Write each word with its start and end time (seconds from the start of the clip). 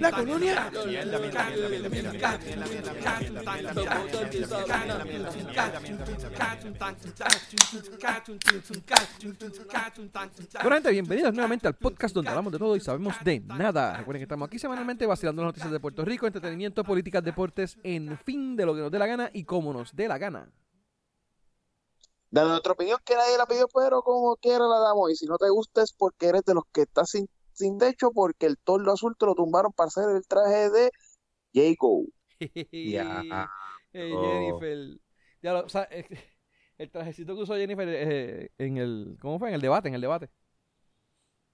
La 0.00 0.10
colonia. 0.10 0.70
Bueno, 10.62 10.76
gente, 10.76 10.90
bienvenidos 10.92 11.34
nuevamente 11.34 11.68
al 11.68 11.74
podcast 11.74 12.14
donde 12.14 12.30
hablamos 12.30 12.50
de 12.50 12.58
todo 12.58 12.74
y 12.74 12.80
sabemos 12.80 13.16
de 13.22 13.40
nada. 13.40 13.98
Recuerden 13.98 14.20
que 14.20 14.24
estamos 14.24 14.46
aquí 14.46 14.58
semanalmente 14.58 15.04
vacilando 15.04 15.42
las 15.42 15.48
noticias 15.50 15.70
de 15.70 15.78
Puerto 15.78 16.06
Rico, 16.06 16.26
entretenimiento, 16.26 16.84
políticas, 16.84 17.22
deportes, 17.22 17.76
en 17.82 18.16
fin, 18.16 18.56
de 18.56 18.64
lo 18.64 18.74
que 18.74 18.80
nos 18.80 18.90
dé 18.90 18.98
la 18.98 19.06
gana 19.06 19.30
y 19.34 19.44
cómo 19.44 19.74
nos 19.74 19.94
dé 19.94 20.08
la 20.08 20.16
gana. 20.16 20.48
De 22.32 22.42
nuestra 22.42 22.72
opinión 22.72 22.98
que 23.04 23.14
nadie 23.14 23.36
la 23.36 23.44
pidió, 23.44 23.68
pero 23.68 24.00
como 24.00 24.36
quiera 24.36 24.66
la 24.66 24.78
damos. 24.78 25.10
Y 25.10 25.16
si 25.16 25.26
no 25.26 25.36
te 25.36 25.50
gusta 25.50 25.82
es 25.82 25.92
porque 25.92 26.28
eres 26.28 26.42
de 26.44 26.54
los 26.54 26.64
que 26.72 26.82
estás 26.82 27.10
sin, 27.10 27.28
sin 27.52 27.76
techo, 27.76 28.10
porque 28.10 28.46
el 28.46 28.56
tordo 28.56 28.90
azul 28.90 29.14
te 29.18 29.26
lo 29.26 29.34
tumbaron 29.34 29.70
para 29.72 29.88
hacer 29.88 30.08
el 30.08 30.26
traje 30.26 30.70
de 30.70 30.90
Jacob. 31.54 32.06
Ya. 32.72 33.48
Jennifer. 33.92 34.98
Ya 35.42 35.52
lo, 35.52 35.66
o 35.66 35.68
sea, 35.68 35.86
eh, 35.90 36.06
el 36.78 36.90
trajecito 36.90 37.36
que 37.36 37.42
usó 37.42 37.54
Jennifer 37.54 37.86
eh, 37.86 38.50
en 38.56 38.78
el. 38.78 39.18
¿Cómo 39.20 39.38
fue? 39.38 39.50
En 39.50 39.54
el 39.54 39.60
debate, 39.60 39.88
en 39.88 39.94
el 39.94 40.00
debate. 40.00 40.30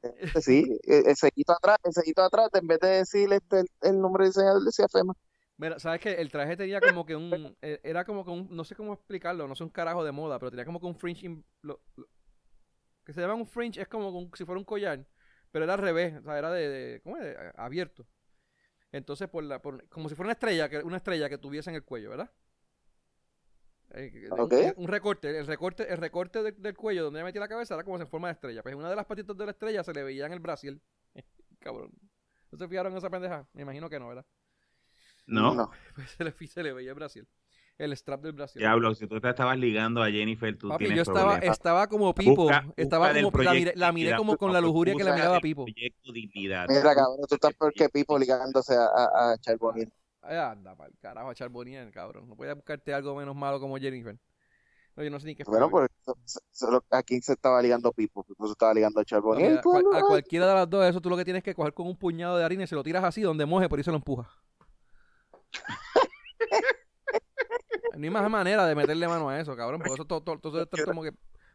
Este 0.00 0.41
sí, 0.41 0.78
el 0.84 1.16
sellito 1.16 1.55
atrás, 1.55 1.78
el 1.83 1.92
sellito 1.92 2.22
atrás, 2.22 2.50
en 2.55 2.69
vez 2.69 2.78
de 2.78 2.88
decir 2.88 3.33
este, 3.33 3.60
el, 3.60 3.66
el 3.83 4.00
nombre 4.00 4.24
del 4.24 4.33
diseñador, 4.33 4.62
decía 4.62 4.86
FEMA. 4.88 5.12
Mira, 5.58 5.78
¿sabes 5.80 6.00
qué? 6.00 6.12
El 6.12 6.30
traje 6.30 6.56
tenía 6.56 6.80
como 6.80 7.04
que 7.04 7.16
un. 7.16 7.56
eh, 7.62 7.80
Era 7.82 8.04
como 8.04 8.24
que 8.24 8.30
un. 8.30 8.48
No 8.50 8.64
sé 8.64 8.74
cómo 8.76 8.94
explicarlo, 8.94 9.46
no 9.48 9.54
sé 9.56 9.64
un 9.64 9.70
carajo 9.70 10.04
de 10.04 10.12
moda, 10.12 10.38
pero 10.38 10.50
tenía 10.50 10.64
como 10.64 10.80
que 10.80 10.86
un 10.86 10.94
fringe. 10.94 11.26
in- 11.26 11.44
lo- 11.62 11.80
lo- 11.96 12.08
que 13.04 13.12
se 13.12 13.20
llama 13.20 13.34
un 13.34 13.46
fringe, 13.46 13.80
es 13.80 13.88
como 13.88 14.08
un- 14.10 14.30
si 14.34 14.44
fuera 14.44 14.58
un 14.58 14.64
collar, 14.64 15.04
pero 15.50 15.64
era 15.64 15.74
al 15.74 15.80
revés, 15.80 16.14
o 16.18 16.22
sea, 16.22 16.38
era 16.38 16.50
de. 16.52 16.68
de- 16.68 17.00
¿Cómo 17.00 17.16
es? 17.16 17.36
Abierto. 17.56 18.06
Entonces, 18.92 19.28
por 19.28 19.42
la, 19.44 19.60
por- 19.60 19.86
como 19.88 20.08
si 20.08 20.14
fuera 20.14 20.28
una 20.28 20.33
estrella, 20.34 20.68
que, 20.68 20.78
una 20.78 20.96
estrella 20.98 21.28
que 21.28 21.38
tuviese 21.38 21.70
en 21.70 21.77
el 21.77 21.84
cuello, 21.84 22.11
¿verdad? 22.11 22.30
Eh, 23.94 24.11
que- 24.12 24.28
un- 24.77 24.86
recorte, 24.88 25.38
el 25.38 25.46
recorte, 25.46 25.90
el 25.90 25.96
recorte 25.96 26.42
de- 26.42 26.52
del 26.52 26.77
cuello 26.77 27.05
donde 27.05 27.18
ella 27.18 27.24
metía 27.24 27.40
la 27.40 27.48
cabeza 27.48 27.74
era 27.74 27.83
como 27.84 27.98
en 27.98 28.06
forma 28.06 28.28
de 28.28 28.34
estrella. 28.34 28.62
Pues 28.62 28.74
una 28.74 28.90
de 28.90 28.96
las 28.96 29.06
patitas 29.06 29.36
de 29.36 29.44
la 29.46 29.50
estrella 29.52 29.83
se 29.83 29.92
le 29.92 30.02
veía 30.05 30.27
en 30.27 30.33
el 30.34 30.40
brasil. 30.40 30.80
Cabrón. 31.58 31.90
¿No 32.50 32.58
se 32.58 32.68
fijaron 32.68 32.92
en 32.92 32.98
esa 32.98 33.11
pendeja? 33.11 33.46
Me 33.55 33.62
imagino 33.62 33.90
que 33.90 33.98
no, 33.98 34.08
¿verdad? 34.08 34.27
No, 35.28 35.70
Pues 35.94 36.10
se 36.10 36.24
le, 36.24 36.32
se 36.32 36.62
le 36.62 36.72
veía 36.72 36.90
el 36.90 36.94
Brasil. 36.94 37.26
El 37.76 37.92
strap 37.96 38.22
del 38.22 38.32
Brasil. 38.32 38.58
diablo, 38.58 38.92
si 38.96 39.06
tú 39.06 39.20
te 39.20 39.28
estabas 39.28 39.56
ligando 39.56 40.02
a 40.02 40.10
Jennifer, 40.10 40.56
tú 40.58 40.68
Papi, 40.68 40.86
tienes 40.86 40.96
yo 40.96 41.02
estaba, 41.02 41.32
problemas. 41.34 41.56
estaba 41.56 41.86
como 41.86 42.12
Pipo. 42.12 42.34
Busca- 42.44 42.66
estaba 42.76 43.12
busca 43.12 43.22
como, 43.22 43.42
la 43.76 43.92
miré, 43.92 44.10
la 44.10 44.16
como 44.16 44.36
con 44.36 44.52
la 44.52 44.60
lujuria 44.60 44.94
que 44.96 45.04
le 45.04 45.12
miraba 45.12 45.34
a 45.34 45.36
el 45.36 45.42
Pipo. 45.42 45.64
Proyecto 45.64 46.12
Dignidad. 46.12 46.66
Mira, 46.68 46.82
cabrón, 46.94 47.18
tú 47.28 47.36
estás 47.36 47.54
peor 47.54 47.72
que 47.72 47.88
Pipo 47.88 48.18
ligándose 48.18 48.74
a, 48.74 48.84
a, 48.86 49.30
a 49.32 49.38
Charbonnier. 49.38 49.88
Ay, 50.22 50.36
anda, 50.38 50.74
pa'l 50.74 50.92
carajo, 51.00 51.30
a 51.30 51.34
Charbonnier, 51.36 51.88
cabrón. 51.92 52.28
No 52.28 52.34
podía 52.34 52.54
buscarte 52.54 52.92
algo 52.92 53.14
menos 53.14 53.36
malo 53.36 53.60
como 53.60 53.76
Jennifer. 53.78 54.18
No, 54.96 55.04
yo 55.04 55.10
no 55.10 55.20
sé 55.20 55.26
ni 55.28 55.36
qué 55.36 55.44
Bueno, 55.44 55.70
fue. 55.70 55.86
pues 56.04 56.24
so- 56.26 56.40
solo 56.50 56.84
a 56.90 57.04
quién 57.04 57.22
se 57.22 57.34
estaba 57.34 57.62
ligando 57.62 57.92
Pipo. 57.92 58.24
Pipo 58.24 58.46
se 58.46 58.52
estaba 58.54 58.74
ligando 58.74 58.98
a 59.00 59.04
No, 59.08 59.60
cual- 59.62 59.84
no, 59.84 59.92
a 59.96 60.00
no. 60.00 60.06
cualquiera 60.08 60.48
de 60.48 60.54
las 60.54 60.68
dos, 60.68 60.84
eso 60.84 61.00
tú 61.00 61.08
lo 61.10 61.16
que 61.16 61.24
tienes 61.24 61.44
que 61.44 61.54
coger 61.54 61.72
con 61.74 61.86
un 61.86 61.96
puñado 61.96 62.36
de 62.36 62.44
harina 62.44 62.64
y 62.64 62.66
se 62.66 62.74
lo 62.74 62.82
tiras 62.82 63.04
así 63.04 63.22
donde 63.22 63.46
moje, 63.46 63.68
por 63.68 63.78
ahí 63.78 63.84
se 63.84 63.92
lo 63.92 63.98
empuja. 63.98 64.28
No 67.92 67.94
hay 68.04 68.10
más 68.10 68.30
manera 68.30 68.66
de 68.66 68.74
meterle 68.74 69.08
mano 69.08 69.28
a 69.28 69.41
eso, 69.41 69.56
cabrón, 69.56 69.80
porque 69.80 69.94
eso 69.94 70.05
todo, 70.05 70.22
todo, 70.22 70.38
todo 70.38 70.62
esto 70.62 70.77
es 70.77 70.84
como 70.84 71.02
que 71.02 71.08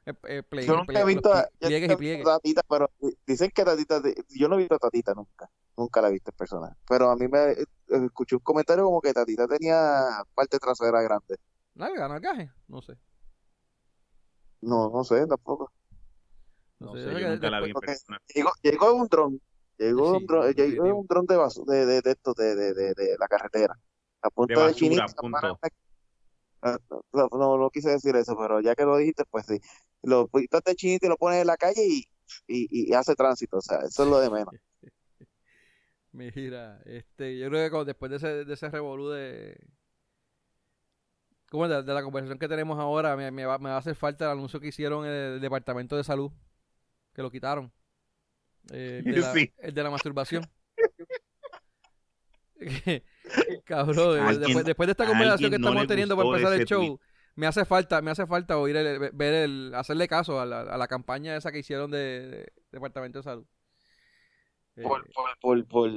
eh, 0.06 0.14
eh, 0.28 0.44
pliegue- 0.44 0.68
Yo 0.68 0.76
nunca 0.76 1.00
he 1.00 1.06
visto 1.06 1.30
los 1.30 1.38
a, 1.40 1.50
plie- 1.60 1.60
pliegues 1.60 1.70
y 1.70 1.72
yo 1.72 1.88
nunca 1.88 1.94
he 1.94 1.98
pliegues. 1.98 2.26
Tatita, 2.26 2.62
pero 2.68 2.92
dicen 3.26 3.52
que 3.54 3.64
Tatita, 3.64 4.02
yo 4.30 4.48
no 4.50 4.56
he 4.56 4.58
visto 4.60 4.76
a 4.76 4.80
Tatita 4.80 5.14
nunca, 5.14 5.50
nunca 5.78 6.02
la 6.02 6.10
he 6.10 6.12
visto 6.12 6.32
en 6.32 6.36
persona, 6.38 6.78
pero 6.88 7.10
a 7.10 7.16
mí 7.16 7.28
me 7.28 7.52
eh, 7.52 7.66
escuché 7.88 8.36
un 8.36 8.42
comentario 8.42 8.84
como 8.86 9.00
que 9.02 9.14
Tatita 9.14 9.48
tenía 9.48 10.24
parte 10.34 10.60
trasera 10.60 11.02
grande. 11.02 11.38
¿Nalga, 11.76 12.08
nalgaje? 12.08 12.52
No 12.68 12.82
sé. 12.82 12.98
No, 14.62 14.90
no 14.90 15.04
sé, 15.04 15.26
tampoco. 15.28 15.72
No, 16.80 16.94
No 16.94 17.00
sé, 17.00 17.04
yo 17.20 17.50
la 17.50 17.62
vi 17.62 17.70
en 17.72 17.74
persona. 17.74 18.20
Llegó, 18.34 18.52
llegó 18.62 18.94
un 18.94 19.08
dron, 19.08 19.42
llegó 19.78 20.12
Sí, 20.12 20.18
un 20.18 20.26
dron, 20.26 20.54
llegó 20.54 20.96
un 21.00 21.08
dron 21.08 21.26
de, 21.26 21.36
de, 21.36 21.86
de, 21.86 22.02
de 22.02 22.16
de, 22.36 22.56
de, 22.56 22.74
de, 22.74 22.94
de 22.94 23.16
la 23.20 23.28
carretera, 23.28 23.78
a 24.22 24.30
punto 24.30 24.54
de, 24.60 24.66
basura, 24.66 24.80
chinita, 24.80 25.08
punto. 25.22 25.58
para- 25.60 25.74
Ah, 26.66 26.78
No, 27.12 27.28
no, 27.32 27.58
no 27.58 27.70
quise 27.70 27.90
decir 27.90 28.16
eso, 28.16 28.38
pero 28.38 28.62
ya 28.62 28.74
que 28.74 28.86
lo 28.86 28.96
dijiste, 28.98 29.24
pues 29.30 29.46
sí. 29.46 29.60
Lo 30.02 30.28
quitas 30.30 30.64
de 30.64 30.76
chinita 30.76 31.06
y 31.08 31.10
lo 31.10 31.18
pones 31.18 31.42
en 31.42 31.48
la 31.48 31.58
calle 31.58 31.86
y, 31.86 32.06
y, 32.48 32.90
y 32.90 32.94
hace 32.94 33.16
tránsito, 33.16 33.58
o 33.58 33.62
sea, 33.62 33.80
eso 33.80 34.04
es 34.04 34.10
lo 34.10 34.20
de 34.20 34.30
menos. 34.30 34.54
Mira, 36.14 36.82
este, 36.86 37.38
yo 37.38 37.50
creo 37.50 37.70
que 37.70 37.86
después 37.86 38.12
de 38.12 38.18
ese, 38.18 38.46
de 38.46 38.54
ese 38.54 38.70
revolú 38.70 39.10
de. 39.10 39.58
¿Cómo 41.50 41.66
es? 41.66 41.72
De, 41.72 41.84
de 41.84 41.94
la 41.94 42.04
conversación 42.04 42.40
que 42.40 42.48
tenemos 42.48 42.80
ahora, 42.80 43.16
me, 43.16 43.30
me 43.32 43.46
va, 43.46 43.58
me 43.60 43.70
va 43.70 43.76
a 43.76 43.80
hacer 43.80 43.96
falta 43.96 44.26
el 44.26 44.32
anuncio 44.32 44.60
que 44.60 44.68
hicieron 44.68 45.06
en 45.06 45.12
el 45.12 45.42
Departamento 45.42 45.96
de 45.98 46.04
Salud, 46.04 46.32
que 47.14 47.22
lo 47.22 47.32
quitaron. 47.32 47.72
Eh, 48.72 49.02
el, 49.06 49.16
de 49.16 49.22
la, 49.22 49.34
Sí. 49.34 49.54
el 49.60 49.74
de 49.74 49.84
la 49.84 49.90
masturbación. 49.90 50.50
Cabrón, 53.66 54.40
después, 54.40 54.66
después 54.66 54.88
de 54.88 54.92
esta 54.92 55.06
conversación 55.06 55.52
que 55.52 55.60
no 55.60 55.68
estamos 55.68 55.88
teniendo 55.88 56.16
para 56.16 56.30
empezar 56.30 56.54
el 56.54 56.66
show, 56.66 57.00
me 57.36 57.48
hace 57.48 57.66
falta, 57.66 58.02
me 58.02 58.12
hace 58.12 58.26
falta 58.26 58.58
oír 58.58 58.76
el, 58.78 59.12
ver 59.12 59.34
el, 59.34 59.74
hacerle 59.76 60.08
caso 60.08 60.40
a 60.40 60.46
la, 60.46 60.62
a 60.62 60.78
la 60.78 60.88
campaña 60.88 61.36
esa 61.36 61.52
que 61.52 61.60
hicieron 61.60 61.92
de, 61.92 61.98
de 61.98 62.54
Departamento 62.72 63.20
de 63.20 63.24
Salud. 63.24 63.46
Eh, 64.76 64.84
Por, 64.84 65.06
por, 65.12 65.40
por, 65.40 65.68
por, 65.68 65.92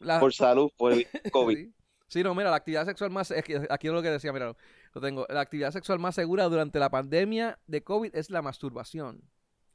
la- 0.00 0.20
por 0.20 0.32
salud, 0.32 0.70
por 0.76 0.92
el 0.92 1.06
COVID. 1.32 1.56
Sí. 1.56 1.72
Sí, 2.08 2.22
no, 2.22 2.34
mira, 2.36 2.50
la 2.50 2.56
actividad 2.56 2.84
sexual 2.84 3.10
más, 3.10 3.32
es 3.32 3.42
que 3.42 3.66
aquí 3.68 3.88
es 3.88 3.92
lo 3.92 4.00
que 4.00 4.10
decía, 4.10 4.32
mira, 4.32 4.54
lo 4.94 5.00
tengo, 5.00 5.26
la 5.28 5.40
actividad 5.40 5.72
sexual 5.72 5.98
más 5.98 6.14
segura 6.14 6.44
durante 6.44 6.78
la 6.78 6.88
pandemia 6.88 7.58
de 7.66 7.82
COVID 7.82 8.14
es 8.14 8.30
la 8.30 8.42
masturbación. 8.42 9.22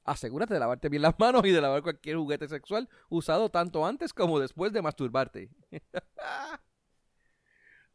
Asegúrate 0.03 0.53
de 0.53 0.59
lavarte 0.59 0.89
bien 0.89 1.03
las 1.03 1.17
manos 1.19 1.43
y 1.45 1.51
de 1.51 1.61
lavar 1.61 1.83
cualquier 1.83 2.17
juguete 2.17 2.47
sexual 2.47 2.89
usado 3.09 3.49
tanto 3.49 3.85
antes 3.85 4.13
como 4.13 4.39
después 4.39 4.73
de 4.73 4.81
masturbarte. 4.81 5.49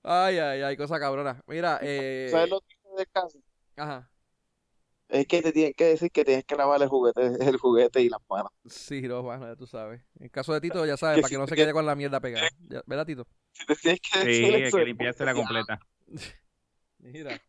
ay, 0.03 0.39
ay, 0.39 0.62
ay, 0.62 0.77
cosa 0.77 0.99
cabrona. 1.00 1.43
Mira, 1.47 1.78
eh, 1.83 2.28
¿Sabes 2.31 2.50
lo 2.50 2.61
que 2.61 2.75
es 2.91 2.97
del 2.97 3.09
caso? 3.11 3.39
ajá, 3.77 4.11
Es 5.09 5.27
que 5.27 5.41
te 5.43 5.53
tienen 5.53 5.72
que 5.75 5.84
decir 5.84 6.11
que 6.11 6.25
tienes 6.25 6.45
que 6.45 6.56
lavar 6.56 6.83
el 6.83 6.89
juguete, 6.89 7.21
el 7.41 7.56
juguete 7.59 8.00
y 8.03 8.09
las 8.09 8.21
manos. 8.28 8.50
sí, 8.66 9.03
no, 9.03 9.22
bueno, 9.22 9.47
ya 9.47 9.56
tú 9.56 9.66
sabes. 9.66 10.00
En 10.19 10.28
caso 10.28 10.53
de 10.53 10.61
Tito, 10.61 10.84
ya 10.87 10.97
sabes, 10.97 11.16
Que 11.16 11.22
para 11.22 11.28
que 11.28 11.34
si 11.34 11.41
no 11.41 11.47
se 11.47 11.55
te- 11.55 11.62
quede 11.62 11.72
con 11.72 11.87
la 11.87 11.95
mierda 11.97 12.21
pegada. 12.21 12.49
¿Verdad, 12.87 13.06
Tito? 13.06 13.27
Tienes 13.83 14.00
que 14.00 14.19
Sí, 14.21 14.25
decir 14.25 14.55
hay 14.55 14.72
que 14.72 14.84
limpiársela 14.84 15.34
completa. 15.34 15.78
Mira. 16.99 17.41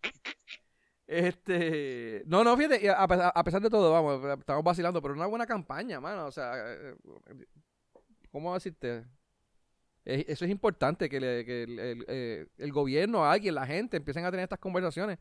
Este. 1.08 2.24
No, 2.28 2.44
no, 2.44 2.56
fíjate, 2.58 2.90
a, 2.90 3.08
pesar 3.44 3.62
de 3.62 3.70
todo, 3.70 3.92
vamos, 3.94 4.40
estamos 4.40 4.64
vacilando, 4.64 5.02
pero 5.02 5.14
una 5.14 5.26
buena 5.28 5.46
campaña, 5.48 6.00
mano. 6.02 6.26
O 6.26 6.32
sea, 6.32 6.52
eh, 6.56 6.96
¿cómo 8.32 8.54
decirte? 8.54 9.06
Es- 10.06 10.26
Eso 10.28 10.46
es 10.46 10.52
importante, 10.52 11.10
que, 11.10 11.20
le- 11.20 11.46
que 11.46 11.64
el, 11.64 11.80
el- 11.80 12.06
eh, 12.08 12.48
el 12.58 12.72
gobierno, 12.72 13.26
alguien, 13.26 13.56
la 13.56 13.66
gente 13.66 13.98
empiecen 13.98 14.26
a 14.26 14.32
tener 14.32 14.44
estas 14.44 14.60
conversaciones. 14.60 15.18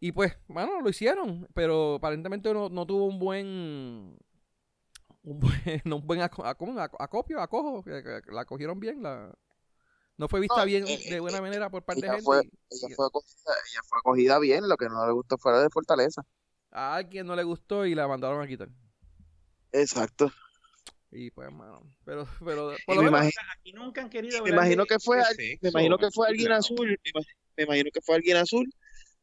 Y 0.00 0.12
pues, 0.12 0.36
bueno, 0.48 0.80
lo 0.80 0.88
hicieron, 0.88 1.46
pero 1.54 1.94
aparentemente 1.96 2.52
no, 2.52 2.68
no 2.68 2.86
tuvo 2.86 3.06
un 3.06 3.18
buen. 3.18 4.18
Un 5.24 5.38
buen, 5.40 5.52
un 5.86 6.06
buen 6.06 6.20
aco- 6.20 6.44
aco- 6.44 6.78
aco- 6.80 7.00
acopio, 7.02 7.40
acojo, 7.40 7.84
la 8.30 8.44
cogieron 8.44 8.80
bien, 8.80 9.02
la, 9.02 9.32
no 10.22 10.28
fue 10.28 10.38
vista 10.38 10.60
No, 10.60 10.66
bien 10.66 10.86
eh, 10.86 11.00
de 11.10 11.18
buena 11.18 11.38
eh, 11.38 11.40
manera 11.40 11.68
por 11.68 11.82
parte 11.82 12.06
de 12.06 12.12
gente. 12.12 12.24
fue- 12.24 12.42
Ella 12.70 12.94
fue, 12.94 13.06
acogida, 13.06 13.52
ella 13.72 13.80
fue 13.88 13.98
acogida 13.98 14.38
bien, 14.38 14.68
lo 14.68 14.76
que 14.76 14.88
no 14.88 15.04
le 15.04 15.12
gustó 15.12 15.36
fue 15.36 15.50
la 15.50 15.60
de 15.62 15.68
Fortaleza. 15.68 16.22
a 16.70 16.94
alguien 16.94 17.26
no 17.26 17.34
le 17.34 17.42
gustó 17.42 17.84
y 17.86 17.94
la 17.96 18.06
mandaron 18.06 18.40
a 18.40 18.46
quitar. 18.46 18.68
Exacto. 19.72 20.30
Y 21.10 21.30
pues, 21.32 21.52
mano, 21.52 21.82
pero, 22.04 22.26
pero, 22.44 22.70
Y 22.72 22.82
por 22.86 22.96
lo 22.96 23.02
me 23.02 23.10
menos, 23.10 23.20
imagino, 23.20 23.42
Aquí 23.58 23.72
nunca 23.72 24.00
han 24.02 24.10
querido 24.10 24.44
me 24.44 24.50
imagino 24.50 24.86
que 24.86 24.98
fue, 25.00 25.22
me 25.60 25.70
imagino 25.70 25.98
que 25.98 26.10
fue 26.12 26.28
alguien 26.28 26.52
azul, 26.52 26.88
me 26.88 27.10
ima- 27.10 27.26
me 27.56 27.64
imagino 27.64 27.90
que 27.92 28.00
fue 28.00 28.14
alguien 28.14 28.36
azul, 28.36 28.72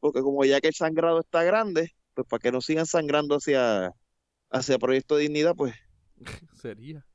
porque 0.00 0.20
como 0.20 0.44
ya 0.44 0.60
que 0.60 0.68
el 0.68 0.74
sangrado 0.74 1.20
está 1.20 1.42
grande, 1.44 1.94
pues 2.14 2.26
para 2.28 2.40
que 2.40 2.52
no 2.52 2.60
sigan 2.60 2.84
sangrando 2.86 3.36
hacia, 3.36 3.90
hacia 4.50 4.78
Proyecto 4.78 5.16
de 5.16 5.22
Dignidad, 5.22 5.54
pues 5.56 5.74
sería. 6.60 7.06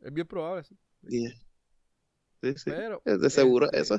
Es 0.00 0.12
bien 0.12 0.26
probable, 0.26 0.64
sí. 0.64 0.76
y- 1.08 1.45
sí, 2.52 2.58
sí, 2.58 2.70
Pero, 2.70 3.02
es 3.04 3.20
de 3.20 3.30
seguro 3.30 3.66
este, 3.66 3.80
eso. 3.80 3.98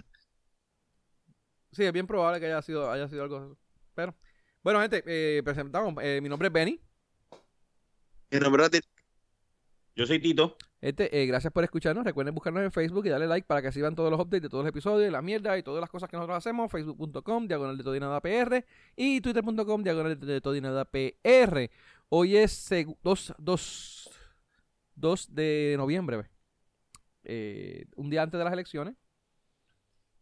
Sí, 1.72 1.84
es 1.84 1.92
bien 1.94 2.08
probable 2.08 2.40
que 2.40 2.48
haya 2.48 2.62
sido, 2.62 2.90
haya 2.92 3.08
sido 3.08 3.24
algo. 3.24 3.58
Pero, 3.94 4.16
bueno, 4.64 4.82
gente, 4.82 5.04
eh, 5.06 5.44
presentamos. 5.44 5.94
eh, 6.04 6.20
mi 6.22 6.30
nombre 6.30 6.48
es 6.48 6.54
Benny. 6.54 6.80
Mi 8.32 8.40
nombre 8.40 8.64
es 8.64 8.72
Tit- 8.72 8.88
Yo 9.96 10.06
soy 10.06 10.20
Tito. 10.20 10.58
Este, 10.80 11.22
eh, 11.22 11.26
gracias 11.26 11.52
por 11.52 11.64
escucharnos. 11.64 12.06
Recuerden 12.06 12.34
buscarnos 12.36 12.64
en 12.64 12.72
Facebook 12.72 13.06
y 13.06 13.10
darle 13.10 13.26
like 13.28 13.48
para 13.48 13.62
que 13.62 13.70
así 13.70 13.82
vean 13.82 13.96
todos 13.96 14.12
los 14.12 14.20
updates 14.20 14.44
de 14.44 14.50
todos 14.50 14.64
los 14.64 14.70
episodios, 14.70 15.12
la 15.12 15.22
mierda 15.22 15.58
y 15.58 15.64
todas 15.64 15.82
las 15.82 15.90
cosas 15.90 16.10
que 16.10 16.18
nosotros 16.18 16.38
hacemos. 16.38 16.72
Facebook.com, 16.72 17.48
diagonal 17.48 17.78
de 17.78 17.84
todo 17.84 17.96
y 17.96 18.00
nada 18.00 18.22
PR. 18.22 18.64
Y 18.96 19.22
Twitter.com, 19.22 19.84
diagonal 19.84 20.20
de 20.20 20.42
todo 20.42 20.56
y 20.56 20.62
nada 20.62 20.86
PR. 20.86 21.72
Hoy 22.10 22.38
es 22.38 22.70
2, 23.04 23.34
2, 23.40 24.10
2 24.96 25.34
de 25.36 25.76
noviembre. 25.78 26.30
Eh, 27.30 27.86
un 27.98 28.10
día 28.10 28.24
antes 28.24 28.38
de 28.38 28.44
las 28.46 28.54
elecciones. 28.54 28.96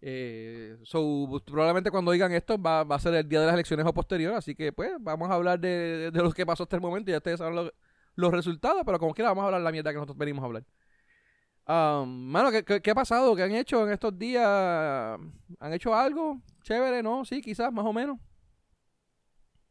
Eh, 0.01 0.77
so, 0.83 1.41
probablemente 1.45 1.91
cuando 1.91 2.11
oigan 2.11 2.31
esto 2.31 2.61
va, 2.61 2.83
va 2.83 2.95
a 2.95 2.99
ser 2.99 3.13
el 3.13 3.29
día 3.29 3.39
de 3.41 3.45
las 3.45 3.53
elecciones 3.53 3.85
o 3.85 3.93
posterior. 3.93 4.33
Así 4.33 4.55
que, 4.55 4.73
pues, 4.73 4.91
vamos 4.99 5.29
a 5.29 5.35
hablar 5.35 5.59
de, 5.59 6.09
de 6.11 6.21
lo 6.23 6.31
que 6.31 6.45
pasó 6.45 6.63
hasta 6.63 6.75
el 6.75 6.81
momento. 6.81 7.11
Ya 7.11 7.17
ustedes 7.17 7.37
saben 7.37 7.55
lo- 7.55 7.73
los 8.15 8.31
resultados, 8.31 8.81
pero 8.85 8.97
como 8.97 9.13
quiera, 9.13 9.29
vamos 9.29 9.43
a 9.43 9.45
hablar 9.45 9.61
la 9.61 9.71
mierda 9.71 9.91
que 9.91 9.95
nosotros 9.97 10.17
venimos 10.17 10.41
a 10.41 10.45
hablar. 10.47 10.65
Um, 11.67 12.09
mano, 12.27 12.51
¿qué, 12.51 12.63
qué, 12.63 12.81
qué 12.81 12.91
ha 12.91 12.95
pasado? 12.95 13.35
¿Qué 13.35 13.43
han 13.43 13.51
hecho 13.53 13.85
en 13.85 13.93
estos 13.93 14.17
días? 14.17 14.43
¿Han 14.45 15.73
hecho 15.73 15.93
algo? 15.93 16.41
Chévere, 16.63 17.03
¿no? 17.03 17.23
Sí, 17.25 17.41
quizás, 17.41 17.71
más 17.71 17.85
o 17.85 17.93
menos. 17.93 18.17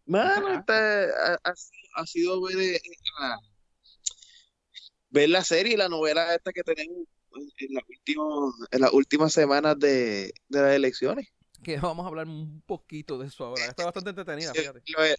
Mano, 0.06 0.52
este, 0.52 0.72
ha, 0.72 2.06
sido 2.06 2.42
ver, 2.42 2.58
eh, 2.58 2.80
la- 3.20 3.38
ver 5.10 5.28
la 5.30 5.42
serie 5.42 5.74
y 5.74 5.76
la 5.76 5.88
novela 5.88 6.34
esta 6.34 6.52
que 6.52 6.62
tenemos 6.62 7.08
en, 7.58 7.74
las 7.74 7.84
últimas, 7.88 8.54
en 8.70 8.80
las 8.80 8.92
últimas 8.92 9.32
semanas 9.32 9.78
de, 9.78 10.32
de 10.48 10.60
las 10.62 10.74
elecciones. 10.74 11.28
Que 11.62 11.76
vamos 11.80 12.04
a 12.04 12.08
hablar 12.08 12.26
un 12.28 12.62
poquito 12.66 13.18
de 13.18 13.28
eso 13.28 13.44
ahora. 13.46 13.64
Está 13.66 13.84
bastante 13.84 14.10
entretenida, 14.10 14.52
Sí, 14.52 14.60
fíjate. 14.60 14.82
Los, 14.86 15.06
e- 15.06 15.16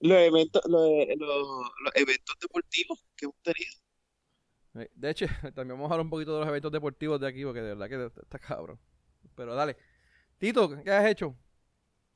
los 0.00 0.18
eventos, 0.18 0.62
los, 0.66 0.80
los- 1.18 1.70
los 1.84 1.92
eventos 1.96 2.36
deportivos 2.40 3.04
que 3.16 3.24
hemos 3.26 3.36
tenido. 3.42 3.72
Eh, 4.74 4.90
De 4.94 5.10
hecho, 5.10 5.26
también 5.54 5.76
vamos 5.76 5.90
a 5.90 5.94
hablar 5.94 6.04
un 6.04 6.10
poquito 6.10 6.34
de 6.34 6.40
los 6.40 6.48
eventos 6.48 6.70
deportivos 6.72 7.20
de 7.20 7.26
aquí, 7.28 7.44
porque 7.44 7.60
de 7.62 7.74
verdad 7.74 7.88
que 8.12 8.20
está 8.22 8.38
cabrón. 8.38 8.78
Pero 9.34 9.54
dale. 9.54 9.76
Tito, 10.38 10.82
¿qué 10.84 10.90
has 10.92 11.06
hecho? 11.06 11.34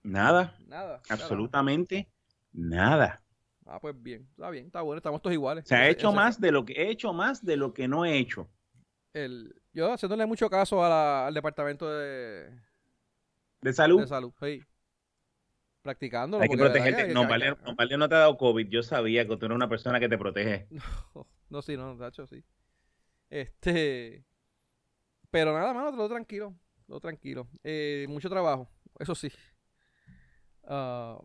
Nada, 0.04 0.56
Nada. 0.66 1.00
absolutamente 1.08 2.08
nada. 2.52 3.22
Ah, 3.66 3.78
pues 3.80 3.94
bien, 4.00 4.26
está 4.32 4.50
bien, 4.50 4.66
está 4.66 4.80
bueno, 4.82 4.98
estamos 4.98 5.22
todos 5.22 5.32
iguales. 5.34 5.66
Se 5.66 5.74
ha 5.76 5.88
hecho 5.88 6.08
ese- 6.08 6.16
más 6.16 6.40
de 6.40 6.50
lo 6.52 6.64
que 6.64 6.72
he 6.74 6.90
hecho 6.90 7.12
más 7.12 7.44
de 7.44 7.56
lo 7.56 7.72
que 7.72 7.86
no 7.88 8.04
he 8.04 8.18
hecho. 8.18 8.48
El, 9.14 9.54
yo 9.72 9.92
haciéndole 9.92 10.26
mucho 10.26 10.48
caso 10.50 10.84
a 10.84 10.88
la- 10.88 11.26
al 11.26 11.34
departamento 11.34 11.88
de, 11.90 12.50
De 13.60 13.72
salud. 13.72 14.00
de 14.00 14.06
salud, 14.06 14.32
sí. 14.40 14.62
Practicándolo. 15.82 16.42
Hay 16.42 16.48
que 16.48 16.56
protegerte. 16.56 17.08
que- 17.08 17.14
No, 17.14 17.26
que- 17.26 17.38
no, 17.90 17.98
no 17.98 18.08
te 18.08 18.14
ha 18.14 18.18
dado 18.18 18.36
COVID. 18.36 18.68
Yo 18.68 18.82
sabía 18.82 19.26
que 19.26 19.36
tú 19.36 19.46
eres 19.46 19.56
una 19.56 19.68
persona 19.68 19.98
que 20.00 20.08
te 20.08 20.18
protege. 20.18 20.68
No, 21.50 21.60
sí, 21.60 21.76
no, 21.76 21.94
Tacho, 21.98 22.26
sí. 22.26 22.42
Este. 23.28 24.24
Pero 25.30 25.52
nada, 25.52 25.74
mano, 25.74 25.90
todo 25.92 26.08
tranquilo. 26.08 26.54
Todo 26.86 26.98
tranquilo. 27.00 27.46
Eh, 27.62 28.06
mucho 28.08 28.30
trabajo, 28.30 28.70
eso 28.98 29.14
sí. 29.14 29.30
Ah, 30.64 31.18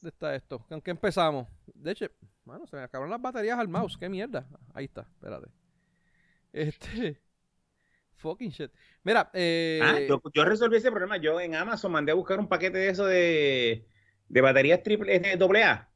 ¿Dónde 0.00 0.08
está 0.10 0.34
esto? 0.36 0.64
¿Con 0.68 0.80
qué 0.80 0.90
empezamos? 0.92 1.48
De 1.74 1.90
hecho, 1.92 2.06
mano, 2.44 2.64
se 2.66 2.76
me 2.76 2.82
acabaron 2.82 3.10
las 3.10 3.20
baterías 3.20 3.58
al 3.58 3.66
mouse. 3.68 3.96
¿Qué 3.96 4.08
mierda? 4.08 4.46
Ahí 4.74 4.84
está, 4.84 5.02
espérate. 5.02 5.48
Este. 6.52 7.20
Fucking 8.16 8.50
shit. 8.50 8.70
Mira, 9.02 9.30
eh. 9.34 9.80
Ah, 9.82 9.98
yo, 10.00 10.22
yo 10.32 10.44
resolví 10.44 10.76
ese 10.76 10.90
problema. 10.90 11.16
Yo 11.16 11.40
en 11.40 11.54
Amazon 11.54 11.92
mandé 11.92 12.12
a 12.12 12.14
buscar 12.14 12.38
un 12.38 12.48
paquete 12.48 12.78
de 12.78 12.88
eso 12.88 13.04
de, 13.04 13.86
de 14.28 14.40
baterías 14.40 14.82
triple 14.82 15.18
de 15.18 15.36
doble 15.36 15.64
A. 15.64 15.88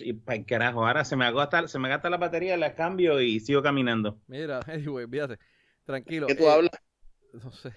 Y 0.00 0.12
para 0.12 0.44
carajo, 0.44 0.86
ahora 0.86 1.04
se 1.04 1.16
me 1.16 1.24
agota, 1.24 1.66
se 1.68 1.78
me 1.78 1.88
gasta 1.88 2.10
la 2.10 2.16
batería, 2.16 2.56
la 2.56 2.74
cambio 2.74 3.20
y 3.20 3.40
sigo 3.40 3.62
caminando. 3.62 4.20
Mira, 4.26 4.60
anyway, 4.66 5.06
fíjate. 5.08 5.38
Tranquilo. 5.84 6.26
¿Qué 6.26 6.34
tú 6.34 6.44
eh, 6.44 6.52
hablas? 6.52 6.72
No 7.32 7.52
sé. 7.52 7.72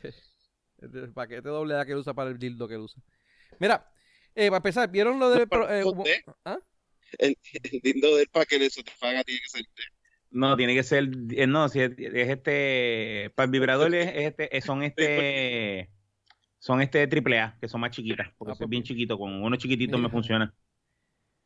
El 0.79 1.11
paquete 1.13 1.49
doble 1.49 1.75
A 1.75 1.85
que 1.85 1.91
él 1.91 1.97
usa 1.99 2.13
para 2.13 2.29
el 2.31 2.39
dildo 2.39 2.67
que 2.67 2.75
él 2.75 2.81
usa. 2.81 3.03
Mira, 3.59 3.91
eh, 4.33 4.47
para 4.47 4.57
empezar, 4.57 4.89
¿vieron 4.89 5.19
lo 5.19 5.29
del... 5.29 5.47
pro- 5.47 5.69
eh. 5.69 5.83
¿Ah? 6.45 6.57
El, 7.19 7.37
el 7.63 7.81
lindo 7.83 8.15
del 8.15 8.27
para 8.29 8.45
que 8.45 8.57
le 8.57 8.69
satisfaga 8.69 9.23
tiene 9.23 9.41
que 9.41 9.49
ser. 9.49 9.65
No, 10.31 10.55
tiene 10.55 10.73
que 10.73 10.83
ser, 10.83 11.09
eh, 11.31 11.45
no, 11.45 11.67
si 11.69 11.81
es, 11.81 11.91
es 11.97 12.29
este, 12.29 13.31
para 13.35 13.45
el 13.45 13.51
vibrador 13.51 13.93
es, 13.93 14.07
es 14.15 14.33
este, 14.37 14.61
son 14.61 14.81
este, 14.81 15.89
son 16.57 16.81
este 16.81 17.05
triple 17.07 17.39
A, 17.39 17.57
que 17.59 17.67
son 17.67 17.81
más 17.81 17.91
chiquitas, 17.91 18.29
porque 18.37 18.53
Ah, 18.53 18.55
soy 18.55 18.65
pues 18.65 18.69
bien 18.69 18.83
chiquito, 18.83 19.17
con 19.17 19.43
uno 19.43 19.55
chiquitito 19.57 19.97
me 19.97 20.03
Mira. 20.03 20.11
funciona. 20.11 20.55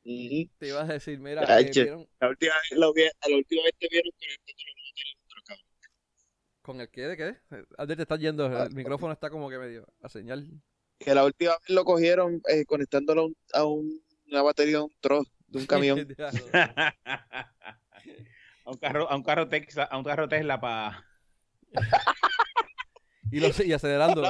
Ujú. 0.03 0.49
Te 0.59 0.67
ibas 0.67 0.87
a 0.87 0.93
decir, 0.93 1.19
mira, 1.19 1.43
Ay, 1.47 1.65
eh, 1.65 1.69
che. 1.71 1.83
¿vieron 1.83 2.07
La 2.19 2.29
última 2.29 2.53
vez, 2.53 2.77
la, 2.79 2.85
la 3.29 3.35
última 3.37 3.63
vez 3.63 3.73
te 3.79 3.87
vieron 3.89 4.11
baterías 4.19 4.75
en 4.95 5.17
otro 5.25 5.55
con 6.61 6.81
el 6.81 6.89
qué 6.89 7.01
de 7.07 7.17
qué? 7.17 7.37
Alder 7.77 7.97
te 7.97 8.03
está 8.03 8.17
yendo, 8.17 8.45
Ah. 8.45 8.65
el 8.69 8.75
micrófono 8.75 9.13
está 9.13 9.29
como 9.31 9.49
que 9.49 9.57
medio 9.57 9.87
a 10.01 10.09
señal. 10.09 10.47
Que 10.99 11.15
la 11.15 11.25
última 11.25 11.51
vez 11.51 11.69
lo 11.69 11.83
cogieron 11.85 12.39
eh, 12.49 12.65
conectándolo 12.65 13.21
a, 13.21 13.25
un- 13.25 13.35
a 13.53 13.65
un- 13.65 14.01
una 14.27 14.41
batería 14.43 14.77
de 14.77 14.83
un 14.83 14.93
trozo, 14.99 15.31
de 15.47 15.57
un 15.59 15.65
camión. 15.67 16.07
A 18.65 18.71
un 18.71 18.77
carro, 18.77 19.09
a 19.09 19.15
un 19.15 19.23
carro 19.23 19.47
Texas, 19.47 19.87
a 19.89 19.97
un 19.97 20.03
carro 20.03 20.27
Tesla 20.27 20.59
para 20.59 21.05
y, 23.31 23.39
lo, 23.39 23.47
y 23.63 23.73
acelerando. 23.73 24.23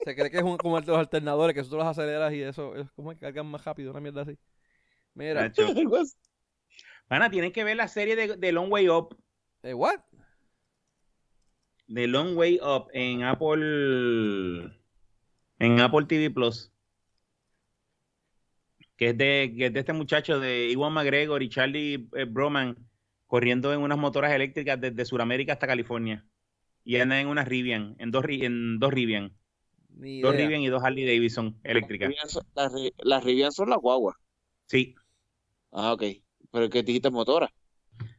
Se 0.00 0.14
cree 0.14 0.30
que 0.30 0.36
es 0.38 0.42
un- 0.42 0.58
como 0.58 0.78
el 0.78 0.84
de 0.84 0.92
los 0.92 0.98
alternadores, 0.98 1.54
que 1.54 1.62
tú 1.64 1.76
los 1.76 1.86
aceleras 1.86 2.32
y 2.32 2.42
eso 2.42 2.76
es 2.76 2.90
como 2.92 3.10
que 3.10 3.18
cargan 3.18 3.46
más 3.46 3.64
rápido, 3.64 3.90
una 3.90 4.00
mierda 4.00 4.22
así. 4.22 4.38
Mira. 5.14 5.52
Pana, 7.08 7.30
tienen 7.30 7.52
que 7.52 7.64
ver 7.64 7.76
la 7.76 7.88
serie 7.88 8.16
de, 8.16 8.36
de 8.36 8.52
Long 8.52 8.70
Way 8.70 8.88
Up, 8.88 9.16
eh, 9.62 9.74
¿what? 9.74 10.00
de 11.86 12.06
Long 12.08 12.36
Way 12.36 12.58
Up 12.60 12.88
en 12.92 13.22
Apple, 13.22 14.72
en 15.60 15.80
Apple 15.80 16.06
TV 16.06 16.30
Plus. 16.30 16.72
Que 18.96 19.10
es 19.10 19.18
de, 19.18 19.54
que 19.56 19.66
es 19.66 19.72
de 19.72 19.80
este 19.80 19.92
muchacho 19.92 20.40
de 20.40 20.70
Iwan 20.70 20.92
McGregor 20.92 21.42
y 21.42 21.48
Charlie 21.48 22.08
eh, 22.14 22.24
Broman 22.24 22.85
corriendo 23.26 23.72
en 23.72 23.80
unas 23.80 23.98
motoras 23.98 24.32
eléctricas 24.32 24.80
desde 24.80 25.04
Sudamérica 25.04 25.52
hasta 25.54 25.66
California. 25.66 26.24
Y 26.84 26.96
andan 26.96 27.18
en 27.18 27.26
unas 27.28 27.48
Rivian, 27.48 27.96
en 27.98 28.10
dos, 28.10 28.24
en 28.28 28.78
dos 28.78 28.92
Rivian. 28.92 29.32
Dos. 29.88 30.36
Rivian 30.36 30.60
y 30.60 30.68
dos 30.68 30.84
Harley 30.84 31.04
Davidson 31.06 31.58
eléctricas. 31.64 32.08
Las 32.10 32.16
Rivian 32.16 32.28
son- 32.28 32.46
Las, 32.54 32.72
Ri- 32.72 32.94
las 32.98 33.24
Rivian 33.24 33.52
son 33.52 33.70
las 33.70 33.78
guaguas. 33.78 34.16
Sí. 34.66 34.94
Ah, 35.72 35.92
ok. 35.92 36.02
Pero 36.52 36.68
que 36.70 36.82
dijiste 36.82 37.10
motora. 37.10 37.50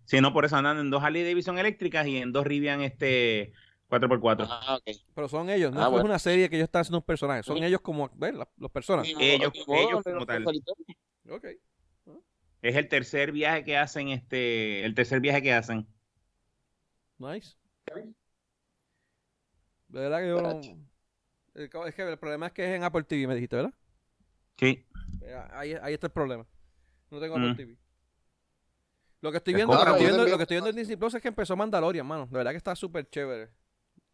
Sí, 0.05 0.19
no, 0.21 0.33
por 0.33 0.43
eso 0.45 0.55
andan 0.57 0.79
en 0.79 0.89
dos 0.89 1.03
Harley 1.03 1.23
Davidson 1.23 1.57
eléctricas 1.59 2.07
y 2.07 2.17
en 2.17 2.31
dos 2.31 2.45
Rivian 2.47 2.81
este 2.81 3.53
4x4. 3.89 4.47
Ah, 4.49 4.77
ok. 4.79 4.95
Pero 5.13 5.27
son 5.29 5.49
ellos, 5.49 5.71
no 5.71 5.81
Ah, 5.81 5.85
es 5.85 5.91
bueno. 5.91 6.05
una 6.05 6.19
serie 6.19 6.49
que 6.49 6.55
ellos 6.57 6.65
están 6.65 6.81
haciendo 6.81 6.97
un 6.97 7.03
personaje, 7.05 7.43
son 7.43 7.57
Sí. 7.59 7.63
ellos 7.63 7.81
como, 7.81 8.09
¿ves? 8.15 8.33
La- 8.33 8.49
los 8.57 8.71
personas. 8.71 9.07
Ellos- 9.07 9.51
ellos 9.67 10.03
como 10.03 10.25
tal. 10.25 10.45
Ok. 11.29 11.45
Es 12.61 12.75
el 12.75 12.87
tercer 12.87 13.31
viaje 13.31 13.63
que 13.63 13.77
hacen, 13.77 14.09
este, 14.09 14.83
el 14.85 14.95
tercer 14.95 15.19
viaje 15.19 15.41
que 15.41 15.53
hacen. 15.53 15.87
Nice. 17.17 17.55
De 19.87 19.99
verdad 20.01 20.19
que 20.19 20.27
yo 20.27 20.41
no... 20.41 20.87
Es 21.55 21.95
que 21.95 22.01
el 22.03 22.17
problema 22.19 22.47
es 22.47 22.53
que 22.53 22.65
es 22.65 22.75
en 22.75 22.83
Apple 22.83 23.03
TV, 23.03 23.27
me 23.27 23.35
dijiste, 23.35 23.55
¿verdad? 23.55 23.73
Sí. 24.57 24.85
Ahí, 25.51 25.73
ahí 25.81 25.93
está 25.93 26.07
el 26.07 26.13
problema. 26.13 26.45
No 27.09 27.19
tengo 27.19 27.35
Apple 27.35 27.51
Mm. 27.53 27.55
TV. 27.55 27.77
Lo 29.21 29.31
que 29.31 29.37
estoy 29.37 29.55
viendo, 29.55 29.73
lo 29.73 29.83
que 29.83 29.89
estoy 29.89 30.05
viendo, 30.05 30.23
Yo 30.25 30.31
lo 30.31 30.37
que 30.37 30.43
estoy 30.43 30.55
viendo 30.55 30.69
en 30.69 30.75
Disney 30.75 30.95
Plus 30.97 31.13
es 31.15 31.21
que 31.21 31.27
empezó 31.27 31.55
Mandalorian, 31.55 32.05
mano. 32.05 32.27
De 32.27 32.37
verdad 32.37 32.51
que 32.51 32.57
está 32.57 32.75
súper 32.75 33.09
chévere. 33.09 33.49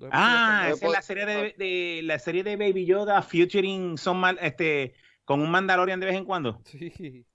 Ah, 0.10 0.70
esa 0.72 0.86
es 0.86 0.92
la 0.92 1.02
serie 1.02 1.26
de, 1.26 1.54
de- 1.58 2.02
la 2.04 2.20
serie 2.20 2.44
de 2.44 2.56
Baby 2.56 2.86
Yoda 2.86 3.22
featuring 3.22 3.98
son 3.98 4.18
mal, 4.18 4.38
este 4.42 4.94
con 5.26 5.42
un 5.42 5.52
Mandalorian 5.52 6.00
de 6.00 6.06
vez 6.06 6.16
en 6.16 6.26
cuando. 6.26 6.62
Sí, 6.66 7.26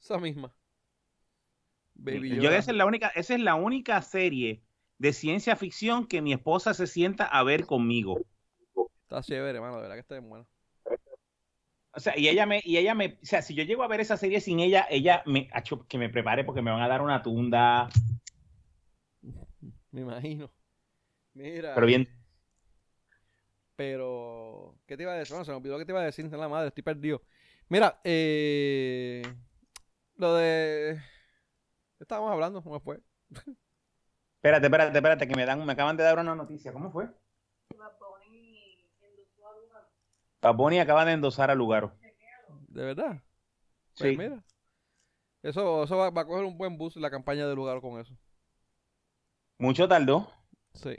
esa 0.00 0.18
misma. 0.18 0.54
Baby 1.94 2.36
Yo 2.36 2.42
Yoda. 2.42 2.58
esa 2.58 2.70
es 2.70 2.76
la 2.76 2.86
única, 2.86 3.08
esa 3.08 3.34
es 3.34 3.40
la 3.40 3.54
única 3.56 4.00
serie 4.02 4.62
de 4.98 5.12
ciencia 5.12 5.56
ficción 5.56 6.06
que 6.06 6.22
mi 6.22 6.32
esposa 6.32 6.74
se 6.74 6.86
sienta 6.86 7.24
a 7.24 7.42
ver 7.42 7.66
conmigo. 7.66 8.20
Está 9.02 9.22
chévere, 9.22 9.60
mano. 9.60 9.76
De 9.76 9.82
verdad 9.82 9.94
que 9.94 10.00
está 10.00 10.14
bien 10.14 10.28
buena. 10.28 10.46
O 11.92 12.00
sea, 12.00 12.16
y 12.16 12.28
ella 12.28 12.46
me, 12.46 12.60
y 12.64 12.76
ella 12.76 12.94
me, 12.94 13.18
o 13.20 13.26
sea, 13.26 13.42
si 13.42 13.54
yo 13.54 13.64
llego 13.64 13.82
a 13.82 13.88
ver 13.88 14.00
esa 14.00 14.16
serie 14.16 14.40
sin 14.40 14.60
ella, 14.60 14.86
ella 14.88 15.22
me, 15.26 15.48
acho, 15.52 15.86
que 15.88 15.98
me 15.98 16.08
prepare 16.08 16.44
porque 16.44 16.62
me 16.62 16.70
van 16.70 16.82
a 16.82 16.88
dar 16.88 17.02
una 17.02 17.22
tunda, 17.22 17.88
Me 19.90 20.02
imagino. 20.02 20.50
Mira. 21.34 21.74
pero 21.74 21.86
bien. 21.86 22.08
Pero, 23.74 24.76
¿qué 24.86 24.96
te 24.96 25.04
iba 25.04 25.12
a 25.12 25.16
decir? 25.16 25.32
Bueno, 25.32 25.44
se 25.44 25.50
me 25.52 25.56
olvidó 25.56 25.78
que 25.78 25.84
te 25.84 25.92
iba 25.92 26.00
a 26.00 26.04
decir, 26.04 26.30
la 26.30 26.48
madre, 26.48 26.68
estoy 26.68 26.82
perdido. 26.82 27.22
Mira, 27.68 28.00
eh, 28.04 29.22
lo 30.18 30.34
de... 30.34 31.00
¿qué 31.96 32.04
estábamos 32.04 32.30
hablando? 32.32 32.62
¿Cómo 32.62 32.78
fue? 32.80 33.00
Espérate, 34.36 34.66
espérate, 34.66 34.96
espérate, 34.98 35.26
que 35.28 35.34
me 35.34 35.44
dan, 35.46 35.64
me 35.64 35.72
acaban 35.72 35.96
de 35.96 36.04
dar 36.04 36.18
una 36.18 36.34
noticia. 36.34 36.72
¿Cómo 36.72 36.90
fue? 36.92 37.08
Bad 40.40 40.54
Bunny 40.54 40.78
acaba 40.78 41.04
de 41.04 41.12
endosar 41.12 41.50
al 41.50 41.58
lugar. 41.58 41.92
¿De 42.68 42.84
verdad? 42.84 43.22
Pues 43.98 44.10
Sí. 44.12 44.16
mira. 44.16 44.44
Eso, 45.42 45.84
eso 45.84 45.96
va, 45.96 46.10
va 46.10 46.22
a 46.22 46.26
coger 46.26 46.44
un 46.44 46.56
buen 46.58 46.76
boost 46.78 46.96
la 46.96 47.10
campaña 47.10 47.46
del 47.46 47.56
lugar 47.56 47.80
con 47.80 47.98
eso. 48.00 48.16
Mucho 49.58 49.88
tardó. 49.88 50.30
Sí. 50.74 50.96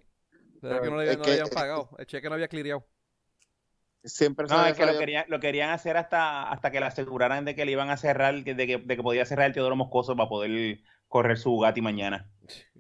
Era 0.61 0.81
que 0.81 0.89
no 0.89 0.97
le, 0.97 1.11
Es 1.11 1.17
no 1.17 1.23
que- 1.23 1.29
le 1.31 1.41
habían 1.41 1.49
pagado. 1.53 1.89
El 1.97 2.05
cheque 2.05 2.27
no 2.27 2.35
había 2.35 2.47
cleareado. 2.49 2.85
Siempre 4.03 4.47
No, 4.47 4.63
se 4.63 4.69
es 4.69 4.77
que 4.77 4.85
lo 4.85 4.97
querían, 4.97 5.25
lo 5.27 5.39
querían 5.39 5.71
hacer 5.71 5.97
hasta, 5.97 6.49
hasta 6.49 6.71
que 6.71 6.79
le 6.79 6.85
aseguraran 6.85 7.43
de 7.43 7.55
que 7.55 7.65
le 7.65 7.73
iban 7.73 7.89
a 7.89 7.97
cerrar, 7.97 8.33
de 8.33 8.55
que, 8.55 8.77
de 8.77 8.95
que 8.95 9.03
podía 9.03 9.25
cerrar 9.25 9.47
el 9.47 9.53
Teodoro 9.53 9.75
Moscoso 9.75 10.15
para 10.15 10.29
poder 10.29 10.79
correr 11.07 11.37
su 11.37 11.51
Bugatti 11.51 11.81
mañana. 11.81 12.31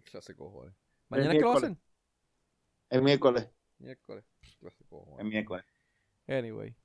Clase 0.05 0.35
cojones. 0.35 0.73
¿Mañana 1.09 1.33
que 1.33 1.39
lo 1.39 1.51
hacen? 1.53 1.79
el 2.89 3.01
miércoles. 3.01 3.49
Miércoles. 3.79 4.23
Clase 4.59 4.85
cojones. 4.89 5.19
El 5.19 5.25
miércoles. 5.25 5.65
Anyway. 6.27 6.75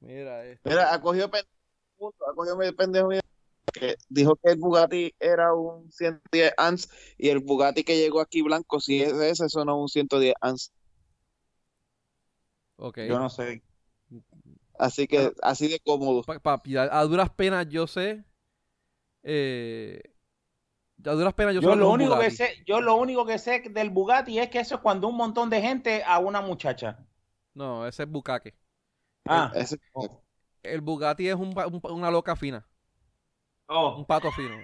Mira 0.00 0.44
esto. 0.46 0.68
Mira, 0.68 0.92
ha 0.92 1.00
cogido 1.00 1.30
pendejo, 1.30 2.14
ha 2.28 2.34
cogido 2.34 2.76
pendejo 2.76 3.08
que 3.72 3.96
dijo 4.08 4.36
que 4.36 4.50
el 4.50 4.58
Bugatti 4.58 5.14
era 5.18 5.54
un 5.54 5.90
110 5.90 6.54
ANS 6.56 6.88
y 7.18 7.28
el 7.28 7.40
Bugatti 7.40 7.84
que 7.84 7.96
llegó 7.96 8.20
aquí 8.20 8.42
blanco, 8.42 8.80
si 8.80 9.02
es 9.02 9.12
ese, 9.12 9.46
eso 9.46 9.64
no 9.64 9.76
es 9.76 9.82
un 9.82 9.88
110 9.88 10.34
ANS. 10.40 10.72
Ok. 12.76 12.98
Yo 13.08 13.18
no 13.18 13.30
sé. 13.30 13.62
Así 14.78 15.06
que, 15.06 15.32
así 15.42 15.68
de 15.68 15.78
cómodo. 15.80 16.22
Pa- 16.22 16.38
papi, 16.40 16.76
a, 16.76 16.82
a 16.98 17.04
duras 17.04 17.30
penas 17.30 17.68
yo 17.68 17.86
sé. 17.86 18.24
Eh, 19.22 20.02
a 21.04 21.10
duras 21.12 21.34
penas 21.34 21.54
yo, 21.54 21.60
sé 21.60 21.66
Yo 21.66 21.76
lo 21.76 21.90
único 21.90 22.10
que 22.12 22.16
Bugatti. 22.28 22.36
sé, 22.36 22.64
yo 22.66 22.80
lo 22.80 22.94
único 22.96 23.24
que 23.26 23.38
sé 23.38 23.60
del 23.70 23.90
Bugatti 23.90 24.38
es 24.38 24.48
que 24.50 24.60
eso 24.60 24.76
es 24.76 24.80
cuando 24.80 25.08
un 25.08 25.16
montón 25.16 25.50
de 25.50 25.60
gente 25.60 26.02
a 26.04 26.18
una 26.18 26.40
muchacha. 26.40 26.98
No, 27.54 27.86
ese 27.86 28.04
es 28.04 28.08
Bukake. 28.08 28.54
Ah, 29.26 29.52
Ese- 29.54 29.78
El 30.62 30.80
Bugatti 30.80 31.28
es 31.28 31.34
un 31.36 31.54
una 31.90 32.10
loca 32.10 32.34
fina. 32.36 32.66
oh. 33.66 33.96
Un 33.98 34.04
pato 34.06 34.30
fino. 34.32 34.56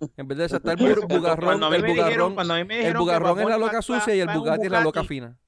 En 0.18 0.28
vez 0.28 0.36
de 0.36 0.44
está 0.44 0.72
el 0.72 0.76
bugarrón. 1.08 1.44
cuando 1.46 1.66
a 1.66 1.70
mí 1.70 1.76
El 1.76 1.82
me 1.82 1.88
dijeron- 1.88 2.34
bugarrón, 2.34 2.34
cuando 2.34 2.54
a 2.54 2.56
mí 2.58 2.64
me 2.64 2.74
el 2.74 2.80
dijeron 2.80 2.92
que 2.94 2.98
bugarrón 3.04 3.34
Bad 3.36 3.42
es 3.44 3.48
la 3.48 3.58
loca 3.58 3.80
sucia 3.82 4.14
y 4.14 4.20
el 4.20 4.28
un 4.28 4.34
Bugatti 4.34 4.66
es 4.66 4.70
la 4.70 4.80
loca 4.82 5.00
Bugatti, 5.00 5.08
fina. 5.08 5.38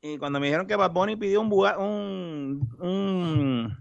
Y 0.00 0.18
cuando 0.18 0.38
me 0.40 0.46
dijeron 0.46 0.66
que 0.66 0.76
Bad 0.76 0.92
Bunny 0.92 1.16
pidió 1.16 1.40
un, 1.40 1.50
Buga- 1.50 1.78
un, 1.78 2.76
un, 2.80 3.76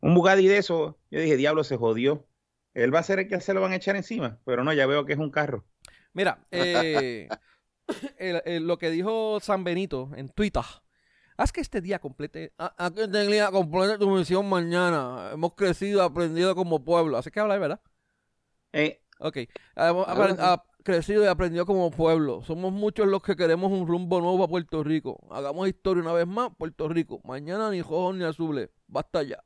un 0.00 0.14
Bugatti 0.14 0.46
de 0.48 0.58
eso, 0.58 0.98
yo 1.10 1.20
dije, 1.20 1.36
diablo, 1.36 1.64
se 1.64 1.76
jodió. 1.76 2.26
Él 2.74 2.94
va 2.94 3.00
a 3.00 3.02
ser 3.04 3.18
el 3.20 3.28
que 3.28 3.40
se 3.40 3.54
lo 3.54 3.60
van 3.60 3.72
a 3.72 3.76
echar 3.76 3.96
encima, 3.96 4.38
pero 4.44 4.62
no, 4.64 4.72
ya 4.72 4.86
veo 4.86 5.04
que 5.04 5.12
es 5.14 5.18
un 5.18 5.30
carro. 5.30 5.64
Mira, 6.12 6.44
eh, 6.50 7.28
el- 8.18 8.42
el- 8.44 8.66
lo 8.66 8.78
que 8.78 8.90
dijo 8.90 9.38
San 9.40 9.64
Benito 9.64 10.10
en 10.16 10.28
Twitter. 10.28 10.62
Haz 11.36 11.52
que 11.52 11.60
este 11.62 11.80
día 11.80 11.98
complete. 12.00 12.52
a- 12.58 12.74
Haz 12.76 12.92
que 12.92 13.02
este 13.04 13.26
día 13.26 13.50
complete 13.50 13.96
tu 13.98 14.10
misión 14.10 14.48
mañana. 14.48 15.30
Hemos 15.32 15.54
crecido, 15.54 16.02
aprendido 16.02 16.54
como 16.54 16.84
pueblo. 16.84 17.16
Así 17.16 17.30
que 17.30 17.40
habla, 17.40 17.56
¿verdad? 17.58 17.80
Eh, 18.72 19.00
Ok. 19.22 19.36
Apren- 19.76 20.04
Ahora 20.06 20.36
ha- 20.38 20.64
crecido 20.82 21.22
y 21.24 21.26
aprendido 21.26 21.66
como 21.66 21.90
pueblo. 21.90 22.42
Somos 22.42 22.72
muchos 22.72 23.06
los 23.06 23.22
que 23.22 23.36
queremos 23.36 23.70
un 23.72 23.86
rumbo 23.86 24.20
nuevo 24.20 24.44
a 24.44 24.48
Puerto 24.48 24.82
Rico. 24.84 25.26
Hagamos 25.30 25.68
historia 25.68 26.02
una 26.02 26.12
vez 26.12 26.26
más, 26.26 26.50
Puerto 26.56 26.88
Rico. 26.88 27.20
Mañana 27.24 27.70
ni 27.70 27.82
rojos 27.82 28.16
ni 28.16 28.24
azules. 28.24 28.70
Basta 28.86 29.22
ya. 29.22 29.42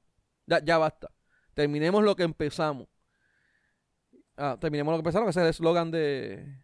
Ya, 0.47 0.63
ya 0.65 0.79
basta. 0.79 1.11
Terminemos 1.55 2.03
lo 2.05 2.17
que 2.17 2.23
empezamos. 2.25 2.89
Ah, 4.37 4.57
terminemos 4.61 4.93
lo 4.93 4.97
que 4.99 5.01
empezamos, 5.01 5.27
que 5.27 5.31
es 5.31 5.37
el 5.37 5.47
eslogan 5.51 5.91
de. 5.91 6.59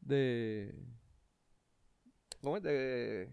de. 0.00 0.74
¿Cómo 2.42 2.56
es? 2.58 2.62
De. 2.62 3.30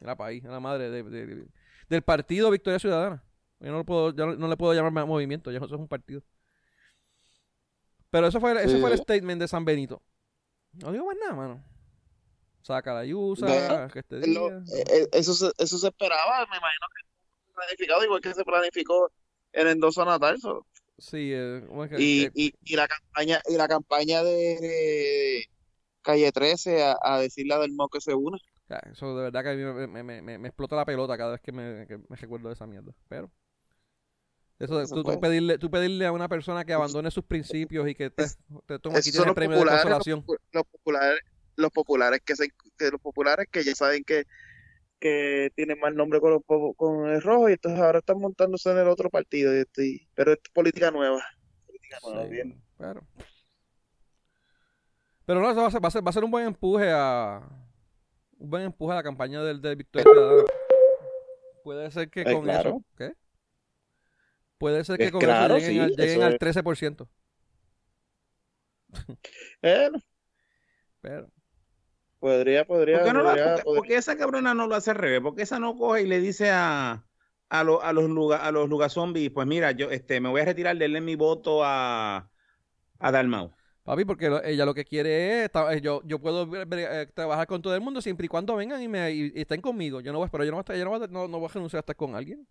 la 0.00 0.16
país, 0.16 0.42
de 0.42 0.48
la 0.48 0.60
madre, 0.60 0.90
de, 0.90 1.02
de- 1.02 1.26
de- 1.26 1.48
del 1.88 2.02
partido 2.02 2.50
Victoria 2.50 2.78
Ciudadana. 2.78 3.22
Yo 3.60 3.70
no, 3.72 3.78
lo 3.78 3.84
puedo, 3.84 4.14
ya 4.14 4.24
no, 4.26 4.48
le 4.48 4.56
puedo 4.56 4.72
llamar 4.72 5.06
movimiento, 5.06 5.50
ya 5.50 5.56
eso 5.58 5.66
es 5.66 5.72
un 5.72 5.88
partido. 5.88 6.22
Pero 8.10 8.26
eso 8.28 8.40
fue, 8.40 8.52
ese 8.62 8.76
Sí. 8.76 8.80
fue 8.80 8.92
el 8.92 8.98
statement 8.98 9.40
de 9.40 9.48
San 9.48 9.64
Benito. 9.64 10.02
No 10.72 10.92
digo 10.92 11.06
más 11.06 11.16
nada, 11.20 11.34
mano. 11.34 11.64
Saca 12.62 12.92
la 12.94 13.04
yusa, 13.04 13.46
No, 13.46 13.88
que 13.92 14.00
este 14.00 14.18
es 14.20 14.28
lo- 14.28 14.48
día. 14.48 14.58
eh, 14.76 14.84
eh, 14.90 15.08
eso, 15.12 15.34
se, 15.34 15.50
eso 15.58 15.78
se 15.78 15.88
esperaba, 15.88 16.40
me 16.50 16.56
imagino 16.56 16.86
que 16.94 17.52
planificado 17.54 18.04
igual 18.04 18.20
que 18.20 18.34
se 18.34 18.44
planificó 18.44 19.10
el 19.52 19.68
endoso 19.68 20.04
natal. 20.04 20.38
so. 20.40 20.66
Sí, 20.98 21.30
eh, 21.32 21.64
¿cómo 21.68 21.84
es 21.84 21.90
que- 21.90 22.02
Y, 22.02 22.24
eh, 22.24 22.30
y, 22.34 22.54
y 22.64 22.76
la 22.76 22.88
campaña, 22.88 23.40
y 23.48 23.56
la 23.56 23.68
campaña 23.68 24.22
de, 24.24 24.58
de 24.60 25.44
Calle 26.02 26.32
13 26.32 26.82
a, 26.84 26.96
a 27.00 27.20
decirle 27.20 27.54
a 27.54 27.58
Del 27.58 27.72
Mo 27.72 27.88
que 27.88 28.00
se 28.00 28.12
ya, 28.68 28.76
eso 28.92 29.16
de 29.16 29.22
verdad 29.24 29.42
que 29.42 29.48
a 29.50 29.54
mí 29.54 29.62
me, 29.64 29.86
me- 29.86 30.02
me- 30.02 30.22
me- 30.22 30.38
me 30.38 30.48
explota 30.48 30.76
la 30.76 30.84
pelota 30.84 31.16
cada 31.16 31.32
vez 31.32 31.40
que 31.40 31.52
me, 31.52 31.86
que 31.86 31.96
me 31.96 32.16
recuerdo 32.16 32.48
de 32.48 32.54
esa 32.54 32.66
mierda. 32.66 32.92
Pero. 33.08 33.30
Eso 34.58 34.84
tú, 34.86 35.04
tú 35.04 35.20
pedirle, 35.20 35.56
tú 35.58 35.70
pedirle 35.70 36.04
a 36.06 36.12
una 36.12 36.28
persona 36.28 36.64
que 36.64 36.72
abandone 36.72 37.10
sus 37.12 37.24
principios 37.24 37.88
y 37.88 37.94
que 37.94 38.10
te, 38.10 38.24
te 38.66 38.78
toma 38.80 38.98
aquí 38.98 39.10
el 39.10 39.24
los 39.24 39.34
premio 39.34 39.56
de 39.56 39.62
populares, 39.62 39.84
los, 39.84 39.92
consolación. 39.98 40.24
popu- 40.26 40.38
los 40.52 40.64
populares, 40.66 41.20
los 41.56 41.70
populares 41.70 42.20
que 42.24 42.34
se, 42.36 42.48
que 42.76 42.90
los 42.90 43.00
populares 43.00 43.46
que 43.52 43.62
ya 43.62 43.74
saben 43.76 44.02
que, 44.02 44.24
que 44.98 45.52
tienen 45.54 45.78
más 45.78 45.94
nombre 45.94 46.18
con, 46.20 46.32
los, 46.32 46.42
con 46.76 47.06
el 47.08 47.22
rojo 47.22 47.48
y 47.48 47.52
entonces 47.52 47.80
ahora 47.80 48.00
están 48.00 48.18
montándose 48.18 48.68
en 48.70 48.78
el 48.78 48.88
otro 48.88 49.10
partido. 49.10 49.54
y 49.56 49.60
estoy- 49.60 50.08
pero 50.14 50.32
es 50.32 50.38
política 50.52 50.90
nueva. 50.90 51.22
Política 51.66 51.98
nueva, 52.02 52.24
Sí, 52.24 52.30
bien. 52.30 52.60
pero. 52.78 53.00
Pero 55.24 55.40
no, 55.40 55.50
eso 55.50 55.60
va 55.60 55.66
a 55.68 55.70
ser, 55.70 55.84
va 55.84 55.88
a 55.88 55.90
ser, 55.90 56.06
va 56.06 56.10
a 56.10 56.12
ser 56.12 56.24
un 56.24 56.30
buen 56.30 56.46
empuje 56.46 56.90
a. 56.90 57.42
Un 58.38 58.50
buen 58.50 58.62
empuje 58.64 58.92
a 58.92 58.96
la 58.96 59.02
campaña 59.02 59.42
del, 59.42 59.60
de 59.60 59.74
Victoria. 59.74 60.06
Puede 61.62 61.90
ser 61.90 62.08
que 62.10 62.24
con 62.24 62.42
claro. 62.44 62.70
eso. 62.70 62.84
¿Qué? 62.96 63.12
Puede 64.58 64.84
ser 64.84 64.98
que 64.98 65.10
con 65.10 65.20
claro, 65.20 65.56
eso 65.56 65.68
lleguen, 65.68 65.72
sí, 65.72 65.80
al, 65.80 65.96
lleguen 65.96 66.16
eso 66.18 66.26
al 66.26 66.32
es. 66.34 66.38
13%. 66.38 67.08
Eh, 69.62 69.90
Pero. 71.00 71.28
podría, 72.18 72.66
podría, 72.66 72.98
¿Por 72.98 73.06
qué, 73.06 73.12
no 73.12 73.22
lo- 73.22 73.28
podría, 73.28 73.44
por 73.44 73.54
qué- 73.56 73.62
podría- 73.62 73.78
por 73.80 73.86
qué 73.88 73.96
esa 73.96 74.16
cabrona 74.16 74.54
no 74.54 74.66
lo 74.66 74.74
hace 74.74 74.90
al 74.90 74.96
revés? 74.96 75.20
¿Por 75.20 75.34
qué 75.36 75.42
esa 75.42 75.58
no 75.58 75.76
coge 75.76 76.02
y 76.02 76.06
le 76.06 76.20
dice 76.20 76.50
a, 76.50 77.04
a, 77.48 77.64
lo- 77.64 77.82
a 77.82 77.92
los 77.92 78.08
lugar, 78.10 78.40
a 78.42 78.50
los 78.50 78.68
lugar 78.68 78.90
zombies, 78.90 79.30
pues 79.30 79.46
mira, 79.46 79.70
yo 79.72 79.90
este, 79.90 80.20
me 80.20 80.28
voy 80.28 80.40
a 80.40 80.44
retirar, 80.44 80.76
denle 80.76 81.00
mi 81.00 81.14
voto 81.16 81.62
a, 81.64 82.30
a 82.98 83.12
Dalmau? 83.12 83.52
Papi, 83.84 84.04
porque 84.04 84.28
lo- 84.28 84.42
ella 84.44 84.66
lo 84.66 84.74
que 84.74 84.84
quiere 84.84 85.44
es, 85.44 85.52
ta- 85.52 85.72
eh, 85.74 85.80
yo, 85.80 86.02
yo 86.04 86.18
puedo 86.20 86.48
eh, 86.54 87.06
trabajar 87.14 87.46
con 87.46 87.62
todo 87.62 87.74
el 87.74 87.80
mundo 87.80 88.00
siempre 88.02 88.26
y 88.26 88.28
cuando 88.28 88.54
vengan 88.56 88.82
y 88.82 88.88
me 88.88 89.10
y, 89.12 89.32
y 89.34 89.40
estén 89.40 89.60
conmigo. 89.62 90.00
Yo 90.00 90.12
no 90.12 90.18
voy, 90.18 90.28
pero 90.30 90.44
yo 90.44 90.50
no 90.50 90.56
voy 90.56 90.60
a, 90.60 90.64
estar- 90.64 90.76
yo 90.76 90.84
no 90.84 90.90
voy 90.90 91.02
a, 91.02 91.06
no, 91.06 91.28
no 91.28 91.38
voy 91.38 91.48
a 91.48 91.52
renunciar 91.54 91.78
a 91.78 91.80
estar 91.80 91.96
con 91.96 92.14
alguien. 92.14 92.46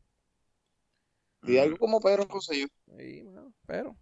Y 1.47 1.57
algo 1.57 1.77
como 1.77 1.99
Pedro 1.99 2.25
Rosselló. 2.25 2.67
Sí, 2.97 3.23
pero 3.65 3.95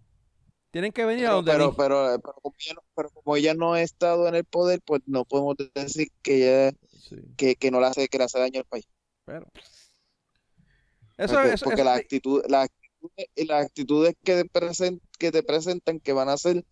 tienen 0.71 0.91
que 0.91 1.05
venir 1.05 1.27
a 1.27 1.31
donde 1.31 1.51
pero, 1.53 1.73
pero, 1.75 2.19
pero 2.21 2.33
como 2.41 2.55
ella 2.59 2.73
no, 2.75 2.81
pero 2.95 3.09
como 3.11 3.35
ella 3.35 3.53
no 3.53 3.73
ha 3.73 3.81
estado 3.81 4.27
en 4.27 4.35
el 4.35 4.45
poder, 4.45 4.81
pues 4.85 5.01
no 5.05 5.25
podemos 5.25 5.55
decir 5.73 6.09
que 6.21 6.67
ella, 6.67 6.77
Sí, 6.99 7.17
que, 7.37 7.55
que 7.55 7.71
no 7.71 7.79
le 7.79 7.87
hace, 7.87 8.07
que 8.07 8.17
le 8.17 8.25
hace 8.25 8.39
daño 8.39 8.59
al 8.59 8.65
país. 8.65 8.85
pero 9.25 9.47
eso, 11.17 11.33
porque, 11.33 11.53
eso- 11.53 11.65
porque 11.65 11.81
eso- 11.81 11.89
las 11.89 11.97
actitudes, 11.99 12.49
las 12.49 12.65
actitudes, 12.65 13.47
las 13.47 13.65
actitudes 13.65 14.15
que 14.23 14.35
te 14.35 14.45
present, 14.49 15.03
que 15.19 15.31
te 15.31 15.43
presentan 15.43 15.99
que 15.99 16.13
van 16.13 16.29
a 16.29 16.37
ser 16.37 16.65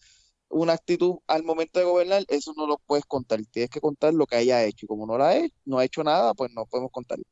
una 0.50 0.74
actitud 0.74 1.18
al 1.28 1.44
momento 1.44 1.80
de 1.80 1.86
gobernar, 1.86 2.26
eso 2.30 2.54
no 2.58 2.68
lo 2.68 2.78
puedes 2.88 3.06
contar. 3.06 3.42
Tienes 3.52 3.70
que 3.72 3.82
contar 3.82 4.14
lo 4.14 4.26
que 4.28 4.38
haya 4.38 4.64
hecho. 4.66 4.86
Y 4.86 4.88
como 4.88 5.08
no 5.08 5.18
la 5.18 5.30
ha 5.30 5.38
hecho, 5.38 5.56
no 5.66 5.80
ha 5.80 5.86
hecho 5.86 6.04
nada, 6.04 6.34
pues 6.36 6.52
no 6.54 6.66
podemos 6.68 6.92
contarlo. 6.92 7.26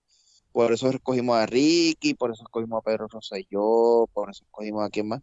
Por 0.51 0.71
eso 0.73 0.89
escogimos 0.89 1.37
a 1.37 1.45
Ricky, 1.45 2.13
por 2.13 2.31
eso 2.31 2.43
escogimos 2.43 2.79
a 2.79 2.81
Pedro 2.81 3.07
Rosselló, 3.07 4.07
por 4.13 4.29
eso 4.29 4.43
escogimos 4.43 4.85
a 4.85 4.89
quién 4.89 5.07
más. 5.07 5.21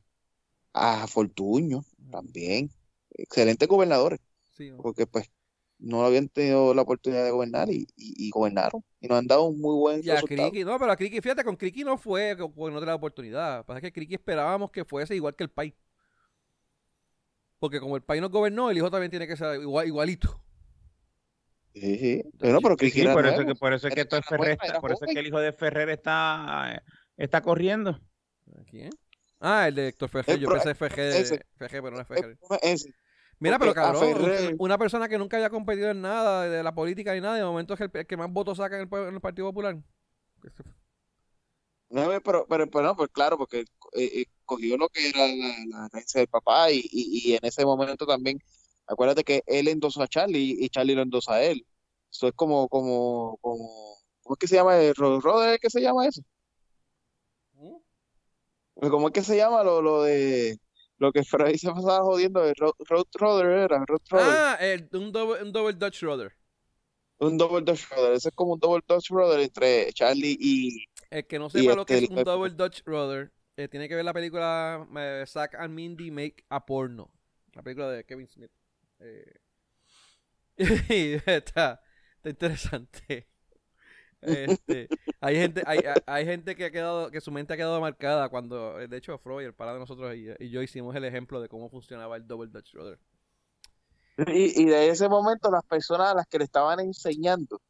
A 0.73 1.07
Fortuño 1.07 1.85
también. 2.11 2.71
Excelentes 3.11 3.69
gobernadores, 3.69 4.21
sí, 4.53 4.71
no. 4.71 4.79
porque 4.79 5.07
pues 5.07 5.31
no 5.79 6.05
habían 6.05 6.29
tenido 6.29 6.75
la 6.75 6.83
oportunidad 6.83 7.25
de 7.25 7.31
gobernar 7.31 7.71
y, 7.71 7.87
y, 7.97 8.27
y 8.27 8.31
gobernaron. 8.31 8.85
Y 9.01 9.09
nos 9.09 9.19
han 9.19 9.27
dado 9.27 9.45
un 9.45 9.61
muy 9.61 9.77
buen 9.77 10.05
Y 10.05 10.11
a 10.11 10.15
resultado. 10.15 10.51
Criqui, 10.51 10.65
no, 10.65 10.79
pero 10.79 10.93
a 10.93 10.97
Criqui, 10.97 11.21
fíjate, 11.21 11.45
con 11.45 11.57
Criqui 11.57 11.85
no 11.85 11.97
fue 11.97 12.37
porque 12.37 12.73
no 12.73 12.81
tenía 12.81 12.93
la 12.93 12.95
oportunidad. 12.97 13.59
Lo 13.59 13.63
que 13.63 13.67
pasa 13.67 13.79
es 13.79 13.83
que 13.83 13.93
Criqui 13.93 14.15
esperábamos 14.15 14.71
que 14.71 14.85
fuese 14.85 15.15
igual 15.15 15.37
que 15.37 15.45
el 15.45 15.51
país. 15.51 15.75
Porque 17.59 17.81
como 17.81 17.97
el 17.97 18.03
país 18.03 18.21
nos 18.23 18.31
gobernó, 18.31 18.71
el 18.71 18.77
hijo 18.77 18.91
también 18.91 19.11
tiene 19.11 19.27
que 19.27 19.37
ser 19.37 19.61
igual, 19.61 19.87
igualito. 19.87 20.41
Sí, 21.81 21.99
sí. 21.99 22.23
Bueno, 22.35 22.61
pero 22.61 22.77
Sí, 22.79 23.03
por 23.05 23.27
eso, 23.27 23.47
que, 23.47 23.55
por 23.55 23.73
eso 23.73 23.89
es 23.89 23.95
que 23.95 24.05
Ferrer 24.23 24.59
está- 24.61 24.81
por 24.81 24.93
eso 24.93 25.05
es 25.05 25.13
que 25.15 25.21
el 25.21 25.27
hijo 25.27 25.39
de 25.39 25.53
Ferrer 25.53 25.89
está, 25.91 26.83
está 27.17 27.41
corriendo. 27.43 28.01
¿Quién? 28.71 28.91
Ah, 29.41 29.69
el 29.69 29.75
de 29.75 29.89
Héctor 29.89 30.09
Ferrer. 30.09 30.37
El 30.37 30.41
Yo 30.41 30.49
pensé 30.51 30.71
ese. 30.71 31.37
FG, 31.37 31.71
pero 31.71 31.91
no 31.91 32.01
es 32.01 32.07
Ferrer. 32.09 32.39
ese. 32.63 32.93
Mira, 33.39 33.59
pero 33.59 33.73
cabrón, 33.75 34.03
Ferrer- 34.03 34.57
una 34.59 34.79
persona 34.79 35.09
que 35.09 35.19
nunca 35.19 35.37
había 35.37 35.51
competido 35.51 35.91
en 35.91 36.01
nada 36.01 36.49
de 36.49 36.63
la 36.63 36.75
política 36.75 37.15
ni 37.15 37.21
nada, 37.21 37.37
de 37.37 37.45
momento 37.45 37.75
es 37.75 37.81
el, 37.81 37.91
el 37.93 38.07
que 38.07 38.17
más 38.17 38.31
votos 38.33 38.57
saca 38.59 38.81
en 38.81 38.89
el, 38.93 38.99
en 39.09 39.15
el 39.15 39.21
Partido 39.21 39.49
Popular. 39.49 39.77
No, 41.91 42.07
pero, 42.23 42.47
pero, 42.49 42.69
pero 42.71 42.83
no, 42.83 42.97
pues 42.97 43.09
claro, 43.11 43.39
porque 43.39 43.61
eh, 43.61 43.65
eh, 43.95 44.27
cogió 44.45 44.77
lo 44.77 44.89
que 44.89 45.09
era 45.09 45.27
la, 45.27 45.55
la 45.67 45.87
herencia 45.87 46.21
del 46.21 46.29
papá 46.29 46.71
y, 46.71 46.81
y, 46.93 47.31
y 47.31 47.35
en 47.35 47.41
ese 47.43 47.65
momento 47.65 48.05
también, 48.07 48.39
acuérdate 48.87 49.25
que 49.25 49.43
él 49.47 49.69
endosó 49.69 50.03
a 50.03 50.09
Charlie 50.09 50.57
y 50.61 50.69
Charlie 50.69 50.95
lo 50.95 51.03
endosa 51.03 51.35
a 51.35 51.43
él. 51.43 51.65
Eso 52.11 52.29
es 52.29 52.35
como, 52.35 52.69
como, 52.69 53.39
como, 53.41 53.97
¿cómo 54.23 54.35
es 54.35 54.39
que 54.39 54.47
se 54.49 54.57
llama? 54.57 54.79
¿El 54.79 54.95
Ro- 54.95 55.21
Roder 55.21 55.55
es 55.55 55.61
que 55.61 55.71
se 55.71 55.81
llama 55.81 56.07
eso? 56.07 56.23
¿Cómo 58.75 59.09
es 59.09 59.13
que 59.13 59.23
se 59.23 59.37
llama 59.37 59.65
lo, 59.65 59.83
lo 59.83 60.03
de 60.05 60.57
lo 60.99 61.13
que 61.13 61.23
Freud 61.25 61.57
se 61.57 61.71
pasaba 61.71 62.05
jodiendo 62.05 62.43
de 62.43 62.55
Road, 62.55 62.73
Road 62.89 63.07
Rudder 63.15 63.47
era, 63.47 63.85
Road 63.87 64.01
Rudder. 64.11 64.27
Ah, 64.29 64.57
el, 64.61 64.89
un, 64.93 65.13
double, 65.13 65.43
un 65.43 65.53
double 65.53 65.75
Dutch 65.75 66.03
Rudder. 66.03 66.33
Un 67.19 67.37
double 67.39 67.63
Dutch 67.63 67.89
Rudder, 67.91 68.13
ese 68.13 68.29
es 68.29 68.35
como 68.35 68.55
un 68.55 68.61
double 68.61 68.83
Dutch 68.87 69.11
Rudder 69.11 69.41
entre 69.41 69.93
Charlie 69.93 70.37
y... 70.39 70.85
El 71.11 71.27
que 71.27 71.39
no 71.39 71.51
sepa 71.51 71.75
lo 71.75 71.87
que 71.87 71.95
este, 71.95 72.05
es 72.05 72.11
un 72.11 72.23
double 72.25 72.51
Dutch 72.51 72.83
Rudder, 72.85 73.33
eh, 73.57 73.69
tiene 73.69 73.89
que 73.89 73.95
ver 73.95 74.05
la 74.05 74.13
película 74.13 74.87
eh, 74.97 75.25
Zack 75.27 75.55
and 75.55 75.75
Mindy 75.75 76.11
Make 76.11 76.45
a 76.49 76.65
Porno. 76.65 77.11
La 77.55 77.63
película 77.63 77.91
de 77.91 78.05
Kevin 78.05 78.29
Smith. 78.29 78.53
Eh, 79.01 79.35
y 80.89 81.31
está, 81.31 81.81
está 82.19 82.31
interesante. 82.31 83.29
Este, 84.21 84.91
hay 85.21 85.37
gente, 85.37 85.63
hay, 85.67 85.81
hay- 86.07 86.25
gente 86.27 86.57
que 86.57 86.65
ha 86.67 86.71
quedado, 86.73 87.11
que 87.11 87.21
su 87.21 87.31
mente 87.33 87.55
ha 87.55 87.57
quedado 87.57 87.81
marcada 87.81 88.29
cuando, 88.29 88.81
eh, 88.81 88.89
de 88.89 88.97
hecho, 88.97 89.17
Freud, 89.19 89.47
el 89.47 89.55
para 89.55 89.75
de 89.75 89.79
nosotros 89.81 90.15
y, 90.17 90.29
y 90.41 90.51
yo 90.51 90.63
hicimos 90.63 90.97
el 90.97 91.05
ejemplo 91.05 91.41
de 91.41 91.49
cómo 91.49 91.71
funcionaba 91.71 92.17
el 92.17 92.27
double 92.27 92.51
Dutch 92.51 92.75
Rudder. 92.75 92.99
Y, 94.27 94.63
y 94.63 94.65
de 94.67 94.89
ese 94.91 95.09
momento 95.09 95.51
las 95.51 95.65
personas 95.65 96.09
a 96.09 96.15
las 96.15 96.27
que 96.27 96.39
le 96.39 96.45
estaban 96.45 96.81
enseñando 96.81 97.61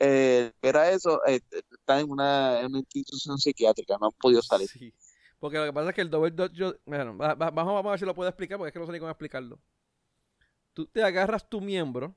eh, 0.00 0.52
era 0.62 0.90
eso, 0.90 1.20
eh, 1.26 1.40
están 1.72 2.00
en 2.00 2.10
una, 2.10 2.60
en 2.60 2.66
una 2.68 2.78
institución 2.80 3.38
psiquiátrica, 3.38 3.96
no 4.00 4.08
han 4.08 4.12
podido 4.14 4.42
salir. 4.42 4.68
Sí. 4.68 4.94
Porque 5.40 5.58
lo 5.58 5.64
que 5.66 5.72
pasa 5.74 5.90
es 5.90 5.94
que 5.96 6.02
el 6.02 6.10
double 6.10 6.32
dutch, 6.32 6.58
bueno, 6.86 7.16
va- 7.18 7.34
va- 7.34 7.50
vamos, 7.50 7.74
vamos 7.74 7.86
a 7.88 7.92
ver 7.92 8.00
si 8.00 8.06
lo 8.06 8.14
puedo 8.14 8.28
explicar, 8.30 8.58
porque 8.58 8.68
es 8.70 8.72
que 8.74 8.80
no 8.80 8.86
sé 8.86 8.92
ni 8.92 8.98
cómo 9.00 9.10
explicarlo. 9.10 9.60
Tú 10.72 10.86
te 10.86 11.02
agarras 11.02 11.48
tu 11.48 11.60
miembro, 11.60 12.14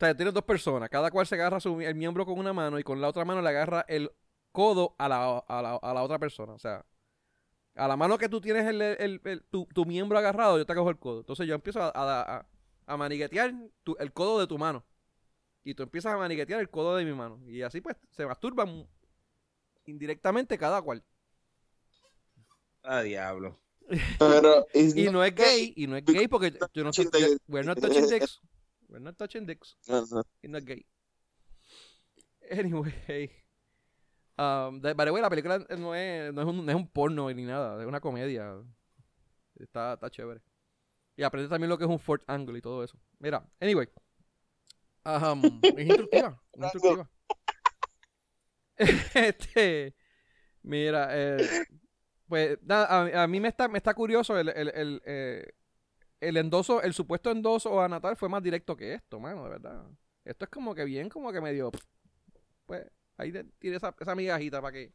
o 0.00 0.04
sea, 0.06 0.14
tienes 0.16 0.32
dos 0.32 0.44
personas, 0.44 0.88
cada 0.88 1.10
cual 1.10 1.26
se 1.26 1.34
agarra 1.34 1.60
su, 1.60 1.78
el 1.82 1.94
miembro 1.94 2.24
con 2.24 2.38
una 2.38 2.54
mano 2.54 2.78
y 2.78 2.82
con 2.82 3.00
la 3.02 3.08
otra 3.08 3.24
mano 3.26 3.42
le 3.42 3.48
agarra 3.50 3.84
el 3.86 4.10
codo 4.50 4.94
a 4.98 5.08
la, 5.08 5.38
a 5.46 5.60
la, 5.62 5.74
a 5.76 5.94
la 5.94 6.02
otra 6.02 6.18
persona. 6.18 6.54
O 6.54 6.58
sea, 6.58 6.86
a 7.74 7.86
la 7.86 7.96
mano 7.98 8.16
que 8.16 8.28
tú 8.30 8.40
tienes 8.40 8.66
el, 8.66 8.80
el- 8.80 9.20
el- 9.24 9.42
tu, 9.50 9.66
tu 9.66 9.84
miembro 9.84 10.16
agarrado, 10.18 10.56
yo 10.56 10.64
te 10.64 10.74
cojo 10.74 10.88
el 10.88 10.98
codo. 10.98 11.20
Entonces 11.20 11.46
yo 11.46 11.54
empiezo 11.54 11.82
a, 11.82 11.88
a, 11.94 12.36
a- 12.38 12.46
a 12.86 12.96
maniguetear 12.96 13.52
tu- 13.82 13.96
el 14.00 14.10
codo 14.12 14.40
de 14.40 14.46
tu 14.46 14.56
mano. 14.56 14.84
Y 15.64 15.74
tú 15.74 15.82
empiezas 15.82 16.14
a 16.14 16.16
maniguetear 16.16 16.60
el 16.60 16.70
codo 16.70 16.96
de 16.96 17.04
mi 17.04 17.12
mano. 17.12 17.38
Y 17.46 17.60
así 17.60 17.82
pues 17.82 17.96
se 18.10 18.24
masturban 18.24 18.88
indirectamente 19.84 20.56
cada 20.56 20.80
cual. 20.80 21.04
Ah, 22.82 23.02
diablo. 23.02 23.60
Pero, 24.18 24.66
Y 24.72 25.10
no 25.10 25.22
es 25.22 25.34
gay, 25.34 25.74
y 25.76 25.86
no 25.86 25.96
es 25.96 26.04
gay 26.06 26.26
porque 26.26 26.58
yo 26.72 26.84
no 26.84 26.90
estoy- 26.90 27.20
the- 27.20 27.38
we're 27.48 27.66
not 27.66 27.78
touching 27.78 28.06
dicks. 28.08 28.40
We're 28.90 29.00
not 29.00 29.16
touching 29.16 29.46
dicks. 29.46 29.76
No, 29.88 30.04
no. 30.10 30.22
Y 30.42 30.48
no 30.48 30.58
es 30.58 30.64
gay. 30.64 30.84
Anyway. 32.50 33.30
Um, 34.36 34.80
de- 34.80 34.94
by 34.94 35.04
the 35.06 35.12
way, 35.12 35.22
la 35.22 35.30
película 35.30 35.58
no 35.78 35.94
es, 35.94 36.32
no, 36.32 36.42
es 36.42 36.48
un, 36.48 36.64
no 36.66 36.72
es 36.72 36.76
un 36.76 36.88
porno 36.88 37.30
ni 37.32 37.44
nada, 37.44 37.80
es 37.80 37.86
una 37.86 38.00
comedia. 38.00 38.54
Está, 39.56 39.92
está 39.94 40.10
chévere. 40.10 40.40
Y 41.16 41.22
aprende 41.22 41.48
también 41.48 41.68
lo 41.68 41.78
que 41.78 41.84
es 41.84 41.90
un 41.90 41.98
fourth 41.98 42.24
angle 42.26 42.58
y 42.58 42.62
todo 42.62 42.82
eso. 42.82 42.98
Mira, 43.18 43.46
anyway. 43.60 43.86
Um, 45.04 45.60
es 45.62 45.86
instructiva. 45.86 46.42
es 46.54 46.60
instructiva. 46.74 47.10
este. 49.14 49.94
Mira, 50.62 51.08
eh, 51.12 51.66
pues 52.26 52.58
nada, 52.62 52.86
a, 53.20 53.22
a 53.22 53.26
mí 53.28 53.38
me 53.40 53.48
está, 53.48 53.68
me 53.68 53.78
está 53.78 53.94
curioso 53.94 54.38
el, 54.38 54.48
el, 54.48 54.68
el, 54.74 55.02
eh, 55.04 55.52
el 56.20 56.36
endoso, 56.36 56.82
el 56.82 56.92
supuesto 56.94 57.30
endoso 57.30 57.80
a 57.80 57.88
Natal 57.88 58.16
fue 58.16 58.28
más 58.28 58.42
directo 58.42 58.76
que 58.76 58.94
esto, 58.94 59.18
mano, 59.18 59.44
de 59.44 59.50
verdad. 59.50 59.84
Esto 60.24 60.44
es 60.44 60.50
como 60.50 60.74
que 60.74 60.84
bien, 60.84 61.08
como 61.08 61.32
que 61.32 61.40
medio. 61.40 61.70
Pues 62.66 62.86
ahí 63.16 63.32
tiene 63.58 63.76
esa, 63.76 63.94
esa 63.98 64.14
migajita 64.14 64.60
para 64.60 64.72
que. 64.72 64.92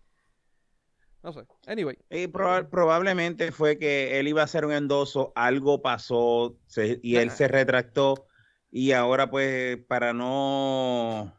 No 1.24 1.34
sé. 1.34 1.46
Anyway. 1.66 1.98
Y 2.12 2.28
proba- 2.28 2.70
probablemente 2.70 3.52
fue 3.52 3.80
que 3.80 4.20
él 4.20 4.28
iba 4.28 4.42
a 4.42 4.46
hacer 4.46 4.64
un 4.66 4.72
endoso, 4.74 5.34
algo 5.36 5.82
pasó 5.82 6.56
se- 6.68 7.00
y 7.02 7.16
él 7.16 7.30
Ajá. 7.30 7.38
se 7.38 7.48
retractó 7.48 8.28
y 8.70 8.92
ahora 8.92 9.32
pues 9.32 9.78
para 9.88 10.14
no 10.14 11.34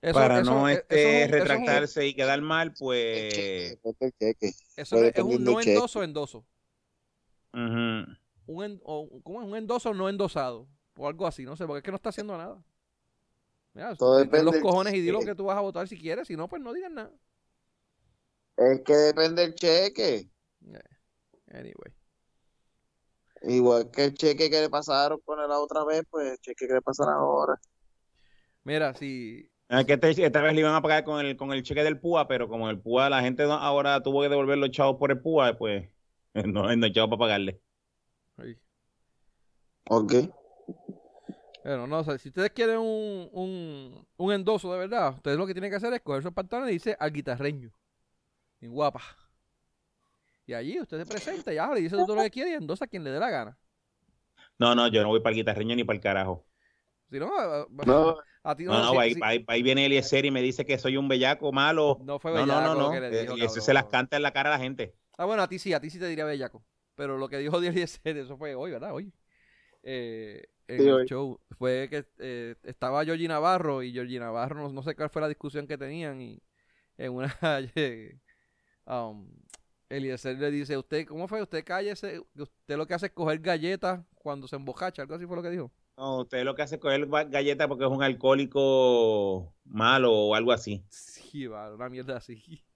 Eso, 0.00 0.14
para 0.14 0.40
eso- 0.40 0.50
no 0.50 0.68
eh, 0.70 0.72
este 0.74 0.94
eso 0.98 1.08
es 1.08 1.14
un- 1.14 1.14
eso 1.14 1.24
es 1.24 1.26
un- 1.26 1.38
retractarse 1.48 2.06
y 2.06 2.14
quedar 2.14 2.40
mal, 2.40 2.72
pues 2.72 3.34
cheque, 3.34 3.78
el 4.00 4.12
cheque. 4.18 4.52
Eso 4.76 4.96
es, 5.04 5.12
es 5.14 5.22
un 5.22 5.44
no 5.44 5.60
endoso 5.60 6.02
endoso. 6.02 6.46
ujú. 7.52 8.16
Un 8.50 8.64
en- 8.64 8.80
o- 8.84 9.20
¿Cómo 9.22 9.40
es? 9.42 9.48
Un 9.48 9.56
endoso 9.56 9.94
no 9.94 10.08
endosado. 10.08 10.66
O 10.96 11.06
algo 11.06 11.26
así, 11.26 11.44
no 11.44 11.56
sé, 11.56 11.66
porque 11.66 11.78
es 11.78 11.84
que 11.84 11.90
no 11.92 11.96
está 11.96 12.08
haciendo 12.08 12.36
nada. 12.36 12.62
Mira, 13.72 13.94
Todo 13.94 14.18
depende 14.18 14.50
los 14.50 14.56
cojones 14.60 14.92
y 14.94 15.00
di 15.00 15.12
lo 15.12 15.20
que 15.20 15.34
tú 15.36 15.44
vas 15.44 15.56
a 15.56 15.60
votar 15.60 15.86
si 15.86 15.96
quieres, 15.96 16.26
si 16.26 16.36
no, 16.36 16.48
pues 16.48 16.60
no 16.60 16.72
digas 16.72 16.90
nada. 16.90 17.12
Es 18.56 18.80
que 18.84 18.92
depende 18.92 19.42
del 19.42 19.54
cheque. 19.54 20.28
Anyway. 21.52 21.92
Igual 23.42 23.90
que 23.90 24.04
el 24.06 24.14
cheque 24.14 24.50
que 24.50 24.60
le 24.60 24.68
pasaron 24.68 25.20
con 25.24 25.38
la 25.38 25.58
otra 25.58 25.84
vez, 25.84 26.02
pues 26.10 26.32
el 26.32 26.38
cheque 26.38 26.66
que 26.66 26.74
le 26.74 26.82
pasaron 26.82 27.14
ahora. 27.14 27.58
Mira, 28.64 28.92
si. 28.94 29.48
Ah, 29.68 29.84
que 29.84 29.92
este- 29.94 30.24
esta 30.26 30.42
vez 30.42 30.52
le 30.54 30.60
iban 30.60 30.74
a 30.74 30.82
pagar 30.82 31.04
con 31.04 31.24
el, 31.24 31.36
con 31.36 31.52
el 31.52 31.62
cheque 31.62 31.84
del 31.84 32.00
PUA, 32.00 32.26
pero 32.26 32.48
como 32.48 32.68
el 32.68 32.80
PUA, 32.80 33.08
la 33.08 33.22
gente 33.22 33.44
no- 33.44 33.54
ahora 33.54 34.02
tuvo 34.02 34.22
que 34.22 34.28
devolver 34.28 34.58
los 34.58 34.70
chavos 34.70 34.96
por 34.98 35.12
el 35.12 35.20
PUA, 35.22 35.56
pues 35.56 35.88
no, 36.46 36.74
no 36.76 36.84
hay 36.84 36.92
chavos 36.92 37.10
para 37.10 37.18
pagarle. 37.20 37.60
Ay, 38.40 38.56
Ok. 39.90 40.12
Bueno, 41.62 41.86
no 41.86 42.02
sé, 42.04 42.18
si 42.18 42.28
ustedes 42.30 42.50
quieren 42.52 42.78
un, 42.78 43.28
un, 43.32 44.06
un 44.16 44.32
endoso 44.32 44.72
de 44.72 44.78
verdad, 44.78 45.14
ustedes 45.14 45.36
lo 45.36 45.46
que 45.46 45.52
tienen 45.52 45.70
que 45.70 45.76
hacer 45.76 45.92
es 45.92 46.00
coger 46.00 46.20
esos 46.20 46.32
pantalones 46.32 46.70
y 46.70 46.74
dice 46.74 46.96
al 46.98 47.12
guitarreño. 47.12 47.70
En 48.60 48.72
guapa. 48.72 49.02
Y 50.46 50.54
allí 50.54 50.80
usted 50.80 50.98
se 50.98 51.06
presenta 51.06 51.52
y 51.52 51.58
habla 51.58 51.78
y 51.78 51.82
dice 51.82 51.96
todo 51.96 52.16
lo 52.16 52.22
que 52.22 52.30
quiere 52.30 52.50
y 52.50 52.54
endosa 52.54 52.84
a 52.86 52.88
quien 52.88 53.04
le 53.04 53.10
dé 53.10 53.20
la 53.20 53.30
gana. 53.30 53.58
No, 54.58 54.74
no, 54.74 54.88
yo 54.88 55.02
no 55.02 55.08
voy 55.08 55.20
para 55.20 55.30
el 55.30 55.36
guitarreño 55.36 55.74
ni 55.76 55.84
para 55.84 55.96
el 55.96 56.02
carajo. 56.02 56.44
Si 57.10 57.18
no, 57.18 57.30
a, 57.38 57.66
No, 57.84 58.16
a 58.44 58.54
ti 58.56 58.64
no, 58.64 58.72
No, 58.72 58.82
no, 58.82 58.90
si- 58.90 58.96
ahí, 58.98 59.14
si- 59.14 59.20
ahí- 59.22 59.44
ahí 59.48 59.62
viene 59.62 59.86
Eliezer 59.86 60.24
y 60.24 60.30
me 60.30 60.42
dice 60.42 60.64
que 60.64 60.78
soy 60.78 60.96
un 60.96 61.08
bellaco 61.08 61.52
malo. 61.52 62.00
no 62.04 62.18
fue 62.18 62.32
No, 62.32 62.46
no, 62.46 62.46
bellaco 62.46 62.74
no, 62.74 62.74
lo 62.74 62.88
no. 62.88 62.94
que 62.94 63.00
le 63.00 63.20
dijo, 63.22 63.36
y 63.36 63.44
eso 63.44 63.60
se 63.60 63.74
las 63.74 63.84
canta 63.86 64.16
en 64.16 64.22
la 64.22 64.32
cara 64.32 64.50
a 64.50 64.58
la 64.58 64.62
gente. 64.62 64.94
Ah, 65.18 65.24
bueno, 65.24 65.42
a 65.42 65.48
ti 65.48 65.58
sí, 65.58 65.72
a 65.72 65.80
ti 65.80 65.90
sí 65.90 65.98
te 65.98 66.06
diría 66.06 66.24
bellaco. 66.24 66.64
Pero 67.00 67.16
lo 67.16 67.30
que 67.30 67.38
dijo 67.38 67.56
Eliezer, 67.62 68.14
eso 68.18 68.36
fue 68.36 68.54
hoy, 68.54 68.72
¿verdad? 68.72 68.92
Hoy. 68.92 69.10
Eh, 69.82 70.44
en 70.68 70.78
Sí, 70.82 70.86
el 70.86 70.92
hoy. 70.92 71.06
show. 71.06 71.40
Fue 71.58 71.88
que 71.88 72.04
eh, 72.18 72.56
estaba 72.62 73.02
Georgie 73.06 73.26
Navarro 73.26 73.82
y 73.82 73.90
Georgie 73.90 74.20
Navarro, 74.20 74.56
no, 74.64 74.68
no 74.68 74.82
sé 74.82 74.94
cuál 74.94 75.08
fue 75.08 75.22
la 75.22 75.28
discusión 75.28 75.66
que 75.66 75.78
tenían. 75.78 76.20
Y 76.20 76.42
en 76.98 77.12
una. 77.12 77.34
eh, 77.74 78.18
um, 78.86 79.26
Eliezer 79.88 80.36
le 80.38 80.50
dice: 80.50 80.76
¿Usted 80.76 81.06
cómo 81.06 81.26
fue? 81.26 81.40
Usted 81.40 81.64
cállese. 81.64 82.22
que 82.36 82.42
Usted 82.42 82.76
lo 82.76 82.86
que 82.86 82.92
hace 82.92 83.06
es 83.06 83.12
coger 83.12 83.38
galletas 83.40 84.04
cuando 84.16 84.46
se 84.46 84.56
embocacha. 84.56 85.00
Algo 85.00 85.14
así 85.14 85.24
fue 85.24 85.36
lo 85.36 85.42
que 85.42 85.50
dijo. 85.50 85.72
No, 85.96 86.18
usted 86.20 86.44
lo 86.44 86.54
que 86.54 86.60
hace 86.60 86.74
es 86.74 86.80
coger 86.82 87.08
ga- 87.08 87.30
galleta 87.30 87.66
porque 87.66 87.84
es 87.86 87.90
un 87.90 88.02
alcohólico 88.02 89.54
malo 89.64 90.12
o 90.12 90.34
algo 90.34 90.52
así. 90.52 90.84
Sí, 90.90 91.46
va, 91.46 91.72
una 91.74 91.88
mierda 91.88 92.18
así. 92.18 92.62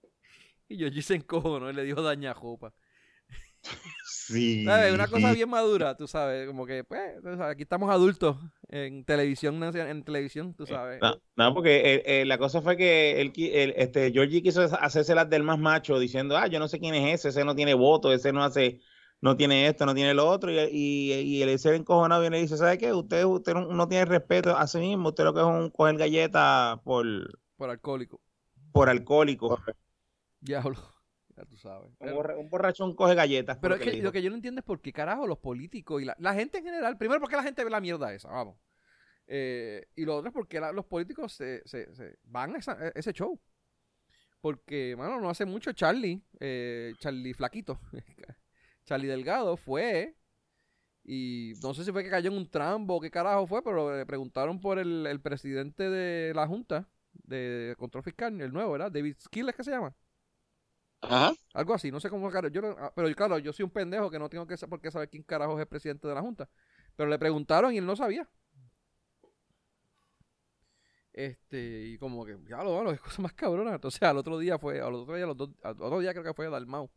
Y 0.67 0.77
Georgie 0.79 1.03
se 1.03 1.13
encojonó 1.13 1.69
y 1.69 1.73
le 1.73 1.83
dijo 1.83 2.01
daña 2.01 2.33
jopa. 2.33 2.73
Sí. 4.27 4.65
¿Sabes? 4.65 4.93
Una 4.93 5.07
cosa 5.07 5.31
bien 5.33 5.49
madura, 5.49 5.95
tú 5.95 6.07
sabes, 6.07 6.47
como 6.47 6.65
que, 6.65 6.83
pues, 6.83 7.21
sabes, 7.21 7.39
aquí 7.41 7.61
estamos 7.63 7.91
adultos 7.91 8.37
en 8.69 9.05
televisión, 9.05 9.59
nacional- 9.59 9.91
en 9.91 10.03
televisión, 10.03 10.55
tú 10.55 10.65
sabes. 10.65 10.99
No, 10.99 11.21
no, 11.35 11.53
porque 11.53 11.93
eh, 11.95 12.03
eh, 12.21 12.25
la 12.25 12.39
cosa 12.39 12.61
fue 12.61 12.75
que 12.75 13.21
él, 13.21 13.31
el- 13.37 13.73
este, 13.77 14.11
Georgie 14.11 14.41
quiso 14.41 14.63
hacerse 14.63 15.13
las 15.13 15.29
del 15.29 15.43
más 15.43 15.59
macho 15.59 15.99
diciendo, 15.99 16.35
ah, 16.37 16.47
yo 16.47 16.57
no 16.59 16.67
sé 16.67 16.79
quién 16.79 16.95
es 16.95 17.19
ese, 17.19 17.29
ese 17.29 17.45
no 17.45 17.55
tiene 17.55 17.75
voto, 17.75 18.11
ese 18.11 18.33
no 18.33 18.43
hace, 18.43 18.81
no 19.21 19.37
tiene 19.37 19.67
esto, 19.67 19.85
no 19.85 19.93
tiene 19.93 20.15
lo 20.15 20.27
otro, 20.27 20.51
y, 20.51 20.57
y, 20.71 21.13
y 21.13 21.41
él 21.43 21.59
se 21.59 21.69
ve 21.69 21.75
encojonado 21.77 22.25
y 22.25 22.29
le 22.31 22.41
dice, 22.41 22.57
¿sabe 22.57 22.79
qué? 22.79 22.93
Usted, 22.93 23.25
usted 23.25 23.53
no, 23.53 23.67
no 23.67 23.87
tiene 23.87 24.05
respeto 24.05 24.57
a 24.57 24.65
sí 24.65 24.79
mismo, 24.79 25.09
usted 25.09 25.23
lo 25.23 25.33
que 25.35 25.41
es 25.41 25.45
un 25.45 25.69
coger 25.69 25.97
galleta 25.97 26.81
por, 26.83 27.05
Por 27.57 27.69
alcohólico. 27.69 28.19
por 28.71 28.89
alcohólico. 28.89 29.59
Diablo. 30.41 30.94
Ya 31.37 31.43
tú 31.45 31.57
sabes. 31.57 31.91
Un, 31.99 32.07
borra- 32.15 32.37
un 32.37 32.49
borrachón 32.49 32.95
coge 32.95 33.13
galletas. 33.15 33.57
pero 33.61 33.75
es 33.75 33.79
lo 33.79 33.85
que 33.85 33.91
lo 34.05 34.11
que 34.13 34.21
yo 34.21 34.29
no 34.29 34.35
entiendo 34.37 34.59
es 34.59 34.65
por 34.65 34.79
qué 34.81 34.93
carajo 34.93 35.27
los 35.27 35.37
políticos 35.39 36.01
y 36.01 36.05
la, 36.05 36.15
la 36.19 36.33
gente 36.33 36.59
en 36.59 36.63
general, 36.65 36.97
primero 36.97 37.19
porque 37.19 37.35
la 37.35 37.43
gente 37.43 37.63
ve 37.63 37.69
la 37.69 37.81
mierda 37.81 38.13
esa, 38.13 38.29
vamos. 38.29 38.57
Eh, 39.27 39.85
y 39.95 40.05
lo 40.05 40.15
otro 40.17 40.29
es 40.29 40.33
porque 40.33 40.59
la- 40.59 40.71
los 40.71 40.85
políticos 40.85 41.33
se, 41.33 41.61
se- 41.67 41.93
se 41.93 42.17
van 42.23 42.55
a, 42.55 42.59
esa- 42.59 42.73
a 42.79 42.87
ese 42.95 43.11
show. 43.11 43.39
Porque, 44.41 44.95
mano, 44.97 45.19
no 45.19 45.29
hace 45.29 45.45
mucho 45.45 45.71
Charlie, 45.73 46.21
eh, 46.39 46.93
Charlie 46.99 47.33
Flaquito, 47.33 47.79
Charlie 48.85 49.07
Delgado 49.07 49.57
fue 49.57 50.15
y 51.03 51.53
no 51.63 51.73
sé 51.73 51.83
si 51.83 51.91
fue 51.91 52.03
que 52.03 52.09
cayó 52.09 52.31
en 52.31 52.37
un 52.37 52.49
trambo 52.49 52.95
o 52.95 53.01
qué 53.01 53.09
carajo 53.11 53.45
fue, 53.47 53.63
pero 53.63 53.95
le 53.97 54.05
preguntaron 54.05 54.59
por 54.61 54.79
el, 54.79 55.05
el 55.07 55.19
presidente 55.19 55.89
de 55.89 56.33
la 56.33 56.47
Junta 56.47 56.87
de 57.13 57.75
Control 57.77 58.03
Fiscal, 58.03 58.39
el 58.39 58.53
nuevo, 58.53 58.71
¿verdad? 58.73 58.91
David 58.91 59.15
Skill 59.19 59.49
es 59.49 59.55
que 59.55 59.63
se 59.63 59.71
llama. 59.71 59.95
Ajá. 61.09 61.33
Algo 61.53 61.73
así, 61.73 61.91
no 61.91 61.99
sé 61.99 62.09
cómo, 62.09 62.29
carajo, 62.29 62.53
yo 62.53 62.61
ah, 62.79 62.91
pero 62.95 63.13
claro, 63.15 63.37
yo 63.39 63.53
soy 63.53 63.63
un 63.63 63.69
pendejo 63.71 64.09
que 64.09 64.19
no 64.19 64.29
tengo 64.29 64.45
que 64.45 64.57
por 64.67 64.81
qué 64.81 64.91
saber 64.91 65.09
quién 65.09 65.23
carajo 65.23 65.53
es 65.53 65.61
el 65.61 65.67
presidente 65.67 66.07
de 66.07 66.13
la 66.15 66.21
Junta. 66.21 66.49
Pero 66.95 67.09
le 67.09 67.17
preguntaron 67.19 67.73
y 67.73 67.77
él 67.77 67.85
no 67.85 67.95
sabía. 67.95 68.27
Este, 71.13 71.85
y 71.87 71.97
como 71.97 72.25
que, 72.25 72.37
ya 72.47 72.61
lo, 72.63 72.91
es 72.91 72.99
cosa 72.99 73.21
más 73.21 73.33
cabrona. 73.33 73.73
Entonces 73.75 74.01
al 74.03 74.17
otro 74.17 74.37
día 74.37 74.59
fue, 74.59 74.81
al 74.81 74.93
otro 74.95 75.15
día, 75.15 75.25
los 75.25 75.37
dos- 75.37 75.51
al 75.63 75.81
otro 75.81 75.99
día 75.99 76.11
creo 76.11 76.25
que 76.25 76.33
fue 76.33 76.49
Dalmau. 76.49 76.89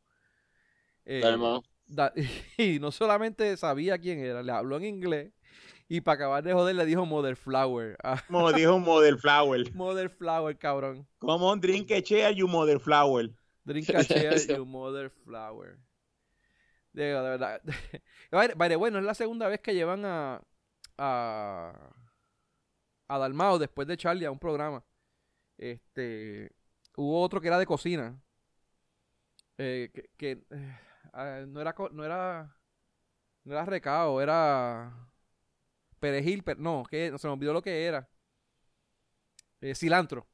Eh, 1.04 1.20
Dalmau. 1.20 1.62
Da- 1.86 2.12
y 2.58 2.78
no 2.80 2.90
solamente 2.90 3.56
sabía 3.56 3.96
quién 3.98 4.18
era, 4.18 4.42
le 4.42 4.52
habló 4.52 4.76
en 4.76 4.84
inglés 4.84 5.32
y 5.88 6.00
para 6.00 6.16
acabar 6.16 6.42
de 6.42 6.52
joder 6.52 6.74
le 6.76 6.84
dijo 6.84 7.06
Mother 7.06 7.36
Flower. 7.36 7.96
Como 8.28 8.52
dijo 8.52 8.78
Mother 8.78 9.16
Flower. 9.18 9.72
Mother 9.74 10.10
Flower, 10.10 10.58
cabrón. 10.58 11.06
Come 11.20 11.44
on, 11.44 11.60
drink 11.60 11.90
a 11.92 12.02
chair, 12.02 12.34
you 12.34 12.48
Mother 12.48 12.80
Flower. 12.80 13.30
Drink 13.68 13.94
a 13.94 14.04
chair, 14.04 14.40
you 14.48 14.64
Mother 14.66 15.10
Flower. 15.10 15.78
Digo, 16.92 17.22
de 17.22 17.30
verdad. 17.30 17.62
By 18.30 18.48
by 18.56 18.68
the 18.68 18.76
way, 18.76 18.90
no 18.90 18.98
es 18.98 19.04
la 19.04 19.14
segunda 19.14 19.48
vez 19.48 19.60
que 19.60 19.74
llevan 19.74 20.04
a, 20.04 20.42
a, 20.98 21.72
a 23.08 23.18
Dalmao 23.18 23.58
después 23.58 23.86
de 23.88 23.96
Charlie 23.96 24.24
a 24.26 24.30
un 24.30 24.38
programa. 24.38 24.84
Este, 25.58 26.52
hubo 26.96 27.22
otro 27.22 27.40
que 27.40 27.48
era 27.48 27.58
de 27.58 27.66
cocina. 27.66 28.20
Eh, 29.58 29.90
que 29.92 30.10
que, 30.16 30.30
eh, 30.50 30.78
ah, 31.12 31.44
no 31.48 31.60
era 31.60 31.74
no 31.92 32.04
era 32.04 32.56
no 33.44 33.52
era 33.54 33.64
recao, 33.66 34.20
era 34.22 34.92
perejil, 36.00 36.42
per- 36.44 36.58
no, 36.60 36.84
que 36.90 37.16
se 37.18 37.26
me 37.28 37.34
olvidó 37.34 37.52
lo 37.54 37.62
que 37.62 37.84
era. 37.86 38.08
Eh, 39.60 39.74
cilantro 39.74 40.26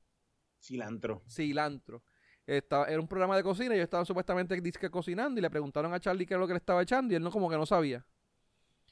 Cilantro. 0.58 1.22
cilantro. 1.28 2.02
Estaba, 2.46 2.86
era 2.86 3.00
un 3.00 3.08
programa 3.08 3.36
de 3.36 3.42
cocina 3.42 3.74
y 3.74 3.78
ellos 3.78 3.84
estaban 3.84 4.04
supuestamente 4.06 4.60
disque 4.60 4.90
cocinando 4.90 5.38
y 5.38 5.42
le 5.42 5.48
preguntaron 5.50 5.92
a 5.94 6.00
Charlie 6.00 6.26
qué 6.26 6.34
era 6.34 6.40
lo 6.40 6.46
que 6.46 6.52
le 6.52 6.58
estaba 6.58 6.82
echando 6.82 7.12
y 7.12 7.16
él 7.16 7.22
no 7.22 7.30
como 7.30 7.48
que 7.48 7.56
no 7.56 7.64
sabía. 7.66 8.04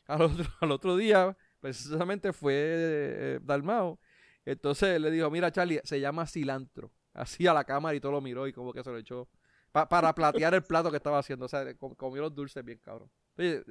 Al 0.07 0.23
otro, 0.23 0.45
al 0.61 0.71
otro 0.73 0.97
día, 0.97 1.37
precisamente 1.61 2.33
fue 2.33 2.53
eh, 2.57 3.41
Dalmao. 3.43 3.99
Entonces 4.45 5.01
le 5.01 5.11
dijo, 5.11 5.31
mira 5.31 5.51
Charlie, 5.53 5.81
se 5.85 6.01
llama 6.01 6.27
cilantro. 6.27 6.91
Así 7.15 7.47
a 7.47 7.53
la 7.55 7.65
cámara 7.65 7.95
y 7.95 8.01
todo 8.01 8.13
lo 8.13 8.21
miró 8.23 8.47
y 8.47 8.53
como 8.53 8.73
que 8.73 8.83
se 8.83 8.91
lo 8.91 8.97
echó. 8.99 9.29
pa- 9.71 9.89
para 9.89 10.15
platear 10.15 10.55
el 10.55 10.63
plato 10.65 10.91
que 10.91 10.97
estaba 10.97 11.19
haciendo. 11.19 11.45
O 11.45 11.49
sea, 11.49 11.75
com- 11.77 11.95
comió 11.95 12.23
los 12.23 12.35
dulces 12.35 12.65
bien 12.65 12.79
cabrón. 12.79 13.11
Oye, 13.37 13.63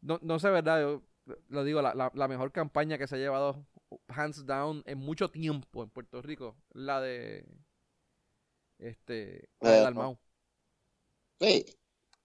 no, 0.00 0.18
no 0.22 0.38
sé, 0.38 0.50
¿verdad? 0.50 0.80
Yo 0.80 1.02
lo 1.48 1.62
digo, 1.64 1.82
la, 1.82 1.94
la- 1.94 2.10
la 2.14 2.26
mejor 2.28 2.52
campaña 2.52 2.96
que 2.98 3.06
se 3.06 3.16
ha 3.16 3.18
llevado 3.18 3.66
hands 4.08 4.46
down 4.46 4.82
en 4.86 4.98
mucho 4.98 5.30
tiempo 5.30 5.82
en 5.82 5.90
Puerto 5.90 6.22
Rico, 6.22 6.56
la 6.72 7.00
de 7.00 7.44
este 8.78 9.48
Dalmau. 9.60 10.18
Sí, 11.40 11.64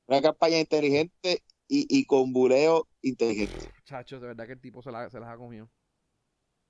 una 0.07 0.21
campaña 0.21 0.59
inteligente 0.59 1.43
y, 1.67 1.87
y 1.89 2.05
con 2.05 2.33
buleo 2.33 2.87
inteligente. 3.01 3.71
Chacho, 3.85 4.19
de 4.19 4.27
verdad 4.27 4.45
que 4.45 4.53
el 4.53 4.61
tipo 4.61 4.81
se, 4.81 4.91
la, 4.91 5.09
se 5.09 5.19
las 5.19 5.29
ha 5.29 5.37
comido. 5.37 5.69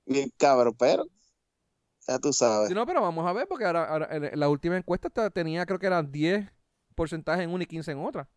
Bien 0.06 0.30
cabrón, 0.38 0.74
pero 0.78 1.04
ya 2.06 2.18
tú 2.18 2.32
sabes. 2.32 2.68
Sí, 2.68 2.74
no, 2.74 2.86
pero 2.86 3.02
vamos 3.02 3.26
a 3.26 3.32
ver, 3.32 3.46
porque 3.48 3.64
ahora, 3.64 3.84
ahora 3.84 4.08
en 4.10 4.38
la 4.38 4.48
última 4.48 4.76
encuesta 4.76 5.10
ta- 5.10 5.30
tenía, 5.30 5.66
creo 5.66 5.78
que 5.78 5.86
eran 5.86 6.10
10 6.10 6.50
porcentajes 6.94 7.44
en 7.44 7.50
una 7.50 7.64
y 7.64 7.66
15 7.66 7.92
en 7.92 7.98
otra. 8.04 8.28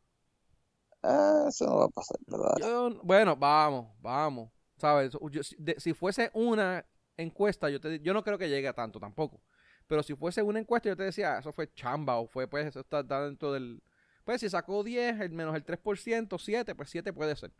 Ah, 1.03 1.45
eso 1.49 1.65
no 1.65 1.77
va 1.79 1.85
a 1.85 1.89
pasar, 1.89 2.17
¿verdad? 2.27 2.55
Yo- 2.59 2.99
bueno, 3.03 3.35
vamos, 3.35 3.87
vamos. 3.99 4.51
¿Sabes? 4.77 5.11
Yo- 5.31 5.43
si, 5.43 5.55
de- 5.57 5.79
si 5.79 5.93
fuese 5.93 6.29
una 6.33 6.85
encuesta, 7.17 7.69
yo, 7.69 7.79
te, 7.79 7.99
yo 7.99 8.13
no 8.13 8.23
creo 8.23 8.37
que 8.37 8.49
llegue 8.49 8.67
a 8.67 8.73
tanto 8.73 8.99
tampoco. 8.99 9.41
Pero 9.87 10.03
si 10.03 10.15
fuese 10.15 10.41
una 10.43 10.59
encuesta, 10.59 10.89
yo 10.89 10.97
te 10.97 11.03
decía, 11.03 11.35
"Ah, 11.37 11.39
eso 11.39 11.51
fue 11.53 11.71
chamba 11.73 12.17
o 12.19 12.27
fue, 12.27 12.47
pues, 12.47 12.67
eso 12.67 12.81
está, 12.81 12.99
está 13.01 13.25
dentro 13.25 13.53
del. 13.53 13.81
Pues 14.25 14.41
si 14.41 14.49
sacó 14.49 14.83
10, 14.83 15.19
el 15.21 15.31
menos 15.31 15.55
el 15.55 15.63
3%, 15.65 16.37
7, 16.37 16.75
pues 16.75 16.89
7 16.89 17.13
puede 17.13 17.35
ser. 17.35 17.51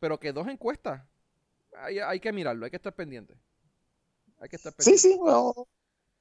Pero 0.00 0.18
que 0.18 0.32
dos 0.32 0.48
encuestas, 0.48 1.02
hay, 1.76 1.98
hay 2.00 2.20
que 2.20 2.32
mirarlo, 2.32 2.64
hay 2.64 2.70
que 2.70 2.76
estar 2.76 2.94
pendiente. 2.94 3.36
Hay 4.38 4.48
que 4.48 4.56
estar 4.56 4.72
Sí, 4.78 4.92
pendiente. 4.96 4.98
sí, 4.98 5.18
vamos. 5.20 5.54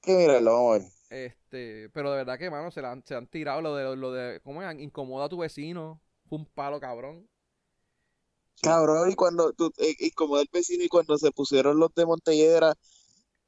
Que 0.01 0.15
míralo, 0.17 0.53
vamos 0.53 0.75
a 0.75 0.79
ver. 0.79 0.91
Este, 1.09 1.89
pero 1.91 2.11
de 2.11 2.17
verdad 2.17 2.37
que, 2.37 2.49
mano, 2.49 2.71
se, 2.71 2.81
la 2.81 2.91
han, 2.91 3.03
se 3.05 3.15
han 3.15 3.27
tirado 3.27 3.61
lo 3.61 3.75
de, 3.75 3.95
lo 3.95 4.11
de, 4.11 4.41
¿cómo 4.41 4.61
es? 4.63 4.79
Incomoda 4.79 5.25
a 5.25 5.29
tu 5.29 5.37
vecino. 5.39 6.01
Fue 6.27 6.37
un 6.37 6.45
palo 6.45 6.79
cabrón. 6.79 7.27
Cabrón, 8.61 9.09
y 9.11 9.15
cuando 9.15 9.53
tú, 9.53 9.71
eh, 9.77 9.95
y 9.99 10.11
como 10.11 10.37
del 10.37 10.49
vecino, 10.51 10.83
y 10.83 10.89
cuando 10.89 11.17
se 11.17 11.31
pusieron 11.31 11.79
los 11.79 11.93
de 11.95 12.05
Montelledra 12.05 12.75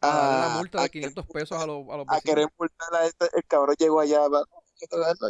A 0.01 0.45
una 0.47 0.57
multa 0.57 0.79
a 0.79 0.83
de 0.83 0.89
querer 0.89 1.09
500 1.13 1.27
pesos 1.27 1.57
a 1.61 1.65
los, 1.67 1.87
a 1.89 1.97
los 1.97 2.05
a 2.09 2.21
querer 2.21 2.47
multar 2.57 2.93
a 2.95 3.05
este, 3.05 3.25
el 3.35 3.43
cabrón 3.45 3.75
llegó 3.77 3.99
allá. 3.99 4.21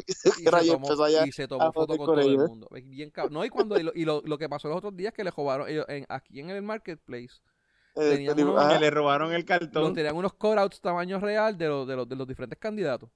Y 0.08 0.14
se, 0.14 0.30
tomó, 0.40 0.88
empezó 0.88 1.04
allá 1.04 1.26
y 1.28 1.32
se 1.34 1.46
tomó 1.48 1.64
a 1.64 1.74
foto 1.74 1.98
con 1.98 2.06
con 2.08 2.16
todo 2.16 2.22
el 2.22 2.38
mundo. 2.38 2.70
Es 2.74 2.88
Bien 2.88 3.12
cab- 3.12 3.30
No, 3.32 3.44
y 3.44 3.50
cuando 3.50 3.78
y 3.78 3.84
lo, 3.84 3.92
y 3.94 4.06
lo, 4.06 4.22
lo 4.24 4.38
que 4.38 4.48
pasó 4.48 4.70
los 4.70 4.78
otros 4.78 4.96
días 4.96 5.14
que 5.14 5.26
le 5.26 5.32
robaron 5.32 5.68
ellos 5.68 5.86
en, 5.90 6.06
aquí 6.08 6.40
en 6.40 6.50
el 6.52 6.62
marketplace, 6.62 7.42
Eh, 7.96 8.12
tenían 8.12 8.38
digo, 8.38 8.54
unos-. 8.54 8.72
Que 8.74 8.80
le 8.80 8.90
robaron 8.90 9.32
el 9.34 9.40
los, 9.42 9.46
cartón. 9.46 9.94
tenían 9.94 10.16
unos 10.16 10.34
cutouts 10.36 10.80
tamaño 10.80 11.20
real 11.20 11.58
de 11.58 11.68
los, 11.68 11.86
de 11.86 11.96
los, 11.98 12.08
de 12.08 12.16
los 12.16 12.26
diferentes 12.28 12.58
candidatos. 12.58 13.10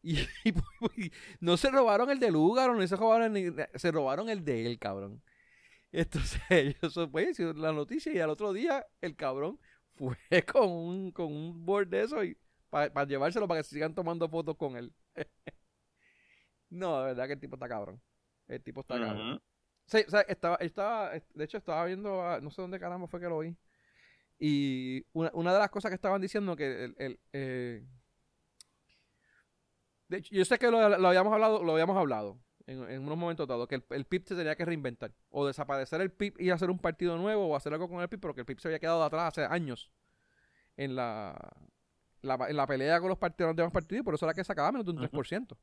Y, 0.00 0.20
y- 0.44 0.54
y 0.96 1.12
no 1.40 1.58
se 1.58 1.70
robaron 1.70 2.08
el 2.10 2.18
de 2.18 2.30
Lugaro, 2.30 2.74
no 2.74 2.86
se 2.86 2.96
robaron 2.96 3.34
ni- 3.34 3.52
se 3.74 3.92
robaron 3.92 4.30
el 4.30 4.42
de 4.42 4.64
él, 4.66 4.78
cabrón. 4.78 5.22
Entonces, 5.92 6.40
ellos 6.50 6.98
pues, 7.12 7.38
la 7.56 7.72
noticia 7.72 8.10
y 8.10 8.20
al 8.20 8.30
otro 8.30 8.54
día 8.54 8.86
el 9.02 9.16
cabrón 9.16 9.58
fue 9.96 10.16
con 10.52 10.70
un, 10.70 11.10
con 11.12 11.26
un 11.32 11.64
board 11.64 11.88
de 11.88 12.02
eso 12.02 12.22
y 12.24 12.36
para 12.70 13.04
llevárselo 13.06 13.48
para 13.48 13.60
que 13.60 13.68
sigan 13.68 13.94
tomando 13.94 14.28
fotos 14.28 14.56
con 14.56 14.76
él. 14.76 14.92
no, 16.70 17.00
de 17.00 17.06
verdad 17.06 17.26
que 17.26 17.32
el 17.34 17.40
tipo 17.40 17.56
está 17.56 17.68
cabrón. 17.68 18.00
El 18.48 18.62
tipo 18.62 18.80
está 18.80 18.98
cabrón. 19.00 19.40
Sí, 19.86 19.98
o 20.06 20.10
sea, 20.10 20.20
estaba, 20.22 20.56
estaba, 20.56 21.10
de 21.12 21.44
hecho 21.44 21.58
estaba 21.58 21.84
viendo, 21.86 22.22
a- 22.22 22.40
no 22.40 22.50
sé 22.50 22.60
dónde 22.62 22.80
caramba 22.80 23.06
fue 23.08 23.20
que 23.20 23.28
lo 23.28 23.38
vi. 23.40 23.56
Y 24.38 25.06
una, 25.12 25.30
una 25.34 25.52
de 25.52 25.58
las 25.60 25.70
cosas 25.70 25.90
que 25.90 25.94
estaban 25.96 26.20
diciendo 26.20 26.56
que 26.56 26.84
el, 26.84 26.94
el, 26.98 27.20
eh, 27.32 27.84
de 30.08 30.18
hecho, 30.18 30.34
yo 30.34 30.44
sé 30.44 30.58
que 30.58 30.70
lo, 30.70 30.88
lo 30.98 31.08
habíamos 31.08 31.32
hablado, 31.32 31.62
lo 31.62 31.72
habíamos 31.72 31.96
hablado 31.96 32.38
en, 32.66 32.90
en 32.90 33.02
unos 33.02 33.16
momentos 33.18 33.46
dados, 33.48 33.68
que 33.68 33.76
el, 33.76 33.84
el 33.90 34.04
PIB 34.06 34.24
se 34.28 34.34
tenía 34.36 34.56
que 34.56 34.64
reinventar. 34.64 35.12
O 35.30 35.46
desaparecer 35.46 36.00
el 36.00 36.10
PIB 36.10 36.40
y 36.40 36.50
hacer 36.50 36.70
un 36.70 36.78
partido 36.78 37.16
nuevo, 37.16 37.46
o 37.48 37.56
hacer 37.56 37.72
algo 37.72 37.88
con 37.88 38.00
el 38.00 38.08
PIB, 38.08 38.20
pero 38.20 38.34
que 38.34 38.40
el 38.40 38.46
PIB 38.46 38.60
se 38.60 38.68
había 38.68 38.78
quedado 38.78 39.02
atrás 39.04 39.28
hace 39.38 39.44
años 39.44 39.90
en 40.76 40.96
la, 40.96 41.34
la- 42.22 42.46
en 42.48 42.56
la 42.56 42.66
pelea 42.66 43.00
con 43.00 43.08
los 43.08 43.18
partidos, 43.18 43.50
los 43.50 43.56
demás 43.56 43.72
partidos, 43.72 44.00
y 44.00 44.04
por 44.04 44.14
eso 44.14 44.26
era 44.26 44.34
que 44.34 44.44
sacaba 44.44 44.72
menos 44.72 44.84
de 44.84 44.90
un 44.92 44.98
Ujú. 44.98 45.04
3%. 45.06 45.56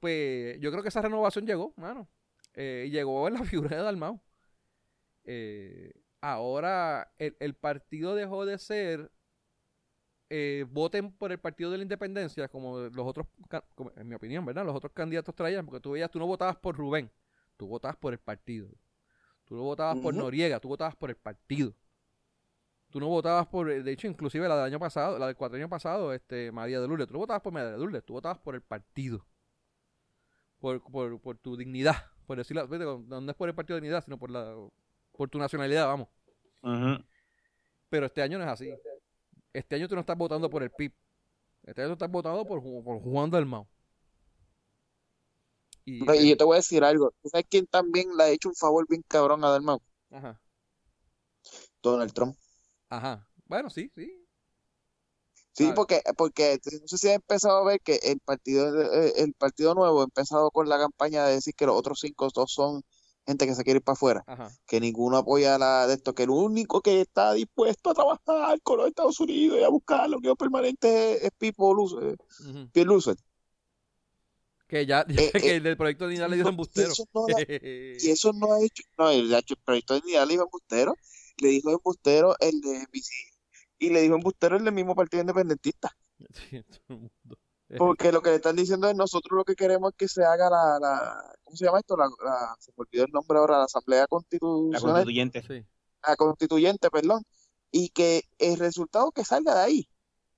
Pues 0.00 0.58
yo 0.60 0.70
creo 0.70 0.82
que 0.82 0.90
esa 0.90 1.02
renovación 1.02 1.46
llegó, 1.46 1.72
mano. 1.76 2.08
Eh, 2.54 2.88
llegó 2.90 3.26
en 3.28 3.34
la 3.34 3.40
figura 3.44 3.76
de 3.76 3.82
Dalmau. 3.82 4.20
Eh, 5.24 5.92
ahora 6.20 7.12
el, 7.18 7.36
el 7.40 7.54
partido 7.54 8.14
dejó 8.14 8.46
de 8.46 8.58
ser 8.58 9.10
eh, 10.30 10.66
voten 10.70 11.10
por 11.12 11.32
el 11.32 11.38
partido 11.38 11.70
de 11.70 11.78
la 11.78 11.82
independencia 11.82 12.48
como 12.48 12.78
los 12.80 13.06
otros, 13.06 13.26
como- 13.74 13.92
en 13.96 14.06
mi 14.08 14.14
opinión, 14.14 14.44
¿verdad? 14.44 14.64
Los 14.66 14.74
otros 14.76 14.92
candidatos 14.92 15.34
traían, 15.34 15.64
porque 15.66 15.80
tú 15.80 15.92
veías, 15.92 16.10
tú 16.10 16.18
no 16.18 16.26
votabas 16.26 16.56
por 16.56 16.76
Rubén, 16.76 17.10
tú 17.56 17.66
votabas 17.66 17.96
por 17.96 18.12
el 18.12 18.18
partido. 18.18 18.68
Tú 19.44 19.56
no 19.56 19.62
votabas 19.62 19.96
por. 20.02 20.12
Noriega, 20.14 20.60
tú 20.60 20.68
votabas 20.68 20.94
por 20.96 21.08
el 21.10 21.16
partido. 21.16 21.72
Tú 22.90 23.00
no 23.00 23.08
votabas 23.08 23.46
por, 23.46 23.70
eh, 23.70 23.82
de 23.82 23.92
hecho, 23.92 24.06
inclusive 24.06 24.46
la 24.48 24.56
del 24.56 24.64
año 24.66 24.78
pasado, 24.78 25.18
la 25.18 25.26
del 25.26 25.36
cuatro 25.36 25.56
año 25.56 25.68
pasado, 25.68 26.12
este, 26.12 26.52
María 26.52 26.80
de 26.80 26.88
Lourdes, 26.88 27.06
tú 27.06 27.14
no 27.14 27.20
votabas 27.20 27.42
por 27.42 27.52
María 27.52 27.70
de 27.70 27.78
Lourdes, 27.78 28.04
tú 28.04 28.14
votabas 28.14 28.38
por 28.38 28.54
el 28.54 28.62
partido. 28.62 29.26
Por, 30.58 30.82
por, 30.82 31.20
por 31.20 31.38
tu 31.38 31.56
dignidad, 31.56 31.96
por 32.26 32.36
decirlo, 32.36 32.66
no 32.66 33.30
es 33.30 33.36
por 33.36 33.48
el 33.48 33.54
partido 33.54 33.76
de 33.76 33.82
dignidad, 33.82 34.04
sino 34.04 34.18
por 34.18 34.30
la, 34.30 34.54
por 35.12 35.28
tu 35.30 35.38
nacionalidad, 35.38 35.86
vamos. 35.86 36.08
Pero 37.88 38.06
este 38.06 38.22
año 38.22 38.38
no 38.38 38.44
es 38.44 38.50
así. 38.50 38.70
Este 39.52 39.76
año 39.76 39.88
tú 39.88 39.94
no 39.94 40.00
estás 40.00 40.16
votando 40.16 40.48
por 40.50 40.62
el 40.62 40.70
PIB. 40.70 40.92
Este 41.64 41.82
año 41.82 41.90
tú 41.90 41.94
estás 41.94 42.10
votando 42.10 42.44
por, 42.46 42.60
Ju- 42.62 42.82
por 42.84 43.00
Juan 43.02 43.30
Dalmau. 43.30 43.66
Y, 45.84 46.00
No, 46.04 46.14
Y 46.14 46.28
yo 46.30 46.36
te 46.36 46.44
voy 46.44 46.54
a 46.54 46.56
decir 46.58 46.84
algo. 46.84 47.12
¿Tú 47.22 47.28
sabes 47.30 47.46
quién 47.48 47.66
también 47.66 48.16
le 48.16 48.24
ha 48.24 48.28
hecho 48.30 48.48
un 48.48 48.54
favor 48.54 48.86
bien 48.88 49.02
cabrón 49.08 49.44
a 49.44 49.50
Dalmau? 49.50 49.80
Ajá. 50.10 50.40
Donald 51.82 52.12
Trump. 52.12 52.36
Ajá. 52.90 53.28
Bueno, 53.46 53.70
sí, 53.70 53.90
sí. 53.94 54.24
Sí, 55.52 55.64
Vale. 55.64 55.74
porque, 55.74 56.02
porque 56.16 56.58
no 56.80 56.86
sé 56.86 56.98
si 56.98 57.08
has 57.08 57.14
empezado 57.16 57.58
a 57.58 57.64
ver 57.64 57.80
que 57.80 57.96
el 58.04 58.20
partido, 58.20 58.80
eh, 58.92 59.12
el 59.16 59.34
partido 59.34 59.74
nuevo 59.74 60.00
ha 60.00 60.04
empezado 60.04 60.50
con 60.52 60.68
la 60.68 60.78
campaña 60.78 61.24
de 61.26 61.34
decir 61.34 61.54
que 61.54 61.66
los 61.66 61.76
otros 61.76 61.98
cinco 62.00 62.28
dos 62.32 62.52
son 62.52 62.82
gente 63.28 63.46
que 63.46 63.54
se 63.54 63.62
quiere 63.62 63.78
ir 63.78 63.84
para 63.84 63.92
afuera, 63.92 64.24
Ajá. 64.26 64.50
que 64.66 64.80
ninguno 64.80 65.18
apoya 65.18 65.58
la 65.58 65.86
de 65.86 65.94
esto, 65.94 66.14
que 66.14 66.22
el 66.24 66.30
único 66.30 66.80
que 66.80 67.00
está 67.02 67.34
dispuesto 67.34 67.90
a 67.90 67.94
trabajar 67.94 68.60
con 68.62 68.78
los 68.78 68.88
Estados 68.88 69.20
Unidos 69.20 69.58
y 69.60 69.62
a 69.64 69.68
buscar 69.68 70.08
la 70.08 70.16
unión 70.16 70.34
permanente 70.36 71.12
es, 71.16 71.22
es 71.24 71.30
Pipo 71.38 71.72
Luz, 71.74 71.94
eh. 72.02 72.16
Pierre 72.72 72.88
Lucer. 72.88 73.16
Que 74.66 74.84
ya, 74.86 75.04
Eh, 75.08 75.30
que 75.32 75.50
eh, 75.50 75.56
el 75.56 75.62
del 75.62 75.76
proyecto 75.76 76.06
de 76.08 76.14
Nidal 76.14 76.30
le 76.30 76.36
dijo 76.36 76.46
no, 76.48 76.50
y 76.50 76.54
embustero. 76.54 76.92
eso 76.92 77.04
no 77.14 77.26
la- 77.28 77.36
Y 78.02 78.10
eso 78.10 78.32
no 78.32 78.52
ha 78.54 78.60
hecho, 78.64 78.82
no, 78.98 79.10
el, 79.10 79.32
el 79.32 79.44
proyecto 79.64 79.94
de 79.94 80.00
Nidal 80.06 80.26
le 80.28 80.34
dijo 80.34 80.44
embustero, 80.44 80.94
le 81.38 81.48
dijo 81.48 81.70
embustero 81.70 82.34
el 82.40 82.60
de 82.60 82.86
BC 82.92 83.10
y 83.78 83.90
le 83.90 84.00
dijo 84.02 84.14
embustero 84.16 84.56
el 84.56 84.64
del 84.64 84.74
mismo 84.74 84.94
partido 84.94 85.20
independentista. 85.20 85.94
Sí, 86.50 86.62
todo 86.64 86.80
el 86.88 86.96
mundo. 86.96 87.38
Porque 87.76 88.12
lo 88.12 88.22
que 88.22 88.30
le 88.30 88.36
están 88.36 88.56
diciendo 88.56 88.88
es 88.88 88.96
nosotros 88.96 89.36
lo 89.36 89.44
que 89.44 89.54
queremos 89.54 89.90
es 89.92 89.96
que 89.98 90.08
se 90.08 90.24
haga 90.24 90.48
la, 90.48 90.78
la 90.80 91.34
¿cómo 91.44 91.56
se 91.56 91.66
llama 91.66 91.80
esto? 91.80 91.96
La, 91.96 92.06
la- 92.24 92.56
se 92.58 92.70
me 92.76 92.82
olvidó 92.82 93.04
el 93.04 93.12
nombre 93.12 93.38
ahora, 93.38 93.58
la 93.58 93.64
Asamblea 93.64 94.00
La 94.00 94.06
Constitucional, 94.06 94.80
constituyente. 94.94 95.42
Sí. 95.42 95.66
la 96.06 96.16
Constituyente, 96.16 96.90
perdón, 96.90 97.24
y 97.70 97.90
que 97.90 98.22
el 98.38 98.58
resultado 98.58 99.10
que 99.12 99.24
salga 99.24 99.54
de 99.54 99.60
ahí 99.60 99.88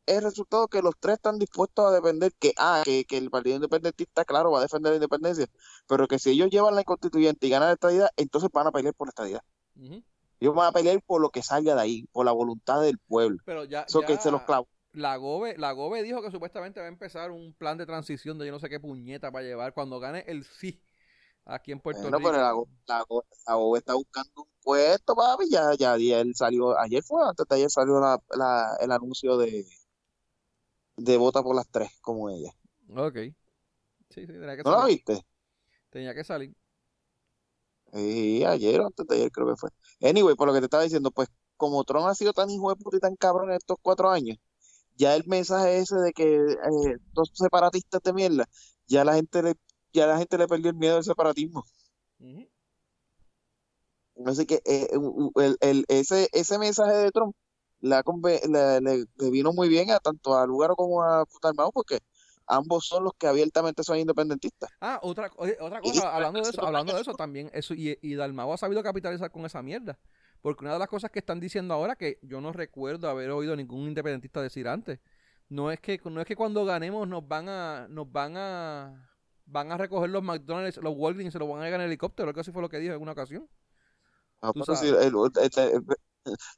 el 0.06 0.22
resultado 0.22 0.66
que 0.66 0.82
los 0.82 0.94
tres 0.98 1.16
están 1.16 1.38
dispuestos 1.38 1.86
a 1.86 1.92
defender 1.92 2.32
que, 2.36 2.52
ah, 2.56 2.82
que, 2.84 3.04
que 3.04 3.16
el 3.16 3.30
Partido 3.30 3.54
Independentista, 3.56 4.24
claro, 4.24 4.50
va 4.50 4.58
a 4.58 4.62
defender 4.62 4.90
la 4.90 4.96
independencia, 4.96 5.46
pero 5.86 6.08
que 6.08 6.18
si 6.18 6.30
ellos 6.30 6.50
llevan 6.50 6.74
la 6.74 6.82
constituyente 6.82 7.46
y 7.46 7.50
ganan 7.50 7.68
la 7.68 7.74
estadidad, 7.74 8.08
entonces 8.16 8.50
van 8.52 8.66
a 8.66 8.72
pelear 8.72 8.92
por 8.94 9.06
la 9.06 9.10
estadidad. 9.10 9.42
Ellos 10.40 10.54
van 10.54 10.66
a 10.66 10.72
pelear 10.72 11.00
por 11.06 11.20
lo 11.20 11.30
que 11.30 11.42
salga 11.42 11.76
de 11.76 11.80
ahí, 11.80 12.06
por 12.10 12.24
la 12.24 12.32
voluntad 12.32 12.80
del 12.80 12.98
pueblo. 12.98 13.38
Pero 13.44 13.62
ya, 13.64 13.82
Eso 13.82 14.00
que 14.00 14.16
se 14.18 14.32
los 14.32 14.42
clavo. 14.42 14.66
La 14.92 15.16
Gobe, 15.16 15.56
la 15.58 15.72
Gobe 15.72 16.02
dijo 16.02 16.22
que 16.22 16.30
supuestamente 16.30 16.80
va 16.80 16.86
a 16.86 16.88
empezar 16.88 17.30
un 17.30 17.54
plan 17.54 17.78
de 17.78 17.86
transición 17.86 18.38
de 18.38 18.46
yo 18.46 18.52
no 18.52 18.60
sé 18.60 18.68
qué 18.68 18.80
puñeta 18.80 19.30
para 19.32 19.44
llevar 19.46 19.72
cuando 19.74 20.00
gane 20.00 20.24
el 20.26 20.44
sí 20.44 20.82
aquí 21.46 21.72
en 21.72 21.80
Puerto 21.80 22.10
Bueno, 22.10 22.12
Rico. 22.12 22.30
pero 22.30 22.38
la, 22.38 22.52
la, 22.86 23.02
Go- 23.08 23.24
la 23.46 23.54
Gobe 23.54 23.78
está 23.80 23.94
buscando 23.94 24.42
un 24.42 24.48
puesto, 24.62 25.14
papi. 25.16 25.48
Ya, 25.50 25.74
ya 25.74 25.92
ayer 25.94 26.26
salió, 26.34 26.78
ayer 26.78 27.02
fue, 27.02 27.26
antes 27.28 27.46
de 27.48 27.54
ayer 27.56 27.70
salió 27.70 27.98
la, 28.00 28.18
la- 28.36 28.76
el 28.80 28.92
anuncio 28.92 29.36
de, 29.36 29.66
de 30.96 31.16
vota 31.16 31.42
por 31.42 31.56
las 31.56 31.68
tres, 31.68 31.90
como 32.00 32.30
ella. 32.30 32.52
Ok. 32.96 33.14
Sí, 34.10 34.22
sí, 34.22 34.26
tenía 34.26 34.56
que 34.56 34.64
¿No 34.64 34.70
la 34.76 34.86
salir. 34.86 34.86
viste? 34.86 35.22
Tenía 35.90 36.14
que 36.14 36.24
salir. 36.24 36.54
Sí, 37.92 38.44
ayer 38.44 38.80
o 38.80 38.86
antes 38.86 39.06
de 39.06 39.16
ayer 39.16 39.30
creo 39.32 39.48
que 39.48 39.56
fue. 39.56 39.70
Anyway, 40.00 40.34
por 40.36 40.46
lo 40.48 40.54
que 40.54 40.60
te 40.60 40.66
estaba 40.66 40.84
diciendo, 40.84 41.10
pues 41.10 41.28
como 41.56 41.82
Trump 41.84 42.06
ha 42.06 42.14
sido 42.14 42.32
tan 42.32 42.48
hijo 42.50 42.70
de 42.70 42.76
puta 42.76 42.96
y 42.96 43.00
tan 43.00 43.16
cabrón 43.16 43.50
en 43.50 43.56
estos 43.56 43.78
cuatro 43.82 44.10
años, 44.10 44.38
ya 45.00 45.16
el 45.16 45.24
mensaje 45.26 45.78
ese 45.78 45.96
de 45.96 46.12
que 46.12 46.34
eh, 46.34 46.96
dos 47.12 47.30
separatistas 47.32 48.02
de 48.02 48.12
mierda, 48.12 48.44
ya 48.86 49.02
la 49.02 49.14
gente 49.14 49.42
le, 49.42 49.54
ya 49.94 50.06
la 50.06 50.18
gente 50.18 50.36
le 50.36 50.46
perdió 50.46 50.70
el 50.70 50.76
miedo 50.76 50.98
al 50.98 51.04
separatismo. 51.04 51.64
Así 54.26 54.44
que 54.44 54.60
eh, 54.66 54.88
el, 55.36 55.56
el- 55.60 55.84
ese, 55.88 56.28
ese 56.32 56.58
mensaje 56.58 56.92
de 56.92 57.10
Trump 57.10 57.34
la, 57.80 58.02
conve- 58.04 58.42
le, 58.46 59.30
vino 59.30 59.54
muy 59.54 59.70
bien 59.70 59.90
a 59.90 59.98
tanto 60.00 60.36
a 60.36 60.46
Lugaro 60.46 60.76
como 60.76 61.02
a 61.02 61.24
Putalmao 61.24 61.72
porque 61.72 62.00
ambos 62.46 62.86
son 62.86 63.04
los 63.04 63.14
que 63.18 63.26
abiertamente 63.26 63.82
son 63.82 63.98
independentistas. 63.98 64.68
Ah, 64.82 65.00
otra, 65.02 65.30
otra 65.34 65.80
Y- 65.82 65.92
cosa, 65.92 66.14
hablando 66.14 66.42
de 66.42 66.50
eso, 66.50 66.66
hablando 66.66 66.94
de 66.94 67.00
eso 67.00 67.14
también, 67.14 67.50
eso, 67.54 67.72
y, 67.72 67.96
y 68.02 68.14
Dalmau 68.16 68.52
ha 68.52 68.58
sabido 68.58 68.82
capitalizar 68.82 69.30
con 69.30 69.46
esa 69.46 69.62
mierda. 69.62 69.98
Porque 70.42 70.64
una 70.64 70.72
de 70.74 70.78
las 70.78 70.88
cosas 70.88 71.10
que 71.10 71.18
están 71.20 71.40
diciendo 71.40 71.74
ahora, 71.74 71.96
que 71.96 72.18
yo 72.22 72.40
no 72.40 72.52
recuerdo 72.52 73.08
haber 73.08 73.30
oído 73.30 73.56
ningún 73.56 73.88
independentista 73.88 74.40
decir 74.42 74.68
antes, 74.68 75.00
no 75.48 75.70
es 75.70 75.80
que, 75.80 76.00
no 76.04 76.20
es 76.20 76.26
que 76.26 76.36
cuando 76.36 76.64
ganemos 76.64 77.06
nos 77.08 77.26
van 77.26 77.48
a, 77.48 77.86
nos 77.88 78.10
van 78.10 78.34
a, 78.36 79.10
van 79.46 79.72
a 79.72 79.76
recoger 79.76 80.10
los 80.10 80.22
McDonald's, 80.22 80.78
los 80.78 80.94
Walgreens 80.96 81.28
y 81.30 81.32
se 81.32 81.38
los 81.38 81.48
van 81.48 81.60
a 81.60 81.64
llegar 81.64 81.80
en 81.80 81.86
helicóptero, 81.86 82.32
que 82.32 82.40
así 82.40 82.52
fue 82.52 82.62
lo 82.62 82.68
que 82.68 82.78
dijo 82.78 82.94
en 82.94 83.02
una 83.02 83.12
ocasión. 83.12 83.48
Ah, 84.42 84.52
pero 84.54 84.76
sí, 84.76 84.88
el- 84.88 84.96
el- 84.96 85.84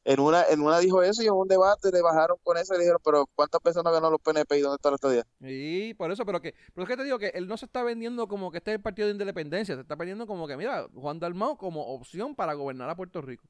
en 0.05 0.21
una, 0.21 0.45
en 0.47 0.61
una 0.61 0.79
dijo 0.79 1.03
eso 1.03 1.23
y 1.23 1.27
en 1.27 1.33
un 1.35 1.49
debate 1.49 1.91
le 1.93 2.03
bajaron 2.03 2.37
con 2.43 2.57
eso 2.57 2.75
y 2.75 2.79
le 2.79 2.85
dijeron, 2.85 3.01
pero 3.05 3.27
¿cuántas 3.35 3.61
personas 3.61 3.93
ganó 3.93 4.11
los 4.11 4.21
PNP 4.21 4.59
y 4.59 4.61
dónde 4.61 4.77
está 4.77 4.91
la 4.91 4.97
estadía? 4.97 5.25
Y 5.41 5.95
por 5.95 6.11
eso, 6.13 6.25
pero 6.25 6.41
que, 6.41 6.55
pero 6.75 6.85
es 6.85 6.89
que 6.89 6.97
te 6.97 7.05
digo 7.05 7.19
que 7.19 7.29
él 7.35 7.47
no 7.49 7.57
se 7.57 7.67
está 7.67 7.83
vendiendo 7.83 8.29
como 8.29 8.51
que 8.51 8.59
este 8.59 8.71
es 8.73 8.77
el 8.77 8.83
partido 8.83 9.07
de 9.09 9.13
independencia, 9.13 9.75
se 9.75 9.81
está 9.81 9.95
vendiendo 9.97 10.27
como 10.27 10.47
que, 10.47 10.57
mira, 10.57 10.87
Juan 10.95 11.19
Dalmau 11.19 11.57
como 11.57 11.83
opción 11.95 12.35
para 12.37 12.55
gobernar 12.55 12.89
a 12.91 12.97
Puerto 12.97 13.21
Rico. 13.23 13.45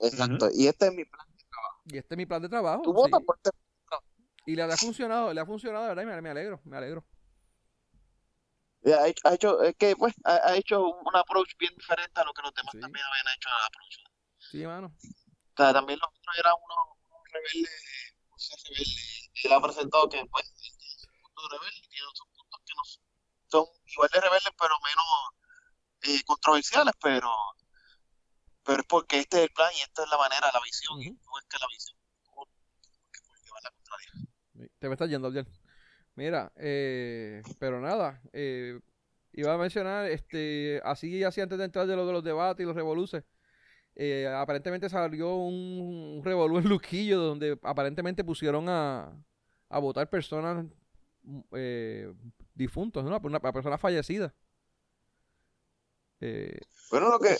Exacto. 0.00 0.48
Y 0.52 0.66
este 0.66 0.86
es 0.86 0.92
mi 0.94 1.04
plan. 1.04 1.26
Y 1.86 1.98
este 1.98 2.14
es 2.14 2.18
mi 2.18 2.26
plan 2.26 2.42
de 2.42 2.48
trabajo. 2.48 2.82
Tú 2.82 2.90
sí. 2.90 2.94
votas 2.94 3.20
por 3.24 3.36
este. 3.42 3.50
Y 4.46 4.56
le, 4.56 4.62
ha 4.62 4.76
funcionado, 4.76 5.32
le 5.32 5.40
ha 5.40 5.46
funcionado, 5.46 5.84
de 5.84 5.88
verdad, 5.90 6.02
y 6.02 6.06
me, 6.06 6.20
me 6.22 6.30
alegro, 6.30 6.60
me 6.64 6.76
alegro. 6.76 7.04
Y 8.82 8.90
Ha 8.92 9.06
hecho, 9.08 9.28
ha 9.28 9.34
hecho- 9.34 9.62
es 9.62 9.76
que 9.76 9.94
pues 9.94 10.14
ha, 10.24 10.36
ha 10.48 10.56
hecho 10.56 10.82
un 10.82 11.16
approach 11.16 11.50
bien 11.58 11.74
diferente 11.76 12.18
a 12.20 12.24
lo 12.24 12.32
que 12.32 12.42
los 12.42 12.54
demás 12.54 12.72
Sí. 12.72 12.80
también 12.80 13.04
habían 13.04 13.36
hecho 13.36 13.48
el 13.48 13.66
approach. 13.66 13.96
Sí, 14.38 14.66
mano. 14.66 14.86
O 14.96 15.56
sea, 15.62 15.72
también 15.74 15.98
los 15.98 16.08
otros 16.08 16.36
eran 16.38 16.54
unos, 16.64 16.96
unos 17.04 17.22
rebeldes, 17.30 17.70
sé, 18.36 18.56
rebeldes. 18.70 19.30
Él 19.44 19.52
ha 19.52 19.60
presentado 19.60 20.08
que 20.08 20.24
pues 20.26 20.46
el 20.48 21.20
punto 21.20 21.42
de 21.42 21.58
rebelde 21.58 21.88
tiene 21.90 22.06
otros 22.08 22.28
puntos 22.34 22.60
que 22.64 22.72
no 22.74 22.84
son, 22.84 23.02
son 23.48 23.66
igual 23.92 24.10
de 24.14 24.20
rebeldes 24.20 24.52
pero 24.58 24.74
menos 24.80 26.16
eh, 26.16 26.24
controversiales, 26.24 26.94
pero 27.02 27.30
pero 28.70 28.82
es 28.82 28.86
porque 28.86 29.18
este 29.18 29.38
es 29.38 29.42
el 29.42 29.50
plan 29.50 29.68
y 29.76 29.82
esta 29.82 30.04
es 30.04 30.10
la 30.10 30.16
manera, 30.16 30.46
la 30.54 30.60
visión, 30.64 31.02
y 31.02 31.08
Ujú. 31.08 31.18
no 31.24 31.38
es 31.40 31.46
que 31.46 31.58
la 31.58 31.66
visión 31.66 31.98
que 33.12 33.20
puede 33.26 33.42
llevar 33.42 33.62
la 33.64 33.70
contraria. 33.72 34.70
Te 34.78 34.86
me 34.86 34.94
estás 34.94 35.10
yendo, 35.10 35.26
Abdiel. 35.26 35.48
Mira, 36.14 36.52
eh, 36.54 37.42
pero 37.58 37.80
nada, 37.80 38.22
eh, 38.32 38.78
iba 39.32 39.52
a 39.52 39.58
mencionar, 39.58 40.06
este, 40.06 40.80
así, 40.84 41.24
así 41.24 41.40
antes 41.40 41.58
de 41.58 41.64
entrar 41.64 41.88
de 41.88 41.96
lo 41.96 42.06
de 42.06 42.12
los 42.12 42.22
debates 42.22 42.62
y 42.62 42.66
los 42.66 42.76
revoluces, 42.76 43.24
eh, 43.96 44.28
aparentemente 44.32 44.88
salió 44.88 45.34
un, 45.34 46.18
un 46.18 46.24
revolú 46.24 46.58
en 46.58 46.68
Luquillo 46.68 47.18
donde 47.18 47.58
aparentemente 47.64 48.22
pusieron 48.22 48.68
a, 48.68 49.12
a 49.68 49.78
votar 49.80 50.08
personas 50.08 50.64
mm, 51.24 51.40
eh, 51.56 52.14
difuntos, 52.54 53.02
¿no? 53.02 53.08
Una, 53.08 53.18
una 53.18 53.40
persona 53.52 53.78
fallecida. 53.78 54.32
Eh, 56.20 56.60
Bueno, 56.90 57.10
lo 57.10 57.18
que 57.18 57.36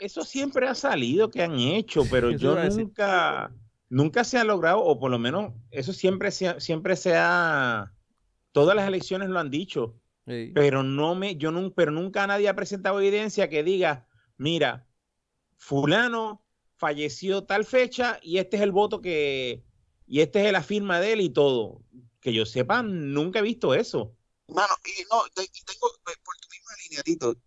Eso 0.00 0.24
siempre 0.24 0.68
ha 0.68 0.74
salido 0.74 1.30
que 1.30 1.42
han 1.42 1.58
hecho, 1.58 2.04
pero 2.10 2.30
yo 2.30 2.56
nunca, 2.56 3.52
nunca 3.88 4.24
se 4.24 4.38
ha 4.38 4.44
logrado, 4.44 4.80
o 4.80 4.98
por 4.98 5.10
lo 5.10 5.18
menos 5.18 5.52
eso 5.70 5.92
siempre 5.92 6.30
se 6.30 6.48
ha, 6.48 6.60
siempre 6.60 6.96
se 6.96 7.14
ha, 7.16 7.92
todas 8.52 8.74
las 8.76 8.88
elecciones 8.88 9.28
lo 9.28 9.38
han 9.38 9.50
dicho, 9.50 9.98
pero 10.54 10.82
no 10.82 11.14
me, 11.14 11.36
yo 11.36 11.50
nunca, 11.50 11.74
pero 11.76 11.90
nunca 11.90 12.26
nadie 12.26 12.48
ha 12.48 12.54
presentado 12.54 13.00
evidencia 13.00 13.48
que 13.48 13.62
diga, 13.62 14.06
mira, 14.36 14.86
fulano 15.56 16.44
falleció 16.76 17.44
tal 17.44 17.64
fecha 17.64 18.18
y 18.22 18.38
este 18.38 18.56
es 18.56 18.62
el 18.62 18.72
voto 18.72 19.00
que, 19.00 19.62
y 20.06 20.20
este 20.20 20.46
es 20.46 20.52
la 20.52 20.62
firma 20.62 21.00
de 21.00 21.12
él 21.12 21.20
y 21.20 21.30
todo. 21.30 21.82
Que 22.20 22.32
yo 22.32 22.46
sepa, 22.46 22.82
nunca 22.82 23.38
he 23.38 23.42
visto 23.42 23.74
eso. 23.74 24.16
Mano, 24.48 24.74
y 24.84 25.02
no, 25.10 25.22
tengo, 25.34 25.88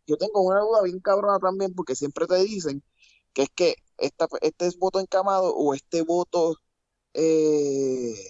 yo 0.08 0.17
tengo 0.17 0.41
una 0.41 0.60
duda 0.60 0.81
bien 0.84 0.99
cabrona 0.99 1.39
también, 1.39 1.73
porque 1.73 1.95
siempre 1.95 2.27
te 2.27 2.38
dicen 2.38 2.84
que 3.34 3.43
es 3.43 3.49
que 3.49 3.75
esta, 3.97 4.27
este 4.41 4.67
es 4.67 4.77
voto 4.77 4.99
encamado 4.99 5.53
o 5.53 5.73
este 5.73 6.01
voto 6.01 6.58
eh, 7.13 8.29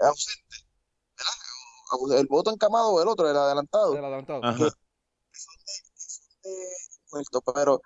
ausente, 0.00 0.56
¿verdad? 1.16 2.18
El 2.18 2.26
voto 2.26 2.52
encamado 2.52 2.90
o 2.90 3.02
el 3.02 3.08
otro, 3.08 3.28
el 3.28 3.36
adelantado, 3.36 3.92
del 3.92 4.04
adelantado. 4.04 4.44
Ajá. 4.44 4.58
son 4.58 4.68
de, 4.68 4.72
son 5.32 6.42
de 6.42 6.66
muertos, 7.10 7.42
pero, 7.54 7.82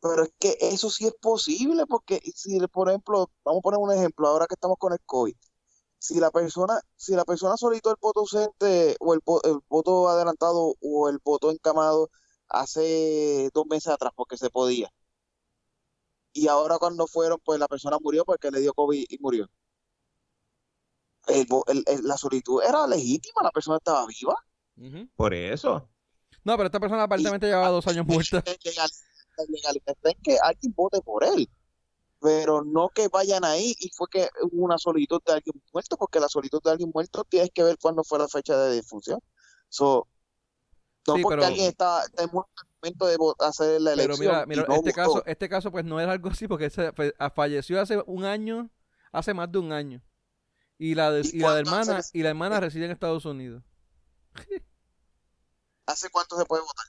pero 0.00 0.22
es 0.22 0.30
que 0.38 0.56
eso 0.60 0.90
sí 0.90 1.06
es 1.06 1.14
posible, 1.14 1.86
porque 1.86 2.20
si, 2.34 2.58
por 2.68 2.88
ejemplo, 2.88 3.30
vamos 3.44 3.60
a 3.60 3.62
poner 3.62 3.80
un 3.80 3.92
ejemplo, 3.92 4.28
ahora 4.28 4.46
que 4.46 4.54
estamos 4.54 4.76
con 4.78 4.92
el 4.92 5.00
COVID, 5.04 5.36
si 6.06 6.20
la 6.20 6.30
persona, 6.30 6.80
si 6.94 7.14
la 7.14 7.24
persona 7.24 7.56
solicitó 7.56 7.90
el 7.90 7.96
voto 8.00 8.20
ausente 8.20 8.96
o 9.00 9.12
el, 9.14 9.20
el 9.42 9.58
voto 9.68 10.08
adelantado 10.08 10.74
o 10.80 11.08
el 11.08 11.18
voto 11.24 11.50
encamado 11.50 12.10
hace 12.48 13.50
dos 13.52 13.66
meses 13.66 13.88
atrás 13.92 14.12
porque 14.14 14.36
se 14.36 14.48
podía. 14.48 14.88
Y 16.32 16.46
ahora 16.46 16.78
cuando 16.78 17.08
fueron, 17.08 17.40
pues 17.44 17.58
la 17.58 17.66
persona 17.66 17.98
murió 18.00 18.24
porque 18.24 18.52
le 18.52 18.60
dio 18.60 18.72
COVID 18.72 19.04
y 19.08 19.18
murió. 19.18 19.50
El 21.26 21.46
el- 21.66 21.84
el- 21.86 22.04
la 22.06 22.16
solicitud 22.16 22.62
era 22.62 22.86
legítima, 22.86 23.42
la 23.42 23.50
persona 23.50 23.78
estaba 23.78 24.06
viva. 24.06 24.36
Por 25.16 25.34
eso. 25.34 25.88
No, 26.44 26.56
pero 26.56 26.66
esta 26.66 26.78
persona 26.78 27.02
aparentemente 27.02 27.48
llevaba 27.48 27.68
dos 27.70 27.86
años 27.88 28.06
muerta. 28.06 28.44
La 28.46 28.52
legal- 28.62 28.90
la 29.38 29.44
legalidad 29.48 29.96
en 30.04 30.22
que 30.22 30.38
alguien 30.40 30.72
vote 30.76 31.00
por 31.02 31.24
él, 31.24 31.50
pero 32.20 32.62
no 32.64 32.88
que 32.88 33.08
vayan 33.08 33.44
ahí 33.44 33.74
y 33.78 33.90
fue 33.90 34.06
que 34.10 34.28
hubo 34.42 34.64
una 34.64 34.78
solicitud 34.78 35.20
de 35.26 35.32
alguien 35.34 35.62
muerto, 35.72 35.96
porque 35.96 36.18
la 36.20 36.28
solicitud 36.28 36.62
de 36.62 36.70
alguien 36.70 36.90
muerto 36.94 37.24
tienes 37.24 37.50
que 37.52 37.62
ver 37.62 37.76
cuándo 37.80 38.02
fue 38.04 38.18
la 38.18 38.28
fecha 38.28 38.56
de 38.58 38.74
defunción. 38.76 39.20
So, 39.68 40.08
no 41.06 41.14
Sí, 41.16 41.22
porque 41.22 41.36
pero- 41.36 41.46
alguien 41.46 41.66
está, 41.66 42.02
está 42.04 42.26
muerto 42.28 42.50
al 42.56 42.68
momento 42.82 43.06
de 43.06 43.16
hacer 43.46 43.80
la 43.80 43.90
Pero 43.92 44.04
elección. 44.14 44.18
mira, 44.28 44.42
y 44.44 44.46
mira, 44.48 44.64
no 44.68 44.74
este 44.76 44.92
caso, 44.92 45.22
este 45.26 45.48
caso 45.48 45.70
pues 45.70 45.84
no 45.84 46.00
es 46.00 46.08
algo 46.08 46.28
así 46.30 46.48
porque 46.48 46.70
se 46.70 46.92
fe- 46.92 47.14
a- 47.18 47.30
falleció 47.30 47.80
hace 47.80 48.02
un 48.06 48.24
año, 48.24 48.70
hace 49.12 49.32
más 49.34 49.50
de 49.52 49.58
un 49.58 49.72
año. 49.72 50.02
Y 50.78 50.94
la 50.94 51.10
de, 51.10 51.22
¿Y 51.22 51.36
y 51.36 51.38
la 51.40 51.54
de 51.54 51.60
hermana, 51.60 52.00
y 52.12 52.22
la 52.22 52.28
hermana 52.30 52.60
reside 52.60 52.84
en 52.86 52.90
Estados 52.90 53.24
Unidos. 53.24 53.62
¿Hace 55.86 56.10
cuánto 56.10 56.36
se 56.36 56.44
puede 56.44 56.62
votar? 56.62 56.86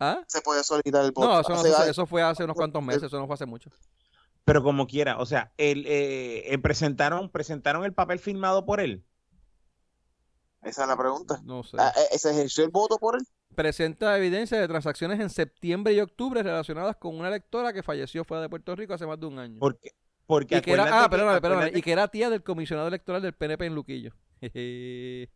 ¿Ah? 0.00 0.22
Se 0.26 0.40
puede 0.40 0.64
solicitar 0.64 1.04
el 1.04 1.12
voto. 1.12 1.28
No, 1.28 1.40
eso, 1.40 1.48
no 1.50 1.54
Hace 1.56 1.64
sucede, 1.68 1.82
años. 1.82 1.90
eso 1.90 2.06
fue 2.06 2.22
hace 2.22 2.44
unos 2.44 2.56
cuantos 2.56 2.82
meses, 2.82 3.02
eso 3.04 3.18
no 3.18 3.26
fue 3.26 3.34
hace 3.34 3.46
mucho. 3.46 3.70
Pero 4.44 4.62
como 4.62 4.86
quiera, 4.86 5.18
o 5.18 5.26
sea, 5.26 5.52
el, 5.58 5.84
eh, 5.86 6.52
eh, 6.52 6.58
presentaron, 6.58 7.30
presentaron 7.30 7.84
el 7.84 7.92
papel 7.92 8.18
firmado 8.18 8.64
por 8.64 8.80
él. 8.80 9.04
Esa 10.62 10.82
es 10.82 10.88
la 10.88 10.96
pregunta. 10.96 11.40
No 11.44 11.62
sé. 11.62 11.76
Ah, 11.78 11.92
eh, 12.12 12.18
¿Se 12.18 12.30
ejerció 12.30 12.64
el 12.64 12.70
voto 12.70 12.96
por 12.98 13.16
él? 13.16 13.22
Presenta 13.54 14.16
evidencia 14.16 14.58
de 14.60 14.68
transacciones 14.68 15.20
en 15.20 15.28
septiembre 15.28 15.92
y 15.92 16.00
octubre 16.00 16.42
relacionadas 16.42 16.96
con 16.96 17.16
una 17.18 17.28
electora 17.28 17.72
que 17.72 17.82
falleció 17.82 18.24
fuera 18.24 18.42
de 18.42 18.48
Puerto 18.48 18.74
Rico 18.76 18.94
hace 18.94 19.06
más 19.06 19.18
de 19.20 19.26
un 19.26 19.38
año. 19.38 19.58
Porque, 19.58 19.90
porque 20.26 20.56
Y 20.58 20.60
que 20.62 20.72
era, 20.72 21.04
ah, 21.04 21.10
perdóname, 21.10 21.40
perdóname, 21.40 21.72
y 21.74 21.82
que 21.82 21.92
era 21.92 22.08
tía 22.08 22.30
del 22.30 22.42
comisionado 22.42 22.88
electoral 22.88 23.20
del 23.22 23.34
PNP 23.34 23.66
en 23.66 23.74
Luquillo. 23.74 24.12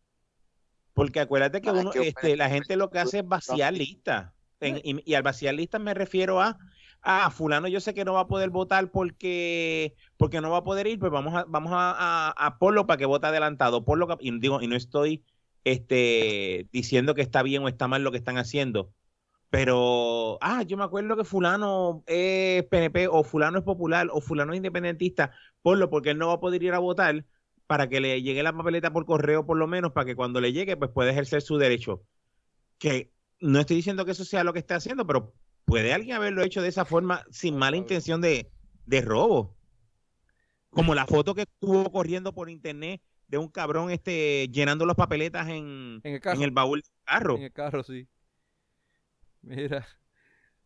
Porque 0.93 1.19
acuérdate 1.19 1.59
que 1.61 1.69
Ah, 1.69 1.73
uno, 1.73 1.91
que- 1.91 2.07
este, 2.07 2.37
la 2.37 2.49
gente 2.49 2.77
lo 2.77 2.89
que 2.89 2.99
hace 2.99 3.19
es 3.19 3.27
vaciar 3.27 3.73
listas. 3.73 4.31
En- 4.59 4.77
y, 4.83 5.01
y 5.09 5.13
al 5.15 5.23
vaciar 5.23 5.53
listas 5.55 5.81
me 5.81 5.93
refiero 5.93 6.41
a 6.41 6.57
ah, 7.01 7.29
fulano 7.29 7.67
yo 7.67 7.79
sé 7.79 7.93
que 7.93 8.03
no 8.05 8.13
va 8.13 8.21
a 8.21 8.27
poder 8.27 8.49
votar 8.49 8.89
porque, 8.91 9.95
porque 10.17 10.41
no 10.41 10.49
va 10.51 10.57
a 10.59 10.63
poder 10.63 10.87
ir, 10.87 10.99
pues 10.99 11.11
vamos 11.11 11.35
a, 11.35 11.45
vamos 11.47 11.71
a, 11.73 12.31
a, 12.31 12.57
para 12.87 12.97
que 12.97 13.05
vote 13.05 13.27
adelantado. 13.27 13.85
Por 13.85 13.97
lo 13.99 14.07
y 14.19 14.37
digo, 14.39 14.61
y 14.61 14.67
no 14.67 14.75
estoy 14.75 15.23
este, 15.63 16.67
diciendo 16.71 17.13
que 17.15 17.21
está 17.21 17.43
bien 17.43 17.63
o 17.63 17.67
está 17.67 17.87
mal 17.87 18.03
lo 18.03 18.11
que 18.11 18.17
están 18.17 18.37
haciendo. 18.37 18.91
Pero, 19.49 20.37
ah, 20.41 20.63
yo 20.63 20.77
me 20.77 20.83
acuerdo 20.83 21.15
que 21.17 21.23
fulano 21.23 22.03
es 22.07 22.63
PNP 22.65 23.07
o 23.07 23.23
fulano 23.23 23.59
es 23.59 23.63
popular 23.63 24.07
o 24.11 24.21
fulano 24.21 24.53
es 24.53 24.57
independentista, 24.57 25.31
lo 25.63 25.89
porque 25.89 26.11
él 26.11 26.17
no 26.17 26.27
va 26.27 26.33
a 26.35 26.39
poder 26.39 26.63
ir 26.63 26.73
a 26.73 26.79
votar 26.79 27.25
para 27.67 27.87
que 27.89 28.01
le 28.01 28.21
llegue 28.21 28.43
la 28.43 28.53
papeleta 28.53 28.91
por 28.93 29.05
correo 29.05 29.45
por 29.45 29.57
lo 29.57 29.67
menos, 29.67 29.91
para 29.93 30.05
que 30.05 30.15
cuando 30.15 30.41
le 30.41 30.53
llegue 30.53 30.77
pues 30.77 30.91
pueda 30.91 31.11
ejercer 31.11 31.41
su 31.41 31.57
derecho. 31.57 32.03
Que 32.77 33.11
no 33.39 33.59
estoy 33.59 33.77
diciendo 33.77 34.05
que 34.05 34.11
eso 34.11 34.25
sea 34.25 34.43
lo 34.43 34.53
que 34.53 34.59
está 34.59 34.75
haciendo, 34.75 35.05
pero 35.05 35.33
puede 35.65 35.93
alguien 35.93 36.15
haberlo 36.15 36.43
hecho 36.43 36.61
de 36.61 36.69
esa 36.69 36.85
forma 36.85 37.25
sin 37.31 37.57
mala 37.57 37.77
intención 37.77 38.21
de, 38.21 38.51
de 38.85 39.01
robo. 39.01 39.55
Como 40.69 40.93
la 40.93 41.05
foto 41.05 41.33
que 41.33 41.43
estuvo 41.43 41.91
corriendo 41.91 42.33
por 42.33 42.49
internet 42.49 43.01
de 43.27 43.37
un 43.37 43.47
cabrón 43.47 43.91
este 43.91 44.47
llenando 44.49 44.85
las 44.85 44.95
papeletas 44.95 45.47
en, 45.47 46.01
en, 46.03 46.41
el, 46.41 46.51
baúl 46.51 46.81
del 46.81 46.91
carro. 47.03 47.37
En 47.37 47.43
el 47.43 47.53
carro, 47.53 47.83
sí. 47.83 48.07
Mira. 49.41 49.87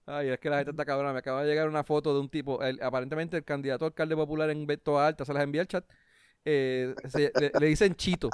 Ay, 0.06 0.30
es 0.30 0.40
que 0.40 0.50
la 0.50 0.58
gente 0.58 0.72
está 0.72 0.86
cabrona. 0.86 1.14
Me 1.14 1.20
acaba 1.20 1.44
de 1.44 1.50
llegar 1.50 1.70
una 1.70 1.84
foto 1.84 2.14
de 2.14 2.20
un 2.20 2.30
tipo, 2.30 2.60
aparentemente 2.82 3.38
el 3.38 3.44
candidato 3.44 3.86
alcalde 3.86 4.16
popular 4.16 4.50
en 4.50 4.66
Beto 4.66 5.00
Alta, 5.00 5.24
se 5.24 5.34
las 5.34 5.44
envía 5.44 5.62
al 5.62 5.68
chat. 5.68 5.86
Eh, 6.46 6.96
le, 7.60 7.68
dicen 7.68 7.96
Chito. 7.96 8.30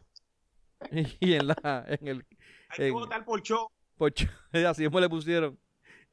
Y 1.20 1.34
en 1.34 1.48
la 1.48 1.86
en 1.88 2.08
el 2.08 2.26
Hay 2.70 2.78
que 2.88 2.92
votar 2.92 3.26
por 3.26 3.42
show. 3.42 3.68
Por 3.98 4.14
así 4.68 4.84
mismo 4.84 5.00
le 5.00 5.10
pusieron 5.10 5.60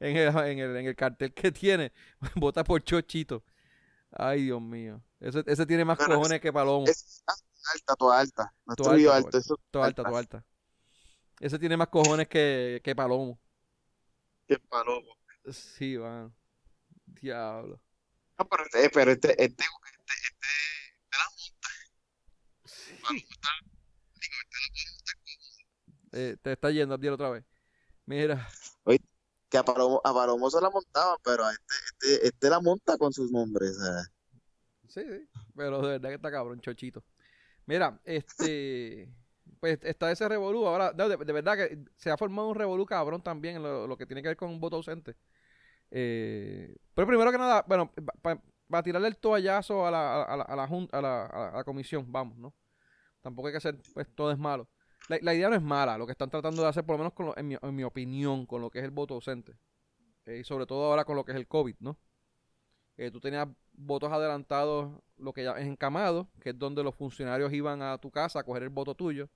en 0.00 0.16
el, 0.16 0.28
en 0.28 0.58
el, 0.58 0.76
en 0.76 0.86
el 0.86 0.96
cartel 0.96 1.32
que 1.32 1.52
tiene. 1.52 1.92
Vota 2.36 2.64
por 2.64 2.82
Chito. 2.82 3.44
Ay, 4.10 4.44
Dios 4.44 4.60
mío. 4.60 5.02
Ese, 5.20 5.42
ese 5.46 5.66
tiene 5.66 5.84
más 5.84 5.98
cojones 5.98 6.40
que 6.40 6.52
Palomo 6.52 6.84
alta, 7.74 7.96
toda 7.96 8.20
alta. 8.20 8.54
No 8.66 8.74
toda 8.76 8.94
alta, 8.94 9.16
alto, 9.16 9.38
eso, 9.38 9.60
toda 9.70 9.86
alta, 9.86 10.02
toda 10.04 10.18
alta. 10.18 10.44
Ese 11.40 11.58
tiene 11.58 11.76
más 11.76 11.88
cojones 11.88 12.28
que, 12.28 12.80
que 12.84 12.94
Palomo. 12.94 13.40
Que 14.46 14.58
Palomo. 14.58 15.16
Sí, 15.50 15.96
van. 15.96 16.34
Diablo. 17.06 17.80
No, 18.38 18.48
pero 18.48 18.64
este, 18.64 18.90
pero 18.90 19.10
este, 19.10 19.30
este, 19.30 19.44
este, 19.44 19.64
este, 20.24 20.48
la 21.10 21.24
monta. 21.30 21.68
Sí. 22.64 22.94
Palomo 23.02 23.18
está, 23.18 23.48
digo, 24.14 24.36
este 26.10 26.32
eh, 26.32 26.36
te 26.42 26.52
está 26.52 26.70
yendo 26.70 26.94
a 26.94 27.12
otra 27.12 27.30
vez. 27.30 27.44
Mira. 28.06 28.48
Oye, 28.84 29.00
que 29.48 29.58
a 29.58 29.64
Palomo, 29.64 30.00
a 30.04 30.12
Palomo 30.12 30.50
se 30.50 30.60
la 30.60 30.70
montaban, 30.70 31.16
pero 31.24 31.44
a 31.44 31.52
este, 31.52 31.74
este, 31.84 32.26
este 32.28 32.50
la 32.50 32.60
monta 32.60 32.96
con 32.96 33.12
sus 33.12 33.30
nombres. 33.30 33.76
Sí, 34.88 35.02
sí. 35.02 35.28
Pero 35.54 35.80
de 35.82 35.88
verdad 35.92 36.08
que 36.08 36.14
está 36.16 36.30
cabrón, 36.30 36.60
chochito. 36.60 37.04
Mira, 37.66 38.00
este. 38.04 39.12
Pues 39.60 39.78
está 39.82 40.10
ese 40.10 40.28
revolú. 40.28 40.66
Ahora, 40.66 40.92
de, 40.92 41.16
verdad 41.16 41.56
que 41.56 41.78
se 41.96 42.10
ha 42.10 42.16
formado 42.16 42.48
un 42.48 42.56
revolú 42.56 42.84
cabrón 42.84 43.22
también 43.22 43.56
en 43.56 43.62
lo, 43.62 43.96
que 43.96 44.06
tiene 44.06 44.20
que 44.20 44.26
ver 44.28 44.36
con 44.36 44.50
un 44.50 44.58
voto 44.58 44.74
ausente. 44.74 45.14
Eh, 45.88 46.74
pero 46.94 47.06
primero 47.06 47.30
que 47.30 47.38
nada, 47.38 47.64
bueno, 47.68 47.92
para 48.20 48.82
tirarle 48.82 49.06
el 49.06 49.18
toallazo 49.18 49.86
a 49.86 49.90
la, 49.92 50.22
a, 50.24 50.36
la, 50.36 50.42
a, 50.42 50.56
la, 50.56 50.64
a, 50.64 51.00
la, 51.00 51.26
a 51.26 51.56
la 51.58 51.64
comisión, 51.64 52.10
vamos, 52.10 52.38
¿no? 52.38 52.52
Tampoco 53.20 53.46
hay 53.46 53.52
que 53.52 53.58
hacer, 53.58 53.78
pues 53.94 54.08
todo 54.16 54.32
es 54.32 54.38
malo. 54.38 54.68
La, 55.20 55.34
idea 55.34 55.48
no 55.48 55.56
es 55.56 55.62
mala, 55.62 55.98
lo 55.98 56.06
que 56.06 56.12
están 56.12 56.30
tratando 56.30 56.62
de 56.62 56.68
hacer, 56.68 56.84
por 56.84 56.94
lo 56.94 56.98
menos 56.98 57.12
con 57.12 57.32
en, 57.36 57.48
mi, 57.48 57.56
en, 57.60 57.74
mi, 57.74 57.84
opinión, 57.84 58.46
con 58.46 58.60
lo 58.60 58.70
que 58.70 58.78
es 58.78 58.84
el 58.84 58.90
voto 58.90 59.14
ausente. 59.14 59.56
Eh, 60.24 60.38
y 60.38 60.44
sobre 60.44 60.66
todo 60.66 60.84
ahora 60.86 61.04
con 61.04 61.16
lo 61.16 61.24
que 61.24 61.32
es 61.32 61.36
el 61.36 61.46
COVID, 61.46 61.76
¿no? 61.80 61.98
Eh, 62.96 63.10
tú 63.10 63.20
tenías 63.20 63.48
votos 63.72 64.12
adelantados, 64.12 65.00
lo 65.16 65.32
que 65.32 65.44
ya 65.44 65.52
es 65.52 65.66
encamado, 65.66 66.28
que 66.40 66.50
es 66.50 66.58
donde 66.58 66.82
los 66.82 66.94
funcionarios 66.94 67.52
iban 67.52 67.82
a 67.82 67.98
tu 67.98 68.10
casa 68.10 68.40
a 68.40 68.44
coger 68.44 68.62
el 68.62 68.68
voto 68.68 68.94
tuyo. 68.94 69.28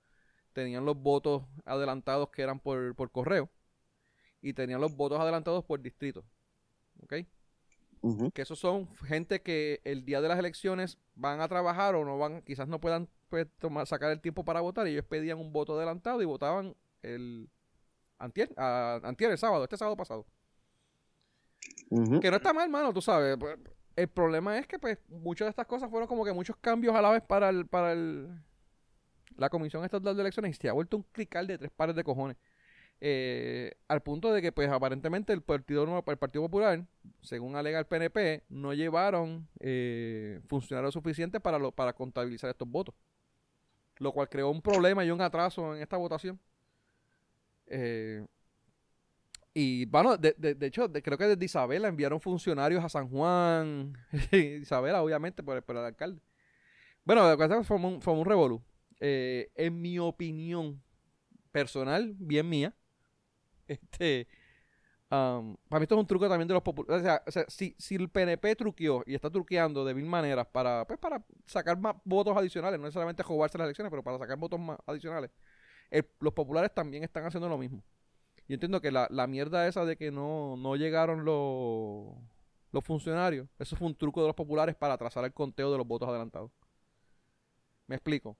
Tenían 0.53 0.85
los 0.85 0.95
votos 0.97 1.43
adelantados 1.65 2.29
que 2.29 2.41
eran 2.41 2.59
por, 2.59 2.95
por 2.95 3.11
correo. 3.11 3.49
Y 4.41 4.53
tenían 4.53 4.81
los 4.81 4.95
votos 4.95 5.19
adelantados 5.19 5.63
por 5.65 5.81
distrito. 5.81 6.23
¿Ok? 7.01 7.13
Que 8.33 8.41
esos 8.43 8.59
son 8.59 8.87
gente 8.95 9.41
que 9.41 9.81
el 9.83 10.05
día 10.05 10.21
de 10.21 10.27
las 10.27 10.39
elecciones 10.39 10.97
van 11.15 11.41
a 11.41 11.47
trabajar 11.47 11.95
o 11.95 12.05
no 12.05 12.17
van, 12.17 12.41
quizás 12.43 12.67
no 12.67 12.79
puedan 12.79 13.09
pues, 13.29 13.47
tomar, 13.59 13.87
sacar 13.87 14.11
el 14.11 14.21
tiempo 14.21 14.43
para 14.43 14.61
votar. 14.61 14.87
Y 14.87 14.91
ellos 14.91 15.05
pedían 15.05 15.39
un 15.39 15.51
voto 15.51 15.75
adelantado 15.75 16.21
y 16.21 16.25
votaban 16.25 16.75
el 17.01 17.49
antier, 18.17 18.49
antier 18.57 19.31
el 19.31 19.37
sábado, 19.37 19.63
este 19.63 19.77
sábado 19.77 19.95
pasado. 19.95 20.25
Que 21.89 22.29
no 22.29 22.37
está 22.37 22.53
mal, 22.53 22.69
mano, 22.69 22.93
tú 22.93 23.01
sabes. 23.01 23.37
Pues, 23.37 23.57
el 23.95 24.07
problema 24.07 24.57
es 24.57 24.67
que, 24.67 24.77
pues, 24.77 24.97
muchas 25.09 25.47
de 25.47 25.49
estas 25.49 25.65
cosas 25.65 25.89
fueron 25.89 26.07
como 26.07 26.23
que 26.23 26.33
muchos 26.33 26.55
cambios 26.57 26.95
a 26.95 27.01
la 27.01 27.11
vez 27.11 27.23
para 27.23 27.49
el, 27.49 27.65
para 27.65 27.93
el, 27.93 28.29
la 29.37 29.49
Comisión 29.49 29.83
Estatal 29.83 30.15
de 30.15 30.21
Elecciones 30.21 30.51
y 30.51 30.61
se 30.61 30.69
ha 30.69 30.73
vuelto 30.73 30.97
un 30.97 31.03
clical 31.11 31.47
de 31.47 31.57
tres 31.57 31.71
pares 31.75 31.95
de 31.95 32.03
cojones. 32.03 32.37
Eh, 32.99 33.75
al 33.87 34.01
punto 34.01 34.33
de 34.33 34.41
que, 34.41 34.51
pues, 34.51 34.69
aparentemente 34.69 35.31
el 35.33 35.41
Partido, 35.41 36.03
el 36.05 36.17
Partido 36.17 36.43
Popular, 36.43 36.85
según 37.21 37.55
alega 37.55 37.79
el 37.79 37.85
PNP, 37.85 38.43
no 38.49 38.73
llevaron 38.73 39.47
eh, 39.59 40.41
funcionarios 40.47 40.93
suficientes 40.93 41.39
para, 41.41 41.59
lo, 41.59 41.71
para 41.71 41.93
contabilizar 41.93 42.49
estos 42.49 42.67
votos. 42.67 42.95
Lo 43.99 44.11
cual 44.11 44.29
creó 44.29 44.49
un 44.49 44.61
problema 44.61 45.03
y 45.03 45.11
un 45.11 45.21
atraso 45.21 45.75
en 45.75 45.81
esta 45.81 45.97
votación. 45.97 46.39
Eh, 47.67 48.25
y 49.53 49.85
bueno, 49.85 50.17
de, 50.17 50.33
de, 50.37 50.67
hecho, 50.67 50.91
creo 50.91 51.17
que 51.17 51.25
desde 51.25 51.45
Isabela 51.45 51.87
enviaron 51.87 52.21
funcionarios 52.21 52.83
a 52.83 52.89
San 52.89 53.09
Juan. 53.09 53.97
Isabela, 54.31 55.01
obviamente, 55.01 55.41
por, 55.41 55.63
el 55.67 55.77
alcalde. 55.77 56.21
Bueno, 57.03 57.27
de 57.35 57.63
fue 57.63 57.77
un, 57.77 58.01
fue 58.01 58.13
un 58.13 58.25
revolú. 58.25 58.61
Eh, 58.99 59.49
en 59.55 59.81
mi 59.81 59.97
opinión 59.97 60.81
personal, 61.51 62.13
bien 62.19 62.47
mía, 62.47 62.75
este, 63.67 64.27
para 65.09 65.79
mí 65.79 65.83
esto 65.83 65.95
es 65.95 66.01
un 66.01 66.07
truco 66.07 66.27
también 66.27 66.47
de 66.47 66.53
los 66.53 66.63
populares. 66.63 67.01
O 67.25 67.31
sea, 67.31 67.45
si, 67.47 67.75
si, 67.77 67.95
el 67.95 68.09
PNP 68.09 68.55
truqueó 68.55 69.03
y 69.05 69.15
está 69.15 69.29
truqueando 69.29 69.85
de 69.85 69.93
mil 69.93 70.05
maneras 70.05 70.47
para, 70.47 70.85
pues, 70.85 70.99
para 70.99 71.23
sacar 71.45 71.79
más 71.79 71.95
votos 72.03 72.35
adicionales, 72.35 72.79
no 72.79 72.85
necesariamente 72.85 73.23
jugarse 73.23 73.57
las 73.57 73.65
elecciones, 73.65 73.89
pero 73.89 74.03
para 74.03 74.17
sacar 74.17 74.37
votos 74.37 74.59
más 74.59 74.77
adicionales, 74.85 75.31
los 76.19 76.33
populares 76.33 76.73
también 76.73 77.03
están 77.03 77.25
haciendo 77.25 77.47
lo 77.47 77.57
mismo. 77.57 77.81
Yo 78.47 78.55
entiendo 78.55 78.81
que 78.81 78.91
la, 78.91 79.07
la 79.09 79.27
mierda 79.27 79.67
esa 79.67 79.85
de 79.85 79.97
que 79.97 80.11
no, 80.11 80.55
no 80.57 80.75
llegaron 80.75 81.25
los, 81.25 82.15
los 82.71 82.83
funcionarios, 82.83 83.47
eso 83.59 83.75
fue 83.75 83.87
un 83.87 83.95
truco 83.95 84.21
de 84.21 84.27
los 84.27 84.35
populares 84.35 84.75
para 84.75 84.93
atrasar 84.93 85.25
el 85.25 85.33
conteo 85.33 85.71
de 85.71 85.77
los 85.77 85.87
votos 85.87 86.07
adelantados. 86.09 86.51
Me 87.87 87.95
explico. 87.95 88.37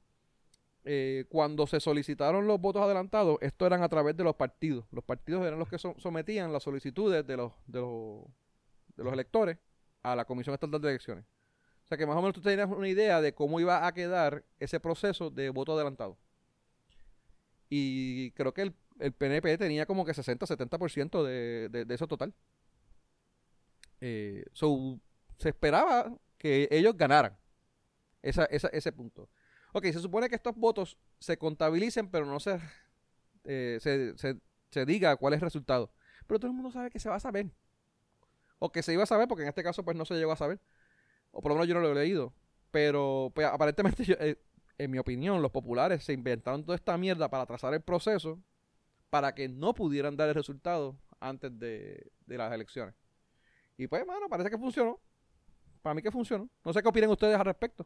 Eh, 0.90 1.26
cuando 1.28 1.68
se 1.68 1.82
solicitaron 1.82 2.48
los 2.48 2.62
votos 2.62 2.82
adelantados, 2.82 3.38
esto 3.42 3.66
eran 3.66 3.84
a 3.84 3.90
través 3.90 4.16
de 4.16 4.24
los 4.24 4.36
partidos. 4.38 4.86
Los 4.92 5.04
partidos 5.04 5.46
eran 5.46 5.60
los 5.60 5.68
que 5.68 5.78
sometían 5.78 6.54
las 6.54 6.64
solicitudes 6.64 7.28
de 7.28 7.36
los, 7.36 7.52
de, 7.66 7.82
los, 7.82 8.24
de 8.96 9.04
los 9.04 9.12
electores 9.12 9.58
a 10.02 10.16
la 10.16 10.24
Comisión 10.24 10.54
Estatal 10.54 10.80
de 10.80 10.90
Elecciones. 10.90 11.26
O 11.84 11.88
sea 11.88 11.98
que 11.98 12.06
más 12.06 12.16
o 12.16 12.22
menos 12.22 12.34
tú 12.34 12.42
tenías 12.42 12.70
una 12.70 12.88
idea 12.88 13.20
de 13.20 13.34
cómo 13.34 13.60
iba 13.60 13.86
a 13.86 13.94
quedar 13.94 14.46
ese 14.60 14.80
proceso 14.80 15.30
de 15.30 15.50
voto 15.50 15.74
adelantado. 15.74 16.18
Y 17.70 18.32
creo 18.32 18.54
que 18.54 18.74
el 19.00 19.12
PNP 19.12 19.58
tenía 19.58 19.86
como 19.86 20.06
que 20.06 20.14
60-70% 20.14 21.22
de, 21.24 21.68
de, 21.70 21.84
de 21.84 21.96
eso 21.96 22.08
total. 22.08 22.34
Eh, 24.00 24.46
se 25.38 25.50
esperaba 25.50 26.18
que 26.38 26.70
ellos 26.72 26.96
ganaran 26.96 27.38
esa, 28.22 28.46
esa, 28.46 28.70
ese 28.70 28.92
punto. 28.94 29.30
Ok, 29.74 29.86
se 29.86 30.00
supone 30.00 30.30
que 30.30 30.36
estos 30.36 30.56
votos 30.56 30.98
se 31.20 31.38
contabilicen, 31.38 32.10
pero 32.10 32.26
no 32.26 32.40
se, 32.40 32.60
eh, 33.44 33.78
se, 33.82 34.16
se, 34.70 34.86
diga 34.86 35.16
cuál 35.18 35.34
es 35.34 35.38
el 35.38 35.46
resultado. 35.46 35.92
Pero 36.26 36.40
todo 36.40 36.52
el 36.52 36.56
mundo 36.56 36.72
sabe 36.72 36.90
que 36.90 37.00
se 37.00 37.10
va 37.10 37.16
a 37.16 37.20
saber. 37.20 37.52
O 38.60 38.72
que 38.72 38.82
se 38.82 38.94
iba 38.94 39.04
a 39.04 39.08
saber, 39.08 39.28
porque 39.28 39.44
en 39.44 39.50
este 39.50 39.64
caso 39.64 39.84
pues 39.84 39.96
no 39.96 40.06
se 40.06 40.16
llegó 40.16 40.32
a 40.32 40.38
saber. 40.38 40.60
O 41.32 41.42
por 41.42 41.50
lo 41.52 41.56
menos 41.56 41.68
yo 41.68 41.76
no 41.76 41.82
lo 41.82 41.92
he 41.92 41.96
leído. 41.96 42.34
Pero 42.72 43.32
pues, 43.36 43.48
aparentemente, 43.48 44.04
eh, 44.20 44.42
en 44.78 44.92
mi 44.92 44.98
opinión, 44.98 45.42
los 45.42 45.52
populares 45.52 46.04
se 46.04 46.14
inventaron 46.14 46.64
toda 46.64 46.76
esta 46.76 46.98
mierda 46.98 47.30
para 47.30 47.46
trazar 47.46 47.74
el 47.74 47.82
proceso 47.82 48.40
para 49.10 49.34
que 49.34 49.48
no 49.48 49.74
pudieran 49.74 50.18
dar 50.18 50.30
el 50.30 50.36
resultado 50.36 50.98
antes 51.20 51.58
de, 51.58 52.12
las 52.26 52.52
elecciones. 52.52 52.96
Y 53.78 53.88
pues, 53.88 54.06
mano, 54.06 54.28
parece 54.30 54.50
que 54.50 54.58
funcionó. 54.58 55.00
Para 55.82 55.94
mí 55.94 56.02
que 56.02 56.12
funcionó. 56.12 56.50
No 56.66 56.74
sé 56.74 56.82
qué 56.82 56.90
opinan 56.90 57.10
ustedes 57.10 57.38
al 57.38 57.46
respecto. 57.46 57.86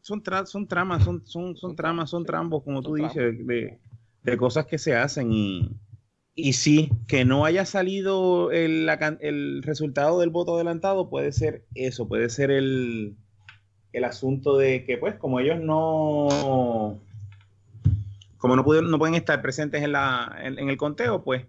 Son, 0.00 0.22
son 0.46 0.66
tramas, 0.66 1.04
son, 1.04 1.26
son, 1.26 1.56
son, 1.56 1.76
tramas, 1.76 2.10
son 2.10 2.24
trambos, 2.24 2.62
como 2.62 2.82
tú 2.82 2.94
dices, 2.94 3.34
de, 3.46 4.36
cosas 4.38 4.66
que 4.66 4.78
se 4.78 4.96
hacen 4.96 5.32
y, 5.32 5.76
y 6.34 6.54
sí, 6.54 6.90
que 7.06 7.24
no 7.24 7.44
haya 7.44 7.66
salido 7.66 8.50
el, 8.50 8.88
el, 9.20 9.62
resultado 9.62 10.20
del 10.20 10.30
voto 10.30 10.54
adelantado 10.54 11.10
puede 11.10 11.32
ser 11.32 11.64
eso, 11.74 12.08
puede 12.08 12.30
ser 12.30 12.50
el, 12.50 13.16
el 13.92 14.04
asunto 14.04 14.56
de 14.56 14.84
que 14.84 14.96
pues 14.98 15.16
como 15.16 15.40
ellos 15.40 15.60
no 15.60 16.98
como 18.40 18.56
no, 18.56 18.64
pudieron, 18.64 18.90
no 18.90 18.98
pueden 18.98 19.14
estar 19.14 19.42
presentes 19.42 19.82
en, 19.82 19.92
la, 19.92 20.34
en, 20.42 20.58
el 20.58 20.76
conteo, 20.78 21.22
pues 21.22 21.46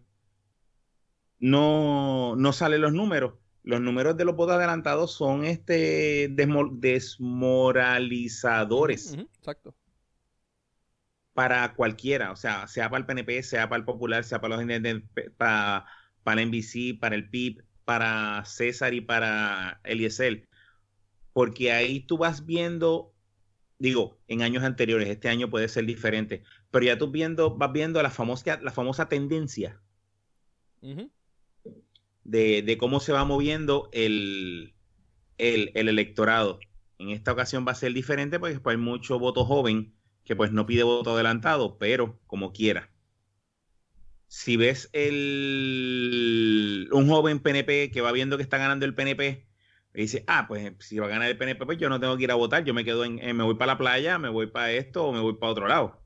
no, 1.39 2.35
no 2.35 2.51
salen 2.51 2.81
los 2.81 2.91
números. 2.91 3.33
Los 3.63 3.81
números 3.81 4.17
de 4.17 4.25
los 4.25 4.35
votos 4.35 4.55
adelantados 4.55 5.13
son 5.13 5.45
este 5.45 6.27
desmoralizadores. 6.29 9.13
exacto. 9.13 9.75
Para 11.33 11.73
cualquiera, 11.75 12.31
o 12.31 12.35
sea, 12.35 12.67
sea 12.67 12.89
para 12.89 12.99
el 12.99 13.05
PNP, 13.05 13.41
sea 13.43 13.69
para 13.69 13.79
el 13.79 13.85
Popular, 13.85 14.23
sea 14.23 14.41
para 14.41 14.57
los 14.57 14.65
para, 15.37 15.85
para 16.23 16.41
el 16.41 16.49
NBC, 16.49 16.99
para 16.99 17.15
el 17.15 17.29
PIB, 17.29 17.63
para 17.85 18.43
César 18.45 18.93
y 18.93 19.01
para 19.01 19.79
Eliezer. 19.83 20.47
Porque 21.33 21.71
ahí 21.71 22.01
tú 22.01 22.17
vas 22.17 22.45
viendo, 22.45 23.13
digo, 23.79 24.17
en 24.27 24.41
años 24.41 24.63
anteriores, 24.63 25.07
este 25.07 25.29
año 25.29 25.49
puede 25.49 25.69
ser 25.69 25.85
diferente, 25.85 26.43
pero 26.69 26.85
ya 26.85 26.97
tú 26.97 27.11
viendo, 27.11 27.55
vas 27.55 27.71
viendo 27.71 28.03
la 28.03 28.09
famosa, 28.09 28.59
la 28.61 28.71
famosa 28.71 29.07
tendencia 29.07 29.79
de, 32.23 32.77
cómo 32.79 32.99
se 32.99 33.13
va 33.13 33.25
moviendo 33.25 33.89
el, 33.93 34.73
el, 35.37 35.71
electorado. 35.73 36.59
En 36.97 37.09
esta 37.09 37.31
ocasión 37.31 37.65
va 37.67 37.71
a 37.71 37.75
ser 37.75 37.93
diferente 37.93 38.39
porque 38.39 38.59
hay 38.63 38.77
mucho 38.77 39.19
voto 39.19 39.45
joven 39.45 39.93
que 40.23 40.35
pues 40.35 40.51
no 40.51 40.65
pide 40.65 40.83
voto 40.83 41.13
adelantado, 41.13 41.77
pero 41.77 42.19
como 42.27 42.53
quiera. 42.53 42.91
Si 44.27 44.55
ves 44.55 44.89
el, 44.93 46.87
un 46.91 47.09
joven 47.09 47.39
PNP 47.39 47.91
que 47.91 48.01
va 48.01 48.11
viendo 48.11 48.37
que 48.37 48.43
está 48.43 48.57
ganando 48.57 48.85
el 48.85 48.95
PNP, 48.95 49.45
y 49.93 50.01
dice, 50.01 50.23
ah, 50.27 50.45
pues 50.47 50.73
si 50.79 50.99
va 50.99 51.07
a 51.07 51.09
ganar 51.09 51.29
el 51.29 51.37
PNP, 51.37 51.65
pues 51.65 51.77
yo 51.77 51.89
no 51.89 51.99
tengo 51.99 52.15
que 52.15 52.23
ir 52.23 52.31
a 52.31 52.35
votar, 52.35 52.63
yo 52.63 52.73
me 52.73 52.85
quedo 52.85 53.03
en, 53.03 53.15
me 53.35 53.43
voy 53.43 53.55
para 53.55 53.73
la 53.73 53.77
playa, 53.77 54.17
me 54.17 54.29
voy 54.29 54.47
para 54.47 54.71
esto 54.71 55.05
o 55.05 55.11
me 55.11 55.19
voy 55.19 55.33
para 55.33 55.51
otro 55.51 55.67
lado. 55.67 56.01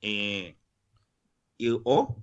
Eh, 0.00 0.56
y, 1.56 1.70
o 1.84 2.22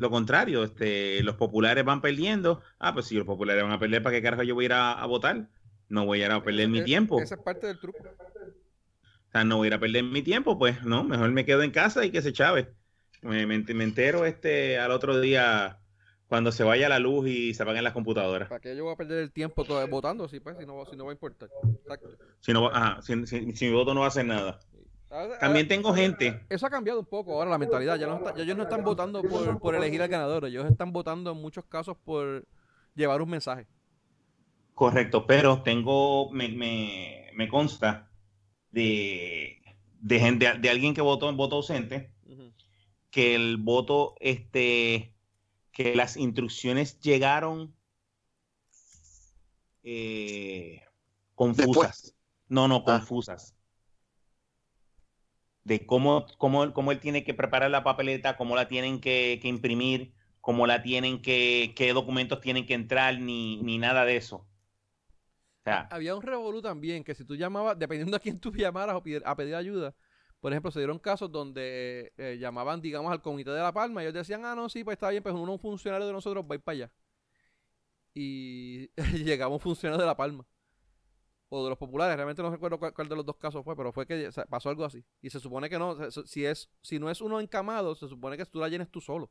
lo 0.00 0.10
contrario, 0.10 0.64
este, 0.64 1.22
los 1.22 1.36
populares 1.36 1.84
van 1.84 2.00
perdiendo. 2.00 2.62
Ah, 2.78 2.94
pues 2.94 3.06
si 3.06 3.16
los 3.16 3.26
populares 3.26 3.62
van 3.62 3.72
a 3.72 3.78
perder, 3.78 4.02
¿para 4.02 4.16
qué 4.16 4.22
carajo 4.22 4.42
yo 4.42 4.54
voy 4.54 4.64
a 4.64 4.66
ir 4.66 4.72
a, 4.72 5.06
votar? 5.06 5.48
No 5.88 6.06
voy 6.06 6.22
a 6.22 6.26
ir 6.26 6.32
a 6.32 6.42
perder 6.42 6.68
mi 6.68 6.82
tiempo. 6.82 7.20
Esa 7.20 7.34
es 7.34 7.42
parte 7.42 7.66
del 7.66 7.78
truco. 7.78 7.98
O 8.02 9.30
sea, 9.30 9.44
no 9.44 9.58
voy 9.58 9.66
a 9.66 9.68
ir 9.68 9.74
a 9.74 9.78
perder 9.78 10.02
mi 10.02 10.22
tiempo, 10.22 10.58
pues 10.58 10.82
no, 10.82 11.04
mejor 11.04 11.30
me 11.32 11.44
quedo 11.44 11.62
en 11.62 11.70
casa 11.70 12.04
y 12.04 12.10
que 12.10 12.22
se 12.22 12.32
chave. 12.32 12.72
Me, 13.20 13.46
me, 13.46 13.84
entero 13.84 14.24
este 14.24 14.78
al 14.78 14.90
otro 14.90 15.20
día 15.20 15.78
cuando 16.26 16.50
se 16.50 16.64
vaya 16.64 16.88
la 16.88 16.98
luz 16.98 17.28
y 17.28 17.52
se 17.52 17.62
apaguen 17.62 17.84
las 17.84 17.92
computadoras. 17.92 18.48
¿Para 18.48 18.60
qué 18.60 18.74
yo 18.74 18.84
voy 18.84 18.94
a 18.94 18.96
perder 18.96 19.18
el 19.18 19.32
tiempo 19.32 19.64
todo, 19.64 19.86
votando? 19.88 20.26
Si, 20.28 20.40
pues, 20.40 20.56
si, 20.56 20.64
no, 20.64 20.86
si 20.86 20.96
no 20.96 21.04
va 21.04 21.10
a 21.10 21.14
importar. 21.14 21.50
Si, 22.40 22.54
no, 22.54 22.68
ajá, 22.68 23.02
si, 23.02 23.26
si, 23.26 23.66
mi 23.66 23.72
voto 23.72 23.92
no 23.92 24.00
va 24.00 24.06
a 24.06 24.08
hacer 24.08 24.24
nada. 24.24 24.60
También 25.40 25.66
tengo 25.66 25.92
gente. 25.92 26.40
Eso 26.48 26.66
ha 26.66 26.70
cambiado 26.70 27.00
un 27.00 27.06
poco 27.06 27.34
ahora 27.34 27.50
la 27.50 27.58
mentalidad. 27.58 27.98
Ya, 27.98 28.06
no 28.06 28.22
ellos 28.36 28.56
no 28.56 28.62
están 28.62 28.84
votando 28.84 29.22
por, 29.22 29.74
elegir 29.74 30.00
al 30.02 30.08
ganador. 30.08 30.44
Ellos 30.44 30.70
están 30.70 30.92
votando 30.92 31.32
en 31.32 31.38
muchos 31.38 31.64
casos 31.64 31.96
por 32.04 32.46
llevar 32.94 33.20
un 33.20 33.30
mensaje. 33.30 33.66
Correcto, 34.74 35.26
pero 35.26 35.62
tengo, 35.62 36.30
me, 36.30 36.48
me, 37.34 37.48
consta 37.48 38.08
de, 38.70 39.60
de, 40.00 40.20
gente, 40.20 40.58
de 40.58 40.70
alguien 40.70 40.94
que 40.94 41.02
votó 41.02 41.28
en 41.28 41.36
voto 41.36 41.56
ausente, 41.56 42.12
que 43.10 43.34
el 43.34 43.56
voto, 43.56 44.14
este, 44.20 45.12
que 45.72 45.96
las 45.96 46.16
instrucciones 46.16 47.00
llegaron 47.00 47.74
eh, 49.82 50.82
confusas. 51.34 52.14
No, 52.48 52.68
no, 52.68 52.84
ah. 52.86 53.04
De 55.70 55.86
cómo, 55.86 56.26
cómo, 56.36 56.72
cómo, 56.72 56.90
él 56.90 56.98
tiene 56.98 57.22
que 57.22 57.32
preparar 57.32 57.70
la 57.70 57.84
papeleta, 57.84 58.36
cómo 58.36 58.56
la 58.56 58.66
tienen 58.66 59.00
que, 59.00 59.38
imprimir, 59.44 60.12
cómo 60.40 60.66
la 60.66 60.82
tienen 60.82 61.22
que, 61.22 61.74
qué 61.76 61.92
documentos 61.92 62.40
tienen 62.40 62.66
que 62.66 62.74
entrar, 62.74 63.20
ni, 63.20 63.62
ni 63.62 63.78
nada 63.78 64.04
de 64.04 64.16
eso. 64.16 64.44
Había 65.64 66.16
un 66.16 66.22
revolú 66.22 66.60
también, 66.60 67.04
que 67.04 67.14
si 67.14 67.24
tú 67.24 67.36
llamabas, 67.36 67.78
dependiendo 67.78 68.16
a 68.16 68.20
quién 68.20 68.40
tú 68.40 68.50
llamaras 68.52 69.00
a 69.24 69.36
pedir 69.36 69.54
ayuda, 69.54 69.94
por 70.40 70.52
ejemplo, 70.52 70.72
se 70.72 70.80
dieron 70.80 70.98
casos 70.98 71.30
donde 71.30 72.12
eh, 72.16 72.36
llamaban, 72.40 72.80
digamos, 72.80 73.12
al 73.12 73.22
comité 73.22 73.52
de 73.52 73.60
La 73.60 73.72
Palma 73.72 74.02
y 74.02 74.06
ellos 74.06 74.14
decían, 74.14 74.44
ah, 74.44 74.56
no, 74.56 74.68
sí, 74.68 74.82
pues 74.82 74.94
está 74.96 75.10
bien, 75.10 75.22
pues 75.22 75.36
uno 75.36 75.52
un 75.52 75.60
funcionario 75.60 76.08
de 76.08 76.12
nosotros 76.12 76.44
va 76.44 76.54
a 76.54 76.56
ir 76.56 76.62
para 76.62 76.74
allá. 76.74 76.92
Y 78.12 78.90
llegaba 79.24 79.54
un 79.54 79.60
funcionario 79.60 80.00
de 80.00 80.06
La 80.06 80.16
Palma 80.16 80.44
o 81.50 81.64
de 81.64 81.70
los 81.70 81.78
populares, 81.78 82.16
realmente 82.16 82.42
no 82.42 82.50
recuerdo 82.50 82.78
cuál, 82.78 83.08
de 83.08 83.16
los 83.16 83.26
dos 83.26 83.36
casos 83.36 83.64
fue, 83.64 83.76
pero 83.76 83.92
fue 83.92 84.06
que 84.06 84.30
pasó 84.48 84.70
algo 84.70 84.84
así. 84.84 85.04
Y 85.20 85.30
se 85.30 85.40
supone 85.40 85.68
que 85.68 85.78
no, 85.78 85.96
si 86.10 86.46
es 86.46 86.70
si 86.80 86.98
no 86.98 87.10
es 87.10 87.20
uno 87.20 87.40
encamado, 87.40 87.94
se 87.96 88.08
supone 88.08 88.36
que 88.36 88.46
tú 88.46 88.60
la 88.60 88.68
llenes 88.68 88.88
tú 88.88 89.00
solo. 89.00 89.30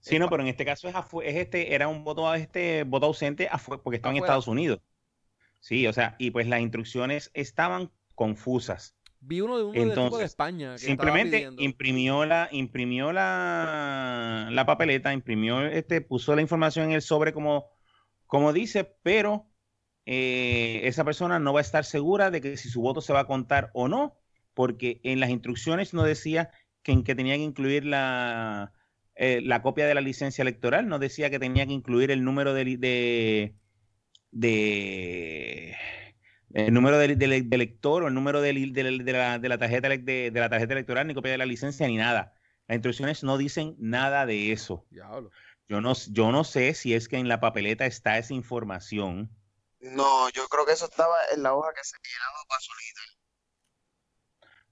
Sí, 0.00 0.18
no, 0.18 0.28
pero 0.28 0.42
en 0.42 0.48
este 0.48 0.64
caso 0.64 0.88
es, 0.88 0.94
es 1.24 1.36
este 1.36 1.74
era 1.74 1.86
un 1.86 2.02
voto 2.02 2.34
este 2.34 2.82
voto 2.82 3.06
ausente 3.06 3.48
porque 3.84 3.96
estaba 3.96 4.12
en 4.14 4.22
Estados 4.22 4.48
Unidos. 4.48 4.80
Sí, 5.60 5.86
o 5.86 5.92
sea, 5.92 6.16
y 6.18 6.32
pues 6.32 6.48
las 6.48 6.60
instrucciones 6.60 7.30
estaban 7.32 7.92
confusas. 8.16 8.96
Vi 9.20 9.40
uno 9.40 9.56
de 9.58 9.64
uno 9.64 10.18
de 10.18 10.24
España. 10.24 10.76
simplemente 10.78 11.48
imprimió 11.58 12.26
la, 12.26 12.48
imprimió 12.50 13.12
la, 13.12 14.48
la 14.50 14.66
papeleta, 14.66 15.12
imprimió, 15.12 15.64
este, 15.64 16.00
puso 16.00 16.34
la 16.34 16.42
información 16.42 16.86
en 16.86 16.92
el 16.92 17.02
sobre 17.02 17.32
como, 17.32 17.70
como 18.26 18.52
dice, 18.52 18.82
pero 19.04 19.51
eh, 20.06 20.80
esa 20.84 21.04
persona 21.04 21.38
no 21.38 21.52
va 21.52 21.60
a 21.60 21.62
estar 21.62 21.84
segura 21.84 22.30
de 22.30 22.40
que 22.40 22.56
si 22.56 22.68
su 22.68 22.80
voto 22.80 23.00
se 23.00 23.12
va 23.12 23.20
a 23.20 23.26
contar 23.26 23.70
o 23.74 23.88
no, 23.88 24.18
porque 24.54 25.00
en 25.04 25.20
las 25.20 25.30
instrucciones 25.30 25.94
no 25.94 26.02
decía 26.02 26.50
que, 26.82 27.02
que 27.04 27.14
tenía 27.14 27.36
que 27.36 27.42
incluir 27.42 27.84
la, 27.84 28.72
eh, 29.14 29.40
la 29.42 29.62
copia 29.62 29.86
de 29.86 29.94
la 29.94 30.00
licencia 30.00 30.42
electoral, 30.42 30.88
no 30.88 30.98
decía 30.98 31.30
que 31.30 31.38
tenía 31.38 31.66
que 31.66 31.72
incluir 31.72 32.10
el 32.10 32.24
número 32.24 32.54
de, 32.54 32.64
de, 32.76 33.54
de 34.30 35.76
el 36.54 36.74
número 36.74 36.98
de, 36.98 37.06
elector 37.50 38.02
o 38.02 38.08
el 38.08 38.14
número 38.14 38.40
de, 38.40 38.52
la, 38.52 39.38
de 39.38 39.48
la 39.48 39.58
tarjeta 39.58 39.88
de, 39.88 40.30
la 40.34 40.48
tarjeta 40.48 40.72
electoral, 40.74 41.06
ni 41.06 41.14
copia 41.14 41.32
de 41.32 41.38
la 41.38 41.46
licencia, 41.46 41.86
ni 41.86 41.96
nada. 41.96 42.34
Las 42.68 42.76
instrucciones 42.76 43.22
no 43.22 43.38
dicen 43.38 43.76
nada 43.78 44.26
de 44.26 44.52
eso. 44.52 44.86
Yo 45.68 45.80
no, 45.80 45.94
yo 46.10 46.32
no 46.32 46.44
sé 46.44 46.74
si 46.74 46.94
es 46.94 47.08
que 47.08 47.16
en 47.16 47.28
la 47.28 47.40
papeleta 47.40 47.86
está 47.86 48.18
esa 48.18 48.34
información 48.34 49.30
no, 49.82 50.28
yo 50.30 50.46
creo 50.48 50.64
que 50.64 50.72
eso 50.72 50.84
estaba 50.84 51.16
en 51.32 51.42
la 51.42 51.54
hoja 51.54 51.72
que 51.74 51.84
se 51.84 51.96
llenaba 51.96 52.38
para 52.48 52.60
solita. 52.60 53.00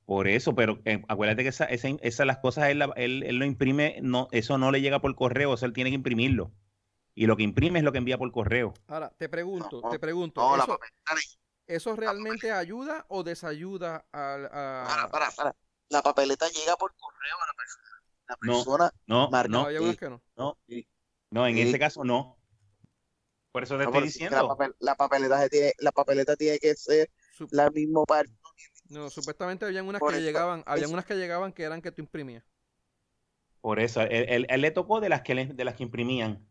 Por 0.07 0.29
eso, 0.29 0.55
pero 0.55 0.81
eh, 0.85 1.03
acuérdate 1.09 1.43
que 1.43 1.51
esas 1.51 1.69
esa, 1.71 2.25
las 2.25 2.39
cosas 2.39 2.69
él, 2.69 2.83
él, 2.97 3.37
lo 3.37 3.45
imprime, 3.45 3.99
no, 4.03 4.29
eso 4.33 4.59
no 4.59 4.71
le 4.71 4.81
llega 4.81 5.01
por 5.01 5.15
correo, 5.15 5.53
o 5.53 5.57
sea, 5.57 5.67
él 5.67 5.73
tiene 5.73 5.91
que 5.91 5.97
imprimirlo. 5.97 6.53
Y 7.15 7.27
lo 7.27 7.37
que 7.37 7.43
imprime 7.43 7.81
es 7.81 7.85
lo 7.85 7.93
que 7.93 7.99
envía 7.99 8.19
por 8.19 8.31
correo. 8.33 8.73
Ahora, 8.87 9.11
te 9.11 9.29
pregunto, 9.29 9.83
te 9.91 9.99
pregunto. 9.99 10.43
¿eso, 11.67 11.95
realmente 11.95 12.51
ayuda 12.53 13.05
o 13.09 13.23
desayuda 13.23 14.05
a, 14.13 14.85
Para, 14.89 15.09
para, 15.11 15.31
para. 15.33 15.57
La 15.89 16.03
papeleta 16.03 16.49
llega 16.49 16.77
por 16.77 16.95
correo 16.97 17.37
a 17.43 17.47
la 17.47 17.55
persona. 17.55 17.89
La 18.29 18.37
persona 18.37 18.93
no, 19.07 19.29
no, 19.29 19.49
no, 19.49 19.49
no, 19.49 19.71
no, 20.37 20.59
no, 21.31 21.47
en 21.47 21.59
ese 21.59 21.79
caso 21.79 22.05
no. 22.05 22.40
Por 23.53 23.65
eso 23.65 23.77
te 23.77 23.85
estoy 23.85 24.03
diciendo. 24.03 24.57
La, 24.79 24.95
papeleta 24.95 25.49
tiene, 25.49 25.73
la 25.79 25.93
papeleta 25.93 26.37
tiene 26.37 26.59
que 26.59 26.75
ser 26.75 27.11
la 27.51 27.71
misma 27.71 28.05
parte. 28.05 28.33
No, 28.89 29.11
supuestamente 29.11 29.65
habían 29.65 29.87
unas 29.87 30.01
que 30.01 30.21
llegaban, 30.21 30.63
habían 30.67 30.93
unas 30.93 31.05
que 31.05 31.15
llegaban 31.17 31.53
que 31.53 31.65
eran 31.65 31.83
que 31.83 31.93
tú 31.93 32.03
imprimías. 32.03 32.45
Por 33.61 33.79
eso, 33.79 34.01
él, 34.03 34.47
le 34.49 34.71
tocó 34.71 35.01
de 35.01 35.09
las 35.09 35.23
que 35.23 35.35
de 35.35 35.65
las 35.65 35.75
que 35.75 35.83
imprimían. 35.83 36.47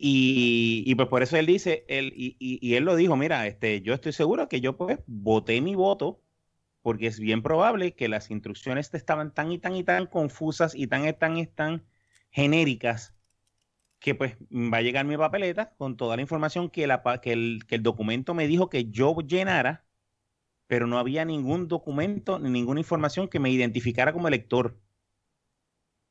Y, 0.00 0.84
y, 0.86 0.94
pues 0.94 1.08
por 1.08 1.24
eso 1.24 1.36
él 1.36 1.46
dice, 1.46 1.84
él, 1.88 2.12
y, 2.14 2.36
y, 2.38 2.74
él 2.76 2.84
lo 2.84 2.94
dijo, 2.94 3.16
mira, 3.16 3.48
este, 3.48 3.82
yo 3.82 3.94
estoy 3.94 4.12
seguro 4.12 4.48
que 4.48 4.60
yo 4.60 4.76
pues 4.76 5.00
voté 5.06 5.60
mi 5.60 5.74
voto, 5.74 6.22
porque 6.82 7.08
es 7.08 7.18
bien 7.18 7.42
probable 7.42 7.96
que 7.96 8.08
las 8.08 8.30
instrucciones 8.30 8.94
estaban 8.94 9.34
tan 9.34 9.50
y 9.50 9.58
tan 9.58 9.74
y 9.74 9.82
tan 9.82 10.06
confusas 10.06 10.76
y 10.76 10.86
tan 10.86 11.08
y 11.08 11.12
tan 11.12 11.36
y 11.36 11.46
tan 11.48 11.84
genéricas 12.30 13.17
que 13.98 14.14
pues 14.14 14.36
va 14.52 14.78
a 14.78 14.82
llegar 14.82 15.04
mi 15.04 15.16
papeleta 15.16 15.74
con 15.76 15.96
toda 15.96 16.16
la 16.16 16.22
información 16.22 16.70
que, 16.70 16.86
la, 16.86 17.02
que, 17.20 17.32
el, 17.32 17.64
que 17.66 17.76
el 17.76 17.82
documento 17.82 18.34
me 18.34 18.46
dijo 18.46 18.68
que 18.68 18.90
yo 18.90 19.16
llenara, 19.20 19.84
pero 20.66 20.86
no 20.86 20.98
había 20.98 21.24
ningún 21.24 21.68
documento 21.68 22.38
ni 22.38 22.50
ninguna 22.50 22.80
información 22.80 23.28
que 23.28 23.40
me 23.40 23.50
identificara 23.50 24.12
como 24.12 24.28
elector. 24.28 24.78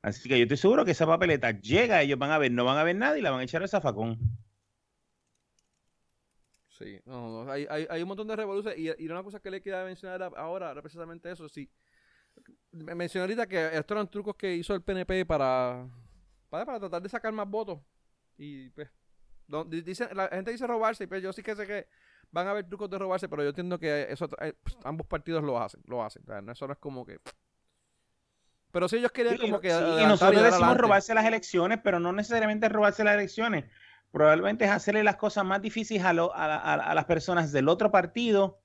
Así 0.02 0.30
que 0.30 0.38
yo 0.38 0.44
estoy 0.44 0.58
seguro 0.58 0.86
que 0.86 0.92
esa 0.92 1.06
papeleta 1.06 1.52
llega, 1.52 2.02
ellos 2.02 2.20
van 2.20 2.32
a 2.32 2.38
ver, 2.38 2.52
no 2.52 2.66
van 2.66 2.78
a 2.78 2.84
ver 2.84 2.96
nada 2.96 3.18
y 3.18 3.22
la 3.22 3.32
van 3.32 3.42
a 3.42 3.44
echar 3.44 3.62
al 3.62 3.70
zafacón. 3.70 4.18
Sí, 6.70 7.00
no, 7.06 7.50
hay, 7.50 7.66
hay, 7.70 7.88
hay, 7.90 8.02
un 8.04 8.08
montón 8.08 8.28
de 8.28 8.36
revoluciones 8.36 8.80
y, 8.80 9.04
y, 9.04 9.08
una 9.08 9.24
cosa 9.24 9.40
que 9.40 9.50
le 9.50 9.62
queda 9.62 9.84
mencionar 9.84 10.32
ahora 10.36 10.72
era 10.72 10.82
precisamente 10.82 11.32
eso. 11.32 11.50
Sí, 11.50 11.72
mencioné 12.72 13.24
ahorita 13.24 13.48
que 13.48 13.66
estos 13.66 13.96
eran 13.96 14.10
trucos 14.10 14.36
que 14.36 14.56
hizo 14.56 14.76
el 14.76 14.84
PNP 14.84 15.26
para 15.26 15.88
para, 16.50 16.80
tratar 16.80 17.02
de 17.02 17.10
sacar 17.10 17.32
más 17.34 17.50
votos. 17.50 17.80
Y 18.38 18.70
pues, 18.70 18.90
dice, 19.68 20.14
la 20.14 20.28
gente 20.30 20.52
dice 20.52 20.68
robarse, 20.68 21.06
y 21.06 21.08
pues 21.08 21.22
yo 21.24 21.34
sí 21.34 21.42
que 21.44 21.56
sé 21.56 21.66
que 21.66 21.88
van 22.32 22.48
a 22.48 22.52
haber 22.52 22.68
trucos 22.68 22.90
de 22.90 22.98
robarse, 22.98 23.28
pero 23.30 23.44
yo 23.44 23.50
entiendo 23.50 23.80
que 23.80 24.08
eso 24.10 24.28
eh, 24.42 24.54
pues, 24.62 24.78
ambos 24.84 25.08
partidos 25.08 25.44
lo 25.44 25.60
hacen, 25.62 25.82
lo 25.86 26.04
hacen. 26.04 26.24
eso 26.50 26.68
no 26.68 26.74
es 26.74 26.80
como 26.80 27.06
que 27.06 27.20
Pero 28.72 28.88
si 28.90 28.98
ellos 28.98 29.12
querían 29.12 29.38
como 29.38 29.60
que... 29.60 29.72
Sí, 29.72 29.78
y 29.78 30.06
nosotros 30.06 30.36
decimos 30.42 30.56
adelante. 30.62 30.82
robarse 30.82 31.14
las 31.14 31.26
elecciones, 31.26 31.80
pero 31.84 32.00
no 32.00 32.12
necesariamente 32.14 32.70
robarse 32.70 33.04
las 33.04 33.16
elecciones. 33.16 33.66
Probablemente 34.12 34.66
es 34.66 34.72
hacerle 34.72 35.04
las 35.04 35.16
cosas 35.18 35.46
más 35.46 35.62
difíciles 35.62 36.04
a, 36.04 36.14
lo- 36.14 36.34
a, 36.36 36.46
a- 36.56 36.74
a 36.76 36.96
las 36.96 37.06
personas 37.06 37.52
del 37.52 37.70
otro 37.70 37.92
partido 37.92 38.62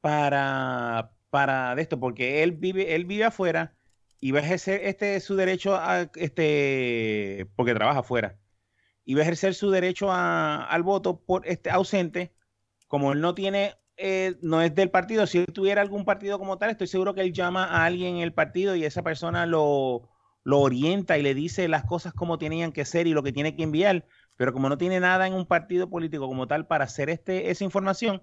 para, 0.00 1.12
para 1.30 1.74
de 1.74 1.82
esto, 1.82 1.98
porque 2.00 2.42
él 2.42 2.52
vive, 2.52 2.94
él 2.94 3.04
vive 3.04 3.24
afuera 3.24 3.74
y 4.22 4.32
va 4.32 4.40
a 4.40 4.44
ejercer 4.44 4.82
este 4.84 5.20
su 5.20 5.36
derecho 5.36 5.76
a 5.76 6.02
este 6.16 7.48
porque 7.56 7.74
trabaja 7.74 8.00
afuera 8.00 8.40
y 9.04 9.14
va 9.14 9.20
a 9.20 9.22
ejercer 9.24 9.54
su 9.54 9.70
derecho 9.70 10.10
a- 10.12 10.64
al 10.64 10.82
voto 10.82 11.20
por 11.24 11.46
este 11.48 11.70
ausente, 11.70 12.34
como 12.88 13.12
él 13.12 13.20
no 13.20 13.34
tiene 13.34 13.76
eh, 13.98 14.36
no 14.42 14.62
es 14.62 14.74
del 14.74 14.90
partido, 14.90 15.26
si 15.26 15.38
él 15.38 15.46
tuviera 15.52 15.82
algún 15.82 16.04
partido 16.04 16.38
como 16.38 16.58
tal, 16.58 16.70
estoy 16.70 16.86
seguro 16.88 17.14
que 17.14 17.20
él 17.20 17.32
llama 17.32 17.64
a 17.64 17.84
alguien 17.84 18.16
en 18.16 18.22
el 18.22 18.32
partido 18.34 18.74
y 18.76 18.84
esa 18.84 19.02
persona 19.02 19.46
lo, 19.46 20.08
lo 20.44 20.60
orienta 20.60 21.18
y 21.18 21.22
le 21.22 21.34
dice 21.34 21.68
las 21.68 21.84
cosas 21.84 22.12
como 22.14 22.38
tenían 22.38 22.72
que 22.72 22.84
ser 22.86 23.06
y 23.06 23.12
lo 23.12 23.22
que 23.22 23.32
tiene 23.32 23.54
que 23.56 23.62
enviar, 23.64 24.06
pero 24.36 24.52
como 24.52 24.68
no 24.70 24.78
tiene 24.78 24.98
nada 25.00 25.26
en 25.26 25.34
un 25.34 25.46
partido 25.46 25.90
político 25.90 26.26
como 26.26 26.48
tal 26.48 26.66
para 26.66 26.84
hacer 26.86 27.10
este, 27.10 27.50
esa 27.50 27.64
información, 27.64 28.22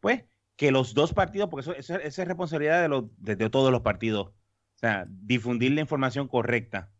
pues 0.00 0.24
que 0.56 0.70
los 0.72 0.94
dos 0.94 1.12
partidos, 1.14 1.48
porque 1.50 1.62
eso, 1.62 1.74
eso- 1.76 1.96
esa 2.00 2.22
es 2.22 2.28
responsabilidad 2.28 2.88
de, 3.18 3.36
de 3.36 3.50
todos 3.50 3.72
los 3.72 3.82
partidos, 3.82 4.32
o 4.80 4.86
sea, 4.86 5.06
difundir 5.08 5.72
la 5.72 5.80
información 5.82 6.28
correcta. 6.28 6.92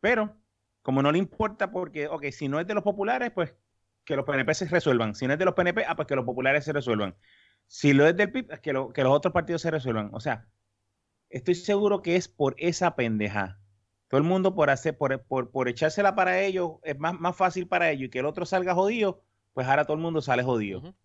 Pero, 0.00 0.36
como 0.82 1.02
no 1.02 1.12
le 1.12 1.18
importa, 1.18 1.70
porque, 1.72 2.08
ok, 2.08 2.26
si 2.32 2.48
no 2.48 2.60
es 2.60 2.66
de 2.66 2.74
los 2.74 2.84
populares, 2.84 3.30
pues 3.32 3.54
que 4.04 4.16
los 4.16 4.24
PNP 4.26 4.54
se 4.54 4.66
resuelvan. 4.68 5.14
Si 5.14 5.26
no 5.26 5.32
es 5.34 5.38
de 5.38 5.44
los 5.46 5.54
PNP, 5.54 5.84
ah, 5.88 5.96
pues 5.96 6.08
que 6.08 6.16
los 6.16 6.24
populares 6.26 6.64
se 6.64 6.72
resuelvan. 6.72 7.16
Si 7.66 7.92
lo 7.94 8.06
es 8.06 8.16
del 8.16 8.32
PIB, 8.32 8.52
es 8.54 8.60
que, 8.60 8.72
lo- 8.72 8.92
que 8.92 9.02
los 9.04 9.12
otros 9.12 9.32
partidos 9.34 9.62
se 9.62 9.70
resuelvan. 9.70 10.10
O 10.14 10.20
sea, 10.20 10.50
estoy 11.30 11.54
seguro 11.56 12.02
que 12.02 12.16
es 12.16 12.28
por 12.28 12.54
esa 12.58 12.96
pendeja. 12.96 13.60
Todo 14.08 14.18
el 14.20 14.26
mundo 14.26 14.54
por 14.54 14.70
hacer, 14.70 14.96
por, 14.98 15.24
por, 15.26 15.50
por 15.50 15.68
echársela 15.68 16.14
para 16.14 16.40
ellos, 16.42 16.72
es 16.84 16.98
más, 16.98 17.14
más 17.20 17.36
fácil 17.36 17.68
para 17.68 17.90
ellos 17.90 18.06
y 18.06 18.10
que 18.10 18.20
el 18.20 18.26
otro 18.26 18.46
salga 18.46 18.74
jodido, 18.74 19.24
pues 19.54 19.66
ahora 19.68 19.84
todo 19.86 19.96
el 19.96 20.02
mundo 20.02 20.22
sale 20.22 20.42
jodido. 20.44 20.96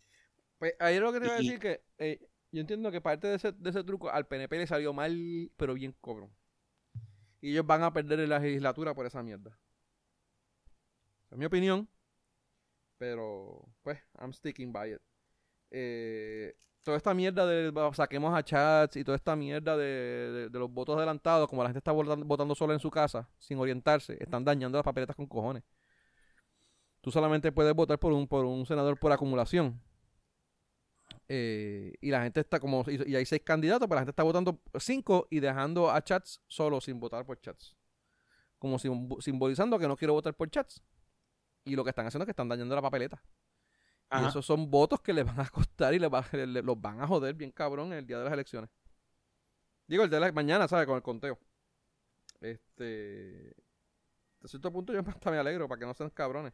Pues 0.57 0.73
ahí 0.79 0.99
lo 0.99 1.13
que 1.13 1.19
te 1.19 1.25
iba 1.25 1.35
a 1.35 1.37
decir 1.37 1.59
que 1.59 1.83
eh, 1.99 2.19
yo 2.57 2.61
entiendo 2.61 2.91
que 2.91 3.01
parte 3.01 3.27
de 3.27 3.35
ese, 3.35 3.51
de 3.51 3.69
ese 3.69 3.83
truco 3.83 4.09
al 4.09 4.27
PNP 4.27 4.57
le 4.57 4.67
salió 4.67 4.93
mal, 4.93 5.51
pero 5.57 5.73
bien 5.75 5.95
cobro. 6.01 6.29
Y 7.41 7.51
ellos 7.51 7.65
van 7.65 7.83
a 7.83 7.93
perder 7.93 8.19
en 8.21 8.29
la 8.29 8.39
legislatura 8.39 8.93
por 8.95 9.05
esa 9.05 9.23
mierda. 9.23 9.57
Es 11.31 11.37
mi 11.37 11.45
opinión. 11.45 11.87
Pero, 12.97 13.63
pues, 13.83 13.99
I'm 14.19 14.33
sticking 14.33 14.73
by 14.73 14.93
it. 14.93 15.01
Eh, 15.69 16.55
toda 16.83 16.97
esta 16.97 17.13
mierda 17.13 17.45
de 17.45 17.71
saquemos 17.93 18.33
a 18.35 18.43
chats 18.43 18.95
y 18.95 19.03
toda 19.03 19.17
esta 19.17 19.35
mierda 19.35 19.77
de, 19.77 19.85
de- 19.85 20.49
de 20.49 20.59
los 20.59 20.71
votos 20.71 20.97
adelantados, 20.97 21.47
como 21.49 21.61
la 21.63 21.69
gente 21.69 21.79
está 21.79 21.91
votando, 21.91 22.25
votando 22.25 22.55
sola 22.55 22.73
en 22.73 22.79
su 22.79 22.89
casa, 22.89 23.29
sin 23.37 23.59
orientarse, 23.59 24.17
están 24.19 24.43
dañando 24.45 24.77
las 24.77 24.85
papeletas 24.85 25.15
con 25.15 25.27
cojones. 25.27 25.63
Tú 27.01 27.11
solamente 27.11 27.51
puedes 27.51 27.73
votar 27.73 27.99
por 27.99 28.11
un, 28.13 28.27
por 28.27 28.45
un 28.45 28.65
senador 28.65 28.97
por 28.99 29.11
acumulación. 29.11 29.79
Eh, 31.29 31.93
y 31.99 32.09
la 32.09 32.23
gente 32.23 32.39
está 32.39 32.59
como, 32.59 32.85
y, 32.87 33.11
y 33.11 33.15
hay 33.15 33.25
seis 33.25 33.41
candidatos, 33.43 33.87
pero 33.87 33.95
la 33.95 34.01
gente 34.01 34.11
está 34.11 34.23
votando 34.23 34.59
cinco 34.79 35.27
y 35.29 35.39
dejando 35.41 35.91
a 35.91 36.01
chats 36.01 36.41
solo 36.47 36.79
sin 36.79 36.99
votar 36.99 37.25
por 37.25 37.39
chats. 37.41 37.75
Como 38.59 38.79
sim- 38.79 39.09
simbolizando 39.19 39.77
que 39.77 39.87
no 39.87 39.97
quiero 39.97 40.13
votar 40.13 40.33
por 40.33 40.49
chats. 40.49 40.81
Y 41.65 41.75
lo 41.75 41.83
que 41.83 41.89
están 41.89 42.07
haciendo 42.07 42.23
es 42.23 42.27
que 42.27 42.31
están 42.31 42.47
dañando 42.47 42.73
la 42.75 42.81
papeleta. 42.81 43.21
Y 44.09 44.15
esos 44.29 44.45
son 44.45 44.71
votos 44.71 45.01
que 45.01 45.11
les 45.13 45.25
van 45.25 45.39
a 45.41 45.49
costar 45.49 45.93
y 45.93 45.99
les 45.99 46.09
va- 46.09 46.25
le- 46.31 46.47
le- 46.47 46.61
los 46.63 46.79
van 46.79 47.01
a 47.01 47.07
joder 47.07 47.33
bien 47.35 47.51
cabrón 47.51 47.91
el 47.91 48.07
día 48.07 48.17
de 48.19 48.23
las 48.23 48.33
elecciones. 48.33 48.69
Digo, 49.85 50.03
el 50.05 50.09
de 50.09 50.19
la 50.21 50.31
mañana, 50.31 50.67
¿sabes? 50.67 50.85
Con 50.85 50.95
el 50.95 51.01
conteo. 51.03 51.37
Este. 52.39 53.53
A 54.43 54.47
cierto 54.47 54.71
punto 54.71 54.93
yo 54.93 54.99
hasta 55.07 55.29
me 55.31 55.37
alegro 55.37 55.67
para 55.67 55.79
que 55.79 55.85
no 55.85 55.93
sean 55.93 56.09
cabrones. 56.11 56.53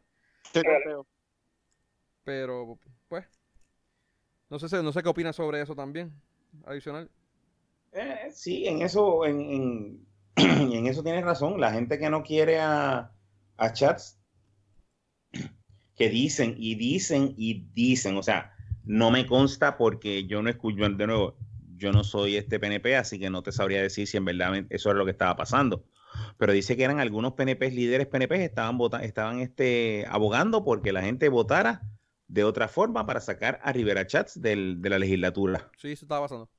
¿Qué 0.52 0.62
conteo? 0.62 1.06
Pero, 2.24 2.78
pues. 3.08 3.26
No 4.54 4.60
sé, 4.60 4.80
no 4.84 4.92
sé 4.92 5.02
qué 5.02 5.08
opinas 5.08 5.34
sobre 5.34 5.60
eso 5.60 5.74
también. 5.74 6.12
Adicional. 6.64 7.10
Eh, 7.90 8.28
sí, 8.30 8.68
en 8.68 8.82
eso, 8.82 9.26
en, 9.26 10.06
en, 10.36 10.86
eso 10.86 11.02
tienes 11.02 11.24
razón. 11.24 11.60
La 11.60 11.72
gente 11.72 11.98
que 11.98 12.08
no 12.08 12.22
quiere 12.22 12.60
a, 12.60 13.10
a 13.56 13.72
chats, 13.72 14.16
que 15.96 16.08
dicen 16.08 16.54
y 16.56 16.76
dicen 16.76 17.34
y 17.36 17.66
dicen, 17.74 18.16
o 18.16 18.22
sea, 18.22 18.54
no 18.84 19.10
me 19.10 19.26
consta 19.26 19.76
porque 19.76 20.24
yo 20.28 20.40
no 20.40 20.50
escucho, 20.50 20.88
de 20.88 21.06
nuevo, 21.08 21.36
yo 21.76 21.90
no 21.90 22.04
soy 22.04 22.36
este 22.36 22.60
PNP, 22.60 22.94
así 22.94 23.18
que 23.18 23.30
no 23.30 23.42
te 23.42 23.50
sabría 23.50 23.82
decir 23.82 24.06
si 24.06 24.18
en 24.18 24.24
verdad 24.24 24.54
eso 24.70 24.90
es 24.90 24.96
lo 24.96 25.04
que 25.04 25.10
estaba 25.10 25.34
pasando. 25.34 25.84
Pero 26.38 26.52
dice 26.52 26.76
que 26.76 26.84
eran 26.84 27.00
algunos 27.00 27.32
PNP, 27.32 27.72
líderes 27.72 28.06
PNP, 28.06 28.44
estaban, 28.44 28.78
vota- 28.78 29.02
estaban 29.02 29.40
este, 29.40 30.04
abogando 30.08 30.62
porque 30.64 30.92
la 30.92 31.02
gente 31.02 31.28
votara 31.28 31.82
de 32.34 32.42
otra 32.42 32.66
forma 32.66 33.06
para 33.06 33.20
sacar 33.20 33.60
a 33.62 33.72
Rivera 33.72 34.04
Chats 34.08 34.40
del- 34.42 34.82
de 34.82 34.90
la 34.90 34.98
legislatura. 34.98 35.70
Sí, 35.78 35.92
eso 35.92 36.04
estaba 36.04 36.22
pasando. 36.22 36.50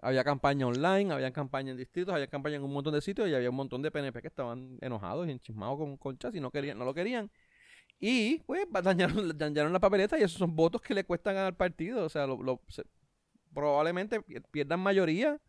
Había 0.00 0.24
campaña 0.24 0.66
online, 0.66 1.12
había 1.12 1.32
campaña 1.32 1.70
en 1.70 1.76
distritos, 1.76 2.12
había 2.12 2.26
campaña 2.26 2.56
en 2.56 2.64
un 2.64 2.72
montón 2.72 2.94
de 2.94 3.00
sitios 3.00 3.28
y 3.28 3.34
había 3.34 3.48
un 3.50 3.54
montón 3.56 3.80
de 3.80 3.92
PNP 3.92 4.20
que 4.20 4.26
estaban 4.28 4.76
enojados 4.80 5.28
y 5.28 5.30
enchismados 5.30 5.78
con, 5.78 5.96
con 5.98 6.18
chats 6.18 6.34
y 6.36 6.40
no 6.40 6.50
querían, 6.50 6.76
no 6.78 6.84
lo 6.84 6.94
querían. 6.94 7.30
Y 8.00 8.40
pues 8.40 8.66
dañaron, 8.82 9.38
dañaron 9.38 9.72
la 9.72 9.78
papeleta 9.78 10.18
y 10.18 10.22
esos 10.24 10.38
son 10.38 10.56
votos 10.56 10.80
que 10.82 10.94
le 10.94 11.04
cuestan 11.04 11.36
al 11.36 11.54
partido. 11.54 12.04
O 12.04 12.08
sea, 12.08 12.26
lo- 12.26 12.60
probablemente 13.54 14.20
pi- 14.20 14.40
pierdan 14.50 14.80
mayoría. 14.80 15.40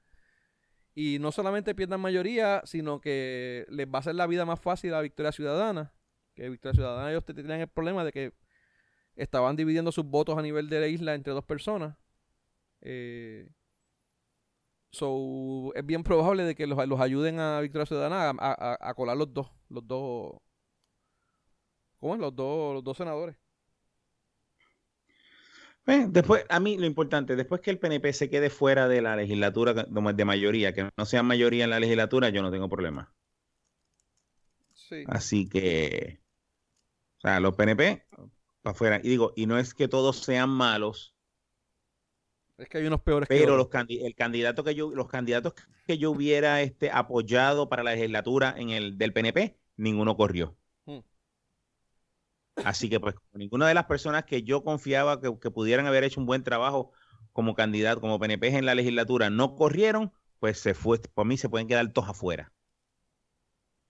Y 0.93 1.17
no 1.19 1.31
solamente 1.31 1.73
pierdan 1.73 2.01
mayoría, 2.01 2.61
sino 2.65 2.99
que 3.01 3.65
les 3.69 3.87
va 3.87 3.97
a 3.97 3.99
hacer 4.01 4.13
la 4.15 4.27
vida 4.27 4.45
más 4.45 4.59
fácil 4.59 4.93
a 4.93 5.01
Victoria 5.01 5.31
Ciudadana. 5.31 5.91
Que 6.35 6.49
Victoria 6.49 6.75
Ciudadana 6.75 7.09
ellos 7.09 7.25
tenían 7.25 7.61
el 7.61 7.67
problema 7.67 8.03
de 8.03 8.11
que 8.11 8.33
estaban 9.19 9.55
dividiendo 9.55 9.91
sus 9.91 10.05
votos 10.05 10.37
a 10.37 10.41
nivel 10.41 10.69
de 10.69 10.79
la 10.81 10.87
isla 10.87 11.15
entre 11.15 11.33
dos 11.33 11.45
personas. 11.45 11.97
Eh, 12.81 13.49
so, 14.91 15.71
es 15.75 15.85
bien 15.85 16.03
probable 16.03 16.43
de 16.43 16.55
que 16.55 16.67
los, 16.67 16.85
los 16.87 16.99
ayuden 16.99 17.39
a 17.39 17.61
Victoria 17.61 17.85
Ciudadana 17.85 18.29
a, 18.29 18.33
a- 18.39 18.77
a 18.89 18.93
colar 18.93 19.17
los 19.17 19.33
dos, 19.33 19.51
los 19.69 19.85
dos, 19.87 20.33
¿cómo 21.99 22.13
es? 22.15 22.19
Los 22.19 22.35
dos, 22.35 22.73
los 22.73 22.83
dos 22.83 22.97
senadores. 22.97 23.35
Eh, 25.87 26.05
después, 26.07 26.45
a 26.49 26.59
mí 26.59 26.77
lo 26.77 26.85
importante, 26.85 27.35
después 27.35 27.59
que 27.61 27.71
el 27.71 27.79
PNP 27.79 28.13
se 28.13 28.29
quede 28.29 28.49
fuera 28.49 28.87
de 28.87 29.01
la 29.01 29.15
legislatura 29.15 29.73
de 29.73 30.25
mayoría, 30.25 30.73
que 30.73 30.89
no 30.95 31.05
sea 31.05 31.23
mayoría 31.23 31.63
en 31.63 31.71
la 31.71 31.79
legislatura, 31.79 32.29
yo 32.29 32.41
no 32.41 32.51
tengo 32.51 32.69
problema. 32.69 33.13
Sí. 34.73 35.05
Así 35.05 35.49
que, 35.49 36.21
o 37.17 37.21
sea, 37.21 37.39
los 37.39 37.55
PNP 37.55 38.05
para 38.69 38.75
afuera. 38.75 39.01
Y 39.03 39.09
digo, 39.09 39.33
y 39.35 39.45
no 39.45 39.57
es 39.59 39.73
que 39.73 39.87
todos 39.87 40.17
sean 40.19 40.49
malos, 40.49 41.15
Es 42.57 42.67
que 42.69 42.77
hay 42.77 42.85
unos 42.87 43.01
peores 43.01 43.29
que 43.29 43.39
pero 43.39 43.53
otros. 43.53 43.57
los, 43.57 43.85
el 43.89 44.15
candidato 44.15 44.63
que 44.63 44.75
yo, 44.75 44.91
los 44.91 45.07
candidatos 45.07 45.53
que 45.87 45.97
yo 45.97 46.11
hubiera 46.11 46.61
este, 46.61 46.91
apoyado 46.91 47.69
para 47.69 47.83
la 47.83 47.93
legislatura 47.93 48.53
en 48.57 48.69
el 48.69 48.97
del 48.97 49.13
PNP, 49.13 49.57
ninguno 49.77 50.15
corrió. 50.17 50.57
Hmm. 50.85 50.99
Así 52.63 52.89
que 52.89 52.99
pues 52.99 53.15
ninguna 53.33 53.67
de 53.67 53.73
las 53.73 53.85
personas 53.85 54.25
que 54.25 54.43
yo 54.43 54.63
confiaba 54.63 55.19
que, 55.21 55.37
que 55.39 55.51
pudieran 55.51 55.87
haber 55.87 56.03
hecho 56.03 56.19
un 56.19 56.25
buen 56.27 56.43
trabajo 56.43 56.91
como 57.33 57.55
candidato, 57.55 58.01
como 58.01 58.19
PNP 58.19 58.49
en 58.57 58.65
la 58.65 58.75
legislatura, 58.75 59.29
no 59.29 59.55
corrieron, 59.55 60.11
pues 60.39 60.59
se 60.59 60.73
fue, 60.73 60.99
por 60.99 61.25
mí 61.25 61.37
se 61.37 61.49
pueden 61.49 61.67
quedar 61.67 61.91
todos 61.93 62.09
afuera. 62.09 62.53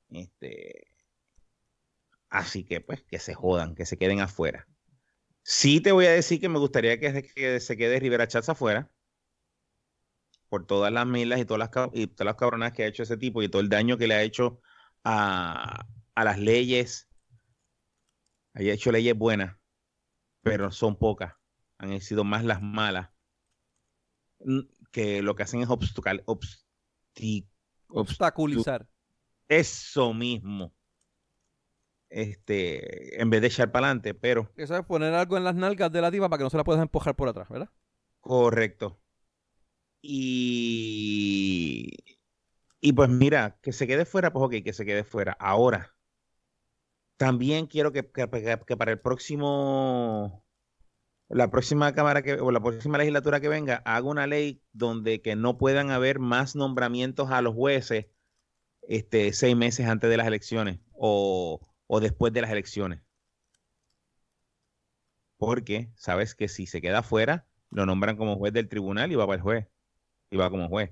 Este, 0.09 0.88
así 2.29 2.63
que 2.65 2.81
pues 2.81 3.03
que 3.03 3.19
se 3.19 3.33
jodan, 3.33 3.75
que 3.75 3.85
se 3.85 3.97
queden 3.97 4.21
afuera. 4.21 4.67
Sí 5.43 5.81
te 5.81 5.91
voy 5.93 6.07
a 6.07 6.11
decir 6.13 6.39
que 6.41 6.49
me 6.49 6.59
gustaría 6.59 6.99
que, 6.99 7.11
se- 7.13 7.23
que 7.23 7.59
se 7.61 7.77
quede 7.77 7.99
Rivera 7.99 8.27
Chats 8.27 8.49
afuera 8.49 8.91
por 10.49 10.65
todas 10.65 10.91
las 10.91 11.05
milas 11.05 11.39
y 11.39 11.45
todas 11.45 11.59
las, 11.73 11.89
y 11.93 12.07
todas 12.07 12.25
las 12.25 12.35
cabronas 12.35 12.73
que 12.73 12.83
ha 12.83 12.87
hecho 12.87 13.03
ese 13.03 13.17
tipo 13.17 13.41
y 13.43 13.49
todo 13.49 13.61
el 13.61 13.69
daño 13.69 13.97
que 13.97 14.07
le 14.07 14.15
ha 14.15 14.23
hecho 14.23 14.61
a, 15.03 15.85
a 16.15 16.23
las 16.23 16.39
leyes. 16.39 17.07
Ha 18.53 18.61
hecho 18.61 18.91
leyes 18.91 19.17
buenas, 19.17 19.57
pero 20.41 20.71
son 20.71 20.97
pocas. 20.97 21.35
Han 21.79 22.01
sido 22.01 22.23
más 22.25 22.45
las 22.45 22.61
malas 22.61 23.09
mm, 24.39 24.59
que 24.91 25.21
lo 25.21 25.35
que 25.35 25.43
hacen 25.43 25.61
es 25.61 25.69
Obstaculizar. 27.89 28.87
eso 29.47 30.13
mismo. 30.13 30.73
Este, 32.09 33.21
en 33.21 33.29
vez 33.29 33.41
de 33.41 33.47
echar 33.47 33.71
para 33.71 33.87
adelante, 33.87 34.13
pero 34.13 34.49
Eso 34.55 34.75
es 34.77 34.85
poner 34.85 35.15
algo 35.15 35.37
en 35.37 35.43
las 35.43 35.55
nalgas 35.55 35.91
de 35.91 36.01
la 36.01 36.11
tipa 36.11 36.29
para 36.29 36.37
que 36.37 36.43
no 36.43 36.49
se 36.51 36.57
la 36.57 36.63
puedas 36.63 36.81
empujar 36.83 37.15
por 37.15 37.29
atrás, 37.29 37.49
¿verdad? 37.49 37.69
Correcto. 38.21 39.01
Y, 40.01 41.91
y 42.81 42.93
pues 42.93 43.09
mira, 43.09 43.59
que 43.61 43.73
se 43.73 43.87
quede 43.87 44.05
fuera, 44.05 44.33
pues 44.33 44.45
ok, 44.45 44.63
que 44.65 44.73
se 44.73 44.85
quede 44.85 45.03
fuera. 45.03 45.33
Ahora, 45.39 45.95
también 47.17 47.67
quiero 47.67 47.91
que, 47.91 48.09
que- 48.11 48.29
que- 48.29 48.59
que 48.67 48.77
para 48.77 48.91
el 48.91 48.99
próximo, 48.99 50.45
la 51.29 51.51
próxima 51.51 51.93
cámara 51.95 52.23
que, 52.23 52.35
o 52.35 52.51
la 52.51 52.61
próxima 52.61 52.97
legislatura 52.99 53.41
que 53.41 53.49
venga, 53.49 53.77
haga 53.85 54.07
una 54.09 54.27
ley 54.27 54.63
donde 54.73 55.21
que 55.21 55.35
no 55.37 55.57
puedan 55.59 55.91
haber 55.91 56.19
más 56.19 56.55
nombramientos 56.57 57.31
a 57.31 57.41
los 57.41 57.55
jueces 57.55 58.07
este, 58.83 59.33
seis 59.33 59.55
meses 59.57 59.87
antes 59.87 60.09
de 60.11 60.17
las 60.17 60.27
elecciones 60.27 60.79
o, 60.93 61.68
o 61.91 61.99
después 61.99 62.31
de 62.31 62.41
las 62.41 62.51
elecciones. 62.51 63.01
Porque 65.37 65.91
sabes 65.95 66.35
que 66.35 66.47
si 66.47 66.67
se 66.67 66.81
queda 66.81 67.01
fuera, 67.01 67.47
lo 67.71 67.85
nombran 67.85 68.15
como 68.15 68.35
juez 68.37 68.53
del 68.53 68.69
tribunal 68.69 69.11
y 69.11 69.15
va 69.15 69.25
para 69.25 69.37
el 69.37 69.41
juez. 69.41 69.67
Y 70.29 70.37
va 70.37 70.49
como 70.51 70.69
juez. 70.69 70.91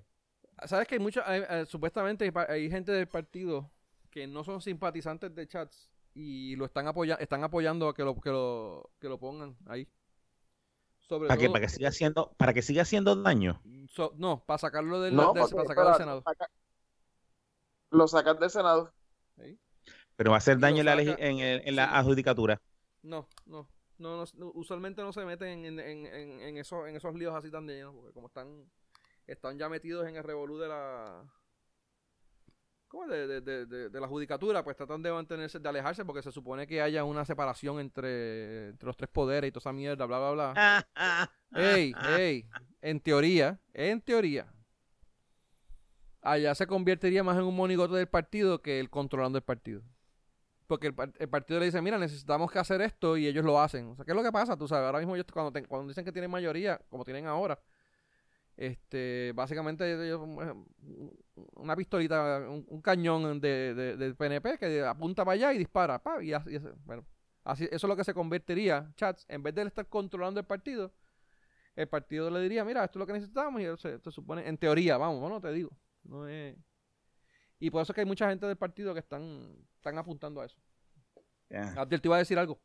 ¿Sabes 0.66 0.88
que 0.88 0.96
hay 0.96 1.00
mucha, 1.00 1.22
hay- 1.30 1.44
eh, 1.48 1.66
supuestamente 1.68 2.32
hay, 2.48 2.70
gente 2.72 2.92
del 2.92 3.08
partido 3.08 3.70
que 4.10 4.26
no 4.26 4.44
son 4.44 4.60
simpatizantes 4.60 5.36
de 5.36 5.48
chats 5.48 5.92
y 6.16 6.56
lo 6.56 6.66
están 6.66 6.88
apoyando, 6.88 7.22
están 7.22 7.44
apoyando 7.44 7.90
a 7.90 7.94
que 7.94 8.04
lo, 8.04 8.20
que 8.20 8.32
lo, 8.32 8.90
que 9.00 9.08
lo 9.08 9.20
pongan 9.20 9.56
ahí. 9.68 9.88
Sobre 11.08 11.28
¿Para 11.28 11.38
que, 11.40 11.46
todo- 11.46 11.54
para 11.54 11.66
que 11.68 11.70
siga 11.70 11.90
haciendo, 11.90 12.32
para 12.38 12.54
que 12.54 12.62
siga 12.64 12.82
haciendo 12.82 13.16
daño. 13.16 13.62
so- 13.90 14.14
no, 14.18 14.44
para 14.46 14.58
sacarlo 14.58 15.00
del, 15.00 15.16
No, 15.16 15.32
para 15.34 15.46
sacarlo 15.48 15.90
del 15.92 15.98
Senado. 15.98 16.24
saca- 16.24 16.50
lo 17.92 18.08
sacan 18.08 18.40
del 18.40 18.50
Senado. 18.50 18.94
Pero 20.18 20.32
va 20.32 20.38
a 20.38 20.40
hacer 20.40 20.60
daño 20.60 20.82
en 20.82 20.86
la, 20.86 20.96
en, 21.02 21.40
el- 21.40 21.62
en 21.66 21.76
la 21.78 21.86
sí. 21.88 21.96
adjudicatura. 21.96 22.62
No, 23.04 23.28
no, 23.46 23.68
no, 24.00 24.26
no, 24.36 24.52
usualmente 24.56 25.02
no 25.02 25.14
se 25.14 25.26
meten 25.26 25.66
en, 25.66 25.80
en, 25.80 26.06
en, 26.08 26.42
en 26.42 26.58
esos, 26.58 26.88
en 26.88 26.96
esos 26.96 27.16
líos 27.16 27.36
así 27.36 27.52
tan 27.52 27.68
llenos, 27.68 27.96
porque 27.96 28.14
como 28.14 28.28
están, 28.28 28.70
están 29.28 29.58
ya 29.58 29.70
metidos 29.70 30.08
en 30.08 30.18
el 30.18 30.24
revolú 30.24 30.58
de 30.60 30.68
la, 30.70 31.24
¿cómo 32.88 33.04
es? 33.06 33.10
De, 33.10 33.28
de, 33.28 33.42
de, 33.42 33.66
de- 33.66 33.90
de 33.90 34.00
la 34.00 34.08
judicatura, 34.08 34.64
pues 34.64 34.76
tratan 34.78 35.02
de 35.02 35.12
mantenerse, 35.12 35.60
de 35.60 35.70
alejarse, 35.70 36.06
porque 36.06 36.22
se 36.24 36.32
supone 36.32 36.68
que 36.68 36.82
haya 36.82 37.04
una 37.04 37.26
separación 37.26 37.80
entre, 37.80 38.70
entre 38.70 38.88
los 38.88 38.98
tres 38.98 39.10
poderes 39.10 39.50
y 39.50 39.52
toda 39.52 39.62
esa 39.62 39.74
mierda, 39.74 40.06
bla, 40.06 40.20
bla, 40.20 40.32
bla. 40.32 40.54
Ey, 41.54 41.98
ey, 42.02 42.48
en 42.82 43.00
teoría, 43.02 43.60
en 43.74 44.02
teoría, 44.02 44.54
allá 46.22 46.54
se 46.56 46.68
convertiría 46.68 47.24
más 47.24 47.38
en 47.38 47.44
un 47.46 47.56
monigote 47.56 47.96
del 47.96 48.08
partido 48.08 48.62
que 48.62 48.80
el 48.80 48.90
controlando 48.90 49.38
el 49.38 49.44
partido. 49.44 49.82
Porque 50.68 50.88
el, 50.88 50.96
el 51.20 51.30
partido 51.30 51.60
le 51.60 51.66
dice, 51.68 51.82
mira, 51.82 51.98
necesitamos 51.98 52.52
que 52.52 52.60
hacer 52.60 52.82
esto 52.82 53.16
y 53.18 53.28
ellos 53.28 53.46
lo 53.46 53.60
hacen. 53.60 53.88
O 53.90 53.96
sea, 53.96 54.06
¿qué 54.06 54.12
es 54.12 54.16
lo 54.18 54.24
que 54.24 54.32
pasa? 54.32 54.58
Tú 54.58 54.68
sabes, 54.68 54.86
ahora 54.86 55.00
mismo 55.00 55.16
ellos 55.16 55.26
cuando, 55.32 55.52
ten- 55.52 55.66
cuando 55.66 55.88
dicen 55.88 56.04
que 56.06 56.12
tienen 56.12 56.30
mayoría, 56.32 56.80
como 56.90 57.06
tienen 57.06 57.26
ahora, 57.26 57.60
este, 58.56 59.32
básicamente 59.36 59.86
eh, 60.10 60.16
una 61.56 61.76
pistolita, 61.76 62.40
un, 62.50 62.82
cañón 62.82 63.40
de, 63.40 63.74
de- 63.74 63.98
del 63.98 64.16
PNP 64.16 64.58
que 64.58 64.84
apunta 64.84 65.24
para 65.24 65.34
allá 65.36 65.54
y 65.54 65.60
dispara, 65.60 66.00
pa, 66.02 66.24
y, 66.24 66.32
bueno, 66.86 67.06
así, 67.44 67.66
eso 67.66 67.76
es 67.76 67.90
lo 67.90 67.96
que 67.96 68.04
se 68.04 68.14
convertiría, 68.14 68.92
chats, 68.96 69.26
en 69.30 69.44
vez 69.44 69.54
de 69.56 69.64
estar 69.64 69.88
controlando 69.88 70.40
el 70.40 70.46
partido, 70.46 70.92
el 71.76 71.88
partido 71.88 72.30
le 72.32 72.42
diría, 72.42 72.66
mira, 72.66 72.84
esto 72.84 72.98
es 72.98 73.02
lo 73.02 73.08
que 73.08 73.14
necesitamos 73.14 73.62
y 73.62 73.66
se, 73.78 74.00
se 74.00 74.12
supone, 74.12 74.48
en 74.48 74.58
teoría, 74.58 74.98
vamos, 74.98 75.20
bueno, 75.22 75.40
te 75.40 75.52
digo, 75.52 75.72
no 76.04 76.28
es... 76.28 76.56
Y 77.60 77.70
por 77.72 77.82
eso 77.82 77.92
es 77.92 77.96
que 77.96 78.02
hay 78.02 78.06
mucha 78.08 78.30
gente 78.30 78.46
del 78.46 78.58
partido 78.58 78.94
que 78.94 79.00
están, 79.00 79.56
están 79.76 79.98
apuntando 79.98 80.42
a 80.42 80.46
eso. 80.46 80.58
Ya. 81.50 81.74
Abdiel, 81.80 82.02
te 82.02 82.08
iba 82.08 82.16
a 82.16 82.20
decir 82.20 82.38
algo. 82.38 82.60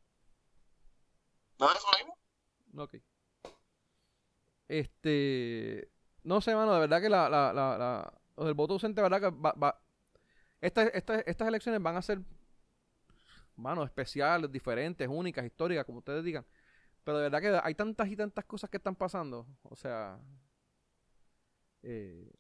No, 1.59 1.71
eso 1.71 1.87
mismo. 1.99 2.19
Ok. 2.83 2.97
Este. 4.69 5.91
No 6.25 6.41
sé, 6.41 6.55
mano, 6.55 6.73
de 6.75 6.81
verdad 6.81 7.01
que 7.01 7.09
la, 7.09 7.29
la, 7.29 7.53
la, 7.53 7.79
la- 7.79 8.45
del 8.45 8.55
voto 8.55 8.75
ausente, 8.75 9.01
de 9.01 9.09
verdad 9.09 9.21
que 9.33 9.37
va. 9.39 9.53
va- 9.53 9.81
Estas, 10.61 10.91
estas, 10.95 11.23
estas 11.27 11.49
elecciones 11.49 11.83
van 11.83 11.97
a 11.97 12.03
ser, 12.03 12.21
mano, 13.57 13.83
especiales, 13.85 14.51
diferentes, 14.51 15.07
únicas, 15.09 15.45
históricas, 15.45 15.85
como 15.85 15.99
ustedes 15.99 16.25
digan. 16.25 16.45
Pero 17.05 17.19
de 17.19 17.29
verdad 17.29 17.41
que 17.41 17.61
hay 17.67 17.75
tantas 17.75 18.09
y 18.09 18.17
tantas 18.17 18.45
cosas 18.45 18.71
que 18.71 18.77
están 18.77 18.95
pasando. 18.97 19.47
O 19.65 19.75
sea. 19.77 20.19
eh, 21.83 22.31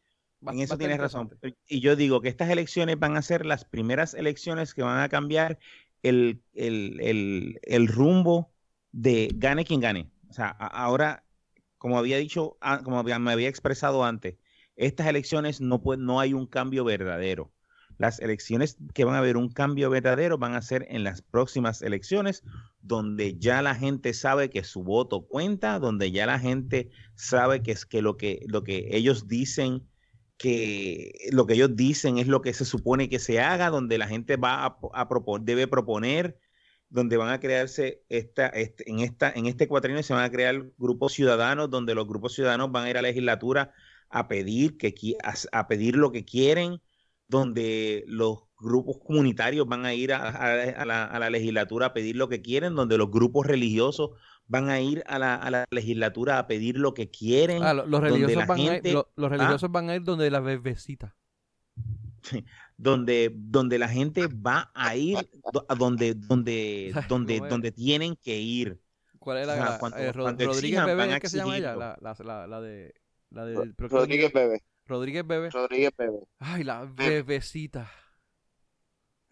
En 0.47 0.61
eso 0.61 0.77
tienes 0.79 0.99
razón. 0.99 1.31
Y 1.67 1.81
yo 1.81 1.97
digo 1.97 2.21
que 2.21 2.29
estas 2.29 2.51
elecciones 2.51 2.99
van 2.99 3.17
a 3.17 3.23
ser 3.23 3.47
las 3.47 3.65
primeras 3.65 4.15
elecciones 4.15 4.75
que 4.75 4.83
van 4.83 5.01
a 5.01 5.09
cambiar 5.09 5.59
el, 6.03 6.43
el- 6.55 7.01
el- 7.01 7.61
el 7.63 7.89
rumbo 7.89 8.53
de 8.91 9.31
gane 9.35 9.65
quien 9.65 9.81
gane. 9.81 10.11
O 10.29 10.33
sea, 10.33 10.49
a- 10.59 10.67
ahora, 10.85 11.25
como 11.79 11.99
había 11.99 12.19
dicho, 12.19 12.57
como 12.85 13.03
me 13.03 13.33
había 13.33 13.49
expresado 13.49 14.05
antes, 14.05 14.37
estas 14.77 15.07
elecciones 15.07 15.61
no, 15.61 15.83
puede- 15.83 16.03
no 16.03 16.21
hay 16.21 16.35
un 16.35 16.47
cambio 16.47 16.85
verdadero. 16.85 17.53
Las 17.99 18.19
elecciones 18.21 18.79
que 18.95 19.05
van 19.05 19.15
a 19.15 19.19
haber 19.19 19.37
un 19.37 19.49
cambio 19.51 19.91
verdadero 19.91 20.39
van 20.39 20.55
a 20.55 20.63
ser 20.63 20.87
en 20.91 21.05
las 21.05 21.23
próximas 21.23 21.83
elecciones, 21.83 22.43
donde 22.81 23.37
ya 23.39 23.63
la 23.63 23.75
gente 23.77 24.13
sabe 24.15 24.51
que 24.51 24.65
su 24.65 24.83
voto 24.83 25.27
cuenta, 25.27 25.79
donde 25.79 26.11
ya 26.11 26.27
la 26.27 26.39
gente 26.39 26.91
sabe 27.15 27.63
que 27.63 27.73
es 27.73 27.87
que 27.87 28.03
lo 28.03 28.17
que, 28.17 28.41
lo 28.49 28.65
que 28.65 28.89
ellos 28.93 29.29
dicen 29.29 29.87
que 30.43 31.13
lo 31.31 31.47
que 31.47 31.55
ellos 31.55 31.77
dicen 31.77 32.19
es 32.19 32.27
lo 32.27 32.43
que 32.43 32.53
se 32.53 32.65
supone 32.65 33.09
que 33.09 33.21
se 33.21 33.41
haga, 33.41 33.71
donde 33.71 33.97
la 33.97 34.09
gente 34.09 34.37
va 34.37 34.67
a, 34.67 34.77
a 34.93 35.09
debe 35.41 35.69
proponer, 35.69 36.37
donde 36.91 37.17
van 37.17 37.31
a 37.31 37.39
crearse 37.39 38.03
esta, 38.09 38.49
este, 38.49 38.91
en 38.91 38.99
esta, 38.99 39.31
en 39.31 39.47
este 39.47 39.69
cuatrienio 39.69 40.03
se 40.03 40.15
van 40.15 40.25
a 40.25 40.33
crear 40.33 40.73
grupos 40.79 41.13
ciudadanos, 41.13 41.71
donde 41.71 41.95
los 41.95 42.09
grupos 42.09 42.35
ciudadanos 42.35 42.73
van 42.73 42.87
a 42.87 42.91
ir 42.91 42.99
a 42.99 43.03
la 43.03 43.09
legislatura 43.09 43.73
a 44.11 44.27
pedir 44.27 44.77
que 44.79 44.93
a, 45.53 45.69
pedir 45.69 45.95
lo 45.95 46.11
que 46.11 46.25
quieren, 46.25 46.83
donde 47.29 48.03
los 48.09 48.41
grupos 48.59 48.97
comunitarios 48.99 49.69
van 49.69 49.87
a 49.87 49.95
ir 49.95 50.13
a 50.13 50.85
la, 50.85 51.05
a 51.05 51.19
la 51.21 51.31
legislatura 51.31 51.87
a 51.87 51.93
pedir 51.95 52.17
lo 52.17 52.29
que 52.29 52.43
quieren, 52.43 52.75
donde 52.75 52.99
los 52.99 53.13
grupos 53.13 53.47
religiosos 53.47 54.11
van 54.47 54.69
a 54.71 54.81
ir 54.81 55.03
a 55.07 55.19
la, 55.19 55.35
a 55.37 55.51
la 55.51 55.65
legislatura 55.71 56.39
a 56.39 56.47
pedir 56.47 56.79
lo 56.79 56.93
que 56.95 57.11
quieren. 57.11 57.63
Ah, 57.63 57.73
lo- 57.75 57.87
los 57.87 58.01
donde 58.01 58.09
religiosos, 58.11 58.37
la 58.37 58.47
van, 58.47 58.59
a 58.59 58.63
ir, 58.63 58.71
gente- 58.73 58.93
lo- 58.93 59.13
los 59.17 59.27
Ah. 59.33 59.37
religiosos 59.37 59.71
van 59.73 59.91
a 59.91 59.95
ir 59.97 60.03
donde 60.05 60.31
la 60.31 60.41
bebecita. 60.41 61.15
donde, 62.77 63.31
donde 63.35 63.79
la 63.79 63.89
gente 63.89 64.27
va 64.29 64.71
a 64.75 64.97
ir 64.97 65.19
a 65.69 65.75
donde, 65.75 66.15
donde, 66.15 66.91
¿Sabes 66.95 67.09
donde, 67.09 67.41
donde 67.41 67.73
tienen 67.73 68.17
que 68.17 68.39
ir. 68.39 68.81
¿Cuál 69.19 69.39
es 69.39 69.47
la, 69.47 69.53
O 69.53 69.57
sea, 69.57 69.65
la- 69.71 69.79
cuando- 69.79 69.97
eh, 69.99 70.13
Ro- 70.13 70.23
cuando 70.25 70.45
Rodríguez 70.47 70.65
exijan, 70.81 70.87
Bebé 70.87 71.21
que 71.21 71.29
se 71.29 71.37
llama 71.39 71.57
ella? 71.57 71.73
exigirlo. 71.73 71.97
La, 72.01 72.15
la, 72.15 72.25
la, 72.25 72.47
la 72.47 72.61
de. 72.61 72.95
La 73.31 73.45
de 73.47 73.73
Rodríguez 73.79 74.33
Bebe. 74.33 74.63
Rodríguez 74.87 75.27
Bebé. 75.27 75.51
Rodríguez 75.51 75.91
Bebe. 75.97 76.19
Ay, 76.41 76.65
la 76.65 76.85
bebecita. 76.85 77.91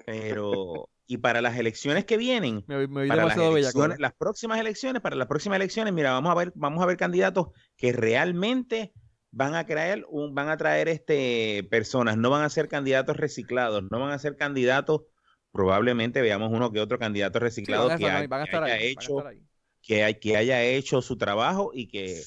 Pero, 0.06 0.88
y 1.10 1.18
para 1.18 1.40
las 1.40 1.58
elecciones 1.58 2.04
que 2.04 2.16
vienen, 2.16 2.64
Me, 2.68 2.86
me 2.86 3.08
para 3.08 3.24
las, 3.24 3.36
elecciones, 3.36 3.98
las 3.98 4.12
próximas 4.14 4.60
elecciones, 4.60 5.02
para 5.02 5.16
las 5.16 5.26
próximas 5.26 5.56
elecciones, 5.56 5.92
mira, 5.92 6.12
vamos 6.12 6.30
a 6.30 6.34
ver, 6.36 6.52
vamos 6.54 6.80
a 6.82 6.86
ver 6.86 6.96
candidatos 6.96 7.48
que 7.76 7.92
realmente 7.92 8.92
van 9.32 9.56
a 9.56 9.66
traer 9.66 10.04
un, 10.08 10.34
van 10.34 10.48
a 10.48 10.56
traer 10.56 10.86
este 10.88 11.66
personas, 11.68 12.16
no 12.16 12.30
van 12.30 12.44
a 12.44 12.48
ser 12.48 12.68
candidatos 12.68 13.16
reciclados, 13.16 13.82
no 13.90 13.98
van 13.98 14.12
a 14.12 14.18
ser 14.20 14.36
candidatos, 14.36 15.02
probablemente 15.50 16.20
veamos 16.22 16.50
uno 16.52 16.70
que 16.70 16.78
otro 16.80 16.98
candidato 16.98 17.40
reciclado 17.40 17.88
que, 17.98 18.04
haya 18.06 18.18
ahí, 18.74 18.92
hecho, 18.92 19.18
hay- 20.04 20.14
que 20.20 20.36
haya 20.36 20.62
hecho 20.62 21.02
su 21.02 21.16
trabajo 21.16 21.70
y 21.74 21.88
que, 21.88 22.22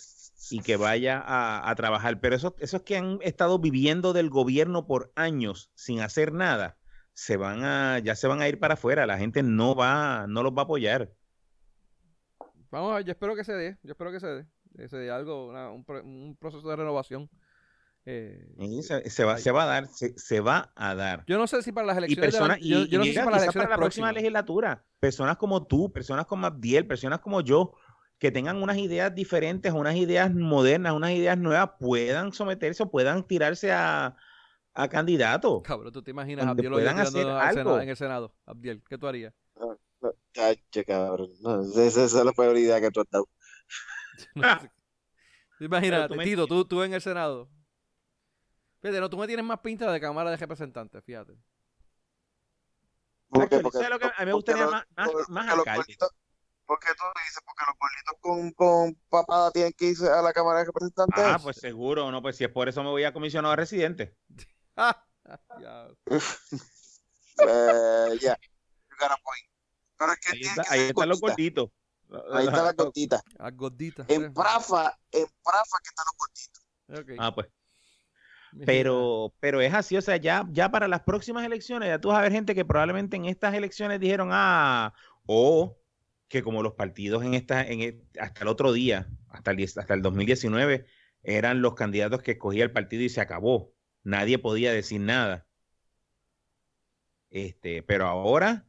y 0.52 0.60
que 0.60 0.76
vaya 0.76 1.20
a, 1.26 1.70
a 1.70 1.76
trabajar. 1.76 2.20
Pero 2.20 2.36
esos, 2.36 2.54
esos 2.60 2.82
que 2.84 2.98
han 2.98 3.20
estado 3.22 3.60
viviendo 3.60 4.12
del 4.14 4.30
gobierno 4.30 4.88
por 4.88 5.12
años 5.16 5.72
sin 5.76 6.02
hacer 6.02 6.34
nada, 6.34 6.78
se 7.14 7.38
van 7.38 7.64
a, 7.64 8.00
ya 8.00 8.16
se 8.16 8.28
van 8.28 8.42
a 8.42 8.48
ir 8.48 8.60
para 8.60 8.74
afuera. 8.76 9.06
La 9.06 9.18
gente 9.18 9.44
no 9.44 9.76
va, 9.76 10.26
no 10.28 10.44
los 10.44 10.52
va 10.54 10.62
a 10.62 10.66
apoyar. 10.66 11.10
Vamos 12.72 12.92
a 12.92 12.96
ver, 12.96 13.06
yo 13.06 13.12
espero 13.12 13.36
que 13.36 13.44
se 13.44 13.54
dé. 13.54 13.78
Yo 13.84 13.92
espero 13.92 14.12
que 14.12 14.20
se 14.20 14.28
dé. 14.28 14.46
Que 14.76 14.88
se 14.88 14.98
dé 14.98 15.12
algo, 15.12 15.48
una- 15.50 15.70
un, 15.72 15.84
pro- 15.86 16.04
un 16.04 16.36
proceso 16.40 16.68
de 16.68 16.76
renovación. 16.76 17.30
Eh, 18.06 18.48
Y 18.58 18.82
se, 18.84 19.10
se 19.10 19.24
va, 19.24 19.36
ahí. 19.36 19.42
se 19.42 19.52
va 19.52 19.64
a 19.64 19.66
dar, 19.66 19.88
se, 19.88 20.18
se 20.18 20.42
va 20.42 20.74
a 20.76 20.94
dar. 20.94 21.24
yo 21.26 21.38
no 21.38 21.48
sé 21.48 21.62
si 21.62 21.72
para 21.72 21.88
las 21.88 21.96
Y 21.96 22.00
elecciones. 22.00 22.34
de 22.34 22.40
la- 22.40 22.48
personas, 22.48 22.58
y, 22.66 22.70
yo, 22.70 22.86
yo 22.86 22.98
no 22.98 23.06
y 23.06 23.08
sé 23.10 23.14
si 23.14 23.20
para 23.24 23.38
las 23.40 23.54
para 23.56 23.70
la 23.70 23.78
próxima 23.78 24.12
legislatura, 24.12 24.84
personas 25.00 25.38
como 25.38 25.66
tú, 25.68 25.92
personas 25.94 26.26
como 26.26 26.46
Abdiel, 26.48 26.86
personas 26.86 27.20
como 27.20 27.40
yo, 27.42 27.74
que 28.18 28.30
tengan 28.32 28.62
unas 28.62 28.78
ideas 28.78 29.14
diferentes, 29.16 29.72
unas 29.72 29.96
ideas 29.96 30.34
modernas, 30.34 30.94
unas 30.94 31.12
ideas 31.12 31.38
nuevas, 31.38 31.72
puedan 31.80 32.34
someterse 32.34 32.84
o 32.84 32.92
puedan 32.92 33.26
tirarse 33.26 33.72
a, 33.72 34.18
a 34.74 34.88
candidato. 34.88 35.62
Cabrón, 35.64 35.92
tú 35.94 36.02
te 36.02 36.12
imaginas 36.12 36.46
Abdiel 36.48 36.74
hoy 36.74 36.82
puedan 36.82 37.00
hacer 37.00 37.26
al 37.28 37.38
algo. 37.40 37.54
Senado- 37.60 37.82
en 37.82 37.90
el 37.90 37.98
Senado. 37.98 38.36
Abdiel, 38.46 38.84
¿qué 38.90 38.98
tú 38.98 39.08
harías? 39.08 39.34
Cacho, 40.34 40.82
cabrón. 40.86 41.30
No, 41.42 41.62
esa, 41.62 42.04
esa 42.04 42.04
es 42.20 42.26
la 42.26 42.32
peor 42.34 42.58
idea 42.58 42.82
que 42.82 42.92
tú 42.92 43.02
has 43.02 43.10
dado. 43.10 43.28
No. 44.36 44.46
Imagínate, 45.60 46.16
me 46.16 46.24
Tito, 46.26 46.46
tú, 46.48 46.66
tú 46.66 46.84
en 46.84 46.94
el 46.94 47.02
Senado. 47.02 47.50
Fíjate, 48.82 49.00
no, 49.00 49.10
tú 49.10 49.18
me 49.18 49.28
tienes 49.28 49.46
más 49.46 49.60
pinta 49.60 49.92
de 49.92 50.00
Cámara 50.02 50.30
de 50.32 50.38
Representantes, 50.38 51.04
fíjate. 51.06 51.34
¿Por 53.30 53.48
qué? 53.50 53.56
Actually, 53.56 53.72
¿sabes 53.72 53.90
lo 53.90 54.00
que 54.00 54.06
a 54.06 54.10
mí 54.10 54.14
me 54.26 54.32
porque 54.32 54.34
gustaría 54.34 54.64
los- 54.64 54.72
más, 54.72 54.86
más, 54.96 55.10
por- 55.10 55.30
más 55.30 55.46
porque 55.46 55.60
alcalde? 55.70 55.78
gorditos- 55.96 56.12
¿Por 56.66 56.80
qué 56.80 56.88
tú 56.98 57.04
dices? 57.26 57.40
Porque 57.46 57.64
los 57.68 57.76
gorditos 57.80 58.16
con, 58.22 58.52
con 58.52 58.96
papada 59.10 59.52
tienen 59.52 59.74
que 59.74 59.86
irse 59.86 60.10
a 60.10 60.22
la 60.22 60.32
Cámara 60.34 60.60
de 60.60 60.66
Representantes. 60.66 61.24
Ah, 61.26 61.40
pues 61.42 61.58
seguro, 61.58 62.10
no, 62.12 62.22
pues 62.22 62.36
si 62.38 62.44
es 62.44 62.50
por 62.52 62.68
eso 62.70 62.84
me 62.84 62.90
voy 62.90 63.04
a 63.04 63.14
comisionado 63.14 63.56
residente. 63.56 64.16
¡Ah! 64.76 65.04
Ya. 65.62 65.88
Eh, 67.48 68.18
ya. 68.22 68.38
You 68.90 68.96
got 69.00 69.12
a 69.12 69.18
point. 69.24 69.46
Pero 69.98 70.12
es 70.12 70.20
que 70.20 70.32
Ahí, 70.34 70.42
está- 70.42 70.64
que 70.64 70.70
ahí 70.74 70.80
están 70.82 71.10
los 71.10 71.22
gorditas. 71.22 71.66
gorditos. 72.08 72.34
Ahí 72.34 72.46
está 72.46 72.64
la 72.64 72.74
gordita. 72.74 73.24
Las 73.40 73.56
gorditas. 73.56 74.10
En. 74.10 74.34
Prafa, 74.34 75.00
en 75.12 75.26
Prafa 75.44 75.78
que 75.82 75.90
están 75.90 76.06
los 76.06 76.16
gorditos. 76.18 77.18
Ah, 77.20 77.34
pues. 77.34 77.48
Pero, 78.66 79.34
pero 79.40 79.62
es 79.62 79.74
así, 79.74 79.98
o 79.98 80.02
sea, 80.02 80.18
ya, 80.18 80.46
ya 80.52 80.70
para 80.70 80.88
las 80.88 81.02
próximas 81.02 81.44
elecciones, 81.44 81.90
ya 81.90 82.00
tú 82.00 82.10
vas 82.10 82.20
a 82.20 82.22
ver 82.22 82.32
gente 82.32 82.54
que 82.54 82.64
probablemente 82.66 83.16
en 83.16 83.26
estas 83.26 83.56
elecciones 83.56 84.00
dijeron, 84.00 84.30
ah, 84.32 84.94
o 85.26 85.80
que 86.28 86.44
como 86.44 86.62
los 86.62 86.74
partidos 86.74 87.24
en 87.24 87.34
esta, 87.34 87.62
en, 87.66 87.82
e, 87.82 88.02
hasta 88.20 88.42
el 88.42 88.48
otro 88.50 88.72
día, 88.72 89.08
hasta 89.30 89.50
el, 89.52 89.64
hasta 89.64 89.94
el 89.96 90.04
2019, 90.04 90.86
eran 91.24 91.64
los 91.64 91.74
candidatos 91.74 92.22
que 92.22 92.32
escogía 92.34 92.64
el 92.64 92.72
partido 92.72 93.02
y 93.02 93.10
se 93.10 93.22
acabó. 93.22 93.74
Nadie 94.04 94.38
podía 94.38 94.72
decir 94.74 95.02
nada. 95.02 95.46
Este, 97.30 97.82
pero 97.84 98.06
ahora, 98.06 98.66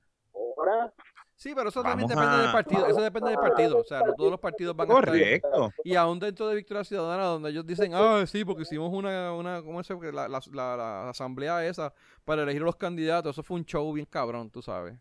Sí, 1.37 1.53
pero 1.55 1.68
eso 1.68 1.82
también 1.82 2.09
depende 2.09 2.39
del 2.39 2.53
partido. 2.53 2.87
Eso 2.87 3.03
depende 3.03 3.30
del 3.30 3.39
partido. 3.39 3.78
O 3.78 3.85
sea, 3.85 4.01
no 4.01 4.14
todos 4.14 4.30
los 4.30 4.41
partidos 4.41 4.74
van 4.74 4.91
a 4.91 4.95
estar. 4.95 5.05
Correcto. 5.05 5.72
Y 5.82 5.95
aún 5.95 6.18
dentro 6.18 6.49
de 6.49 6.55
Victoria 6.55 6.85
Ciudadana, 6.85 7.24
donde 7.24 7.51
ellos 7.51 7.66
dicen, 7.66 7.93
ah, 7.95 8.24
sí, 8.26 8.45
porque 8.45 8.62
hicimos 8.62 8.91
una, 8.93 9.32
una 9.32 9.62
¿cómo 9.62 9.80
es 9.80 9.91
La, 9.91 10.28
la, 10.28 10.41
la, 10.53 11.09
asamblea 11.11 11.66
esa 11.66 11.93
para 12.24 12.45
elegir 12.45 12.62
los 12.62 12.76
candidatos. 12.76 13.35
Eso 13.35 13.43
fue 13.43 13.59
un 13.59 13.64
show 13.66 13.93
bien 13.93 14.07
cabrón, 14.07 14.49
tú 14.51 14.62
sabes. 14.62 14.97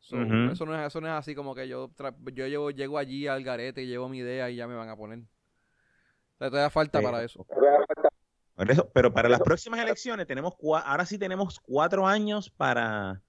eso, 0.00 0.16
no 0.16 0.52
es, 0.52 0.86
eso 0.86 1.00
no 1.00 1.08
es 1.08 1.12
así 1.12 1.34
como 1.34 1.54
que 1.54 1.68
yo, 1.68 1.90
yo 2.32 2.46
llevo, 2.46 2.70
llego 2.70 2.96
allí 2.96 3.26
al 3.26 3.42
garete 3.42 3.82
y 3.82 3.88
llevo 3.88 4.08
mi 4.08 4.18
idea 4.18 4.48
y 4.48 4.56
ya 4.56 4.66
me 4.66 4.74
van 4.74 4.88
a 4.88 4.96
poner. 4.96 5.18
O 5.18 6.38
sea, 6.38 6.48
todavía 6.50 6.70
falta 6.70 7.02
para 7.02 7.22
eso. 7.22 7.44
Pero 8.92 9.12
para 9.12 9.28
las 9.28 9.40
próximas 9.40 9.80
elecciones 9.80 10.26
tenemos, 10.26 10.54
ahora 10.84 11.06
sí 11.06 11.18
tenemos 11.18 11.58
cuatro 11.60 12.06
años 12.06 12.50
para 12.50 13.22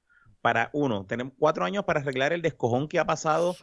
para 0.43 0.69
uno, 0.73 1.05
tenemos 1.05 1.31
cuatro 1.39 1.63
años 1.63 1.85
para 1.85 2.01
arreglar 2.01 2.33
el 2.33 2.41
descojón 2.41 2.89
que 2.89 2.99
ha 2.99 3.05
pasado, 3.05 3.55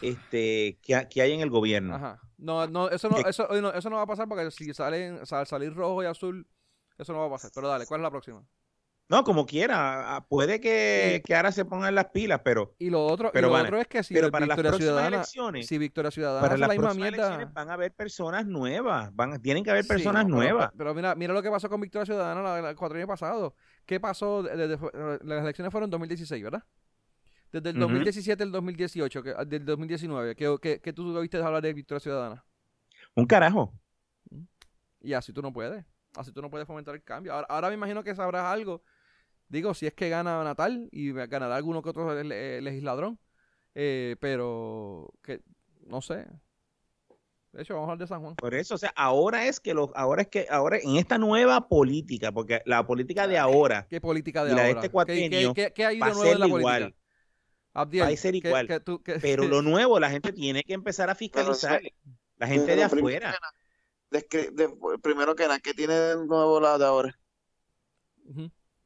este, 0.00 0.78
que, 0.80 1.08
que 1.10 1.22
hay 1.22 1.32
en 1.32 1.40
el 1.40 1.50
gobierno. 1.50 1.96
Ajá. 1.96 2.20
No, 2.38 2.68
no, 2.68 2.88
eso 2.88 3.08
no, 3.08 3.16
eso, 3.18 3.48
no, 3.60 3.72
eso 3.72 3.90
no 3.90 3.96
va 3.96 4.02
a 4.02 4.06
pasar 4.06 4.28
porque 4.28 4.48
si 4.52 4.72
salen, 4.72 5.18
al 5.28 5.46
salir 5.48 5.74
rojo 5.74 6.04
y 6.04 6.06
azul, 6.06 6.46
eso 6.98 7.12
no 7.12 7.18
va 7.18 7.26
a 7.26 7.30
pasar. 7.30 7.50
Pero 7.52 7.66
dale, 7.66 7.84
¿cuál 7.84 8.00
es 8.00 8.02
la 8.04 8.10
próxima? 8.12 8.44
No, 9.10 9.24
como 9.24 9.44
quiera, 9.44 10.24
puede 10.28 10.60
que, 10.60 11.20
que 11.26 11.34
ahora 11.34 11.50
se 11.50 11.64
pongan 11.64 11.96
las 11.96 12.10
pilas, 12.10 12.42
pero 12.44 12.76
y 12.78 12.90
lo 12.90 13.04
otro, 13.04 13.32
pero 13.32 13.48
lo 13.48 13.54
otro 13.56 13.80
es 13.80 13.88
que 13.88 14.04
si 14.04 14.14
pero 14.14 14.30
para 14.30 14.46
Victoria 14.46 14.72
Ciudadana, 14.72 15.08
elecciones, 15.08 15.66
si 15.66 15.78
Victoria 15.78 16.12
Ciudadana 16.12 16.40
para 16.40 16.56
las 16.56 16.68
la 16.68 16.74
misma 16.74 16.94
mierda, 16.94 17.50
van 17.52 17.70
a 17.70 17.72
haber 17.72 17.92
personas 17.92 18.46
nuevas, 18.46 19.12
van, 19.12 19.42
tienen 19.42 19.64
que 19.64 19.70
haber 19.72 19.84
personas 19.84 20.28
nuevas. 20.28 20.70
Pero, 20.78 20.94
mira, 20.94 21.16
mira 21.16 21.34
lo 21.34 21.42
que 21.42 21.50
pasó 21.50 21.68
con 21.68 21.80
Victoria 21.80 22.06
Ciudadana 22.06 22.70
el 22.70 22.76
cuatro 22.76 22.98
años 22.98 23.08
pasado. 23.08 23.56
¿Qué 23.84 23.98
pasó? 23.98 24.44
Desde, 24.44 24.78
las 25.24 25.42
elecciones 25.42 25.72
fueron 25.72 25.88
en 25.88 25.90
2016, 25.90 26.44
¿verdad? 26.44 26.62
Desde 27.50 27.70
el 27.70 27.80
2017 27.80 28.40
al 28.44 28.52
2018, 28.52 29.22
que, 29.24 29.34
del 29.44 29.64
2019, 29.64 30.36
¿qué, 30.36 30.78
qué, 30.80 30.92
tú 30.92 31.20
viste 31.20 31.36
hablar 31.38 31.60
de 31.60 31.72
Victoria 31.72 31.98
Ciudadana? 31.98 32.44
Un 33.16 33.26
carajo. 33.26 33.74
Y 35.00 35.14
así 35.14 35.32
tú 35.32 35.42
no 35.42 35.52
puedes. 35.52 35.84
Así 36.14 36.30
tú 36.32 36.40
no 36.40 36.48
puedes 36.48 36.68
fomentar 36.68 36.94
el 36.94 37.02
cambio. 37.02 37.32
Ahora, 37.32 37.48
ahora 37.50 37.68
me 37.70 37.74
imagino 37.74 38.04
que 38.04 38.14
sabrás 38.14 38.44
algo 38.44 38.84
Digo, 39.50 39.74
si 39.74 39.86
es 39.86 39.92
que 39.92 40.08
gana 40.08 40.42
Natal 40.44 40.88
y 40.92 41.12
ganará 41.12 41.56
alguno 41.56 41.82
que 41.82 41.90
otro 41.90 42.14
legisladrón. 42.22 43.18
Eh, 43.74 44.16
pero 44.20 45.12
que 45.22 45.40
no 45.86 46.00
sé. 46.00 46.26
De 47.52 47.62
hecho, 47.62 47.74
vamos 47.74 47.88
a 47.88 47.92
hablar 47.92 47.98
de 47.98 48.06
San 48.06 48.20
Juan. 48.20 48.36
Por 48.36 48.54
eso, 48.54 48.76
o 48.76 48.78
sea, 48.78 48.92
ahora 48.94 49.46
es 49.46 49.58
que 49.58 49.74
los, 49.74 49.90
ahora 49.96 50.22
es 50.22 50.28
que 50.28 50.46
ahora 50.50 50.78
en 50.78 50.96
esta 50.96 51.18
nueva 51.18 51.68
política, 51.68 52.30
porque 52.30 52.62
la 52.64 52.86
política 52.86 53.26
de 53.26 53.38
ahora, 53.38 53.88
¿qué 53.90 54.00
política 54.00 54.44
de 54.44 54.52
ahora? 54.52 54.64
De 54.64 54.70
este 54.70 54.88
cuatrienio, 54.88 55.52
¿Qué, 55.52 55.72
qué, 55.74 55.84
hay 55.84 55.98
de 55.98 56.06
nuevo 56.06 56.24
en 56.24 56.40
la 56.40 56.48
política? 56.48 56.96
va 57.74 58.06
a 58.06 58.16
ser 58.16 58.34
igual. 58.36 58.68
pero 59.20 59.48
lo 59.48 59.62
nuevo, 59.62 59.98
la 59.98 60.10
gente 60.10 60.32
tiene 60.32 60.62
que 60.62 60.74
empezar 60.74 61.10
a 61.10 61.16
fiscalizar. 61.16 61.82
la 62.36 62.46
gente 62.46 62.76
de 62.76 62.84
afuera. 62.84 63.36
primero 65.02 65.34
que 65.34 65.42
nada, 65.42 65.58
¿qué 65.58 65.74
tiene 65.74 65.94
de 65.94 66.26
nuevo 66.26 66.60
la 66.60 66.78
de 66.78 66.84
ahora? 66.84 67.18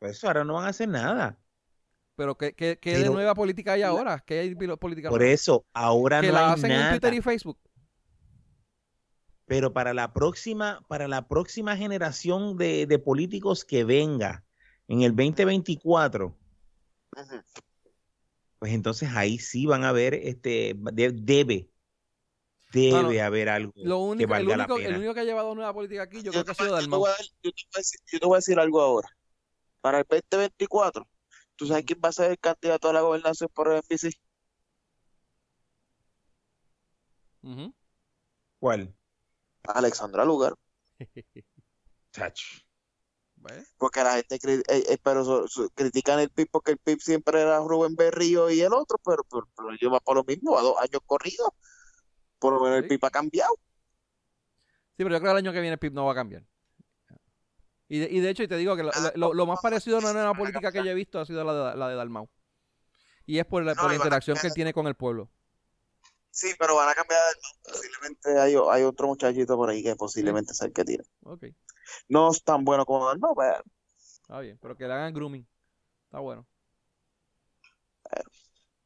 Pues 0.04 0.18
eso 0.18 0.26
ahora 0.26 0.44
no 0.44 0.52
van 0.52 0.66
a 0.66 0.68
hacer 0.68 0.86
nada. 0.86 1.38
Pero 2.14 2.36
¿qué, 2.36 2.52
qué, 2.52 2.78
qué 2.78 2.98
de 2.98 3.08
nueva 3.08 3.34
política 3.34 3.72
hay 3.72 3.80
ahora? 3.80 4.22
¿Qué 4.26 4.40
hay 4.40 4.54
política 4.54 5.08
Por 5.08 5.22
eso, 5.22 5.64
ahora 5.72 6.20
que 6.20 6.26
no 6.26 6.34
la 6.34 6.48
hay 6.48 6.52
hacen 6.52 6.72
en 6.72 6.90
Twitter 6.90 7.14
y 7.14 7.22
Facebook. 7.22 7.58
Pero 9.46 9.72
para 9.72 9.94
la 9.94 10.12
próxima, 10.12 10.84
para 10.88 11.08
la 11.08 11.26
próxima 11.26 11.74
generación 11.78 12.58
de, 12.58 12.84
de 12.84 12.98
políticos 12.98 13.64
que 13.64 13.84
venga 13.84 14.44
en 14.88 15.00
el 15.00 15.16
2024, 15.16 16.36
pues 18.58 18.72
entonces 18.74 19.08
ahí 19.14 19.38
sí 19.38 19.64
van 19.64 19.84
a 19.84 19.92
ver, 19.92 20.12
este, 20.12 20.76
debe, 20.92 21.70
debe 22.74 23.22
haber 23.22 23.48
algo 23.48 23.72
lo 23.76 24.00
único, 24.00 24.18
que 24.18 24.26
valga 24.26 24.52
el 24.52 24.60
único, 24.60 24.74
la 24.74 24.82
pena. 24.82 24.88
El 24.90 24.96
único 24.98 25.14
que 25.14 25.20
ha 25.20 25.24
llevado 25.24 25.54
nueva 25.54 25.72
política 25.72 26.02
aquí, 26.02 26.22
yo, 26.22 26.30
creo 26.30 26.44
que 26.44 26.50
ha 26.50 26.54
sido 26.54 26.74
Dalmau. 26.74 27.06
Yo, 27.42 27.50
yo 28.12 28.18
te 28.20 28.26
voy 28.26 28.34
a 28.34 28.38
decir 28.40 28.60
algo 28.60 28.82
ahora 28.82 29.08
para 29.84 29.98
el 29.98 30.06
2024, 30.08 31.06
¿tú 31.56 31.66
sabes 31.66 31.84
quién 31.84 32.00
va 32.02 32.08
a 32.08 32.12
ser 32.12 32.30
el 32.30 32.38
candidato 32.38 32.88
a 32.88 32.94
la 32.94 33.02
gobernación 33.02 33.50
por 33.52 33.70
el 33.70 33.82
NBC? 33.82 34.18
¿Cuál? 38.58 38.96
Alexandra 39.64 40.24
Lugar. 40.24 40.54
Porque 43.76 44.02
la 44.02 44.14
gente 44.14 44.36
eh, 44.36 44.62
eh, 44.68 44.98
pero 45.02 45.44
critican 45.74 46.18
el 46.18 46.30
PIB 46.30 46.48
porque 46.50 46.70
el 46.70 46.78
PIB 46.78 47.00
siempre 47.00 47.42
era 47.42 47.58
Rubén 47.58 47.94
Berrío 47.94 48.48
y 48.48 48.62
el 48.62 48.72
otro, 48.72 48.96
pero, 49.04 49.22
pero, 49.24 49.46
pero 49.54 49.90
va 49.90 50.00
por 50.00 50.16
lo 50.16 50.24
mismo, 50.24 50.56
a 50.56 50.62
dos 50.62 50.78
años 50.78 51.02
corridos. 51.04 51.50
Por 52.38 52.54
lo 52.54 52.60
menos 52.60 52.78
el 52.78 52.88
PIB 52.88 53.04
ha 53.04 53.10
cambiado. 53.10 53.54
Sí, 54.96 55.04
pero 55.04 55.10
yo 55.10 55.20
creo 55.20 55.34
que 55.34 55.40
el 55.40 55.44
año 55.44 55.52
que 55.52 55.60
viene 55.60 55.74
el 55.74 55.78
PIB 55.78 55.92
no 55.92 56.06
va 56.06 56.12
a 56.12 56.14
cambiar. 56.14 56.46
Y 57.94 57.98
de, 58.00 58.08
y 58.10 58.18
de 58.18 58.28
hecho, 58.28 58.42
y 58.42 58.48
te 58.48 58.56
digo 58.56 58.74
que 58.74 58.82
lo, 59.14 59.32
lo, 59.34 59.46
más 59.46 59.60
parecido 59.62 59.98
a 59.98 60.00
una 60.00 60.12
nueva 60.12 60.34
política 60.34 60.72
que 60.72 60.82
yo 60.82 60.90
he 60.90 60.94
visto 60.94 61.20
ha 61.20 61.24
sido 61.24 61.44
la 61.44 61.70
de, 61.70 61.76
la 61.76 61.88
de 61.88 61.94
Dalmau. 61.94 62.28
Y 63.24 63.38
es 63.38 63.46
por 63.46 63.62
la, 63.62 63.76
por 63.76 63.88
la 63.88 63.94
interacción 63.94 64.36
que 64.36 64.48
él 64.48 64.52
tiene 64.52 64.72
con 64.72 64.88
el 64.88 64.96
pueblo. 64.96 65.30
Sí, 66.28 66.48
pero 66.58 66.74
van 66.74 66.88
a 66.88 66.94
cambiar 66.94 67.20
de 67.22 67.72
Posiblemente 67.72 68.40
hay, 68.40 68.56
hay 68.68 68.82
otro 68.82 69.06
muchachito 69.06 69.54
por 69.54 69.70
ahí 69.70 69.80
que 69.80 69.94
posiblemente 69.94 70.54
sea 70.54 70.66
el 70.66 70.72
que 70.72 70.82
tire. 70.82 71.04
Okay. 71.22 71.54
No 72.08 72.32
es 72.32 72.42
tan 72.42 72.64
bueno 72.64 72.84
como 72.84 73.06
Dalmau, 73.06 73.32
pero... 73.36 73.62
Está 74.22 74.40
bien, 74.40 74.58
pero 74.60 74.74
que 74.74 74.88
le 74.88 74.92
hagan 74.92 75.14
grooming. 75.14 75.46
Está 76.06 76.18
bueno. 76.18 76.44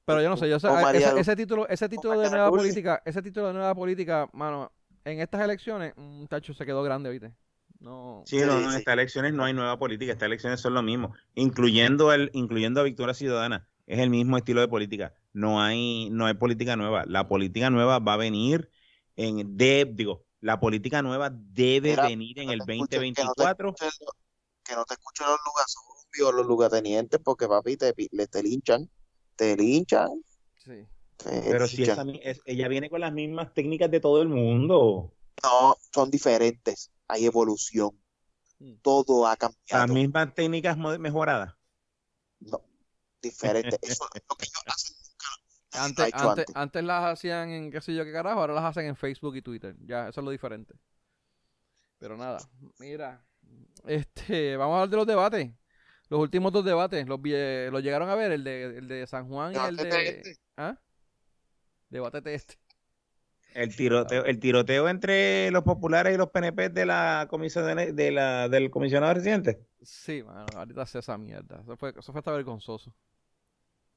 Pero 0.05 0.21
yo 0.21 0.29
no 0.29 0.37
sé, 0.37 0.51
yo 0.51 0.61
sé, 0.61 0.69
ese, 0.93 1.19
ese, 1.19 1.35
título, 1.35 1.67
ese 1.67 1.89
título 1.89 2.21
de 2.21 2.29
nueva 2.29 2.51
política, 2.51 3.03
ese 3.07 3.23
título 3.23 3.47
de 3.47 3.55
nueva 3.55 3.75
política, 3.75 4.29
mano, 4.35 4.71
en 5.03 5.21
estas 5.21 5.41
elecciones, 5.41 5.95
un 5.97 6.29
tacho 6.29 6.53
se 6.53 6.67
quedó 6.67 6.83
grande, 6.83 7.09
¿viste? 7.09 7.33
No. 7.81 8.25
Sí, 8.27 8.39
no, 8.39 8.59
en 8.59 8.71
estas 8.71 8.95
elecciones 8.95 9.33
no 9.33 9.45
hay 9.45 9.53
nueva 9.53 9.79
política, 9.79 10.13
estas 10.13 10.27
elecciones 10.27 10.61
son 10.61 10.75
lo 10.75 10.83
mismo, 10.83 11.15
incluyendo 11.35 12.13
el, 12.13 12.31
incluyendo 12.33 12.81
a 12.81 12.85
Victoria 12.85 13.15
Ciudadana, 13.15 13.69
es 13.87 14.01
el 14.01 14.11
mismo 14.11 14.37
estilo 14.37 14.61
de 14.61 14.69
política. 14.69 15.15
No 15.33 15.63
hay, 15.63 16.11
no 16.11 16.27
hay 16.27 16.35
política 16.35 16.77
nueva. 16.77 17.05
La 17.07 17.29
política 17.29 17.71
nueva 17.71 18.01
va 18.01 18.15
a 18.15 18.17
venir 18.17 18.71
en 19.17 19.57
de, 19.57 19.89
digo, 19.91 20.25
la 20.41 20.61
política 20.61 21.03
nueva 21.03 21.31
debe 21.33 21.97
venir 21.97 22.39
en 22.41 22.51
el 22.51 22.59
2024. 22.59 23.75
Que 24.65 24.75
no 24.75 24.85
te 24.85 24.95
escuchen 24.95 25.27
los 25.27 25.39
lugares 25.47 25.77
los 26.35 26.47
lugartenientes, 26.47 27.21
porque 27.23 27.47
papi 27.47 27.77
te, 27.77 27.93
te 27.93 28.43
linchan, 28.43 28.91
te 29.37 29.57
linchan. 29.57 30.11
Sí. 30.57 30.85
Pero 31.25 31.67
si 31.67 31.85
ella 32.45 32.69
viene 32.69 32.91
con 32.91 33.01
las 33.01 33.13
mismas 33.13 33.55
técnicas 33.55 33.91
de 33.91 34.01
todo 34.01 34.21
el 34.21 34.29
mundo. 34.29 35.13
No, 35.43 35.77
son 35.93 36.11
diferentes 36.11 36.91
hay 37.09 37.27
evolución. 37.27 37.91
Mm. 38.59 38.75
Todo 38.83 39.27
ha 39.27 39.37
cambiado. 39.37 39.87
¿Las 39.87 39.91
mismas 39.91 40.35
técnicas 40.35 40.77
mejoradas? 40.77 41.55
No, 42.41 42.63
diferente. 43.21 43.79
Eso 43.83 44.09
es 44.15 44.23
lo 44.29 44.37
que 44.37 44.45
ellos 44.45 44.63
hacen 44.67 44.99
antes, 45.73 46.15
antes, 46.15 46.47
antes, 46.55 46.83
las 46.83 47.05
hacían 47.05 47.51
en 47.51 47.71
qué 47.71 47.81
sé 47.81 47.95
yo 47.95 48.05
qué 48.05 48.13
carajo, 48.13 48.41
ahora 48.41 48.55
las 48.55 48.65
hacen 48.65 48.87
en 48.87 48.97
Facebook 48.97 49.37
y 49.37 49.43
Twitter. 49.43 49.77
Ya, 49.85 50.09
eso 50.09 50.21
es 50.21 50.25
lo 50.25 50.31
diferente. 50.31 50.75
Pero 51.99 52.17
nada, 52.17 52.39
mira, 52.79 53.25
este, 53.87 54.57
vamos 54.57 54.75
a 54.75 54.77
hablar 54.79 54.91
de 54.91 54.97
los 54.97 55.07
debates. 55.07 55.51
Los 56.09 56.21
últimos 56.21 56.53
dos 56.53 56.65
debates, 56.65 57.07
los, 57.07 57.21
los 57.21 57.83
llegaron 57.83 58.09
a 58.09 58.15
ver, 58.15 58.33
el 58.33 58.45
de, 58.45 58.79
el 58.79 58.89
de 58.89 59.07
San 59.07 59.29
Juan 59.29 59.55
y 59.55 59.59
el 59.59 59.77
de... 59.77 60.09
Este. 60.09 60.37
¿Ah? 60.57 60.79
Debate 61.91 62.35
este. 62.35 62.59
El 63.55 63.75
tiroteo, 63.75 64.25
el 64.25 64.39
tiroteo 64.39 64.89
entre 64.89 65.51
los 65.51 65.65
populares 65.65 66.15
y 66.15 66.19
los 66.19 66.31
PNP 66.31 66.69
de 66.69 66.87
la 66.87 67.27
comisión 67.31 67.77
de, 67.77 68.11
la, 68.13 68.49
del 68.49 68.71
comisionado 68.71 69.15
residente. 69.15 69.67
Sí, 69.83 70.23
mano, 70.23 70.47
ahorita 70.55 70.83
hace 70.83 70.99
esa 70.99 71.17
mierda. 71.19 71.61
Eso 71.63 71.77
fue, 71.77 71.95
eso 71.97 72.13
fue 72.13 72.19
hasta 72.19 72.33
vergonzoso. 72.33 72.95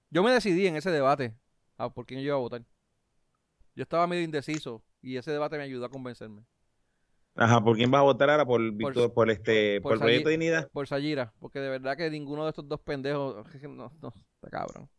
Yo 0.10 0.24
me 0.24 0.32
decidí 0.32 0.68
en 0.68 0.78
ese 0.78 0.90
debate 0.90 1.36
a 1.78 1.90
por 1.90 2.06
quién 2.06 2.22
yo 2.22 2.28
iba 2.28 2.36
a 2.36 2.40
votar. 2.40 2.64
Yo 3.76 3.84
estaba 3.84 4.08
medio 4.08 4.24
indeciso 4.24 4.84
y 5.02 5.18
ese 5.18 5.32
debate 5.32 5.58
me 5.58 5.64
ayudó 5.64 5.86
a 5.86 5.90
convencerme. 5.90 6.44
Ajá, 7.36 7.62
¿por 7.64 7.78
quién 7.78 7.90
vas 7.90 8.00
a 8.00 8.04
votar 8.04 8.30
ahora? 8.30 8.46
¿Por, 8.46 8.72
Víctor, 8.74 9.14
por, 9.14 9.30
este, 9.30 9.80
por, 9.80 9.94
el 9.94 10.00
Proyecto 10.00 10.30
de 10.30 10.34
Dignidad? 10.34 10.70
Por 10.72 10.88
Sayira, 10.88 11.34
porque 11.40 11.60
de 11.60 11.70
verdad 11.70 11.96
que 11.96 12.10
ninguno 12.10 12.44
de 12.44 12.50
estos 12.50 12.68
dos 12.68 12.82
pendejos, 12.82 13.46
no, 13.64 13.92
no, 14.02 14.14
está 14.36 14.50
cabrón. 14.50 14.90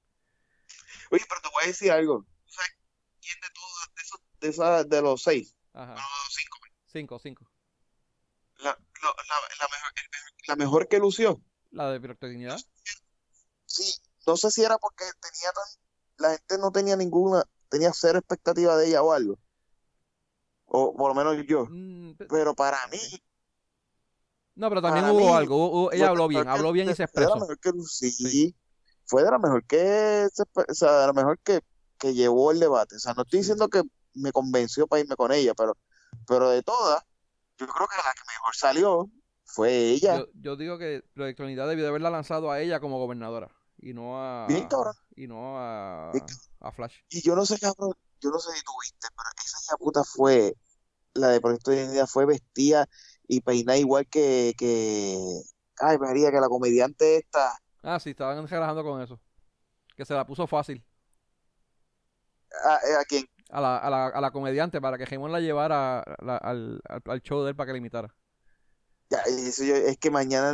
Oye, 1.11 1.25
pero 1.29 1.41
te 1.43 1.49
voy 1.53 1.65
a 1.65 1.67
decir 1.67 1.91
algo. 1.91 2.25
¿Sabes 2.47 2.79
quién 3.21 3.39
de 3.41 3.49
todos 3.55 3.83
de, 4.43 4.49
esa, 4.49 4.85
de 4.85 5.01
los 5.03 5.23
seis. 5.23 5.55
Ajá. 5.73 5.95
cinco. 6.31 6.59
Cinco, 6.93 7.19
cinco. 7.19 7.51
La, 8.59 8.71
la, 8.71 8.77
la 8.77 9.69
mejor, 9.69 9.93
el 9.97 10.11
mejor- 10.11 10.49
la 10.49 10.57
mejor 10.57 10.89
que 10.89 10.99
lució. 10.99 11.41
La 11.71 11.91
de 11.91 12.01
Proctodignidad. 12.01 12.59
Sí, 13.65 13.95
no 14.27 14.37
sé 14.37 14.51
si 14.51 14.63
era 14.63 14.77
porque 14.77 15.05
tenía 15.21 15.51
tan, 15.53 15.65
la 16.19 16.31
gente 16.37 16.59
no 16.59 16.71
tenía 16.71 16.97
ninguna, 16.97 17.45
tenía 17.71 17.91
cero 17.95 18.19
expectativa 18.19 18.77
de 18.77 18.89
ella 18.89 19.03
o 19.03 19.13
algo. 19.13 19.39
O 20.67 20.95
por 20.95 21.09
lo 21.09 21.15
menos 21.15 21.47
yo. 21.47 21.67
Mm, 21.71 22.15
pe- 22.17 22.27
Pero 22.27 22.55
para 22.55 22.87
mí, 22.89 22.99
No, 24.55 24.69
pero 24.69 24.83
también 24.83 25.07
hubo 25.07 25.19
mí, 25.21 25.27
algo. 25.29 25.57
hubo- 25.71 25.93
ella 25.93 26.09
habló 26.09 26.29
bien, 26.29 26.47
habló 26.49 26.73
bien 26.73 26.91
y 26.91 26.95
se 26.95 27.07
fue 27.09 27.23
de 27.23 27.29
la 27.29 27.37
expresó. 27.37 27.41
mejor 27.41 27.59
que, 27.59 27.73
Sí. 28.11 28.55
fue 29.07 29.23
de 29.25 29.31
la 29.31 29.39
mejor 29.39 29.65
que, 29.67 30.29
o 30.55 30.75
sea, 30.75 30.93
de 31.01 31.07
la 31.07 31.13
mejor 31.15 31.39
que, 31.39 31.61
que 31.99 32.13
llevó 32.13 32.53
el 32.53 32.61
debate. 32.61 32.97
O 32.97 32.99
sea, 32.99 33.15
no 33.15 33.23
estoy 33.23 33.39
Sí. 33.39 33.45
diciendo 33.45 33.69
que 33.69 33.83
me 34.15 34.33
convenció 34.33 34.87
para 34.87 35.01
irme 35.03 35.17
con 35.17 35.33
ella, 35.33 35.53
pero, 35.55 35.77
pero 36.27 36.51
de 36.51 36.63
todas, 36.63 37.03
yo 37.59 37.67
creo 37.67 37.87
que 37.87 37.97
la 37.97 38.13
que 38.15 38.23
mejor 38.27 38.55
salió 38.55 39.11
fue 39.45 39.91
ella. 39.91 40.19
Yo, 40.19 40.27
yo 40.35 40.57
digo 40.57 40.79
que 40.79 41.05
Proyecto 41.15 41.45
Unidad 41.45 41.69
debió 41.69 41.85
de 41.85 41.91
haberla 41.91 42.11
lanzado 42.11 42.51
a 42.51 42.61
ella 42.61 42.81
como 42.81 42.99
gobernadora 42.99 43.51
y 43.79 43.95
no 43.95 44.19
a 44.19 44.47
Bien 44.47 44.69
y 45.17 45.27
no 45.27 45.59
a, 45.59 46.13
Flash. 46.75 46.97
Y 47.11 47.23
yo 47.23 47.35
no 47.35 47.45
sé, 47.45 47.59
cabrón, 47.59 47.93
yo 48.21 48.31
no 48.31 48.39
sé 48.39 48.53
si 48.57 48.63
tú 48.65 48.73
viste, 48.81 49.09
pero 49.17 49.29
esa 49.45 49.59
hija 49.63 49.77
puta 49.77 50.05
fue, 50.05 50.55
la 51.15 51.29
de 51.29 51.41
Proyecto 51.41 51.71
de 51.71 51.79
Identidad 51.79 52.07
fue 52.07 52.27
vestida 52.27 52.89
y 53.27 53.41
peinada 53.41 53.79
igual 53.79 54.07
que, 54.07 54.55
que, 54.57 55.19
ay 55.79 55.99
María, 55.99 56.31
que 56.31 56.41
la 56.41 56.49
comediante 56.49 57.17
esta, 57.17 57.59
Ah, 57.83 57.99
sí, 57.99 58.11
estaban 58.11 58.47
relajando 58.47 58.85
con 58.85 59.03
eso. 59.03 59.21
Que 59.97 60.05
se 60.05 60.15
la 60.15 60.25
puso 60.25 60.47
fácil 60.47 60.85
a, 62.65 62.75
eh, 62.77 62.97
a 63.01 63.05
quien, 63.05 63.27
a 63.53 63.61
la, 63.61 63.77
a 63.79 63.91
la, 63.91 64.07
a 64.09 64.21
la 64.21 64.31
comediante 64.33 64.81
para 64.81 64.99
que 64.99 65.07
Raymond 65.07 65.33
la 65.33 65.41
llevara 65.41 66.05
la- 66.23 66.37
al, 66.39 66.81
al, 66.89 67.03
al 67.07 67.23
show 67.23 67.43
de 67.45 67.51
él 67.51 67.57
para 67.57 67.67
que 67.69 67.73
la 67.73 67.79
imitara. 67.79 68.15
ya, 69.11 69.19
eso 69.27 69.65
yo- 69.65 69.77
es 69.77 69.99
que 69.99 70.11
mañana, 70.11 70.53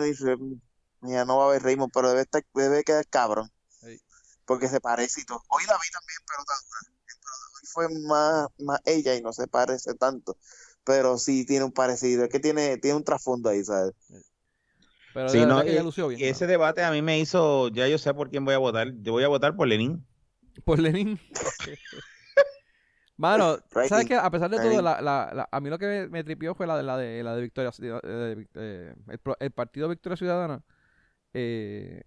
mañana 1.01 1.25
no 1.25 1.39
va 1.39 1.45
a 1.45 1.49
haber 1.49 1.63
Raymond, 1.63 1.93
pero 1.93 2.09
debe 2.11 2.23
estar, 2.23 2.43
debe 2.55 2.85
quedar 2.85 3.07
cabrón, 3.09 3.51
Sí. 3.81 3.99
porque 4.47 4.69
se 4.69 4.81
parece 4.81 5.23
y 5.23 5.25
todo. 5.25 5.43
Hoy 5.51 5.65
la 5.69 5.75
vi 5.75 5.91
también, 5.93 6.19
pero 6.27 6.45
tan 6.45 6.59
dura, 6.67 6.99
pero 7.09 7.35
hoy 7.57 7.67
fue 7.73 8.09
más, 8.09 8.49
más 8.59 8.81
ella 8.87 9.15
y 9.17 9.23
no 9.23 9.33
se 9.33 9.49
parece 9.49 9.95
tanto, 9.95 10.39
pero 10.85 11.19
sí 11.19 11.47
tiene 11.47 11.65
un 11.67 11.73
parecido, 11.73 12.25
es 12.25 12.31
que 12.31 12.41
tiene, 12.41 12.79
tiene 12.79 12.97
un 12.99 13.05
trasfondo 13.05 13.51
ahí, 13.51 13.65
¿sabes? 13.65 13.95
Pero 15.13 15.29
Sí, 15.31 15.45
no, 15.47 15.63
que 15.65 15.73
ella 15.73 15.83
lució 15.83 16.09
bien. 16.09 16.21
Y 16.21 16.25
ese 16.25 16.47
debate 16.47 16.85
a 16.85 16.91
mí 16.93 17.03
me 17.03 17.19
hizo, 17.19 17.69
ya 17.69 17.89
yo 17.89 17.99
sé 17.99 18.15
por 18.15 18.31
quién 18.31 18.45
voy 18.45 18.55
a 18.55 18.59
votar. 18.59 18.93
Yo 19.03 19.13
voy 19.13 19.25
a 19.25 19.29
votar 19.29 19.57
por 19.57 19.67
Lenin. 19.69 20.05
Por 20.65 20.79
Lenin. 20.79 21.19
Mano, 23.19 23.59
¿sabes 23.89 24.07
qué? 24.07 24.15
A 24.15 24.31
pesar 24.31 24.49
de 24.51 24.57
todo, 24.59 24.81
la, 24.83 25.01
la, 25.03 25.31
la- 25.35 25.49
a 25.51 25.61
mí 25.61 25.69
lo 25.69 25.79
que 25.79 25.87
me, 25.87 26.09
me 26.09 26.25
tripió 26.25 26.55
fue 26.55 26.67
la 26.67 26.77
de 26.77 26.83
la 26.83 26.97
de, 26.97 27.23
la 27.23 27.35
de 27.35 27.43
Victoria, 27.43 27.71
de- 27.77 28.01
de- 28.01 28.49
de- 28.55 28.95
el, 29.09 29.19
pro- 29.19 29.37
el 29.41 29.51
partido 29.51 29.89
Victoria 29.89 30.17
Ciudadana. 30.17 30.63
Eh, 31.35 32.03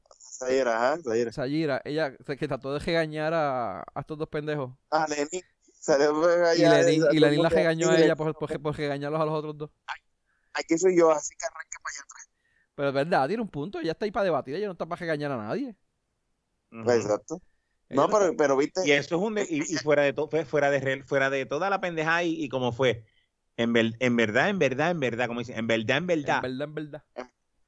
ajá, 0.66 0.98
Zahira. 1.04 1.32
Sayira, 1.32 1.82
ella 1.86 2.16
que 2.18 2.48
trató 2.48 2.74
de 2.74 2.80
regañar 2.80 3.34
a, 3.34 3.82
a 3.82 4.00
estos 4.00 4.18
dos 4.18 4.28
pendejos. 4.30 4.72
Ah, 4.90 5.06
Lenin, 5.08 5.44
salió 5.80 6.14
por 6.14 6.30
Y 6.56 6.64
todo 6.64 7.14
y 7.14 7.18
el 7.18 7.22
Lenin 7.22 7.44
la 7.44 7.50
regañó 7.50 7.90
a 7.90 8.00
ella 8.00 8.16
por, 8.16 8.36
por, 8.36 8.62
por 8.62 8.76
regañarlos 8.76 9.22
a 9.22 9.26
los 9.26 9.34
otros 9.36 9.58
dos. 9.58 9.70
Aquí 10.54 10.78
soy 10.78 10.98
yo, 10.98 11.12
así 11.12 11.34
que 11.38 11.46
arranca 11.46 11.80
para 11.84 11.94
allá 11.96 12.04
atrás. 12.04 12.30
Pero 12.76 12.88
es 12.90 12.94
verdad, 12.96 13.28
tiene 13.28 13.44
un 13.44 13.50
punto. 13.50 13.80
Ella 13.80 13.92
está 13.92 14.06
ahí 14.06 14.12
para 14.12 14.26
debatir. 14.26 14.56
Ella 14.56 14.66
no 14.68 14.72
está 14.74 14.86
para 14.86 15.00
regañar 15.00 15.32
a 15.32 15.38
nadie. 15.38 15.76
Exacto. 16.72 17.42
No, 17.96 18.08
no 18.08 18.14
pero, 18.20 18.36
pero 18.38 18.58
viste, 18.58 18.82
Y 18.86 18.92
eso 18.92 19.16
es 19.16 19.22
un 19.22 19.36
de- 19.36 19.48
y, 19.50 19.62
y 19.62 19.78
fuera 19.78 20.04
de 20.04 20.14
todo, 20.14 20.30
fuera 20.46 20.70
de 20.70 21.04
fuera 21.04 21.30
de 21.30 21.46
toda 21.46 21.70
la 21.70 21.82
pendeja 21.82 22.24
y, 22.24 22.44
y 22.44 22.50
como 22.50 22.72
fue. 22.72 23.04
En, 23.58 23.74
ver- 23.74 23.96
en 24.00 24.16
verdad, 24.16 24.50
en 24.50 24.60
verdad, 24.60 24.92
en 24.92 25.00
verdad, 25.00 25.28
como 25.28 25.40
dicen, 25.40 25.58
en 25.58 25.68
verdad, 25.68 25.98
en 25.98 26.08
verdad, 26.08 26.38
En 26.38 26.42
verdad, 26.42 26.68
en 26.68 26.74
verdad. 26.74 27.04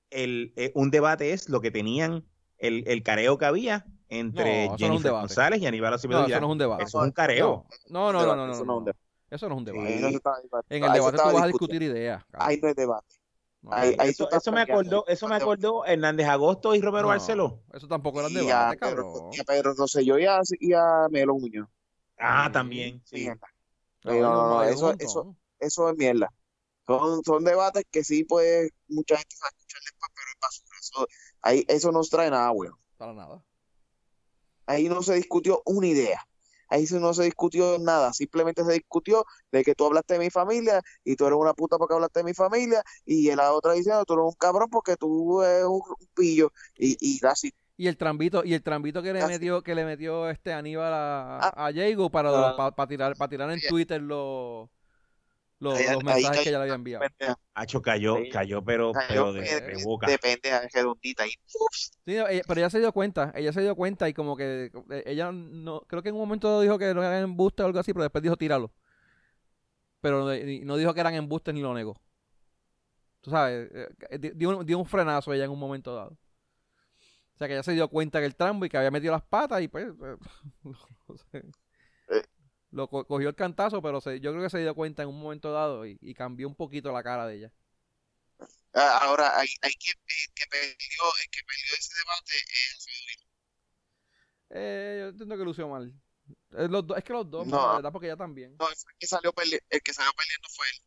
el, 0.10 0.54
eh, 0.56 0.72
un 0.76 0.92
debate 0.92 1.34
es 1.34 1.50
lo 1.50 1.62
que 1.62 1.72
tenían 1.72 2.26
el, 2.58 2.84
el 2.88 3.04
careo 3.04 3.38
que 3.38 3.46
había 3.46 3.86
entre 4.10 4.44
No, 4.44 4.76
eso 4.76 4.78
no 4.78 4.78
Jennifer 4.78 5.12
debate. 5.12 5.28
González 5.28 5.62
y 5.62 5.68
Aníbal 5.68 5.90
No, 5.92 5.96
Acevedo 5.96 6.20
eso 6.20 6.26
Villar. 6.28 6.42
no 6.42 6.48
es 6.48 6.52
un 6.52 6.58
debate. 6.58 6.84
Eso 6.84 7.00
es 7.00 7.06
un 7.06 7.12
careo. 7.12 7.66
No, 7.90 8.12
no, 8.12 8.24
no, 8.24 8.36
no, 8.36 8.48
no. 8.48 8.54
Eso 8.54 8.66
no, 8.66 8.74
no 8.74 8.74
es 8.74 8.80
un 8.80 8.86
no. 8.86 8.92
Eso 9.32 9.50
no 9.50 9.56
es 9.56 9.60
un 9.60 9.66
debate. 9.66 9.90
No 9.90 10.08
debatiendo. 10.08 10.60
En 10.70 10.84
el 10.84 10.94
debate 10.94 11.18
tú 11.18 11.24
vas 11.24 11.44
a 11.44 11.48
discutir 11.48 11.82
ideas. 11.84 12.24
Ahí 12.34 12.60
no 12.62 12.68
hay 12.68 12.74
debate. 12.74 13.16
No, 13.64 13.72
ahí- 13.74 13.96
ahí 13.98 14.10
eso, 14.10 14.28
me 14.52 14.62
acordó, 14.62 15.06
eso 15.08 15.28
me 15.28 15.36
acordó 15.36 15.86
Hernández 15.86 16.28
Agosto 16.28 16.76
y 16.76 16.82
Romero 16.82 17.04
no, 17.04 17.08
Barceló. 17.08 17.64
Eso 17.74 17.88
tampoco 17.88 18.20
era 18.20 18.30
Y 18.30 18.34
debate, 18.36 18.54
a 18.54 18.70
Pedro, 18.90 19.14
cabrón. 19.14 19.30
y 19.34 19.40
a 19.40 19.44
Pedro 19.46 19.74
Rosselló 19.74 20.20
y 20.20 20.26
a, 20.26 20.40
y 20.60 20.74
a 20.74 21.08
Melo 21.10 21.36
Muñoz. 21.36 21.70
Ah, 22.20 22.50
también, 22.52 23.02
sí. 23.06 23.28
No, 24.04 24.14
no, 24.14 24.64
eso- 24.64 24.94
eso- 25.00 25.36
Eso 25.60 25.90
es 25.90 25.96
mierda. 25.98 26.30
Son, 26.86 27.24
son 27.24 27.44
debates 27.46 27.86
que 27.90 28.04
sí, 28.04 28.26
pues, 28.26 28.70
mucha 28.90 29.16
gente 29.16 29.34
va 29.42 29.48
a 29.48 29.50
escuchar 29.52 29.80
después, 29.82 30.12
pero 30.14 30.28
es 30.30 30.40
basura. 30.42 30.78
Eso, 30.82 31.08
ahí, 31.42 31.66
eso 31.70 31.92
no 31.94 32.02
trae 32.02 32.30
nada, 32.30 32.50
bueno. 32.52 32.78
Para 32.98 33.14
nada. 33.14 33.42
Ahí 34.66 34.90
no 34.90 35.02
se 35.02 35.14
discutió 35.16 35.62
una 35.66 35.88
idea. 35.88 36.28
Ahí 36.74 36.88
sí 36.88 36.96
no 37.00 37.14
se 37.14 37.24
discutió 37.24 37.78
nada. 37.80 38.14
Simplemente 38.14 38.64
se 38.66 38.74
discutió 38.74 39.26
de 39.52 39.64
que 39.64 39.76
tú 39.76 39.86
hablaste 39.86 40.16
de 40.16 40.20
mi 40.22 40.30
familia 40.32 40.82
y 41.04 41.16
tú 41.16 41.26
eres 41.28 41.38
una 41.38 41.54
puta 41.54 41.78
porque 41.78 41.94
hablaste 41.94 42.22
de 42.22 42.24
mi 42.26 42.34
familia 42.34 42.82
y 43.06 43.34
la 43.36 43.54
otra 43.54 43.74
diciendo 43.74 44.04
tú 44.06 44.14
eres 44.14 44.26
un 44.26 44.34
cabrón 44.34 44.70
porque 44.72 44.96
tú 44.96 45.42
eres 45.44 45.66
un, 45.66 45.82
un 45.88 46.08
pillo 46.16 46.52
y, 46.76 46.98
y 47.00 47.20
así. 47.26 47.54
Y 47.78 47.88
el 47.88 47.98
trambito, 47.98 48.44
y 48.46 48.54
el 48.54 48.62
trambito 48.64 49.02
que 49.02 49.14
le 49.14 49.26
metió, 49.26 49.62
que 49.64 49.76
le 49.76 49.84
metió 49.86 50.30
este 50.30 50.54
Aníbal 50.54 50.94
a, 50.94 51.40
Ah. 51.40 51.68
a 51.68 51.74
Jago 51.74 52.10
para, 52.10 52.30
Ah. 52.50 52.72
para, 52.76 52.88
tirar, 52.88 53.16
para 53.18 53.30
tirar 53.30 53.50
en 53.52 53.60
Twitter 53.68 54.02
los, 54.02 54.70
los, 55.64 55.80
Ahí- 55.80 55.86
los 55.94 56.04
mensajes 56.04 56.30
cayó 56.30 56.44
que 56.44 56.50
ella 56.50 56.58
le 56.60 56.64
había 56.64 56.76
enviado. 56.76 57.06
Hacho 57.56 57.82
cayó, 57.82 58.18
cayó, 58.32 58.64
pero, 58.64 58.92
Cayó 58.92 59.08
pero 59.08 59.34
de, 59.34 59.42
de- 59.42 59.62
de 59.78 59.84
boca. 59.84 60.08
Depende, 60.08 60.50
redondita. 60.74 61.26
Y, 61.26 61.32
Sí, 61.48 62.18
ella- 62.18 62.42
pero 62.48 62.60
ella 62.60 62.70
se 62.70 62.80
dio 62.80 62.92
cuenta, 62.92 63.32
ella 63.36 63.52
se 63.54 63.62
dio 63.62 63.76
cuenta 63.76 64.08
y 64.10 64.14
como 64.14 64.36
que 64.36 64.72
eh, 64.92 65.04
ella 65.06 65.32
no, 65.32 65.82
creo 65.88 66.04
que 66.04 66.10
en 66.10 66.16
un 66.16 66.22
momento 66.22 66.62
dijo 66.62 66.78
que 66.78 66.94
no 66.94 67.02
eran 67.04 67.24
embustes 67.24 67.64
o 67.64 67.68
algo 67.68 67.80
así, 67.80 67.94
pero 67.94 68.04
después 68.04 68.22
dijo 68.22 68.38
tíralo. 68.38 68.72
Pero 70.02 70.32
eh, 70.32 70.62
no 70.66 70.76
dijo 70.78 70.94
que 70.94 71.00
eran 71.00 71.14
embustes 71.14 71.54
ni 71.54 71.62
lo 71.62 71.74
negó. 71.74 71.96
Tú 73.22 73.32
sabes, 73.32 73.70
eh, 73.74 74.18
di- 74.20 74.32
dio, 74.36 74.58
un- 74.58 74.66
dio 74.66 74.78
un 74.78 74.86
frenazo 74.86 75.34
ella 75.34 75.46
en 75.46 75.52
un 75.52 75.60
momento 75.60 75.96
dado. 75.96 76.18
O 77.36 77.38
sea 77.38 77.48
que 77.48 77.54
ella 77.54 77.64
se 77.64 77.72
dio 77.72 77.88
cuenta 77.88 78.20
que 78.20 78.26
el 78.26 78.36
trambo 78.36 78.66
y 78.66 78.70
que 78.70 78.78
había 78.78 78.92
metido 78.92 79.14
las 79.14 79.24
patas 79.24 79.62
y 79.62 79.68
pues 79.68 79.88
eh, 79.88 80.18
no 80.64 81.18
sé. 81.32 81.44
Lo 82.74 82.88
co- 82.90 83.06
cogió 83.06 83.30
el 83.30 83.36
cantazo, 83.36 83.82
pero 83.84 84.02
se- 84.02 84.20
yo 84.20 84.32
creo 84.32 84.44
que 84.44 84.50
se 84.50 84.58
dio 84.58 84.74
cuenta 84.74 85.04
en 85.04 85.10
un 85.10 85.20
momento 85.22 85.52
dado 85.52 85.86
y, 85.86 85.98
y 86.02 86.14
cambió 86.16 86.48
un 86.48 86.56
poquito 86.56 86.92
la 86.92 87.04
cara 87.04 87.28
de 87.28 87.36
ella. 87.36 87.52
ah, 88.74 89.00
ahora, 89.04 89.38
hay, 89.38 89.48
hay 89.62 89.74
que, 89.74 89.92
el 89.92 90.34
que 90.34 90.46
perdió, 90.50 91.04
el 91.24 91.30
que 91.30 91.40
perdió 91.46 91.74
ese 91.78 91.94
debate 92.00 92.34
es. 92.36 92.88
Eh, 94.50 94.98
yo 95.02 95.08
entiendo 95.10 95.38
que 95.38 95.44
lució 95.44 95.68
mal. 95.70 95.94
Eh, 96.58 96.68
los 96.68 96.86
dos- 96.88 96.98
es 96.98 97.04
que 97.04 97.14
los 97.14 97.30
dos, 97.30 97.46
No. 97.48 97.68
la 97.68 97.74
verdad, 97.76 97.92
porque 97.92 98.08
ella 98.08 98.18
también. 98.18 98.56
No, 98.60 98.68
el 98.68 98.76
que 99.00 99.06
salió 99.08 99.34
el 99.70 99.82
que 99.84 99.94
salió 99.94 100.12
perdiendo 100.14 100.48
fue 100.50 100.66
él. 100.68 100.82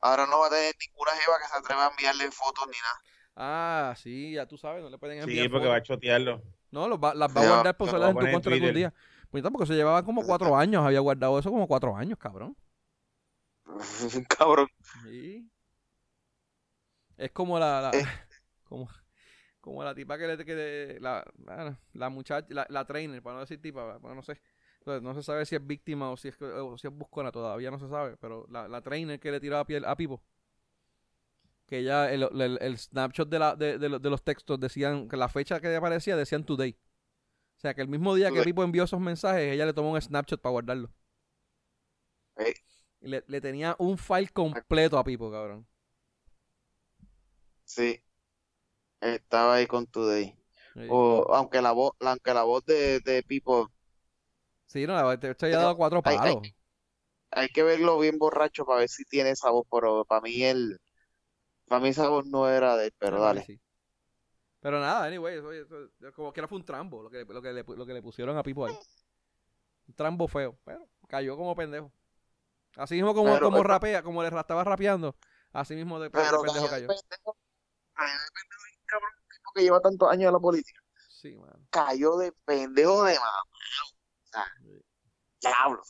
Ahora 0.00 0.26
no 0.26 0.38
va 0.40 0.46
a 0.46 0.50
tener 0.50 0.74
ninguna 0.86 1.10
jeva 1.12 1.38
que 1.38 1.48
se 1.48 1.56
atreva 1.58 1.86
a 1.86 1.90
enviarle 1.90 2.30
fotos 2.30 2.66
ni 2.66 2.76
nada. 2.78 3.02
Ah, 3.36 3.94
sí, 3.96 4.32
ya 4.32 4.46
tú 4.46 4.56
sabes, 4.56 4.82
no 4.82 4.88
le 4.90 4.98
pueden 4.98 5.20
enviar 5.20 5.44
Sí, 5.44 5.48
porque 5.50 5.66
va 5.68 5.76
a 5.76 5.82
chotearlo. 5.82 6.42
No, 6.70 6.88
los 6.88 6.98
va- 6.98 7.14
las 7.14 7.34
va 7.34 7.40
a 7.42 7.46
guardar 7.46 7.76
por 7.76 7.88
en 7.88 7.94
tu 7.94 8.32
contra 8.32 8.52
algún 8.54 8.74
día. 8.74 8.94
Pues 9.30 9.42
tampoco 9.42 9.66
se 9.66 9.74
llevaban 9.74 10.04
como 10.04 10.24
cuatro 10.24 10.56
años, 10.56 10.84
había 10.84 11.00
guardado 11.00 11.38
eso 11.38 11.50
como 11.50 11.66
cuatro 11.66 11.94
años, 11.96 12.18
cabrón. 12.18 12.56
Cabrón. 14.38 14.68
Sí. 15.04 15.48
Es 17.16 17.30
como 17.32 17.58
la, 17.58 17.80
la- 17.82 17.90
Eh. 17.98 18.04
como, 18.64 18.88
como 19.60 19.84
la 19.84 19.94
tipa 19.94 20.16
que 20.18 20.26
le, 20.26 20.44
que 20.44 20.54
le- 20.54 21.00
la, 21.00 21.24
la, 21.44 21.78
la 21.92 22.08
muchacha, 22.08 22.46
la, 22.50 22.66
la 22.70 22.86
trainer, 22.86 23.22
para 23.22 23.34
no 23.34 23.40
decir 23.40 23.60
tipa, 23.60 23.98
bueno, 23.98 24.16
no 24.16 24.22
sé. 24.22 24.40
Entonces, 24.78 25.02
no 25.02 25.14
se 25.14 25.22
sabe 25.22 25.44
si 25.44 25.56
es 25.56 25.66
víctima 25.66 26.10
o 26.10 26.16
si 26.16 26.28
es, 26.28 26.40
o 26.40 26.78
si 26.78 26.86
es 26.86 26.92
buscona, 26.94 27.30
todavía 27.32 27.70
no 27.70 27.78
se 27.78 27.88
sabe, 27.88 28.16
pero 28.16 28.46
la, 28.48 28.68
la 28.68 28.80
trainer 28.80 29.20
que 29.20 29.30
le 29.30 29.40
tiraba 29.40 29.62
a, 29.62 29.66
piel, 29.66 29.84
a 29.84 29.96
Pipo, 29.96 30.22
que 31.66 31.82
ya 31.82 32.10
el, 32.10 32.22
el, 32.22 32.58
el 32.62 32.78
snapshot 32.78 33.28
de, 33.28 33.38
la, 33.38 33.54
de, 33.54 33.78
de 33.78 33.98
de 33.98 34.10
los 34.10 34.22
textos 34.22 34.58
decían, 34.58 35.08
que 35.08 35.16
la 35.18 35.28
fecha 35.28 35.60
que 35.60 35.74
aparecía 35.76 36.16
decían 36.16 36.44
today. 36.44 36.74
O 37.58 37.60
sea, 37.60 37.74
que 37.74 37.82
el 37.82 37.88
mismo 37.88 38.14
día 38.14 38.30
que. 38.30 38.42
Pipo 38.42 38.62
envió 38.62 38.84
esos 38.84 39.00
mensajes, 39.00 39.52
ella 39.52 39.66
le 39.66 39.72
tomó 39.74 39.90
un 39.92 40.00
snapshot 40.00 40.40
para 40.40 40.52
guardarlo. 40.52 40.90
Eh. 42.36 42.54
Le, 43.00 43.24
le 43.26 43.40
tenía 43.40 43.74
un 43.80 43.98
file 43.98 44.28
completo 44.28 44.98
a 44.98 45.04
Pipo, 45.04 45.30
cabrón. 45.30 45.66
Sí. 47.64 48.02
Estaba 49.00 49.54
ahí 49.56 49.66
con 49.66 49.86
Today. 49.86 50.36
Sí. 50.74 50.80
O, 50.88 51.26
aunque 51.34 51.60
la 51.62 51.72
voz, 51.72 51.92
aunque 52.00 52.34
la 52.34 52.44
voz 52.44 52.64
de, 52.64 53.00
de 53.00 53.22
Pipo, 53.22 53.70
Sí, 54.66 54.86
no, 54.86 54.94
la- 54.94 55.18
te, 55.18 55.34
te 55.34 55.46
había 55.46 55.58
dado 55.58 55.76
cuatro 55.76 56.02
palos. 56.02 56.42
hay 57.30 57.48
que 57.48 57.62
verlo 57.62 57.98
bien 57.98 58.18
borracho 58.18 58.64
para 58.66 58.80
ver 58.80 58.88
si 58.88 59.04
tiene 59.04 59.30
esa 59.30 59.50
voz, 59.50 59.66
pero 59.70 60.04
para 60.04 60.20
mí 60.22 60.42
él, 60.44 60.78
para 61.66 61.80
mí 61.82 61.88
esa 61.90 62.08
voz 62.08 62.26
no 62.26 62.48
era 62.50 62.76
de 62.76 62.86
él, 62.86 62.94
pero 62.98 63.20
dale. 63.20 63.42
sí. 63.44 63.60
Pero 64.60 64.80
nada, 64.80 65.04
anyway, 65.04 65.38
eso, 65.38 65.52
eso- 65.52 65.90
como 66.14 66.32
que 66.32 66.40
era 66.40 66.48
fue 66.48 66.58
un 66.58 66.64
trambo 66.64 67.02
lo 67.02 67.10
que, 67.10 67.24
lo, 67.24 67.40
que 67.42 67.52
le, 67.52 67.62
lo 67.64 67.86
que 67.86 67.92
le 67.94 68.02
pusieron 68.02 68.36
a 68.36 68.42
Pipo 68.42 68.66
ahí. 68.66 68.76
Un 69.86 69.94
trambo 69.94 70.26
feo, 70.28 70.58
pero 70.64 70.88
cayó 71.08 71.36
como 71.36 71.54
pendejo. 71.54 71.92
Así 72.76 72.94
mismo 72.96 73.14
como, 73.14 73.32
Pero- 73.32 73.50
como 73.50 73.62
rapea, 73.62 74.02
como 74.02 74.22
le 74.22 74.28
estaba 74.28 74.64
rapeando, 74.64 75.16
Así 75.52 75.74
mismo 75.74 75.98
de, 75.98 76.10
pendejo 76.10 76.42
cayó 76.42 76.52
de 76.62 76.68
cayó. 76.68 76.86
pendejo. 76.88 77.36
Cayó 77.94 78.12
de 78.12 78.30
pendejo 78.34 78.62
cabrón, 78.86 79.10
un 79.22 79.28
tipo 79.28 79.50
que 79.54 79.62
lleva 79.62 79.80
tantos 79.80 80.10
años 80.10 80.26
en 80.28 80.32
la 80.34 80.38
política. 80.40 80.80
Sí, 81.08 81.36
mano. 81.36 81.66
Cayó 81.70 82.16
de 82.18 82.32
pendejo 82.44 83.04
de 83.04 83.14
mamá. 83.14 83.42
O 83.42 84.28
sea, 84.30 84.44
diablo. 85.40 85.82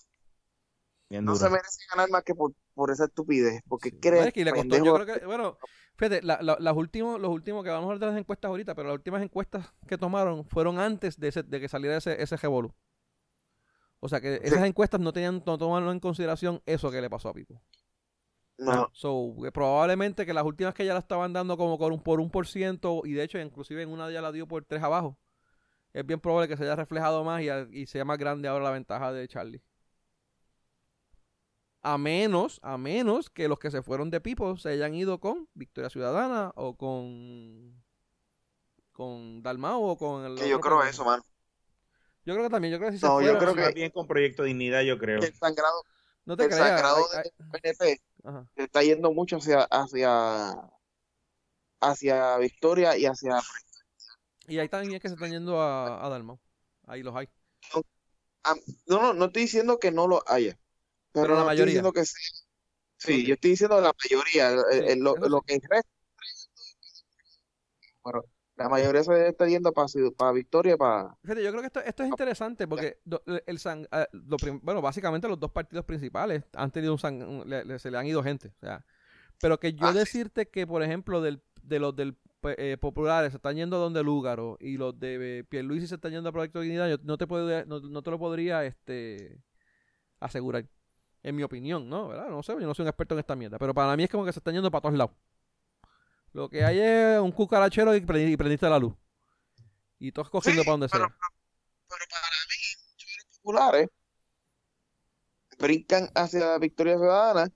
Bien 1.10 1.24
No 1.24 1.34
se 1.36 1.48
merece 1.50 1.80
ganar 1.90 2.08
más 2.10 2.22
que 2.22 2.34
por, 2.34 2.52
por 2.74 2.90
esa 2.90 3.06
estupidez. 3.06 3.62
Porque 3.68 3.90
Sí. 3.90 3.98
cree 4.00 4.28
es 4.28 4.32
que 4.32 4.44
le 4.44 4.50
costó, 4.52 4.62
pendejo. 4.68 4.84
yo 4.84 5.04
creo 5.04 5.18
que, 5.20 5.26
bueno, 5.26 5.58
fíjate, 5.98 6.22
la- 6.22 6.40
la- 6.42 6.56
las 6.60 6.76
últimos, 6.76 7.20
los 7.20 7.30
últimos, 7.30 7.64
que 7.64 7.70
vamos 7.70 7.90
a 7.90 7.92
hablar 7.94 8.00
de 8.10 8.14
las 8.14 8.20
encuestas 8.20 8.48
ahorita, 8.48 8.74
pero 8.74 8.88
las 8.88 8.96
últimas 8.96 9.22
encuestas 9.22 9.74
que 9.86 9.98
tomaron 9.98 10.46
fueron 10.46 10.78
antes 10.78 11.18
de, 11.20 11.28
ese- 11.28 11.42
de 11.42 11.60
que 11.60 11.68
saliera 11.68 11.96
ese, 11.98 12.22
ese 12.22 12.36
revolú. 12.38 12.72
O 14.00 14.08
sea 14.08 14.20
que 14.20 14.40
esas 14.42 14.64
encuestas 14.64 15.00
no 15.00 15.12
tenían, 15.12 15.42
no 15.44 15.58
tomaron 15.58 15.90
en 15.90 16.00
consideración 16.00 16.62
eso 16.66 16.90
que 16.90 17.00
le 17.00 17.10
pasó 17.10 17.28
a 17.30 17.34
Pipo. 17.34 17.60
No, 18.58 18.88
So, 18.92 19.36
que 19.42 19.52
probablemente 19.52 20.26
que 20.26 20.32
las 20.34 20.44
últimas 20.44 20.74
que 20.74 20.84
ya 20.84 20.92
la 20.92 21.00
estaban 21.00 21.32
dando 21.32 21.56
como 21.56 21.78
por 21.78 21.92
un, 21.92 22.00
por 22.02 22.20
un 22.20 22.30
por 22.30 22.46
ciento, 22.46 23.02
y 23.04 23.12
de 23.12 23.22
hecho, 23.24 23.38
inclusive 23.38 23.82
en 23.82 23.90
una 23.90 24.10
ya 24.10 24.20
la 24.20 24.32
dio 24.32 24.48
por 24.48 24.64
tres 24.64 24.82
abajo. 24.82 25.16
Es 25.92 26.06
bien 26.06 26.20
probable 26.20 26.48
que 26.48 26.56
se 26.56 26.64
haya 26.64 26.76
reflejado 26.76 27.24
más 27.24 27.42
y, 27.42 27.48
y 27.72 27.86
sea 27.86 28.04
más 28.04 28.18
grande 28.18 28.48
ahora 28.48 28.64
la 28.64 28.70
ventaja 28.72 29.12
de 29.12 29.28
Charlie. 29.28 29.62
A 31.82 31.96
menos, 31.96 32.58
a 32.62 32.76
menos 32.76 33.30
que 33.30 33.46
los 33.48 33.58
que 33.58 33.70
se 33.70 33.82
fueron 33.82 34.10
de 34.10 34.20
Pipo 34.20 34.56
se 34.56 34.70
hayan 34.70 34.94
ido 34.94 35.20
con 35.20 35.48
Victoria 35.54 35.88
Ciudadana 35.90 36.52
o 36.56 36.76
con 36.76 37.82
con 38.92 39.42
Dalmau 39.42 39.80
o 39.84 39.96
con 39.96 40.24
el 40.24 40.34
que 40.36 40.48
yo 40.48 40.58
creo 40.60 40.82
eso, 40.82 41.04
mano. 41.04 41.22
Yo 42.24 42.34
creo 42.34 42.46
que 42.46 42.50
también, 42.50 42.72
yo 42.72 42.78
creo 42.78 42.90
que 42.90 42.98
si 42.98 43.04
No, 43.06 43.20
se 43.20 43.26
yo 43.26 43.30
fueron, 43.38 43.54
creo 43.54 43.68
que- 43.68 43.74
bien 43.74 43.90
con 43.92 44.08
Proyecto 44.08 44.42
Dignidad, 44.42 44.82
yo 44.82 44.98
creo. 44.98 45.20
Que 45.20 45.26
el 45.26 45.34
sangrado, 45.34 45.82
no 46.24 46.36
te 46.36 46.44
el 46.44 46.50
creas. 46.50 46.66
sangrado 46.68 46.96
hay- 46.96 47.22
de 47.22 47.32
hay- 47.38 47.50
PNP 47.76 48.02
ajá. 48.24 48.46
se 48.56 48.62
está 48.64 48.82
yendo 48.82 49.12
mucho 49.12 49.36
hacia, 49.36 49.62
hacia, 49.70 50.68
hacia 51.80 52.36
Victoria 52.38 52.96
y 52.98 53.06
hacia 53.06 53.40
Y 54.48 54.58
ahí 54.58 54.68
también 54.68 54.94
es 54.94 55.00
que 55.00 55.08
se 55.08 55.14
están 55.14 55.30
yendo 55.30 55.60
a, 55.62 56.04
a 56.04 56.08
Dalmau. 56.08 56.40
Ahí 56.86 57.02
los 57.04 57.14
hay. 57.14 57.28
No, 58.86 59.00
no, 59.00 59.12
no 59.12 59.24
estoy 59.26 59.42
diciendo 59.42 59.78
que 59.78 59.90
no 59.92 60.06
lo 60.08 60.22
haya, 60.26 60.58
pero, 61.12 61.26
Pero 61.26 61.34
la 61.34 61.40
no 61.40 61.46
mayoría. 61.46 61.80
estoy 61.80 61.90
diciendo 61.90 61.92
que 61.92 62.04
sí. 62.04 62.44
Sí, 63.00 63.26
yo 63.26 63.34
estoy 63.34 63.50
diciendo 63.52 63.80
la 63.80 63.92
mayoría, 64.02 64.50
el- 64.50 64.58
Sí, 64.84 64.92
el- 64.92 64.98
lo, 65.00 65.14
lo 65.16 65.40
que 65.42 65.60
resta, 65.68 65.88
pero 68.04 68.24
la 68.56 68.68
mayoría 68.68 69.04
se 69.04 69.28
está 69.28 69.46
yendo 69.46 69.72
para, 69.72 69.86
para 70.16 70.32
Victoria, 70.32 70.76
para... 70.76 71.16
Fíjate, 71.22 71.44
yo 71.44 71.50
creo 71.50 71.60
que 71.60 71.66
esto, 71.68 71.80
esto 71.80 72.02
es 72.02 72.08
interesante 72.08 72.66
porque 72.66 72.98
do- 73.04 73.22
el 73.46 73.58
san- 73.60 73.86
eh, 73.92 74.06
lo 74.12 74.36
prim- 74.36 74.58
bueno, 74.64 74.82
básicamente 74.82 75.28
los 75.28 75.38
dos 75.38 75.52
partidos 75.52 75.84
principales 75.84 76.42
han 76.54 76.72
tenido 76.72 76.92
un, 76.92 76.98
san- 76.98 77.22
un- 77.22 77.48
le- 77.48 77.64
le- 77.64 77.78
se 77.78 77.90
le 77.90 77.98
han 77.98 78.06
ido 78.06 78.20
gente, 78.22 78.48
o 78.48 78.58
sea, 78.60 78.84
pero 79.40 79.60
que 79.60 79.74
yo 79.74 79.86
Ah, 79.86 79.92
sí. 79.92 79.98
decirte 80.00 80.48
que 80.48 80.66
por 80.66 80.82
ejemplo 80.82 81.20
del, 81.20 81.40
de 81.62 81.78
los 81.78 81.94
del 81.94 82.16
eh, 82.42 82.76
populares 82.80 83.30
se 83.32 83.36
están 83.36 83.54
yendo 83.54 83.76
a 83.76 83.80
donde 83.80 84.02
Lúgaro 84.02 84.56
y 84.60 84.76
los 84.76 84.98
de 84.98 85.38
eh, 85.40 85.44
Pierluisi 85.44 85.86
se 85.86 85.94
están 85.96 86.10
yendo 86.12 86.28
a 86.30 86.32
Proyecto 86.32 86.60
Dignidad, 86.60 86.88
yo 86.88 86.96
no 87.04 87.16
te 87.16 87.28
puedo, 87.28 87.64
no, 87.66 87.78
no 87.78 88.02
te 88.02 88.10
lo 88.10 88.18
podría 88.18 88.64
este 88.64 89.40
asegurar. 90.18 90.64
En 91.28 91.36
mi 91.36 91.42
opinión, 91.42 91.86
¿no? 91.90 92.08
¿Verdad? 92.08 92.30
No 92.30 92.42
sé, 92.42 92.52
yo 92.52 92.60
no 92.60 92.74
soy 92.74 92.84
un 92.84 92.88
experto 92.88 93.14
en 93.14 93.20
esta 93.20 93.36
mierda, 93.36 93.58
pero 93.58 93.74
para 93.74 93.94
mí 93.96 94.04
es 94.04 94.08
como 94.08 94.24
que 94.24 94.32
se 94.32 94.38
están 94.38 94.54
yendo 94.54 94.70
para 94.70 94.80
todos 94.80 94.94
lados. 94.94 95.14
Lo 96.32 96.48
que 96.48 96.64
hay 96.64 96.78
es 96.80 97.20
un 97.20 97.32
cucarachero 97.32 97.94
y, 97.94 98.00
prendi- 98.00 98.32
y 98.32 98.36
prendiste 98.38 98.66
la 98.66 98.78
luz. 98.78 98.94
Y 99.98 100.10
todos 100.10 100.30
cogiendo 100.30 100.62
Sí, 100.62 100.66
para 100.66 100.72
donde 100.72 100.88
pero, 100.88 101.04
sea. 101.04 101.16
pero 101.18 102.04
para 102.10 102.26
mí, 102.48 102.56
los 103.26 103.36
populares 103.36 103.88
brincan 105.58 106.08
hacia 106.14 106.56
Victoria 106.56 106.96
Ciudadana 106.96 107.52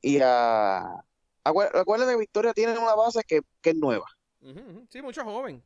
y 0.00 0.20
a... 0.22 0.94
Acuérdate 1.42 2.12
que 2.12 2.18
Victoria 2.18 2.52
tiene 2.52 2.78
una 2.78 2.94
base 2.94 3.22
que, 3.26 3.40
que 3.60 3.70
es 3.70 3.76
nueva. 3.76 4.06
Sí, 4.90 5.02
mucho 5.02 5.24
joven. 5.24 5.60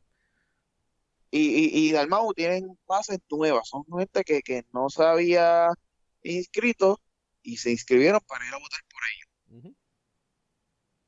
Y, 1.29 1.39
y, 1.39 1.89
y 1.89 1.91
Dalmau 1.91 2.33
tienen 2.33 2.79
bases 2.87 3.19
nuevas, 3.29 3.67
son 3.69 3.83
gente 3.95 4.23
que, 4.23 4.41
que 4.41 4.65
no 4.73 4.89
se 4.89 5.03
había 6.25 6.39
inscrito 6.39 6.99
y 7.43 7.57
se 7.57 7.71
inscribieron 7.71 8.19
para 8.27 8.47
ir 8.47 8.53
a 8.53 8.57
votar 8.57 8.81
por 8.91 9.01
ellos. 9.13 9.75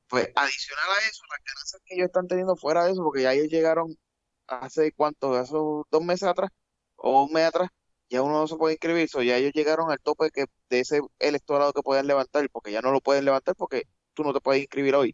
Pues 0.07 0.30
adicional 0.36 0.86
a 0.89 1.07
eso, 1.09 1.24
las 1.30 1.39
ganancias 1.43 1.82
que 1.86 1.95
ellos 1.95 2.05
están 2.05 2.28
teniendo 2.28 2.55
fuera 2.55 2.86
de 2.86 2.91
eso, 2.91 3.03
porque 3.03 3.24
ya 3.24 3.34
ellos 3.34 3.49
llegaron 3.49 3.97
hace 4.47 4.93
cuánto, 4.93 5.34
hace 5.34 5.53
dos 5.53 6.03
meses 6.03 6.30
atrás 6.30 6.49
o 6.95 7.24
un 7.24 7.34
mes 7.34 7.45
atrás, 7.45 7.70
ya 8.09 8.22
uno 8.22 8.39
no 8.39 8.47
se 8.47 8.55
puede 8.55 8.76
inscribir, 8.76 9.09
so 9.09 9.22
ya 9.22 9.36
ellos 9.36 9.51
llegaron 9.53 9.91
al 9.91 9.99
tope 9.99 10.30
que, 10.32 10.45
de 10.70 10.80
ese 10.80 11.01
electorado 11.20 11.74
que 11.74 11.82
pueden 11.82 12.07
levantar, 12.07 12.49
porque 12.49 12.72
ya 12.72 12.82
no 12.82 12.91
lo 12.91 13.01
pueden 13.01 13.26
levantar 13.26 13.55
porque 13.55 13.88
tú 14.13 14.24
no 14.24 14.34
te 14.34 14.39
puedes 14.39 14.61
inscribir 14.61 14.95
hoy. 14.95 15.13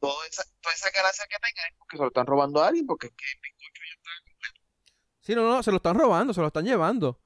Toda 0.00 0.26
esa, 0.26 0.42
toda 0.60 0.74
esa 0.74 0.90
ganancia 0.90 1.24
que 1.28 1.36
tengan 1.36 1.70
es 1.70 1.78
porque 1.78 1.96
se 1.96 2.02
lo 2.02 2.08
están 2.08 2.26
robando 2.26 2.62
a 2.62 2.68
alguien, 2.68 2.86
porque 2.86 3.06
es 3.06 3.12
que 3.12 3.24
Sí, 5.20 5.34
no, 5.34 5.42
no, 5.42 5.62
se 5.62 5.70
lo 5.70 5.78
están 5.78 5.98
robando, 5.98 6.34
se 6.34 6.40
lo 6.42 6.48
están 6.48 6.66
llevando. 6.66 7.18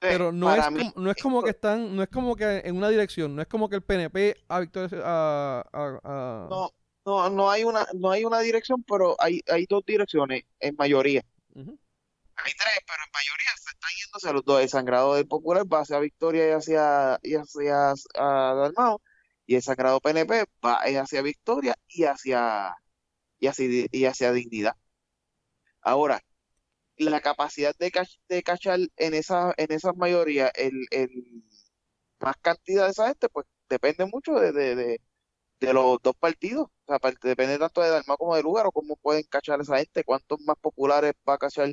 Pero 0.00 0.32
no 0.32 0.54
es, 0.54 0.70
mí, 0.70 0.78
como, 0.90 1.04
no 1.04 1.10
es 1.10 1.16
como 1.22 1.42
que 1.42 1.50
están, 1.50 1.94
no 1.94 2.02
es 2.02 2.08
como 2.08 2.34
que 2.34 2.62
en 2.64 2.76
una 2.76 2.88
dirección, 2.88 3.36
no 3.36 3.42
es 3.42 3.48
como 3.48 3.68
que 3.68 3.76
el 3.76 3.82
PNP 3.82 4.34
a 4.48 4.60
Victoria 4.60 4.98
a, 5.04 5.60
a- 5.72 6.00
a- 6.02 6.46
No, 6.48 6.70
no, 7.04 7.30
no 7.30 7.50
hay 7.50 7.64
una, 7.64 7.86
no 7.94 8.10
hay 8.10 8.24
una 8.24 8.40
dirección, 8.40 8.82
pero 8.84 9.14
hay, 9.18 9.40
hay 9.48 9.66
dos 9.68 9.84
direcciones 9.86 10.44
en 10.58 10.74
mayoría. 10.76 11.22
Hay 11.54 12.52
tres, 12.54 12.78
pero 12.86 13.02
en 13.04 13.10
mayoría 13.12 13.50
se 13.56 13.70
están 13.70 13.90
yendo 13.98 14.16
hacia 14.16 14.32
los 14.32 14.44
dos. 14.44 14.62
El 14.62 14.68
sangrado 14.70 15.14
del 15.14 15.26
Popular 15.28 15.64
va 15.70 15.80
hacia 15.80 15.98
Victoria 15.98 16.48
y 16.48 16.52
hacia, 16.52 17.18
y 17.22 17.34
hacia 17.34 17.90
a 18.18 18.54
Dalmau, 18.54 19.00
y 19.46 19.56
el 19.56 19.62
sangrado 19.62 20.00
PNP 20.00 20.46
va 20.64 20.76
hacia 20.76 21.20
Victoria 21.20 21.74
y 21.88 22.04
hacia, 22.04 22.74
y 23.38 23.46
hacia, 23.48 23.86
y 23.90 24.04
hacia 24.06 24.32
Dignidad. 24.32 24.74
Ahora, 25.82 26.22
la 27.04 27.20
capacidad 27.20 27.74
de, 27.78 27.90
cach- 27.92 28.20
de 28.28 28.42
cachar 28.42 28.78
en 28.96 29.14
esa, 29.14 29.54
en 29.56 29.72
esas 29.72 29.96
mayorías 29.96 30.50
el, 30.54 30.72
más 32.20 32.36
cantidad 32.40 32.84
de 32.86 32.90
esa 32.92 33.08
gente, 33.08 33.28
pues 33.28 33.46
depende 33.68 34.04
mucho 34.06 34.34
de, 34.34 34.52
los 35.74 35.98
dos 36.02 36.14
partidos. 36.18 36.68
Depende 37.22 37.58
tanto 37.58 37.80
de 37.82 37.90
Dalmau 37.90 38.16
como 38.18 38.36
de 38.36 38.42
Lugaro, 38.42 38.72
cómo 38.72 38.96
pueden 38.96 39.24
cachar 39.24 39.60
esa 39.60 39.78
gente, 39.78 40.04
cuántos 40.04 40.40
más 40.42 40.56
populares 40.60 41.12
va 41.28 41.34
a 41.34 41.38
cachar 41.38 41.72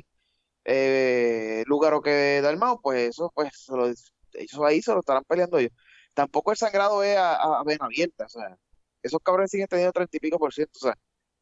eh, 0.64 1.64
Lugaro 1.66 2.02
que 2.02 2.40
Dalmau, 2.42 2.80
pues 2.82 3.10
eso, 3.10 3.32
pues 3.34 3.50
se 3.66 3.72
lo- 3.76 3.88
eso 3.88 4.64
ahí 4.66 4.82
se 4.82 4.92
lo 4.94 5.00
estarán 5.00 5.24
peleando 5.24 5.58
ellos. 5.58 5.72
Tampoco 6.14 6.52
el 6.52 6.56
sangrado 6.58 7.02
es 7.04 7.16
a, 7.18 7.34
a, 7.36 7.60
a 7.60 7.62
o 7.62 8.28
sea, 8.28 8.58
esos 9.02 9.20
cabrones 9.22 9.50
siguen 9.50 9.68
teniendo 9.68 9.92
treinta 9.92 10.16
y 10.16 10.20
pico 10.20 10.38
por 10.38 10.52
ciento, 10.54 10.72
o 10.76 10.80
sea, 10.80 10.98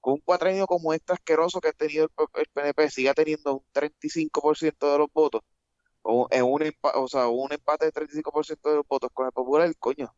con 0.07 0.13
un 0.15 0.21
cuatrenio 0.21 0.69
como 0.69 0.93
este 0.93 1.15
asqueroso 1.15 1.61
que 1.61 1.67
ha 1.71 1.73
tenido 1.73 2.05
el, 2.05 2.11
el 2.35 2.47
PNP, 2.47 2.91
siga 2.91 3.13
teniendo 3.13 3.55
un 3.57 3.65
35% 3.73 4.93
de 4.93 4.99
los 4.99 5.09
votos, 5.13 5.41
o, 6.03 6.29
en 6.31 6.45
un, 6.45 6.63
o 6.95 7.09
sea, 7.09 7.27
un 7.27 7.53
empate 7.53 7.87
de 7.87 7.93
35% 7.93 8.71
de 8.71 8.77
los 8.77 8.87
votos 8.87 9.11
con 9.13 9.27
el 9.27 9.33
popular, 9.33 9.75
coño, 9.81 10.15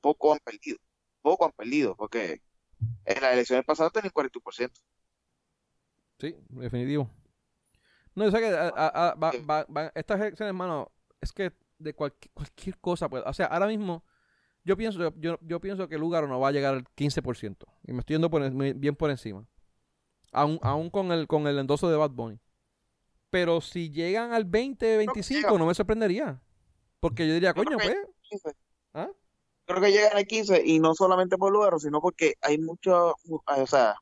poco 0.00 0.32
han 0.32 0.38
perdido, 0.38 0.78
poco 1.20 1.44
han 1.44 1.52
perdido, 1.52 1.94
porque 1.94 2.40
en 3.04 3.20
las 3.20 3.34
elecciones 3.34 3.66
pasadas 3.66 3.92
tenían 3.92 4.12
41%. 4.14 4.72
Sí, 6.18 6.34
definitivo. 6.48 7.10
No, 8.14 8.24
yo 8.24 8.30
sé 8.30 8.38
que 8.40 8.46
a- 8.46 8.68
a- 8.74 9.08
a- 9.10 9.14
va- 9.16 9.32
va- 9.46 9.66
va- 9.66 9.92
estas 9.94 10.18
elecciones, 10.18 10.48
hermano, 10.52 10.90
es 11.20 11.34
que 11.34 11.52
de 11.76 11.92
cualquier, 11.92 12.32
cualquier 12.32 12.78
cosa, 12.78 13.10
pues, 13.10 13.22
o 13.26 13.32
sea, 13.34 13.44
ahora 13.44 13.66
mismo 13.66 14.06
yo 14.64 14.76
pienso 14.76 15.12
yo, 15.16 15.38
yo 15.40 15.60
pienso 15.60 15.88
que 15.88 15.98
Lugaro 15.98 16.26
no 16.26 16.40
va 16.40 16.48
a 16.48 16.52
llegar 16.52 16.74
al 16.74 16.84
15%. 16.96 17.66
Y 17.86 17.92
me 17.92 18.00
estoy 18.00 18.14
yendo 18.14 18.30
por 18.30 18.48
bien 18.74 18.96
por 18.96 19.10
encima. 19.10 19.46
Aún, 20.32 20.58
aún 20.62 20.90
con 20.90 21.12
el 21.12 21.26
con 21.26 21.46
el 21.46 21.58
endoso 21.58 21.88
de 21.88 21.96
Bad 21.96 22.10
Bunny. 22.10 22.40
Pero 23.30 23.60
si 23.60 23.90
llegan 23.90 24.32
al 24.32 24.44
20, 24.44 24.96
25, 24.96 25.58
no 25.58 25.66
me 25.66 25.74
sorprendería. 25.74 26.40
Porque 27.00 27.26
yo 27.26 27.34
diría, 27.34 27.52
coño, 27.52 27.76
pues, 27.76 27.96
15. 28.30 28.52
¿Ah? 28.94 29.10
Creo 29.66 29.80
que 29.82 29.92
llegan 29.92 30.16
al 30.16 30.26
15 30.26 30.62
y 30.64 30.78
no 30.78 30.94
solamente 30.94 31.36
por 31.36 31.52
Lugaro, 31.52 31.78
sino 31.78 32.00
porque 32.00 32.34
hay 32.40 32.58
mucho, 32.58 33.14
o 33.28 33.66
sea, 33.66 33.96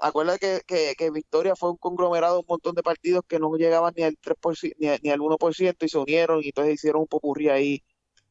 acuérdate 0.00 0.38
que, 0.40 0.60
que, 0.66 0.94
que 0.96 1.10
Victoria 1.10 1.54
fue 1.56 1.70
un 1.70 1.76
conglomerado 1.76 2.34
de 2.34 2.40
un 2.40 2.46
montón 2.48 2.74
de 2.74 2.82
partidos 2.82 3.22
que 3.28 3.38
no 3.38 3.54
llegaban 3.56 3.92
ni 3.96 4.02
al 4.02 4.16
3%, 4.18 4.74
ni, 4.78 4.88
a- 4.88 4.98
ni 5.02 5.10
al 5.10 5.20
1% 5.20 5.84
y 5.84 5.88
se 5.88 5.98
unieron 5.98 6.40
y 6.42 6.46
entonces 6.48 6.74
hicieron 6.74 7.02
un 7.02 7.06
popurrí 7.08 7.48
ahí 7.48 7.82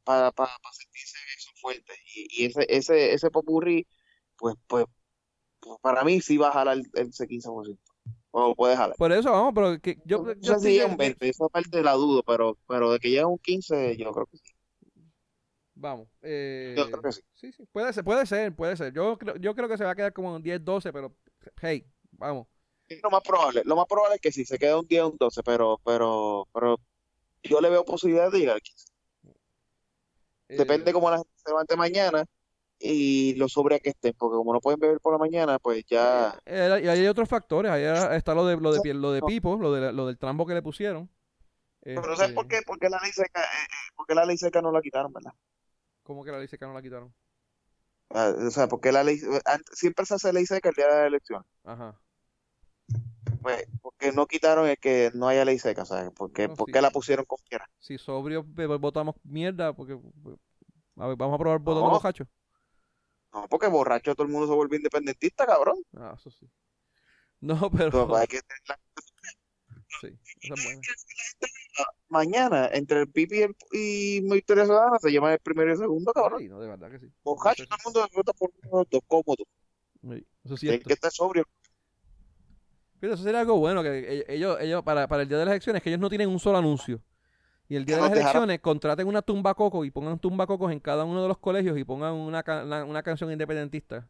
para, 0.03 0.31
para, 0.31 0.51
para 0.61 0.73
sentirse 0.73 1.17
eso 1.37 1.51
fuerte. 1.61 1.93
Y, 2.15 2.43
y 2.43 2.45
ese, 2.47 2.65
ese, 2.69 3.13
ese 3.13 3.29
popurrí, 3.31 3.87
pues, 4.37 4.55
pues, 4.67 4.85
pues, 5.59 5.77
para 5.81 6.03
mí 6.03 6.21
sí 6.21 6.37
va 6.37 6.49
a 6.49 6.53
jalar 6.53 6.77
el, 6.77 6.85
ese 6.93 7.27
15%. 7.27 7.77
O 8.33 8.55
puede 8.55 8.77
jalar. 8.77 8.95
por 8.97 9.11
eso 9.11 9.29
vamos, 9.31 9.51
pero 9.53 9.79
que 9.81 9.99
yo, 10.05 10.19
No 10.23 10.33
yo 10.39 10.53
sé 10.53 10.59
si 10.67 10.73
llega 10.73 10.85
un 10.85 10.95
20, 10.97 11.27
esa 11.29 11.47
parte 11.49 11.83
la 11.83 11.93
dudo, 11.93 12.23
pero, 12.23 12.57
pero 12.67 12.91
de 12.91 12.99
que 12.99 13.09
llegue 13.09 13.21
a 13.21 13.27
un 13.27 13.37
15, 13.37 13.97
yo 13.97 14.11
creo 14.13 14.25
que 14.25 14.37
sí. 14.37 14.53
Vamos. 15.75 16.07
eh, 16.21 16.73
Yo 16.77 16.89
creo 16.89 17.01
que 17.01 17.11
sí. 17.11 17.21
Sí, 17.33 17.51
sí, 17.51 17.65
puede 17.71 17.91
ser, 17.91 18.03
puede 18.03 18.25
ser, 18.25 18.55
puede 18.55 18.77
ser. 18.77 18.93
Yo 18.93 19.17
creo, 19.17 19.35
yo 19.37 19.53
creo 19.55 19.67
que 19.67 19.77
se 19.77 19.83
va 19.83 19.91
a 19.91 19.95
quedar 19.95 20.13
como 20.13 20.35
en 20.35 20.43
10, 20.43 20.63
12, 20.63 20.93
pero 20.93 21.13
hey, 21.61 21.85
vamos. 22.11 22.47
Es 22.87 23.01
lo 23.03 23.09
más 23.09 23.21
probable, 23.23 23.63
lo 23.65 23.75
más 23.75 23.85
probable 23.87 24.15
es 24.15 24.21
que 24.21 24.31
sí, 24.31 24.45
se 24.45 24.57
quede 24.59 24.75
un 24.75 24.87
10 24.87 25.01
o 25.03 25.09
un 25.09 25.17
12, 25.17 25.41
pero, 25.43 25.79
pero, 25.83 26.47
pero 26.53 26.77
yo 27.43 27.59
le 27.61 27.69
veo 27.69 27.83
posibilidad 27.83 28.31
de 28.31 28.39
llegar 28.39 28.55
al 28.55 28.61
15. 28.61 28.90
Eh, 30.51 30.57
Depende 30.57 30.91
cómo 30.91 31.09
la 31.09 31.17
gente 31.17 31.31
se 31.35 31.49
levante 31.49 31.77
mañana 31.77 32.25
y 32.77 33.35
lo 33.35 33.47
sobria 33.47 33.79
que 33.79 33.91
estén, 33.91 34.13
porque 34.17 34.35
como 34.35 34.51
no 34.51 34.59
pueden 34.59 34.81
beber 34.81 34.99
por 34.99 35.13
la 35.13 35.17
mañana, 35.17 35.59
pues 35.59 35.85
ya... 35.87 36.37
Eh, 36.45 36.81
y 36.83 36.87
hay 36.89 37.07
otros 37.07 37.29
factores, 37.29 37.71
ahí 37.71 37.83
está 38.17 38.33
lo 38.33 38.45
de 38.45 38.57
lo 38.57 38.73
de 38.73 38.93
lo 38.93 39.13
de 39.13 39.21
Pipo, 39.21 39.55
lo 39.55 39.71
de 39.71 39.93
lo 39.93 40.07
del 40.07 40.17
trambo 40.17 40.45
que 40.45 40.53
le 40.53 40.61
pusieron. 40.61 41.09
Pero 41.81 42.03
¿sabes 42.03 42.21
Este, 42.21 42.33
por 42.33 42.47
qué? 42.49 42.59
Porque 42.65 42.89
la 42.89 42.99
ley 43.01 43.11
seca, 43.13 43.41
eh, 43.41 43.45
eh, 43.45 43.91
porque 43.95 44.13
la 44.13 44.25
ley 44.25 44.37
seca 44.37 44.61
no 44.61 44.73
la 44.73 44.81
quitaron, 44.81 45.13
¿verdad? 45.13 45.31
¿Cómo 46.03 46.25
que 46.25 46.31
la 46.31 46.39
ley 46.39 46.49
seca 46.49 46.67
no 46.67 46.73
la 46.73 46.81
quitaron? 46.81 47.13
Ah, 48.09 48.33
O 48.45 48.51
sea, 48.51 48.67
porque 48.67 48.91
la 48.91 49.05
ley, 49.05 49.21
siempre 49.71 50.05
se 50.05 50.15
hace 50.15 50.33
ley 50.33 50.45
seca 50.45 50.69
el 50.69 50.75
día 50.75 50.87
de 50.87 51.01
la 51.01 51.07
elección. 51.07 51.45
Ajá. 51.63 51.97
Pues, 53.41 53.65
porque 53.81 54.11
no 54.11 54.27
quitaron 54.27 54.67
el 54.67 54.77
que 54.77 55.11
no 55.13 55.27
haya 55.27 55.43
ley 55.45 55.57
seca, 55.57 55.83
¿sabes? 55.85 56.11
Porque, 56.15 56.47
No, 56.47 56.55
¿Por 56.55 56.67
sí. 56.67 56.73
qué 56.73 56.81
la 56.81 56.91
pusieron 56.91 57.25
como 57.25 57.43
quiera? 57.47 57.67
Si 57.79 57.97
sobrios 57.97 58.45
be- 58.47 58.67
votamos 58.67 59.15
mierda, 59.23 59.73
porque 59.73 59.93
a 59.93 61.07
ver, 61.07 61.15
vamos 61.17 61.35
a 61.35 61.37
probar 61.39 61.59
votando 61.59 61.87
No. 61.87 61.93
bojachos. 61.93 62.27
No, 63.33 63.47
porque 63.47 63.67
borracho 63.67 64.13
todo 64.13 64.27
el 64.27 64.31
mundo 64.31 64.47
se 64.47 64.53
vuelve 64.53 64.75
independentista, 64.77 65.45
cabrón. 65.45 65.77
Ah, 65.95 66.13
eso 66.17 66.29
sí. 66.29 66.49
No, 67.39 67.55
pero 67.71 67.85
Entonces, 67.85 68.17
hay 68.19 68.27
que 68.27 68.41
tener 68.41 68.61
la- 68.67 68.79
sí, 70.01 70.19
esa 70.41 70.53
es 70.53 70.63
buena. 70.63 70.81
Mañana, 72.09 72.69
entre 72.73 72.99
el 72.99 73.09
Pipi 73.09 73.37
y, 73.39 73.41
el, 73.43 73.55
y 73.71 74.19
Victoria 74.29 74.65
Ciudadana, 74.65 74.99
se 74.99 75.11
llaman 75.11 75.31
el 75.33 75.39
primero 75.39 75.69
y 75.69 75.73
el 75.73 75.77
segundo, 75.79 76.11
cabrón. 76.11 76.41
Ay, 76.41 76.49
no, 76.49 76.59
de 76.59 76.67
verdad 76.67 76.91
que 76.91 76.99
sí. 76.99 77.07
Borracho, 77.23 77.65
todo 77.65 77.77
el 77.77 77.83
mundo 77.85 78.09
vota 78.13 78.33
por 78.33 78.51
los 78.71 78.89
dos 78.89 79.01
cómodos. 79.07 79.47
Sí, 80.01 80.27
Eso 80.43 80.53
es 80.55 80.59
cierto. 80.59 80.87
que 80.87 80.93
estar 80.93 81.11
sobrio. 81.11 81.45
Fíjate, 83.01 83.15
eso 83.15 83.23
sería 83.23 83.39
algo 83.41 83.57
bueno, 83.57 83.81
que 83.81 83.89
e- 84.29 84.35
ellos, 84.35 84.57
ellos 84.61 84.83
para, 84.83 85.07
para 85.07 85.23
el 85.23 85.27
día 85.27 85.37
de 85.39 85.45
las 85.45 85.51
elecciones, 85.53 85.81
que 85.81 85.89
ellos 85.89 85.99
no 85.99 86.07
tienen 86.07 86.29
un 86.29 86.39
solo 86.39 86.59
anuncio. 86.59 87.01
Y 87.67 87.75
el 87.75 87.83
día 87.85 87.95
de 87.95 88.01
las 88.03 88.11
elecciones 88.31 88.59
contraten 88.59 89.07
una 89.07 89.21
tumba 89.23 89.53
coco 89.55 89.83
y 89.83 89.91
pongan 89.91 90.19
tumba 90.19 90.45
cocos 90.45 90.71
en 90.71 90.79
cada 90.79 91.03
uno 91.03 91.21
de 91.21 91.27
los 91.27 91.37
colegios 91.39 91.77
y 91.77 91.83
pongan 91.83 92.13
una, 92.13 92.43
una, 92.63 92.85
una 92.85 93.01
canción 93.03 93.31
independentista. 93.31 94.07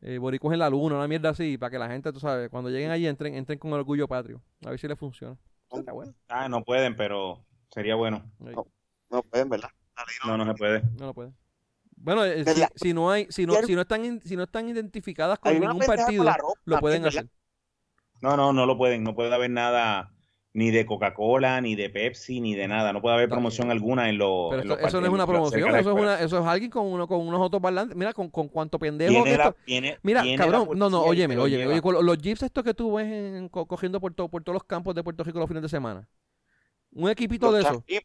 Eh, 0.00 0.18
Boricuas 0.18 0.52
en 0.52 0.58
la 0.58 0.68
luna, 0.68 0.96
una 0.96 1.08
mierda 1.08 1.30
así, 1.30 1.56
para 1.56 1.70
que 1.70 1.78
la 1.78 1.88
gente, 1.88 2.12
tú 2.12 2.20
sabes, 2.20 2.50
cuando 2.50 2.68
lleguen 2.70 2.90
allí 2.90 3.06
entren, 3.06 3.34
entren 3.34 3.58
con 3.58 3.70
el 3.72 3.78
orgullo 3.78 4.06
patrio. 4.08 4.42
A 4.66 4.70
ver 4.70 4.78
si 4.78 4.86
les 4.88 4.98
funciona. 4.98 5.36
Está 5.70 5.92
bueno. 5.92 6.12
Ah, 6.28 6.48
no 6.48 6.62
pueden, 6.62 6.94
pero 6.96 7.44
sería 7.70 7.94
bueno. 7.94 8.30
No. 8.38 8.66
No 9.10 9.22
pueden, 9.22 9.48
¿verdad? 9.48 9.70
No- 10.26 10.36
No, 10.36 10.44
no 10.44 10.52
se 10.52 10.58
puede. 10.58 10.82
No 10.98 11.06
lo 11.06 11.14
pueden. 11.14 11.34
Bueno, 11.96 12.24
eh, 12.24 12.44
si, 12.54 12.60
si 12.74 12.92
no 12.92 13.10
hay, 13.10 13.26
si 13.30 13.46
no, 13.46 13.54
si 13.66 13.74
no 13.74 13.80
están, 13.82 14.04
in- 14.04 14.20
si 14.22 14.36
no 14.36 14.42
están 14.42 14.68
identificadas 14.68 15.38
con 15.38 15.52
ningún 15.60 15.80
partido, 15.96 16.24
lo 16.64 16.74
pueden 16.80 17.02
hacer. 17.08 17.30
No, 18.20 18.36
no, 18.36 18.52
no 18.52 18.66
lo 18.66 18.76
pueden. 18.78 19.02
No 19.04 19.14
puede 19.14 19.34
haber 19.34 19.50
nada 19.50 20.10
ni 20.56 20.70
de 20.70 20.86
Coca-Cola, 20.86 21.60
ni 21.60 21.74
de 21.74 21.90
Pepsi, 21.90 22.40
ni 22.40 22.54
de 22.54 22.68
nada. 22.68 22.92
No 22.92 23.02
puede 23.02 23.16
haber 23.16 23.28
promoción 23.28 23.70
alguna 23.70 24.08
en 24.08 24.18
los. 24.18 24.50
Pero 24.50 24.62
en 24.62 24.68
esto- 24.70 24.76
los 24.80 24.88
eso 24.88 25.00
no 25.00 25.06
es 25.08 25.12
una 25.12 25.26
promoción, 25.26 25.60
eso 25.68 25.76
es, 25.76 25.86
escuela. 25.86 26.00
una, 26.14 26.20
eso 26.20 26.38
es 26.38 26.46
alguien 26.46 26.70
con, 26.70 26.86
uno, 26.86 27.08
con 27.08 27.26
unos 27.26 27.40
autoparlantes. 27.40 27.96
Mira, 27.96 28.12
con, 28.12 28.30
con 28.30 28.48
cuánto 28.48 28.78
pendejo 28.78 29.24
que 29.24 29.36
la- 29.36 29.44
esto. 29.46 29.56
viene- 29.66 29.98
Mira, 30.02 30.22
viene 30.22 30.38
cabrón, 30.38 30.68
no, 30.78 30.88
no, 30.88 31.02
óyeme, 31.02 31.34
te 31.34 31.40
óyeme, 31.40 31.66
oye, 31.66 32.02
los 32.02 32.18
jeeps 32.18 32.42
estos 32.44 32.62
que 32.62 32.72
tú 32.72 32.94
ves 32.94 33.06
en- 33.10 33.48
co- 33.48 33.66
cogiendo 33.66 34.00
por, 34.00 34.14
todo- 34.14 34.28
por 34.28 34.42
todos 34.44 34.54
los 34.54 34.64
campos 34.64 34.94
de 34.94 35.02
Puerto 35.02 35.24
Rico 35.24 35.40
los 35.40 35.48
fines 35.48 35.62
de 35.62 35.68
semana. 35.68 36.08
Un 36.92 37.10
equipito 37.10 37.50
de 37.52 37.62
Los 37.62 37.70
eso. 37.70 37.84
cha- 37.88 37.94
y- 37.96 38.00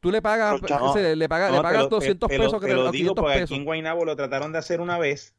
Tú 0.00 0.10
le 0.10 0.20
pagas, 0.20 0.60
no 0.60 0.66
le 0.96 1.28
pagas, 1.28 1.50
No, 1.50 1.56
le 1.56 1.58
te 1.58 1.62
pagas 1.62 1.82
lo- 1.82 1.88
te- 1.88 1.94
200 1.94 2.28
te 2.28 2.36
lo- 2.38 2.44
pesos, 2.44 2.60
que 2.60 2.66
te 2.66 2.72
te 2.72 2.76
lo 2.76 2.82
digo 2.84 2.92
500 2.92 3.22
porque 3.22 3.34
pesos. 3.34 3.50
aquí 3.50 3.54
en 3.60 3.64
Guaynabo 3.64 4.04
lo 4.04 4.16
trataron 4.16 4.50
de 4.50 4.58
hacer 4.58 4.80
una 4.80 4.98
vez 4.98 5.36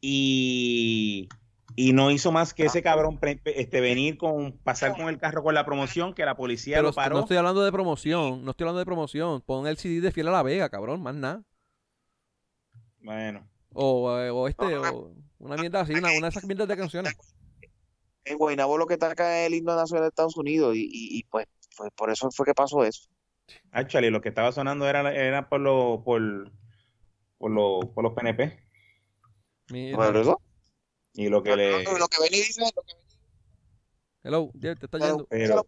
y, 0.00 1.28
y 1.76 1.92
no 1.92 2.10
hizo 2.10 2.30
más 2.32 2.52
Ah. 2.52 2.54
que 2.56 2.64
ese 2.66 2.82
cabrón 2.82 3.18
pre- 3.18 3.40
este, 3.44 3.80
venir 3.80 4.16
con 4.18 4.52
pasar 4.58 4.94
con 4.96 5.08
el 5.08 5.18
carro 5.18 5.42
con 5.42 5.54
la 5.54 5.64
promoción 5.64 6.14
que 6.14 6.24
la 6.24 6.36
policía 6.36 6.76
Pero 6.76 6.88
lo 6.88 6.94
paró. 6.94 7.14
no 7.16 7.20
estoy 7.22 7.36
hablando 7.36 7.64
de 7.64 7.72
promoción, 7.72 8.44
no 8.44 8.50
estoy 8.52 8.64
hablando 8.64 8.78
de 8.80 8.84
promoción. 8.86 9.40
Pon 9.42 9.66
el 9.66 9.76
CD 9.76 10.00
de 10.00 10.12
Fiel 10.12 10.28
a 10.28 10.32
la 10.32 10.42
Vega, 10.42 10.68
cabrón, 10.68 11.02
más 11.02 11.14
nada. 11.14 11.42
Bueno, 13.00 13.46
O, 13.72 14.18
eh, 14.18 14.30
o 14.30 14.48
este, 14.48 14.64
No, 14.64 14.82
no, 14.82 14.90
o 14.90 15.14
una 15.38 15.56
mierda 15.56 15.80
así, 15.80 15.92
una, 15.92 16.08
una 16.12 16.22
de 16.22 16.28
esas 16.28 16.44
mierdas 16.44 16.68
de 16.68 16.76
canciones. 16.76 17.14
En 18.24 18.38
Guaynabo 18.38 18.78
lo 18.78 18.86
que 18.86 18.94
está 18.94 19.10
acá 19.10 19.40
es 19.42 19.48
el 19.48 19.54
himno 19.54 19.76
nacional 19.76 20.04
de 20.04 20.08
Estados 20.08 20.36
Unidos 20.38 20.74
y, 20.76 20.84
y, 20.84 21.18
y, 21.18 21.24
pues, 21.24 21.46
pues 21.76 21.90
por 21.94 22.10
eso 22.10 22.30
fue 22.30 22.46
que 22.46 22.54
pasó 22.54 22.82
eso. 22.84 23.08
actually, 23.72 24.08
lo 24.10 24.22
que 24.22 24.30
estaba 24.30 24.52
sonando 24.52 24.88
era, 24.88 25.12
era 25.14 25.48
por, 25.48 25.60
los 25.60 26.02
por, 26.02 26.50
por, 27.36 27.50
los 27.50 27.84
por 27.94 28.04
los 28.04 28.14
PNP 28.14 28.58
Mira. 29.70 29.96
Por 29.98 30.16
eso. 30.16 30.40
Y 31.14 31.28
lo 31.28 31.42
que 31.42 31.56
le... 31.56 31.82
Lo 31.84 32.08
que 32.08 32.20
Benny 32.22 32.38
dice, 32.38 32.60
lo 32.60 32.82
que, 32.82 32.94
Hello, 34.24 34.50
Jeff, 34.60 34.78
te 34.78 34.86
está 34.86 34.98
Pero- 34.98 35.08
yendo. 35.08 35.26
Pero, 35.28 35.66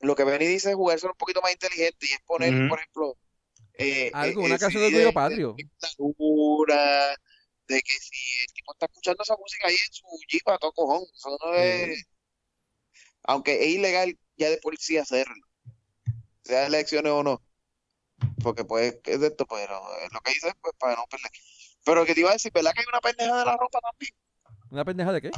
lo 0.00 0.14
que 0.14 0.24
Benny 0.24 0.46
dice 0.46 0.70
es 0.70 0.76
jugarse 0.76 1.06
un 1.06 1.12
poquito 1.14 1.40
más 1.42 1.52
inteligente 1.52 2.06
y 2.08 2.12
es 2.12 2.20
poner, 2.22 2.68
por 2.68 2.78
ejemplo, 2.78 3.16
eh, 3.74 4.10
Algo, 4.14 4.42
eh, 4.42 4.44
una 4.44 4.54
el 4.54 4.60
canción 4.60 4.82
de 4.82 4.88
Orgullo 4.88 5.12
Patrio. 5.12 5.56
de 5.58 7.16
de 7.68 7.82
que 7.82 7.92
si 7.92 8.16
el 8.46 8.52
tipo 8.54 8.72
está 8.72 8.86
escuchando 8.86 9.22
esa 9.22 9.36
música 9.36 9.68
ahí 9.68 9.74
en 9.74 9.92
su 9.92 10.04
jeep 10.28 10.48
a 10.48 10.58
todo 10.58 10.72
cojón, 10.72 11.04
eso 11.14 11.38
no 11.44 11.54
es, 11.54 12.02
aunque 13.24 13.62
es 13.62 13.68
ilegal 13.74 14.18
ya 14.38 14.48
de 14.48 14.56
policía 14.58 15.02
hacerlo, 15.02 15.34
sea 16.44 16.66
elecciones 16.66 17.12
o 17.12 17.22
no, 17.22 17.42
porque 18.42 18.64
pues 18.64 18.98
es 19.04 19.20
de 19.20 19.26
esto, 19.26 19.46
pero 19.46 19.76
eh, 19.98 20.08
lo 20.12 20.20
que 20.20 20.32
dice 20.32 20.52
pues 20.62 20.74
para 20.78 20.96
no 20.96 21.04
perder. 21.10 21.30
Pero 21.84 22.06
que 22.06 22.14
te 22.14 22.20
iba 22.20 22.30
a 22.30 22.34
decir, 22.34 22.52
¿verdad 22.52 22.72
que 22.72 22.80
hay 22.80 22.86
una 22.88 23.00
pendeja 23.00 23.38
de 23.38 23.44
la 23.44 23.56
ropa 23.56 23.80
también? 23.80 24.14
¿Una 24.70 24.84
pendeja 24.84 25.12
de 25.12 25.20
qué? 25.22 25.30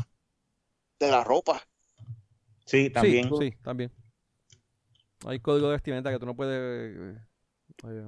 De 1.01 1.11
la 1.11 1.25
ropa. 1.25 1.61
sí, 2.67 2.91
también. 2.91 3.29
Sí, 3.37 3.51
sí, 3.51 3.57
también. 3.63 3.93
Hay 5.27 5.41
código 5.41 5.67
de 5.69 5.75
vestimenta 5.75 6.11
que 6.11 6.19
tú 6.19 6.27
no 6.27 6.35
puedes. 6.35 6.55
eh, 6.59 7.19
eh, 7.85 8.03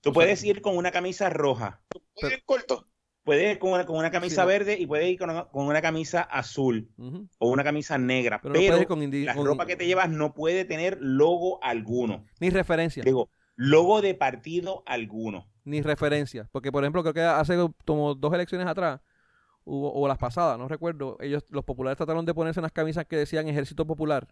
Tú 0.00 0.10
o 0.10 0.12
puedes 0.12 0.40
sea, 0.40 0.50
ir 0.50 0.60
con 0.60 0.76
una 0.76 0.90
camisa 0.90 1.30
roja, 1.30 1.82
¿Puede 2.14 2.34
ir 2.34 2.44
corto? 2.44 2.86
puedes 3.24 3.52
ir 3.52 3.58
con 3.58 3.72
una, 3.72 3.84
con 3.86 3.96
una 3.96 4.10
camisa 4.10 4.42
no. 4.42 4.48
verde 4.48 4.76
y 4.78 4.86
puedes 4.86 5.08
ir 5.08 5.18
con 5.18 5.30
una, 5.30 5.44
con 5.48 5.66
una 5.66 5.82
camisa 5.82 6.22
azul 6.22 6.90
o 7.38 7.50
una 7.50 7.62
camisa 7.64 7.98
negra, 7.98 8.40
Pero 8.40 8.54
pero, 8.54 8.78
no 8.78 8.86
puedes 8.86 9.12
ir 9.14 9.32
con 9.32 9.44
la 9.44 9.50
ropa 9.50 9.66
que 9.66 9.76
te 9.76 9.86
llevas 9.86 10.08
no 10.10 10.34
puede 10.34 10.64
tener 10.64 10.98
logo 11.00 11.62
alguno. 11.62 12.24
Ni 12.40 12.50
referencia. 12.50 13.02
Digo, 13.04 13.30
logo 13.56 14.00
de 14.00 14.14
partido 14.14 14.82
alguno. 14.86 15.50
Ni 15.64 15.82
referencia. 15.82 16.48
Porque, 16.52 16.72
por 16.72 16.82
ejemplo, 16.82 17.02
creo 17.02 17.14
que 17.14 17.20
hace 17.22 17.56
como 17.84 18.14
dos 18.14 18.32
elecciones 18.32 18.66
atrás, 18.66 19.00
hubo, 19.68 19.92
o 19.92 20.08
las 20.08 20.18
pasadas, 20.18 20.58
no 20.58 20.66
recuerdo, 20.68 21.16
ellos, 21.20 21.44
los 21.50 21.64
populares 21.64 21.96
trataron 21.96 22.24
de 22.26 22.34
ponerse 22.34 22.60
unas 22.60 22.72
camisas 22.72 23.04
que 23.06 23.16
decían 23.16 23.46
Ejército 23.48 23.86
Popular. 23.86 24.26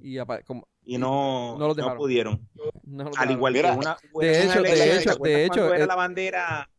Y 0.00 0.18
apa- 0.18 0.42
como- 0.42 0.68
Y 0.84 0.96
no, 0.98 1.56
no 1.58 1.66
los 1.66 1.76
no 1.76 1.82
dejaron. 1.82 1.98
pudieron. 1.98 2.48
no 2.84 3.04
lo 3.04 3.10
Al 3.16 3.30
igual 3.30 3.52
que 3.54 3.60
una. 3.60 3.96
de 4.20 4.42
hecho- 4.44 4.62
de 4.62 4.96
hecho- 4.96 5.02
¿te 5.02 5.10
acuerdas 5.10 5.20
de 5.38 5.44
hecho, 5.46 5.74
era 5.74 5.84
eh, 5.84 5.86
la 5.86 5.94
bandera. 5.96 6.70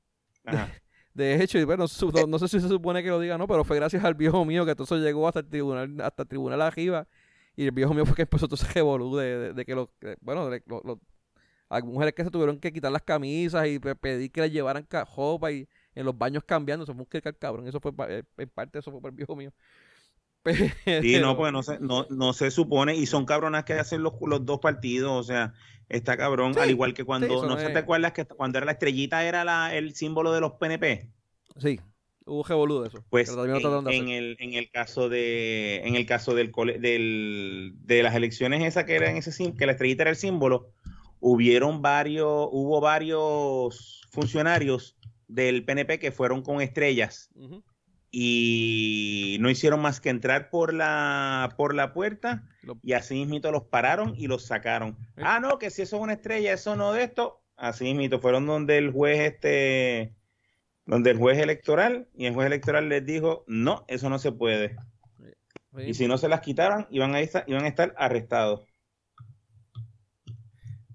Ajá. 0.46 0.70
De 1.14 1.44
hecho, 1.44 1.58
y 1.60 1.64
bueno, 1.66 1.88
su- 1.88 2.12
no, 2.12 2.26
no 2.28 2.40
sé 2.40 2.48
si 2.48 2.60
se 2.62 2.68
supone 2.70 3.04
que 3.04 3.10
lo 3.10 3.20
diga 3.20 3.38
no, 3.38 3.46
pero 3.48 3.64
fue 3.66 3.76
gracias 3.76 4.04
al 4.06 4.14
viejo 4.16 4.46
mío 4.46 4.66
que 4.66 4.74
todo 4.74 4.86
eso 4.86 4.98
llegó 4.98 5.28
hasta 5.28 5.42
el 5.42 5.50
tribunal, 5.50 6.00
hasta 6.02 6.24
el 6.24 6.30
tribunal 6.30 6.62
arriba. 6.62 7.08
Y 7.58 7.66
el 7.66 7.72
viejo 7.72 7.94
mío 7.94 8.06
fue 8.06 8.16
que 8.16 8.22
empezó 8.22 8.48
todo 8.48 8.56
ese 8.56 8.72
revolú 8.74 9.18
de, 9.18 9.38
de, 9.38 9.54
de 9.54 9.66
que 9.66 9.76
los, 9.76 9.90
que, 10.00 10.16
bueno, 10.22 10.50
de, 10.50 10.64
lo- 10.66 10.82
lo- 10.86 11.02
hay 11.68 11.84
mujeres 11.84 12.14
que 12.14 12.24
se 12.24 12.32
tuvieron 12.32 12.58
que 12.60 12.72
quitar 12.72 12.92
las 12.92 13.02
camisas 13.04 13.68
y 13.68 13.80
pe- 13.80 13.96
pedir 13.96 14.32
que 14.32 14.42
les 14.42 14.52
llevaran 14.54 14.88
ropa 15.16 15.52
y 15.52 15.68
en 16.00 16.06
los 16.06 16.18
baños 16.18 16.44
cambiando. 16.46 16.84
Eso 16.84 16.94
fue 16.94 17.02
un 17.04 17.10
crical 17.10 17.38
cabrón. 17.38 17.68
Eso 17.68 17.80
fue, 17.80 17.92
eh, 18.10 18.24
en 18.38 18.50
parte, 18.50 18.80
eso 18.80 18.92
fue 18.92 19.02
por 19.02 19.10
el 19.12 19.16
viejo 19.16 19.36
mío. 19.36 19.52
Sí, 21.02 21.20
no, 21.20 21.36
porque 21.36 21.52
no 21.52 21.64
se, 21.64 21.80
no, 21.80 22.08
no 22.10 22.34
se 22.34 22.50
supone, 22.50 22.96
y 22.96 23.06
son 23.06 23.26
cabronas 23.26 23.66
que 23.66 23.74
hacen 23.74 24.02
los, 24.04 24.14
los 24.22 24.46
dos 24.46 24.60
partidos, 24.60 25.12
o 25.12 25.24
sea, 25.24 25.54
está 25.90 26.18
cabrón, 26.18 26.54
Sí, 26.54 26.60
al 26.62 26.70
igual 26.70 26.94
que 26.94 27.04
cuando, 27.04 27.46
no 27.46 27.58
sé, 27.58 27.68
es- 27.68 27.74
¿te 27.74 27.80
acuerdas 27.80 28.14
que 28.14 28.26
cuando 28.26 28.58
era 28.58 28.66
la 28.66 28.72
estrellita 28.74 29.26
era 29.26 29.44
la, 29.44 29.76
el 29.76 29.94
símbolo 29.96 30.32
de 30.32 30.42
los 30.42 30.54
PNP? 30.54 31.10
Sí, 31.58 31.80
hubo 32.26 32.44
revolú 32.44 32.82
de 32.82 32.88
eso. 32.88 33.04
Pues 33.10 33.36
de 33.36 33.42
en, 33.44 33.88
en 33.90 34.10
el, 34.10 34.38
en 34.40 34.54
el 34.54 34.72
caso 34.72 35.10
de, 35.10 35.82
en 35.84 35.96
el 35.96 36.06
caso 36.06 36.34
del, 36.34 36.52
del, 36.80 37.74
de 37.76 38.04
las 38.04 38.16
elecciones 38.16 38.64
esas 38.64 38.86
que 38.86 38.96
eran 38.96 39.18
ese 39.18 39.54
que 39.54 39.66
la 39.66 39.74
estrellita 39.74 40.04
era 40.04 40.12
el 40.12 40.16
símbolo, 40.16 40.72
hubieron 41.20 41.82
varios, 41.82 42.48
hubo 42.52 42.80
varios 42.80 44.02
funcionarios 44.10 44.96
del 45.30 45.64
PNP 45.64 45.98
que 46.00 46.12
fueron 46.12 46.42
con 46.42 46.60
estrellas 46.62 47.30
y 48.12 49.38
no 49.40 49.50
hicieron 49.50 49.80
más 49.82 50.02
que 50.02 50.10
entrar 50.10 50.50
por 50.50 50.74
la, 50.74 51.54
por 51.58 51.74
la 51.76 51.94
puerta 51.94 52.44
Lo- 52.64 52.78
y 52.82 52.94
así 52.94 53.14
mismito 53.16 53.52
los 53.52 53.64
pararon 53.66 54.14
y 54.18 54.28
los 54.28 54.44
sacaron. 54.46 54.98
Eh. 55.16 55.22
Ah, 55.24 55.40
no, 55.40 55.58
que 55.60 55.70
si 55.70 55.84
eso 55.84 55.96
es 55.98 56.02
una 56.02 56.14
estrella, 56.14 56.52
eso 56.54 56.76
no 56.76 56.92
de 56.92 57.04
esto. 57.04 57.42
Así 57.56 57.84
mismito 57.86 58.20
fueron 58.20 58.46
donde 58.48 58.78
el 58.78 58.92
juez 58.92 59.20
este, 59.20 60.16
donde 60.86 61.12
el 61.12 61.18
juez 61.18 61.38
electoral 61.38 62.10
y 62.16 62.26
el 62.26 62.34
juez 62.34 62.48
electoral 62.48 62.90
les 62.90 63.06
dijo, 63.06 63.44
no, 63.48 63.86
eso 63.88 64.10
no 64.10 64.18
se 64.18 64.32
puede. 64.32 64.76
Sí. 65.76 65.82
Y 65.84 65.94
si 65.94 66.08
no 66.08 66.18
se 66.18 66.28
las 66.30 66.42
quitaran, 66.42 66.88
iban 66.90 67.14
a 67.14 67.20
estar, 67.22 67.44
iban 67.48 67.64
a 67.66 67.68
estar 67.68 67.94
arrestados. 67.98 68.62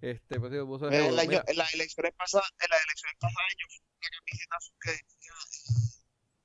Este, 0.01 0.39
pues, 0.41 0.53
En, 0.53 0.59
revolú. 0.59 0.83
el 0.91 1.19
año- 1.19 1.29
Mira, 1.31 1.45
en 1.47 1.57
las 1.57 1.73
elecciones 1.75 2.13
pasadas, 2.19 2.51
en 2.61 2.69
las 2.71 2.85
elecciones 2.85 3.17
pasadas 3.21 3.51
yo 3.59 3.67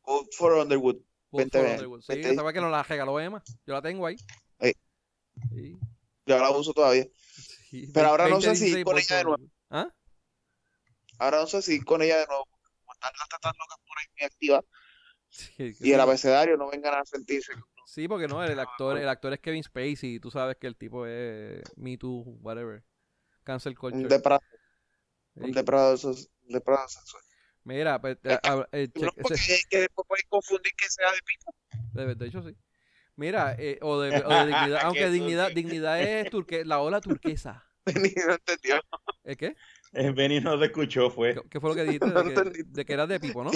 Vote 0.03 0.30
for 0.36 0.53
Underwood. 0.53 0.98
Vente, 1.31 1.60
for 1.60 1.69
Underwood. 1.69 2.02
Sí, 2.02 2.22
fue 2.23 2.53
que 2.53 2.61
nos 2.61 2.72
la 2.72 2.84
regaló 2.84 3.19
Emma. 3.19 3.44
Yo 3.65 3.73
la 3.73 3.81
tengo 3.81 4.06
ahí. 4.06 4.18
Eh. 4.60 4.73
Sí. 5.52 5.77
Yo 6.26 6.38
la 6.40 6.49
uso 6.52 6.73
todavía. 6.73 7.07
Sí, 7.69 7.90
Pero 7.94 8.07
ahora 8.07 8.27
no 8.27 8.41
sé 8.41 8.48
20, 8.48 8.60
si 8.60 8.65
16, 8.65 8.86
con 8.86 8.98
ella 8.98 9.18
de 9.18 9.23
nuevo. 9.23 9.44
¿Ah? 9.69 9.94
Ahora 11.19 11.40
no 11.41 11.48
sé 11.48 11.61
si 11.61 11.81
con 11.81 12.02
ella 12.02 12.18
de 12.18 12.26
nuevo, 12.27 12.45
como 12.45 12.94
están 12.94 13.11
las 13.19 13.30
tatas 13.30 13.53
locas 13.57 13.77
por 13.88 13.99
ahí 13.99 14.06
muy 14.18 14.26
activas, 14.26 14.65
Sí, 15.31 15.76
y 15.80 15.91
el 15.91 15.99
abecedario 15.99 16.57
no 16.57 16.72
vengan 16.72 16.95
a 16.95 17.06
sentirse. 17.06 17.53
Sí, 17.86 18.07
porque 18.07 18.27
no, 18.27 18.44
el 18.44 18.60
actor, 18.60 18.98
el 18.98 19.07
actor 19.07 19.34
es 19.34 19.40
Kevin 19.40 19.64
Spacey 19.64 20.15
y 20.15 20.19
tú 20.19 20.31
sabes 20.31 20.57
que 20.57 20.65
el 20.68 20.76
tipo 20.76 21.06
es 21.06 21.61
Me 21.76 21.98
Too, 21.98 22.23
whatever. 22.41 22.84
Cancel 23.44 23.77
culture. 23.77 24.02
Un 24.03 24.10
depredador, 24.10 24.44
Sí. 25.36 25.41
un 25.41 25.52
depredador 25.52 25.98
sexual. 26.90 27.23
Mira, 27.64 27.99
pues, 28.02 28.18
a- 28.26 28.53
a- 28.53 28.69
eh, 28.72 28.90
No, 28.95 29.11
porque 29.22 29.36
es 29.53 29.65
que 29.69 29.80
después 29.81 30.07
pueden 30.07 30.26
confundir 30.30 30.72
que 30.76 30.90
sea 30.90 31.11
de 31.11 31.19
pito. 31.26 31.53
de, 31.94 32.15
de 32.15 32.26
hecho 32.27 32.41
sí. 32.41 32.56
Mira, 33.15 33.56
eh, 33.60 33.80
o, 33.81 33.99
de, 33.99 34.23
o 34.23 34.30
de 34.30 34.45
dignidad, 34.56 34.80
aunque 34.84 35.10
dignidad, 35.10 35.52
dignidad 35.52 36.02
es 36.02 36.30
turque, 36.30 36.64
la 36.65 36.80
ola 36.80 37.02
turquesa. 37.02 37.65
Ni 37.86 38.10
no 38.26 38.34
entendió. 38.34 38.81
¿El 39.23 39.38
qué? 39.38 39.56
El 39.94 40.14
Benny 40.14 40.40
no 40.40 40.57
te 40.60 40.65
escuchó, 40.65 41.10
fue. 41.10 41.34
¿Qué, 41.36 41.41
qué 41.49 41.60
fue 41.60 41.69
lo 41.72 41.76
que 41.76 41.84
dijiste? 41.84 42.06
No 42.14 42.23
De 42.23 42.34
que, 42.52 42.64
de 42.64 42.86
que 42.86 42.94
eras 42.94 43.10
de 43.10 43.19
pipo, 43.19 43.44
¿no? 43.44 43.52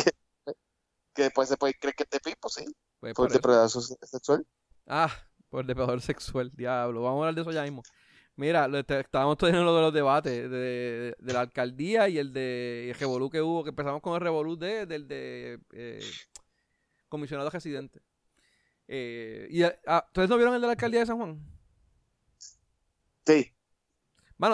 Que 1.16 1.24
después 1.24 1.48
se 1.48 1.58
puede 1.58 1.76
creer 1.76 1.96
que 1.96 2.04
es 2.04 2.10
de 2.10 2.20
pipo, 2.20 2.50
sí. 2.50 2.66
Pues 3.00 3.14
Por 3.14 3.28
por 3.28 3.32
depredador 3.34 3.70
sexual. 3.70 4.46
Ah, 4.88 5.12
por 5.50 5.66
depredador 5.66 6.02
sexual, 6.02 6.52
diablo. 6.54 7.04
Vamos 7.04 7.18
a 7.18 7.28
hablar 7.28 7.36
de 7.36 7.42
eso 7.42 7.52
ya 7.52 7.64
mismo. 7.64 7.84
Mira, 8.36 8.68
lo- 8.68 8.84
te- 8.84 9.00
estábamos 9.00 9.38
teniendo 9.38 9.64
lo 9.64 9.76
de 9.76 9.82
los 9.82 9.94
debates 9.94 10.50
de, 10.50 10.50
de- 10.50 11.16
de 11.20 11.34
la 11.34 11.42
alcaldía 11.42 12.10
y 12.10 12.18
el 12.18 12.34
de 12.34 12.90
el 12.90 12.96
revolú 12.96 13.30
que 13.30 13.42
hubo, 13.42 13.64
que 13.64 13.70
empezamos 13.70 14.02
con 14.02 14.16
el 14.16 14.22
revolú 14.22 14.58
de, 14.58 14.86
del 14.86 15.08
de 15.08 15.60
eh, 15.74 16.00
comisionado 17.10 17.50
residente. 17.50 18.02
Eh, 18.88 19.48
y, 19.50 19.64
ah, 19.64 20.04
¿Ustedes 20.08 20.30
no 20.30 20.38
vieron 20.38 20.56
el 20.56 20.62
de 20.62 20.68
la 20.68 20.74
alcaldía 20.74 21.02
de 21.02 21.06
San 21.06 21.18
Juan? 21.18 21.40
Sí. 23.26 23.54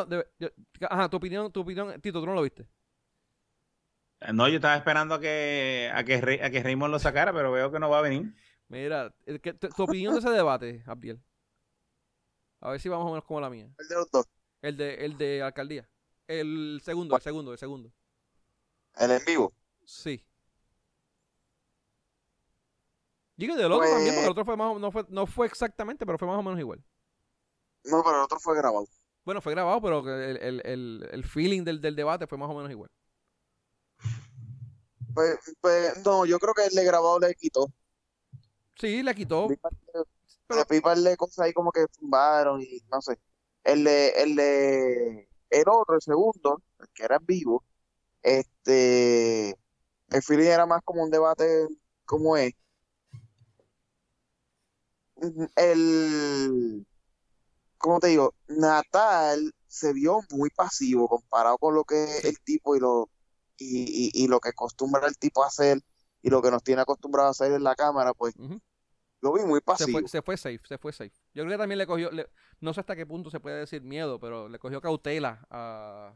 De- 0.07 0.27
yo- 0.37 0.49
ajá, 0.89 1.09
tu 1.09 1.17
opinión, 1.17 1.51
tu 1.51 1.61
opinión, 1.61 1.99
Tito, 2.01 2.19
tú 2.19 2.25
no 2.27 2.33
lo 2.33 2.41
viste. 2.43 2.67
No, 4.33 4.47
yo 4.49 4.55
estaba 4.55 4.75
esperando 4.75 5.15
a 5.15 5.19
que, 5.21 5.89
a 5.93 6.03
que, 6.03 6.15
a 6.43 6.49
que 6.49 6.61
Raymond 6.61 6.91
lo 6.91 6.99
sacara, 6.99 7.31
pero 7.33 7.51
veo 7.51 7.71
que 7.71 7.79
no 7.79 7.89
va 7.89 7.99
a 7.99 8.01
venir. 8.01 8.33
Mira, 8.67 9.15
el 9.25 9.39
que- 9.39 9.53
tu, 9.53 9.69
tu 9.69 9.83
opinión 9.83 10.13
de 10.13 10.19
ese 10.19 10.29
debate, 10.29 10.83
Abdiel. 10.85 11.19
A 12.61 12.71
ver 12.71 12.81
si 12.81 12.89
vamos 12.89 13.05
a 13.07 13.09
menos 13.11 13.23
como 13.25 13.39
la 13.41 13.49
mía. 13.49 13.69
El 13.77 13.87
de 13.87 13.95
los 13.95 14.11
dos. 14.11 14.25
El 14.61 14.77
de, 14.77 14.95
el 15.05 15.17
de 15.17 15.41
alcaldía. 15.41 15.87
El 16.27 16.81
segundo, 16.83 17.15
el 17.15 17.21
segundo, 17.21 17.51
el 17.53 17.57
segundo. 17.57 17.91
El 18.97 19.11
en 19.11 19.25
vivo. 19.25 19.53
Sí. 19.85 20.23
Digo 23.35 23.55
del 23.55 23.71
otro 23.71 23.77
Pues- 23.79 23.91
también, 23.91 24.13
porque 24.15 24.25
el 24.25 24.31
otro 24.31 24.45
fue 24.45 24.57
más 24.57 24.75
o- 24.75 24.79
no 24.79 24.91
fue, 24.91 25.05
no 25.09 25.25
fue 25.25 25.47
exactamente, 25.47 26.05
pero 26.05 26.17
fue 26.17 26.27
más 26.27 26.37
o 26.37 26.43
menos 26.43 26.59
igual. 26.59 26.83
No, 27.85 28.03
pero 28.03 28.17
el 28.17 28.23
otro 28.23 28.39
fue 28.39 28.55
grabado. 28.57 28.85
Bueno, 29.23 29.41
fue 29.41 29.53
grabado, 29.53 29.81
pero 29.81 29.99
el, 30.21 30.37
el, 30.37 30.61
el, 30.65 31.09
el 31.11 31.23
feeling 31.23 31.63
del, 31.63 31.79
del 31.79 31.95
debate 31.95 32.27
fue 32.27 32.37
más 32.37 32.49
o 32.49 32.53
menos 32.55 32.69
igual. 32.69 32.89
Pues, 35.13 35.37
pues, 35.61 36.05
no, 36.05 36.25
yo 36.25 36.37
creo 36.39 36.53
que 36.53 36.65
el 36.65 36.75
de 36.75 36.83
grabado 36.83 37.19
le 37.19 37.33
quitó. 37.35 37.67
Sí, 38.75 39.01
le 39.03 39.15
quitó. 39.15 39.47
Pero- 40.49 40.65
vi 40.69 40.81
par 40.81 40.97
de 40.97 41.15
cosas 41.17 41.39
ahí 41.39 41.53
como 41.53 41.71
que 41.71 41.85
tumbaron 41.87 42.61
y 42.61 42.81
no 42.91 43.01
sé. 43.01 43.19
El 43.63 43.83
de, 43.83 44.09
el 44.17 44.35
de, 44.35 45.29
el 45.49 45.63
otro, 45.69 45.95
el 45.95 46.01
segundo, 46.01 46.61
el 46.79 46.87
que 46.93 47.03
era 47.03 47.17
en 47.17 47.25
vivo, 47.25 47.63
este, 48.23 49.49
el 49.51 50.23
feeling 50.23 50.47
era 50.47 50.65
más 50.65 50.81
como 50.83 51.03
un 51.03 51.11
debate 51.11 51.67
como 52.05 52.35
es. 52.37 52.53
El, 55.55 56.87
¿cómo 57.77 57.99
te 57.99 58.07
digo? 58.07 58.33
Natal 58.47 59.53
se 59.67 59.93
vio 59.93 60.21
muy 60.31 60.49
pasivo 60.49 61.07
comparado 61.07 61.57
con 61.57 61.75
lo 61.75 61.83
que 61.83 62.19
el 62.23 62.39
tipo 62.39 62.75
y 62.75 62.79
lo, 62.79 63.09
y, 63.57 64.11
y, 64.13 64.23
y 64.23 64.27
lo 64.27 64.39
que 64.39 64.49
acostumbra 64.49 65.07
el 65.07 65.17
tipo 65.17 65.43
a 65.43 65.47
hacer 65.47 65.81
y 66.21 66.29
lo 66.29 66.41
que 66.41 66.51
nos 66.51 66.63
tiene 66.63 66.81
acostumbrado 66.81 67.27
a 67.27 67.31
hacer 67.31 67.51
en 67.51 67.63
la 67.63 67.75
cámara, 67.75 68.13
pues. 68.13 68.33
Lo 69.21 69.33
vi 69.33 69.41
muy 69.43 69.59
Se 69.59 69.63
pasivo. 69.65 69.99
fue, 69.99 70.07
se 70.07 70.21
fue 70.21 70.37
safe, 70.37 70.61
se 70.67 70.77
fue 70.77 70.91
safe. 70.93 71.11
Yo 71.33 71.43
creo 71.43 71.49
que 71.55 71.61
también 71.61 71.77
le 71.77 71.87
cogió, 71.87 72.09
le- 72.11 72.29
no 72.61 72.73
sé 72.73 72.79
hasta 72.79 72.95
qué 72.95 73.05
punto 73.05 73.29
se 73.29 73.39
puede 73.39 73.59
decir 73.59 73.81
miedo, 73.81 74.19
pero 74.19 74.47
le 74.49 74.59
cogió 74.59 74.79
cautela 74.81 75.45
a, 75.49 76.13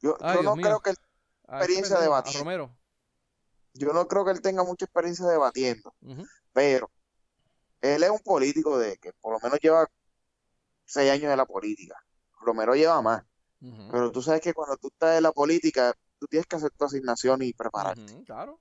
Yo, 0.00 0.16
Ay, 0.20 0.36
yo 0.38 0.42
no 0.42 0.56
mío. 0.56 0.64
creo 0.66 0.80
que 0.80 0.90
él, 0.90 0.96
Experiencia 1.48 1.96
este 1.96 2.04
de 2.04 2.10
pendejo, 2.10 2.14
a. 2.36 2.38
Romero. 2.38 2.76
yo 3.74 3.92
no 3.92 4.06
creo 4.08 4.24
que 4.24 4.30
él 4.30 4.40
tenga 4.40 4.62
mucha 4.64 4.84
experiencia 4.86 5.26
debatiendo, 5.26 5.92
pero 6.52 6.90
él 7.80 8.02
es 8.02 8.10
un 8.10 8.20
político 8.20 8.78
de 8.78 8.96
que 8.98 9.12
por 9.20 9.32
lo 9.34 9.40
menos 9.40 9.58
lleva 9.60 9.86
seis 10.86 11.10
años 11.10 11.30
de 11.30 11.36
la 11.36 11.44
política. 11.46 11.96
Romero 12.40 12.74
lleva 12.74 13.02
más, 13.02 13.22
pero 13.90 14.10
tú 14.10 14.22
sabes 14.22 14.40
que 14.40 14.54
cuando 14.54 14.76
tú 14.78 14.88
estás 14.88 15.16
en 15.18 15.22
la 15.24 15.32
política, 15.32 15.92
tú 16.18 16.26
tienes 16.26 16.46
que 16.46 16.56
hacer 16.56 16.70
tu 16.70 16.84
asignación 16.84 17.42
y 17.42 17.52
prepararte. 17.52 18.22
Claro. 18.24 18.60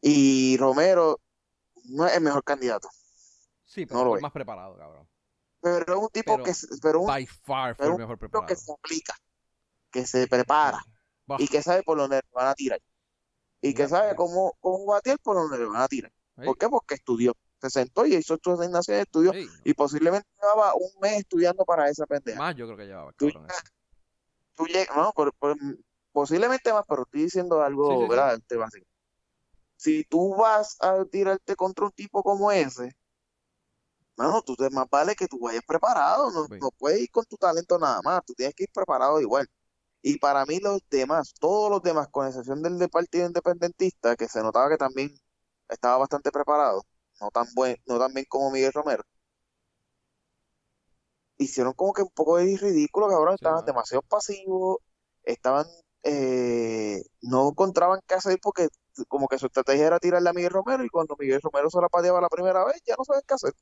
Y 0.00 0.56
Romero 0.58 1.20
no 1.84 2.06
es 2.06 2.14
el 2.16 2.22
mejor 2.22 2.42
candidato, 2.44 2.88
Sí, 3.64 3.86
pero 3.86 4.00
No 4.00 4.04
lo 4.06 4.16
es. 4.16 4.22
más 4.22 4.32
preparado, 4.32 4.76
cabrón. 4.76 5.08
pero 5.60 5.78
es 5.96 6.02
un 6.02 6.08
tipo 6.10 6.32
Pero 6.34 6.44
que, 6.44 6.54
se- 6.54 6.66
pero 6.82 7.00
un 7.00 7.06
By 7.06 7.26
far 7.26 7.74
fue 7.74 7.84
pero 7.84 7.94
el 7.94 8.00
mejor 8.00 8.18
preparado. 8.18 8.46
que 8.46 8.56
se 8.56 8.72
aplica, 8.72 9.14
que 9.90 10.06
se 10.06 10.26
prepara 10.26 10.84
Bah. 11.26 11.36
y 11.38 11.48
que 11.48 11.62
sabe 11.62 11.82
por 11.82 11.96
dónde 11.98 12.16
le 12.16 12.22
van 12.32 12.48
a 12.48 12.54
tirar. 12.54 12.80
Y 13.60 13.72
que 13.74 13.88
sabe 13.88 14.14
cómo, 14.16 14.54
cómo 14.60 14.84
batir 14.86 15.16
por 15.22 15.36
donde 15.36 15.56
le 15.58 15.66
van 15.66 15.80
a 15.82 15.86
tirar. 15.88 16.12
Sí, 16.36 16.44
¿Por 16.44 16.58
qué? 16.58 16.68
Porque 16.68 16.94
estudió. 16.96 17.34
Se 17.60 17.70
sentó 17.70 18.04
y 18.04 18.16
hizo 18.16 18.36
su 18.42 18.50
asignación 18.50 18.96
de 18.96 19.02
estudio 19.02 19.32
sí, 19.32 19.46
y 19.62 19.72
posiblemente 19.74 20.26
llevaba 20.40 20.74
un 20.74 20.90
mes 21.00 21.20
estudiando 21.20 21.64
para 21.64 21.88
esa 21.88 22.04
pendeja. 22.06 22.36
Más 22.38 22.56
yo 22.56 22.66
creo 22.66 22.76
que 22.76 22.86
llevaba, 22.86 23.12
Tú. 23.12 23.30
Tú 24.56 24.66
llegas, 24.66 24.96
no, 24.96 25.12
por- 25.12 25.32
por- 25.34 25.56
posiblemente 26.10 26.72
más, 26.72 26.84
pero 26.88 27.02
estoy 27.04 27.22
diciendo 27.22 27.62
algo, 27.62 28.06
Sí. 28.08 28.16
Este 28.36 28.56
básico. 28.56 28.86
Si 29.82 30.04
tú 30.04 30.36
vas 30.36 30.76
a 30.80 31.04
tirarte 31.04 31.56
contra 31.56 31.84
un 31.86 31.92
tipo 31.92 32.22
como 32.22 32.50
ese, 32.52 32.92
mano, 34.16 34.42
tú 34.42 34.54
te 34.56 34.70
más 34.70 34.86
vale 34.90 35.14
que 35.14 35.26
tú 35.28 35.38
vayas 35.40 35.62
preparado, 35.66 36.30
no, 36.30 36.46
no 36.60 36.70
puedes 36.78 37.00
ir 37.00 37.10
con 37.10 37.24
tu 37.26 37.36
talento 37.36 37.78
nada 37.78 38.00
más, 38.02 38.22
tú 38.24 38.34
tienes 38.34 38.54
que 38.54 38.64
ir 38.64 38.70
preparado 38.72 39.20
igual. 39.20 39.46
Y 40.02 40.18
para 40.18 40.46
mí 40.46 40.60
los 40.60 40.80
demás, 40.90 41.34
todos 41.40 41.70
los 41.70 41.82
demás, 41.82 42.08
con 42.10 42.26
excepción 42.28 42.62
del 42.62 42.78
de 42.78 42.88
Partido 42.88 43.26
Independentista, 43.26 44.16
que 44.16 44.28
se 44.28 44.42
notaba 44.42 44.68
que 44.70 44.76
también 44.78 45.10
estaba 45.68 45.98
bastante 45.98 46.30
preparado, 46.32 46.82
no 47.20 47.30
tan 47.30 47.46
buen, 47.54 47.76
no 47.86 47.98
tan 47.98 48.14
bien 48.14 48.26
como 48.28 48.50
Miguel 48.52 48.72
Romero, 48.72 49.04
hicieron 51.38 51.72
como 51.74 51.92
que 51.92 52.02
un 52.02 52.10
poco 52.10 52.36
de 52.38 52.56
ridículo, 52.56 53.08
cabrón, 53.08 53.36
Sí, 53.38 53.44
estaban 53.46 53.64
demasiado 53.64 54.02
pasivos, 54.02 54.78
estaban, 55.24 55.66
eh, 56.04 57.02
no 57.22 57.50
encontraban 57.50 58.00
qué 58.06 58.14
hacer 58.14 58.38
porque 58.42 58.68
como 59.08 59.28
que 59.28 59.38
su 59.38 59.46
estrategia 59.46 59.86
era 59.86 59.98
tirarle 59.98 60.30
a 60.30 60.32
Miguel 60.32 60.50
Romero 60.50 60.84
y 60.84 60.88
cuando 60.88 61.16
Miguel 61.18 61.40
Romero 61.40 61.70
se 61.70 61.80
la 61.80 61.88
pateaba 61.88 62.20
la 62.20 62.28
primera 62.28 62.64
vez, 62.64 62.82
ya 62.86 62.94
no 62.96 63.04
sabes 63.04 63.22
qué 63.26 63.34
hacer. 63.34 63.52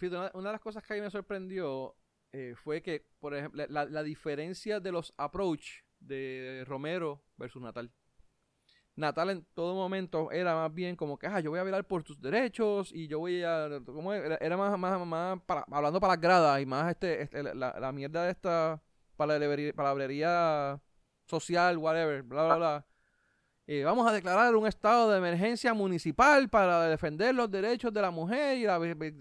Una, 0.00 0.30
de 0.30 0.42
las 0.52 0.60
cosas 0.60 0.84
que 0.84 0.92
a 0.92 0.96
mí 0.96 1.02
me 1.02 1.10
sorprendió 1.10 1.96
eh, 2.32 2.54
fue 2.56 2.82
que, 2.82 3.06
por 3.18 3.34
ejemplo, 3.34 3.64
la, 3.68 3.86
la 3.86 4.02
diferencia 4.02 4.78
de 4.78 4.92
los 4.92 5.14
approach 5.16 5.82
de 6.00 6.64
Romero 6.66 7.22
versus 7.36 7.62
Natal. 7.62 7.90
Natal 8.94 9.30
en 9.30 9.44
todo 9.54 9.74
momento 9.74 10.30
era 10.32 10.54
más 10.54 10.72
bien 10.72 10.96
como 10.96 11.18
que, 11.18 11.26
ah, 11.26 11.40
yo 11.40 11.50
voy 11.50 11.60
a 11.60 11.64
velar 11.64 11.86
por 11.86 12.02
tus 12.02 12.20
derechos 12.20 12.90
y 12.92 13.08
yo 13.08 13.18
voy 13.18 13.42
a... 13.42 13.68
¿cómo? 13.84 14.12
Era, 14.12 14.36
era 14.36 14.56
más, 14.56 14.78
más, 14.78 15.06
más 15.06 15.40
para- 15.42 15.66
hablando 15.70 16.00
para 16.00 16.14
las 16.14 16.20
gradas 16.22 16.60
y 16.62 16.66
más 16.66 16.90
este, 16.90 17.22
este, 17.22 17.42
la, 17.42 17.78
la 17.78 17.92
mierda 17.92 18.24
de 18.24 18.30
esta 18.30 18.82
palabrería, 19.16 19.72
palabrería 19.74 20.80
social, 21.26 21.76
whatever, 21.76 22.22
bla, 22.22 22.44
bla, 22.46 22.56
bla. 22.56 22.86
Eh, 23.68 23.82
vamos 23.82 24.06
a 24.08 24.12
declarar 24.12 24.54
un 24.54 24.66
estado 24.66 25.10
de 25.10 25.18
emergencia 25.18 25.74
municipal 25.74 26.48
para 26.48 26.86
defender 26.88 27.34
los 27.34 27.50
derechos 27.50 27.92
de 27.92 28.00
la 28.00 28.10
mujer 28.12 28.56
y 28.58 28.64
la 28.64 28.76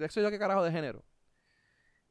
eso 0.06 0.22
yo 0.22 0.30
qué 0.30 0.38
carajo 0.38 0.64
de 0.64 0.72
género. 0.72 1.04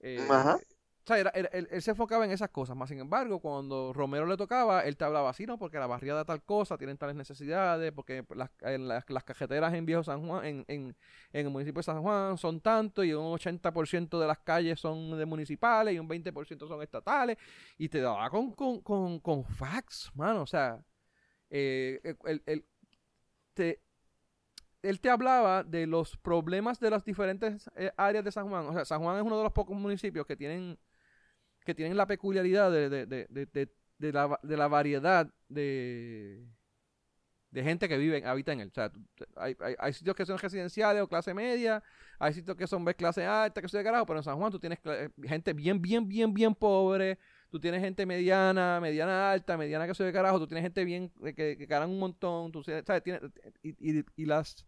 Eh, 0.00 0.26
Ajá. 0.28 0.56
o 0.56 1.06
sea, 1.06 1.18
era- 1.18 1.30
era- 1.34 1.48
él, 1.52 1.68
él 1.70 1.80
se 1.82 1.92
enfocaba 1.92 2.24
en 2.24 2.32
esas 2.32 2.50
cosas. 2.50 2.76
Más 2.76 2.88
sin 2.88 2.98
embargo, 2.98 3.38
cuando 3.40 3.92
Romero 3.92 4.26
le 4.26 4.36
tocaba, 4.36 4.80
él 4.84 4.96
te 4.96 5.04
hablaba 5.04 5.30
así, 5.30 5.46
¿no? 5.46 5.58
Porque 5.58 5.78
la 5.78 5.86
barriada 5.86 6.24
tal 6.24 6.42
cosa, 6.42 6.76
tienen 6.76 6.98
tales 6.98 7.14
necesidades, 7.14 7.92
porque 7.92 8.24
las, 8.34 8.50
en 8.62 8.88
las, 8.88 9.08
las 9.08 9.22
cajeteras 9.24 9.72
en 9.74 9.86
Viejo 9.86 10.02
San 10.02 10.26
Juan, 10.26 10.44
en, 10.44 10.64
en, 10.68 10.96
en 11.32 11.46
el 11.46 11.50
municipio 11.52 11.78
de 11.78 11.84
San 11.84 12.02
Juan 12.02 12.36
son 12.36 12.60
tanto 12.60 13.04
y 13.04 13.12
un 13.14 13.26
80% 13.38 14.18
de 14.18 14.26
las 14.26 14.38
calles 14.40 14.80
son 14.80 15.16
de 15.16 15.24
municipales 15.24 15.94
y 15.94 15.98
un 16.00 16.08
20% 16.08 16.66
son 16.66 16.82
estatales. 16.82 17.38
Y 17.78 17.88
te 17.88 18.00
daba 18.00 18.28
con, 18.28 18.50
con, 18.52 18.80
con, 18.80 19.20
con 19.20 19.44
facts, 19.44 20.10
mano. 20.14 20.42
O 20.42 20.46
sea, 20.46 20.84
eh, 21.50 22.00
el, 22.24 22.42
el- 22.46 22.64
te, 23.54 23.80
él 24.82 25.00
te 25.00 25.10
hablaba 25.10 25.64
de 25.64 25.86
los 25.86 26.16
problemas 26.18 26.78
de 26.80 26.90
las 26.90 27.04
diferentes 27.04 27.70
eh, 27.76 27.90
áreas 27.96 28.24
de 28.24 28.32
San 28.32 28.48
Juan. 28.48 28.66
O 28.66 28.72
sea, 28.72 28.84
San 28.84 29.00
Juan 29.02 29.16
es 29.16 29.22
uno 29.22 29.38
de 29.38 29.44
los 29.44 29.52
pocos 29.52 29.76
municipios 29.76 30.26
que 30.26 30.36
tienen 30.36 30.78
que 31.64 31.74
tienen 31.74 31.96
la 31.96 32.06
peculiaridad 32.06 32.70
de, 32.70 32.88
de, 32.90 33.06
de, 33.06 33.68
de, 33.98 34.12
la, 34.12 34.38
la 34.42 34.68
variedad 34.68 35.32
de, 35.48 36.46
gente 37.54 37.88
que 37.88 37.96
vive, 37.96 38.24
habita 38.26 38.52
en 38.52 38.60
él. 38.60 38.68
O 38.68 38.74
sea, 38.74 38.90
hay, 39.36 39.56
hay, 39.78 39.92
sitios 39.92 40.14
que 40.14 40.26
son 40.26 40.38
residenciales 40.38 41.02
o 41.02 41.08
clase 41.08 41.32
media, 41.32 41.82
hay 42.18 42.34
sitios 42.34 42.56
que 42.56 42.66
son 42.66 42.84
clase 42.84 43.24
alta, 43.24 43.62
que 43.62 43.68
soy 43.68 43.78
de 43.78 43.84
carajo, 43.84 44.06
pero 44.06 44.18
en 44.18 44.24
San 44.24 44.36
Juan 44.36 44.52
tú 44.52 44.58
tienes 44.58 44.78
eh, 44.84 45.08
gente 45.22 45.52
bien, 45.52 45.80
bien, 45.80 46.06
bien, 46.06 46.34
bien 46.34 46.54
pobre, 46.54 47.18
tú 47.54 47.60
tienes 47.60 47.80
gente 47.80 48.04
mediana, 48.04 48.80
mediana 48.80 49.30
alta, 49.30 49.56
mediana 49.56 49.86
que 49.86 49.94
soy 49.94 50.06
de 50.06 50.12
carajo, 50.12 50.40
tú 50.40 50.48
tienes 50.48 50.64
gente 50.64 50.84
bien, 50.84 51.12
eh, 51.24 51.34
que, 51.34 51.56
que 51.56 51.66
ganan 51.66 51.88
un 51.88 52.00
montón, 52.00 52.50
tú 52.50 52.64
sabes, 52.64 52.84
tienes, 53.04 53.22
y, 53.62 53.70
y, 54.00 54.04
y 54.16 54.26
las... 54.26 54.66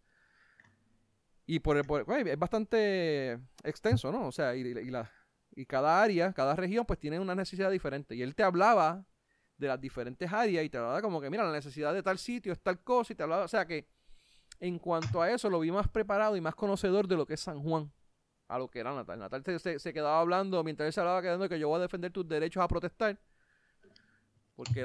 Y 1.46 1.60
por, 1.60 1.76
el- 1.76 1.84
por 1.84 2.04
es 2.12 2.38
bastante 2.38 3.38
extenso, 3.64 4.10
¿no? 4.12 4.26
O 4.28 4.32
sea, 4.32 4.54
y, 4.56 4.60
y 4.62 4.90
la, 4.90 5.10
y 5.54 5.66
cada 5.66 6.02
área, 6.02 6.32
cada 6.32 6.56
región, 6.56 6.84
pues 6.86 6.98
tiene 6.98 7.20
una 7.20 7.34
necesidad 7.34 7.70
diferente. 7.70 8.14
Y 8.14 8.22
él 8.22 8.34
te 8.34 8.42
hablaba 8.42 9.04
de 9.56 9.68
las 9.68 9.80
diferentes 9.80 10.32
áreas 10.32 10.64
y 10.64 10.70
te 10.70 10.78
hablaba 10.78 11.02
como 11.02 11.20
que, 11.20 11.30
mira, 11.30 11.44
la 11.44 11.52
necesidad 11.52 11.94
de 11.94 12.02
tal 12.02 12.18
sitio 12.18 12.52
es 12.52 12.60
tal 12.60 12.80
cosa 12.82 13.12
y 13.12 13.16
te 13.16 13.22
hablaba, 13.22 13.44
o 13.44 13.48
sea 13.48 13.66
que 13.66 13.88
en 14.60 14.78
cuanto 14.78 15.22
a 15.22 15.30
eso 15.30 15.50
lo 15.50 15.60
vi 15.60 15.70
más 15.72 15.88
preparado 15.88 16.36
y 16.36 16.40
más 16.40 16.54
conocedor 16.54 17.08
de 17.08 17.16
lo 17.16 17.26
que 17.26 17.34
es 17.34 17.40
San 17.40 17.60
Juan 17.62 17.92
a 18.48 18.59
lo 18.59 18.68
que 18.70 18.81
era 18.81 18.94
Natal. 18.94 19.18
Natal 19.18 19.43
se, 19.60 19.78
se- 19.78 19.93
quedaba 19.93 20.20
hablando, 20.20 20.62
mientras 20.64 20.86
él 20.86 20.93
se 20.93 21.01
hablaba 21.01 21.23
quedando 21.23 21.48
que 21.48 21.59
yo 21.59 21.68
voy 21.68 21.78
a 21.78 21.82
defender 21.82 22.12
tus 22.12 22.28
derechos 22.28 22.62
a 22.62 22.68
protestar. 22.68 23.18
Porque 24.55 24.82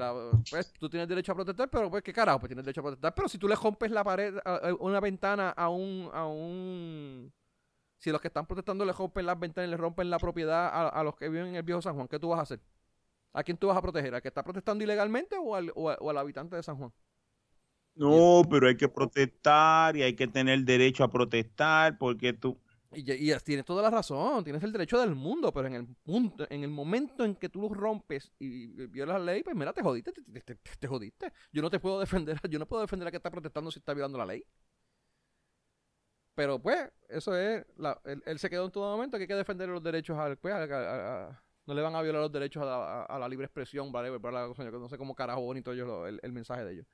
pues, 0.49 0.73
tú 0.73 0.89
tienes 0.89 1.07
derecho 1.07 1.31
a 1.31 1.35
protestar, 1.35 1.69
pero 1.69 1.89
pues 1.89 2.03
qué 2.03 2.11
carajo, 2.11 2.39
pues 2.39 2.49
tienes 2.49 2.65
derecho 2.65 2.81
a 2.81 2.83
protestar. 2.83 3.15
Pero 3.15 3.29
si 3.29 3.37
tú 3.37 3.47
le 3.47 3.55
rompes 3.55 3.89
la 3.91 4.03
pared, 4.03 4.37
a- 4.43 4.73
una 4.79 4.99
ventana 4.99 5.49
a 5.51 5.69
un, 5.69 6.09
a 6.13 6.25
un... 6.27 7.31
Si 7.99 8.11
los 8.11 8.21
que 8.21 8.29
están 8.29 8.45
protestando 8.47 8.85
le 8.85 8.93
rompen 8.93 9.25
las 9.25 9.39
ventanas 9.39 9.69
y 9.69 9.71
le 9.71 9.77
rompen 9.77 10.09
la 10.09 10.19
propiedad 10.19 10.67
a, 10.67 10.89
a 10.89 11.03
los 11.03 11.15
que 11.17 11.29
viven 11.29 11.47
en 11.49 11.55
el 11.55 11.63
viejo 11.63 11.81
San 11.81 11.95
Juan, 11.95 12.07
¿qué 12.07 12.19
tú 12.19 12.29
vas 12.29 12.39
a 12.39 12.43
hacer? 12.43 12.61
¿A 13.33 13.43
quién 13.43 13.57
tú 13.57 13.67
vas 13.67 13.77
a 13.77 13.81
proteger? 13.83 14.15
¿Al 14.15 14.21
que 14.21 14.29
está 14.29 14.43
protestando 14.43 14.83
ilegalmente 14.83 15.37
o 15.39 15.55
al, 15.55 15.71
o 15.75 16.09
al 16.09 16.17
habitante 16.17 16.55
de 16.57 16.63
San 16.63 16.77
Juan? 16.77 16.93
No, 17.95 18.43
pero 18.49 18.67
hay 18.67 18.77
que 18.77 18.87
protestar 18.89 19.95
y 19.97 20.03
hay 20.03 20.15
que 20.15 20.27
tener 20.27 20.59
derecho 20.63 21.03
a 21.03 21.09
protestar 21.11 21.97
porque 21.97 22.33
tú... 22.33 22.57
Y, 22.93 23.31
y 23.31 23.35
tienes 23.39 23.65
toda 23.65 23.81
la 23.81 23.89
razón, 23.89 24.43
tienes 24.43 24.61
el 24.63 24.71
derecho 24.73 24.99
del 24.99 25.15
mundo, 25.15 25.53
pero 25.53 25.67
en 25.67 25.75
el 25.75 25.87
punto, 26.03 26.45
en 26.49 26.63
el 26.63 26.69
momento 26.69 27.23
en 27.23 27.35
que 27.35 27.47
tú 27.47 27.61
lo 27.61 27.69
rompes 27.69 28.33
y 28.37 28.67
violas 28.87 29.19
la 29.19 29.31
ley, 29.33 29.43
pues 29.43 29.55
mira, 29.55 29.71
te 29.71 29.81
jodiste, 29.81 30.11
te, 30.11 30.21
te- 30.23 30.55
te- 30.55 30.75
te 30.77 30.87
jodiste. 30.87 31.31
Yo 31.53 31.61
no 31.61 31.69
te 31.69 31.79
puedo 31.79 31.99
defender, 32.01 32.37
yo 32.49 32.59
no 32.59 32.65
puedo 32.67 32.81
defender 32.81 33.07
a 33.07 33.11
que 33.11 33.17
está 33.17 33.31
protestando 33.31 33.71
si 33.71 33.79
está 33.79 33.93
violando 33.93 34.17
la 34.17 34.25
ley. 34.25 34.43
Pero 36.35 36.59
pues, 36.61 36.91
eso 37.09 37.35
es, 37.37 37.65
la- 37.77 38.01
él, 38.05 38.21
él 38.25 38.39
se 38.39 38.49
quedó 38.49 38.65
en 38.65 38.71
todo 38.71 38.91
momento 38.95 39.17
que 39.17 39.23
hay 39.23 39.27
que 39.27 39.35
defender 39.35 39.69
los 39.69 39.83
derechos 39.83 40.17
al, 40.17 40.37
pues, 40.37 40.53
a- 40.53 40.63
a- 40.63 41.27
a- 41.29 41.43
no 41.67 41.73
le 41.73 41.81
van 41.81 41.95
a 41.95 42.01
violar 42.01 42.21
los 42.23 42.31
derechos 42.31 42.63
a 42.63 42.65
la, 42.65 43.03
a- 43.03 43.19
la 43.19 43.29
libre 43.29 43.45
expresión, 43.45 43.91
¿vale? 43.91 44.09
Bla, 44.17 44.47
no 44.47 44.89
sé 44.89 44.97
cómo 44.97 45.15
carajo 45.15 45.41
bonito 45.41 45.71
ellos 45.71 45.87
lo- 45.87 46.07
el, 46.07 46.19
el 46.23 46.31
mensaje 46.33 46.65
de 46.65 46.73
ellos. 46.73 46.87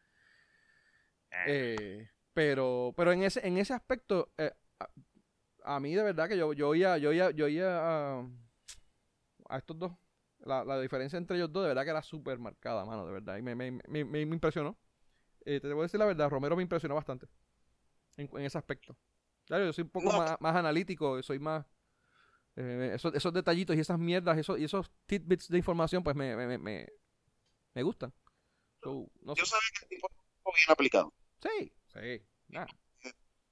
Eh, 1.47 2.09
pero, 2.33 2.93
pero 2.95 3.11
en 3.11 3.23
ese, 3.23 3.45
en 3.47 3.57
ese 3.57 3.73
aspecto, 3.73 4.31
eh, 4.37 4.51
a, 5.67 5.75
a 5.75 5.79
mí 5.79 5.93
de 5.95 6.03
verdad 6.03 6.27
que 6.29 6.37
yo, 6.37 6.53
yo 6.53 6.69
oía, 6.69 6.97
yo 6.97 7.09
oía, 7.09 7.31
yo 7.31 7.45
oía 7.45 7.67
a, 8.19 8.27
a 9.49 9.57
estos 9.57 9.77
dos. 9.77 9.91
La, 10.39 10.63
la 10.63 10.79
diferencia 10.79 11.17
entre 11.17 11.37
ellos 11.37 11.51
dos 11.51 11.63
de 11.63 11.69
verdad 11.69 11.83
que 11.83 11.89
era 11.89 12.03
súper 12.03 12.37
marcada, 12.37 12.85
mano, 12.85 13.05
de 13.05 13.11
verdad. 13.13 13.37
Y 13.37 13.41
me, 13.41 13.55
me, 13.55 13.71
me, 13.71 14.05
me- 14.05 14.21
impresionó. 14.21 14.77
Eh, 15.45 15.59
te 15.59 15.67
debo 15.67 15.81
decir 15.81 15.99
la 15.99 16.05
verdad, 16.05 16.29
Romero 16.29 16.55
me 16.55 16.63
impresionó 16.63 16.95
bastante. 16.95 17.27
En, 18.17 18.29
en 18.33 18.45
ese 18.45 18.57
aspecto. 18.57 18.95
Claro, 19.45 19.65
yo 19.65 19.73
soy 19.73 19.83
un 19.83 19.89
poco 19.89 20.11
No. 20.11 20.17
más, 20.17 20.39
más 20.39 20.55
analítico, 20.55 21.21
soy 21.23 21.39
más... 21.39 21.65
eh, 22.55 22.91
esos, 22.95 23.13
esos 23.15 23.33
detallitos 23.33 23.75
y 23.75 23.79
esas 23.79 23.99
mierdas 23.99 24.37
esos, 24.37 24.59
y 24.59 24.65
esos 24.65 24.91
tidbits 25.05 25.49
de 25.49 25.57
información, 25.57 26.03
pues 26.03 26.15
me, 26.15 26.35
me, 26.35 26.47
me, 26.47 26.57
me, 26.57 26.87
me 27.73 27.83
gustan. 27.83 28.13
So, 28.83 29.09
no 29.21 29.35
sé. 29.35 29.41
Yo 29.41 29.45
sabía 29.45 29.69
que 29.79 29.85
el 29.85 29.89
tipo 29.89 30.07
bien 30.45 30.71
aplicado. 30.71 31.13
Sí, 31.41 31.73
sí. 31.93 32.25
nada. 32.49 32.67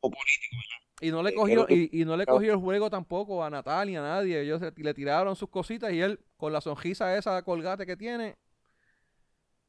O 0.02 0.12
político. 0.12 0.56
Y 1.02 1.12
no 1.12 1.22
le 1.24 1.32
Eh, 1.32 1.36
cogió, 1.36 1.66
y, 1.70 1.90
y 2.02 2.06
no 2.06 2.16
le 2.16 2.26
cogió 2.26 2.54
el 2.54 2.60
juego 2.60 2.90
tampoco 2.90 3.44
a 3.44 3.50
Natal 3.50 3.88
ni 3.88 3.98
a 3.98 4.02
nadie. 4.02 4.42
Ellos 4.42 4.62
se- 4.62 4.72
le 4.76 4.94
tiraron 4.94 5.36
sus 5.36 5.50
cositas 5.50 5.92
y 5.92 6.02
él, 6.02 6.20
con 6.38 6.54
la 6.54 6.62
sonrisa 6.62 7.18
esa 7.18 7.42
colgate 7.44 7.86
que 7.86 7.98
tiene, 7.98 8.38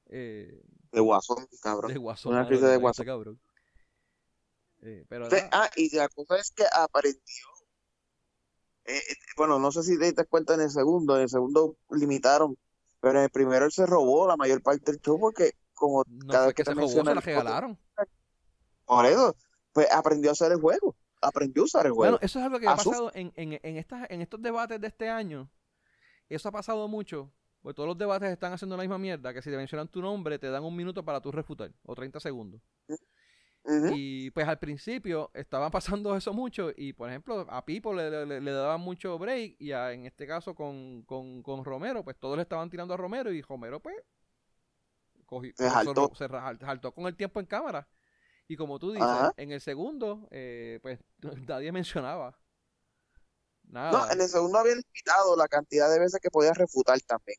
eh, 0.08 0.62
De 0.92 1.00
guasón, 1.00 1.46
cabrón. 1.60 1.92
de 1.92 1.98
guasón. 1.98 2.32
Una 2.32 2.42
mano, 2.42 2.50
risa 2.50 2.66
de 2.66 2.72
este 2.74 2.80
guasón. 2.82 3.06
cabrón. 3.06 3.40
Eh, 4.82 5.04
pero 5.08 5.28
ah, 5.50 5.68
y 5.74 5.94
la 5.96 6.08
cosa 6.08 6.36
es 6.38 6.52
que 6.52 6.64
aprendió. 6.72 7.20
eh, 8.84 9.00
bueno, 9.36 9.58
no 9.58 9.72
sé 9.72 9.82
si 9.82 9.98
te 9.98 10.04
diste 10.04 10.24
cuenta 10.26 10.54
en 10.54 10.60
el 10.60 10.70
segundo. 10.70 11.16
En 11.16 11.22
el 11.22 11.28
segundo 11.28 11.76
limitaron. 11.90 12.56
Pero 13.00 13.18
en 13.18 13.24
el 13.24 13.30
primero 13.30 13.64
él 13.66 13.72
se 13.72 13.84
robó 13.84 14.28
la 14.28 14.36
mayor 14.36 14.62
parte 14.62 14.92
del 14.92 15.00
show 15.00 15.18
porque, 15.18 15.52
como 15.74 16.04
no 16.06 16.32
cada 16.32 16.46
vez 16.46 16.54
que 16.54 16.64
se 16.64 16.72
te 16.74 16.80
jugó, 16.80 16.88
se 16.88 17.02
la 17.04 17.20
regalaron. 17.20 17.78
Por 18.84 19.06
eso, 19.06 19.36
pues 19.72 19.90
aprendió 19.92 20.30
a 20.30 20.32
hacer 20.32 20.52
el 20.52 20.60
juego. 20.60 20.94
Aprendió 21.26 21.62
a 21.62 21.64
usar 21.64 21.86
el 21.86 21.92
juego. 21.92 22.12
Bueno, 22.12 22.18
eso 22.24 22.38
es 22.38 22.44
algo 22.44 22.58
que 22.60 22.66
ha 22.66 22.76
pasado 22.76 23.10
en, 23.14 23.32
en, 23.36 23.58
en, 23.62 23.76
estas, 23.76 24.06
en 24.10 24.20
estos 24.22 24.40
debates 24.42 24.80
de 24.80 24.86
este 24.86 25.08
año. 25.08 25.50
Eso 26.28 26.48
ha 26.48 26.52
pasado 26.52 26.86
mucho. 26.88 27.30
Porque 27.62 27.74
todos 27.76 27.88
los 27.88 27.98
debates 27.98 28.30
están 28.30 28.52
haciendo 28.52 28.76
la 28.76 28.82
misma 28.82 28.98
mierda. 28.98 29.34
Que 29.34 29.42
si 29.42 29.50
te 29.50 29.56
mencionan 29.56 29.88
tu 29.88 30.00
nombre, 30.00 30.38
te 30.38 30.48
dan 30.50 30.62
un 30.64 30.74
minuto 30.76 31.04
para 31.04 31.20
tú 31.20 31.32
refutar. 31.32 31.72
O 31.84 31.94
30 31.94 32.20
segundos. 32.20 32.60
Y 33.96 34.30
pues 34.30 34.46
al 34.46 34.60
principio 34.60 35.32
estaban 35.34 35.72
pasando 35.72 36.14
eso 36.16 36.32
mucho 36.32 36.70
y 36.76 36.92
por 36.92 37.08
ejemplo 37.08 37.44
a 37.50 37.64
Pipo 37.64 37.92
le, 37.92 38.24
le- 38.24 38.40
le 38.40 38.50
daban 38.52 38.80
mucho 38.80 39.18
break 39.18 39.56
y 39.58 39.72
a- 39.72 39.92
en 39.92 40.06
este 40.06 40.24
caso 40.24 40.54
con, 40.54 41.02
con, 41.02 41.42
con 41.42 41.64
Romero 41.64 42.04
pues 42.04 42.16
todos 42.16 42.36
le 42.36 42.42
estaban 42.42 42.70
tirando 42.70 42.94
a 42.94 42.96
Romero 42.96 43.32
y 43.32 43.42
Romero 43.42 43.80
pues 43.80 43.96
cogió, 45.24 45.52
Se 45.56 45.68
jaltó. 45.68 46.12
se 46.14 46.28
ra- 46.28 46.56
jaltó 46.60 46.92
con 46.92 47.06
el 47.08 47.16
tiempo 47.16 47.40
en 47.40 47.46
cámara 47.46 47.88
y 48.48 48.56
como 48.56 48.78
tú 48.78 48.92
dices 48.92 49.08
Ajá. 49.08 49.32
en 49.36 49.50
el 49.52 49.60
segundo 49.60 50.28
eh, 50.30 50.78
pues 50.82 51.00
nadie 51.48 51.72
mencionaba 51.72 52.38
No, 53.64 53.72
nada 53.72 54.12
en 54.12 54.20
el 54.20 54.28
segundo 54.28 54.58
había 54.58 54.74
limitado 54.74 55.36
la 55.36 55.48
cantidad 55.48 55.90
de 55.90 55.98
veces 55.98 56.20
que 56.20 56.30
podía 56.30 56.52
refutar 56.52 57.00
también. 57.00 57.38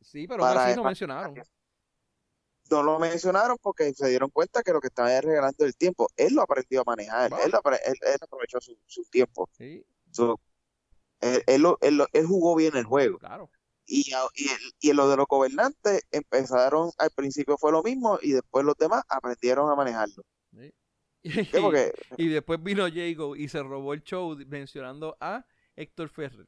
sí 0.00 0.26
pero 0.26 0.44
aún 0.44 0.56
así 0.58 0.76
no 0.76 0.84
mencionaron 0.84 1.34
No 2.70 2.82
lo 2.82 2.98
mencionaron 2.98 3.56
porque 3.62 3.92
se 3.94 4.08
dieron 4.08 4.28
cuenta 4.30 4.62
que 4.62 4.72
lo 4.72 4.80
que 4.80 4.88
estaba 4.88 5.18
regalando 5.20 5.64
el 5.64 5.74
tiempo. 5.74 6.08
Él 6.16 6.34
lo 6.34 6.42
aprendió 6.42 6.82
a 6.82 6.84
manejar. 6.84 7.32
Él, 7.42 7.52
él- 7.84 7.98
él 8.02 8.18
aprovechó 8.20 8.60
su, 8.60 8.76
su 8.86 9.04
tiempo. 9.04 9.48
sí 9.56 9.86
So, 10.10 10.38
él, 11.20 11.42
él 11.46 11.62
lo- 11.62 11.78
él 12.12 12.26
jugó 12.26 12.54
bien 12.56 12.76
el 12.76 12.84
juego. 12.84 13.18
claro 13.18 13.50
Y, 13.86 14.10
y, 14.34 14.46
y 14.80 14.90
en 14.90 14.96
lo 14.96 15.08
de 15.08 15.16
los 15.16 15.26
gobernantes 15.26 16.02
empezaron, 16.10 16.90
al 16.98 17.10
principio 17.10 17.56
fue 17.56 17.72
lo 17.72 17.82
mismo 17.82 18.18
y 18.20 18.32
después 18.32 18.66
los 18.66 18.76
demás 18.76 19.02
aprendieron 19.08 19.70
a 19.70 19.74
manejarlo. 19.74 20.22
sí. 21.24 21.46
¿Qué? 21.46 21.60
Porque 21.60 21.92
Y 22.16 22.28
después 22.28 22.62
vino 22.62 22.86
Jago 22.92 23.36
y 23.36 23.48
se 23.48 23.62
robó 23.62 23.92
el 23.94 24.02
show 24.02 24.36
mencionando 24.46 25.16
a 25.20 25.44
Héctor 25.76 26.08
Ferrer. 26.08 26.46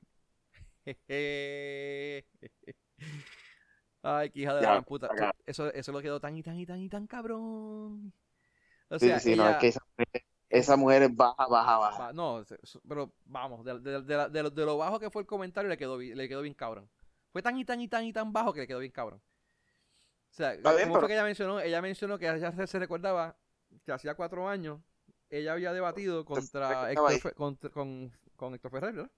Ay, 4.02 4.30
qué 4.30 4.40
hija 4.40 4.54
de 4.54 4.62
la 4.62 4.74
Ya, 4.76 4.82
puta. 4.82 5.06
acá. 5.06 5.34
Eso, 5.46 5.72
eso 5.72 5.92
lo 5.92 6.00
quedó 6.00 6.20
tan 6.20 6.36
y 6.36 6.42
tan 6.42 6.58
y 6.58 6.64
tan 6.66 6.80
y 6.80 6.88
tan 6.88 7.06
cabrón. 7.06 8.12
O 8.88 8.98
sea, 8.98 9.20
sí, 9.20 9.36
no, 9.36 9.42
ella- 9.44 9.52
es 9.52 9.56
que 9.58 9.68
esa, 9.68 9.80
mujer- 9.96 10.24
esa 10.48 10.76
mujer 10.76 11.02
es 11.02 11.14
baja, 11.14 11.46
baja, 11.46 11.76
baja. 11.78 12.12
no, 12.12 12.42
pero 12.88 13.12
vamos, 13.24 13.64
de, 13.64 13.78
de- 13.78 14.02
de 14.02 14.28
de 14.30 14.42
lo, 14.42 14.50
de 14.50 14.64
lo 14.64 14.76
bajo 14.78 14.98
que 14.98 15.10
fue 15.10 15.22
el 15.22 15.26
comentario 15.28 15.68
le 15.68 15.76
quedó, 15.76 15.98
le 15.98 16.28
quedó 16.28 16.42
bien 16.42 16.54
cabrón. 16.54 16.90
Fue 17.30 17.42
tan 17.42 17.56
y 17.58 17.64
tan 17.64 17.80
y 17.80 17.88
tan 17.88 18.04
y 18.04 18.12
tan 18.12 18.32
bajo 18.32 18.52
que 18.52 18.60
le 18.60 18.66
quedó 18.66 18.80
bien 18.80 18.90
cabrón. 18.90 19.20
O 20.30 20.32
sea, 20.32 20.52
bien, 20.52 20.62
¿cómo 20.62 20.74
pero- 20.74 21.00
fue 21.00 21.08
que 21.08 21.14
ella 21.14 21.24
mencionó? 21.24 21.60
Ella 21.60 21.82
mencionó 21.82 22.18
que 22.18 22.26
ella 22.28 22.52
se, 22.52 22.66
se 22.66 22.78
recordaba 22.78 23.36
que 23.84 23.92
hacía 23.92 24.14
cuatro 24.14 24.48
años 24.48 24.80
ella 25.30 25.52
había 25.52 25.72
debatido 25.72 26.24
contra 26.24 26.90
Héctor, 26.92 27.12
ahí. 27.12 27.18
Fe- 27.18 27.32
contra- 27.34 27.70
con, 27.70 28.12
con 28.36 28.54
Héctor 28.54 28.70
Ferrer, 28.72 28.94
¿verdad? 28.94 29.10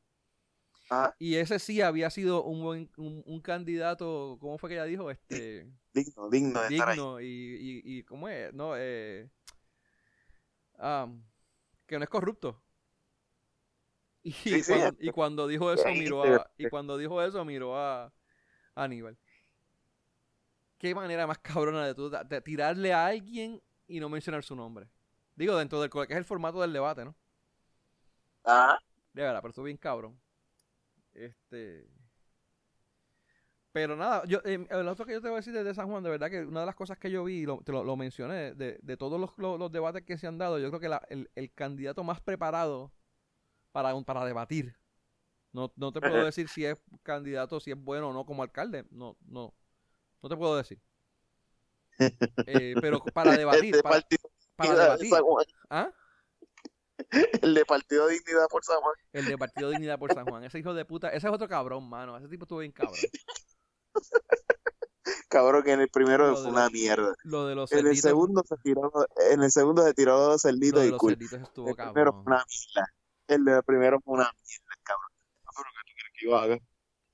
Ajá, 0.91 1.15
Y 1.19 1.37
ese 1.37 1.59
sí 1.59 1.81
había 1.81 2.11
sido 2.11 2.43
un 2.45 2.62
buen 2.62 2.91
un, 2.97 3.23
un 3.27 3.41
candidato, 3.41 4.37
¿cómo 4.41 4.59
fue 4.59 4.69
que 4.69 4.74
ella 4.74 4.85
dijo? 4.85 5.11
Este 5.11 5.66
digno, 5.95 6.29
digno 6.29 6.61
de 6.61 6.69
estar 6.69 6.89
ahí. 6.89 6.99
digno 6.99 7.20
y, 7.20 7.27
y, 7.27 7.99
y 7.99 8.03
¿cómo 8.05 8.29
es? 8.29 8.53
No, 8.53 8.74
eh, 8.77 9.29
que 11.87 11.97
no 11.99 12.05
es 12.05 12.11
corrupto. 12.11 12.61
Y, 14.24 14.33
sí, 14.33 14.62
cuando, 14.62 14.97
y 15.01 15.11
cuando 15.11 15.47
dijo 15.49 15.73
eso 15.73 15.95
miró 15.95 16.24
a, 16.24 16.51
y 16.57 16.66
cuando 16.66 16.97
dijo 16.97 17.20
eso 17.23 17.45
miró 17.45 17.77
a, 17.77 18.05
a 18.05 18.12
Aníbal. 18.85 19.19
Qué 20.79 20.95
manera 20.95 21.27
más 21.27 21.39
cabrona 21.39 21.87
de, 21.87 21.95
tú, 21.95 22.11
de 22.11 22.41
tirarle 22.43 22.93
a 22.93 23.07
alguien 23.07 23.62
y 23.97 24.01
no 24.01 24.09
mencionar 24.09 24.43
su 24.44 24.56
nombre. 24.56 24.89
Digo, 25.36 25.56
dentro 25.56 25.81
del 25.81 25.90
que 25.90 26.02
es 26.02 26.19
el 26.19 26.24
formato 26.24 26.60
del 26.60 26.73
debate, 26.73 27.05
¿no? 27.05 27.14
Ajá. 28.44 28.78
De 29.12 29.23
verdad, 29.23 29.40
pero 29.40 29.51
estuvo 29.51 29.64
bien 29.66 29.77
cabrón. 29.77 30.19
Este. 31.14 31.86
Pero 33.73 33.97
nada, 33.97 34.24
yo, 34.27 34.40
eh, 34.44 34.59
lo 34.70 34.90
otro 34.90 35.06
que 35.06 35.12
yo 35.12 35.20
te 35.23 35.28
voy 35.28 35.36
a 35.36 35.40
decir 35.40 35.55
desde 35.55 35.74
San 35.74 35.89
Juan, 35.89 36.02
de 36.02 36.10
verdad 36.10 36.31
que 36.31 36.43
una 36.44 36.60
de 36.60 36.66
las 36.66 36.74
cosas 36.74 36.98
que 36.98 37.10
yo 37.10 37.24
vi, 37.24 37.40
y 37.43 37.47
lo, 37.47 37.62
te 37.62 37.73
lo, 37.73 37.82
lo 37.85 37.97
mencioné, 37.97 38.55
de, 38.55 38.78
de 38.82 38.97
todos 38.98 39.19
los, 39.19 39.31
los- 39.39 39.59
los 39.59 39.73
debates 39.73 40.02
que 40.05 40.19
se 40.19 40.27
han 40.27 40.36
dado, 40.36 40.59
yo 40.59 40.69
creo 40.69 40.81
que 40.81 40.89
la- 40.90 41.02
el, 41.09 41.31
el 41.35 41.51
candidato 41.55 42.05
más 42.05 42.20
preparado 42.20 42.93
para, 43.73 43.94
un- 43.94 44.05
para 44.05 44.24
debatir, 44.27 44.77
no, 45.52 45.73
no 45.77 45.93
te 45.93 46.01
puedo 46.01 46.24
decir 46.24 46.48
si 46.48 46.66
es 46.66 46.78
candidato, 47.02 47.60
si 47.60 47.73
es 47.73 47.78
bueno 47.78 48.10
o 48.10 48.12
no 48.12 48.27
como 48.27 48.43
alcalde, 48.43 48.86
no, 48.90 49.16
no, 49.27 49.55
no 50.23 50.28
te 50.28 50.36
puedo 50.36 50.56
decir. 50.56 50.81
Eh, 52.47 52.74
pero 52.81 53.01
para 53.14 53.36
debatir, 53.36 53.64
El 53.66 53.73
de 53.73 53.82
para, 53.82 53.97
de 54.97 55.05
debatir. 55.05 55.10
¿ah? 55.70 55.90
El 57.43 57.55
de 57.55 57.64
Partido 57.64 58.09
Dignidad 58.09 58.47
por 58.48 58.64
San 58.64 58.81
Juan. 58.81 58.94
El 59.12 59.24
de 59.27 59.39
Partido 59.39 59.70
Dignidad 59.70 59.98
por 59.98 60.12
San 60.12 60.24
Juan. 60.24 60.44
Ese 60.44 60.59
hijo 60.59 60.74
de 60.74 60.85
puta, 60.85 61.09
ese 61.09 61.27
es 61.27 61.32
otro 61.32 61.48
cabrón, 61.48 61.89
mano. 61.89 62.16
Ese 62.16 62.28
tipo 62.28 62.44
estuvo 62.44 62.60
bien 62.60 62.73
cabrón. 62.73 62.97
Cabrón, 65.28 65.62
que 65.62 65.73
en 65.73 65.81
el 65.81 65.89
primero 65.89 66.31
Lo 66.31 66.36
fue 66.36 66.51
una 66.51 66.69
mierda. 66.69 67.14
Lo 67.24 67.47
de 67.47 67.55
los 67.55 67.73
En 67.73 67.86
el 67.86 67.97
segundo 67.97 68.43
se 68.47 68.56
tiró, 68.59 68.93
en 69.31 69.43
el 69.43 69.51
segundo 69.51 69.82
se 69.82 69.94
tiró 69.94 70.28
lo 70.28 70.39
cerditos 70.39 70.82
de 70.82 70.89
y 70.89 70.90
los 70.90 70.98
cool. 71.01 71.12
cerditos 71.12 71.40
estuvo 71.40 71.69
El 71.69 71.74
primero 71.74 72.12
fue 72.12 72.23
cabrón. 72.23 72.24
una 72.27 72.44
mierda. 72.48 72.93
El 73.28 73.44
de 73.44 73.62
primero 73.62 74.01
fue 74.01 74.14
una 74.14 74.31
mierda, 74.32 74.74
cabrón. 74.82 75.09
Pero 75.43 75.69
¿qué 75.73 75.81
tú 75.86 75.93
quieres 75.94 76.12
que 76.19 76.27
yo 76.27 76.36
haga? 76.36 76.59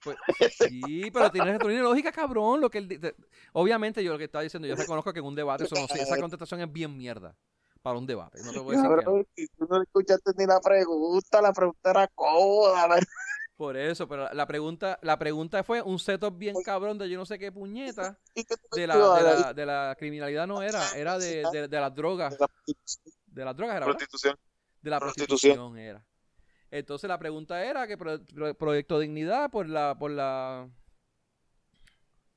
Pues, 0.03 0.17
sí, 0.69 1.11
pero 1.13 1.31
tiene, 1.31 1.59
tiene 1.59 1.81
lógica, 1.81 2.13
cabrón. 2.13 2.61
Lo 2.61 2.71
que 2.71 2.79
él 2.79 2.89
te- 2.89 3.15
obviamente, 3.53 4.03
yo 4.05 4.13
lo 4.13 4.19
que 4.19 4.25
estaba 4.25 4.43
diciendo, 4.43 4.69
yo 4.69 4.75
reconozco 4.77 5.13
que 5.13 5.19
en 5.21 5.25
un 5.27 5.35
debate 5.35 5.65
eso 5.65 5.75
no 5.75 5.87
sé, 5.89 6.03
esa 6.03 6.19
contestación 6.21 6.61
es 6.61 6.73
bien 6.73 6.97
mierda 6.97 7.35
para 7.83 7.99
un 7.99 8.07
debate. 8.07 8.41
No 8.45 8.53
te 8.53 8.59
voy 8.61 8.77
a 8.77 8.79
decir 8.79 8.89
que 8.91 8.97
no. 8.97 9.03
Cabrón, 9.03 9.27
si 9.35 9.47
tú 9.49 9.67
no 9.69 9.83
escuchaste 9.83 10.33
ni 10.37 10.47
la 10.47 10.61
pregunta, 10.61 11.43
la 11.43 11.53
pregunta 11.53 11.91
era 11.91 12.09
cómoda. 12.09 12.87
¿verdad? 12.89 13.03
Por 13.57 13.77
eso, 13.77 14.07
pero 14.07 14.33
la- 14.33 14.47
pregunta, 14.47 14.99
la 15.03 15.19
pregunta 15.19 15.65
fue 15.65 15.83
un 15.83 15.99
setup 15.99 16.39
bien 16.39 16.55
cabrón 16.65 16.97
de 16.97 17.09
yo 17.11 17.19
no 17.19 17.27
sé 17.27 17.41
qué 17.41 17.51
puñeta 17.51 18.17
¿Y 18.35 18.45
qué 18.45 18.55
tú 18.57 18.77
de 18.77 18.87
la, 18.87 18.95
que 18.95 19.01
de 19.01 19.23
la, 19.41 19.53
de 19.55 19.67
la 19.67 19.97
criminalidad 19.99 20.47
no 20.47 20.63
era, 20.63 20.81
era 20.95 21.19
de, 21.19 21.43
de, 21.53 21.67
de 21.67 21.81
las 21.81 21.93
drogas, 21.93 22.37
De 23.27 23.45
las 23.45 23.57
drogas 23.57 23.77
era, 23.77 23.87
¿verdad? 23.87 23.99
prostitución. 23.99 24.37
de 24.81 24.91
la 24.91 25.01
prostitución 25.01 25.77
era. 25.79 26.05
Entonces 26.71 27.09
la 27.09 27.19
pregunta 27.19 27.65
era 27.65 27.87
que 27.87 27.97
pro- 27.97 28.23
pro- 28.25 28.55
Proyecto 28.55 28.99
Dignidad 28.99 29.51
por 29.51 29.69
la 29.69 29.97
por 29.99 30.11
la 30.11 30.69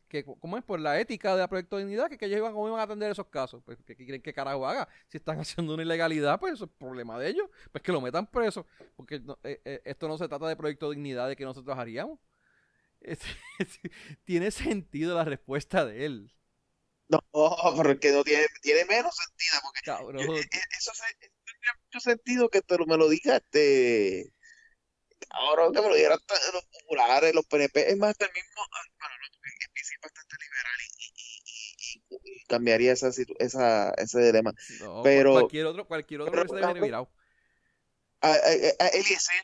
que 0.07 0.25
cómo 0.25 0.57
es 0.57 0.63
por 0.63 0.79
la 0.79 0.99
ética 0.99 1.33
de 1.35 1.39
la 1.41 1.47
Proyecto 1.47 1.77
Dignidad 1.77 2.09
que, 2.09 2.17
que 2.17 2.25
ellos 2.25 2.39
iban 2.39 2.51
cómo 2.53 2.67
iban 2.67 2.79
a 2.81 2.83
atender 2.83 3.09
esos 3.11 3.27
casos, 3.27 3.63
pues 3.63 3.77
que, 3.77 3.95
que 3.95 4.03
quieren 4.03 4.21
que 4.21 4.33
carajo 4.33 4.67
haga, 4.67 4.87
si 5.07 5.17
están 5.17 5.39
haciendo 5.39 5.73
una 5.73 5.83
ilegalidad, 5.83 6.39
pues 6.39 6.53
eso 6.53 6.65
es 6.65 6.71
problema 6.71 7.17
de 7.17 7.29
ellos, 7.29 7.49
pues 7.71 7.81
que 7.81 7.91
lo 7.93 8.01
metan 8.01 8.27
preso, 8.27 8.65
porque 8.97 9.19
no- 9.21 9.39
eh, 9.43 9.61
eh, 9.63 9.81
esto 9.85 10.07
no 10.09 10.17
se 10.17 10.27
trata 10.27 10.47
de 10.47 10.57
Proyecto 10.57 10.89
Dignidad 10.89 11.29
de 11.29 11.35
que 11.37 11.45
nosotros 11.45 11.77
haríamos. 11.77 12.19
Tiene 14.25 14.51
sentido 14.51 15.15
la 15.15 15.23
respuesta 15.23 15.85
de 15.85 16.05
él. 16.05 16.31
No, 17.09 17.19
pero 17.75 17.99
que 17.99 18.11
no 18.11 18.23
tiene, 18.23 18.45
tiene 18.61 18.85
menos 18.85 19.15
sentido, 19.15 19.59
porque 19.63 19.81
Cabrón. 19.83 20.21
eh, 20.21 20.49
eso 20.77 20.91
se- 20.93 21.30
mucho 21.91 21.99
sentido 21.99 22.49
que 22.49 22.61
te 22.61 22.77
lo, 22.77 22.85
me 22.85 22.97
lo 22.97 23.09
diga 23.09 23.37
este. 23.37 24.33
Ahora 25.29 25.69
que 25.73 25.81
me 25.81 25.87
lo 25.89 25.93
dijeran 25.95 26.17
hasta 26.19 26.35
los 26.53 26.65
populares, 26.65 27.35
los 27.35 27.45
PNP, 27.45 27.89
es 27.91 27.97
más, 27.97 28.11
hasta 28.11 28.25
el 28.25 28.31
mismo. 28.33 28.61
ah, 28.63 28.81
Bueno, 28.99 29.15
no, 29.21 29.27
porque 29.37 29.81
es 29.81 29.91
bastante 30.01 30.35
liberal 30.41 30.79
y, 30.81 31.03
y- 31.03 31.43
y- 31.45 32.31
y- 32.31 32.41
y 32.41 32.45
cambiaría 32.45 32.93
esa, 32.93 33.09
esa, 33.39 33.91
ese 33.97 34.19
dilema. 34.21 34.53
No, 34.79 35.01
pero- 35.03 35.33
cualquier 35.33 35.65
otro, 35.67 35.87
cualquier 35.87 36.21
otro 36.21 36.31
pero, 36.33 36.59
cabrón, 36.59 36.81
virado. 36.83 37.11
A, 38.21 38.31
a, 38.31 38.35
a- 38.35 38.85
a 38.85 38.87
Eliezer. 38.87 39.35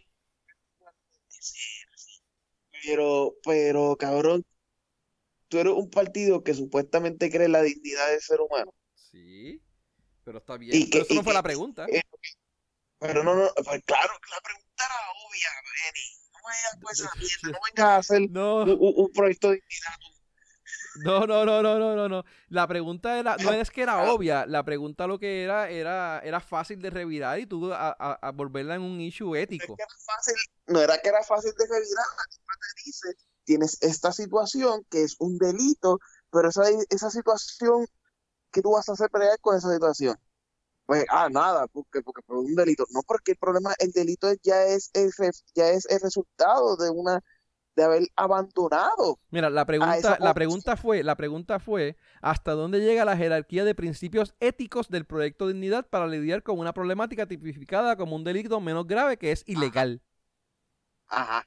Pero, 2.84 3.36
pero, 3.44 3.96
cabrón, 3.98 4.46
tú 5.48 5.60
eres 5.60 5.74
un 5.74 5.90
partido 5.90 6.44
que 6.44 6.54
supuestamente 6.54 7.30
cree 7.30 7.48
la 7.50 7.62
dignidad 7.62 8.10
del 8.10 8.22
ser 8.22 8.40
humano. 8.42 8.74
Sí, 8.96 9.62
pero 10.28 10.40
está 10.40 10.58
bien. 10.58 10.76
Y 10.76 10.86
pero 10.88 10.92
que- 10.92 11.00
eso 11.06 11.14
no 11.14 11.24
fue 11.24 11.32
que- 11.32 11.36
la 11.38 11.44
pregunta. 11.44 11.86
eh, 11.90 12.02
Pero 13.00 13.24
no, 13.24 13.34
no, 13.36 13.48
pues 13.64 13.82
claro, 13.86 14.12
la 14.30 14.42
pregunta 14.42 14.84
era 14.86 14.96
obvia, 15.26 15.50
Benny. 15.64 16.06
No 16.34 16.40
me 16.46 16.56
digas 16.56 16.78
pues 16.82 17.00
esa 17.00 17.16
mierda, 17.16 17.58
no 17.58 17.66
vengas 17.66 17.86
a 17.88 17.96
hacer 17.98 18.30
No, 18.32 18.56
un, 18.66 19.12
proyecto 19.14 19.52
de 19.52 19.62
dignidad. 19.62 19.94
no, 21.06 21.26
no, 21.28 21.46
no, 21.46 21.62
no, 21.62 21.80
no, 21.80 21.96
no, 21.96 22.10
no. 22.10 22.26
La 22.50 22.68
pregunta 22.68 23.18
era, 23.20 23.38
no 23.38 23.54
es 23.54 23.70
que 23.72 23.84
era 23.84 24.12
obvia, 24.12 24.46
la 24.48 24.64
pregunta 24.66 25.08
lo 25.08 25.18
que 25.18 25.44
era, 25.44 25.70
era, 25.70 26.20
era 26.26 26.42
fácil 26.42 26.82
de 26.82 26.90
revirar 26.90 27.40
y 27.40 27.46
tú 27.46 27.72
a, 27.72 27.96
a- 27.98 28.20
a 28.22 28.32
volverla 28.32 28.76
en 28.76 28.82
un 28.82 29.00
issue 29.00 29.34
Es 29.38 29.44
ético. 29.44 29.78
que 29.78 29.84
era 29.84 29.94
fácil, 30.06 30.36
no 30.66 30.82
era 30.82 30.98
que 31.00 31.08
era 31.08 31.24
fácil 31.24 31.52
de 31.58 31.66
revirar, 31.66 32.06
la 32.18 32.26
tipa 32.30 32.54
te 32.60 32.82
dice, 32.86 33.08
tienes 33.46 33.78
esta 33.82 34.12
situación 34.12 34.84
que 34.90 35.04
es 35.04 35.16
un 35.20 35.38
delito, 35.38 36.00
pero 36.32 36.50
esa, 36.50 36.64
esa 36.90 37.10
situación, 37.12 37.86
¿qué 38.58 38.62
tú 38.64 38.72
vas 38.72 38.90
a 38.90 38.94
hacer 38.94 39.08
para 39.12 39.26
llegar 39.26 39.40
con 39.40 39.56
esa 39.56 39.72
situación? 39.72 40.18
Pues, 40.88 41.06
ah, 41.12 41.30
nada, 41.30 41.68
porque, 41.68 42.02
porque 42.02 42.24
fue 42.26 42.40
un 42.40 42.56
delito. 42.56 42.86
No, 42.90 43.02
porque 43.04 43.34
el 43.34 43.38
problema, 43.38 43.76
el 43.78 43.92
delito 43.92 44.28
es- 44.30 44.40
ya 44.42 44.64
es 44.64 44.90
el, 44.96 45.12
ya 45.54 45.70
es 45.70 45.86
el 45.92 46.00
resultado 46.00 46.76
de 46.76 46.90
una, 46.90 47.22
de 47.76 47.84
haber 47.84 48.08
abandonado. 48.16 49.20
Mira, 49.30 49.52
la 49.52 49.66
pregunta, 49.66 50.18
la 50.20 50.34
pregunta 50.34 50.76
fue, 50.76 51.04
la 51.04 51.16
pregunta 51.16 51.60
fue, 51.60 51.98
¿hasta 52.20 52.54
dónde 52.54 52.80
llega 52.80 53.06
la 53.06 53.16
jerarquía 53.16 53.64
de 53.64 53.76
principios 53.76 54.34
éticos 54.40 54.90
del 54.90 55.06
proyecto 55.06 55.48
Dignidad 55.48 55.86
para 55.88 56.08
lidiar 56.08 56.42
con 56.42 56.58
una 56.58 56.74
problemática 56.74 57.28
tipificada 57.28 57.96
como 57.96 58.16
un 58.16 58.24
delito 58.24 58.60
menos 58.60 58.88
grave 58.88 59.18
que 59.18 59.32
es 59.32 59.44
ilegal? 59.46 60.02
Ajá. 61.10 61.46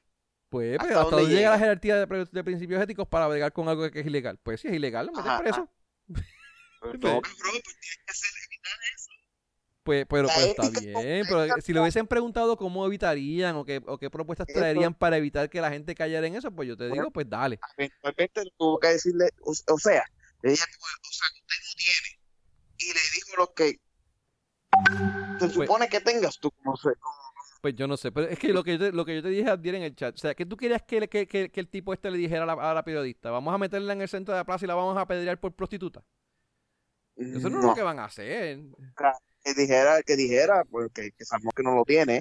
Pues, 0.49 0.79
¿Hasta 0.79 0.87
pero 0.89 1.01
¿hasta 1.01 1.17
dónde 1.17 1.23
dónde 1.23 1.37
llega 1.37 1.51
llega? 1.51 1.51
la 1.51 1.59
jerarquía 1.59 1.97
de, 2.07 2.29
de 2.31 2.45
principios 2.45 2.83
éticos 2.83 3.09
para 3.09 3.27
bregar 3.27 3.53
con 3.53 3.69
algo 3.69 3.91
que 3.91 4.01
es 4.01 4.07
ilegal? 4.07 4.39
Pues 4.43 4.61
si 4.61 4.69
es 4.69 4.75
ilegal, 4.75 5.07
lo 5.07 5.13
metes 5.13 5.27
Ajá, 5.27 5.39
preso. 5.43 5.69
Sí. 6.09 6.23
no, 6.83 6.91
cabrón, 7.01 7.21
pues 7.23 7.37
tiene 7.37 7.61
que 7.63 7.73
evitar 8.47 8.79
eso. 8.97 9.11
Pues, 9.83 10.07
pero, 10.09 10.29
pues 10.29 10.39
está 10.47 10.69
bien, 10.81 11.27
pero 11.29 11.61
si 11.63 11.73
le 11.73 11.81
hubiesen 11.81 12.07
preguntado 12.07 12.57
cómo 12.57 12.85
evitarían 12.87 13.57
o 13.57 13.65
qué, 13.65 13.83
o 13.87 13.99
qué 13.99 14.11
propuestas 14.11 14.47
Eso. 14.49 14.59
traerían 14.59 14.95
para 14.95 15.17
evitar 15.17 15.49
que 15.49 15.61
la 15.61 15.71
gente 15.71 15.95
cayera 15.95 16.27
en 16.27 16.37
eso, 16.37 16.51
pues 16.51 16.69
yo 16.69 16.77
te 16.77 16.85
Bueno. 16.89 17.03
digo, 17.03 17.11
pues 17.11 17.29
dale. 17.29 17.59
eventualmente 17.79 18.43
tuvo 18.59 18.79
que 18.79 18.89
decirle, 18.89 19.31
o, 19.43 19.51
o 19.51 19.79
sea, 19.79 20.05
ella 20.43 20.65
tuvo- 20.65 20.87
o 20.87 21.13
sea, 21.13 21.29
que 21.35 21.41
usted 21.41 21.57
no 21.65 21.75
tiene. 21.77 22.21
Y 22.79 22.87
le 22.95 23.01
dijo 23.15 23.37
lo 23.39 23.55
que 23.55 23.81
se 25.41 25.51
supone 25.51 25.89
que 25.89 26.01
tengas 26.01 26.39
tú, 26.39 26.53
no 26.65 26.77
sé. 26.77 26.91
Pues 27.63 27.75
yo 27.75 27.87
no 27.87 27.97
sé, 27.97 28.11
pero 28.13 28.27
es 28.29 28.39
que 28.39 28.49
lo 28.53 28.63
que 28.65 28.73
yo 28.73 28.79
te, 28.79 28.93
lo 28.93 29.05
que 29.05 29.15
yo 29.17 29.23
te 29.23 29.29
dije 29.29 29.51
ayer 29.51 29.75
en 29.75 29.83
el 29.83 29.95
chat, 29.97 30.15
o 30.15 30.19
sea, 30.19 30.35
que 30.35 30.47
tú 30.47 30.57
querías 30.57 30.83
que, 30.83 31.01
le- 31.01 31.09
que, 31.09 31.27
que- 31.27 31.51
que 31.51 31.61
el 31.61 31.69
tipo 31.69 31.93
este 31.93 32.11
le 32.11 32.17
dijera 32.19 32.45
a 32.45 32.47
la, 32.47 32.53
a 32.71 32.75
la 32.75 32.85
periodista, 32.85 33.31
vamos 33.31 33.53
a 33.55 33.59
meterla 33.59 33.93
en 33.95 34.03
el 34.03 34.09
centro 34.09 34.33
de 34.35 34.41
la 34.41 34.45
plaza 34.45 34.65
y 34.65 34.69
la 34.69 34.75
vamos 34.75 34.97
a 34.97 35.01
apedrear 35.03 35.39
por 35.41 35.53
prostituta. 35.55 36.03
Eso 37.21 37.51
no, 37.51 37.59
es 37.59 37.65
lo 37.65 37.75
que 37.75 37.83
van 37.83 37.99
a 37.99 38.07
hacer. 38.07 38.61
que 39.45 39.55
dijera, 39.55 40.03
que 40.03 40.17
dijera, 40.17 40.65
porque 40.65 41.13
que 41.13 41.25
sabemos 41.25 41.53
que 41.55 41.63
no 41.63 41.75
lo 41.75 41.85
tiene, 41.85 42.21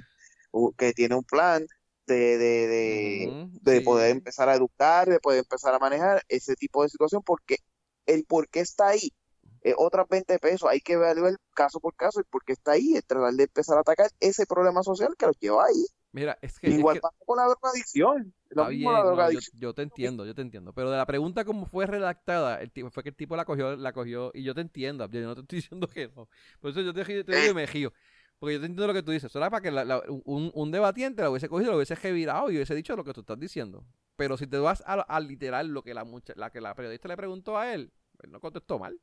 que 0.77 0.93
tiene 0.93 1.15
un 1.15 1.23
plan 1.23 1.65
de, 2.05 2.37
de, 2.37 2.67
de, 2.67 3.47
de 3.61 3.77
sí. 3.79 3.83
poder 3.83 4.11
empezar 4.11 4.49
a 4.49 4.55
educar, 4.55 5.07
de 5.07 5.19
poder 5.19 5.39
empezar 5.39 5.73
a 5.73 5.79
manejar 5.79 6.23
ese 6.27 6.55
tipo 6.55 6.83
de 6.83 6.89
situación, 6.89 7.21
porque 7.23 7.57
el 8.05 8.25
por 8.25 8.49
qué 8.49 8.61
está 8.61 8.89
ahí 8.89 9.13
es 9.61 9.75
otras 9.77 10.07
20 10.09 10.39
pesos, 10.39 10.69
hay 10.69 10.79
que 10.79 10.93
evaluar 10.93 11.35
caso 11.53 11.79
por 11.79 11.95
caso, 11.95 12.19
el 12.19 12.25
por 12.25 12.43
qué 12.43 12.53
está 12.53 12.71
ahí, 12.71 12.95
es 12.95 13.05
tratar 13.05 13.33
de 13.33 13.43
empezar 13.43 13.77
a 13.77 13.81
atacar 13.81 14.09
ese 14.19 14.45
problema 14.45 14.83
social 14.83 15.15
que 15.17 15.27
los 15.27 15.37
lleva 15.39 15.65
ahí. 15.65 15.85
Mira, 16.11 16.39
es 16.41 16.59
que, 16.59 16.67
es 16.67 16.73
Igual 16.79 16.95
que- 16.95 17.01
pasa 17.01 17.15
con 17.25 17.37
la 17.37 17.43
drogadicción, 17.45 18.33
lo 18.49 18.65
mismo 18.65 18.89
bien, 18.89 18.93
la 18.93 18.99
no, 18.99 19.05
yo, 19.05 19.11
drogadicción. 19.15 19.59
yo 19.59 19.73
te 19.75 19.81
entiendo, 19.83 20.25
yo 20.25 20.33
te 20.33 20.41
entiendo. 20.41 20.73
Pero 20.73 20.89
de 20.89 20.97
la 20.97 21.05
pregunta 21.05 21.45
como 21.45 21.67
fue 21.67 21.85
redactada, 21.85 22.59
el 22.61 22.71
tipo, 22.71 22.89
fue 22.89 23.03
que 23.03 23.09
el 23.09 23.15
tipo 23.15 23.35
la 23.35 23.45
cogió, 23.45 23.75
la 23.75 23.93
cogió, 23.93 24.31
y 24.33 24.41
yo 24.43 24.55
te 24.55 24.61
entiendo, 24.61 25.07
yo 25.09 25.21
no 25.21 25.35
te 25.35 25.41
estoy 25.41 25.57
diciendo 25.61 25.87
que 25.87 26.07
no. 26.07 26.27
Por 26.59 26.71
eso 26.71 26.81
yo 26.81 26.93
te, 26.93 27.03
te 27.23 27.35
digo 27.35 27.51
y 27.51 27.53
me 27.53 27.65
río. 27.67 27.93
Porque 28.39 28.53
yo 28.53 28.59
te 28.59 28.65
entiendo 28.67 28.87
lo 28.87 28.93
que 28.93 29.03
tú 29.03 29.11
dices. 29.11 29.35
Era 29.35 29.49
para 29.51 29.61
que 29.61 29.69
la- 29.69 29.83
la- 29.85 30.01
un, 30.07 30.49
un 30.53 30.71
debatiente 30.71 31.21
lo 31.21 31.29
hubiese 31.31 31.49
cogido, 31.49 31.71
lo 31.71 31.77
hubiese 31.77 31.93
revirado 31.95 32.49
y 32.49 32.55
hubiese 32.55 32.73
dicho 32.73 32.95
lo 32.95 33.03
que 33.03 33.13
tú 33.13 33.19
estás 33.19 33.37
diciendo. 33.39 33.85
Pero 34.15 34.35
si 34.37 34.47
te 34.47 34.57
vas 34.57 34.81
a, 34.87 34.93
a 35.01 35.19
literal 35.19 35.67
lo 35.67 35.83
que 35.83 35.93
la, 35.93 36.05
mucha, 36.05 36.33
la 36.37 36.49
que 36.49 36.59
la 36.61 36.73
periodista 36.73 37.07
le 37.09 37.17
preguntó 37.17 37.57
a 37.57 37.71
él, 37.73 37.91
él 38.23 38.31
no 38.31 38.39
contestó 38.39 38.79
mal. 38.79 38.99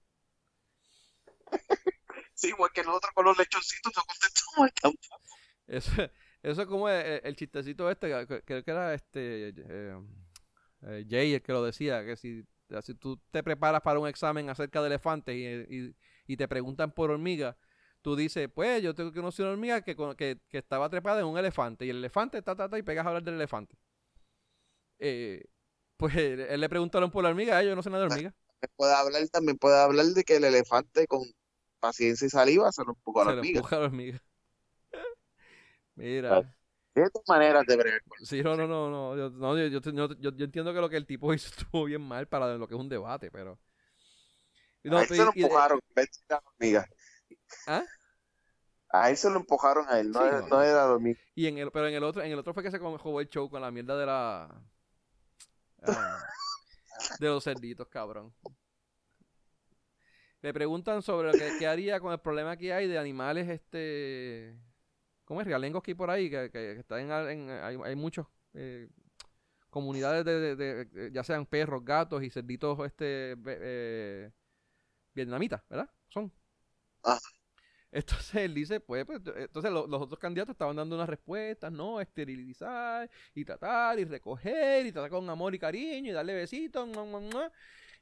Sí, 2.34 2.48
igual 2.48 2.70
que 2.74 2.82
nosotros 2.82 3.12
con 3.14 3.24
los 3.24 3.38
lechoncitos 3.38 3.92
no 3.96 4.02
contestamos 4.04 4.66
el 4.66 4.72
campo. 4.74 4.98
Eso, 5.66 5.90
eso 6.50 6.62
es 6.62 6.68
como 6.68 6.88
el, 6.88 7.20
el 7.24 7.36
chistecito 7.36 7.90
este, 7.90 8.08
que- 8.26 8.42
creo 8.42 8.62
que 8.64 8.70
era 8.70 8.94
este 8.94 9.48
eh, 9.48 9.98
eh, 10.82 11.06
Jay 11.08 11.34
el 11.34 11.42
que 11.42 11.52
lo 11.52 11.62
decía, 11.64 12.04
que 12.04 12.16
si, 12.16 12.44
si 12.82 12.94
tú 12.94 13.18
te 13.30 13.42
preparas 13.42 13.82
para 13.82 13.98
un 13.98 14.08
examen 14.08 14.48
acerca 14.50 14.80
de 14.80 14.86
elefantes 14.88 15.34
y, 15.36 15.44
y- 15.76 15.96
y 16.28 16.36
te 16.36 16.48
preguntan 16.48 16.92
por 16.92 17.10
hormigas, 17.10 17.56
tú 18.02 18.16
dices, 18.16 18.48
pues 18.54 18.82
yo 18.82 18.94
tengo 18.94 19.10
que 19.12 19.18
conocer 19.20 19.44
una 19.44 19.52
hormiga 19.54 19.80
que, 19.82 19.94
con- 19.96 20.14
que, 20.16 20.38
que 20.48 20.58
estaba 20.58 20.88
trepada 20.88 21.20
en 21.20 21.26
un 21.26 21.38
elefante 21.38 21.84
y 21.86 21.90
el 21.90 21.96
elefante, 21.98 22.42
ta, 22.42 22.54
ta, 22.54 22.68
ta, 22.68 22.78
y 22.78 22.82
pegas 22.82 23.04
a 23.04 23.08
hablar 23.08 23.22
del 23.24 23.34
elefante. 23.34 23.76
Eh, 24.98 25.44
pues 25.96 26.14
él, 26.16 26.60
le 26.60 26.68
preguntaron 26.68 27.10
por 27.10 27.22
la 27.24 27.30
hormiga, 27.30 27.58
"Ah, 27.58 27.62
yo 27.62 27.74
no 27.74 27.82
sé 27.82 27.90
nada 27.90 28.06
de 28.06 28.12
hormiga. 28.12 28.34
Puede 28.76 28.94
hablar, 28.94 29.26
también 29.28 29.56
puede 29.58 29.78
hablar 29.78 30.06
de 30.06 30.24
que 30.24 30.36
el 30.36 30.44
elefante 30.44 31.06
con 31.06 31.22
paciencia 31.78 32.26
y 32.26 32.30
saliva 32.30 32.72
se 32.72 32.82
lo 32.84 32.90
empujó 32.92 33.22
a 33.22 33.24
la 33.26 33.30
Se 33.32 33.36
hormiga. 33.38 33.60
a 33.60 33.70
la 33.80 33.86
hormiga. 33.86 34.22
Mira. 35.96 36.42
Dos 36.94 37.22
maneras 37.28 37.66
de 37.66 37.76
bregar 37.76 38.00
Sí, 38.22 38.42
no, 38.42 38.56
no, 38.56 38.66
no, 38.66 38.90
no. 38.90 39.16
Yo, 39.16 39.30
no, 39.30 39.58
yo, 39.58 39.80
yo, 39.80 40.08
yo- 40.18 40.44
entiendo 40.44 40.72
que 40.72 40.80
lo 40.80 40.88
que 40.88 40.96
el 40.96 41.06
tipo 41.06 41.32
hizo 41.34 41.48
estuvo 41.48 41.84
bien 41.84 42.00
mal 42.00 42.26
para 42.26 42.56
lo 42.56 42.66
que 42.66 42.74
es 42.74 42.80
un 42.80 42.88
debate, 42.88 43.30
pero. 43.30 43.58
No, 44.84 44.98
a 44.98 45.02
él 45.02 45.08
se 45.08 45.16
lo 45.16 45.32
empujaron, 45.34 45.80
de 45.94 46.08
hormiga. 46.34 46.88
¿Ah? 47.66 47.82
A 48.90 49.10
él 49.10 49.16
se 49.16 49.28
lo 49.28 49.36
empujaron 49.36 49.84
a 49.88 49.98
él, 49.98 50.12
no, 50.12 50.20
Sí, 50.20 50.26
no, 50.30 50.48
no 50.48 50.62
era 50.62 50.86
hormiga. 50.86 51.18
y 51.34 51.46
en 51.48 51.58
el, 51.58 51.72
pero 51.72 51.88
en 51.88 51.94
el 51.94 52.04
otro, 52.04 52.22
en 52.22 52.30
el 52.30 52.38
otro 52.38 52.54
fue 52.54 52.62
que 52.62 52.70
se 52.70 52.78
jugó 52.78 53.20
el 53.20 53.28
show 53.28 53.50
con 53.50 53.60
la 53.60 53.70
mierda 53.70 53.98
de 53.98 54.06
la. 54.06 54.62
ah, 55.82 56.26
de 57.18 57.26
los 57.26 57.42
cerditos, 57.44 57.88
cabrón. 57.88 58.32
Le 60.40 60.54
preguntan 60.54 61.02
sobre 61.02 61.32
lo 61.32 61.34
que, 61.34 61.56
qué 61.58 61.66
haría 61.66 61.98
con 61.98 62.12
el 62.12 62.20
problema 62.20 62.56
que 62.56 62.72
hay 62.72 62.86
de 62.86 62.98
animales, 62.98 63.48
este. 63.48 64.56
¿Cómo 65.26 65.42
es? 65.42 65.48
Realengos 65.48 65.84
que 65.84 65.92
hay 65.92 65.96
por 65.96 66.10
ahí, 66.10 66.30
que, 66.30 66.50
que, 66.52 66.74
que 66.76 66.80
están 66.80 67.00
en, 67.02 67.12
en- 67.12 67.50
hay, 67.64 67.78
hay 67.84 67.96
muchos. 67.96 68.26
eh, 68.54 68.88
comunidades 69.70 70.24
de, 70.24 70.56
de- 70.56 70.86
de- 70.86 71.12
ya 71.12 71.24
sean 71.24 71.46
perros, 71.46 71.84
gatos 71.84 72.22
y 72.24 72.30
cerditos 72.30 72.78
este 72.86 73.36
eh, 73.46 74.32
vietnamitas, 75.14 75.62
¿verdad? 75.70 75.90
Son. 76.08 76.32
Ajá. 77.02 77.30
Entonces 77.92 78.34
él 78.36 78.54
dice, 78.54 78.80
pues, 78.80 79.04
pues, 79.06 79.20
entonces 79.36 79.72
lo- 79.72 79.86
los 79.86 80.02
otros 80.02 80.18
candidatos 80.18 80.52
estaban 80.54 80.76
dando 80.76 80.96
unas 80.96 81.08
respuestas, 81.08 81.72
¿no? 81.72 82.00
Esterilizar 82.00 83.08
y 83.34 83.44
tratar 83.44 83.98
y 83.98 84.04
recoger 84.04 84.86
y 84.86 84.92
tratar 84.92 85.10
con 85.10 85.28
amor 85.30 85.54
y 85.54 85.58
cariño 85.58 86.10
y 86.10 86.14
darle 86.14 86.34
besitos. 86.34 86.86
mua, 86.88 87.04
mua, 87.04 87.20
mua. 87.20 87.52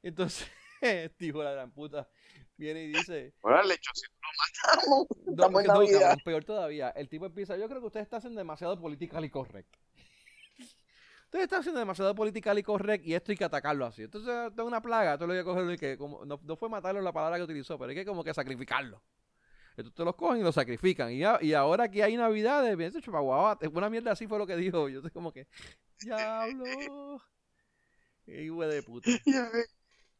Entonces, 0.02 0.48
este 1.04 1.26
hijo 1.26 1.38
de 1.40 1.44
la 1.44 1.52
gran 1.52 1.70
puta 1.72 2.08
viene 2.56 2.84
y 2.84 2.88
dice, 2.88 3.34
Ahora 3.42 3.62
el 3.62 3.68
lechocito 3.68 4.12
lo 4.22 4.28
matamos. 4.38 5.06
no, 5.26 5.30
Estamos 5.32 5.60
en 5.62 5.66
no, 5.66 5.74
Navidad. 5.74 6.00
cabrón, 6.00 6.20
peor 6.24 6.44
todavía. 6.44 6.88
El 6.90 7.08
tipo 7.08 7.26
empieza, 7.26 7.56
yo 7.56 7.68
creo 7.68 7.80
que 7.80 7.86
ustedes 7.86 8.04
están 8.04 8.18
haciendo 8.18 8.38
demasiado 8.38 8.78
political 8.80 9.24
y 9.24 9.30
correct. 9.30 9.74
Ustedes 11.24 11.44
están 11.44 11.60
haciendo 11.60 11.80
demasiado 11.80 12.14
political 12.14 12.56
y 12.58 12.62
correct 12.62 13.04
y 13.04 13.14
esto 13.14 13.32
hay 13.32 13.36
que 13.38 13.44
atacarlo 13.44 13.86
así. 13.86 14.02
Entonces, 14.04 14.32
esto 14.48 14.62
es 14.62 14.68
una 14.68 14.80
plaga, 14.80 15.18
tú 15.18 15.26
lo 15.26 15.32
hay 15.32 15.40
que 15.40 15.44
cogerlo 15.44 15.72
y 15.72 15.78
que, 15.78 15.98
como, 15.98 16.24
no, 16.24 16.38
no 16.42 16.56
fue 16.56 16.68
matarlo 16.68 17.00
la 17.00 17.12
palabra 17.12 17.38
que 17.38 17.42
utilizó, 17.42 17.76
pero 17.76 17.90
hay 17.90 17.96
que 17.96 18.04
como 18.04 18.22
que 18.22 18.32
sacrificarlo. 18.32 19.02
Entonces 19.76 19.96
te 19.96 20.04
los 20.04 20.14
cogen 20.14 20.38
y 20.40 20.44
los 20.44 20.54
sacrifican. 20.54 21.10
Y, 21.10 21.18
ya- 21.18 21.40
y 21.42 21.52
ahora 21.54 21.90
que 21.90 22.04
hay 22.04 22.16
navidades, 22.16 22.76
piensa 22.76 23.00
chupaguaba, 23.00 23.58
una 23.72 23.90
mierda 23.90 24.12
así 24.12 24.28
fue 24.28 24.38
lo 24.38 24.46
que 24.46 24.54
dijo. 24.54 24.88
Yo 24.88 24.98
estoy 25.00 25.10
como 25.10 25.32
que, 25.32 25.48
diablo. 26.00 27.20
Hijo 28.28 28.66
de 28.68 28.82
puta. 28.84 29.10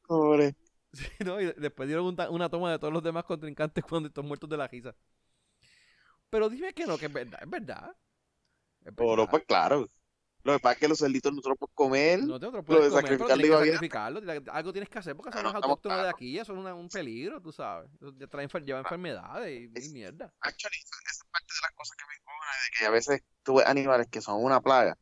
Pobre. 0.07 0.57
Sí, 0.93 1.07
¿no? 1.25 1.41
Y 1.41 1.53
después 1.57 1.89
dieron 1.89 2.07
un 2.07 2.17
ta- 2.17 2.31
una 2.31 2.49
toma 2.49 2.71
de 2.71 2.79
todos 2.79 2.93
los 2.93 3.03
demás 3.03 3.25
contrincantes 3.25 3.83
cuando 3.89 4.09
están 4.09 4.27
muertos 4.27 4.49
de 4.49 4.57
la 4.57 4.69
risa. 4.69 4.95
Pero 6.31 6.49
dime 6.49 6.73
que 6.73 6.87
no, 6.87 6.99
que 6.99 7.07
es 7.07 7.13
verdad, 7.13 7.41
es 7.43 7.51
verdad. 7.51 7.97
Es 8.85 8.93
Pero 8.97 9.11
verdad. 9.11 9.29
pues 9.31 9.45
claro. 9.47 9.89
Lo 10.43 10.53
que 10.53 10.59
pasa 10.59 10.75
es 10.75 10.79
que 10.81 10.89
los 10.89 10.99
cerditos 10.99 11.33
nosotros 11.33 11.57
podemos 11.59 11.75
comer. 11.75 12.23
No 12.23 12.39
te 12.39 12.47
lo 12.47 12.53
lo 12.53 12.63
puedes 12.65 12.85
de 12.85 12.91
comer, 12.91 13.05
pero 13.19 13.27
sacrificarlo 13.29 13.35
tienes 13.43 13.47
iba 13.49 13.59
que 13.65 13.73
sacrificarlo. 13.73 14.21
tienes- 14.21 14.49
Algo 14.55 14.73
tienes 14.73 14.89
que 14.91 14.99
hacer 14.99 15.17
porque 15.17 15.33
son 15.33 15.43
los 15.45 15.55
autóctonos 15.55 16.03
de 16.03 16.09
aquí. 16.11 16.39
Eso 16.39 16.53
es 16.53 16.59
una- 16.59 16.75
un 16.75 16.89
peligro, 16.89 17.41
tú 17.41 17.51
sabes. 17.51 17.91
Eso 17.95 18.13
te 18.13 18.27
trae, 18.29 18.47
enfer- 18.47 18.63
lleva 18.65 18.81
enfermedades 18.81 19.71
y 19.87 19.89
mierda. 19.93 20.33
Actually, 20.41 20.77
esa 20.77 20.97
es 21.11 21.25
parte 21.33 21.47
de 21.55 21.61
las 21.63 21.73
cosas 21.75 21.97
que 21.97 22.05
me 22.07 22.15
encojona, 22.15 22.51
de 22.63 22.79
que 22.79 22.85
a 22.85 22.91
veces 22.91 23.23
tú 23.43 23.55
ves 23.57 23.67
animales 23.67 24.07
que 24.11 24.21
son 24.21 24.45
una 24.45 24.61
plaga 24.61 24.99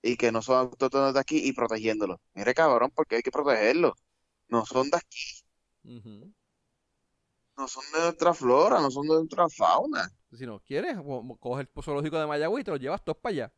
y 0.00 0.16
que 0.16 0.32
no 0.32 0.40
son 0.40 0.56
autóctonos 0.56 1.12
de 1.12 1.20
aquí 1.20 1.46
y 1.46 1.52
protegiéndolos. 1.52 2.18
Mire, 2.32 2.54
cabrón, 2.54 2.90
porque 2.94 3.16
hay 3.16 3.22
que 3.22 3.30
protegerlos. 3.30 3.92
No 4.48 4.64
son 4.64 4.88
de 4.90 4.96
aquí, 4.96 5.44
no 7.56 7.68
son 7.68 7.84
de 7.94 8.00
nuestra 8.00 8.34
flora, 8.34 8.80
no 8.80 8.90
son 8.90 9.06
de 9.08 9.14
nuestra 9.14 9.48
fauna. 9.48 10.10
Si 10.32 10.44
no 10.46 10.60
quieres, 10.60 10.96
coges 11.40 11.66
el 11.74 11.82
zoológico 11.82 12.18
de 12.18 12.26
Mayagüez 12.26 12.60
y 12.62 12.64
te 12.64 12.70
los 12.70 12.80
llevas 12.80 13.02
todos 13.04 13.18
para 13.18 13.32
allá. 13.32 13.52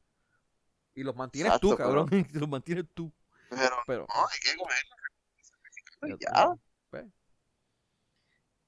Y 0.94 1.02
los 1.02 1.14
mantienes 1.16 1.50
Exacto, 1.52 1.68
tú, 1.70 1.76
pero- 1.76 1.88
cabrón. 2.04 2.08
y 2.34 2.38
los 2.38 2.48
mantienes 2.48 2.84
tú. 2.94 3.12
Pero 3.50 3.76
Pero, 3.86 4.06
no, 4.08 4.20
hay 4.20 4.38
que 4.42 4.56
comerlos. 4.56 6.20
Ya 6.20 6.54
pues. 6.90 7.06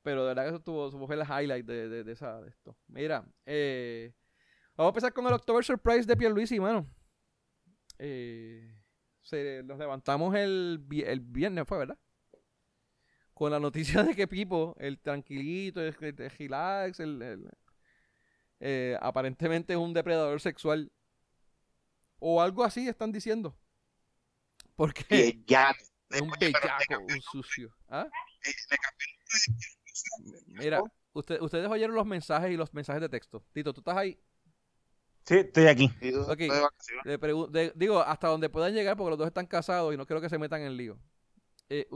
Pero 0.02 0.22
de 0.22 0.28
verdad 0.28 0.42
que 0.44 0.48
eso 0.50 0.60
tuvo, 0.60 1.06
fue 1.06 1.14
el 1.14 1.22
highlight 1.22 1.66
de, 1.66 1.88
de, 1.88 2.04
de 2.04 2.12
esa, 2.12 2.40
de 2.40 2.48
esto. 2.48 2.76
Mira, 2.88 3.24
eh, 3.46 4.12
vamos 4.74 4.88
a 4.88 4.92
empezar 4.92 5.12
con 5.12 5.26
el 5.26 5.32
October 5.34 5.62
Surprise 5.64 6.06
de 6.06 6.16
Pierluisi, 6.16 6.58
mano. 6.58 6.88
Eh, 7.98 8.74
se, 9.20 9.62
nos 9.64 9.78
levantamos 9.78 10.34
el, 10.34 10.84
el 11.04 11.20
viernes, 11.20 11.66
fue, 11.68 11.78
¿verdad? 11.78 11.98
Con 13.40 13.50
la 13.52 13.58
noticia 13.58 14.02
de 14.04 14.14
que 14.14 14.28
Pipo, 14.28 14.76
el 14.78 14.98
tranquilito, 15.00 15.80
el, 15.80 15.96
el- 15.98 16.20
el 16.20 16.30
relax, 16.30 17.00
el, 17.00 17.22
el- 17.22 17.50
eh, 18.60 18.98
aparentemente 19.00 19.72
es 19.72 19.78
un 19.78 19.94
depredador 19.94 20.38
sexual. 20.42 20.92
O 22.18 22.42
algo 22.42 22.62
así 22.64 22.86
están 22.86 23.12
diciendo. 23.12 23.56
Porque 24.76 25.04
Y 25.08 25.20
es 25.30 25.36
ya. 25.46 25.70
es 26.10 26.20
un 26.20 26.30
bellaco, 26.38 27.00
un 27.00 27.22
sucio. 27.22 27.74
¿Ah? 27.88 28.06
Mira, 30.48 30.82
usted- 31.14 31.40
ustedes 31.40 31.66
oyeron 31.70 31.96
los 31.96 32.04
mensajes 32.04 32.50
y 32.50 32.58
los 32.58 32.74
mensajes 32.74 33.00
de 33.00 33.08
texto. 33.08 33.42
Tito, 33.54 33.72
tú 33.72 33.80
estás 33.80 33.96
ahí. 33.96 34.20
Sí, 35.24 35.36
estoy 35.38 35.66
aquí. 35.66 35.90
Y 36.02 36.12
tú 36.12 36.20
Ok. 36.20 36.40
estás 36.40 36.56
de 36.58 36.62
vacaciones. 36.62 37.06
Le 37.06 37.18
pregu- 37.18 37.48
de- 37.48 37.72
digo, 37.74 38.00
hasta 38.00 38.28
donde 38.28 38.50
puedan 38.50 38.74
llegar, 38.74 38.98
porque 38.98 39.10
los 39.12 39.18
dos 39.18 39.28
están 39.28 39.46
casados 39.46 39.94
y 39.94 39.96
no 39.96 40.04
quiero 40.06 40.20
que 40.20 40.28
se 40.28 40.36
metan 40.38 40.60
en 40.60 40.76
lío. 40.76 40.98
Eh, 41.70 41.88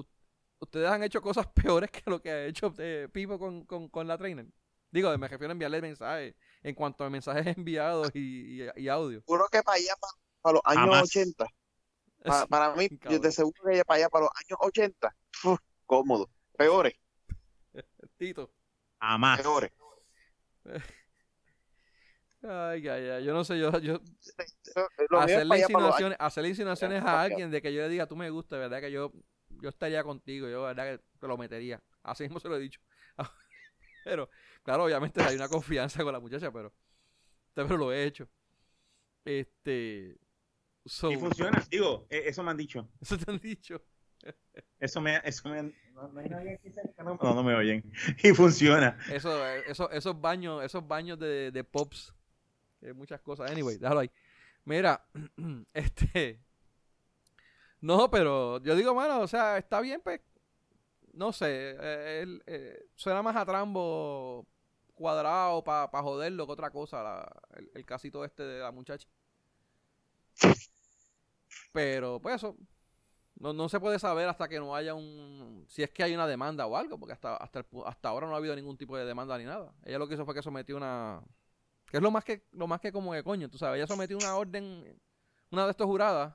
ustedes 0.65 0.91
han 0.91 1.03
hecho 1.03 1.23
cosas 1.23 1.47
peores 1.55 1.91
que 1.91 2.03
lo 2.07 2.20
que 2.20 2.31
ha 2.31 2.45
hecho 2.47 2.74
eh, 2.78 3.09
Pipo 3.12 3.39
con, 3.39 3.65
con, 3.65 3.89
con 3.89 4.07
la 4.09 4.19
trainer. 4.19 4.47
Digo, 4.91 5.16
me 5.19 5.27
refiero 5.28 5.51
a 5.51 5.53
enviarle 5.53 5.81
mensajes 5.81 6.35
en 6.62 6.74
cuanto 6.74 7.05
a 7.05 7.11
mensajes 7.11 7.47
enviados 7.59 8.11
y, 8.15 8.62
y- 8.62 8.69
y 8.77 8.89
audio. 8.89 9.20
Seguro 9.20 9.47
que 9.51 9.62
para 9.62 9.77
allá, 9.77 9.95
para, 10.41 10.53
los 10.53 10.62
años 10.65 10.85
Jamás. 10.85 11.03
80, 11.03 11.47
pa- 12.24 12.47
para 12.49 12.74
mí, 12.74 12.89
yo 13.11 13.19
de 13.19 13.32
seguro 13.32 13.62
que 13.70 13.85
para 13.85 13.99
allá, 13.99 14.09
para 14.09 14.24
los 14.27 14.32
años 14.36 14.59
80, 14.61 15.16
uf, 15.45 15.59
cómodo. 15.86 16.28
Peores, 16.57 16.95
Tito. 18.16 18.51
Jamás. 19.01 19.41
peores. 19.41 19.73
Ay, 22.43 22.86
ay, 22.89 23.09
ay. 23.09 23.24
Yo 23.24 23.32
no 23.32 23.43
sé, 23.43 23.59
yo, 23.59 23.77
yo 23.81 23.95
es 23.97 24.36
hacerle 24.36 25.09
para 25.11 25.32
para 25.49 25.59
insinuaciones, 25.59 26.19
hacerle 26.20 26.49
insinuaciones 26.51 27.03
a 27.03 27.23
alguien 27.23 27.51
de 27.51 27.62
que 27.62 27.73
yo 27.73 27.81
le 27.82 27.89
diga, 27.89 28.07
tú 28.07 28.16
me 28.16 28.28
gusta, 28.31 28.59
¿verdad? 28.59 28.81
Que 28.81 28.93
yo, 28.93 29.12
yo 29.61 29.69
estaría 29.69 30.03
contigo, 30.03 30.49
yo, 30.49 30.63
¿verdad? 30.63 30.97
Que 30.99 31.05
te 31.19 31.27
lo 31.27 31.37
metería. 31.37 31.83
Así 32.03 32.25
mismo 32.25 32.41
se 32.41 32.49
lo 32.49 32.57
he 32.57 32.61
dicho. 32.61 32.81
pero, 34.05 34.29
claro, 34.63 34.85
obviamente 34.85 35.23
hay 35.23 35.37
una 35.37 35.49
confianza 35.49 36.03
con 36.03 36.13
la 36.13 36.21
muchacha, 36.21 36.53
pero, 36.53 36.73
pero 37.55 37.77
lo 37.77 37.93
he 37.93 38.05
hecho. 38.05 38.29
Este. 39.25 40.17
so- 40.85 41.11
Y 41.11 41.17
funciona. 41.17 41.65
Digo, 41.71 42.07
eh, 42.11 42.25
eso 42.27 42.43
me 42.43 42.51
han 42.51 42.57
dicho. 42.57 42.89
eso 43.01 43.17
te 43.17 43.31
han 43.31 43.39
dicho. 43.39 43.83
Eso 44.79 45.01
me, 45.03 45.21
eso 45.25 45.49
me 45.51 45.63
no, 45.93 46.09
no 46.09 46.21
hay 46.21 46.29
nadie 46.29 46.55
aquí 46.55 46.71
cerca, 46.71 47.03
no, 47.03 47.19
no, 47.23 47.35
no 47.35 47.43
me 47.43 47.55
oyen. 47.55 47.85
Y 48.23 48.33
funciona. 48.33 48.99
Eso, 49.13 49.47
eso, 49.47 49.91
esos 49.91 50.19
baños, 50.19 50.65
esos 50.65 50.87
baños 50.87 51.19
de, 51.19 51.51
de 51.51 51.65
pops. 51.65 52.15
muchas 52.95 53.21
cosas. 53.21 53.51
Anyway, 53.51 53.77
déjalo 53.77 54.01
ahí. 54.01 54.11
Mira, 54.65 55.07
este. 55.75 56.41
No, 57.85 58.11
pero 58.11 58.61
yo 58.62 58.74
digo, 58.77 58.94
mano, 58.94 59.20
o 59.20 59.28
sea, 59.28 59.59
está 59.59 59.81
bien, 59.82 60.01
pues. 60.02 60.20
No 61.12 61.32
sé. 61.32 61.77
eh, 61.81 62.20
él, 62.23 62.43
eh, 62.47 62.86
suena 62.94 63.23
más 63.23 63.36
a 63.36 63.44
trambo 63.44 64.47
cuadrado 64.94 65.62
para 65.62 66.02
joderlo 66.02 66.47
que 66.47 66.52
otra 66.52 66.70
cosa, 66.70 67.28
el, 67.74 67.85
casito 67.85 68.24
este 68.24 68.43
de 68.43 68.61
la 68.61 68.73
muchacha. 68.73 69.06
Pero, 71.73 72.20
pues 72.20 72.36
eso. 72.36 72.56
No, 73.36 73.52
no 73.52 73.69
se 73.69 73.81
puede 73.81 73.98
saber 73.98 74.28
hasta 74.28 74.48
que 74.48 74.59
no 74.61 74.74
haya 74.74 74.94
un. 74.94 75.66
Si 75.69 75.82
es 75.82 75.90
que 75.90 76.05
hay 76.05 76.15
una 76.15 76.27
demanda 76.27 76.66
o 76.66 76.77
algo, 76.77 76.98
porque 76.98 77.12
hasta, 77.12 77.36
hasta, 77.36 77.59
el 77.61 77.66
hasta 77.85 78.09
ahora 78.09 78.27
no 78.27 78.35
ha 78.35 78.39
habido 78.39 78.56
ningún 78.56 78.78
tipo 78.78 78.97
de 78.97 79.05
demanda 79.05 79.36
ni 79.36 79.44
nada. 79.44 79.74
Ella 79.85 79.98
lo 79.98 80.09
que 80.09 80.15
hizo 80.15 80.24
fue 80.24 80.35
que 80.35 80.43
sometió 80.43 80.77
una. 80.77 81.23
Que 81.90 81.98
es 81.98 82.02
lo 82.02 82.11
más 82.11 82.24
que, 82.24 82.47
lo 82.52 82.66
más 82.66 82.81
que 82.81 82.93
como 82.93 83.12
que 83.12 83.23
coño, 83.23 83.51
tú 83.51 83.59
sabes. 83.59 83.78
Ella 83.78 83.86
sometió 83.86 84.16
una 84.16 84.36
orden, 84.36 84.98
una 85.51 85.65
de 85.66 85.70
estas 85.73 85.86
juradas, 85.86 86.35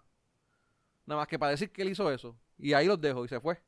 nada 1.10 1.22
más 1.22 1.28
que 1.28 1.40
para 1.40 1.52
decir 1.52 1.72
que 1.72 1.82
él 1.82 1.90
hizo 1.90 2.12
eso. 2.12 2.38
Y 2.58 2.74
ahí 2.74 2.86
los 2.86 3.02
dejó 3.02 3.26
y 3.26 3.28
se 3.28 3.40
fue. 3.40 3.60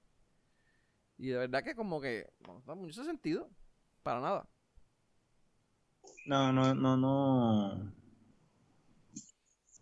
Y 1.18 1.30
de 1.30 1.38
verdad 1.39 1.63
que 1.63 1.76
como 1.76 1.99
que 1.99 2.31
no 2.47 2.61
da 2.65 2.76
mucho 2.76 3.03
sentido. 3.03 3.49
Para 4.03 4.22
nada. 4.22 4.47
No, 6.26 6.53
no, 6.53 6.73
no, 6.76 6.97
no. 6.97 7.93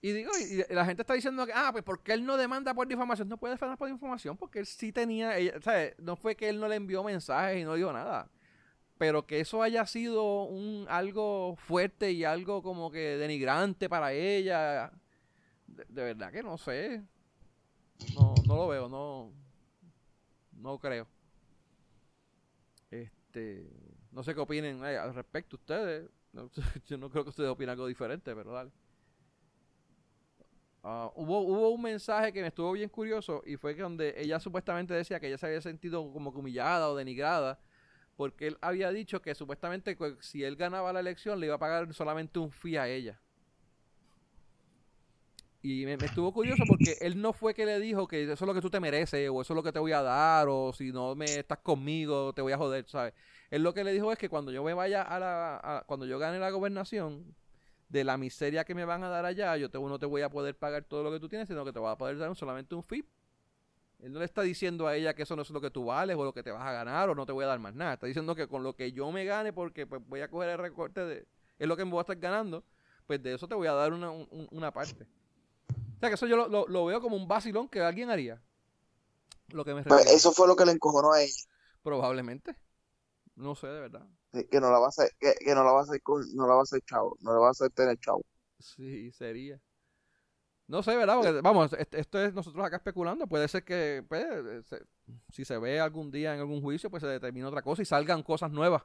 Y 0.01 0.13
digo, 0.13 0.31
y, 0.39 0.61
y 0.61 0.73
la 0.73 0.85
gente 0.85 1.01
está 1.01 1.13
diciendo 1.13 1.45
que, 1.45 1.51
ah, 1.53 1.69
pues 1.73 1.83
porque 1.83 2.13
él 2.13 2.25
no 2.25 2.37
demanda 2.37 2.73
por 2.73 2.87
difamación, 2.87 3.27
no 3.27 3.37
puede 3.37 3.55
defender 3.55 3.77
por 3.77 3.91
difamación, 3.91 4.37
porque 4.37 4.59
él 4.59 4.65
sí 4.65 4.93
tenía, 4.93 5.37
ella, 5.37 5.59
¿sabes? 5.61 5.95
No 5.99 6.15
fue 6.15 6.35
que 6.37 6.47
él 6.47 6.59
no 6.59 6.69
le 6.69 6.75
envió 6.75 7.03
mensajes 7.03 7.59
y 7.59 7.65
no 7.65 7.75
dijo 7.75 7.91
nada. 7.91 8.29
Pero 8.97 9.25
que 9.25 9.41
eso 9.41 9.61
haya 9.61 9.85
sido 9.85 10.43
un 10.43 10.85
algo 10.89 11.55
fuerte 11.57 12.11
y 12.11 12.23
algo 12.23 12.61
como 12.63 12.91
que 12.91 13.17
denigrante 13.17 13.89
para 13.89 14.13
ella. 14.13 14.91
De, 15.67 15.85
de 15.89 16.03
verdad 16.03 16.31
que 16.31 16.43
no 16.43 16.57
sé. 16.57 17.03
No, 18.15 18.33
no 18.47 18.55
lo 18.55 18.67
veo, 18.67 18.89
no. 18.89 19.31
No 20.51 20.79
creo. 20.79 21.07
Este. 22.91 23.69
No 24.11 24.23
sé 24.23 24.33
qué 24.33 24.39
opinen 24.41 24.83
eh, 24.85 24.97
al 24.97 25.13
respecto 25.13 25.55
ustedes. 25.55 26.09
No, 26.33 26.49
yo 26.87 26.97
no 26.97 27.09
creo 27.09 27.23
que 27.23 27.29
ustedes 27.29 27.49
opinen 27.49 27.71
algo 27.71 27.87
diferente, 27.87 28.35
pero 28.35 28.51
dale. 28.51 28.71
Ah, 30.83 31.11
hubo, 31.15 31.41
hubo 31.41 31.69
un 31.69 31.81
mensaje 31.81 32.31
que 32.31 32.41
me 32.41 32.47
estuvo 32.47 32.71
bien 32.71 32.89
curioso 32.89 33.43
y 33.45 33.57
fue 33.57 33.75
donde 33.75 34.15
ella 34.17 34.39
supuestamente 34.39 34.93
decía 34.93 35.19
que 35.19 35.27
ella 35.27 35.37
se 35.37 35.47
había 35.47 35.61
sentido 35.61 36.11
como 36.13 36.29
humillada 36.29 36.89
o 36.89 36.95
denigrada 36.95 37.59
porque 38.19 38.47
él 38.47 38.57
había 38.59 38.91
dicho 38.91 39.21
que 39.21 39.33
supuestamente 39.33 39.95
que 39.95 40.17
si 40.19 40.43
él 40.43 40.57
ganaba 40.57 40.91
la 40.91 40.99
elección 40.99 41.39
le 41.39 41.45
iba 41.45 41.55
a 41.55 41.57
pagar 41.57 41.93
solamente 41.93 42.37
un 42.37 42.51
fee 42.51 42.75
a 42.75 42.85
ella. 42.85 43.17
Y 45.61 45.85
me, 45.85 45.93
estuvo 46.05 46.31
curioso 46.33 46.65
porque 46.65 46.97
él 47.01 47.21
no 47.21 47.33
fue 47.33 47.53
que 47.53 47.65
le 47.65 47.79
dijo 47.81 48.07
que 48.07 48.23
eso 48.23 48.33
es 48.33 48.41
lo 48.41 48.53
que 48.53 48.61
tú 48.61 48.69
te 48.69 48.79
mereces 48.79 49.29
o 49.29 49.41
eso 49.41 49.53
es 49.53 49.55
lo 49.55 49.63
que 49.63 49.73
te 49.73 49.79
voy 49.79 49.91
a 49.91 50.01
dar 50.01 50.47
o 50.49 50.71
si 50.73 50.91
no 50.93 51.15
me 51.15 51.39
estás 51.39 51.59
conmigo 51.59 52.31
te 52.33 52.41
voy 52.41 52.53
a 52.53 52.57
joder, 52.57 52.85
¿sabes? 52.87 53.13
Él 53.49 53.61
lo 53.63 53.73
que 53.73 53.83
le 53.83 53.91
dijo 53.91 54.09
es 54.11 54.17
que 54.17 54.29
cuando 54.29 54.51
yo 54.53 54.63
me 54.63 54.73
vaya 54.73 55.01
a 55.01 55.19
la... 55.19 55.83
cuando 55.85 56.05
yo 56.05 56.17
gane 56.17 56.39
la 56.39 56.49
gobernación 56.51 57.35
de 57.89 58.03
la 58.05 58.17
miseria 58.17 58.65
que 58.65 58.75
me 58.75 58.85
van 58.85 59.03
a 59.03 59.09
dar 59.09 59.25
allá, 59.25 59.57
yo 59.57 59.69
te, 59.71 59.79
no 59.79 59.99
te 59.99 60.05
voy 60.07 60.21
a 60.23 60.29
poder 60.29 60.57
pagar 60.57 60.83
todo 60.85 61.03
lo 61.03 61.11
que 61.11 61.19
tú 61.19 61.29
tienes, 61.29 61.47
sino 61.49 61.65
que 61.65 61.73
te 61.73 61.79
voy 61.79 61.91
a 61.91 61.97
poder 61.97 62.17
dar 62.19 62.35
solamente 62.35 62.75
un 62.75 62.83
fee. 62.83 63.05
Él 63.99 64.13
no 64.13 64.19
le 64.19 64.25
está 64.25 64.41
diciendo 64.41 64.87
a 64.87 64.95
ella 64.95 65.13
que 65.13 65.23
eso 65.23 65.35
no 65.35 65.41
es 65.41 65.49
lo 65.49 65.59
que 65.61 65.71
tú 65.71 65.85
vales 65.85 66.15
o 66.17 66.23
lo 66.23 66.33
que 66.33 66.43
te 66.43 66.51
vas 66.51 66.63
a 66.65 66.71
ganar 66.71 67.09
o 67.09 67.15
no 67.15 67.25
te 67.25 67.31
voy 67.33 67.43
a 67.45 67.47
dar 67.47 67.59
más 67.59 67.73
nada. 67.75 67.93
Está 67.95 68.07
diciendo 68.07 68.35
que 68.35 68.47
con 68.47 68.63
lo 68.63 68.75
que 68.75 68.91
yo 68.93 69.11
me 69.11 69.25
gane, 69.25 69.53
porque 69.53 69.85
pues, 69.87 70.01
voy 70.07 70.21
a 70.21 70.29
coger 70.29 70.49
el 70.51 70.57
recorte 70.57 71.05
de... 71.05 71.27
Es 71.59 71.67
lo 71.67 71.75
que 71.77 71.85
me 71.85 71.91
voy 71.91 71.99
a 71.99 72.01
estar 72.01 72.17
ganando, 72.17 72.63
pues 73.07 73.21
de 73.21 73.33
eso 73.33 73.47
te 73.47 73.55
voy 73.55 73.67
a 73.67 73.73
dar 73.73 73.93
una, 73.93 74.11
un- 74.11 74.47
una 74.51 74.71
parte. 74.73 75.05
O 75.99 76.01
sea 76.01 76.09
que 76.09 76.15
eso 76.15 76.27
yo 76.27 76.37
lo, 76.37 76.47
lo- 76.47 76.67
lo 76.67 76.85
veo 76.85 77.01
como 77.01 77.17
un 77.17 77.27
vacilón 77.27 77.67
que 77.67 77.81
alguien 77.81 78.09
haría. 78.09 78.41
Lo 79.49 79.65
que 79.65 79.73
me 79.73 79.83
Pues 79.83 79.95
refiero. 79.99 80.17
eso 80.17 80.31
fue 80.31 80.47
lo 80.47 80.55
que 80.55 80.65
le 80.65 80.71
encojonó 80.71 81.11
a 81.11 81.21
ella, 81.21 81.33
Probablemente. 81.83 82.55
No 83.35 83.53
sé, 83.55 83.67
de 83.67 83.81
verdad. 83.81 84.07
que 84.31 84.47
que 84.47 84.59
no 84.61 84.71
la 84.71 84.79
va 84.79 84.85
a 84.85 84.89
hacer, 84.89 85.11
que, 85.19 85.33
que 85.33 85.53
no 85.55 85.63
la 85.63 85.71
va 85.71 85.79
a 85.79 85.83
hacer 85.83 86.01
no 86.35 86.47
la 86.47 86.53
va 86.53 86.59
a 86.59 86.63
hacer 86.63 86.81
chavo, 86.85 87.17
no 87.21 87.33
la 87.33 87.39
va 87.39 87.47
a 87.47 87.51
hacer 87.51 87.69
tener 87.71 87.97
chavo. 87.99 88.23
Sí, 88.59 89.11
sería. 89.11 89.59
No 90.67 90.83
sé, 90.83 90.95
¿verdad? 90.95 91.15
Porque, 91.15 91.41
vamos, 91.41 91.73
est- 91.73 91.95
esto 91.95 92.23
es 92.23 92.33
nosotros 92.33 92.63
acá 92.63 92.77
especulando. 92.77 93.27
Puede 93.27 93.47
ser 93.47 93.63
que, 93.65 94.05
pues, 94.07 94.25
se- 94.67 94.85
si 95.33 95.43
se 95.43 95.57
ve 95.57 95.79
algún 95.79 96.11
día 96.11 96.33
en 96.33 96.41
algún 96.41 96.61
juicio, 96.61 96.89
pues 96.89 97.01
se 97.01 97.07
determine 97.07 97.45
otra 97.45 97.61
cosa 97.63 97.81
y 97.81 97.85
salgan 97.85 98.21
cosas 98.23 98.51
nuevas 98.51 98.83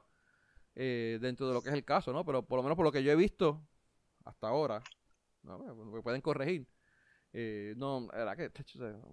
eh, 0.75 1.19
dentro 1.21 1.47
de 1.47 1.53
lo 1.53 1.61
que 1.61 1.69
es 1.69 1.75
el 1.75 1.85
caso, 1.85 2.11
¿no? 2.11 2.25
Pero 2.25 2.43
por 2.43 2.57
lo 2.57 2.63
menos 2.63 2.75
por 2.75 2.85
lo 2.85 2.91
que 2.91 3.03
yo 3.03 3.11
he 3.11 3.15
visto 3.15 3.61
hasta 4.25 4.47
ahora, 4.47 4.81
¿no? 5.43 5.59
me 5.59 6.01
pueden 6.01 6.21
corregir. 6.21 6.67
Eh, 7.37 7.73
no, 7.75 8.07
verdad 8.07 8.37
que 8.37 8.49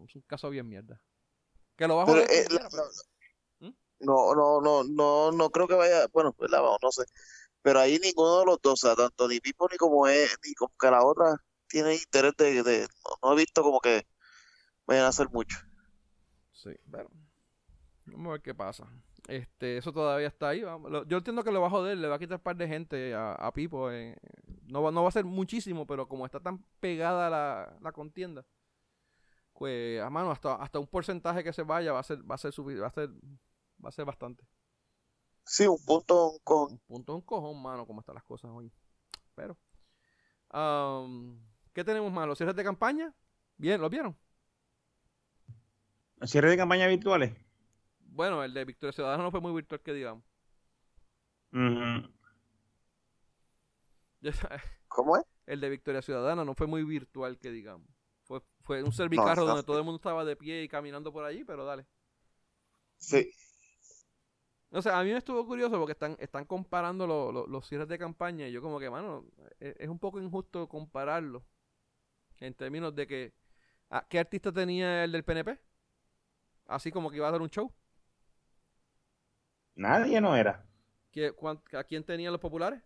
es 0.07 0.15
un 0.17 0.23
caso 0.23 0.49
bien 0.49 0.69
mierda. 0.69 1.03
Que 1.77 1.89
lo 1.89 2.01
a 2.01 2.07
Pero, 2.07 2.21
eh, 2.21 2.47
la- 2.51 2.69
¿Mm? 3.59 3.73
No, 4.01 4.35
no, 4.35 4.61
no, 4.61 4.85
no, 4.85 5.33
no 5.33 5.51
creo 5.51 5.67
que 5.67 5.75
vaya, 5.75 6.07
bueno, 6.13 6.33
pues 6.33 6.49
la 6.51 6.61
vamos, 6.61 6.79
no 6.83 6.93
sé. 6.93 7.05
Pero 7.63 7.81
ahí 7.81 7.99
ninguno 7.99 8.41
de 8.41 8.47
los 8.47 8.59
dos, 8.63 8.73
o 8.85 8.87
sea, 8.87 8.95
tanto 8.95 9.27
ni 9.27 9.41
Pipo 9.41 9.69
ni 9.71 9.77
como 9.77 10.07
es, 10.07 10.37
ni 10.47 10.55
como 10.55 10.73
que 10.79 10.91
la 10.91 11.05
otra 11.05 11.37
tiene 11.67 11.95
interés 11.95 12.33
de, 12.39 12.63
de- 12.63 12.89
no, 13.05 13.29
no 13.29 13.33
he 13.33 13.37
visto 13.37 13.63
como 13.63 13.81
que 13.81 14.07
vayan 14.87 15.07
a 15.07 15.09
hacer 15.09 15.29
mucho. 15.31 15.59
Sí, 16.53 16.71
pero 16.91 17.11
vamos 18.07 18.29
a 18.29 18.33
ver 18.33 18.43
qué 18.43 18.55
pasa. 18.55 18.87
Este, 19.29 19.79
eso 19.79 19.93
todavía 19.93 20.29
está 20.29 20.49
ahí. 20.51 20.63
vamos. 20.63 20.91
Yo 21.09 21.19
entiendo 21.19 21.45
que 21.45 21.53
lo 21.53 21.61
va 21.61 21.69
a 21.69 21.71
joder, 21.71 21.99
le 21.99 22.09
va 22.09 22.17
a 22.17 22.19
quitar 22.19 22.37
un 22.39 22.43
par 22.43 22.57
de 22.57 22.69
gente 22.69 23.15
a, 23.15 23.35
a 23.35 23.53
Pipo. 23.53 23.91
eh, 23.91 24.17
No, 24.69 24.83
va, 24.83 24.91
no 24.93 25.03
va 25.03 25.09
a 25.09 25.13
ser 25.13 25.25
muchísimo, 25.25 25.87
pero 25.87 26.09
como 26.09 26.27
está 26.27 26.41
tan 26.41 26.59
pegada 26.81 27.31
la, 27.31 27.77
la 27.81 27.93
contienda, 27.93 28.45
pues 29.55 30.01
a 30.03 30.11
mano, 30.11 30.31
hasta, 30.31 30.55
hasta 30.57 30.79
un 30.79 30.87
porcentaje 30.87 31.45
que 31.45 31.53
se 31.53 31.63
vaya 31.63 31.93
va 31.93 32.01
a 32.01 32.03
ser, 32.03 32.19
va 32.31 32.35
a 32.37 32.39
ser 32.39 32.53
va 32.83 32.87
a 32.89 32.91
ser, 32.91 33.11
va 33.85 33.89
a 33.89 33.93
ser 33.93 34.05
bastante. 34.05 34.45
Sí, 35.45 35.67
un 35.69 35.79
punto 35.85 36.41
Un 36.69 36.79
punto, 36.81 37.15
un 37.15 37.23
cojón, 37.23 37.63
mano, 37.63 37.87
como 37.87 38.01
están 38.01 38.15
las 38.17 38.25
cosas 38.25 38.51
hoy. 38.53 38.73
Pero, 39.35 39.59
am, 40.51 41.41
¿qué 41.73 41.85
tenemos 41.85 42.13
más? 42.13 42.27
¿Los 42.29 42.39
cierres 42.39 42.57
de 42.57 42.65
campaña? 42.65 43.15
Bien, 43.57 43.81
¿los 43.81 43.91
vieron? 43.91 44.17
Cierre 46.25 46.49
de 46.51 46.57
campaña 46.57 46.87
virtuales. 46.89 47.35
Bueno, 48.15 48.45
el 48.45 48.53
de 48.53 48.65
Victoria 48.67 48.93
Ciudadana 48.93 49.23
no 49.23 49.31
fue 49.31 49.41
muy 49.41 49.53
virtual 49.53 49.81
que 49.81 49.93
digamos. 49.95 50.23
¿Cómo 54.89 55.17
es? 55.17 55.25
el 55.47 55.61
de 55.61 55.69
Victoria 55.71 56.03
Ciudadana 56.03 56.45
no 56.45 56.55
fue 56.55 56.67
muy 56.67 56.85
virtual 56.85 57.39
que 57.39 57.51
digamos. 57.51 57.89
Fue, 58.25 58.41
fue 58.63 58.83
un 58.83 58.93
servicarro 58.93 59.43
No, 59.43 59.43
no. 59.43 59.47
donde 59.49 59.63
todo 59.65 59.79
el 59.79 59.85
mundo 59.85 59.97
estaba 59.97 60.25
de 60.25 60.37
pie 60.37 60.63
y 60.63 60.69
caminando 60.69 61.13
por 61.13 61.25
allí, 61.25 61.45
pero 61.45 61.65
dale. 61.65 61.87
Sí. 62.99 63.31
O 64.71 64.81
sea, 64.81 64.99
a 64.99 65.05
mí 65.05 65.11
me 65.11 65.19
estuvo 65.19 65.45
curioso 65.47 65.77
porque 65.79 65.93
están, 65.93 66.17
están 66.21 66.45
comparando 66.45 67.07
lo- 67.07 67.33
lo- 67.33 67.47
los 67.47 67.67
cierres 67.67 67.89
de 67.89 67.99
campaña 67.99 68.47
y 68.49 68.53
yo 68.53 68.63
como 68.63 68.79
que, 68.79 68.89
mano, 68.89 69.27
es, 69.59 69.75
es 69.79 69.89
un 69.89 69.99
poco 69.99 70.21
injusto 70.21 70.69
compararlo 70.69 71.45
en 72.39 72.55
términos 72.55 72.95
de 72.95 73.07
que, 73.07 73.35
ah, 73.91 74.07
¿qué 74.09 74.19
artista 74.19 74.53
tenía 74.53 75.05
el 75.05 75.13
del 75.13 75.25
PNP? 75.25 75.59
Así 76.67 76.91
como 76.93 77.11
que 77.11 77.17
iba 77.17 77.29
a 77.29 77.33
dar 77.33 77.43
un 77.43 77.51
show. 77.51 77.73
Nadie 79.75 80.21
no 80.21 80.37
era. 80.37 80.65
¿Qué- 81.11 81.33
cuán- 81.33 81.63
¿A 81.73 81.85
quién 81.85 82.05
tenían 82.05 82.33
los 82.33 82.41
populares? 82.41 82.83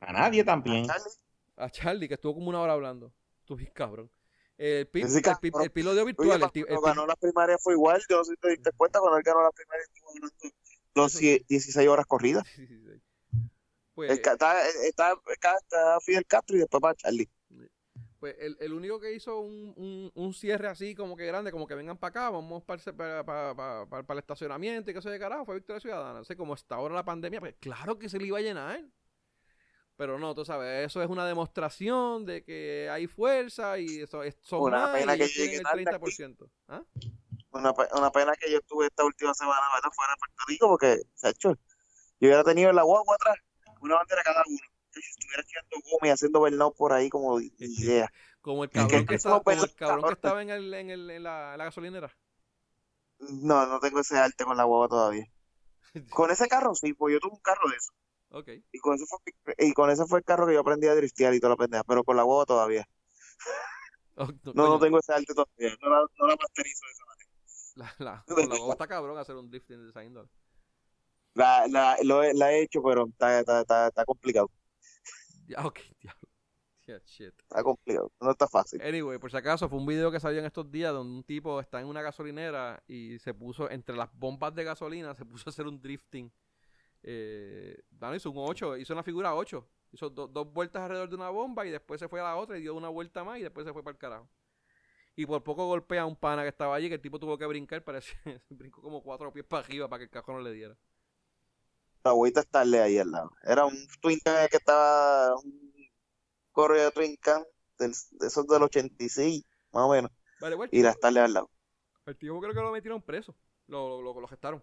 A 0.00 0.12
nadie 0.12 0.44
también. 0.44 0.86
Charlie, 0.86 1.10
A 1.56 1.70
Charlie, 1.70 2.08
que 2.08 2.14
estuvo 2.14 2.34
como 2.34 2.48
una 2.48 2.60
hora 2.60 2.72
hablando. 2.72 3.12
Tú 3.44 3.56
bien 3.56 3.72
cabrón. 3.74 4.10
El, 4.58 4.86
pi- 4.86 5.00
Ese 5.00 5.18
el, 5.18 5.24
el 5.62 5.70
piloto 5.72 5.96
Oye, 5.96 6.04
virtual, 6.04 6.42
el, 6.54 6.66
cuando 6.66 6.80
ganó 6.82 7.06
la 7.06 7.16
primaria 7.16 7.58
fue 7.58 7.74
igual, 7.74 8.00
yo 8.08 8.18
no 8.18 8.24
sé 8.24 8.32
si 8.32 8.36
te 8.36 8.50
diste 8.50 8.70
cuenta, 8.76 9.00
cuando 9.00 9.18
él 9.18 9.24
ganó 9.24 9.42
la 9.42 9.50
primaria 9.50 9.82
estuvo 9.82 10.12
ganando 10.12 10.34
los 10.94 11.12
Eso 11.14 11.18
cie- 11.20 11.44
16 11.48 11.88
horas 11.88 12.06
corridas. 12.06 12.44
Sí, 12.56 12.66
sí, 12.66 12.78
sí. 12.78 13.02
Pues, 13.94 14.10
Está, 14.10 14.32
está, 14.32 14.62
está, 14.86 15.12
está 15.32 16.00
Fidel 16.00 16.26
Castro 16.26 16.56
y 16.56 16.60
después 16.60 16.82
va 16.82 16.94
Charlie. 16.94 17.28
Pues 18.22 18.36
el, 18.38 18.56
el 18.60 18.72
único 18.72 19.00
que 19.00 19.12
hizo 19.12 19.40
un, 19.40 19.74
un, 19.76 20.12
un 20.14 20.32
cierre 20.32 20.68
así 20.68 20.94
como 20.94 21.16
que 21.16 21.26
grande, 21.26 21.50
como 21.50 21.66
que 21.66 21.74
vengan 21.74 21.98
para 21.98 22.10
acá, 22.10 22.30
vamos 22.30 22.62
para 22.62 22.80
el, 22.80 22.94
para, 22.94 23.24
para, 23.24 23.84
para- 23.84 24.12
el 24.12 24.18
estacionamiento 24.20 24.92
y 24.92 24.94
que 24.94 25.02
se 25.02 25.10
de 25.10 25.18
carajo, 25.18 25.44
fue 25.44 25.56
Victoria 25.56 25.80
Ciudadana. 25.80 26.20
No 26.20 26.24
sé, 26.24 26.36
como 26.36 26.54
está 26.54 26.76
ahora 26.76 26.94
la 26.94 27.04
pandemia, 27.04 27.40
pues 27.40 27.56
claro 27.58 27.98
que 27.98 28.08
se 28.08 28.20
le 28.20 28.26
iba 28.26 28.38
a 28.38 28.40
llenar. 28.40 28.80
Pero 29.96 30.20
no, 30.20 30.36
tú 30.36 30.44
sabes, 30.44 30.86
eso 30.86 31.02
es 31.02 31.10
una 31.10 31.26
demostración 31.26 32.24
de 32.24 32.44
que 32.44 32.88
hay 32.92 33.08
fuerza 33.08 33.76
y 33.80 34.02
eso 34.02 34.22
es, 34.22 34.36
Una 34.52 34.92
pena 34.92 35.16
y 35.16 35.18
que 35.18 35.26
llegue 35.26 35.56
el 35.56 35.62
tarde 35.64 35.84
30%. 35.84 36.48
¿Ah? 36.68 36.84
Una, 37.50 37.74
una 37.98 38.12
pena 38.12 38.34
que 38.36 38.52
yo 38.52 38.58
estuve 38.58 38.86
esta 38.86 39.04
última 39.04 39.34
semana 39.34 39.62
¿verdad? 39.74 39.90
fuera 39.92 40.12
de 40.12 40.18
Puerto 40.20 40.44
Rico 40.46 40.68
porque, 40.68 41.02
se 41.16 41.26
ha 41.26 41.30
hecho, 41.30 41.54
yo 42.20 42.28
hubiera 42.28 42.44
tenido 42.44 42.70
en 42.70 42.76
la 42.76 42.84
guagua 42.84 43.16
atrás 43.16 43.36
una 43.80 43.96
bandera 43.96 44.22
cada 44.22 44.44
uno. 44.46 44.71
Si 45.00 45.10
estuviera 45.10 45.42
echando 45.42 45.76
goma 45.90 46.08
y 46.08 46.10
haciendo 46.10 46.38
burnout 46.40 46.76
por 46.76 46.92
ahí 46.92 47.08
como 47.08 47.38
ni 47.38 47.50
idea. 47.58 48.12
Como 48.40 48.64
el 48.64 48.70
cabrón 48.70 49.06
que, 49.06 49.14
eso 49.14 49.28
estaba, 49.28 49.42
como 49.42 49.64
el 49.64 49.74
cabrón 49.74 50.04
que 50.04 50.14
estaba 50.14 50.42
en, 50.42 50.50
el, 50.50 50.74
en, 50.74 50.90
el, 50.90 51.10
en, 51.10 51.22
la, 51.22 51.52
en 51.52 51.58
la 51.58 51.64
gasolinera. 51.64 52.12
No, 53.18 53.66
no 53.66 53.78
tengo 53.78 54.00
ese 54.00 54.18
arte 54.18 54.44
con 54.44 54.56
la 54.56 54.64
guagua 54.64 54.88
todavía. 54.88 55.26
Con 56.10 56.30
ese 56.30 56.48
carro 56.48 56.74
sí, 56.74 56.94
pues 56.94 57.12
yo 57.12 57.20
tuve 57.20 57.32
un 57.34 57.40
carro 57.40 57.68
de 57.68 57.76
eso. 57.76 57.92
Ok. 58.30 58.48
Y 58.72 58.78
con 58.78 58.94
ese 58.94 59.04
fue, 59.06 59.18
y 59.58 59.72
con 59.74 59.90
ese 59.90 60.06
fue 60.06 60.20
el 60.20 60.24
carro 60.24 60.46
que 60.46 60.54
yo 60.54 60.60
aprendí 60.60 60.86
a 60.86 60.94
driftear 60.94 61.34
y 61.34 61.40
toda 61.40 61.50
la 61.50 61.56
pendeja, 61.56 61.84
pero 61.84 62.02
con 62.02 62.16
la 62.16 62.22
guagua 62.22 62.46
todavía. 62.46 62.88
Oh, 64.14 64.26
No, 64.54 64.68
no 64.68 64.78
tengo 64.78 64.98
ese 64.98 65.12
arte 65.12 65.34
todavía. 65.34 65.76
No 65.82 65.90
la, 65.90 66.06
no 66.18 66.26
la 66.26 66.36
masterizo 66.36 66.80
de 66.86 66.92
esa 66.92 67.04
manera. 67.04 67.32
La, 67.74 67.94
la, 67.98 68.24
con 68.26 68.48
la 68.68 68.72
está 68.72 68.86
cabrón 68.86 69.18
hacer 69.18 69.36
un 69.36 69.50
drifting 69.50 69.84
de 69.84 69.90
esa 69.90 70.02
índole. 70.02 70.28
La, 71.34 71.66
la, 71.68 71.96
lo 72.02 72.22
he, 72.22 72.34
la 72.34 72.52
he 72.52 72.62
hecho, 72.62 72.82
pero 72.82 73.06
está, 73.06 73.40
está, 73.40 73.60
está, 73.62 73.88
está 73.88 74.04
complicado. 74.04 74.50
Ya, 75.52 75.66
ok, 75.66 75.78
diablo. 76.00 76.28
Yeah, 76.86 77.00
shit. 77.04 77.34
Está 77.42 77.62
complicado. 77.62 78.10
No 78.20 78.30
está 78.32 78.48
fácil. 78.48 78.82
Anyway, 78.82 79.18
por 79.18 79.30
si 79.30 79.36
acaso, 79.36 79.68
fue 79.68 79.78
un 79.78 79.86
video 79.86 80.10
que 80.10 80.18
salió 80.18 80.40
en 80.40 80.46
estos 80.46 80.70
días 80.70 80.92
donde 80.92 81.14
un 81.14 81.22
tipo 81.22 81.60
está 81.60 81.80
en 81.80 81.86
una 81.86 82.02
gasolinera 82.02 82.82
y 82.88 83.18
se 83.20 83.34
puso, 83.34 83.70
entre 83.70 83.94
las 83.96 84.12
bombas 84.12 84.54
de 84.54 84.64
gasolina, 84.64 85.14
se 85.14 85.24
puso 85.24 85.48
a 85.48 85.50
hacer 85.50 85.66
un 85.66 85.80
drifting. 85.80 86.32
Eh, 87.04 87.76
hizo 88.16 88.30
un 88.30 88.36
8, 88.38 88.76
hizo 88.76 88.92
una 88.92 89.02
figura 89.02 89.34
8. 89.34 89.68
Hizo 89.92 90.10
do- 90.10 90.26
dos 90.26 90.52
vueltas 90.52 90.82
alrededor 90.82 91.08
de 91.08 91.14
una 91.16 91.28
bomba 91.30 91.66
y 91.66 91.70
después 91.70 92.00
se 92.00 92.08
fue 92.08 92.20
a 92.20 92.24
la 92.24 92.36
otra 92.36 92.58
y 92.58 92.62
dio 92.62 92.74
una 92.74 92.88
vuelta 92.88 93.22
más 93.24 93.38
y 93.38 93.42
después 93.42 93.66
se 93.66 93.72
fue 93.72 93.82
para 93.84 93.92
el 93.92 93.98
carajo. 93.98 94.28
Y 95.14 95.26
por 95.26 95.42
poco 95.44 95.66
golpea 95.66 96.02
a 96.02 96.06
un 96.06 96.16
pana 96.16 96.42
que 96.42 96.48
estaba 96.48 96.74
allí, 96.74 96.88
que 96.88 96.94
el 96.94 97.00
tipo 97.00 97.18
tuvo 97.20 97.36
que 97.38 97.46
brincar, 97.46 97.84
parece, 97.84 98.14
brincó 98.48 98.80
como 98.82 99.02
cuatro 99.02 99.32
pies 99.32 99.44
para 99.46 99.62
arriba 99.64 99.88
para 99.88 99.98
que 100.00 100.04
el 100.04 100.10
cajón 100.10 100.36
no 100.36 100.40
le 100.42 100.52
diera. 100.52 100.76
La 102.04 102.10
agüita 102.10 102.40
estarle 102.40 102.80
ahí 102.80 102.98
al 102.98 103.10
lado. 103.10 103.30
Era 103.44 103.64
un 103.64 103.86
Twin 104.00 104.18
Can 104.24 104.48
que 104.48 104.56
estaba, 104.56 105.36
un 105.36 105.72
correo 106.50 106.84
de 106.86 106.90
Twin 106.90 107.16
Can, 107.20 107.44
del, 107.78 107.92
de 108.12 108.26
esos 108.26 108.46
del 108.46 108.62
86, 108.62 109.44
más 109.72 109.84
o 109.84 109.90
menos, 109.92 110.10
Vale, 110.40 110.56
bueno, 110.56 110.70
y 110.72 110.82
la 110.82 110.90
estarle 110.90 111.20
al 111.20 111.32
lado. 111.32 111.50
el 112.06 112.16
tipo 112.18 112.40
creo 112.40 112.52
que 112.54 112.60
lo 112.60 112.72
metieron 112.72 113.00
preso. 113.02 113.34
Lo, 113.68 113.88
lo, 113.88 114.02
lo, 114.02 114.20
lo 114.20 114.26
gestaron. 114.26 114.62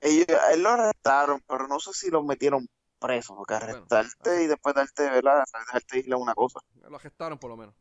Ellos, 0.00 0.26
a 0.28 0.52
él 0.52 0.62
lo 0.62 0.70
arrestaron, 0.70 1.42
pero 1.46 1.66
no 1.68 1.78
sé 1.80 1.92
si 1.92 2.10
los 2.10 2.24
metieron 2.24 2.66
presos, 2.98 3.36
porque 3.36 3.54
arrestarte 3.54 4.42
y 4.44 4.46
después 4.46 4.74
darte, 4.74 5.02
¿verdad? 5.10 5.44
Dejarte 5.52 5.96
decirle 5.96 6.16
una 6.16 6.34
cosa. 6.34 6.60
Lo 6.88 6.98
gestaron 6.98 7.38
por 7.38 7.50
lo 7.50 7.56
menos. 7.56 7.74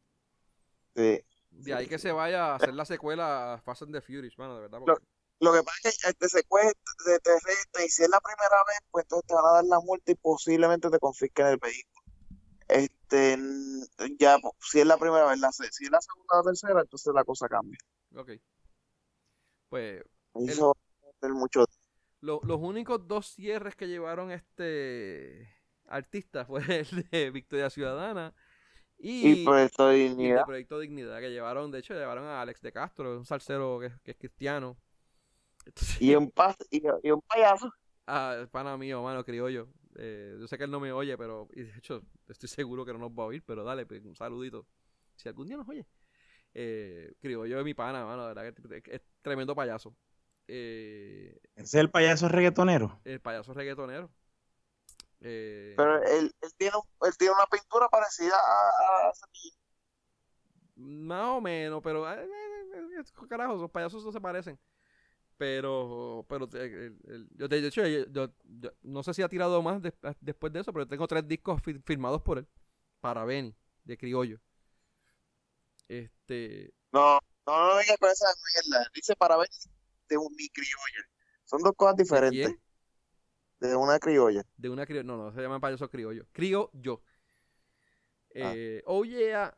Sí. 0.95 1.21
De 1.51 1.73
ahí 1.73 1.87
que 1.87 1.97
se 1.97 2.11
vaya 2.11 2.47
a 2.51 2.55
hacer 2.55 2.73
la 2.73 2.85
secuela 2.85 3.53
a 3.53 3.57
Fast 3.61 3.83
and 3.83 3.93
the 3.93 4.01
Furious, 4.01 4.37
mano, 4.37 4.55
de 4.55 4.61
verdad. 4.61 4.79
porque- 4.79 5.05
Lo 5.39 5.53
que 5.53 5.61
pasa 5.63 5.89
es 5.89 5.97
que 6.01 6.13
te 6.13 6.29
secuestran, 6.29 6.73
te, 7.05 7.19
te 7.71 7.85
y 7.85 7.89
si 7.89 8.03
es 8.03 8.09
la 8.09 8.19
primera 8.19 8.57
vez, 8.67 8.79
pues 8.89 9.05
entonces 9.05 9.27
te 9.27 9.33
van 9.35 9.45
a 9.45 9.51
dar 9.53 9.65
la 9.65 9.79
multa 9.79 10.11
y 10.11 10.15
posiblemente 10.15 10.89
te 10.89 10.99
confisquen 10.99 11.47
el 11.47 11.57
vehículo. 11.57 12.03
Este, 12.67 13.37
ya, 14.19 14.37
si 14.59 14.79
es 14.79 14.85
la 14.85 14.97
primera 14.97 15.25
vez, 15.27 15.39
la, 15.39 15.51
si 15.51 15.63
es 15.63 15.91
la 15.91 16.01
segunda 16.01 16.39
o 16.39 16.43
tercera, 16.43 16.81
entonces 16.81 17.13
la 17.13 17.23
cosa 17.23 17.47
cambia. 17.47 17.77
Ok. 18.15 18.31
Pues 19.69 20.03
El- 20.35 20.49
Eso 20.49 20.73
va 21.03 21.09
a 21.09 21.19
ser 21.21 21.31
mucho. 21.31 21.65
lo- 22.21 22.41
los 22.43 22.59
únicos 22.59 23.07
dos 23.07 23.27
cierres 23.27 23.75
que 23.75 23.87
llevaron 23.87 24.31
este 24.31 25.55
artista 25.85 26.45
fue 26.45 26.59
el 26.91 27.07
de 27.11 27.31
Victoria 27.31 27.69
Ciudadana 27.69 28.33
y, 28.97 29.45
Y 29.45 29.49
esto 29.51 29.93
y 29.93 30.01
el 30.01 30.09
dignidad. 30.09 30.45
Proyecto 30.45 30.79
Dignidad, 30.79 31.19
que 31.19 31.29
llevaron, 31.29 31.71
de 31.71 31.79
hecho, 31.79 31.93
llevaron 31.93 32.25
a 32.25 32.41
Alex 32.41 32.61
de 32.61 32.71
Castro, 32.71 33.17
un 33.17 33.25
salsero 33.25 33.79
que, 33.79 33.91
que 34.03 34.11
es 34.11 34.17
cristiano. 34.17 34.77
Entonces, 35.67 36.01
Y 36.01 36.15
un, 36.15 36.31
pas, 36.31 36.55
y, 36.71 36.81
y 37.03 37.11
un 37.11 37.21
payaso. 37.21 37.71
ah, 38.07 38.45
pana 38.51 38.77
mío, 38.77 39.01
mano, 39.03 39.23
criollo. 39.23 39.69
Eh, 39.95 40.37
yo 40.39 40.47
sé 40.47 40.57
que 40.57 40.63
él 40.65 40.71
no 40.71 40.79
me 40.79 40.91
oye, 40.91 41.17
pero 41.17 41.47
y 41.53 41.63
de 41.63 41.77
hecho 41.77 42.03
estoy 42.27 42.49
seguro 42.49 42.85
que 42.85 42.93
no 42.93 42.99
nos 42.99 43.11
va 43.11 43.23
a 43.23 43.27
oír, 43.27 43.43
pero 43.45 43.63
dale, 43.63 43.85
pues, 43.85 44.03
un 44.05 44.15
saludito. 44.15 44.65
Si 45.15 45.27
algún 45.27 45.47
día 45.47 45.57
nos 45.57 45.67
oye. 45.67 45.85
Eh, 46.53 47.13
criollo 47.19 47.57
de 47.57 47.63
mi 47.63 47.73
pana, 47.73 48.05
mano, 48.05 48.23
la 48.23 48.33
verdad 48.43 48.53
que 48.53 48.77
es, 48.77 48.83
es 48.87 49.01
tremendo 49.21 49.55
payaso. 49.55 49.95
Eh, 50.47 51.37
¿Ese 51.55 51.63
es 51.65 51.73
el 51.75 51.89
payaso 51.91 52.29
reggaetonero? 52.29 52.99
el 53.05 53.19
payaso 53.21 53.53
reggaetonero. 53.53 54.11
Eh, 55.21 55.75
Pero 55.75 56.03
él, 56.03 56.31
él 56.41 56.51
tiene, 56.57 56.77
un- 56.77 57.07
él 57.07 57.17
tiene 57.17 57.33
una 57.33 57.45
pintura 57.47 57.89
parecida 57.89 58.35
a. 58.37 59.11
Más 60.75 61.29
o 61.37 61.41
menos, 61.41 61.81
pero 61.83 62.09
eh, 62.11 62.27
carajo, 63.27 63.55
esos 63.55 63.71
payasos 63.71 64.05
no 64.05 64.11
se 64.11 64.21
parecen. 64.21 64.59
Pero, 65.37 66.25
pero 66.27 66.49
eh, 66.53 66.65
el- 66.65 66.97
el- 67.07 67.29
yo 67.35 67.47
de 67.47 67.67
hecho 67.67 67.85
yo, 67.85 68.05
yo- 68.07 68.33
yo 68.43 68.71
no 68.81 69.03
sé 69.03 69.13
si 69.13 69.21
ha 69.21 69.29
tirado 69.29 69.61
más 69.61 69.81
des- 69.81 69.93
después 70.19 70.51
de 70.51 70.61
eso, 70.61 70.73
pero 70.73 70.87
tengo 70.87 71.07
tres 71.07 71.27
discos 71.27 71.61
fi- 71.61 71.79
firmados 71.85 72.21
por 72.23 72.39
él 72.39 72.47
para 72.99 73.23
Benny 73.23 73.55
de 73.83 73.97
criollo. 73.97 74.39
Este, 75.87 76.73
No, 76.91 77.19
no, 77.45 77.67
no 77.69 77.75
venga 77.75 77.95
con 77.97 78.09
esa 78.09 78.27
mierda. 78.53 78.89
Dice 78.93 79.15
para 79.15 79.37
ver 79.37 79.47
de 80.09 80.17
un 80.17 80.33
mi 80.35 80.49
criolla. 80.49 81.07
Son 81.45 81.61
dos 81.61 81.73
cosas 81.75 81.95
¿de 81.97 82.03
diferentes. 82.03 82.47
quién? 82.47 82.61
De 83.59 83.75
una 83.75 83.99
criolla. 83.99 84.43
De 84.57 84.69
una 84.69 84.85
criollo, 84.85 85.03
no, 85.03 85.17
no, 85.17 85.31
se 85.31 85.41
llama 85.41 85.59
payaso 85.59 85.89
criollo. 85.89 86.25
Crío 86.31 86.69
yo. 86.73 87.01
Ah. 88.35 88.53
Eh, 88.55 88.83
oh 88.85 89.03
yeah, 89.03 89.53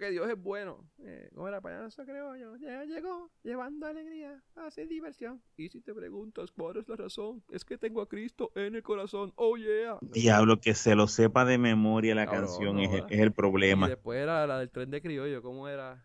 que 0.00 0.10
Dios 0.10 0.28
es 0.28 0.36
bueno. 0.36 0.90
Eh, 1.04 1.30
¿Cómo 1.34 1.46
era 1.46 1.60
payaso 1.60 2.04
criollo? 2.04 2.56
Ya 2.56 2.84
llegó, 2.84 3.30
llevando 3.44 3.86
alegría, 3.86 4.42
hace 4.56 4.86
diversión. 4.86 5.40
Y 5.56 5.68
si 5.68 5.80
te 5.80 5.94
preguntas 5.94 6.50
cuál 6.50 6.78
es 6.78 6.88
la 6.88 6.96
razón, 6.96 7.44
es 7.50 7.64
que 7.64 7.78
tengo 7.78 8.00
a 8.02 8.08
Cristo 8.08 8.50
en 8.56 8.74
el 8.74 8.82
corazón. 8.82 9.32
Oh 9.36 9.56
yeah. 9.56 9.98
Diablo, 10.00 10.60
que 10.60 10.74
se 10.74 10.94
lo 10.96 11.06
sepa 11.06 11.44
de 11.44 11.58
memoria 11.58 12.14
la 12.16 12.26
Cabrón, 12.26 12.46
canción 12.46 12.76
no 12.76 12.82
es, 12.82 13.04
el 13.10 13.28
Y 13.28 13.30
problema. 13.30 13.88
después 13.88 14.18
era 14.20 14.46
la 14.46 14.58
del 14.58 14.70
tren 14.70 14.90
de 14.90 15.00
criollo, 15.00 15.42
¿cómo 15.42 15.68
era? 15.68 16.04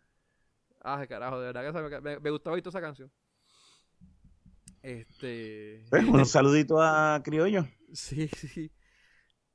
Ah, 0.82 1.06
carajo, 1.08 1.40
de 1.40 1.52
verdad 1.52 1.90
que 1.90 2.02
me, 2.02 2.20
me 2.20 2.30
gustaba 2.30 2.58
toda 2.62 2.70
esa 2.70 2.82
canción. 2.82 3.12
Este. 4.84 5.84
Pues, 5.90 6.06
un 6.06 6.26
saludito 6.26 6.80
a 6.80 7.22
Criollo. 7.24 7.66
Sí, 7.94 8.28
sí. 8.28 8.72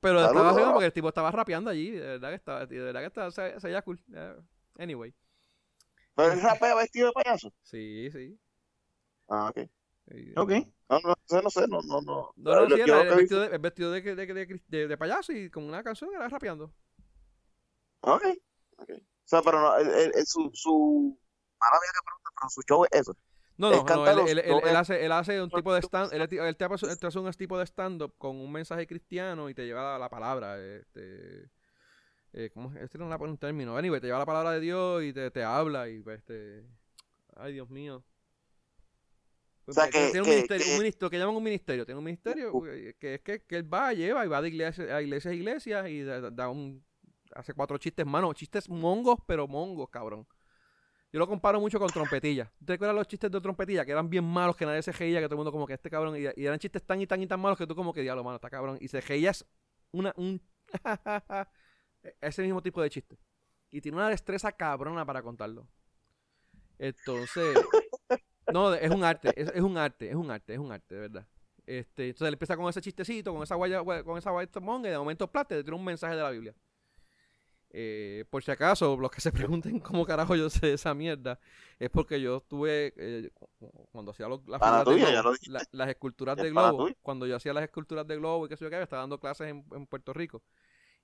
Pero 0.01 0.15
Saludos. 0.21 0.31
estaba 0.33 0.51
haciendo 0.51 0.73
porque 0.73 0.87
el 0.87 0.93
tipo 0.93 1.09
estaba 1.09 1.31
rapeando 1.31 1.71
allí. 1.71 1.91
De 1.91 2.01
verdad 2.01 2.31
que 2.31 2.35
estaba, 2.37 2.67
de 2.67 2.79
verdad 2.81 3.01
que 3.01 3.07
estaba, 3.07 3.31
se, 3.31 3.61
se 3.61 3.67
veía 3.67 3.83
cool. 3.83 4.01
Anyway. 4.79 5.15
Pero 6.15 6.33
él 6.33 6.41
rapea 6.43 6.75
vestido 6.75 7.09
de 7.09 7.13
payaso. 7.13 7.53
Sí, 7.63 8.11
sí. 8.11 8.39
Ah, 9.29 9.51
ok. 9.51 9.69
Ok. 10.37 10.53
No, 10.89 10.99
no 11.01 11.15
sé, 11.25 11.43
no 11.43 11.51
sé, 11.51 11.69
no, 11.69 11.81
no, 11.83 12.01
no. 12.01 12.33
No, 12.35 12.67
no, 12.67 12.75
sí, 12.75 12.81
era 12.81 13.03
el 13.03 13.15
vestido, 13.17 13.41
de, 13.43 13.47
el 13.55 13.59
vestido 13.61 13.91
de, 13.93 14.01
de, 14.03 14.61
de- 14.67 14.89
de- 14.89 14.99
payaso 14.99 15.33
y 15.33 15.49
con 15.51 15.63
una 15.65 15.85
canción 15.85 16.11
era 16.13 16.29
rapeando. 16.29 16.73
Ok, 18.01 18.25
ok. 18.79 18.91
O 18.91 19.03
sea, 19.25 19.41
pero 19.43 19.61
no, 19.61 19.77
él- 19.77 20.13
su, 20.27 20.51
su, 20.53 21.17
mala 21.61 21.77
mía 21.81 21.91
que 21.95 22.05
pregunta, 22.05 22.31
pero 22.35 22.49
su 22.51 22.63
show 22.63 22.85
es 22.91 23.01
eso. 23.03 23.13
No, 23.61 23.71
no, 23.71 23.85
no, 23.85 24.09
él, 24.11 24.17
los- 24.17 24.31
él- 24.31 24.39
él- 24.39 24.51
los- 24.51 24.63
él 24.65 24.77
hace, 24.77 25.05
él 25.05 25.13
hace 25.13 25.43
un 25.43 25.51
tipo 25.51 25.73
de 25.75 25.81
stand, 25.83 26.13
él, 26.13 26.29
te- 26.29 26.41
hace- 26.41 26.87
él 26.87 26.99
te 26.99 27.07
hace 27.07 27.19
un 27.19 27.31
tipo 27.33 27.59
de 27.59 27.67
stand-up 27.67 28.15
con 28.19 28.37
un 28.37 28.51
mensaje 28.51 28.87
cristiano 28.87 29.49
y 29.51 29.55
te 29.55 29.67
lleva 29.67 29.93
la, 29.93 29.99
la 29.99 30.09
palabra, 30.09 30.59
este, 30.59 31.51
eh, 32.33 32.51
¿cómo 32.55 32.73
es? 32.75 32.83
Este 32.83 32.97
no 32.99 33.09
la 33.09 33.19
pone 33.19 33.33
un 33.33 33.39
término, 33.39 33.77
anyway, 33.77 34.01
te 34.01 34.07
lleva 34.07 34.19
la 34.19 34.27
palabra 34.27 34.53
de 34.53 34.61
Dios 34.61 35.03
y 35.05 35.13
te, 35.13 35.31
te 35.31 35.43
habla 35.45 35.89
y 35.89 36.01
pues, 36.01 36.19
este, 36.21 36.65
ay 37.37 37.53
Dios 37.53 37.69
mío. 37.69 38.03
O 39.67 39.73
sea, 39.73 39.89
Tiene- 39.89 40.07
que- 40.07 40.13
tiene 40.13 40.21
un 40.21 40.25
que- 40.27 40.31
ministerio, 40.37 40.65
que- 40.67 40.73
un 40.73 40.79
ministerio, 40.79 41.11
que 41.11 41.19
llaman 41.19 41.37
un 41.37 41.43
ministerio, 41.45 41.85
tiene 41.87 41.99
un 41.99 42.05
ministerio 42.05 42.53
Uh. 42.53 42.67
eh, 42.67 42.97
que 42.99 43.15
es 43.15 43.21
que, 43.21 43.43
que 43.45 43.57
él 43.57 43.73
va, 43.73 43.93
lleva 43.93 44.25
y 44.25 44.29
va 44.29 44.41
de 44.43 44.49
iglesia 44.49 44.97
a 44.97 45.03
iglesias 45.03 45.33
a 45.33 45.35
iglesias 45.35 45.89
y 45.89 46.03
da, 46.03 46.31
da 46.31 46.49
un, 46.49 46.83
hace 47.35 47.53
cuatro 47.55 47.79
chistes, 47.79 48.05
mano, 48.07 48.33
chistes 48.33 48.69
mongos, 48.69 49.19
pero 49.27 49.47
mongos, 49.47 49.89
cabrón. 49.91 50.27
Yo 51.13 51.19
lo 51.19 51.27
comparo 51.27 51.61
mucho 51.61 51.79
con 51.79 51.89
trompetilla. 51.89 52.53
¿Te 52.65 52.75
acuerdas 52.75 52.95
los 52.95 53.09
chistes 53.09 53.31
de 53.31 53.41
trompetilla? 53.41 53.85
Que 53.85 53.93
eran 53.93 54.09
bien 54.09 54.25
malos, 54.25 54.57
que 54.57 54.65
nadie 54.65 54.83
se 54.83 54.93
reía, 54.93 55.21
que 55.21 55.27
todo 55.27 55.35
el 55.35 55.39
mundo 55.39 55.53
como 55.53 55.67
que 55.67 55.75
este 55.75 55.91
cabrón. 55.91 56.17
Y, 56.17 56.21
y 56.41 56.47
eran 56.47 56.59
chistes 56.59 56.85
tan 56.85 57.01
y 57.01 57.07
tan 57.07 57.21
y 57.21 57.27
tan 57.27 57.41
malos 57.41 57.59
que 57.59 57.67
tú 57.67 57.75
como 57.75 57.93
que 57.93 58.03
diablo, 58.03 58.23
mano, 58.23 58.37
está 58.37 58.49
cabrón. 58.49 58.79
Y 58.81 58.89
se 58.89 59.01
reías 59.01 59.45
una, 59.91 60.15
un... 60.17 60.41
ese 62.21 62.43
mismo 62.43 62.63
tipo 62.63 62.81
de 62.81 62.91
chiste. 62.91 63.19
Y 63.71 63.81
tiene 63.81 63.99
una 63.99 64.09
destreza 64.09 64.53
cabrona 64.53 65.05
para 65.05 65.23
contarlo. 65.23 65.67
Entonces... 66.79 67.59
No, 68.53 68.75
es 68.75 68.91
un 68.91 69.05
arte, 69.05 69.33
es, 69.41 69.49
es 69.55 69.63
un 69.63 69.77
arte, 69.79 70.09
es 70.09 70.17
un 70.17 70.31
arte, 70.31 70.55
es 70.55 70.59
un 70.59 70.73
arte, 70.73 70.95
de 70.95 71.01
verdad. 71.01 71.27
Este, 71.67 72.09
entonces 72.09 72.29
él 72.29 72.35
empieza 72.35 72.57
con 72.57 72.69
ese 72.69 72.81
chistecito, 72.81 73.33
con 73.33 73.43
esa 73.43 73.55
guaya, 73.55 73.85
con 73.85 74.19
esa 74.19 74.31
guaya 74.31 74.51
y 74.51 74.83
de 74.83 74.99
momento 74.99 75.31
plate, 75.31 75.57
le 75.57 75.65
tira 75.65 75.77
un 75.77 75.85
mensaje 75.85 76.17
de 76.17 76.23
la 76.23 76.31
Biblia. 76.31 76.55
Eh, 77.73 78.25
por 78.31 78.43
si 78.43 78.51
acaso, 78.51 78.97
los 78.97 79.11
que 79.11 79.21
se 79.21 79.33
pregunten 79.63 79.81
cómo 79.81 80.05
carajo 80.07 80.35
yo 80.37 80.51
sé 80.51 80.73
esa 80.73 80.95
mierda, 80.95 81.39
es 81.79 81.91
porque 81.91 82.21
yo 82.21 82.39
estuve, 82.39 82.93
eh, 82.97 83.31
cu- 83.35 83.49
cu- 83.59 83.89
cuando 83.93 84.11
hacía 84.13 84.29
los, 84.29 84.47
las, 84.49 84.61
de 84.61 84.85
tuya, 84.85 85.07
globo, 85.23 85.37
la- 85.73 85.91
esculturas 85.91 86.37
Es 86.37 86.43
de 86.45 86.51
globo, 86.51 86.95
cuando 87.03 87.27
yo 87.27 87.37
hacía 87.37 87.53
las 87.55 87.65
esculturas 87.65 88.07
de 88.07 88.17
globo 88.17 88.47
y 88.47 88.49
qué 88.49 88.57
sé 88.57 88.65
yo 88.65 88.71
qué, 88.71 88.83
estaba 88.83 89.03
dando 89.03 89.21
clases 89.21 89.49
en, 89.49 89.65
en 89.73 89.87
Puerto 89.87 90.13
Rico. 90.13 90.43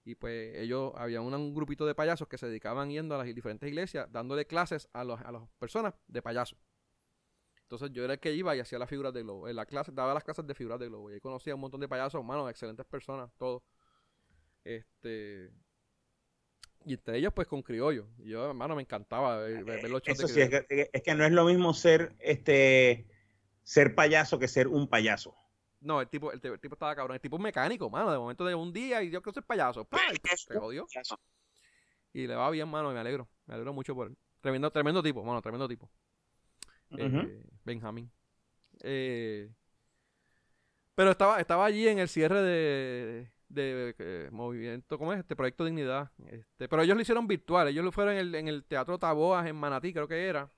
Y 0.04 0.14
pues 0.16 0.56
ellos, 0.58 0.92
había 0.96 1.20
un 1.20 1.54
grupito 1.54 1.86
de 1.86 1.94
payasos 1.94 2.28
que 2.28 2.38
se 2.38 2.46
dedicaban 2.48 2.90
yendo 2.90 3.14
a 3.14 3.18
las 3.18 3.26
diferentes 3.34 3.68
iglesias, 3.68 4.08
dándole 4.12 4.46
clases 4.46 4.88
a, 4.92 5.04
los, 5.04 5.20
a 5.20 5.32
las 5.32 5.42
personas 5.58 5.94
de 6.08 6.22
payasos. 6.22 6.58
Entonces 7.62 7.90
yo 7.92 8.04
era 8.04 8.14
el 8.14 8.20
que 8.20 8.32
iba 8.32 8.54
y 8.56 8.60
hacía 8.60 8.78
las 8.78 8.88
figuras 8.88 9.12
de 9.12 9.22
globo. 9.22 9.48
En 9.48 9.56
la 9.56 9.66
clase, 9.66 9.90
daba 9.92 10.14
las 10.14 10.22
clases 10.24 10.46
de 10.46 10.54
figuras 10.54 10.78
de 10.78 10.86
globo. 10.88 11.10
Y 11.10 11.14
ahí 11.14 11.20
conocía 11.20 11.52
a 11.52 11.56
un 11.56 11.60
montón 11.62 11.80
de 11.80 11.88
payasos, 11.88 12.20
hermanos, 12.20 12.48
excelentes 12.50 12.86
personas, 12.86 13.30
todos. 13.36 13.62
Este. 14.64 15.50
Y 16.88 16.94
entre 16.94 17.18
ellos, 17.18 17.32
pues 17.34 17.48
con 17.48 17.62
criollo. 17.62 18.06
Y 18.18 18.28
yo, 18.28 18.46
hermano, 18.48 18.76
me 18.76 18.82
encantaba 18.82 19.38
ver, 19.38 19.64
ver- 19.64 19.90
los 19.90 20.00
shows 20.02 20.20
Eso 20.20 20.28
de 20.28 20.32
sí, 20.32 20.40
es 20.40 20.48
que, 20.66 20.90
es 20.92 21.02
que 21.02 21.14
no 21.16 21.24
es 21.24 21.32
lo 21.32 21.44
mismo 21.44 21.74
ser 21.74 22.14
este 22.20 23.08
ser 23.64 23.96
payaso 23.96 24.38
que 24.38 24.46
ser 24.46 24.68
un 24.68 24.86
payaso. 24.88 25.36
No, 25.80 26.00
el 26.00 26.08
tipo, 26.08 26.30
el, 26.30 26.40
tipo- 26.40 26.54
el 26.54 26.60
tipo 26.60 26.74
estaba 26.76 26.94
cabrón. 26.94 27.16
El 27.16 27.20
tipo 27.20 27.36
es 27.38 27.42
mecánico, 27.42 27.90
mano. 27.90 28.12
De 28.12 28.18
momento 28.18 28.44
de 28.44 28.54
un 28.54 28.72
día 28.72 29.02
y 29.02 29.10
yo 29.10 29.20
quiero 29.20 29.34
ser 29.34 29.42
payaso. 29.42 29.84
¡Pah! 29.84 29.98
Y 30.12 30.18
¿Qué 30.18 30.34
es 30.34 30.42
Se 30.48 30.56
jodió. 30.56 30.86
Y 32.12 32.28
le 32.28 32.36
va 32.36 32.48
bien, 32.50 32.68
mano. 32.68 32.92
Y 32.92 32.94
me 32.94 33.00
alegro. 33.00 33.28
Me 33.46 33.54
alegro 33.54 33.72
mucho 33.72 33.92
por 33.92 34.06
él. 34.06 34.16
Tremendo, 34.40 34.70
tremendo 34.70 35.02
tipo, 35.02 35.24
mano. 35.24 35.42
Tremendo 35.42 35.66
tipo. 35.66 35.90
Ujú. 36.92 37.02
eh, 37.02 37.42
Benjamín. 37.64 38.12
Eh, 38.84 39.50
pero 40.94 41.10
estaba, 41.10 41.40
estaba 41.40 41.64
allí 41.66 41.88
en 41.88 41.98
el 41.98 42.08
cierre 42.08 42.42
de, 42.42 43.30
de, 43.48 43.94
eh, 43.98 44.28
movimiento, 44.32 44.98
¿cómo 44.98 45.12
es? 45.12 45.20
Este 45.20 45.36
proyecto 45.36 45.64
Dignidad. 45.64 46.10
Este, 46.26 46.68
pero 46.68 46.82
ellos 46.82 46.96
lo 46.96 47.02
hicieron 47.02 47.26
virtual. 47.26 47.68
Ellos 47.68 47.84
lo 47.84 47.92
fueron 47.92 48.14
en 48.14 48.20
el, 48.20 48.34
en 48.34 48.48
el 48.48 48.64
Teatro 48.64 48.98
Taboas 48.98 49.46
en 49.46 49.56
Manatí, 49.56 49.92
creo 49.92 50.08
que 50.08 50.26
era. 50.26 50.50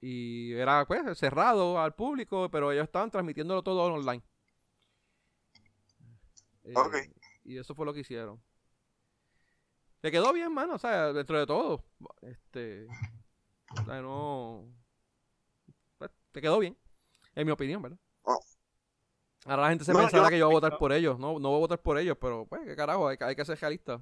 Y 0.00 0.52
era 0.52 0.84
pues 0.86 1.18
cerrado 1.18 1.80
al 1.80 1.94
público, 1.94 2.48
pero 2.50 2.70
ellos 2.70 2.84
estaban 2.84 3.10
transmitiéndolo 3.10 3.62
todo 3.62 3.82
online. 3.82 4.22
Eh, 6.64 6.72
Ok. 6.74 6.96
Y 7.44 7.56
eso 7.56 7.74
fue 7.74 7.86
lo 7.86 7.94
que 7.94 8.00
hicieron. 8.00 8.40
Le 10.02 10.10
quedó 10.10 10.32
bien, 10.32 10.52
mano, 10.52 10.74
o 10.74 10.78
sea, 10.78 11.12
dentro 11.12 11.38
de 11.38 11.46
todo. 11.46 11.84
Este. 12.20 12.86
O 13.80 13.84
sea, 13.84 14.00
no. 14.02 14.64
Pues, 15.96 16.10
te 16.30 16.40
quedó 16.40 16.58
bien. 16.58 16.76
En 17.34 17.46
mi 17.46 17.52
opinión, 17.52 17.80
¿verdad? 17.80 17.98
Ahora 19.48 19.62
la 19.62 19.68
gente 19.70 19.84
se 19.84 19.92
No, 19.92 19.98
pensará 20.00 20.24
yo- 20.24 20.28
que 20.30 20.38
yo 20.38 20.46
voy 20.46 20.54
a 20.54 20.60
votar 20.60 20.78
por 20.78 20.92
ellos. 20.92 21.18
No, 21.18 21.38
no 21.38 21.48
voy 21.48 21.56
a 21.56 21.60
votar 21.60 21.78
por 21.80 21.98
ellos, 21.98 22.16
pero 22.20 22.46
pues, 22.46 22.62
qué 22.66 22.76
carajo, 22.76 23.08
hay, 23.08 23.16
que- 23.16 23.24
hay 23.24 23.34
que 23.36 23.44
ser 23.44 23.58
realista. 23.58 23.98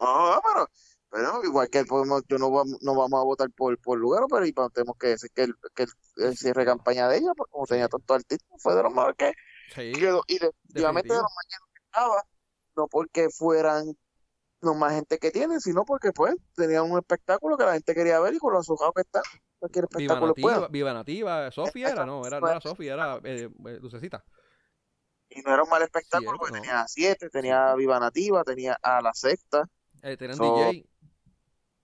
No, 0.00 0.40
pero, 0.42 0.68
pero 1.10 1.44
igual 1.44 1.68
que 1.70 1.84
podemos, 1.84 2.22
yo 2.28 2.38
no 2.38 2.50
vamos, 2.50 2.78
no 2.82 2.94
vamos 2.94 3.20
a 3.20 3.24
votar 3.24 3.50
por, 3.50 3.78
por 3.78 3.98
Lugaro, 3.98 4.26
pero 4.28 4.44
y 4.46 4.52
tenemos 4.72 4.96
que 4.98 5.08
decir 5.08 5.30
que 5.34 5.42
el, 5.44 5.54
que 5.74 5.84
el, 5.84 5.90
el 6.16 6.36
cierre 6.36 6.62
de 6.62 6.66
campaña 6.66 7.08
de 7.08 7.18
ella, 7.18 7.32
pues 7.36 7.48
como 7.50 7.66
tenía 7.66 7.88
tanto 7.88 8.14
artista, 8.14 8.46
fue 8.58 8.74
de 8.74 8.82
los 8.82 8.92
mejores 8.92 9.16
que 9.16 9.32
Sí, 9.74 9.92
quedó. 9.92 10.22
Y 10.26 10.38
definitivamente 10.38 11.08
de 11.08 11.14
los 11.14 11.22
más 11.22 11.46
que 11.48 11.82
estaba, 11.84 12.22
no 12.76 12.88
porque 12.88 13.28
fueran 13.30 13.96
no 14.60 14.74
más 14.74 14.92
gente 14.94 15.18
que 15.18 15.30
tienen, 15.30 15.60
sino 15.60 15.84
porque 15.84 16.12
pues 16.12 16.34
tenían 16.54 16.90
un 16.90 16.98
espectáculo 16.98 17.56
que 17.56 17.64
la 17.64 17.72
gente 17.74 17.94
quería 17.94 18.20
ver 18.20 18.34
y 18.34 18.38
con 18.38 18.52
los 18.52 18.68
ojos 18.70 18.90
que 18.94 19.02
están, 19.02 19.22
cualquier 19.62 19.86
Viva 19.96 20.14
espectáculo 20.14 20.34
es 20.36 20.44
Nativa. 20.44 20.68
Viva 20.68 20.92
Nativa, 20.92 21.50
Sofía 21.52 21.88
era, 21.90 22.04
no, 22.04 22.26
era, 22.26 22.40
no 22.40 22.48
era 22.48 22.60
Sofía, 22.60 22.94
era 22.94 23.20
eh, 23.22 23.48
eh, 23.66 23.78
Lucecita. 23.80 24.24
Y 25.30 25.40
no 25.42 25.54
era 25.54 25.62
un 25.62 25.70
mal 25.70 25.82
espectáculo 25.82 26.36
porque 26.36 26.56
no. 26.56 26.60
tenía 26.60 26.80
a 26.80 26.88
siete, 26.88 27.30
tenía 27.30 27.70
a 27.70 27.76
Viva 27.76 28.00
Nativa, 28.00 28.42
tenía 28.42 28.76
a 28.82 29.00
la 29.00 29.14
sexta, 29.14 29.68
Eh, 30.02 30.16
tenían 30.16 30.36
So, 30.36 30.56
DJ. 30.56 30.84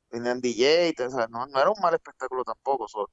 tenían 0.08 0.40
DJ, 0.40 0.94
o 1.06 1.10
sea, 1.10 1.28
no, 1.28 1.46
no 1.46 1.60
era 1.60 1.70
un 1.70 1.80
mal 1.80 1.94
espectáculo 1.94 2.42
tampoco. 2.42 2.88
so, 2.88 3.08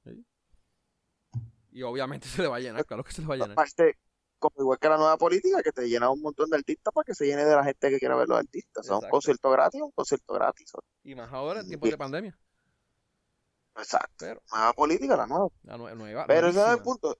Y 1.72 1.84
obviamente 1.84 2.28
se 2.28 2.42
le 2.42 2.48
va 2.48 2.58
a 2.58 2.60
llenar, 2.60 2.86
claro 2.86 3.04
que 3.04 3.14
se 3.14 3.22
le 3.22 3.28
va 3.28 3.36
a 3.36 3.38
llenar. 3.38 3.52
Aparte, 3.52 4.00
como 4.40 4.56
igual 4.58 4.80
que 4.80 4.90
la 4.90 4.98
nueva 4.98 5.18
política, 5.18 5.62
que 5.62 5.72
te 5.72 5.88
llena 5.88 6.10
un 6.10 6.22
montón 6.22 6.50
de 6.50 6.58
artistas 6.58 6.92
para 6.92 7.06
que 7.06 7.14
se 7.14 7.26
llene 7.28 7.46
de 7.46 7.56
la 7.56 7.64
gente 7.64 7.90
que 7.92 8.00
quiera 8.00 8.16
ver 8.16 8.28
los 8.28 8.40
artistas. 8.40 8.84
O 8.84 8.84
sea, 8.84 8.98
un 8.98 9.10
concierto 9.10 9.52
gratis, 9.52 9.82
un 9.82 9.92
concierto 9.92 10.34
gratis. 10.34 10.70
so, 10.70 10.80
Y 11.04 11.14
más 11.14 11.32
ahora 11.32 11.62
en 11.62 11.68
tiempos 11.68 11.90
de 11.92 11.98
pandemia. 11.98 12.38
Exacto. 13.78 14.26
Pero 14.26 14.42
Nueva 14.52 14.74
política, 14.74 15.18
la 15.18 15.28
nueva. 15.28 15.48
la 15.64 15.78
nue- 15.78 15.96
nueva. 15.96 16.26
Pero 16.28 16.50
ese 16.50 16.60
no 16.60 16.68
es 16.68 16.74
el 16.78 16.82
punto. 16.82 17.18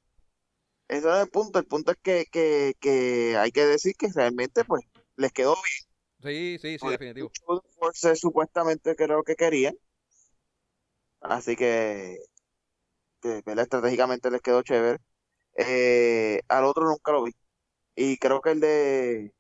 Ese 0.88 1.08
no 1.08 1.16
es 1.16 1.24
el 1.24 1.30
punto. 1.32 1.60
El 1.60 1.68
punto 1.68 1.92
es 1.94 1.98
que, 2.04 2.26
que, 2.32 2.76
que 2.82 3.38
hay 3.38 3.52
que 3.52 3.66
decir 3.66 3.96
que 3.98 4.10
realmente 4.14 4.66
pues 4.66 4.84
les 5.18 5.32
quedó 5.34 5.56
bien. 5.56 5.90
Sí, 6.22 6.58
sí, 6.62 6.78
sí, 6.80 6.88
Porque 6.88 6.98
definitivo. 6.98 7.32
Force 7.80 8.16
supuestamente 8.16 8.96
creo 8.96 9.24
que 9.24 9.36
querían. 9.36 9.76
Así 11.22 11.56
que, 11.56 12.18
que 13.22 13.42
¿verdad? 13.46 13.64
estratégicamente 13.64 14.32
les 14.32 14.42
quedó 14.42 14.62
chévere. 14.64 15.00
Eh, 15.58 16.42
al 16.50 16.66
otro 16.66 16.86
nunca 16.86 17.12
lo 17.12 17.24
vi. 17.26 17.34
Y 17.96 18.18
creo 18.18 18.42
que 18.42 18.52
el 18.52 18.60
de 18.62 19.34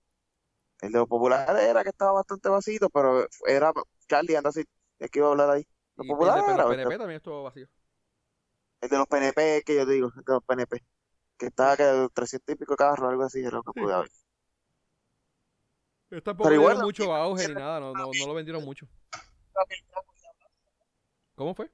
el 0.81 0.91
de 0.93 0.99
los 0.99 1.07
populares 1.09 1.63
era 1.65 1.83
que 1.83 1.89
estaba 1.89 2.13
bastante 2.13 2.49
vacío, 2.49 2.89
pero 2.93 3.27
era 3.47 3.73
Charlie, 4.09 4.35
anda 4.37 4.49
así, 4.51 4.63
es 4.99 5.11
que 5.11 5.19
iba 5.19 5.29
a 5.29 5.31
hablar 5.31 5.49
ahí. 5.51 5.67
Los 5.97 6.07
Y 6.07 6.11
el 6.11 6.17
de 6.19 6.25
era, 6.25 6.67
PNP 6.67 6.97
también 6.97 7.17
estuvo 7.17 7.43
vacío. 7.43 7.67
el 8.81 8.89
de 8.89 8.97
los 8.97 9.07
PNP, 9.07 9.63
que 9.65 9.75
yo 9.75 9.85
digo, 9.85 10.11
el 10.15 10.23
de 10.23 10.33
los 10.33 10.43
PNP, 10.43 10.83
que 11.37 11.47
estaba 11.47 11.75
que 11.77 12.07
300 12.13 12.53
y 12.55 12.57
pico 12.57 12.75
carros, 12.75 13.09
algo 13.09 13.23
así, 13.23 13.39
era 13.39 13.51
lo 13.57 13.63
que 13.63 13.71
Sí. 13.73 13.79
pude 13.81 13.93
haber. 13.93 14.09
Pero 16.09 16.21
tampoco 16.23 16.49
Pero 16.49 16.61
igual, 16.61 16.77
mucho 16.79 17.13
auge 17.13 17.47
ni 17.47 17.55
nada, 17.55 17.79
no, 17.79 17.93
no, 17.93 18.13
no 18.13 18.27
lo 18.27 18.33
vendieron 18.33 18.63
mucho. 18.63 18.87
¿Cómo 21.35 21.53
fue? 21.53 21.69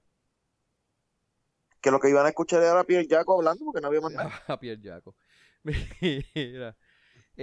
Que 1.81 1.91
lo 1.91 1.99
que 1.99 2.09
iban 2.09 2.25
a 2.25 2.29
escuchar 2.29 2.61
era 2.61 2.83
Pierre 2.83 3.07
Jaco 3.09 3.35
hablando 3.35 3.65
porque 3.65 3.81
no 3.81 3.87
había 3.87 4.01
más 4.01 4.11
nada. 4.11 4.31
A 4.47 4.59
Pierre 4.59 4.81
Jaco. 4.83 5.15
Mira. 5.63 6.75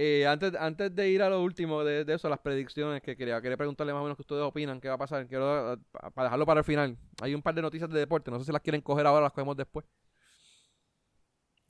Eh, 0.01 0.25
antes, 0.27 0.53
antes 0.55 0.95
de 0.95 1.09
ir 1.09 1.21
a 1.21 1.29
lo 1.29 1.41
último 1.43 1.83
de, 1.83 2.05
de 2.05 2.13
eso, 2.13 2.29
las 2.29 2.39
predicciones 2.39 3.01
que 3.01 3.17
quería, 3.17 3.41
quería 3.41 3.57
preguntarle 3.57 3.91
más 3.93 3.99
o 4.01 4.03
menos 4.03 4.15
qué 4.17 4.21
ustedes 4.21 4.43
opinan, 4.43 4.79
qué 4.79 4.87
va 4.87 4.95
a 4.95 4.97
pasar. 4.97 5.27
Quiero, 5.27 5.73
eh, 5.73 5.77
pa- 5.91 6.09
para 6.11 6.25
dejarlo 6.27 6.45
para 6.45 6.59
el 6.61 6.63
final. 6.65 6.97
Hay 7.21 7.35
un 7.35 7.41
par 7.41 7.53
de 7.55 7.61
noticias 7.61 7.89
de 7.89 7.99
deporte, 7.99 8.31
no 8.31 8.39
sé 8.39 8.45
si 8.45 8.51
las 8.51 8.61
quieren 8.61 8.81
coger 8.81 9.05
ahora, 9.05 9.23
las 9.23 9.33
cogemos 9.33 9.57
después. 9.57 9.85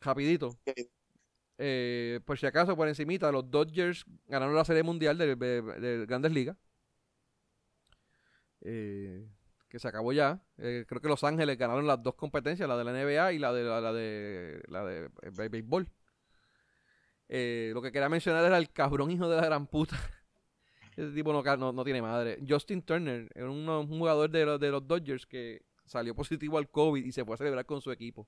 Rapidito. 0.02 0.58
Eh, 1.58 2.20
por 2.26 2.38
si 2.38 2.46
acaso, 2.46 2.76
por 2.76 2.88
encimita, 2.88 3.32
los 3.32 3.50
Dodgers 3.50 4.06
ganaron 4.28 4.56
la 4.56 4.64
Serie 4.66 4.84
Mundial 4.84 5.18
de, 5.18 5.36
de- 5.36 5.62
de 5.62 6.06
Grandes 6.06 6.32
Ligas. 6.32 6.56
Eh, 8.62 9.28
que 9.70 9.80
se 9.80 9.88
acabó 9.88 10.14
ya. 10.14 10.42
Eh, 10.58 10.86
creo 10.88 11.02
que 11.02 11.08
Los 11.08 11.24
Ángeles 11.24 11.58
ganaron 11.58 11.86
las 11.88 12.02
dos 12.02 12.16
competencias, 12.16 12.68
la 12.68 12.78
de 12.78 12.84
la 12.84 12.92
NBA 12.92 13.34
y 13.34 13.40
la 13.40 13.54
de 13.54 13.64
la, 13.64 13.82
la 13.82 13.94
de 13.94 14.62
la 14.68 14.86
de 14.86 15.10
bé- 15.32 15.50
béisbol. 15.50 15.90
Eh, 17.30 17.72
lo 17.74 17.82
que 17.82 17.92
quería 17.92 18.10
mencionar 18.10 18.44
era 18.44 18.58
el 18.58 18.72
cabrón 18.72 19.12
hijo 19.12 19.30
de 19.30 19.38
la 19.38 19.46
gran 19.46 19.68
puta. 19.68 19.96
Ese 20.98 21.12
tipo 21.12 21.32
no, 21.32 21.84
tiene 21.84 22.02
madre. 22.02 22.40
Justin 22.48 22.82
Turner 22.82 23.32
era 23.34 23.50
un, 23.50 23.88
jugador 23.88 24.30
de 24.30 24.46
los, 24.46 24.60
de 24.60 24.70
los 24.70 24.86
Dodgers 24.86 25.26
que 25.26 25.62
salió 25.86 26.14
positivo 26.14 26.58
al 26.58 26.70
COVID 26.70 27.06
y 27.06 27.12
se 27.12 27.24
fue 27.24 27.36
a 27.36 27.38
celebrar 27.38 27.66
con 27.66 27.80
su 27.82 27.92
equipo. 27.92 28.28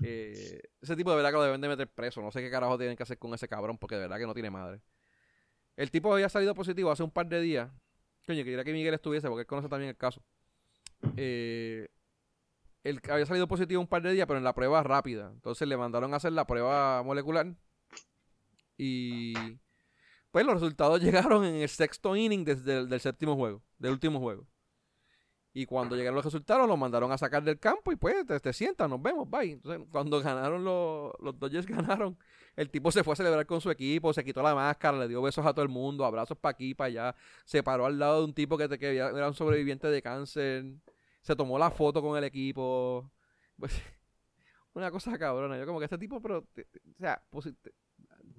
Eh, 0.00 0.60
ese 0.80 0.94
tipo 0.94 1.10
de 1.10 1.16
verdad 1.16 1.30
que 1.30 1.36
lo 1.36 1.42
deben 1.42 1.60
de 1.60 1.68
meter 1.68 1.88
preso. 1.88 2.22
No 2.22 2.30
sé 2.30 2.40
qué 2.40 2.50
carajo 2.50 2.78
tienen 2.78 2.96
que 2.96 3.02
hacer 3.02 3.18
con 3.18 3.34
ese 3.34 3.48
cabrón 3.48 3.78
porque 3.78 3.96
de 3.96 4.02
verdad 4.02 4.18
que 4.18 4.26
no 4.26 4.34
tiene 4.34 4.50
madre. 4.50 4.80
El 5.76 5.90
tipo 5.90 6.12
había 6.12 6.28
salido 6.28 6.54
positivo 6.54 6.90
hace 6.90 7.02
un 7.02 7.10
par 7.10 7.26
de 7.26 7.40
días. 7.40 7.70
Coño, 8.26 8.44
quería 8.44 8.62
que 8.62 8.72
Miguel 8.72 8.94
estuviese 8.94 9.28
porque 9.28 9.40
él 9.40 9.46
conoce 9.46 9.68
también 9.68 9.90
el 9.90 9.96
caso. 9.96 10.22
Eh, 11.16 11.88
había 13.10 13.26
salido 13.26 13.48
positivo 13.48 13.80
un 13.80 13.86
par 13.86 14.02
de 14.02 14.12
días, 14.12 14.26
pero 14.26 14.38
en 14.38 14.44
la 14.44 14.54
prueba 14.54 14.82
rápida. 14.82 15.30
Entonces 15.32 15.66
le 15.68 15.76
mandaron 15.76 16.12
a 16.14 16.16
hacer 16.16 16.32
la 16.32 16.46
prueba 16.46 17.02
molecular. 17.02 17.54
Y 18.76 19.34
pues 20.30 20.46
los 20.46 20.54
resultados 20.54 21.00
llegaron 21.02 21.44
en 21.44 21.56
el 21.56 21.68
sexto 21.68 22.16
inning 22.16 22.44
desde 22.44 22.78
el 22.78 22.88
del 22.88 23.00
séptimo 23.00 23.36
juego, 23.36 23.62
del 23.78 23.92
último 23.92 24.20
juego. 24.20 24.46
Y 25.54 25.66
cuando 25.66 25.96
llegaron 25.96 26.14
los 26.14 26.24
resultados, 26.24 26.68
los 26.68 26.78
mandaron 26.78 27.10
a 27.10 27.18
sacar 27.18 27.42
del 27.42 27.58
campo 27.58 27.90
y 27.90 27.96
pues 27.96 28.24
te, 28.26 28.38
te 28.38 28.52
sientas, 28.52 28.88
nos 28.88 29.02
vemos, 29.02 29.28
bye. 29.28 29.52
Entonces, 29.52 29.86
cuando 29.90 30.20
ganaron 30.22 30.62
los, 30.62 31.12
los 31.20 31.38
Dodgers, 31.38 31.66
ganaron, 31.66 32.16
el 32.54 32.70
tipo 32.70 32.92
se 32.92 33.02
fue 33.02 33.14
a 33.14 33.16
celebrar 33.16 33.46
con 33.46 33.60
su 33.60 33.70
equipo, 33.70 34.12
se 34.12 34.24
quitó 34.24 34.42
la 34.42 34.54
máscara, 34.54 34.98
le 34.98 35.08
dio 35.08 35.20
besos 35.22 35.44
a 35.46 35.52
todo 35.52 35.62
el 35.62 35.68
mundo, 35.68 36.04
abrazos 36.04 36.38
para 36.38 36.52
aquí, 36.52 36.74
para 36.74 36.86
allá, 36.88 37.16
se 37.44 37.62
paró 37.62 37.86
al 37.86 37.98
lado 37.98 38.20
de 38.20 38.24
un 38.26 38.34
tipo 38.34 38.56
que, 38.56 38.68
te, 38.68 38.78
que 38.78 38.96
era 38.96 39.26
un 39.26 39.34
sobreviviente 39.34 39.88
de 39.88 40.02
cáncer, 40.02 40.64
se 41.22 41.36
tomó 41.36 41.58
la 41.58 41.70
foto 41.70 42.00
con 42.02 42.16
el 42.18 42.24
equipo. 42.24 43.10
Pues, 43.58 43.72
una 44.74 44.90
cosa 44.90 45.18
cabrona. 45.18 45.58
Yo 45.58 45.66
como 45.66 45.78
que 45.78 45.84
este 45.86 45.98
tipo, 45.98 46.20
pero, 46.20 46.42
te- 46.54 46.64
te- 46.64 46.80
o 46.80 46.98
sea, 46.98 47.22
pues, 47.30 47.48
te- 47.62 47.72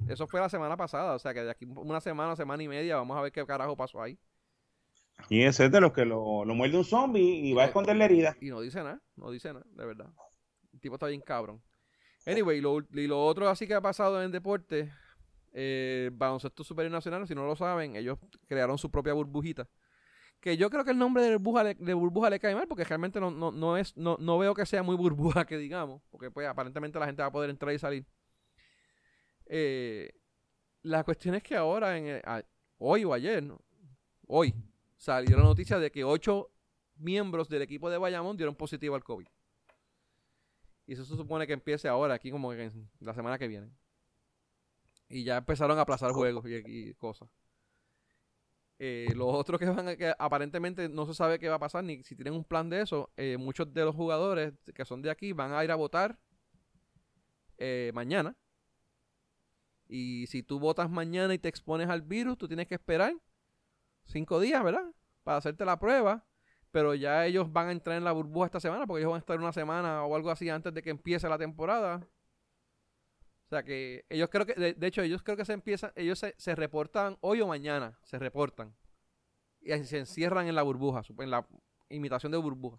eso 0.08 0.28
fue 0.28 0.40
la 0.40 0.50
semana 0.50 0.78
pasada, 0.78 1.14
o 1.14 1.20
sea 1.20 1.34
que 1.34 1.44
de 1.44 1.52
aquí 1.52 1.66
una 1.66 2.00
semana, 2.02 2.36
semana 2.36 2.64
y 2.64 2.68
media, 2.68 2.96
vamos 2.96 3.18
a 3.18 3.22
ver 3.22 3.32
qué 3.32 3.46
carajo 3.46 3.76
pasó 3.76 4.02
ahí. 4.02 4.18
Y 5.28 5.44
ese 5.44 5.66
es 5.66 5.72
de 5.72 5.82
los 5.82 5.92
que 5.92 6.06
lo, 6.06 6.46
lo 6.46 6.56
muerde 6.56 6.78
un 6.78 6.86
zombie 6.86 7.22
y 7.50 7.54
va 7.54 7.64
a 7.64 7.66
esconder 7.66 7.96
la 7.98 8.06
herida. 8.06 8.38
Y 8.40 8.50
no 8.50 8.62
dice 8.62 8.78
nada, 8.82 9.02
no 9.18 9.30
dice 9.32 9.52
nada, 9.52 9.66
de 9.70 9.86
verdad. 9.86 10.08
El 10.74 10.80
tipo 10.80 10.96
está 10.96 11.08
bien 11.08 11.20
cabrón. 11.22 11.62
Anyway, 12.26 12.62
lo, 12.62 12.80
y 12.94 13.08
lo 13.08 13.26
otro 13.26 13.50
así 13.50 13.68
que 13.68 13.74
ha 13.74 13.82
pasado 13.82 14.24
en 14.24 14.32
deporte, 14.32 14.92
eh, 15.52 16.10
baloncesto 16.14 16.64
superior 16.64 16.92
nacional, 16.92 17.28
si 17.28 17.36
no 17.36 17.46
lo 17.46 17.56
saben, 17.56 17.96
ellos 17.98 18.18
crearon 18.48 18.78
su 18.78 18.90
propia 18.90 19.14
burbujita. 19.14 19.68
Que 20.40 20.56
yo 20.56 20.70
creo 20.70 20.86
que 20.86 20.92
el 20.92 20.98
nombre 20.98 21.24
de 21.24 21.36
burbuja 21.36 21.64
le, 21.64 21.76
de 21.76 21.94
burbuja 21.94 22.30
le 22.30 22.40
cae 22.40 22.56
mal, 22.56 22.68
porque 22.68 22.86
realmente 22.86 23.20
no, 23.20 23.30
no, 23.30 23.52
no 23.52 23.78
es, 23.78 23.96
no, 23.98 24.18
no 24.20 24.38
veo 24.38 24.54
que 24.54 24.66
sea 24.66 24.84
muy 24.84 24.96
burbuja 24.96 25.46
que 25.46 25.58
digamos, 25.58 26.02
porque 26.10 26.32
pues 26.32 26.48
aparentemente 26.48 26.98
la 26.98 27.06
gente 27.06 27.22
va 27.22 27.28
a 27.28 27.32
poder 27.32 27.50
entrar 27.50 27.74
y 27.74 27.80
salir. 27.80 28.06
Eh, 29.48 30.12
la 30.84 31.04
cuestión 31.04 31.36
es 31.36 31.44
que 31.44 31.56
ahora, 31.56 31.96
hoy 32.78 33.04
o 33.04 33.14
ayer, 33.14 33.44
¿no? 33.44 33.62
hoy, 34.28 34.54
salió 34.96 35.38
la 35.38 35.44
noticia 35.44 35.78
de 35.80 35.92
que 35.92 36.04
ocho 36.04 36.52
miembros 36.96 37.50
del 37.50 37.62
equipo 37.62 37.90
de 37.90 37.98
Bayamón 37.98 38.38
dieron 38.38 38.56
positivo 38.56 38.96
al 38.96 39.04
COVID. 39.04 39.28
Y 40.86 40.94
eso 40.94 41.04
se 41.04 41.16
supone 41.16 41.46
que 41.46 41.54
empiece 41.54 41.88
ahora, 41.88 42.14
aquí 42.14 42.32
como 42.32 42.54
la 42.54 43.14
semana 43.14 43.38
que 43.38 43.48
viene. 43.48 43.70
Y 45.10 45.24
ya 45.24 45.38
empezaron 45.38 45.78
a 45.78 45.82
aplazar 45.82 46.12
juegos 46.12 46.46
y 46.48 46.94
cosas. 46.96 47.30
Eh, 48.82 49.12
los 49.14 49.28
otros 49.28 49.60
que 49.60 49.66
van 49.66 49.90
a, 49.90 49.96
que 49.98 50.14
aparentemente 50.18 50.88
no 50.88 51.06
se 51.06 51.14
sabe 51.14 51.38
qué 51.38 51.50
va 51.50 51.56
a 51.56 51.60
pasar, 51.60 51.84
ni 51.84 52.02
si 52.04 52.16
tienen 52.16 52.34
un 52.34 52.46
plan 52.46 52.70
de 52.70 52.82
eso, 52.82 53.12
eh, 53.18 53.36
muchos 53.38 53.74
de 53.74 53.84
los 53.84 53.94
jugadores 53.94 54.54
que 54.74 54.86
son 54.86 55.02
de 55.02 55.10
aquí 55.10 55.34
van 55.34 55.52
a 55.52 55.62
ir 55.66 55.72
a 55.72 55.76
votar 55.76 56.18
eh, 57.58 57.92
mañana. 57.94 58.38
Y 59.90 60.28
si 60.28 60.44
tú 60.44 60.60
votas 60.60 60.90
mañana 60.90 61.34
y 61.34 61.40
te 61.40 61.50
expones 61.50 61.90
al 61.90 62.04
virus, 62.04 62.38
tú 62.38 62.48
tienes 62.48 62.68
que 62.68 62.76
esperar 62.76 63.14
cinco 64.06 64.40
días, 64.40 64.64
¿verdad? 64.64 64.86
Para 65.24 65.40
hacerte 65.40 65.66
la 65.66 65.78
prueba. 65.78 66.26
Pero 66.72 66.94
ya 66.94 67.26
ellos 67.26 67.52
van 67.52 67.70
a 67.70 67.72
entrar 67.72 67.98
en 67.98 68.04
la 68.04 68.12
burbuja 68.12 68.46
esta 68.46 68.60
semana, 68.60 68.86
porque 68.86 69.02
ellos 69.02 69.12
van 69.12 69.18
a 69.18 69.20
estar 69.20 69.40
una 69.40 69.52
semana 69.52 70.06
o 70.06 70.16
algo 70.16 70.30
así 70.30 70.50
antes 70.50 70.74
de 70.74 70.84
que 70.84 70.92
empiece 70.92 71.28
la 71.28 71.38
temporada. 71.38 72.08
O 73.50 73.56
sea 73.56 73.64
que 73.64 74.06
ellos 74.10 74.30
creo 74.30 74.46
que, 74.46 74.54
de, 74.54 74.74
de 74.76 74.88
hecho, 74.88 75.02
ellos 75.02 75.24
creo 75.24 75.36
que 75.36 75.44
se 75.44 75.54
empiezan, 75.54 75.92
ellos 75.96 76.20
se, 76.20 76.36
se 76.38 76.54
reportan 76.54 77.18
hoy 77.22 77.42
o 77.42 77.48
mañana, 77.48 77.98
se 78.04 78.20
reportan. 78.20 78.76
Y 79.60 79.72
se 79.86 79.98
encierran 79.98 80.48
en 80.48 80.54
la 80.54 80.62
burbuja, 80.62 81.02
en 81.18 81.32
la 81.32 81.48
imitación 81.90 82.32
de 82.32 82.38
burbuja. 82.38 82.78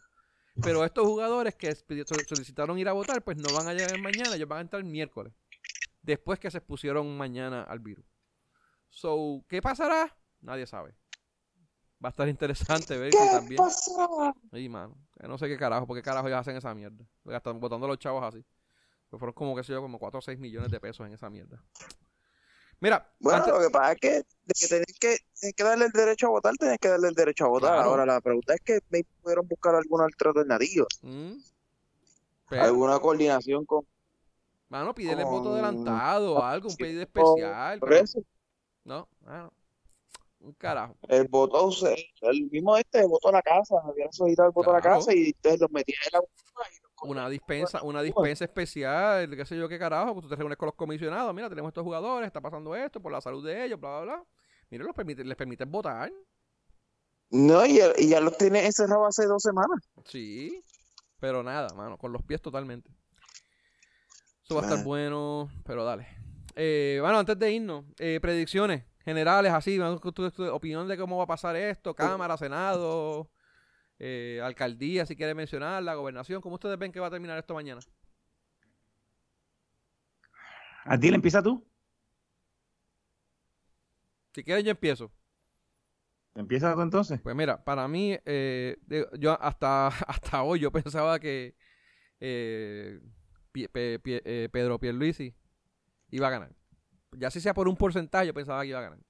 Pero 0.63 0.85
estos 0.85 1.05
jugadores 1.05 1.57
que 1.57 1.75
solicitaron 1.75 2.79
ir 2.79 2.89
a 2.89 2.93
votar, 2.93 3.21
pues 3.25 3.37
no 3.37 3.53
van 3.53 3.67
a 3.67 3.75
llegar 3.75 3.99
mañana, 4.01 4.37
ellos 4.37 4.47
van 4.47 4.59
a 4.59 4.61
entrar 4.61 4.81
el 4.81 4.89
miércoles. 4.89 5.33
Después 6.03 6.39
que 6.39 6.53
se 6.53 6.59
expusieron 6.59 7.19
mañana 7.19 7.65
al 7.65 7.81
virus. 7.81 8.07
So, 8.91 9.45
¿qué 9.49 9.61
pasará? 9.61 10.17
Nadie 10.41 10.69
sabe. 10.69 10.95
Va 12.03 12.09
a 12.09 12.11
estar 12.11 12.29
interesante 12.29 12.97
ver 12.97 13.13
si 13.13 13.19
también. 13.29 13.57
pasó? 13.57 14.35
Sí, 14.53 14.69
mano. 14.69 14.97
No 15.21 15.37
sé 15.37 15.49
qué 15.49 15.59
carajo, 15.59 15.89
porque 15.89 16.01
carajo 16.01 16.29
ellos 16.29 16.39
hacen 16.39 16.57
esa 16.57 16.73
mierda. 16.77 17.05
Están 17.27 17.59
botando 17.59 17.87
a 17.87 17.89
los 17.89 17.99
chavos 17.99 18.23
así. 18.23 18.45
Pues 19.11 19.19
fueron 19.19 19.35
como, 19.35 19.57
qué 19.57 19.65
sé 19.65 19.73
yo, 19.73 19.83
como 19.83 19.99
4 19.99 20.19
o 20.19 20.23
6 20.23 20.39
millones 20.39 20.71
de 20.71 20.81
pesos 20.81 21.07
en 21.07 21.13
esa 21.13 21.29
mierda. 21.29 21.63
Mira, 22.81 23.13
Bueno, 23.19 23.39
antes- 23.41 23.53
lo 23.53 23.61
que 23.61 23.71
pasa 23.71 23.93
es 23.93 23.99
que, 24.01 24.11
de 24.11 24.55
que 24.59 24.69
tenés 24.69 24.99
que, 24.99 25.17
tenés 25.39 25.55
que 25.55 25.65
darle 25.65 25.85
el 25.87 25.93
derecho 25.93 26.27
a 26.29 26.31
votar, 26.31 26.55
tenés 26.57 26.79
que 26.79 26.89
darle 26.89 27.09
el 27.09 27.15
derecho 27.15 27.45
a 27.45 27.49
votar. 27.49 27.75
Claro. 27.75 27.91
Ahora, 27.91 28.07
la 28.07 28.21
pregunta 28.21 28.55
es 28.55 28.61
que 28.63 28.81
me 28.89 29.05
pudieron 29.21 29.47
buscar 29.47 29.75
alguna 29.75 30.05
alternativa, 30.05 30.87
Mm. 31.03 31.33
Pero, 32.49 32.63
alguna 32.65 32.99
coordinación 32.99 33.65
con... 33.65 33.85
mano, 34.71 34.93
pídele 34.95 35.23
voto 35.25 35.51
con- 35.51 35.53
adelantado 35.65 36.35
o 36.37 36.43
algo, 36.43 36.69
un 36.69 36.77
pedido 36.77 37.03
especial. 37.03 37.79
Por 37.79 37.89
pero- 37.91 38.05
eso, 38.05 38.21
no, 38.85 39.09
mano. 39.21 39.53
Un 40.43 40.53
carajo. 40.55 40.97
el 41.09 41.29
voto, 41.29 41.71
el 42.23 42.51
mismo 42.51 42.75
este 42.79 43.05
votó 43.05 43.29
a 43.29 43.33
la 43.33 43.43
casa, 43.43 43.75
habían 43.85 44.11
solicitado 44.11 44.49
el 44.49 44.55
voto 44.55 44.71
a 44.71 44.75
la 44.77 44.81
casa 44.81 45.13
y 45.15 45.31
ustedes 45.33 45.61
los 45.61 45.71
metían 45.71 45.99
en 46.07 46.13
la 46.15 46.21
burbuja 46.21 46.71
y 46.73 46.81
Una 47.03 47.29
dispensa, 47.29 47.83
una 47.83 48.03
dispensa 48.03 48.45
especial, 48.45 49.35
qué 49.35 49.45
sé 49.47 49.57
yo 49.57 49.69
qué 49.69 49.79
carajo, 49.79 50.13
pues 50.13 50.25
tú 50.25 50.29
te 50.29 50.37
reúnes 50.37 50.59
con 50.59 50.67
los 50.67 50.75
comisionados, 50.75 51.35
mira, 51.35 51.49
tenemos 51.49 51.71
estos 51.71 51.83
jugadores, 51.83 52.27
está 52.27 52.41
pasando 52.41 52.75
esto, 52.77 53.01
por 53.01 53.11
la 53.11 53.21
salud 53.21 53.45
de 53.45 53.65
ellos, 53.65 53.81
bla, 53.81 54.01
bla, 54.01 54.17
bla. 54.17 54.25
Mira, 54.69 54.85
los 54.85 54.95
permite, 54.95 55.25
les 55.25 55.37
permiten 55.37 55.71
votar. 55.71 56.13
No, 57.31 57.65
y 57.65 57.79
ya, 57.79 57.93
y 57.97 58.09
ya 58.09 58.21
los 58.21 58.37
tiene 58.37 58.67
encerrados 58.67 59.09
hace 59.09 59.27
dos 59.27 59.43
semanas. 59.43 59.79
Sí, 60.05 60.63
pero 61.19 61.43
nada, 61.43 61.69
mano, 61.75 61.97
con 61.97 62.13
los 62.13 62.23
pies 62.23 62.43
totalmente. 62.43 62.91
Eso 64.45 64.57
va 64.57 64.63
a 64.63 64.65
estar 64.65 64.85
bueno, 64.85 65.49
pero 65.65 65.85
dale. 65.85 66.07
Eh, 66.57 66.99
bueno, 67.01 67.19
antes 67.19 67.39
de 67.39 67.53
irnos, 67.53 67.85
eh, 67.99 68.19
predicciones 68.21 68.85
generales, 69.05 69.53
así, 69.53 69.79
vamos 69.79 70.01
con 70.01 70.13
tu, 70.13 70.31
tu 70.31 70.45
opinión 70.53 70.87
de 70.87 70.99
cómo 70.99 71.17
va 71.17 71.25
a 71.25 71.29
pasar 71.29 71.57
esto, 71.57 71.95
Cámara, 71.95 72.37
Senado, 72.37 73.31
eh, 74.01 74.41
Alcaldía, 74.43 75.07
si 75.07 75.15
quieres 75.17 75.37
mencionar, 75.37 75.83
la 75.83 75.95
gobernación, 75.95 76.41
¿cómo 76.41 76.57
ustedes 76.57 76.79
ven 76.79 76.91
que 76.93 77.01
va 77.01 77.07
a 77.09 77.11
terminar 77.11 77.39
esto 77.39 77.55
mañana? 77.55 77.81
Adil, 80.85 81.15
empieza 81.15 81.43
tú. 81.43 81.67
Si 84.35 84.45
quieres 84.45 84.65
yo 84.65 84.71
empiezo. 84.71 85.13
¿Empieza 86.35 86.75
tú 86.75 86.83
entonces? 86.83 87.21
Pues 87.21 87.35
mira, 87.37 87.63
para 87.65 87.89
mí, 87.89 88.17
eh, 88.25 88.77
yo 89.19 89.41
hasta, 89.43 89.89
hasta 90.07 90.43
hoy 90.43 90.61
yo 90.61 90.71
pensaba 90.73 91.19
que 91.19 91.55
eh, 92.21 93.01
Pie- 93.53 93.69
Pe- 93.71 94.01
Pie- 94.01 94.23
eh, 94.25 94.49
Pedro 94.53 94.79
Pierluisi 94.79 95.35
iba 96.11 96.29
a 96.29 96.31
ganar. 96.31 96.53
Ya 97.13 97.31
si 97.31 97.41
sea 97.41 97.55
por 97.55 97.69
un 97.69 97.77
porcentaje, 97.77 98.29
yo 98.29 98.35
pensaba 98.35 98.63
que 98.63 98.69
iba 98.69 98.79
a 98.79 98.83
ganar. 98.83 99.01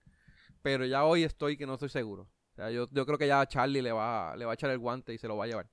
Pero 0.63 0.87
ya 0.87 1.05
hoy 1.05 1.25
estoy 1.25 1.57
que 1.57 1.67
no 1.67 1.75
estoy 1.75 1.91
seguro. 1.91 2.29
Sea, 2.61 2.71
yo, 2.71 2.87
yo 2.91 3.07
creo 3.07 3.17
que 3.17 3.27
ya 3.27 3.47
Charlie 3.47 3.81
le 3.81 3.91
va, 3.93 4.37
le 4.37 4.45
va 4.45 4.51
a 4.51 4.55
echar 4.55 4.71
el 4.71 4.79
guante 4.79 5.15
y 5.15 5.19
se 5.19 5.27
lo 5.27 5.37
va 5.37 5.45
a 5.45 5.49
llevar. 5.49 5.71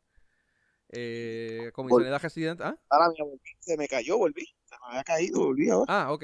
Eh, 0.89 1.69
comisionada 1.73 2.18
residente. 2.18 2.64
¿ah? 2.64 2.77
Ahora 2.89 3.09
mía, 3.09 3.26
volví, 3.26 3.39
se 3.59 3.76
me 3.76 3.88
cayó, 3.89 4.18
volví. 4.18 4.45
Se 4.64 4.76
me 4.80 4.88
había 4.88 5.03
caído, 5.03 5.39
volví 5.41 5.69
ahora. 5.69 5.85
Ah, 5.89 6.14
ok. 6.14 6.23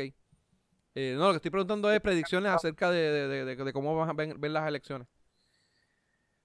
Eh, 0.95 1.15
no, 1.18 1.26
lo 1.27 1.31
que 1.31 1.35
estoy 1.38 1.52
preguntando 1.52 1.91
es 1.91 1.99
predicciones 1.99 2.49
acerca 2.52 2.91
de, 2.91 2.98
de- 3.11 3.27
de- 3.27 3.45
de- 3.56 3.64
de 3.64 3.73
cómo 3.73 3.94
van 3.95 4.10
a 4.10 4.14
ver, 4.14 4.38
ver 4.38 4.52
las 4.52 4.65
elecciones. 4.68 5.07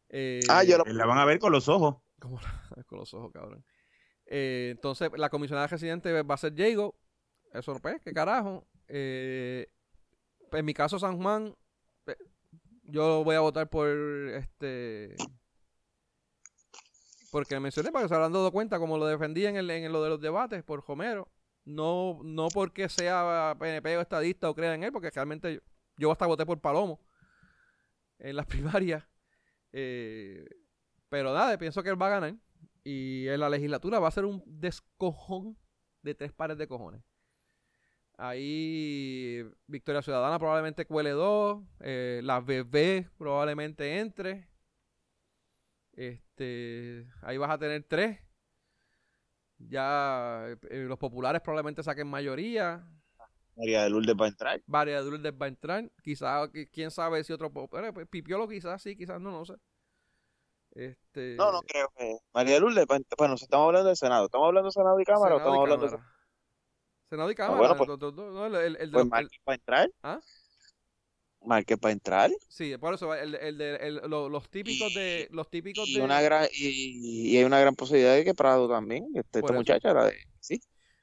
Eh, 0.09 0.41
Ah, 0.49 0.65
yo 0.65 0.79
lo- 0.79 0.85
La 0.87 1.07
van 1.07 1.19
a 1.19 1.25
ver 1.25 1.39
con 1.39 1.53
los 1.53 1.69
ojos. 1.69 1.97
Como 2.19 2.41
la- 2.41 2.83
con 2.85 2.99
los 2.99 3.13
ojos, 3.15 3.31
cabrón. 3.33 3.65
Eh, 4.27 4.71
entonces, 4.73 5.11
la 5.17 5.29
comisionada 5.31 5.67
residente 5.69 6.23
va 6.23 6.35
a 6.35 6.39
ser 6.39 6.53
Diego. 6.55 6.99
Eso 7.53 7.73
no, 7.73 7.79
pues, 7.81 8.01
qué 8.03 8.13
carajo. 8.13 8.67
Eh, 8.89 9.71
en 10.51 10.65
mi 10.65 10.75
caso, 10.75 10.99
San 10.99 11.23
Juan, 11.23 11.55
yo 12.89 13.23
voy 13.23 13.37
a 13.37 13.41
votar 13.41 13.69
por 13.69 13.89
este. 13.89 15.15
Porque 17.31 17.61
mencioné, 17.61 17.93
para 17.93 18.05
que 18.05 18.09
se 18.09 18.15
habrán 18.15 18.33
dado 18.33 18.51
cuenta, 18.51 18.79
como 18.79 18.97
lo 18.97 19.07
defendí 19.07 19.45
en, 19.45 19.57
el, 19.57 19.71
en 19.71 19.93
lo 19.93 20.03
de 20.03 20.09
los 20.09 20.21
debates, 20.21 20.63
por 20.65 20.85
Romero. 20.87 21.31
No, 21.65 22.21
no 22.25 22.49
porque 22.49 22.89
sea 22.89 23.55
PNP 23.59 23.99
o 23.99 24.01
estadista 24.01 24.49
o 24.49 24.55
crea 24.55 24.75
en 24.75 24.85
él, 24.85 24.93
porque 24.93 25.11
realmente 25.11 25.63
yo 25.99 26.11
hasta 26.11 26.27
voté 26.27 26.47
por 26.47 26.61
Palomo 26.61 26.99
en 28.19 28.37
las 28.37 28.47
primarias. 28.47 29.05
Eh, 29.73 30.49
pero 31.11 31.35
nada, 31.35 31.59
pienso 31.59 31.83
que 31.83 31.91
él 31.91 32.01
va 32.01 32.07
a 32.07 32.21
ganar. 32.21 32.35
Y 32.85 33.29
en 33.29 33.41
la 33.41 33.51
legislatura 33.51 33.99
va 33.99 34.09
a 34.09 34.13
ser 34.13 34.25
un 34.25 34.43
descojón 34.47 35.59
de 36.03 36.15
tres 36.15 36.33
pares 36.33 36.57
de 36.57 36.67
cojones. 36.67 37.03
Ahí 38.21 39.45
Victoria 39.69 40.03
Ciudadana 40.03 40.41
probablemente 40.41 40.85
cuele 40.87 41.11
dos. 41.11 41.63
eh, 41.79 42.21
la 42.25 42.41
BB 42.41 43.09
probablemente 43.17 44.01
entre. 44.01 44.49
Este, 45.93 47.07
ahí 47.23 47.39
vas 47.39 47.51
a 47.51 47.59
tener 47.59 47.85
tres. 47.85 48.19
Ya 49.59 50.47
eh, 50.69 50.85
los 50.89 50.99
populares 50.99 51.41
probablemente 51.43 51.85
saquen 51.85 52.09
mayoría. 52.09 52.85
María 53.57 53.85
de 53.85 53.91
Lourdes 53.91 54.17
va 54.21 54.25
a 54.25 54.29
entrar. 54.29 54.63
Varias 54.67 55.05
de 55.05 55.11
Lourdes 55.13 55.33
va 55.41 55.47
a 55.47 55.49
entrar. 55.49 55.89
Quizás, 56.03 56.51
quién 56.73 56.91
sabe 56.91 57.23
si 57.23 57.33
otro. 57.33 57.53
eh, 57.55 57.93
pues, 57.93 58.09
Pipiolo 58.09 58.49
quizás 58.49 58.83
sí, 58.83 58.97
quizás 58.97 59.21
no, 59.21 59.31
no 59.31 59.45
sé. 59.45 59.55
Este, 60.73 61.37
No, 61.37 61.53
no 61.53 61.61
creo 61.63 61.89
que. 61.97 62.19
María 62.35 62.55
de 62.55 62.61
Lourdes. 62.61 62.87
Bueno, 63.17 63.35
estamos 63.35 63.67
hablando 63.69 63.87
del 63.89 63.97
Senado. 63.97 64.25
¿Estamos 64.25 64.49
hablando 64.49 64.69
de 64.69 64.73
Senado 64.73 64.99
y 64.99 65.05
Cámara 65.05 65.37
o 65.37 65.39
estamos 65.39 65.59
hablando 65.61 65.89
de. 65.89 66.18
Senado 67.09 67.31
y 67.31 67.35
Cámara. 67.35 67.75
bueno, 67.75 67.99
pues- 67.99 68.15
no, 68.15 68.47
el, 68.47 68.55
el- 68.55 68.73
de 68.75 68.79
Pues 68.79 68.93
los- 68.93 69.07
Márquez 69.09 69.41
va 69.49 69.53
a 69.53 69.55
entrar. 69.57 69.91
¿Ah? 70.03 70.21
Márquez 71.45 71.79
va 71.83 71.89
a 71.89 71.93
entrar. 71.93 72.31
Sí, 72.49 72.77
por 72.79 72.95
eso, 72.95 73.15
el, 73.15 73.35
el 73.37 73.57
de 73.59 73.77
el- 73.77 73.95
lo- 74.09 74.29
los 74.29 74.51
típicos 74.51 74.93
de. 74.95 75.29
Los 75.31 75.49
típicos 75.49 75.89
Y, 75.89 75.95
de. 75.99 76.03
una 76.03 76.21
gran, 76.21 76.47
y, 76.53 77.31
y 77.33 77.37
hay 77.39 77.45
una 77.45 77.61
gran 77.61 77.75
posibilidad 77.77 78.15
de 78.15 78.25
que 78.25 78.35
Prado 78.35 78.69
también. 78.69 79.07
Este, 79.15 79.39
esta 79.39 79.53
muchacha, 79.53 79.95
la 79.95 80.07
de. 80.07 80.17
Sí. 80.41 80.61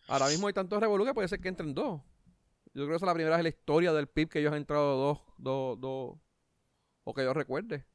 Ahora 0.08 0.28
mismo 0.28 0.48
hay 0.48 0.54
tantos 0.54 0.80
revolú 0.80 1.06
que 1.06 1.14
puede 1.14 1.28
ser 1.28 1.40
que 1.40 1.48
entren 1.48 1.74
dos. 1.74 2.02
Yo 2.74 2.84
creo 2.84 2.90
que 2.90 2.96
esa 2.98 3.06
es 3.06 3.08
la 3.08 3.14
primera 3.14 3.38
vez 3.38 3.40
en 3.40 3.44
la 3.44 3.50
historia 3.58 3.94
del 3.94 4.08
PIB 4.08 4.30
que 4.30 4.40
ellos 4.40 4.52
han 4.52 4.58
entrado 4.58 4.98
dos, 4.98 5.20
dos, 5.38 5.80
dos. 5.80 6.18
O 7.06 7.14
que 7.14 7.24
yo 7.24 7.34
recuerde. 7.34 7.86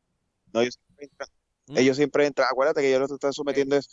No, 0.53 0.62
ellos 0.62 0.74
siempre 0.87 1.05
entran. 1.07 1.28
¿Mm? 1.66 1.77
Ellos 1.77 1.97
siempre 1.97 2.27
entran. 2.27 2.49
Acuérdate 2.51 2.81
que 2.81 2.89
ellos 2.89 3.09
lo 3.11 3.15
están 3.15 3.32
sometiendo 3.35 3.77
es 3.77 3.89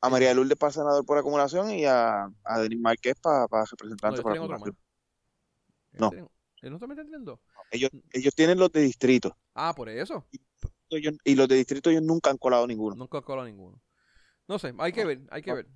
a 0.00 0.08
María 0.08 0.28
de 0.28 0.34
Lourdes 0.36 0.56
para 0.56 0.72
senador 0.72 1.04
por 1.04 1.18
acumulación 1.18 1.70
y 1.70 1.84
a, 1.84 2.24
a 2.44 2.60
Denis 2.60 2.78
Márquez 2.80 3.14
para, 3.20 3.48
para 3.48 3.62
No, 3.62 3.66
representante 3.70 4.20
ellos 4.20 4.22
por 4.22 4.32
acumulación. 4.36 4.76
Ellos 5.92 6.12
No. 6.12 6.30
¿Ellos 6.60 6.72
no 6.72 6.78
también 6.78 7.06
tienen 7.06 7.24
dos? 7.24 7.38
Ellos, 7.70 7.90
ellos 8.12 8.34
tienen 8.34 8.58
los 8.58 8.72
de 8.72 8.80
distrito. 8.80 9.36
Ah, 9.54 9.72
por 9.76 9.88
eso. 9.88 10.26
Ellos- 10.90 11.14
y 11.24 11.34
los 11.34 11.46
de 11.48 11.56
distrito 11.56 11.90
ellos 11.90 12.02
nunca 12.02 12.30
han 12.30 12.38
colado 12.38 12.66
ninguno. 12.66 12.96
Nunca 12.96 13.20
colado 13.22 13.46
ninguno. 13.46 13.80
No 14.48 14.58
sé, 14.58 14.74
hay 14.78 14.92
que 14.92 15.04
ver, 15.04 15.20
hay 15.30 15.42
que 15.42 15.52
ver. 15.52 15.66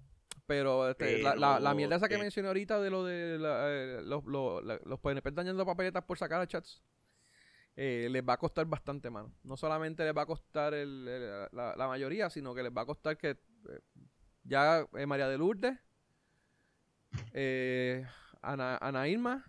Pero, 0.47 0.89
este, 0.91 1.23
la, 1.23 1.61
la, 1.61 1.75
mierda 1.75 1.97
esa 1.97 2.09
que 2.09 2.17
eh, 2.17 2.19
mencioné 2.19 2.49
ahorita 2.49 2.81
de 2.81 2.91
lo 2.91 3.05
de 3.05 3.39
la, 3.39 3.65
eh, 3.71 4.03
los, 4.03 4.25
los, 4.25 4.63
los 4.85 4.99
PNP 5.01 5.31
dañando 5.31 5.65
papeletas 5.65 6.05
por 6.05 6.19
sacar 6.19 6.41
a 6.41 6.47
chats, 6.49 6.83
eh, 7.77 8.09
les 8.11 8.27
va 8.27 8.33
a 8.35 8.39
costar 8.39 8.67
bastante, 8.67 9.09
mano. 9.09 9.33
No 9.45 9.57
solamente 9.57 10.05
les 10.05 10.17
va 10.17 10.23
a 10.23 10.27
costar 10.27 10.75
el- 10.75 11.07
el- 11.07 11.49
la, 11.53 11.77
la 11.77 11.87
mayoría, 11.87 12.29
sino 12.29 12.55
que 12.55 12.63
les 12.63 12.73
va 12.73 12.83
a 12.83 12.87
costar 12.87 13.17
que 13.17 13.39
ya 14.45 14.87
eh, 14.97 15.07
María 15.07 15.29
de 15.29 15.39
Lourdes, 15.39 15.79
eh, 17.33 18.07
Ana, 18.41 18.77
Ana 18.79 19.09
Irma, 19.09 19.45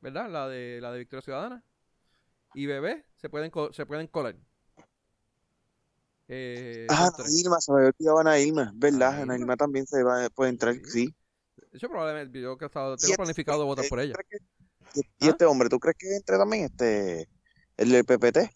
¿verdad? 0.00 0.28
La 0.30 0.48
de, 0.48 0.78
la 0.80 0.92
de 0.92 0.98
Victoria 1.00 1.22
Ciudadana, 1.22 1.64
y 2.54 2.66
Bebé 2.66 3.04
se 3.16 3.28
pueden, 3.28 3.50
se 3.72 3.86
pueden 3.86 4.06
colar. 4.06 4.36
Eh, 6.28 6.86
Ah, 6.88 7.10
Ana. 7.16 7.28
Irma, 7.30 7.60
se 7.60 7.72
me 7.72 7.78
había 7.78 7.90
olvidado 7.90 8.18
Ana 8.18 8.38
Irma, 8.38 8.72
¿verdad? 8.74 9.08
Ana 9.10 9.22
Ana 9.22 9.34
Irma. 9.34 9.36
Irma 9.44 9.56
también 9.56 9.86
se 9.86 10.02
va, 10.02 10.28
puede 10.30 10.50
entrar, 10.50 10.74
Sí. 10.74 10.82
sí. 10.86 11.14
Yo 11.72 11.88
probablemente, 11.88 12.40
yo 12.40 12.56
que 12.56 12.66
Y 12.66 12.68
tengo 12.70 13.12
este- 13.12 13.16
planificado 13.16 13.66
votar 13.66 13.84
eh, 13.84 13.88
por 13.88 13.98
¿tú 13.98 14.04
ella. 14.04 14.14
que- 14.28 14.38
y, 14.94 15.00
¿Ah? 15.26 15.30
este 15.30 15.44
hombre, 15.44 15.68
¿tú 15.68 15.78
crees 15.80 15.96
que 15.98 16.14
entre 16.16 16.38
también 16.38 16.64
este 16.64 17.28
el 17.76 17.90
del 17.90 18.04
PPT, 18.04 18.50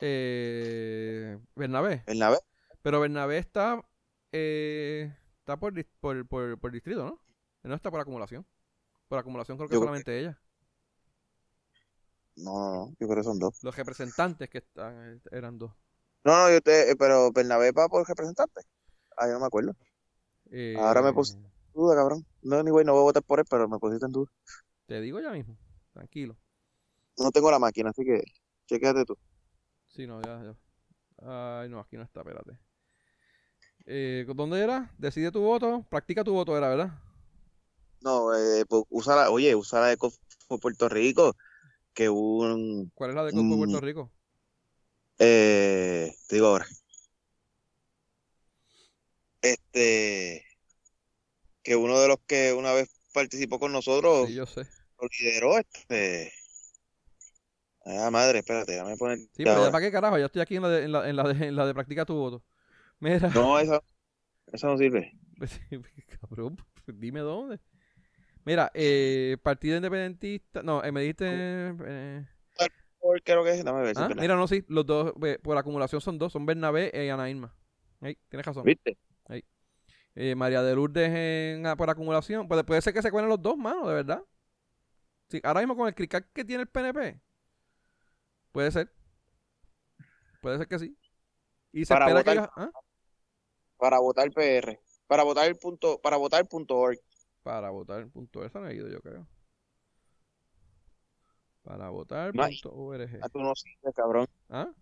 Eh, 0.00 1.38
Bernabé. 1.54 2.04
nave? 2.14 2.38
Pero 2.82 3.00
Bernabé 3.00 3.38
está, 3.38 3.82
eh, 4.36 5.16
está 5.38 5.56
por, 5.56 5.72
por, 6.00 6.26
por, 6.26 6.58
por 6.58 6.72
distrito, 6.72 7.04
¿no? 7.04 7.20
No 7.62 7.74
está 7.74 7.90
por 7.90 8.00
acumulación. 8.00 8.44
Por 9.08 9.18
acumulación 9.18 9.56
creo 9.56 9.68
que 9.68 9.74
Yo 9.74 9.80
creo 9.80 9.86
solamente 9.88 10.18
ella. 10.18 10.40
No, 12.36 12.52
no, 12.52 12.74
no, 12.74 12.96
yo 12.98 13.06
creo 13.06 13.16
que 13.18 13.22
son 13.22 13.38
dos. 13.38 13.62
Los 13.62 13.76
representantes 13.76 14.50
que 14.50 14.58
están 14.58 15.14
eh, 15.14 15.20
eran 15.30 15.56
dos. 15.56 15.72
No, 16.24 16.36
no, 16.36 16.50
yo 16.50 16.60
te, 16.60 16.90
eh, 16.90 16.96
pero 16.96 17.30
Bernabé 17.30 17.70
va 17.70 17.88
por 17.88 18.06
representante. 18.08 18.62
Ah, 19.16 19.26
yo 19.28 19.34
no 19.34 19.40
me 19.40 19.46
acuerdo. 19.46 19.76
Eh, 20.50 20.74
Ahora 20.78 21.00
me 21.02 21.12
puse- 21.12 21.38
Duda, 21.72 21.94
cabrón. 21.94 22.26
No, 22.42 22.62
ni 22.62 22.70
güey, 22.70 22.84
no 22.84 22.92
voy 22.92 23.00
a 23.00 23.04
votar 23.04 23.22
por 23.22 23.38
él, 23.38 23.46
pero 23.48 23.68
me 23.68 23.78
pusiste 23.78 24.06
en 24.06 24.12
duda. 24.12 24.30
Te 24.86 25.00
digo 25.00 25.20
ya 25.20 25.30
mismo. 25.30 25.56
Tranquilo. 25.92 26.36
No 27.18 27.30
tengo 27.30 27.50
la 27.50 27.58
máquina, 27.58 27.90
así 27.90 28.04
que 28.04 28.22
chequéate 28.66 29.04
tú. 29.04 29.16
Sí, 29.86 30.06
no, 30.06 30.20
ya, 30.22 30.42
ya. 30.42 31.60
Ay, 31.62 31.68
no, 31.68 31.78
aquí 31.78 31.96
no 31.96 32.02
está, 32.02 32.20
espérate. 32.20 32.58
Eh, 33.86 34.24
¿Dónde 34.34 34.60
era? 34.62 34.90
Decide 34.98 35.30
tu 35.30 35.40
voto. 35.40 35.84
Practica 35.90 36.24
tu 36.24 36.32
voto, 36.32 36.56
era, 36.56 36.68
¿verdad? 36.68 36.90
No, 38.00 38.34
eh, 38.34 38.64
pues, 38.68 38.84
usa 38.90 39.16
la, 39.16 39.30
oye, 39.30 39.54
usa 39.54 39.80
la 39.80 39.86
de 39.88 39.96
Confo 39.96 40.18
Puerto 40.60 40.88
Rico, 40.88 41.36
que 41.94 42.08
un, 42.08 42.90
¿Cuál 42.94 43.10
es 43.10 43.16
la 43.16 43.24
de 43.24 43.32
Mm. 43.32 43.58
Puerto 43.58 43.80
Rico? 43.80 44.10
eh, 45.18 46.12
te 46.28 46.36
digo 46.36 46.48
ahora, 46.48 46.66
este, 49.42 50.44
que 51.62 51.76
uno 51.76 52.00
de 52.00 52.08
los 52.08 52.18
que 52.26 52.52
una 52.52 52.72
vez 52.72 52.88
participó 53.12 53.58
con 53.58 53.72
nosotros 53.72 54.28
Sí, 54.28 54.34
yo 54.34 54.46
sé. 54.46 54.66
lo 55.00 55.08
lideró, 55.18 55.58
este, 55.58 56.32
ah, 57.86 58.10
madre, 58.10 58.38
espérate, 58.40 58.72
déjame 58.72 58.96
poner, 58.96 59.18
Sí, 59.18 59.44
pero 59.44 59.64
ya 59.66 59.70
para 59.72 59.84
qué 59.84 59.92
carajo, 59.92 60.18
ya 60.18 60.26
estoy 60.26 60.42
aquí 60.42 60.56
en 60.56 60.62
la 60.62 60.68
de, 60.68 60.84
en 60.84 60.92
la, 60.92 61.08
en 61.08 61.16
la 61.16 61.22
de, 61.24 61.46
en 61.46 61.56
la 61.56 61.66
de 61.66 61.74
practica 61.74 62.04
tu 62.04 62.14
voto. 62.14 62.42
Mira, 63.00 63.28
no, 63.30 63.58
esa, 63.58 63.82
esa 64.52 64.66
no 64.68 64.78
sirve. 64.78 65.12
cabrón, 66.20 66.56
dime 66.86 67.20
dónde. 67.20 67.60
Mira, 68.44 68.70
eh, 68.74 69.36
Partido 69.42 69.76
Independentista, 69.76 70.62
no, 70.62 70.84
eh, 70.84 70.92
me 70.92 71.00
dijiste, 71.00 71.26
eh, 71.28 72.26
Creo 73.22 73.44
que 73.44 73.50
es, 73.50 73.64
dame 73.64 73.82
ver 73.82 73.94
ah, 73.98 74.08
mira, 74.16 74.34
no, 74.34 74.48
sí, 74.48 74.64
los 74.68 74.86
dos, 74.86 75.12
por 75.42 75.58
acumulación 75.58 76.00
son 76.00 76.18
dos, 76.18 76.32
son 76.32 76.46
Bernabé 76.46 76.90
y 76.94 77.08
Ana 77.10 77.28
Irma. 77.28 77.54
Ahí, 78.00 78.16
tienes 78.28 78.46
razón. 78.46 78.64
¿Viste? 78.64 78.96
Eh, 80.16 80.36
María 80.36 80.62
de 80.62 80.74
Lourdes 80.76 81.10
en, 81.12 81.66
ah, 81.66 81.76
por 81.76 81.90
acumulación, 81.90 82.46
puede, 82.46 82.62
puede 82.62 82.80
ser 82.80 82.94
que 82.94 83.02
se 83.02 83.10
cuelen 83.10 83.28
los 83.28 83.42
dos, 83.42 83.56
mano, 83.56 83.88
de 83.88 83.94
verdad. 83.94 84.22
Sí, 85.28 85.40
ahora 85.42 85.60
mismo 85.60 85.76
con 85.76 85.88
el 85.88 85.94
crical 85.94 86.24
que 86.32 86.44
tiene 86.44 86.62
el 86.62 86.68
PNP, 86.68 87.20
puede 88.52 88.70
ser. 88.70 88.92
Puede 90.40 90.58
ser 90.58 90.68
que 90.68 90.78
sí. 90.78 90.96
Y 91.72 91.84
se 91.84 91.92
Para 91.92 92.06
espera 92.06 92.22
que 92.22 92.38
votar. 92.38 92.50
ellos- 92.58 92.72
¿ah? 92.74 92.80
Para 93.84 93.98
votar 93.98 94.30
PR, 94.32 94.80
para 95.06 95.24
votar 95.24 95.46
el 95.46 95.56
punto, 95.56 96.00
para 96.00 96.16
votar 96.16 96.48
punto 96.48 96.74
org. 96.78 96.98
Para 97.42 97.68
votar 97.68 98.08
punto 98.08 98.42
eso 98.42 98.58
no 98.58 98.66
he 98.68 98.74
ido 98.76 98.88
yo 98.88 98.98
creo. 99.02 99.28
Para 101.62 101.90
votar 101.90 102.34
No 102.34 102.44
punto 102.46 102.72
org. 102.72 103.18
Ah, 103.20 103.28
tú 103.28 103.40
no 103.40 103.54
sirves, 103.54 103.94
cabrón. 103.94 104.26
¿Ah? 104.48 104.72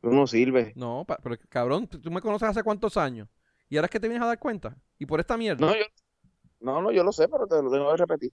Tú 0.00 0.10
no 0.12 0.28
sirves. 0.28 0.76
No, 0.76 1.04
pa- 1.08 1.18
pero 1.20 1.36
cabrón, 1.48 1.88
tú 1.88 2.00
tú 2.00 2.08
me 2.12 2.20
conoces 2.20 2.48
hace 2.50 2.62
cuántos 2.62 2.96
años. 2.96 3.28
Y 3.68 3.76
ahora 3.76 3.86
es 3.86 3.90
que 3.90 3.98
te 3.98 4.06
vienes 4.06 4.22
a 4.22 4.28
dar 4.28 4.38
cuenta. 4.38 4.76
Y 4.96 5.04
por 5.04 5.18
esta 5.18 5.36
mierda. 5.36 5.66
No, 5.66 5.74
yo, 5.74 5.84
No, 6.60 6.80
no, 6.80 6.92
yo 6.92 7.02
lo 7.02 7.10
sé, 7.10 7.26
pero 7.26 7.48
te 7.48 7.60
lo 7.60 7.68
tengo 7.68 7.90
que 7.90 7.96
repetir. 7.96 8.32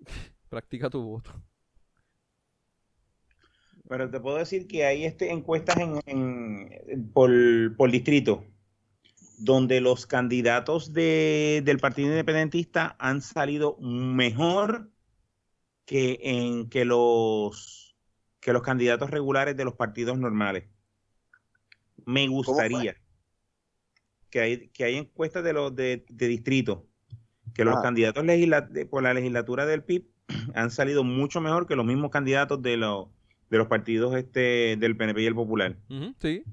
Practica 0.50 0.90
tu 0.90 1.02
voto. 1.02 1.32
Pero 3.88 4.10
te 4.10 4.20
puedo 4.20 4.36
decir 4.36 4.68
que 4.68 4.84
hay 4.84 5.06
este, 5.06 5.30
encuestas 5.30 5.78
en, 5.78 6.00
en- 6.04 7.10
por, 7.14 7.30
por 7.78 7.90
distrito 7.90 8.44
donde 9.42 9.80
los 9.80 10.06
candidatos 10.06 10.92
de- 10.92 11.62
del 11.64 11.78
Partido 11.78 12.08
Independentista 12.08 12.96
han 12.98 13.22
salido 13.22 13.76
mejor 13.80 14.90
que, 15.86 16.18
en, 16.22 16.68
que, 16.68 16.84
los, 16.84 17.96
que 18.40 18.52
los 18.52 18.62
candidatos 18.62 19.10
regulares 19.10 19.56
de 19.56 19.64
los 19.64 19.74
partidos 19.74 20.18
normales. 20.18 20.64
Me 22.04 22.28
gustaría 22.28 22.96
que 24.30 24.40
hay, 24.40 24.68
que 24.68 24.84
hay 24.84 24.96
encuestas 24.96 25.42
de 25.42 25.52
los 25.52 25.74
de, 25.74 26.04
de 26.08 26.28
distrito 26.28 26.86
que 27.54 27.64
los 27.64 27.76
Ah. 27.78 27.82
candidatos 27.82 28.24
por 28.90 29.02
la 29.02 29.14
legislatura 29.14 29.66
del 29.66 29.82
PIB 29.82 30.04
han 30.54 30.70
salido 30.70 31.02
mucho 31.02 31.40
mejor 31.40 31.66
que 31.66 31.76
los 31.76 31.84
mismos 31.86 32.10
candidatos 32.10 32.62
de 32.62 32.76
los 32.76 33.08
de 33.50 33.58
los 33.58 33.66
partidos 33.66 34.14
este 34.14 34.76
del 34.78 34.96
PNP 34.96 35.22
y 35.22 35.26
el 35.26 35.34
Popular. 35.34 35.76
Sí. 36.20 36.44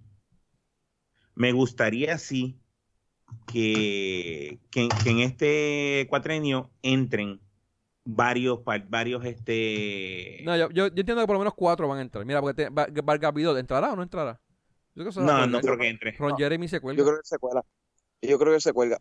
Me 1.36 1.52
gustaría 1.52 2.18
sí 2.18 2.60
que, 3.46 4.60
que, 4.72 4.90
que 5.04 5.10
en 5.10 5.20
este 5.20 6.06
cuatrenio 6.10 6.70
entren 6.82 7.40
varios 8.06 8.60
varios 8.90 9.26
este 9.26 10.42
No, 10.46 10.56
yo, 10.56 10.70
yo, 10.70 10.88
yo 10.88 11.00
entiendo 11.00 11.22
que 11.22 11.28
por 11.28 11.36
lo 11.36 11.40
menos 11.40 11.54
cuatro 11.56 11.88
van 11.88 12.00
a 12.00 12.02
entrar. 12.02 12.26
Mira, 12.26 12.42
porque 12.42 12.70
Vargas 12.72 13.34
Vidal, 13.34 13.58
¿entrará 13.58 13.92
o 13.94 13.96
no 13.96 14.04
entrará? 14.04 14.40
Yo 14.96 15.04
creo 15.04 15.14
que 15.14 15.20
no, 15.22 15.46
no 15.48 15.62
creo 15.62 15.78
que 15.78 15.88
entre. 15.90 16.12
Ron 16.14 16.36
Jeremy 16.38 16.68
se 16.68 16.80
cuelga. 16.80 17.00
Yo 17.00 17.06
creo 17.06 17.18
que 17.18 17.28
se 17.28 17.38
cuela. 17.38 17.62
Yo 18.22 18.40
creo 18.40 18.54
que 18.54 18.62
se 18.62 18.74
cuelga. 18.74 18.98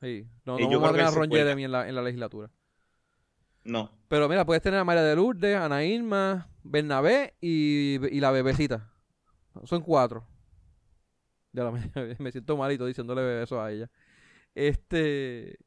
Sí. 0.00 0.26
No, 0.44 0.58
Eh, 0.58 0.62
no 0.64 0.70
yo 0.70 0.80
vamos 0.80 0.88
a 0.88 0.92
tener 0.92 1.06
a 1.06 1.10
Ron 1.10 1.28
cuelga. 1.28 1.44
Jeremy 1.44 1.64
en 1.64 1.72
la, 1.72 1.88
en 1.88 1.94
la 1.94 2.02
legislatura. 2.02 2.50
No. 3.64 3.90
Pero 4.08 4.28
mira, 4.28 4.44
puedes 4.44 4.62
tener 4.62 4.80
a 4.80 4.84
María 4.84 5.02
de 5.04 5.14
Lourdes, 5.14 5.56
Ana 5.56 5.84
Irma, 5.84 6.48
Bernabé 6.64 7.34
y, 7.40 8.04
y 8.14 8.20
la 8.20 8.32
bebecita. 8.32 8.90
Son 9.64 9.82
cuatro. 9.82 10.26
Ya 11.52 11.70
me, 11.70 12.16
me 12.18 12.32
siento 12.32 12.56
malito 12.56 12.86
diciéndole 12.86 13.42
eso 13.42 13.60
a 13.60 13.70
ella. 13.72 13.90
Este. 14.54 15.58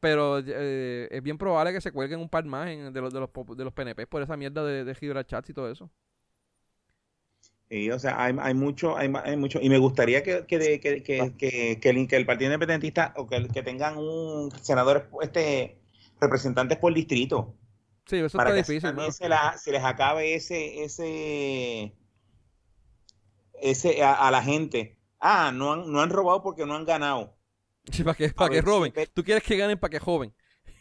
Pero 0.00 0.38
eh, 0.46 1.08
es 1.10 1.22
bien 1.22 1.38
probable 1.38 1.72
que 1.72 1.80
se 1.80 1.92
cuelguen 1.92 2.20
un 2.20 2.28
par 2.28 2.44
más 2.44 2.68
en- 2.68 2.92
de, 2.92 3.00
los, 3.00 3.12
de, 3.12 3.20
los, 3.20 3.30
de 3.56 3.64
los 3.64 3.72
PNP 3.72 4.06
por 4.06 4.22
esa 4.22 4.36
mierda 4.36 4.64
de, 4.64 4.84
de 4.84 4.94
Gibraltar 4.94 5.44
y 5.48 5.52
todo 5.52 5.70
eso. 5.70 5.90
Y, 7.68 7.90
o 7.90 7.98
sea, 7.98 8.22
hay, 8.22 8.34
hay 8.40 8.54
mucho, 8.54 8.96
hay, 8.96 9.12
hay 9.24 9.36
mucho, 9.36 9.58
y 9.60 9.68
me 9.68 9.78
gustaría 9.78 10.22
que, 10.22 10.46
que, 10.46 10.78
que, 10.80 11.02
que, 11.02 11.34
que, 11.36 11.80
que 12.08 12.16
el, 12.16 12.26
Partido 12.26 12.46
Independentista 12.52 13.12
o 13.16 13.26
que, 13.26 13.48
que 13.48 13.62
tengan 13.64 13.96
un 13.98 14.50
senador, 14.62 15.10
este, 15.20 15.76
representantes 16.20 16.78
por 16.78 16.94
distrito, 16.94 17.54
Sí, 18.06 18.16
eso 18.16 18.36
para 18.36 18.52
está 18.52 18.54
que 18.54 18.64
difícil. 18.64 18.94
se, 19.12 19.28
la- 19.28 19.58
se 19.58 19.72
les 19.72 19.84
acabe 19.84 20.34
ese, 20.36 20.84
ese, 20.84 21.94
ese 23.60 24.02
a, 24.02 24.14
a 24.14 24.30
la 24.30 24.42
gente. 24.42 24.98
Ah, 25.20 25.50
no 25.54 25.72
han, 25.72 25.90
no 25.90 26.00
han 26.00 26.10
robado 26.10 26.42
porque 26.42 26.66
no 26.66 26.74
han 26.74 26.84
ganado. 26.84 27.36
Sí, 27.90 28.02
para 28.02 28.16
que, 28.16 28.28
para 28.30 28.50
que 28.50 28.56
ver, 28.56 28.64
roben. 28.64 28.92
Tú 29.14 29.22
quieres 29.22 29.42
que 29.44 29.56
ganen 29.56 29.78
para 29.78 29.90
que 29.90 29.98
joven. 29.98 30.34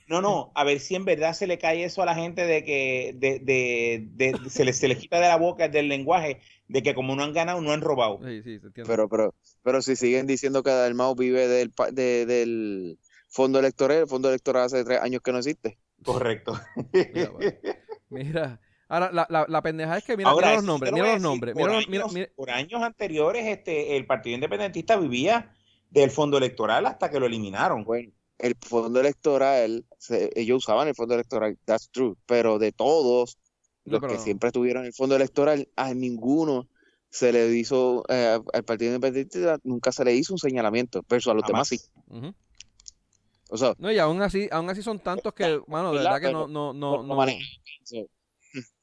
No, 0.08 0.22
no, 0.22 0.52
a 0.54 0.64
ver 0.64 0.80
si 0.80 0.96
en 0.96 1.04
verdad 1.04 1.34
se 1.34 1.48
le 1.48 1.58
cae 1.58 1.84
eso 1.84 2.02
a 2.04 2.06
la 2.06 2.14
gente 2.14 2.46
de 2.46 2.64
que 2.64 3.14
de, 3.16 3.40
de, 3.40 4.08
de- 4.12 4.50
se, 4.50 4.64
les, 4.64 4.78
se 4.78 4.88
les 4.88 5.00
quita 5.00 5.20
de 5.20 5.28
la 5.28 5.38
boca, 5.38 5.68
del 5.68 5.88
lenguaje, 5.88 6.42
de 6.68 6.84
que 6.84 6.94
como 6.94 7.16
no 7.16 7.24
han 7.24 7.34
ganado, 7.34 7.60
no 7.62 7.72
han 7.72 7.82
robado. 7.82 8.20
Sí, 8.24 8.44
sí, 8.44 8.60
se 8.60 8.68
entiende. 8.68 8.84
Pero, 8.86 9.10
pero, 9.10 9.34
pero 9.64 9.82
si 9.82 9.96
siguen 9.96 10.28
diciendo 10.28 10.62
que 10.62 10.70
Dalmau 10.70 11.16
vive 11.16 11.48
del, 11.48 11.72
del 11.94 13.00
fondo 13.30 13.58
electoral, 13.58 13.98
el 14.00 14.08
fondo 14.08 14.30
electoral 14.30 14.66
hace 14.66 14.84
tres 14.84 15.02
años 15.02 15.22
que 15.24 15.32
no 15.32 15.40
existe. 15.40 15.80
Correcto. 16.04 16.54
Mira, 16.94 17.30
bueno. 17.32 17.52
Mira, 18.10 18.62
ahora 18.88 19.12
la, 19.12 19.28
la, 19.30 19.46
la 19.48 19.62
pendeja 19.62 19.98
es 19.98 20.04
que 20.04 20.18
mira, 20.18 20.30
Ahora, 20.30 20.48
mira 20.48 20.58
los 20.58 20.66
nombres, 20.66 20.94
mira 20.94 21.14
los 21.14 21.22
nombres, 21.22 21.54
por 21.56 21.70
mira, 21.70 21.80
mira, 21.90 22.04
años- 22.04 22.14
mira- 22.14 22.30
por 22.36 22.50
años 22.50 22.82
anteriores, 22.82 23.46
este, 23.46 23.96
el 23.98 24.06
Partido 24.06 24.36
Independentista 24.36 24.98
vivía 24.98 25.54
del 25.90 26.12
fondo 26.12 26.38
electoral 26.38 26.86
hasta 26.86 27.10
que 27.10 27.20
lo 27.20 27.26
eliminaron. 27.26 27.84
Bueno, 27.84 28.12
el 28.38 28.56
fondo 28.60 29.00
electoral, 29.00 29.86
se- 29.98 30.30
ellos 30.36 30.58
usaban 30.58 30.88
el 30.88 30.96
fondo 30.96 31.14
electoral, 31.16 31.58
that's 31.66 31.90
true, 31.90 32.16
pero 32.26 32.60
de 32.60 32.72
todos 32.72 33.38
los 33.86 34.02
que 34.02 34.08
no. 34.08 34.18
siempre 34.18 34.52
tuvieron 34.52 34.86
el 34.86 34.94
fondo 34.94 35.16
electoral, 35.16 35.68
a 35.76 35.94
ninguno 35.94 36.68
se 37.10 37.32
le 37.32 37.48
hizo, 37.56 38.04
eh, 38.10 38.40
al 38.54 38.64
Partido 38.64 38.94
Independiente 38.94 39.40
nunca 39.64 39.92
se 39.92 40.04
le 40.04 40.14
hizo 40.14 40.34
un 40.34 40.40
señalamiento, 40.40 41.02
pero 41.04 41.32
a 41.32 41.34
los 41.36 41.46
demás 41.46 41.68
sí. 41.70 41.80
O 43.50 43.58
sea, 43.58 43.74
No, 43.78 43.92
y 43.92 44.00
aún 44.00 44.22
así, 44.22 44.50
aún 44.52 44.70
así 44.70 44.82
son 44.82 45.00
tantos 45.00 45.34
que, 45.34 45.62
mano, 45.68 45.94
de 45.94 46.00
¿verdad? 46.00 46.20
que 46.20 46.32
no, 46.32 46.48
no, 46.48 46.74
no 46.74 47.04
no, 47.04 47.16
no, 47.16 47.26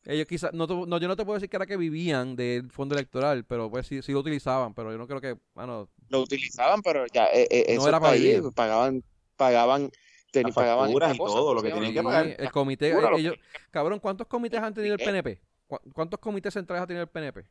ellos 0.04 0.26
quizás, 0.26 0.52
no, 0.52 0.66
no, 0.66 0.98
yo 0.98 1.08
no 1.08 1.16
te 1.16 1.24
puedo 1.24 1.34
decir 1.34 1.48
que 1.48 1.56
era 1.56 1.66
que 1.66 1.76
vivían 1.76 2.34
del 2.36 2.70
fondo 2.70 2.94
electoral, 2.94 3.44
pero 3.44 3.70
pues 3.70 3.86
sí, 3.86 4.02
sí 4.02 4.12
lo 4.12 4.20
utilizaban, 4.20 4.74
pero 4.74 4.90
yo 4.90 4.98
no 4.98 5.06
creo 5.06 5.20
que, 5.20 5.36
mano, 5.54 5.88
lo 6.08 6.20
utilizaban, 6.20 6.82
pero 6.82 7.06
ya 7.06 7.26
eh, 7.26 7.46
eh, 7.50 7.76
No 7.76 7.88
era 7.88 8.00
para 8.00 8.14
vivir. 8.14 8.42
pagaban, 8.54 9.02
pagaban, 9.36 9.90
ten- 10.32 10.52
pagaban 10.52 10.90
y 10.90 10.94
cosa, 10.94 11.16
todo 11.16 11.54
lo 11.54 11.62
que 11.62 11.70
¿cómo 11.70 11.82
se 11.82 11.86
tenían 11.86 11.94
que 11.94 12.02
pagar. 12.02 12.36
el 12.38 12.50
comité, 12.52 12.94
ellos, 13.16 13.36
cabrón, 13.70 13.98
¿cuántos 14.00 14.26
comités 14.26 14.60
han 14.60 14.74
tenido 14.74 14.94
el 14.94 15.00
PNP? 15.00 15.40
¿Cu- 15.66 15.80
¿Cuántos 15.92 16.18
comités 16.20 16.52
centrales 16.52 16.82
ha 16.82 16.86
tenido 16.86 17.02
el 17.04 17.08
PNP? 17.08 17.46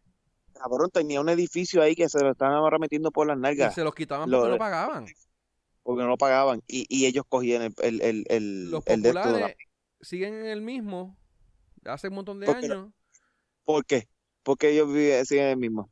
Cabrón, 0.53 0.89
tenía 0.91 1.21
un 1.21 1.29
edificio 1.29 1.81
ahí 1.81 1.95
que 1.95 2.07
se 2.09 2.19
lo 2.21 2.31
estaban 2.31 2.55
ahora 2.55 2.77
metiendo 2.77 3.09
por 3.11 3.25
las 3.25 3.37
Y 3.37 3.41
nalgas 3.41 3.73
se 3.73 3.83
los 3.83 3.95
quitaban 3.95 4.29
Lo- 4.29 4.39
porque 4.39 4.51
no 4.51 4.57
pagaban. 4.57 5.05
porque 5.83 6.03
no 6.03 6.09
lo 6.09 6.17
pagaban 6.17 6.61
y, 6.67 6.85
y 6.89 7.07
ellos 7.07 7.23
cogían 7.27 7.63
el, 7.63 7.73
el, 7.81 8.01
el, 8.01 8.25
el, 8.29 8.69
Los 8.71 8.83
el 8.85 9.01
de 9.01 9.55
siguen 10.01 10.33
en 10.35 10.45
el 10.45 10.61
mismo 10.61 11.17
hace 11.85 12.07
un 12.09 12.15
montón 12.15 12.39
de 12.39 12.47
años. 12.51 12.89
¿Por 13.63 13.85
qué? 13.85 14.07
Porque 14.43 14.69
ellos 14.71 14.87
viven, 14.91 15.25
siguen 15.25 15.45
el 15.47 15.57
mismo. 15.57 15.89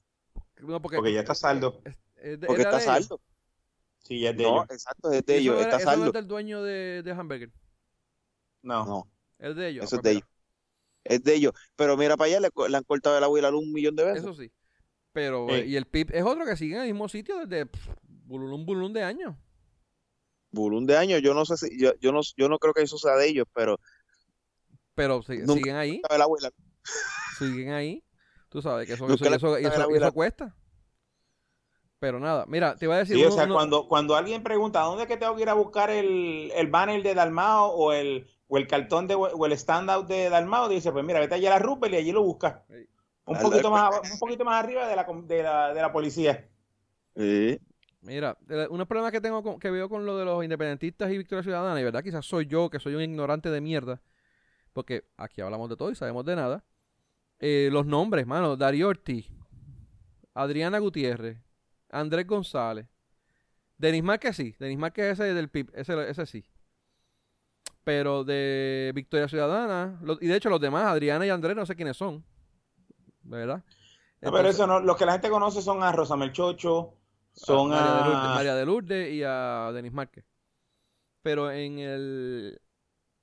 No, 0.61 0.81
porque, 0.81 0.97
Porque 0.97 1.13
ya 1.13 1.21
está 1.21 1.35
saldo. 1.35 1.81
es 2.15 2.39
de- 2.39 2.47
Porque 2.47 2.63
está 2.63 2.79
saldo. 2.79 3.21
Sí, 4.03 4.21
ya 4.21 4.31
es 4.31 4.37
de 4.37 4.43
No, 4.43 4.49
ellos. 4.63 4.65
exacto, 4.71 5.11
es 5.11 5.25
de 5.25 5.33
eso 5.35 5.41
ellos, 5.41 5.55
era- 5.55 5.63
está 5.65 5.77
eso 5.77 5.85
no 5.85 5.91
saldo. 5.91 6.05
es 6.07 6.13
del 6.13 6.27
dueño 6.27 6.63
de, 6.63 7.03
de 7.03 7.11
Hamburger. 7.11 7.51
No. 8.61 8.85
No, 8.85 9.11
Es 9.37 9.55
de 9.55 9.69
ellos. 9.69 9.85
eso 9.85 9.95
es 9.97 10.01
de 10.01 10.11
ellos. 10.11 10.23
Es 11.03 11.23
de 11.23 11.33
ellos. 11.35 11.53
Pero 11.75 11.95
mira 11.95 12.17
para 12.17 12.27
allá, 12.27 12.39
le, 12.41 12.75
han 12.77 12.83
cortado 12.83 13.17
el 13.17 13.23
agua 13.23 13.39
y 13.39 13.41
la 13.41 13.51
luz 13.51 13.63
un 13.63 13.71
millón 13.71 13.95
de 13.95 14.03
veces. 14.03 14.19
Eso 14.23 14.33
sí. 14.33 14.51
Pero, 15.13 15.47
Sí. 15.49 15.55
eh, 15.55 15.65
y 15.67 15.75
el 15.75 15.85
PIB 15.85 16.11
es 16.13 16.23
otro 16.23 16.45
que 16.45 16.57
sigue 16.57 16.75
en 16.75 16.81
el 16.81 16.87
mismo 16.87 17.07
sitio 17.09 17.45
desde 17.45 17.65
pff, 17.65 17.87
bululum 18.25 18.65
bululum 18.65 18.93
de 18.93 19.03
años. 19.03 19.35
Bulún 20.51 20.85
de 20.87 20.97
años, 20.97 21.21
yo 21.21 21.33
no 21.33 21.45
sé 21.45 21.57
si, 21.57 21.79
yo, 21.79 21.93
yo 21.99 22.11
no, 22.11 22.21
yo 22.35 22.49
no 22.49 22.57
creo 22.59 22.73
que 22.73 22.81
eso 22.81 22.97
sea 22.97 23.15
de 23.15 23.27
ellos, 23.27 23.45
pero 23.53 23.79
Pero 24.99 25.21
si- 25.23 25.37
Nunca- 25.37 25.53
siguen 25.53 25.75
ahí, 25.77 26.01
siguen 27.37 27.71
ahí. 27.71 28.03
Tú 28.49 28.61
sabes 28.61 28.85
que 28.85 28.93
eso, 28.93 29.05
cuesta. 30.11 30.55
Pero 31.99 32.19
nada, 32.19 32.45
mira, 32.47 32.75
te 32.75 32.85
iba 32.85 32.95
a 32.95 32.99
decir. 32.99 33.15
Sí, 33.15 33.23
o 33.23 33.31
sea, 33.31 33.45
uno- 33.45 33.55
cuando, 33.55 33.87
cuando 33.87 34.15
alguien 34.15 34.43
pregunta 34.43 34.81
dónde 34.81 35.03
es 35.03 35.07
que 35.09 35.17
tengo 35.17 35.35
que 35.35 35.41
ir 35.43 35.49
a 35.49 35.53
buscar 35.53 35.89
el, 35.89 36.51
el 36.55 36.67
banner 36.67 37.01
de 37.03 37.13
Dalmao 37.13 37.67
o 37.71 37.91
el, 37.93 38.27
o 38.47 38.57
el 38.57 38.67
cartón 38.67 39.07
de, 39.07 39.15
o 39.15 39.45
el 39.45 39.57
standout 39.57 40.07
de 40.07 40.29
Dalmao, 40.29 40.67
dice, 40.69 40.91
pues 40.91 41.05
mira, 41.05 41.19
vete 41.19 41.35
allá 41.35 41.49
a 41.55 41.59
la 41.59 41.59
Rupel 41.59 41.93
y 41.93 41.97
allí 41.97 42.11
lo 42.11 42.23
buscas. 42.23 42.61
Sí. 42.69 42.87
Un 43.25 43.35
Al- 43.37 43.41
poquito 43.43 43.69
más, 43.71 43.99
un 44.13 44.19
poquito 44.19 44.43
más 44.43 44.63
arriba 44.63 44.87
de 44.87 44.95
la, 44.95 45.03
de 45.05 45.43
la, 45.43 45.73
de 45.73 45.81
la 45.81 45.91
policía. 45.93 46.49
Sí. 47.15 47.59
Mira, 48.01 48.37
unos 48.69 48.87
problemas 48.87 49.11
que 49.11 49.19
tengo 49.21 49.43
con- 49.43 49.59
que 49.59 49.69
veo 49.69 49.87
con 49.89 50.05
lo 50.05 50.17
de 50.17 50.25
los 50.25 50.41
independentistas 50.43 51.11
y 51.11 51.17
Victoria 51.17 51.43
Ciudadana, 51.43 51.79
y 51.79 51.83
verdad 51.83 52.03
quizás 52.03 52.25
soy 52.25 52.47
yo, 52.47 52.69
que 52.69 52.79
soy 52.79 52.95
un 52.95 53.01
ignorante 53.01 53.49
de 53.49 53.59
mierda, 53.61 54.01
porque 54.79 55.03
aquí 55.17 55.41
hablamos 55.41 55.69
de 55.69 55.75
todo 55.75 55.91
y 55.91 55.95
sabemos 55.95 56.23
de 56.23 56.37
nada. 56.37 56.63
Eh, 57.37 57.67
los 57.69 57.85
nombres, 57.85 58.25
mano, 58.25 58.55
Darío 58.55 58.87
Ortiz, 58.87 59.27
Adriana 60.33 60.79
Gutiérrez, 60.79 61.37
Andrés 61.89 62.25
González, 62.25 62.87
Denis 63.77 64.03
Márquez 64.03 64.37
sí, 64.37 64.55
Denis 64.57 64.77
Márquez 64.77 65.19
ese 65.19 65.33
del 65.33 65.49
PIB, 65.49 65.69
ese, 65.75 66.09
ese 66.09 66.25
sí. 66.25 66.45
Pero 67.83 68.23
de 68.23 68.93
Victoria 68.95 69.27
Ciudadana, 69.27 69.99
lo- 70.01 70.17
y 70.21 70.27
de 70.27 70.37
hecho 70.37 70.49
los 70.49 70.61
demás, 70.61 70.85
Adriana 70.85 71.25
y 71.25 71.29
Andrés, 71.29 71.57
no 71.57 71.65
sé 71.65 71.75
quiénes 71.75 71.97
son, 71.97 72.23
¿verdad? 73.23 73.61
No, 74.21 74.31
pero 74.31 74.47
eso 74.47 74.65
no, 74.65 74.79
los 74.79 74.95
que 74.95 75.05
la 75.05 75.11
gente 75.13 75.29
conoce 75.29 75.61
son 75.61 75.83
a 75.83 75.91
Rosamel 75.91 76.31
Chocho, 76.31 76.93
son 77.33 77.71
María, 77.71 77.83
de 77.83 77.99
a... 77.99 78.05
Lourdes, 78.05 78.29
María 78.29 78.55
de 78.55 78.65
Lourdes 78.65 79.13
y 79.13 79.23
a 79.25 79.71
Denis 79.73 79.91
Márquez. 79.91 80.23
Pero 81.21 81.51
en 81.51 81.79
el. 81.79 82.61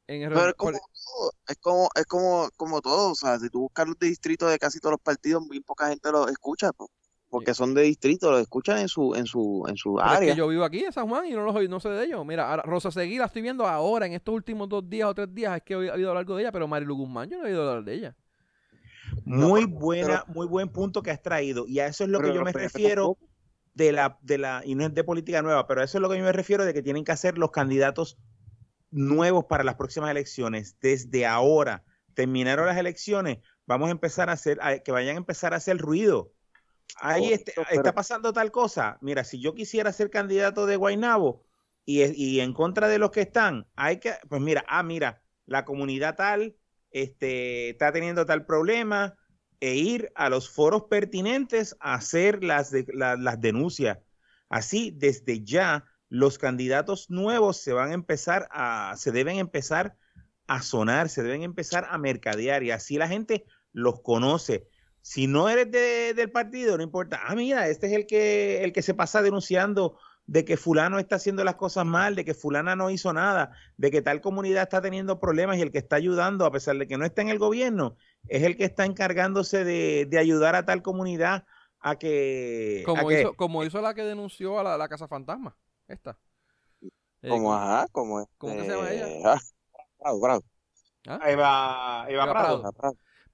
En 0.08 0.22
el 0.22 0.28
Pero 0.32 0.54
como 0.54 0.78
todo, 1.06 1.30
es 1.48 1.56
como, 1.58 1.88
es 1.94 2.04
como, 2.06 2.48
como 2.56 2.80
todo, 2.82 3.12
o 3.12 3.14
sea, 3.14 3.38
si 3.38 3.48
tú 3.48 3.60
buscas 3.60 3.86
los 3.86 3.98
distritos 3.98 4.50
de 4.50 4.58
casi 4.58 4.78
todos 4.80 4.92
los 4.92 5.00
partidos, 5.00 5.48
bien 5.48 5.62
poca 5.62 5.88
gente 5.88 6.10
los 6.12 6.30
escucha, 6.30 6.72
po, 6.72 6.90
porque 7.30 7.54
son 7.54 7.74
de 7.74 7.82
distrito, 7.82 8.30
los 8.30 8.40
escuchan 8.40 8.78
en 8.78 8.88
su, 8.88 9.14
en 9.14 9.26
su, 9.26 9.64
en 9.68 9.76
su 9.76 9.94
pero 9.96 10.06
es 10.10 10.16
área. 10.16 10.32
que 10.32 10.38
yo 10.38 10.48
vivo 10.48 10.64
aquí 10.64 10.84
en 10.84 10.92
San 10.92 11.08
Juan 11.08 11.26
y 11.26 11.32
no, 11.32 11.42
los, 11.42 11.54
oí- 11.54 11.68
no 11.68 11.80
sé 11.80 11.88
de 11.90 12.04
ellos. 12.04 12.24
Mira, 12.26 12.48
ahora, 12.50 12.62
Rosa 12.62 12.90
Seguí 12.90 13.18
la 13.18 13.26
estoy 13.26 13.42
viendo 13.42 13.66
ahora, 13.66 14.06
en 14.06 14.12
estos 14.12 14.34
últimos 14.34 14.68
dos 14.68 14.88
días 14.88 15.08
o 15.08 15.14
tres 15.14 15.32
días, 15.34 15.56
es 15.56 15.62
que 15.62 15.74
he 15.74 15.76
oído 15.76 16.08
hablar 16.10 16.24
de 16.26 16.40
ella, 16.40 16.52
pero 16.52 16.66
Marilu 16.68 16.96
Guzmán 16.96 17.28
yo 17.28 17.38
no 17.38 17.44
he 17.46 17.50
oído 17.50 17.68
hablar 17.68 17.84
de 17.84 17.94
ella. 17.94 18.16
Muy 19.24 19.62
No, 19.66 19.78
buena, 19.78 20.22
pero- 20.24 20.34
muy 20.34 20.46
buen 20.46 20.68
punto 20.68 21.02
que 21.02 21.10
has 21.10 21.22
traído. 21.22 21.66
Y 21.66 21.78
a 21.80 21.86
eso 21.86 22.04
es 22.04 22.10
lo 22.10 22.20
que 22.20 22.32
yo 22.34 22.42
me 22.42 22.52
refiero 22.52 23.16
de 23.74 23.92
la, 23.92 24.18
de 24.22 24.38
la, 24.38 24.62
y 24.64 24.74
no 24.74 24.84
es 24.86 24.94
de 24.94 25.04
política 25.04 25.42
nueva, 25.42 25.66
pero 25.66 25.82
eso 25.82 25.98
es 25.98 26.02
lo 26.02 26.08
que 26.08 26.16
yo 26.18 26.24
me 26.24 26.32
refiero 26.32 26.64
de 26.64 26.72
que 26.72 26.82
tienen 26.82 27.04
que 27.04 27.12
hacer 27.12 27.36
los 27.38 27.50
candidatos 27.50 28.16
nuevos 28.96 29.44
para 29.44 29.64
las 29.64 29.76
próximas 29.76 30.10
elecciones. 30.10 30.76
Desde 30.80 31.26
ahora, 31.26 31.84
terminaron 32.14 32.66
las 32.66 32.76
elecciones, 32.76 33.38
vamos 33.66 33.88
a 33.88 33.92
empezar 33.92 34.30
a 34.30 34.32
hacer, 34.32 34.58
que 34.84 34.92
vayan 34.92 35.16
a 35.16 35.18
empezar 35.18 35.54
a 35.54 35.58
hacer 35.58 35.78
ruido. 35.78 36.32
Ahí 37.00 37.32
este, 37.32 37.52
está 37.70 37.94
pasando 37.94 38.32
tal 38.32 38.50
cosa. 38.50 38.98
Mira, 39.00 39.24
si 39.24 39.40
yo 39.40 39.54
quisiera 39.54 39.92
ser 39.92 40.10
candidato 40.10 40.66
de 40.66 40.76
Guaynabo 40.76 41.44
y, 41.84 42.02
y 42.04 42.40
en 42.40 42.52
contra 42.52 42.88
de 42.88 42.98
los 42.98 43.10
que 43.10 43.22
están, 43.22 43.66
hay 43.76 43.98
que, 43.98 44.14
pues 44.28 44.40
mira, 44.40 44.64
ah, 44.68 44.82
mira, 44.82 45.22
la 45.44 45.64
comunidad 45.64 46.16
tal 46.16 46.56
este, 46.90 47.70
está 47.70 47.92
teniendo 47.92 48.24
tal 48.24 48.46
problema, 48.46 49.16
e 49.60 49.74
ir 49.74 50.12
a 50.14 50.28
los 50.28 50.50
foros 50.50 50.84
pertinentes 50.84 51.76
a 51.80 51.94
hacer 51.94 52.44
las, 52.44 52.72
las 52.92 53.40
denuncias. 53.40 53.98
Así, 54.48 54.92
desde 54.94 55.42
ya, 55.42 55.84
los 56.08 56.38
candidatos 56.38 57.10
nuevos 57.10 57.56
se 57.58 57.72
van 57.72 57.90
a 57.90 57.94
empezar 57.94 58.48
a, 58.50 58.94
se 58.96 59.12
deben 59.12 59.38
empezar 59.38 59.96
a 60.46 60.62
sonar, 60.62 61.08
se 61.08 61.22
deben 61.22 61.42
empezar 61.42 61.86
a 61.90 61.98
mercadear 61.98 62.62
y 62.62 62.70
así 62.70 62.96
la 62.96 63.08
gente 63.08 63.44
los 63.72 64.00
conoce. 64.00 64.68
Si 65.02 65.26
no 65.26 65.48
eres 65.48 65.70
del 65.70 66.30
partido, 66.30 66.76
no 66.76 66.82
importa. 66.82 67.20
Ah, 67.26 67.34
mira, 67.34 67.68
este 67.68 67.86
es 67.86 67.92
el 67.92 68.06
que, 68.06 68.64
el 68.64 68.72
que 68.72 68.82
se 68.82 68.94
pasa 68.94 69.22
denunciando 69.22 69.98
de 70.26 70.44
que 70.44 70.56
fulano 70.56 70.98
está 70.98 71.16
haciendo 71.16 71.44
las 71.44 71.54
cosas 71.54 71.86
mal, 71.86 72.16
de 72.16 72.24
que 72.24 72.34
fulana 72.34 72.74
no 72.74 72.90
hizo 72.90 73.12
nada, 73.12 73.52
de 73.76 73.90
que 73.90 74.02
tal 74.02 74.20
comunidad 74.20 74.64
está 74.64 74.82
teniendo 74.82 75.20
problemas 75.20 75.56
y 75.56 75.62
el 75.62 75.70
que 75.70 75.78
está 75.78 75.96
ayudando, 75.96 76.44
a 76.44 76.50
pesar 76.50 76.76
de 76.76 76.88
que 76.88 76.98
no 76.98 77.04
está 77.04 77.22
en 77.22 77.28
el 77.28 77.38
gobierno, 77.38 77.96
es 78.28 78.42
el 78.42 78.56
que 78.56 78.64
está 78.64 78.84
encargándose 78.84 79.64
de, 79.64 80.18
ayudar 80.18 80.56
a 80.56 80.64
tal 80.64 80.82
comunidad 80.82 81.44
a 81.78 81.96
que... 81.96 82.82
Como, 82.84 83.12
hizo, 83.12 83.34
como 83.34 83.64
hizo 83.64 83.80
la 83.80 83.94
que 83.94 84.02
denunció 84.02 84.58
a 84.58 84.76
la, 84.76 84.88
Casa 84.88 85.06
Fantasma, 85.06 85.56
esta. 85.88 86.18
Eh, 87.22 87.28
como, 87.28 87.54
ajá, 87.54 87.86
como... 87.92 88.28
¿Cómo 88.38 88.52
se 88.54 88.68
llama 88.68 88.90
ella? 88.90 89.06
Ah, 89.24 89.40
bravo, 89.98 90.20
bravo. 90.20 90.42
¿Ah? 91.06 91.20
Eva, 91.26 92.06
Eva, 92.08 92.30
Prado. 92.30 92.72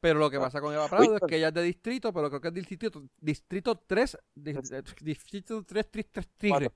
Pero 0.00 0.18
lo 0.18 0.30
que 0.30 0.38
pasa 0.38 0.60
con 0.60 0.74
Eva 0.74 0.88
Prado 0.88 1.16
es 1.16 1.22
que 1.26 1.36
ella 1.36 1.48
es 1.48 1.54
de 1.54 1.62
distrito, 1.62 2.12
pero 2.12 2.28
creo 2.28 2.40
que 2.40 2.48
es 2.48 2.54
distrito, 2.54 3.02
distrito 3.20 3.76
3, 3.76 4.18
distrito 4.34 5.62
3, 5.64 5.90
3, 5.90 6.06
3, 6.10 6.28
3 6.36 6.70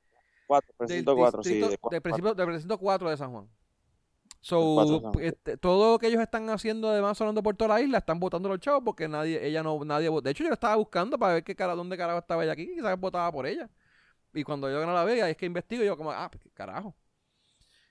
4, 0.46 0.74
precinto 0.76 1.16
4, 1.16 1.42
sí. 1.42 1.54
De, 1.54 1.68
de, 1.90 2.00
precinto, 2.00 2.34
de 2.34 2.46
precinto 2.46 2.78
4 2.78 3.10
de 3.10 3.16
San 3.16 3.32
Juan. 3.32 3.48
So, 4.40 5.12
este, 5.20 5.56
todo 5.56 5.92
lo 5.92 5.98
que 5.98 6.06
ellos 6.06 6.22
están 6.22 6.48
haciendo, 6.50 6.88
además 6.88 7.18
sonando 7.18 7.42
por 7.42 7.56
toda 7.56 7.74
la 7.74 7.80
isla, 7.80 7.98
están 7.98 8.20
votando 8.20 8.48
los 8.48 8.60
chavos 8.60 8.82
porque 8.84 9.08
nadie, 9.08 9.44
ella 9.44 9.62
no, 9.64 9.84
nadie 9.84 10.08
De 10.22 10.30
hecho, 10.30 10.44
yo 10.44 10.50
la 10.50 10.54
estaba 10.54 10.76
buscando 10.76 11.18
para 11.18 11.34
ver 11.34 11.42
qué 11.42 11.56
cara, 11.56 11.74
dónde 11.74 11.96
carajo 11.96 12.20
estaba 12.20 12.44
ella 12.44 12.52
aquí, 12.52 12.66
quizás 12.76 12.98
votaba 13.00 13.32
por 13.32 13.46
ella. 13.46 13.68
Y 14.36 14.44
cuando 14.44 14.70
yo 14.70 14.84
no 14.84 14.92
la 14.92 15.04
veía, 15.04 15.28
es 15.28 15.36
que 15.36 15.46
investigo, 15.46 15.82
yo 15.84 15.96
como, 15.96 16.12
ah, 16.12 16.30
pues, 16.30 16.42
carajo. 16.54 16.94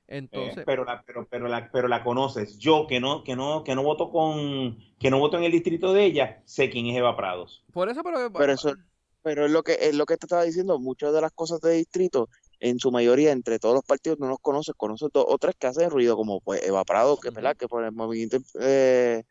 Entonces, 0.07 0.59
eh, 0.59 0.63
pero 0.65 0.85
la 0.85 1.03
pero 1.03 1.27
pero 1.27 1.47
la 1.47 1.69
pero 1.71 1.87
la 1.87 2.03
conoces. 2.03 2.59
Yo 2.59 2.85
que 2.87 2.99
no 2.99 3.23
que 3.23 3.35
no 3.35 3.63
que 3.63 3.73
no 3.73 3.81
voto 3.81 4.11
con 4.11 4.77
que 4.99 5.09
no 5.09 5.17
voto 5.17 5.37
en 5.37 5.43
el 5.45 5.51
distrito 5.51 5.93
de 5.93 6.05
ella, 6.05 6.43
sé 6.45 6.69
quién 6.69 6.85
es 6.85 6.97
Eva 6.97 7.17
Prados. 7.17 7.63
Por 7.73 7.89
eso 7.89 8.03
pero 8.03 8.31
pero 8.31 8.53
eso 8.53 8.75
pero 9.23 9.45
es 9.45 9.51
lo 9.51 9.63
que 9.63 9.77
es 9.81 9.95
lo 9.95 10.05
que 10.05 10.17
te 10.17 10.27
estaba 10.27 10.43
diciendo, 10.43 10.79
muchas 10.79 11.11
de 11.11 11.21
las 11.21 11.31
cosas 11.31 11.59
de 11.61 11.73
distrito 11.73 12.29
en 12.59 12.79
su 12.79 12.91
mayoría 12.91 13.31
entre 13.31 13.57
todos 13.57 13.73
los 13.73 13.83
partidos 13.83 14.19
no 14.19 14.27
los 14.27 14.39
conoce, 14.39 14.73
conoce 14.73 15.07
dos 15.11 15.25
o 15.27 15.37
tres 15.39 15.55
que 15.57 15.67
hacen 15.67 15.89
ruido, 15.89 16.15
como 16.15 16.39
pues 16.39 16.63
Eva 16.63 16.83
Prado, 16.83 17.17
que, 17.17 17.31
¿verdad? 17.31 17.57
que 17.57 17.67
por 17.67 17.83
el 17.83 17.91
movimiento 17.91 18.37
eh, 18.61 19.23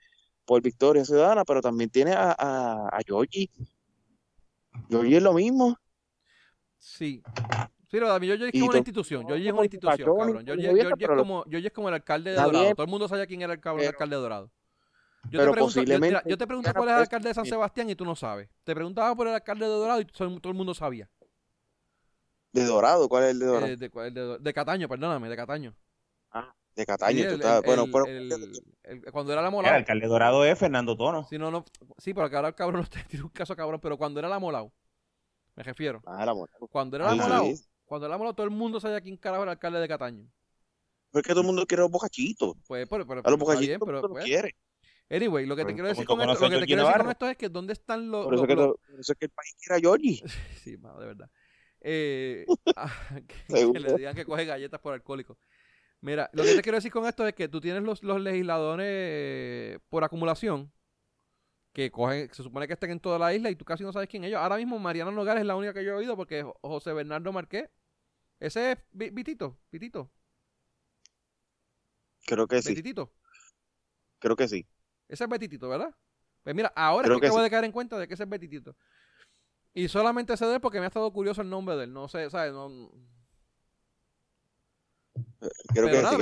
por 0.45 0.61
Victoria 0.61 1.05
Ciudadana, 1.05 1.45
pero 1.45 1.61
también 1.61 1.91
tiene 1.91 2.13
a, 2.13 2.35
a, 2.37 2.89
a 2.89 2.99
Georgie. 3.07 3.49
Georgie 4.91 5.17
es 5.17 5.23
lo 5.23 5.33
mismo. 5.33 5.79
Sí. 6.85 7.23
Sí, 7.89 7.99
pero 8.01 8.19
yo 8.19 8.35
es 8.35 8.53
como 8.53 8.67
una 8.67 8.77
institución. 8.77 9.27
Georgie 9.27 9.49
es 9.49 9.53
una 9.55 9.63
institución, 9.63 10.17
cabrón. 10.17 10.45
Georgie, 10.45 10.71
es 10.71 11.09
como, 11.09 11.45
es 11.51 11.73
como 11.73 11.89
el 11.89 11.95
alcalde 11.95 12.31
de 12.31 12.37
Dorado. 12.37 12.75
Todo 12.75 12.85
el 12.85 12.91
mundo 12.91 13.09
sabe 13.09 13.27
quién 13.27 13.41
era 13.41 13.55
el, 13.55 13.61
cabrón, 13.61 13.83
el 13.83 13.89
alcalde 13.89 14.17
de 14.17 14.23
Dorado. 14.23 14.51
Yo, 15.31 15.41
te 15.43 15.51
pregunto, 15.51 15.83
yo, 15.83 16.21
yo 16.27 16.37
te 16.37 16.47
pregunto 16.47 16.75
cuál 16.75 16.89
es 16.89 16.95
el 16.95 17.01
alcalde 17.01 17.29
de 17.29 17.35
San 17.35 17.47
Sebastián 17.47 17.89
y 17.89 17.95
tú 17.95 18.05
no 18.05 18.15
sabes. 18.15 18.51
Te 18.65 18.75
preguntaba 18.75 19.15
por 19.15 19.27
el 19.29 19.35
alcalde 19.35 19.65
de 19.65 19.71
Dorado 19.73 20.01
y 20.01 20.05
todo 20.05 20.51
el 20.51 20.55
mundo 20.55 20.75
sabía. 20.75 21.09
¿De 22.53 22.65
Dorado? 22.65 23.09
¿Cuál 23.09 23.25
es 23.25 23.31
el 23.31 23.39
de 23.39 23.47
Dorado? 23.47 23.67
Eh, 23.67 23.77
de, 23.77 24.39
de, 24.39 24.53
Cataño, 24.53 24.87
perdóname, 24.87 25.31
de 25.31 25.37
Cataño. 25.37 25.75
Ah, 26.33 26.55
de 26.77 26.85
Cataño. 26.85 27.25
bueno, 27.65 27.87
pero, 27.91 28.05
cuando 29.11 29.33
era 29.33 29.41
la 29.41 29.51
Molao. 29.51 29.71
El 29.71 29.79
alcalde 29.79 30.07
Dorado 30.07 30.45
es 30.45 30.59
Fernando 30.59 30.97
Tono. 30.97 31.25
Sí, 31.25 31.39
no, 31.39 31.51
no, 31.51 31.65
sí, 31.97 32.13
pero 32.13 32.27
ahora 32.27 32.49
el 32.49 32.55
cabrón 32.55 32.83
no 32.83 32.89
tiene 33.09 33.25
un 33.25 33.31
caso 33.31 33.57
cabrón, 33.57 33.81
pero 33.81 33.97
cuando 33.97 34.21
era 34.21 34.29
la 34.29 34.39
Molao, 34.39 34.71
me 35.57 35.63
refiero. 35.63 36.03
Ah, 36.07 36.25
la 36.25 36.35
Molao. 36.35 36.69
Cuando 36.69 36.97
era 36.97 37.07
la 37.07 37.15
Molao, 37.15 37.55
cuando 37.85 38.07
era 38.07 38.15
la 38.15 38.19
Molao, 38.19 38.35
todo 38.35 38.45
el 38.45 38.53
mundo 38.53 38.81
sabía 38.81 39.01
quién 39.01 39.17
carajo 39.17 39.43
era 39.43 39.53
el 39.53 39.57
alcalde 39.57 39.81
de 39.81 39.89
Cataño. 39.89 40.29
Pero 41.11 41.21
es 41.21 41.27
que 41.27 41.33
todo 41.33 41.43
el 41.43 41.47
mundo 41.47 41.67
quiere 41.67 41.83
los 41.83 41.91
bocachitos. 41.91 42.55
Pues, 42.67 42.89
pero, 42.89 43.07
pero, 43.07 43.23
a 43.25 43.31
los 43.31 43.39
bocachitos 43.39 43.79
pero, 43.87 44.09
pues, 44.09 44.25
quiere. 44.25 44.55
Anyway, 45.11 45.47
lo 45.47 45.55
que 45.55 45.65
te 45.65 45.75
quiero 45.75 45.89
decir 45.89 46.07
con 46.07 46.21
esto, 46.21 46.45
lo 46.45 46.51
que 46.51 46.61
te 46.61 46.67
quiero 46.67 46.87
decir 46.87 47.01
con 47.01 47.11
esto 47.11 47.29
es 47.29 47.37
que 47.37 47.49
dónde 47.49 47.73
están 47.75 48.11
los. 48.11 48.25
Por 48.25 48.35
eso, 48.35 48.47
que, 48.47 48.53
eso 48.55 49.13
es 49.13 49.19
que 49.19 49.27
el 49.27 49.31
país 49.31 49.55
quiere 49.61 49.77
a 49.77 49.81
Georgie. 49.81 50.23
sí, 50.65 50.77
mano, 50.79 50.99
de 50.99 51.07
verdad. 51.07 51.31
Eh, 51.81 52.47
ah, 52.77 52.91
que, 53.47 53.79
le 53.79 53.95
digan 53.95 54.15
que 54.15 54.25
coge 54.25 54.45
galletas 54.47 54.81
por 54.81 54.95
alcohólico. 54.95 55.39
Mira, 56.01 56.29
lo 56.33 56.43
que 56.43 56.55
te 56.55 56.63
quiero 56.63 56.77
decir 56.77 56.91
con 56.91 57.07
esto 57.07 57.27
es 57.27 57.35
que 57.35 57.49
tú 57.49 57.61
tienes 57.61 57.83
los, 57.83 58.03
legisladores 58.03 59.79
por 59.89 60.05
acumulación 60.05 60.71
que 61.75 61.91
cogen, 61.91 62.33
se 62.33 62.45
supone 62.45 62.69
que 62.69 62.75
estén 62.75 62.93
en 62.93 63.01
toda 63.01 63.19
la 63.19 63.35
isla 63.35 63.51
y 63.51 63.57
tú 63.57 63.65
casi 63.65 63.83
no 63.83 63.93
sabes 63.93 64.09
quién 64.09 64.23
ellos. 64.23 64.41
Ahora 64.41 64.57
mismo 64.57 64.79
Mariana 64.79 65.11
Nogales 65.11 65.41
es 65.41 65.47
la 65.47 65.57
única 65.57 65.75
que 65.75 65.85
yo 65.85 65.91
he 65.91 65.97
oído 65.97 66.17
porque 66.17 66.47
José 66.63 66.93
Bernardo 66.93 67.33
Marqués. 67.33 67.69
Ese 68.39 68.73
es 68.73 68.79
Vitito, 68.93 69.59
Vitito. 69.73 70.09
Creo 72.27 72.47
que 72.47 72.63
sí. 72.63 72.69
Betitito. 72.69 73.13
Creo 74.21 74.37
que 74.37 74.47
sí. 74.47 74.65
Ese 75.09 75.25
es 75.25 75.31
Betitito, 75.31 75.69
¿verdad? 75.69 75.93
Pues 76.45 76.55
mira, 76.55 76.73
ahora 76.77 77.13
es 77.13 77.21
que, 77.21 77.27
acabo 77.27 77.43
de 77.43 77.51
caer 77.51 77.65
en 77.65 77.73
cuenta 77.73 77.99
de 77.99 78.07
que 78.07 78.15
ese 78.15 78.23
es 78.23 78.29
Betitito. 78.29 78.77
Y 79.73 79.89
solamente 79.89 80.37
sé 80.37 80.47
de 80.47 80.55
él 80.55 80.61
porque 80.61 80.79
me 80.79 80.85
ha 80.85 80.89
estado 80.89 81.13
curioso 81.13 81.43
el 81.43 81.51
nombre 81.51 81.75
de 81.75 81.85
él. 81.85 81.93
No 81.93 82.07
sé, 82.07 82.31
¿sabes? 82.31 82.53
No... 82.53 82.93
Creo 85.75 85.89
que, 85.89 86.03
nada, 86.03 86.17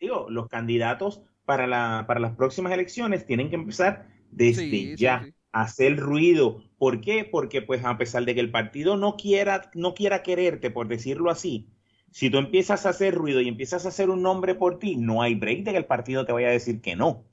digo, 0.00 0.30
los 0.30 0.48
candidatos 0.48 1.22
para, 1.44 1.66
la, 1.66 2.04
para 2.06 2.20
las 2.20 2.36
próximas 2.36 2.72
elecciones 2.72 3.26
tienen 3.26 3.50
que 3.50 3.56
empezar 3.56 4.19
desde 4.30 4.96
ya 4.96 5.26
hacer 5.52 5.96
ruido. 5.96 6.62
¿Por 6.78 7.00
qué? 7.00 7.24
Porque 7.24 7.62
pues 7.62 7.84
a 7.84 7.98
pesar 7.98 8.24
de 8.24 8.34
que 8.34 8.40
el 8.40 8.50
partido 8.50 8.96
no 8.96 9.16
quiera, 9.16 9.70
no 9.74 9.94
quiera 9.94 10.22
quererte, 10.22 10.70
por 10.70 10.88
decirlo 10.88 11.30
así, 11.30 11.68
si 12.10 12.30
tú 12.30 12.38
empiezas 12.38 12.86
a 12.86 12.90
hacer 12.90 13.14
ruido 13.14 13.40
y 13.40 13.48
empiezas 13.48 13.84
a 13.86 13.88
hacer 13.88 14.10
un 14.10 14.22
nombre 14.22 14.54
por 14.54 14.78
ti, 14.78 14.96
no 14.96 15.22
hay 15.22 15.34
break 15.34 15.64
de 15.64 15.72
que 15.72 15.78
el 15.78 15.86
partido 15.86 16.24
te 16.24 16.32
vaya 16.32 16.48
a 16.48 16.52
decir 16.52 16.80
que 16.80 16.96
no. 16.96 17.24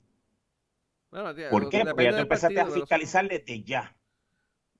¿Por 1.10 1.68
qué? 1.70 1.84
Porque 1.84 2.04
ya 2.04 2.10
tú 2.10 2.18
empezaste 2.18 2.60
a 2.60 2.66
fiscalizar 2.66 3.28
desde 3.28 3.62
ya. 3.62 3.96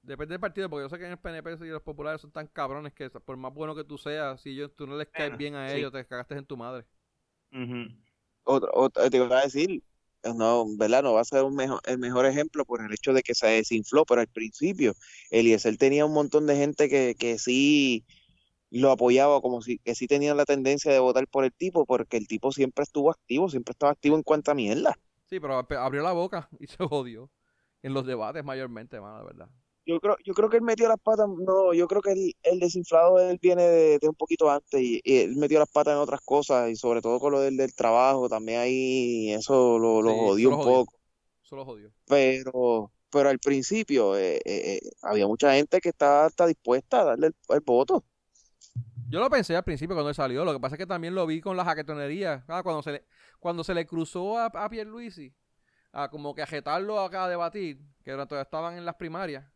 Depende 0.03 0.35
del 0.35 0.41
partido, 0.41 0.71
porque 0.71 0.85
yo 0.85 0.89
sé 0.89 0.99
que 0.99 1.05
en 1.05 1.13
el 1.13 1.19
PNP 1.19 1.67
y 1.67 1.69
los 1.69 1.83
populares 1.83 2.21
son 2.21 2.31
tan 2.31 2.47
cabrones 2.47 2.95
que 2.95 3.11
por 3.11 3.37
más 3.37 3.53
bueno 3.53 3.75
que 3.75 3.85
tú 3.85 3.99
seas, 3.99 4.41
si 4.41 4.55
yo, 4.55 4.71
tú 4.71 4.87
no 4.87 4.97
les 4.97 5.09
caes 5.09 5.37
bien 5.37 5.55
a 5.55 5.71
ellos, 5.73 5.93
te 5.93 6.07
cagaste 6.07 6.35
en 6.35 6.47
tu 6.47 6.57
madre. 6.57 6.87
te 9.11 9.17
iba 9.17 9.39
a 9.39 9.43
decir, 9.43 9.83
no, 10.25 10.67
¿verdad? 10.77 11.03
No 11.03 11.15
va 11.15 11.21
a 11.21 11.25
ser 11.25 11.45
el 11.87 11.99
mejor 11.99 12.27
ejemplo 12.27 12.65
por 12.65 12.85
el 12.85 12.93
hecho 12.93 13.13
de 13.13 13.23
que 13.23 13.35
se 13.35 13.47
desinfló, 13.47 14.05
pero 14.05 14.21
al 14.21 14.29
principio 14.29 14.95
Eliezer 15.31 15.77
tenía 15.77 16.05
un 16.05 16.13
montón 16.13 16.47
de 16.47 16.57
gente 16.57 16.89
que, 16.89 17.15
que 17.19 17.39
sí 17.39 18.05
lo 18.71 18.91
apoyaba, 18.91 19.41
como 19.41 19.63
si 19.63 19.79
que 19.79 19.95
sí 19.95 20.07
tenía 20.07 20.35
la 20.35 20.45
tendencia 20.45 20.93
de 20.93 20.99
votar 20.99 21.27
por 21.29 21.45
el 21.45 21.53
tipo, 21.53 21.87
porque 21.87 22.17
el 22.17 22.27
tipo 22.27 22.53
siempre 22.53 22.83
estuvo 22.83 23.11
activo, 23.11 23.49
siempre 23.49 23.73
estaba 23.73 23.93
activo 23.93 24.17
en 24.17 24.23
cuanta 24.23 24.55
mierda. 24.55 24.99
Sí, 25.25 25.41
pero 25.41 25.59
abrió 25.59 26.03
la 26.03 26.13
boca 26.13 26.49
y 26.59 26.67
se 26.67 26.77
jodió 26.85 27.31
en 27.83 27.95
los 27.95 28.07
debates 28.07 28.45
mayormente, 28.45 29.01
mano, 29.01 29.19
de 29.19 29.25
verdad 29.25 29.49
yo 29.89 30.01
creo, 30.01 30.17
yo 30.23 30.35
creo 30.35 30.51
que 30.51 30.59
él 30.59 30.63
metió 30.63 30.87
las 30.87 31.01
patas, 31.01 31.27
no, 31.27 31.73
yo 31.73 31.89
creo 31.89 32.03
que 32.03 32.35
el, 32.43 32.61
desinflado 32.61 33.17
de 33.17 33.31
él 33.31 33.39
viene 33.41 33.63
de, 33.63 33.99
un 34.07 34.15
poquito 34.15 34.51
antes 34.51 34.79
y, 34.79 35.01
él 35.03 35.35
metió 35.37 35.59
las 35.59 35.71
patas 35.71 35.95
en 35.95 36.01
otras 36.01 36.21
cosas 36.21 36.69
y 36.71 36.77
sobre 36.77 37.01
todo 37.01 37.19
con 37.19 37.33
lo 37.33 37.41
del, 37.41 37.57
del 37.57 37.75
trabajo, 37.75 38.29
también 38.29 38.61
ahí 38.61 39.33
eso 39.33 39.79
lo, 39.79 40.03
lo 40.03 40.15
jodió 40.15 40.51
un 40.51 40.63
poco. 40.63 40.95
Eso 41.43 41.57
lo 41.57 41.65
jodió. 41.65 41.91
Pero, 42.07 42.93
pero 43.11 43.31
al 43.31 43.39
principio 43.39 44.15
eh, 44.15 44.37
eh, 44.37 44.43
eh, 44.45 44.81
había 45.01 45.27
mucha 45.27 45.55
gente 45.55 45.81
que 45.81 45.89
estaba, 45.89 46.29
dispuesta 46.47 47.01
a 47.01 47.05
darle 47.05 47.31
el, 47.49 47.61
voto. 47.61 48.05
Yo 49.09 49.21
lo 49.21 49.31
pensé 49.31 49.57
al 49.57 49.65
principio 49.65 49.97
cuando 49.97 50.11
él 50.11 50.15
salió, 50.15 50.45
lo 50.45 50.53
que 50.53 50.61
pasa 50.61 50.75
es 50.75 50.79
que 50.79 50.87
también 50.87 51.15
lo 51.15 51.27
vi 51.27 51.41
con 51.41 51.57
la 51.57 51.65
jaquetonería, 51.65 52.45
ah, 52.49 52.63
cuando 52.63 52.83
se 52.83 52.93
le, 52.93 53.07
cuando 53.41 53.65
se 53.65 53.73
le 53.73 53.87
cruzó 53.87 54.37
a, 54.37 54.47
a 54.53 54.69
Pierluisi, 54.69 55.35
a 55.93 56.11
como 56.11 56.35
que 56.35 56.43
ajetarlo 56.43 57.01
acá 57.01 57.25
a 57.25 57.29
debatir, 57.31 57.81
que 58.05 58.11
todavía 58.13 58.43
estaban 58.43 58.77
en 58.77 58.85
las 58.85 58.97
primarias 58.97 59.47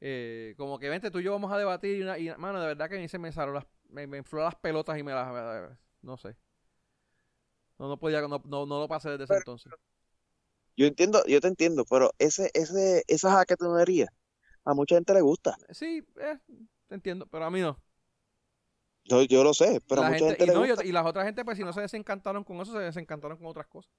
eh, 0.00 0.54
como 0.56 0.78
que 0.78 0.88
vente 0.88 1.10
tú 1.10 1.20
y 1.20 1.24
yo 1.24 1.32
vamos 1.32 1.52
a 1.52 1.58
debatir 1.58 1.98
y, 1.98 2.02
una, 2.02 2.18
y 2.18 2.30
mano, 2.36 2.60
de 2.60 2.66
verdad 2.66 2.88
que 2.88 2.96
a 2.96 3.00
mí 3.00 3.08
se 3.08 3.18
me 3.18 3.32
salieron 3.32 3.54
las, 3.56 3.66
me, 3.88 4.06
me 4.06 4.22
las 4.32 4.54
pelotas 4.56 4.98
y 4.98 5.02
me 5.02 5.12
las, 5.12 5.70
no 6.02 6.16
sé. 6.16 6.36
No, 7.78 7.88
no 7.88 7.98
podía, 7.98 8.20
no, 8.22 8.40
no, 8.44 8.66
lo 8.66 8.88
pasé 8.88 9.10
desde 9.10 9.24
ese 9.24 9.34
entonces. 9.34 9.72
Yo 10.76 10.86
entiendo, 10.86 11.24
yo 11.26 11.40
te 11.40 11.48
entiendo, 11.48 11.84
pero 11.88 12.12
ese, 12.18 12.50
ese, 12.54 13.04
esa 13.06 13.30
jaquetonería 13.32 14.08
a 14.64 14.74
mucha 14.74 14.96
gente 14.96 15.14
le 15.14 15.20
gusta. 15.20 15.56
Sí, 15.70 16.04
eh, 16.20 16.38
te 16.88 16.94
entiendo, 16.94 17.26
pero 17.26 17.44
a 17.44 17.50
mí 17.50 17.60
no. 17.60 17.78
Yo, 19.04 19.22
yo 19.22 19.44
lo 19.44 19.52
sé, 19.52 19.80
pero 19.86 20.02
a 20.02 20.10
mucha 20.10 20.18
gente- 20.24 20.36
gente, 20.38 20.44
y, 20.44 20.46
le 20.48 20.54
no, 20.54 20.66
gusta 20.66 20.84
y 20.84 20.92
las 20.92 21.04
otras 21.06 21.26
gente, 21.26 21.44
pues 21.44 21.58
si 21.58 21.64
no 21.64 21.72
se 21.72 21.82
desencantaron 21.82 22.42
con 22.42 22.56
eso, 22.60 22.72
se 22.72 22.78
desencantaron 22.78 23.36
con 23.36 23.46
otras 23.48 23.66
cosas. 23.66 23.92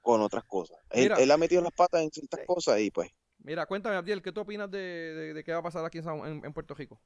con 0.00 0.20
otras 0.20 0.44
cosas. 0.44 0.76
Él, 0.90 1.04
Mira. 1.04 1.16
él 1.16 1.30
ha 1.30 1.36
metido 1.38 1.62
las 1.62 1.72
patas 1.72 2.02
en 2.02 2.10
ciertas 2.10 2.40
cosas 2.46 2.78
y 2.80 2.90
pues, 2.90 3.10
Mira, 3.44 3.66
cuéntame, 3.66 3.96
Abdiel, 3.96 4.22
¿qué 4.22 4.32
tú 4.32 4.40
opinas 4.40 4.70
de, 4.70 4.78
de, 4.78 5.34
de 5.34 5.44
qué 5.44 5.52
va 5.52 5.58
a 5.58 5.62
pasar 5.62 5.84
aquí 5.84 5.98
en, 5.98 6.08
en- 6.08 6.44
en 6.44 6.52
Puerto 6.52 6.74
Rico? 6.74 6.98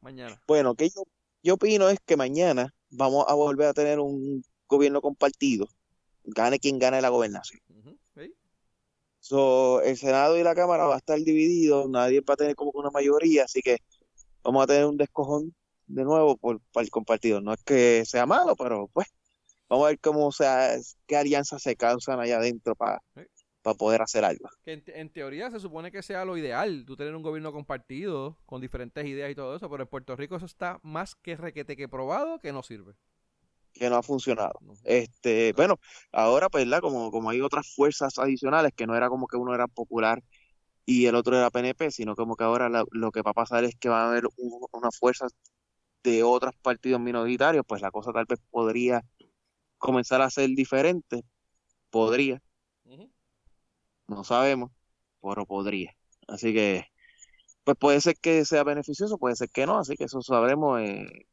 Mañana. 0.00 0.42
bueno, 0.48 0.74
que 0.74 0.90
yo, 0.90 1.04
yo 1.44 1.54
opino 1.54 1.88
es 1.88 1.98
que 2.04 2.16
mañana 2.16 2.74
vamos 2.90 3.24
a 3.28 3.34
volver 3.34 3.68
a 3.68 3.72
tener 3.72 4.00
un 4.00 4.42
gobierno 4.68 5.00
compartido, 5.00 5.68
gane 6.24 6.58
quien 6.58 6.80
gane 6.80 7.00
la 7.00 7.08
gobernación. 7.08 7.60
¿sí? 8.16 8.34
So, 9.20 9.80
el 9.82 9.96
Senado 9.96 10.36
y 10.36 10.42
la 10.42 10.56
Cámara 10.56 10.86
va 10.86 10.94
a 10.94 10.98
estar 10.98 11.16
divididos, 11.20 11.88
nadie 11.88 12.20
va 12.22 12.34
a 12.34 12.36
tener 12.36 12.56
como 12.56 12.72
que 12.72 12.78
una 12.78 12.90
mayoría, 12.90 13.44
así 13.44 13.60
que 13.62 13.78
vamos 14.42 14.64
a 14.64 14.66
tener 14.66 14.84
un 14.86 14.96
descojón 14.96 15.54
de 15.86 16.02
nuevo 16.02 16.36
por, 16.36 16.60
por 16.72 16.82
el 16.82 16.90
compartido. 16.90 17.40
No 17.40 17.52
es 17.52 17.62
que 17.62 18.02
sea 18.04 18.26
malo, 18.26 18.56
pero 18.56 18.88
pues 18.92 19.06
vamos 19.68 19.84
a 19.86 19.88
ver 19.90 20.00
cómo 20.00 20.32
sea, 20.32 20.76
qué 21.06 21.16
alianzas 21.16 21.62
se 21.62 21.76
causan 21.76 22.18
allá 22.18 22.38
adentro 22.38 22.74
para 22.74 23.00
Sí. 23.14 23.22
Poder 23.62 24.02
hacer 24.02 24.24
algo. 24.24 24.48
Que 24.64 24.72
en, 24.72 24.84
te- 24.84 25.00
en 25.00 25.08
teoría 25.10 25.50
se 25.50 25.60
supone 25.60 25.90
que 25.92 26.02
sea 26.02 26.24
lo 26.24 26.36
ideal, 26.36 26.84
tú 26.86 26.96
tener 26.96 27.14
un 27.14 27.22
gobierno 27.22 27.52
compartido 27.52 28.36
con 28.46 28.60
diferentes 28.60 29.04
ideas 29.06 29.30
y 29.30 29.34
todo 29.34 29.56
eso, 29.56 29.70
pero 29.70 29.84
en 29.84 29.88
Puerto 29.88 30.16
Rico 30.16 30.36
eso 30.36 30.46
está 30.46 30.80
más 30.82 31.14
que 31.14 31.36
requete 31.36 31.76
que 31.76 31.88
probado 31.88 32.38
que 32.38 32.52
no 32.52 32.62
sirve. 32.62 32.94
que 33.72 33.88
no 33.88 33.96
ha 33.96 34.02
funcionado. 34.02 34.52
No. 34.60 34.74
Este, 34.84 35.52
bueno, 35.54 35.78
ahora 36.12 36.50
pues, 36.50 36.64
¿verdad? 36.64 36.80
Como, 36.82 37.10
como 37.10 37.30
hay 37.30 37.40
otras 37.40 37.72
fuerzas 37.74 38.18
adicionales, 38.18 38.72
que 38.76 38.86
no 38.86 38.94
era 38.94 39.08
como 39.08 39.26
que 39.26 39.36
uno 39.38 39.54
era 39.54 39.66
popular 39.66 40.22
y 40.84 41.06
el 41.06 41.14
otro 41.14 41.36
era 41.36 41.50
PNP, 41.50 41.90
sino 41.90 42.14
como 42.14 42.36
que 42.36 42.44
ahora 42.44 42.68
la- 42.68 42.84
lo 42.90 43.10
que 43.10 43.22
va 43.22 43.30
a 43.30 43.34
pasar 43.34 43.64
es 43.64 43.74
que 43.76 43.88
va 43.88 44.02
a 44.04 44.08
haber 44.10 44.26
un- 44.36 44.66
unas 44.72 44.98
fuerzas 44.98 45.32
de 46.02 46.22
otros 46.22 46.52
partidos 46.60 47.00
minoritarios, 47.00 47.64
pues 47.66 47.80
la 47.80 47.90
cosa 47.90 48.12
tal 48.12 48.26
vez 48.28 48.40
podría 48.50 49.02
comenzar 49.78 50.20
a 50.20 50.30
ser 50.30 50.50
diferente, 50.50 51.22
podría, 51.90 52.42
Ujú. 52.84 53.10
No 54.06 54.24
sabemos, 54.24 54.70
pero 55.20 55.46
podría. 55.46 55.94
Así 56.28 56.52
que, 56.52 56.86
pues 57.64 57.76
puede 57.76 58.00
ser 58.00 58.16
que 58.16 58.44
sea 58.44 58.64
beneficioso, 58.64 59.18
puede 59.18 59.36
ser 59.36 59.50
que 59.50 59.66
no, 59.66 59.78
así 59.78 59.96
que 59.96 60.04
eso 60.04 60.20
sabremos 60.22 60.80
eh, 60.80 61.26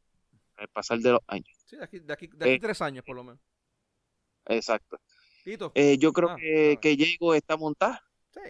al 0.57 0.67
pasar 0.69 0.99
de 0.99 1.11
los 1.11 1.21
años. 1.27 1.47
Sí, 1.65 1.75
de 1.77 1.83
aquí, 1.83 1.99
de 1.99 2.13
aquí, 2.13 2.27
de 2.27 2.45
aquí 2.45 2.53
Eh. 2.55 2.59
tres 2.59 2.81
años 2.81 3.03
por 3.05 3.15
lo 3.15 3.23
menos. 3.23 3.39
Exacto. 4.45 4.99
Tito. 5.43 5.71
Eh, 5.75 5.97
yo 5.97 6.11
creo 6.11 6.31
Ah, 6.31 6.35
que, 6.35 6.77
que 6.81 6.95
Diego 6.95 7.33
está 7.33 7.55
montada. 7.57 8.03
Sí. 8.33 8.41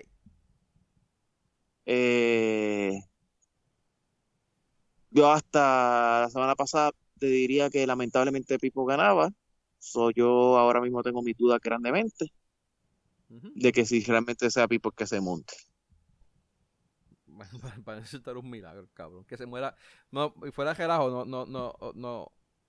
Eh, 1.85 2.99
yo 5.11 5.31
hasta 5.31 6.21
la 6.21 6.29
semana 6.29 6.55
pasada 6.55 6.91
te 7.19 7.25
diría 7.27 7.69
que 7.69 7.85
lamentablemente 7.87 8.59
Pipo 8.59 8.85
ganaba. 8.85 9.29
So, 9.79 10.11
yo 10.11 10.57
ahora 10.57 10.81
mismo 10.81 11.01
tengo 11.03 11.21
mis 11.21 11.37
dudas 11.37 11.59
grandemente 11.61 12.31
De 13.30 13.72
que 13.72 13.85
si 13.85 14.03
realmente 14.03 14.49
sea 14.49 14.68
Pipo 14.68 14.91
que 14.91 15.06
se 15.07 15.22
monte. 15.22 15.53
Va 17.27 17.45
va 17.88 17.93
a 17.93 17.95
necesitar 17.99 18.35
un 18.38 18.49
milagro, 18.49 18.88
cabrón. 18.93 19.23
Que 19.26 19.38
se 19.38 19.45
muera. 19.45 19.76
No, 20.11 20.34
y 20.45 20.51
fuera 20.51 20.73
relajo, 20.73 21.10
no, 21.10 21.26
no, 21.26 21.45
no, 21.45 21.76
no. 21.95 22.22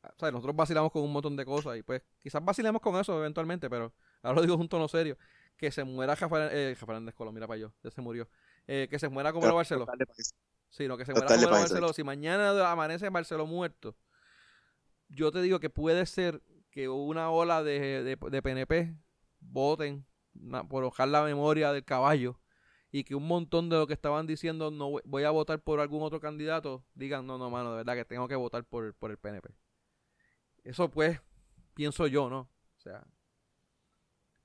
O 0.02 0.18
sea, 0.18 0.30
nosotros 0.30 0.56
vacilamos 0.56 0.92
con 0.92 1.02
un 1.02 1.12
montón 1.12 1.36
de 1.36 1.44
cosas 1.44 1.76
y 1.76 1.82
pues 1.82 2.02
quizás 2.22 2.42
vacilemos 2.44 2.80
con 2.80 2.96
eso 2.96 3.18
eventualmente, 3.18 3.68
pero 3.68 3.92
ahora 4.22 4.36
lo 4.36 4.42
digo 4.42 4.56
un 4.56 4.68
tono 4.68 4.88
serio. 4.88 5.18
Que 5.56 5.70
se 5.70 5.84
muera 5.84 6.14
Rafael, 6.14 6.48
eh, 6.52 6.76
Colón, 7.14 7.34
mira 7.34 7.46
para 7.46 7.58
yo, 7.58 7.72
ya 7.82 7.90
se 7.90 8.00
murió. 8.00 8.28
Eh, 8.66 8.86
que 8.90 8.98
se 8.98 9.08
muera 9.10 9.30
como 9.32 9.42
Pero- 9.42 9.56
Barceló. 9.56 9.84
Dale 9.84 10.06
pa' 10.06 10.14
eso. 10.16 10.34
Sí, 10.70 10.86
no, 10.88 10.96
que 10.96 11.04
se 11.04 11.12
muera 11.12 11.26
como. 11.26 11.50
Barceló. 11.50 11.92
Si 11.92 12.02
mañana 12.04 12.70
amanece 12.70 13.08
Barceló 13.10 13.46
muerto, 13.46 13.94
yo 15.08 15.30
te 15.32 15.42
digo 15.42 15.60
que 15.60 15.68
puede 15.68 16.06
ser 16.06 16.42
que 16.70 16.88
una 16.88 17.30
ola 17.30 17.62
de, 17.62 18.02
de, 18.04 18.16
de 18.16 18.42
PNP 18.42 18.94
voten 19.40 20.06
por 20.68 20.84
ojar 20.84 21.08
la 21.08 21.22
memoria 21.22 21.72
del 21.72 21.84
caballo 21.84 22.40
y 22.92 23.04
que 23.04 23.14
un 23.14 23.26
montón 23.26 23.68
de 23.68 23.76
lo 23.76 23.86
que 23.86 23.92
estaban 23.94 24.26
diciendo 24.26 24.70
no 24.70 24.90
voy- 25.04 25.24
a 25.24 25.30
votar 25.30 25.60
por 25.60 25.80
algún 25.80 26.02
otro 26.02 26.20
candidato 26.20 26.84
digan 26.94 27.26
no, 27.26 27.38
no, 27.38 27.50
mano, 27.50 27.70
de 27.72 27.76
verdad 27.78 27.94
que 27.94 28.04
tengo 28.04 28.26
que 28.28 28.36
votar 28.36 28.64
por, 28.64 28.94
por 28.94 29.10
el 29.10 29.18
PNP. 29.18 29.50
Eso 30.64 30.90
pues, 30.90 31.20
pienso 31.74 32.06
yo, 32.06 32.28
¿no? 32.28 32.40
O 32.40 32.80
sea, 32.80 33.06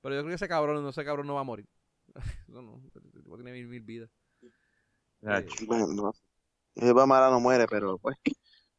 pero 0.00 0.14
yo 0.14 0.20
creo 0.20 0.30
que 0.30 0.34
ese 0.36 0.48
cabrón, 0.48 0.82
no, 0.82 0.88
ese 0.90 1.04
cabrón 1.04 1.26
no 1.26 1.34
va 1.34 1.40
a 1.40 1.44
morir. 1.44 1.68
no, 2.48 2.62
no, 2.62 2.80
tiene 3.36 3.52
mil, 3.52 3.66
mil 3.66 3.80
vidas. 3.82 4.10
Eh, 5.22 5.46
Bueno, 5.66 5.86
no. 5.88 6.12
Mara 7.06 7.30
no 7.30 7.40
muere, 7.40 7.66
pero 7.66 7.98
pues. 7.98 8.16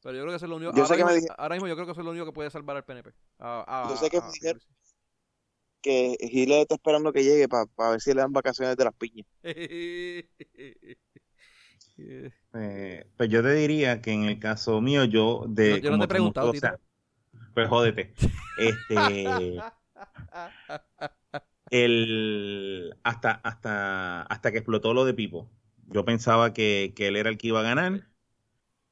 Pero 0.02 0.16
yo 0.16 0.22
creo 0.22 0.32
que 0.32 0.36
eso 0.38 0.46
es 0.46 0.50
lo 0.50 0.56
único. 0.56 0.72
Yo 0.72 0.86
sé 0.86 0.94
ahora, 0.94 0.98
que 0.98 1.04
me 1.04 1.12
mismo, 1.14 1.28
dije- 1.28 1.36
ahora 1.38 1.56
mismo 1.56 1.68
yo 1.68 1.76
creo 1.76 1.86
que 1.86 1.92
eso 1.92 2.02
es 2.02 2.06
lo 2.06 2.12
único 2.12 2.26
que 2.28 2.32
puede 2.32 2.50
salvar 2.50 2.78
al 2.78 2.86
PNP. 2.86 3.14
A- 3.40 3.66
a- 3.68 3.90
Yo 3.90 3.98
sé 3.98 4.10
que 4.10 4.18
a- 4.18 4.22
me 4.22 4.32
dijeron-. 4.32 4.62
Que 5.82 6.18
Giles 6.20 6.62
está 6.64 6.76
esperando 6.76 7.14
que 7.14 7.24
llegue 7.24 7.48
para 7.48 7.66
ver 7.92 8.02
si 8.02 8.14
le 8.14 8.22
dan 8.22 8.34
vacaciones 8.34 8.76
de 8.76 8.84
las 8.84 8.94
piñas. 8.94 9.26
Eh, 12.54 13.06
pues 13.18 13.30
yo 13.30 13.42
te 13.42 13.54
diría 13.54 14.02
que 14.02 14.12
en 14.12 14.24
el 14.26 14.40
caso 14.40 14.82
mío, 14.82 15.04
yo 15.06 15.46
de. 15.48 15.72
No, 15.72 15.78
yo 15.78 15.82
no 15.82 15.82
te 15.82 15.88
he 15.88 15.90
como- 15.90 15.98
como 15.98 16.08
preguntado, 16.08 16.52
tú, 16.52 16.58
o 16.58 16.60
sea, 16.60 16.80
pues 17.54 17.68
jódete. 17.68 18.14
Este. 18.60 19.26
el 21.72 22.96
hasta 23.04 23.32
hasta 23.32 24.22
hasta 24.24 24.52
que 24.52 24.60
explotó 24.60 24.94
lo 24.94 25.06
de 25.06 25.14
Pipo. 25.14 25.50
Yo 25.88 26.06
pensaba 26.06 26.54
que, 26.54 26.94
que 26.96 27.08
él 27.08 27.16
era 27.16 27.30
el 27.30 27.38
que 27.38 27.48
iba 27.48 27.60
a 27.62 27.64
ganar. 27.64 28.08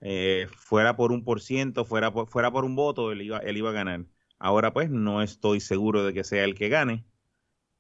Eh, 0.02 0.48
fuera 0.56 0.96
por 0.98 1.12
un 1.12 1.24
por 1.24 1.42
ciento, 1.42 1.86
fuera 1.86 2.12
por, 2.14 2.28
fuera 2.30 2.52
por 2.52 2.64
un 2.66 2.76
voto, 2.76 3.12
él 3.12 3.22
iba, 3.24 3.40
él 3.40 3.58
iba 3.58 3.70
a 3.72 3.74
ganar. 3.74 4.06
Ahora 4.46 4.74
pues 4.74 4.92
no 4.92 5.24
estoy 5.24 5.60
seguro 5.60 6.04
de 6.04 6.14
que 6.14 6.24
sea 6.24 6.44
el 6.44 6.54
que 6.56 6.70
gane. 6.70 7.04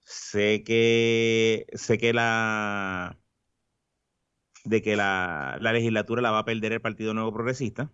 Sé 0.03 0.63
que 0.63 1.67
sé 1.73 1.97
que 1.99 2.11
la 2.13 3.19
de 4.63 4.81
que 4.81 4.95
la, 4.95 5.57
la 5.61 5.73
legislatura 5.73 6.21
la 6.23 6.31
va 6.31 6.39
a 6.39 6.45
perder 6.45 6.73
el 6.73 6.81
Partido 6.81 7.13
Nuevo 7.13 7.31
Progresista. 7.33 7.91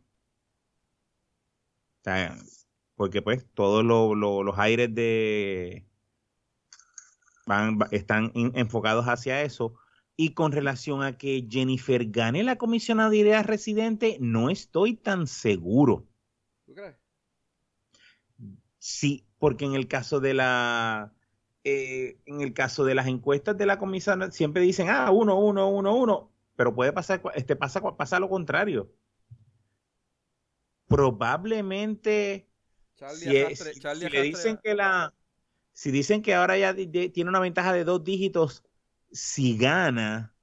Porque 2.95 3.21
pues 3.21 3.45
todos 3.53 3.83
lo- 3.83 4.15
lo- 4.15 4.43
los 4.43 4.57
aires 4.57 4.93
de 4.95 5.85
van, 7.45 7.77
va- 7.79 7.87
están 7.91 8.31
en- 8.35 8.51
enfocados 8.55 9.05
hacia 9.05 9.41
eso. 9.43 9.75
Y 10.15 10.33
con 10.33 10.51
relación 10.51 11.03
a 11.03 11.17
que 11.17 11.47
Jennifer 11.49 12.05
gane 12.09 12.43
la 12.43 12.57
comisionaduría 12.57 13.43
residente, 13.43 14.17
no 14.21 14.49
estoy 14.49 14.95
tan 14.95 15.27
seguro. 15.27 16.07
¿Tú 16.65 16.73
crees? 16.73 17.00
Sí, 18.81 19.27
porque 19.39 19.65
en 19.65 19.75
el 19.75 19.87
caso 19.87 20.19
de 20.19 20.33
la 20.33 21.13
eh, 21.63 22.19
en 22.25 22.41
el 22.41 22.53
caso 22.53 22.83
de 22.85 22.95
las 22.95 23.07
encuestas 23.07 23.55
de 23.57 23.65
la 23.67 23.77
comisión 23.79 24.31
siempre 24.31 24.63
dicen 24.63 24.89
ah 24.89 25.11
uno 25.11 25.37
uno 25.39 25.69
uno 25.69 25.95
uno, 25.95 26.33
pero 26.55 26.73
puede 26.75 26.91
pasar 26.93 27.21
este 27.35 27.55
pasa 27.55 27.81
pasa 27.97 28.19
lo 28.19 28.29
contrario. 28.29 28.91
Probablemente 30.87 32.49
Charlie 32.95 33.27
si, 33.27 33.37
es- 33.37 33.59
Arrastre- 33.59 33.73
si- 33.73 33.81
Charlie 33.81 34.07
si 34.07 34.09
le 34.09 34.21
dicen 34.21 34.57
que 34.63 34.75
la 34.75 35.13
si 35.73 35.91
dicen 35.91 36.21
que 36.23 36.35
ahora 36.35 36.57
ya 36.57 36.75
tiene 36.75 37.29
una 37.29 37.39
ventaja 37.41 37.73
de 37.73 37.85
dos 37.85 38.03
dígitos 38.03 38.63
si 39.11 39.57
gana 39.57 40.35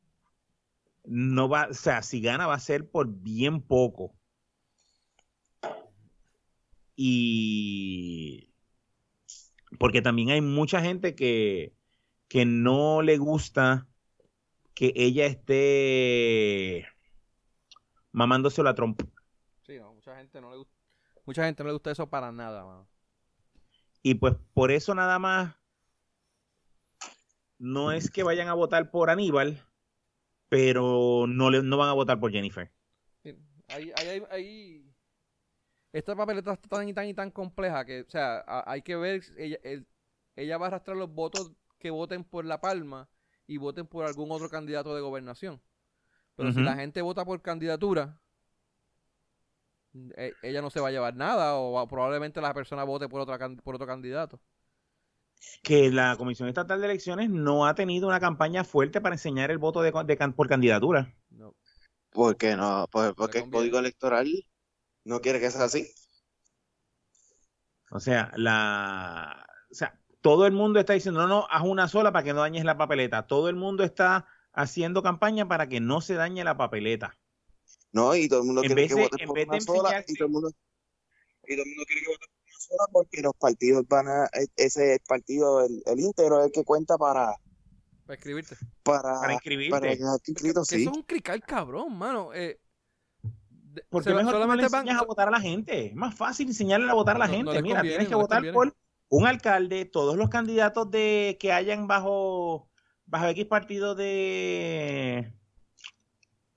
no 1.05 1.49
va 1.49 1.67
o 1.71 1.75
sea 1.75 2.03
si 2.03 2.21
gana 2.21 2.47
va 2.47 2.55
a 2.55 2.61
ser 2.61 2.89
por 2.91 3.09
bien 3.09 3.61
poco 3.63 4.18
y 7.01 8.53
porque 9.79 10.03
también 10.03 10.31
hay 10.31 10.41
mucha 10.41 10.81
gente 10.83 11.15
que 11.15 11.73
que 12.27 12.45
no 12.45 13.03
le 13.03 13.19
gusta 13.19 13.87
que 14.75 14.93
ella 14.97 15.27
esté 15.27 16.89
mamándose 18.11 18.65
la 18.65 18.75
trompa 18.75 19.05
Sí, 19.63 19.79
no, 19.79 19.95
mucha 19.95 20.17
gente 20.17 20.41
no 20.41 20.51
le 20.51 20.57
gusta. 20.57 20.75
Mucha 21.25 21.45
gente 21.45 21.63
no 21.63 21.69
le 21.69 21.75
gusta 21.75 21.91
eso 21.93 22.09
para 22.09 22.33
nada, 22.33 22.65
mano. 22.65 22.89
Y 24.03 24.15
pues 24.15 24.35
por 24.55 24.73
eso 24.73 24.95
nada 24.95 25.19
más 25.19 25.55
no 27.59 27.93
es 27.93 28.11
que 28.11 28.23
vayan 28.25 28.49
a 28.49 28.55
votar 28.55 28.91
por 28.91 29.11
Aníbal, 29.11 29.63
pero 30.49 31.27
no, 31.29 31.51
le, 31.51 31.63
no 31.63 31.77
van 31.77 31.91
a 31.91 31.93
votar 31.93 32.19
por 32.19 32.33
Jennifer. 32.33 32.73
Ahí, 33.69 33.93
ahí- 34.31 34.88
Esta 35.93 36.15
papeleta 36.15 36.53
está 36.53 36.69
tan 36.69 36.89
y 36.89 36.93
tan 36.93 37.07
y 37.07 37.15
tan 37.15 37.31
compleja 37.31 37.85
que, 37.85 38.03
o 38.03 38.11
sea, 38.11 38.45
a- 38.47 38.71
hay 38.71 38.83
que 38.83 38.97
ver, 38.97 39.23
si 39.23 39.33
ella, 39.39 39.59
el- 39.63 39.87
ella 40.37 40.59
va 40.59 40.67
a 40.67 40.69
arrastrar 40.69 40.97
los 40.97 41.13
votos 41.13 41.51
que 41.79 41.91
voten 41.91 42.25
por 42.25 42.45
La 42.45 42.61
Palma 42.61 43.09
y 43.47 43.57
voten 43.57 43.87
por 43.87 44.05
algún 44.05 44.31
otro 44.31 44.49
candidato 44.51 44.95
de 44.95 45.01
gobernación. 45.01 45.61
Pero 46.37 46.53
si 46.53 46.61
la 46.61 46.77
gente 46.77 47.03
vota 47.03 47.25
por 47.25 47.41
candidatura, 47.43 48.21
e- 50.17 50.35
ella 50.43 50.63
no 50.63 50.71
se 50.71 50.81
va 50.81 50.89
a 50.89 50.91
llevar 50.93 51.17
nada 51.17 51.57
o 51.57 51.73
va- 51.73 51.89
probablemente 51.89 52.41
la 52.41 52.55
persona 52.55 52.85
vote 52.85 53.09
por, 53.09 53.21
otra, 53.21 53.39
por 53.65 53.75
otro 53.75 53.87
candidato. 53.87 54.39
Que 55.63 55.91
la 55.91 56.17
Comisión 56.17 56.49
Estatal 56.49 56.81
de 56.81 56.87
Elecciones 56.87 57.31
no 57.31 57.67
ha 57.67 57.75
tenido 57.75 58.07
una 58.09 58.21
campaña 58.21 58.65
fuerte 58.65 59.01
para 59.01 59.15
enseñar 59.15 59.51
el 59.51 59.59
voto 59.59 59.83
de, 59.83 59.93
por 59.93 60.49
candidatura. 60.49 61.15
No. 61.31 61.55
¿Por 62.11 62.37
qué 62.37 62.57
no? 62.57 62.87
Pues 62.91 63.13
porque 63.15 63.39
el 63.39 63.51
código 63.51 63.79
electoral 63.79 64.29
no 65.09 65.21
quiere 65.21 65.41
que 65.41 65.51
sea 65.51 65.65
así. 65.65 65.91
O 67.91 68.01
sea, 68.01 68.31
la, 68.37 69.47
o 69.71 69.75
sea, 69.75 69.99
todo 70.21 70.47
el 70.47 70.53
mundo 70.53 70.79
está 70.79 70.93
diciendo, 70.93 71.21
no, 71.23 71.29
no, 71.29 71.47
haz 71.51 71.63
una 71.65 71.89
sola 71.89 72.13
para 72.13 72.23
que 72.25 72.35
no 72.35 72.41
dañes 72.41 72.65
la 72.65 72.77
papeleta. 72.77 73.27
Todo 73.27 73.49
el 73.49 73.57
mundo 73.57 73.83
está 73.83 74.27
haciendo 74.53 75.03
campaña 75.03 75.49
para 75.49 75.69
que 75.69 75.81
no 75.81 76.01
se 76.01 76.15
dañe 76.15 76.45
la 76.45 76.57
papeleta. 76.57 77.19
No, 77.93 78.15
y 78.15 78.29
todo 78.29 78.41
el 78.41 78.47
mundo 78.47 78.61
En 78.63 78.67
quiere 78.67 78.83
vez 78.83 78.95
que 78.95 79.01
de- 79.01 79.27
por 79.27 79.37
vez 79.37 79.47
de 79.47 79.51
una 79.51 79.61
sola, 79.63 80.05
y 80.07 80.15
todo 80.15 80.27
el 80.27 80.33
mundo, 80.33 80.51
y 81.47 81.55
todo 81.57 81.63
el 81.65 81.69
mundo 81.71 81.85
quiere 81.87 82.03
que 82.03 82.09
voten 82.09 82.29
por 82.29 82.45
una 82.45 82.61
sola 82.61 82.89
porque 82.93 83.23
los 83.23 83.33
partidos 83.39 83.89
van 83.89 84.09
a, 84.09 84.25
e- 84.27 84.47
ese 84.57 85.01
partido, 85.09 85.65
el, 85.65 85.83
el 85.87 86.01
íntegro 86.01 86.41
es 86.41 86.47
el 86.47 86.53
que 86.53 86.65
cuenta 86.65 86.99
para, 86.99 87.33
Para 88.05 88.15
escribirte. 88.19 88.57
para, 88.83 89.19
Para 89.21 89.33
inscribirte. 89.33 89.71
para 89.71 89.95
sí. 89.95 90.83
eso 90.83 90.91
es 90.91 90.97
un 90.99 91.03
crical 91.05 91.41
cabrón, 91.43 91.97
mano. 91.97 92.35
Eh, 92.35 92.61
Porque 93.91 94.11
mejor 94.11 94.25
no 94.25 94.31
le 94.31 94.37
solamente 94.45 94.69
van- 94.71 94.81
enseñas 94.83 95.03
a 95.03 95.05
votar 95.07 95.29
a 95.29 95.31
la 95.31 95.41
gente. 95.41 95.87
Es 95.87 95.95
más 95.95 96.15
fácil 96.15 96.49
enseñarle 96.49 96.91
a 96.91 96.95
votar 96.95 97.17
a 97.17 97.19
la 97.21 97.27
No- 97.27 97.33
no 97.33 97.37
gente. 97.39 97.63
Mira, 97.63 97.77
conviene, 97.81 97.89
tienes 97.89 98.09
que 98.09 98.13
no 98.13 98.19
votar 98.19 98.39
conviene. 98.39 98.55
por 98.55 98.77
un 99.11 99.27
alcalde, 99.27 99.85
todos 99.87 100.17
los 100.17 100.29
candidatos 100.29 100.91
de 100.91 101.37
que 101.41 101.53
hayan 101.53 101.87
bajo, 101.87 102.69
bajo 103.07 103.27
X 103.29 103.47
partido 103.47 103.95
de, 103.95 105.33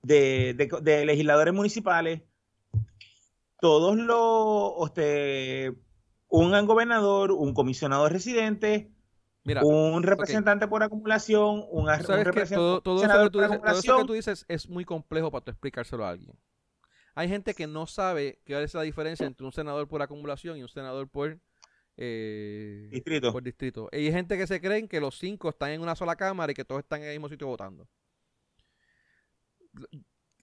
de, 0.02 0.54
de- 0.54 0.80
de 0.82 1.06
legisladores 1.06 1.54
municipales, 1.54 2.22
todos 3.60 3.96
los, 3.96 4.72
este, 4.88 5.72
un 6.28 6.66
gobernador, 6.66 7.32
un 7.32 7.54
comisionado 7.54 8.08
residente, 8.08 8.90
Mira, 9.44 9.62
un 9.64 10.02
representante 10.02 10.68
por 10.68 10.82
acumulación, 10.82 11.64
un, 11.70 11.82
un 11.82 11.88
representante 11.88 12.54
todo, 12.54 12.80
todo 12.80 13.04
eso 13.04 13.22
que 13.22 13.30
tú 13.30 13.40
dices, 13.40 13.60
todo 13.60 13.78
eso 13.78 13.96
que 13.98 14.04
tú 14.04 14.12
dices 14.12 14.44
es 14.48 14.68
muy 14.68 14.84
complejo 14.84 15.30
para 15.30 15.44
tú 15.44 15.50
explicárselo 15.50 16.04
a 16.04 16.10
alguien. 16.10 16.36
Hay 17.14 17.28
gente 17.28 17.54
que 17.54 17.66
no 17.66 17.86
sabe 17.86 18.40
qué 18.44 18.62
es 18.62 18.74
la 18.74 18.82
diferencia 18.82 19.26
entre 19.26 19.44
un 19.44 19.52
senador 19.52 19.86
por 19.88 20.00
acumulación 20.02 20.56
y 20.56 20.62
un 20.62 20.68
senador 20.68 21.08
por, 21.08 21.38
eh, 21.96 22.88
distrito. 22.90 23.32
por 23.32 23.42
distrito. 23.42 23.88
Y 23.92 23.96
hay 23.96 24.12
gente 24.12 24.38
que 24.38 24.46
se 24.46 24.60
creen 24.60 24.88
que 24.88 25.00
los 25.00 25.18
cinco 25.18 25.50
están 25.50 25.70
en 25.70 25.82
una 25.82 25.94
sola 25.94 26.16
cámara 26.16 26.52
y 26.52 26.54
que 26.54 26.64
todos 26.64 26.80
están 26.80 27.02
en 27.02 27.08
el 27.08 27.14
mismo 27.14 27.28
sitio 27.28 27.46
votando. 27.46 27.86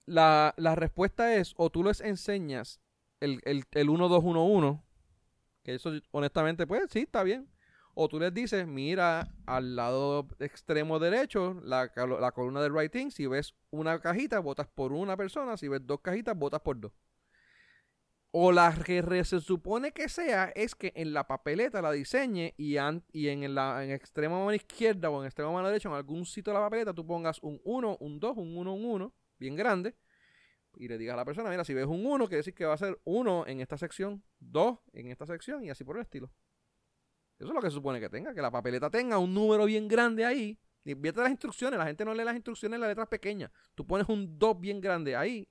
La, 0.06 0.54
la 0.56 0.74
respuesta 0.74 1.34
es, 1.34 1.54
o 1.56 1.70
tú 1.70 1.84
les 1.84 2.00
enseñas 2.00 2.80
el, 3.20 3.40
el, 3.44 3.64
el 3.72 3.88
1-2-1-1, 3.88 4.82
que 5.62 5.74
eso 5.74 5.92
honestamente, 6.10 6.66
pues 6.66 6.84
sí, 6.90 7.00
está 7.00 7.22
bien. 7.22 7.48
O 8.02 8.08
tú 8.08 8.18
les 8.18 8.32
dices, 8.32 8.66
mira 8.66 9.28
al 9.44 9.76
lado 9.76 10.26
extremo 10.38 10.98
derecho, 10.98 11.60
la, 11.62 11.90
la 12.18 12.32
columna 12.32 12.62
del 12.62 12.72
writing, 12.72 13.10
si 13.10 13.26
ves 13.26 13.54
una 13.70 13.98
cajita, 14.00 14.38
votas 14.40 14.68
por 14.68 14.92
una 14.94 15.18
persona, 15.18 15.58
si 15.58 15.68
ves 15.68 15.86
dos 15.86 16.00
cajitas, 16.00 16.34
votas 16.34 16.60
por 16.62 16.80
dos. 16.80 16.92
O 18.30 18.52
la 18.52 18.72
que 18.86 19.02
se 19.24 19.40
supone 19.40 19.92
que 19.92 20.08
sea 20.08 20.50
es 20.54 20.74
que 20.74 20.92
en 20.94 21.12
la 21.12 21.26
papeleta 21.26 21.82
la 21.82 21.92
diseñe 21.92 22.54
y, 22.56 22.78
an- 22.78 23.04
y 23.12 23.28
en 23.28 23.54
la 23.54 23.84
en 23.84 23.90
extrema 23.90 24.38
mano 24.38 24.54
izquierda 24.54 25.10
o 25.10 25.20
en 25.20 25.26
extrema 25.26 25.52
mano 25.52 25.68
derecha, 25.68 25.90
en 25.90 25.96
algún 25.96 26.24
sitio 26.24 26.54
de 26.54 26.58
la 26.58 26.64
papeleta, 26.64 26.94
tú 26.94 27.06
pongas 27.06 27.38
un 27.42 27.60
1, 27.64 27.98
un 28.00 28.18
2, 28.18 28.36
un 28.38 28.56
1, 28.56 28.72
un 28.72 28.84
1, 28.86 29.14
bien 29.38 29.56
grande, 29.56 29.94
y 30.74 30.88
le 30.88 30.96
digas 30.96 31.14
a 31.14 31.16
la 31.18 31.24
persona, 31.26 31.50
mira, 31.50 31.64
si 31.64 31.74
ves 31.74 31.84
un 31.86 32.06
1, 32.06 32.28
quiere 32.28 32.38
decir 32.38 32.54
que 32.54 32.64
va 32.64 32.72
a 32.74 32.78
ser 32.78 32.98
1 33.04 33.46
en 33.46 33.60
esta 33.60 33.76
sección, 33.76 34.22
2 34.38 34.78
en 34.94 35.08
esta 35.08 35.26
sección 35.26 35.64
y 35.64 35.68
así 35.70 35.84
por 35.84 35.96
el 35.96 36.02
estilo. 36.02 36.30
Eso 37.40 37.48
es 37.48 37.54
lo 37.54 37.60
que 37.62 37.68
se 37.68 37.74
supone 37.74 37.98
que 37.98 38.10
tenga, 38.10 38.34
que 38.34 38.42
la 38.42 38.50
papeleta 38.50 38.90
tenga 38.90 39.16
un 39.18 39.32
número 39.32 39.64
bien 39.64 39.88
grande 39.88 40.26
ahí. 40.26 40.58
Y 40.84 40.94
las 40.94 41.30
instrucciones, 41.30 41.78
la 41.78 41.86
gente 41.86 42.04
no 42.04 42.12
lee 42.14 42.22
las 42.24 42.34
instrucciones 42.36 42.76
en 42.76 42.80
las 42.82 42.90
letras 42.90 43.08
pequeñas. 43.08 43.50
Tú 43.74 43.86
pones 43.86 44.06
un 44.08 44.38
2 44.38 44.60
bien 44.60 44.80
grande 44.80 45.16
ahí, 45.16 45.48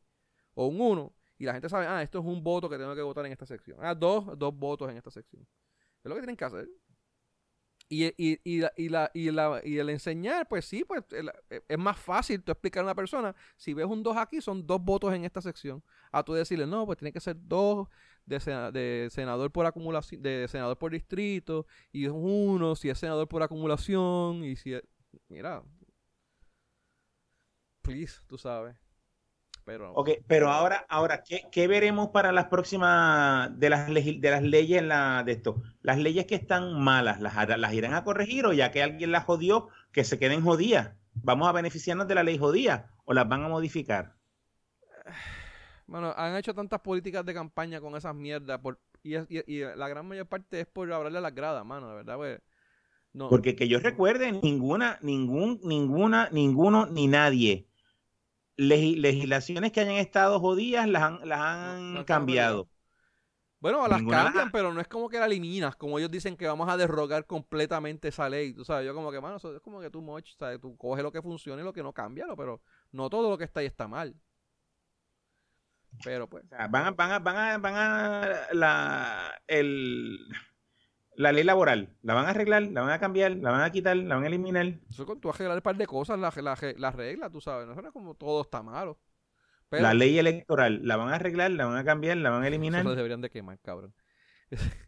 o 0.53 0.67
un 0.67 0.79
1, 0.79 1.13
y 1.39 1.45
la 1.45 1.53
gente 1.53 1.67
sabe, 1.67 1.87
ah, 1.87 2.03
esto 2.03 2.19
es 2.19 2.25
un 2.25 2.43
voto 2.43 2.69
que 2.69 2.77
tengo 2.77 2.95
que 2.95 3.01
votar 3.01 3.25
en 3.25 3.31
esta 3.31 3.45
sección. 3.45 3.77
Ah, 3.81 3.95
dos, 3.95 4.37
dos 4.37 4.55
votos 4.55 4.89
en 4.89 4.97
esta 4.97 5.09
sección. 5.11 5.47
Es 6.03 6.09
lo 6.09 6.15
que 6.15 6.21
tienen 6.21 6.35
que 6.37 6.45
hacer. 6.45 6.69
Y, 7.91 8.05
y, 8.17 8.39
y, 8.43 8.59
la- 8.59 8.71
y, 8.77 8.89
la, 8.89 9.09
y, 9.15 9.31
la, 9.31 9.61
y 9.63 9.77
el 9.79 9.89
enseñar, 9.89 10.47
pues 10.47 10.65
sí, 10.65 10.83
pues 10.83 11.03
el- 11.11 11.31
es 11.67 11.77
más 11.79 11.97
fácil 11.97 12.43
tú 12.43 12.51
explicar 12.51 12.81
a 12.81 12.83
una 12.85 12.93
persona, 12.95 13.35
si 13.57 13.73
ves 13.73 13.87
un 13.87 14.03
2 14.03 14.15
aquí, 14.15 14.41
son 14.41 14.67
dos 14.67 14.79
votos 14.83 15.11
en 15.13 15.25
esta 15.25 15.41
sección. 15.41 15.83
A 16.11 16.21
tú 16.23 16.33
decirle, 16.33 16.67
no, 16.67 16.85
pues 16.85 16.99
tiene 16.99 17.11
que 17.11 17.19
ser 17.19 17.35
dos 17.39 17.87
de, 18.29 18.39
sena- 18.39 18.71
de 18.71 19.09
senador 19.11 19.51
por 19.51 19.65
acumulación, 19.65 20.21
de 20.21 20.47
senador 20.47 20.77
por 20.77 20.91
distrito, 20.91 21.65
y 21.91 22.05
es 22.05 22.11
uno 22.13 22.75
si 22.75 22.89
es 22.89 22.99
senador 22.99 23.27
por 23.27 23.43
acumulación, 23.43 24.43
y 24.45 24.55
si 24.55 24.73
es, 24.75 24.83
mira, 25.29 25.63
please, 27.81 28.21
tú 28.27 28.37
sabes. 28.37 28.75
Pero, 29.65 29.93
Ok, 29.93 30.09
pero 30.27 30.51
ahora, 30.51 30.85
ahora 30.89 31.23
¿qué, 31.23 31.43
qué 31.51 31.67
veremos 31.67 32.09
para 32.09 32.31
las 32.31 32.45
próximas 32.47 33.57
de 33.59 33.69
las, 33.69 33.87
de 33.89 34.19
las 34.31 34.43
leyes 34.43 34.83
la, 34.83 35.23
de 35.25 35.33
esto? 35.33 35.61
Las 35.81 35.97
leyes 35.97 36.25
que 36.25 36.35
están 36.35 36.79
malas, 36.81 37.19
¿las, 37.19 37.35
¿las 37.59 37.73
irán 37.73 37.93
a 37.95 38.03
corregir 38.03 38.45
o 38.45 38.53
ya 38.53 38.71
que 38.71 38.83
alguien 38.83 39.11
las 39.11 39.25
jodió, 39.25 39.67
que 39.91 40.03
se 40.05 40.19
queden 40.19 40.43
jodidas? 40.43 40.95
¿Vamos 41.13 41.49
a 41.49 41.51
beneficiarnos 41.53 42.07
de 42.07 42.15
la 42.15 42.23
ley 42.23 42.37
jodida 42.37 42.93
o 43.05 43.13
las 43.13 43.27
van 43.27 43.43
a 43.43 43.49
modificar? 43.49 44.15
Bueno, 45.89 46.13
han 46.15 46.35
hecho 46.37 46.53
tantas 46.53 46.81
políticas 46.81 47.25
de 47.25 47.33
campaña 47.33 47.81
con 47.81 47.95
esas 47.95 48.15
mierdas 48.15 48.59
por, 48.59 48.79
y, 49.03 49.15
es- 49.15 49.25
y- 49.29 49.43
y 49.53 49.59
la 49.75 49.87
gran 49.89 50.05
mayor 50.07 50.27
parte 50.27 50.59
es 50.61 50.67
por 50.67 50.91
hablarle 50.91 51.17
a 51.17 51.21
las 51.21 51.35
gradas, 51.35 51.65
mano, 51.65 51.89
de 51.89 51.95
verdad, 51.95 52.17
pues. 52.17 52.41
No, 53.13 53.29
Porque 53.29 53.55
que 53.55 53.67
yo 53.69 53.79
recuerde, 53.79 54.31
ninguna, 54.31 54.99
ningún, 55.01 55.59
ninguna, 55.63 56.29
ninguno, 56.31 56.85
ni 56.87 57.07
nadie. 57.07 57.67
legi- 58.57 58.97
legislaciones 58.97 59.71
que 59.71 59.81
hayan 59.81 59.95
estado 59.97 60.39
jodidas 60.39 60.87
las 60.87 61.03
han, 61.03 61.27
las 61.29 61.39
han 61.41 62.05
no 62.05 62.05
cambiado. 62.05 62.69
bueno, 63.59 63.85
las 63.89 64.03
ninguna 64.03 64.05
cambian, 64.05 64.51
pero 64.51 64.73
no 64.73 64.79
es 64.79 64.87
como 64.87 65.09
que 65.09 65.19
la 65.19 65.25
eliminas, 65.25 65.75
como 65.75 65.99
ellos 65.99 66.09
dicen 66.11 66.37
que 66.37 66.47
vamos 66.47 66.69
a 66.69 66.77
derrogar 66.77 67.25
completamente 67.25 68.07
esa 68.07 68.29
ley, 68.29 68.53
tú 68.53 68.63
sabes, 68.63 68.85
yo 68.87 68.95
como 68.95 69.11
que, 69.11 69.19
mano, 69.19 69.35
eso 69.35 69.53
es 69.53 69.61
como 69.61 69.81
que 69.81 69.89
tú 69.89 70.01
much, 70.01 70.29
¿sabes? 70.37 70.61
Tú 70.61 70.77
coges 70.77 71.03
lo 71.03 71.11
que 71.11 71.21
funciona 71.21 71.61
y 71.61 71.65
lo 71.65 71.73
que 71.73 71.83
no, 71.83 71.91
cámbialo, 71.93 72.37
pero 72.37 72.61
no 72.93 73.09
todo 73.09 73.29
lo 73.29 73.37
que 73.37 73.43
está 73.43 73.59
ahí 73.59 73.65
está 73.65 73.87
mal. 73.87 74.15
Pero 76.03 76.27
pues, 76.29 76.45
O 76.45 76.47
sea, 76.47 76.67
van 76.67 76.85
a, 76.87 76.91
van 76.91 77.11
a, 77.11 77.19
van 77.19 77.37
a, 77.37 77.57
van 77.57 77.73
a 77.75 78.29
la, 78.53 79.41
el, 79.47 80.19
la 81.15 81.31
ley 81.31 81.43
laboral, 81.43 81.89
la 82.01 82.13
van 82.13 82.25
a 82.25 82.29
arreglar, 82.29 82.63
la 82.63 82.81
van 82.81 82.91
a 82.91 82.99
cambiar, 82.99 83.31
la 83.31 83.51
van 83.51 83.61
a 83.61 83.71
quitar, 83.71 83.97
la 83.97 84.15
van 84.15 84.23
a 84.23 84.27
eliminar. 84.27 84.79
eso 84.89 85.05
con 85.05 85.19
tú 85.19 85.29
arreglar 85.29 85.57
un 85.57 85.61
par 85.61 85.75
de 85.75 85.85
cosas, 85.85 86.17
la, 86.17 86.31
la, 86.41 86.57
la 86.77 86.91
regla, 86.91 87.29
tú 87.29 87.41
sabes, 87.41 87.67
no 87.67 87.73
es 87.73 87.91
como 87.91 88.15
todo 88.15 88.41
está 88.41 88.63
malo. 88.63 88.97
Pero 89.69 89.83
la 89.83 89.93
ley 89.93 90.17
electoral, 90.17 90.79
la 90.83 90.95
van 90.95 91.09
a 91.09 91.15
arreglar, 91.15 91.51
la 91.51 91.65
van 91.65 91.77
a 91.77 91.83
cambiar, 91.83 92.17
la 92.17 92.31
van 92.31 92.43
a 92.43 92.47
eliminar. 92.47 92.81
eso 92.81 92.95
deberían 92.95 93.21
de 93.21 93.29
quemar, 93.29 93.59
cabrón. 93.59 93.93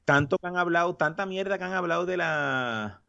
Tanto 0.05 0.38
que 0.38 0.47
han 0.47 0.57
hablado, 0.57 0.95
tanta 0.95 1.25
mierda 1.25 1.57
que 1.57 1.63
han 1.63 1.73
hablado 1.73 2.05
de 2.05 2.17
la 2.17 3.03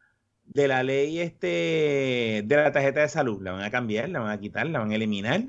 de 0.45 0.69
la 0.69 0.83
ley 0.83 1.21
este 1.21 2.43
de 2.45 2.57
la 2.57 2.73
tarjeta 2.73 3.01
de 3.01 3.09
salud, 3.09 3.41
la 3.41 3.53
van 3.53 3.63
a 3.63 3.71
cambiar, 3.71 4.09
la 4.09 4.21
van 4.21 4.31
a 4.31 4.41
quitar, 4.41 4.67
la 4.67 4.81
van 4.81 4.91
a 4.91 4.95
eliminar. 4.97 5.45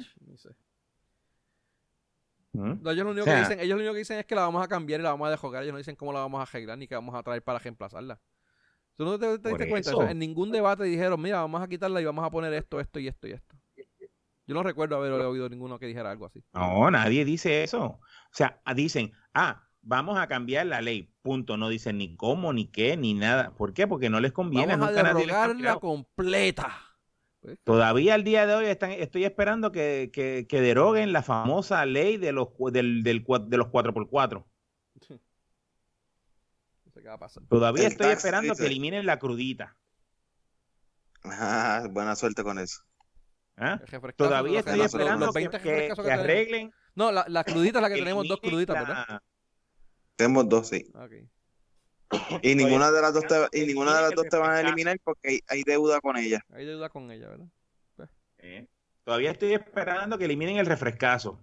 ¿Mm? 2.54 2.88
Ellos 2.88 3.06
lo 3.06 3.12
único 3.12 3.22
O 3.22 3.26
sea- 3.26 3.34
que 3.36 3.40
dicen, 3.42 3.60
ellos 3.60 3.76
lo 3.78 3.82
único 3.82 3.94
que 3.94 4.00
dicen 4.00 4.20
es 4.20 4.26
que 4.26 4.36
la 4.36 4.42
vamos 4.42 4.64
a 4.64 4.68
cambiar 4.68 5.00
y 5.00 5.04
la 5.04 5.10
vamos 5.12 5.28
a 5.28 5.32
desjogar. 5.32 5.64
Ellos 5.64 5.74
no 5.74 5.80
dicen 5.80 5.96
cómo 5.96 6.14
la 6.14 6.20
vamos 6.20 6.40
a 6.40 6.44
arreglar 6.44 6.78
ni 6.78 6.88
qué 6.88 6.96
vamos 6.96 7.16
a 7.16 7.24
traer 7.24 7.44
para 7.44 7.60
reemplazarla. 7.60 8.20
¿Tú 8.96 9.06
no 9.06 9.18
te, 9.18 9.28
diste 9.32 9.50
cuenta? 9.70 9.90
eso. 9.90 9.98
O 9.98 10.02
sea, 10.04 10.12
en 10.12 10.20
ningún 10.20 10.52
debate 10.52 10.84
dijeron, 10.84 11.20
mira, 11.20 11.42
vamos 11.42 11.62
a 11.62 11.68
quitarla 11.68 12.00
y 12.00 12.06
vamos 12.06 12.24
a 12.24 12.30
poner 12.30 12.54
esto, 12.54 12.80
esto 12.80 13.00
y 13.00 13.08
esto 13.08 13.28
y 13.28 13.32
esto. 13.32 13.56
Yo 14.46 14.54
no 14.54 14.62
recuerdo 14.62 14.98
haber 14.98 15.14
oído 15.14 15.50
ninguno 15.50 15.80
que 15.80 15.88
dijera 15.88 16.12
algo 16.12 16.26
así. 16.26 16.44
No, 16.54 16.92
nadie 16.92 17.26
dice 17.26 17.64
eso. 17.64 17.84
O 17.84 18.02
sea, 18.32 18.62
ah, 18.66 18.74
dicen, 18.74 19.14
ah, 19.34 19.64
vamos 19.82 20.20
a 20.20 20.28
cambiar 20.28 20.66
la 20.66 20.82
ley, 20.82 21.14
punto. 21.22 21.58
No 21.58 21.70
dicen 21.70 21.98
ni 21.98 22.16
cómo, 22.16 22.54
ni 22.54 22.68
qué, 22.68 22.98
ni 22.98 23.14
nada. 23.14 23.56
¿Por 23.56 23.74
qué? 23.74 23.88
Porque 23.88 24.10
no 24.10 24.20
les 24.20 24.34
conviene. 24.34 24.74
Vamos 24.76 24.90
a 24.90 24.92
nunca 24.92 25.04
nadie 25.04 25.26
les 25.26 25.28
derrogarla 25.28 25.54
cambiado. 25.54 25.80
completa. 25.80 26.93
Pues, 27.44 27.60
Todavía 27.66 28.14
al 28.14 28.24
día 28.24 28.48
de 28.48 28.56
hoy 28.56 28.66
están, 28.68 28.92
estoy 28.92 29.26
esperando 29.26 29.72
que, 29.74 30.10
que- 30.14 30.46
que 30.48 30.62
deroguen 30.62 31.12
la 31.12 31.22
famosa 31.24 31.86
ley 31.86 32.16
de 32.18 32.32
los, 32.32 32.52
cu- 32.52 32.72
del, 32.72 33.04
del 33.04 33.24
de 33.48 33.58
los 33.58 33.68
4x4. 33.68 34.46
no 35.10 36.92
sé 36.94 37.02
qué 37.02 37.08
va 37.10 37.16
a 37.16 37.20
pasar. 37.20 37.44
Todavía 37.50 37.86
El 37.86 37.92
estoy 37.92 38.08
tax 38.08 38.18
esperando 38.20 38.56
que 38.56 38.66
eliminen 38.66 39.06
la 39.06 39.20
crudita. 39.20 39.76
Ah, 41.26 41.86
buena 41.92 42.16
suerte 42.16 42.44
con 42.44 42.60
eso. 42.60 42.82
¿ah? 43.58 43.80
Todavía 44.16 44.60
los- 44.60 44.68
estoy 44.68 44.82
esperando 44.82 45.26
los 45.28 45.36
que, 45.36 45.40
20 45.50 45.60
que- 45.60 46.12
arreglen. 46.12 46.74
No, 46.96 47.12
la, 47.12 47.26
la 47.28 47.44
crudita 47.44 47.80
es 47.80 47.82
la 47.82 47.90
que 47.90 47.96
tenemos, 47.96 48.28
dos 48.28 48.40
cruditas, 48.40 48.76
¿verdad? 48.88 49.22
Tenemos 50.16 50.48
dos, 50.48 50.68
sí. 50.70 50.92
Ok. 50.94 51.12
Y 52.42 52.56
ninguna 52.56 52.92
de 52.92 53.02
las 53.02 53.14
dos 53.14 53.26
te, 53.28 53.60
y 53.62 53.66
ninguna 53.66 53.96
de 53.96 54.02
las 54.02 54.16
dos 54.16 54.28
te 54.28 54.38
van 54.38 54.52
a 54.52 54.54
refrescazo. 54.54 54.70
eliminar 54.70 54.98
porque 55.04 55.30
hay, 55.30 55.40
hay 55.48 55.64
deuda 55.64 56.00
con 56.02 56.18
ella. 56.18 56.46
Hay 56.54 56.66
deuda 56.66 56.90
con 56.90 57.10
ella, 57.12 57.30
¿verdad? 57.30 57.48
¿eh? 58.40 58.68
Todavía 59.04 59.32
estoy 59.32 59.54
esperando 59.54 60.18
que 60.18 60.26
eliminen 60.26 60.58
el 60.58 60.66
refrescazo. 60.66 61.40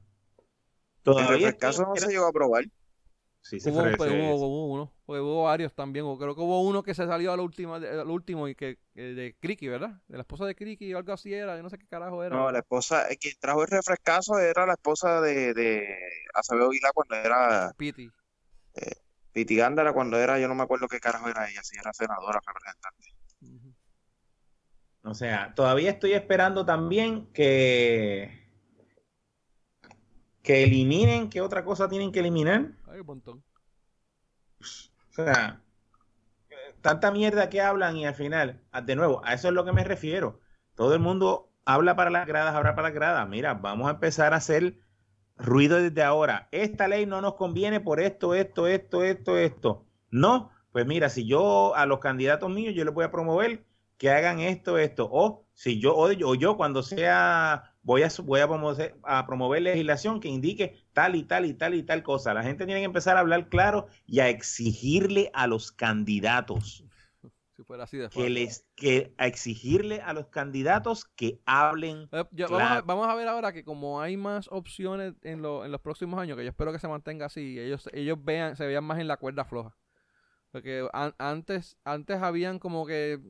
El 1.04 1.04
Todavía 1.04 1.28
refrescaso 1.28 1.82
estoy 1.82 1.94
no 1.94 1.96
se 1.96 2.08
llegó 2.12 2.26
a 2.26 2.28
aprobar. 2.28 2.64
Sí, 3.42 3.58
se 3.60 3.70
Hubo, 3.70 3.80
fue- 3.82 3.96
pues, 3.96 4.10
hubo, 4.10 4.34
hubo 4.46 4.66
uno, 4.74 4.92
porque 5.06 5.20
hubo 5.20 5.44
varios 5.44 5.74
también. 5.74 6.04
o 6.06 6.16
Creo 6.18 6.34
que 6.34 6.40
hubo 6.40 6.62
uno 6.62 6.82
que 6.82 6.94
se 6.94 7.06
salió 7.06 7.32
al 7.32 7.40
último, 7.40 7.74
al 7.74 8.10
último 8.10 8.48
y 8.48 8.54
que, 8.54 8.78
que 8.94 9.02
de 9.02 9.36
Criqui, 9.40 9.68
¿verdad? 9.68 10.00
De 10.08 10.16
la 10.16 10.22
esposa 10.22 10.44
de 10.46 10.54
Criqui 10.54 10.92
o 10.94 10.98
algo 10.98 11.12
así 11.12 11.32
era, 11.34 11.56
yo 11.56 11.62
no 11.62 11.70
sé 11.70 11.78
qué 11.78 11.86
carajo 11.86 12.22
era. 12.22 12.36
No, 12.36 12.50
la 12.50 12.58
esposa, 12.60 13.08
eh, 13.10 13.16
quien 13.16 13.34
trajo 13.40 13.62
el 13.62 13.68
refrescazo 13.68 14.38
era 14.38 14.66
la 14.66 14.74
esposa 14.74 15.20
de, 15.20 15.52
de 15.54 15.96
Acevedo 16.34 16.68
Aguilar 16.70 16.92
cuando 16.94 17.16
era 17.16 17.72
Piti. 17.76 18.10
Piti 19.32 19.56
Gándara, 19.56 19.92
cuando 19.92 20.18
era, 20.18 20.38
yo 20.38 20.48
no 20.48 20.54
me 20.54 20.62
acuerdo 20.62 20.88
qué 20.88 21.00
carajo 21.00 21.28
era 21.28 21.48
ella, 21.48 21.62
si 21.62 21.78
era 21.78 21.92
senadora, 21.92 22.40
representante. 22.46 23.08
O 25.02 25.14
sea, 25.14 25.54
todavía 25.54 25.90
estoy 25.90 26.12
esperando 26.12 26.66
también 26.66 27.32
que 27.32 28.40
que 30.42 30.64
eliminen, 30.64 31.28
¿qué 31.28 31.40
otra 31.40 31.64
cosa 31.64 31.88
tienen 31.88 32.12
que 32.12 32.20
eliminar? 32.20 32.72
Hay 32.88 33.00
un 33.00 33.06
montón. 33.06 33.44
O 34.60 35.12
sea, 35.12 35.60
tanta 36.80 37.10
mierda 37.10 37.50
que 37.50 37.60
hablan 37.60 37.96
y 37.96 38.06
al 38.06 38.14
final, 38.14 38.60
ah, 38.72 38.80
de 38.80 38.96
nuevo, 38.96 39.20
a 39.24 39.34
eso 39.34 39.48
es 39.48 39.54
lo 39.54 39.64
que 39.64 39.72
me 39.72 39.84
refiero. 39.84 40.40
Todo 40.74 40.94
el 40.94 41.00
mundo 41.00 41.52
habla 41.64 41.94
para 41.94 42.10
las 42.10 42.26
gradas, 42.26 42.54
habla 42.54 42.74
para 42.74 42.88
las 42.88 42.94
gradas. 42.94 43.28
Mira, 43.28 43.54
vamos 43.54 43.88
a 43.88 43.92
empezar 43.92 44.32
a 44.32 44.38
hacer 44.38 44.78
ruido 45.42 45.80
desde 45.80 46.02
ahora. 46.02 46.48
Esta 46.52 46.88
ley 46.88 47.06
no 47.06 47.20
nos 47.20 47.34
conviene 47.34 47.80
por 47.80 48.00
esto, 48.00 48.34
esto, 48.34 48.66
esto, 48.66 49.04
esto, 49.04 49.38
esto. 49.38 49.84
No, 50.10 50.50
pues 50.72 50.86
mira, 50.86 51.08
si 51.08 51.26
yo 51.26 51.74
a 51.74 51.86
los 51.86 52.00
candidatos 52.00 52.50
míos 52.50 52.74
yo 52.74 52.84
les 52.84 52.94
voy 52.94 53.04
a 53.04 53.10
promover 53.10 53.64
que 53.98 54.10
hagan 54.10 54.40
esto, 54.40 54.78
esto. 54.78 55.08
O 55.10 55.44
si 55.54 55.78
yo, 55.78 55.96
o 55.96 56.10
yo, 56.12 56.28
o 56.28 56.34
yo 56.34 56.56
cuando 56.56 56.82
sea, 56.82 57.74
voy 57.82 58.02
a, 58.02 58.08
voy 58.24 58.40
a 58.40 58.48
promover, 58.48 58.96
a 59.02 59.26
promover 59.26 59.62
legislación 59.62 60.20
que 60.20 60.28
indique 60.28 60.76
tal 60.92 61.16
y 61.16 61.24
tal 61.24 61.44
y 61.44 61.54
tal 61.54 61.74
y 61.74 61.82
tal 61.82 62.02
cosa. 62.02 62.34
La 62.34 62.42
gente 62.42 62.64
tiene 62.64 62.80
que 62.80 62.86
empezar 62.86 63.16
a 63.16 63.20
hablar 63.20 63.48
claro 63.48 63.88
y 64.06 64.20
a 64.20 64.28
exigirle 64.28 65.30
a 65.34 65.46
los 65.46 65.70
candidatos 65.72 66.84
Si 67.60 67.64
fuera 67.64 67.84
así 67.84 67.98
de 67.98 68.08
que 68.08 68.30
les 68.30 68.64
que 68.74 69.12
a 69.18 69.26
exigirle 69.26 70.00
a 70.00 70.14
los 70.14 70.28
candidatos 70.28 71.04
que 71.04 71.42
hablen 71.44 72.08
Eh, 72.10 72.24
ya, 72.30 72.46
vamos, 72.46 72.62
a, 72.62 72.68
Claro. 72.70 72.86
vamos 72.86 73.08
a 73.08 73.14
ver 73.14 73.28
ahora 73.28 73.52
que 73.52 73.64
como 73.64 74.00
hay 74.00 74.16
más 74.16 74.48
opciones 74.50 75.12
en, 75.20 75.42
lo- 75.42 75.66
en 75.66 75.70
los 75.70 75.82
próximos 75.82 76.18
años, 76.18 76.38
que 76.38 76.44
yo 76.44 76.48
espero 76.48 76.72
que 76.72 76.78
se 76.78 76.88
mantenga 76.88 77.26
así, 77.26 77.58
ellos, 77.58 77.86
ellos 77.92 78.16
vean, 78.24 78.56
se 78.56 78.66
vean 78.66 78.82
más 78.84 78.98
en 78.98 79.08
la 79.08 79.18
cuerda 79.18 79.44
floja. 79.44 79.76
Porque 80.52 80.88
an- 80.94 81.14
antes, 81.18 81.76
antes 81.84 82.16
habían 82.22 82.58
como 82.58 82.86
que 82.86 83.20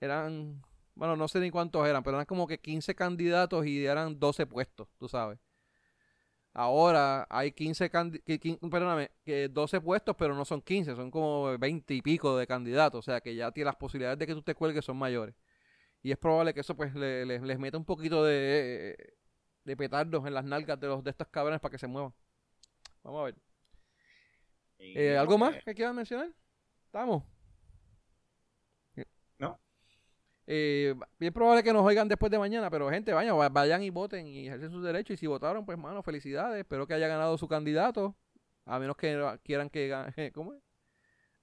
eran, 0.00 0.62
bueno, 0.94 1.16
no 1.16 1.26
sé 1.26 1.40
ni 1.40 1.50
cuántos 1.50 1.84
eran, 1.88 2.04
pero 2.04 2.18
eran 2.18 2.26
como 2.26 2.46
que 2.46 2.58
15 2.60 2.94
candidatos 2.94 3.66
y 3.66 3.84
eran 3.84 4.20
12 4.20 4.46
puestos, 4.46 4.86
tú 4.96 5.08
sabes. 5.08 5.40
Ahora 6.54 7.26
hay 7.30 7.52
15 7.52 7.88
candidatos, 7.90 8.58
perdóname, 8.70 9.10
que 9.24 9.48
12 9.48 9.80
puestos, 9.80 10.14
pero 10.18 10.34
no 10.34 10.44
son 10.44 10.60
15, 10.60 10.94
son 10.94 11.10
como 11.10 11.56
20 11.58 11.94
y 11.94 12.02
pico 12.02 12.36
de 12.36 12.46
candidatos. 12.46 12.98
O 12.98 13.02
sea 13.02 13.20
que 13.22 13.34
ya 13.34 13.50
tiene 13.52 13.66
las 13.66 13.76
posibilidades 13.76 14.18
de 14.18 14.26
que 14.26 14.34
tú 14.34 14.42
te 14.42 14.54
cuelgues 14.54 14.84
son 14.84 14.96
mayores. 14.98 15.34
Y 16.02 16.10
es 16.12 16.18
probable 16.18 16.52
que 16.52 16.60
eso 16.60 16.76
pues 16.76 16.94
le- 16.94 17.24
le- 17.26 17.40
les 17.40 17.58
meta 17.58 17.78
un 17.78 17.84
poquito 17.86 18.24
de, 18.24 19.14
de 19.64 19.76
petardos 19.76 20.26
en 20.26 20.34
las 20.34 20.44
nalgas 20.44 20.78
de 20.80 20.88
los 20.88 21.02
de 21.04 21.10
estos 21.10 21.28
cabrones 21.28 21.60
para 21.60 21.72
que 21.72 21.78
se 21.78 21.86
muevan. 21.86 22.12
Vamos 23.02 23.20
a 23.22 23.24
ver. 23.24 23.36
Eh, 24.78 25.16
¿Algo 25.16 25.38
más 25.38 25.54
que 25.64 25.74
quieran 25.74 25.96
mencionar? 25.96 26.30
¿Estamos? 26.86 27.22
No. 29.38 29.58
Eh, 30.46 30.94
bien 31.18 31.32
probable 31.32 31.62
que 31.62 31.72
nos 31.72 31.84
oigan 31.84 32.08
después 32.08 32.30
de 32.30 32.38
mañana, 32.38 32.68
pero 32.70 32.90
gente, 32.90 33.12
vayan, 33.12 33.38
va- 33.38 33.48
vayan 33.48 33.82
y 33.82 33.90
voten 33.90 34.26
y 34.26 34.48
ejercen 34.48 34.70
sus 34.70 34.82
derechos. 34.82 35.14
Y 35.14 35.16
si 35.16 35.26
votaron, 35.26 35.64
pues, 35.64 35.78
mano, 35.78 36.02
felicidades. 36.02 36.58
Espero 36.60 36.86
que 36.86 36.94
haya 36.94 37.08
ganado 37.08 37.38
su 37.38 37.46
candidato. 37.48 38.16
A 38.64 38.78
menos 38.78 38.96
que 38.96 39.38
quieran 39.44 39.70
que 39.70 39.88
gane. 39.88 40.12
¿Cómo 40.34 40.52
es? 40.54 40.60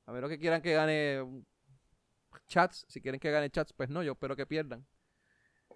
A 0.05 0.11
menos 0.11 0.29
que 0.29 0.39
quieran 0.39 0.61
que 0.61 0.73
gane 0.73 1.21
um, 1.21 1.43
chats. 2.47 2.85
Si 2.89 3.01
quieren 3.01 3.19
que 3.19 3.31
gane 3.31 3.49
chats, 3.49 3.73
pues 3.73 3.89
no, 3.89 4.03
yo 4.03 4.13
espero 4.13 4.35
que 4.35 4.45
pierdan. 4.45 4.85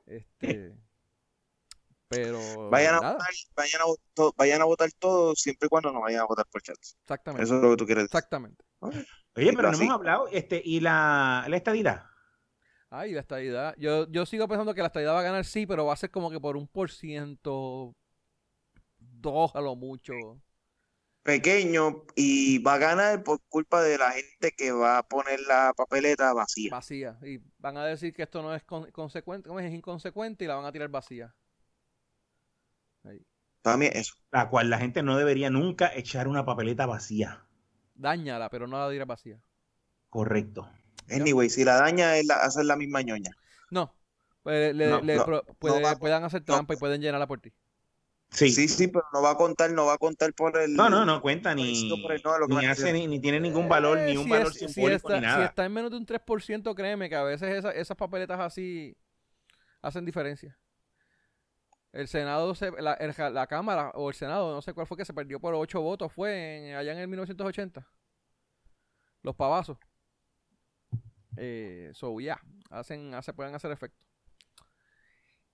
Este. 0.05 0.73
Pero. 2.09 2.69
Vayan 2.69 2.95
a, 2.95 2.99
nada, 2.99 3.13
votar, 3.13 3.29
vayan, 3.55 3.81
a 3.81 3.85
votar, 3.85 4.33
vayan 4.37 4.61
a 4.61 4.65
votar 4.65 4.89
todos 4.99 5.39
siempre 5.39 5.65
y 5.65 5.69
cuando 5.69 5.91
no 5.91 6.01
vayan 6.01 6.21
a 6.21 6.25
votar 6.25 6.45
por 6.47 6.61
chats. 6.61 6.95
Exactamente. 7.01 7.43
Eso 7.43 7.55
es 7.55 7.61
lo 7.63 7.71
que 7.71 7.77
tú 7.77 7.85
quieres 7.85 8.03
decir. 8.03 8.17
Exactamente. 8.17 8.63
Oye, 8.79 9.53
pero 9.53 9.63
no 9.63 9.69
Así. 9.69 9.83
hemos 9.83 9.95
hablado, 9.95 10.27
este, 10.31 10.61
y 10.63 10.79
la, 10.79 11.45
la 11.47 11.57
estadidad. 11.57 12.05
Ay, 12.95 13.11
la 13.13 13.21
estadidad. 13.21 13.75
Yo, 13.77 14.07
yo 14.11 14.25
sigo 14.25 14.47
pensando 14.47 14.73
que 14.75 14.81
la 14.81 14.87
estadidad 14.87 15.13
va 15.15 15.21
a 15.21 15.23
ganar, 15.23 15.45
sí, 15.45 15.65
pero 15.65 15.85
va 15.85 15.93
a 15.93 15.95
ser 15.97 16.11
como 16.11 16.29
que 16.29 16.39
por 16.39 16.55
un 16.55 16.67
por 16.67 16.91
ciento, 16.91 17.95
dos 19.21 19.55
a 19.55 19.61
lo 19.61 19.75
mucho. 19.75 20.41
Pequeño 21.23 22.05
y 22.15 22.59
va 22.59 22.75
a 22.75 22.77
ganar 22.77 23.23
por 23.23 23.41
culpa 23.49 23.81
de 23.81 23.97
la 23.97 24.11
gente 24.11 24.53
que 24.55 24.71
va 24.71 24.97
a 24.99 25.03
poner 25.07 25.41
la 25.41 25.73
papeleta 25.75 26.31
vacía. 26.33 26.71
Vacía. 26.71 27.17
Y 27.23 27.39
van 27.59 27.77
a 27.77 27.85
decir 27.85 28.13
que 28.13 28.23
esto 28.23 28.41
no 28.41 28.53
es 28.55 28.63
con- 28.65 28.91
consecuente, 28.91 29.47
¿cómo 29.47 29.59
es? 29.61 29.65
es 29.67 29.73
inconsecuente 29.73 30.43
y 30.45 30.47
la 30.47 30.55
van 30.55 30.65
a 30.65 30.71
tirar 30.73 30.89
vacía. 30.89 31.33
Ahí. 33.03 33.25
Para 33.61 33.75
mí 33.77 33.87
es 33.87 33.95
eso. 33.95 34.13
La 34.31 34.47
cual 34.47 34.69
la 34.69 34.77
gente 34.77 35.03
no 35.03 35.17
debería 35.17 35.49
nunca 35.49 35.91
echar 35.93 36.29
una 36.29 36.45
papeleta 36.45 36.85
vacía. 36.85 37.45
Dáñala, 37.95 38.49
pero 38.51 38.67
no 38.67 38.77
la 38.77 38.89
tirar 38.91 39.07
vacía. 39.07 39.41
Correcto. 40.09 40.69
Anyway, 41.09 41.49
si 41.49 41.63
la 41.63 41.75
daña 41.75 42.17
es 42.17 42.25
la, 42.25 42.35
hacer 42.35 42.65
la 42.65 42.75
misma 42.75 43.01
ñoña. 43.01 43.31
No. 43.69 43.93
Pues 44.43 44.75
le- 44.75 44.87
No, 44.89 45.01
le 45.01 45.15
no, 45.15 45.25
pro- 45.25 45.43
puede- 45.59 45.81
va- 45.81 45.95
puedan 45.97 46.23
hacer 46.23 46.41
no. 46.41 46.45
trampa 46.55 46.73
y 46.73 46.77
pueden 46.77 47.01
llenarla 47.01 47.27
por 47.27 47.39
ti. 47.39 47.51
Sí. 48.31 48.51
Sí, 48.51 48.67
sí, 48.67 48.87
pero 48.87 49.05
no 49.13 49.21
va 49.21 49.31
a 49.31 49.35
contar, 49.35 49.71
no 49.71 49.85
va 49.85 49.93
a 49.93 49.97
contar 49.97 50.33
por 50.33 50.57
el. 50.57 50.73
No, 50.73 50.89
no, 50.89 51.05
no 51.05 51.21
cuenta 51.21 51.53
ni, 51.53 51.75
sí 51.75 51.91
o 51.91 52.01
por 52.01 52.13
el 52.13 52.21
no, 52.23 52.37
lo 52.39 52.47
que 52.47 52.55
ni 52.55 52.65
hace 52.65 52.91
ni, 52.91 53.05
ni 53.07 53.19
tiene 53.19 53.39
ningún 53.39 53.69
valor, 53.69 53.99
ni 53.99 54.13
Eh, 54.13 54.17
un 54.17 54.23
si 54.25 54.29
valor 54.31 54.47
es- 54.47 54.53
si 54.53 54.65
está, 54.65 55.13
ni 55.13 55.19
Si 55.19 55.25
nada. 55.25 55.45
está 55.45 55.65
en 55.65 55.71
menos 55.73 55.91
de 55.91 55.97
un 55.97 56.05
3%, 56.05 56.73
créeme 56.73 57.09
que 57.09 57.15
a 57.15 57.23
veces 57.23 57.49
esa- 57.57 57.71
esas 57.71 57.95
papeletas 57.95 58.39
así 58.39 58.97
hacen 59.83 60.03
diferencia. 60.03 60.57
El 61.91 62.07
Senado, 62.07 62.55
se, 62.55 62.71
la, 62.71 62.93
el- 62.95 63.13
la 63.35 63.45
Cámara 63.45 63.91
o 63.93 64.09
el 64.09 64.15
Senado, 64.15 64.51
no 64.51 64.63
sé 64.63 64.73
cuál 64.73 64.87
fue 64.87 64.97
que 64.97 65.05
se 65.05 65.13
perdió 65.13 65.39
por 65.39 65.53
8 65.53 65.79
votos, 65.79 66.11
fue 66.11 66.69
en- 66.71 66.75
allá 66.75 66.91
en 66.93 66.97
el 66.97 67.07
1980. 67.07 67.87
Los 69.21 69.35
pavazos. 69.35 69.77
Eh, 71.37 71.91
so, 71.93 72.19
ya, 72.19 72.39
hacen, 72.69 73.13
hace, 73.13 73.33
pueden 73.33 73.55
hacer 73.55 73.71
efecto. 73.71 74.03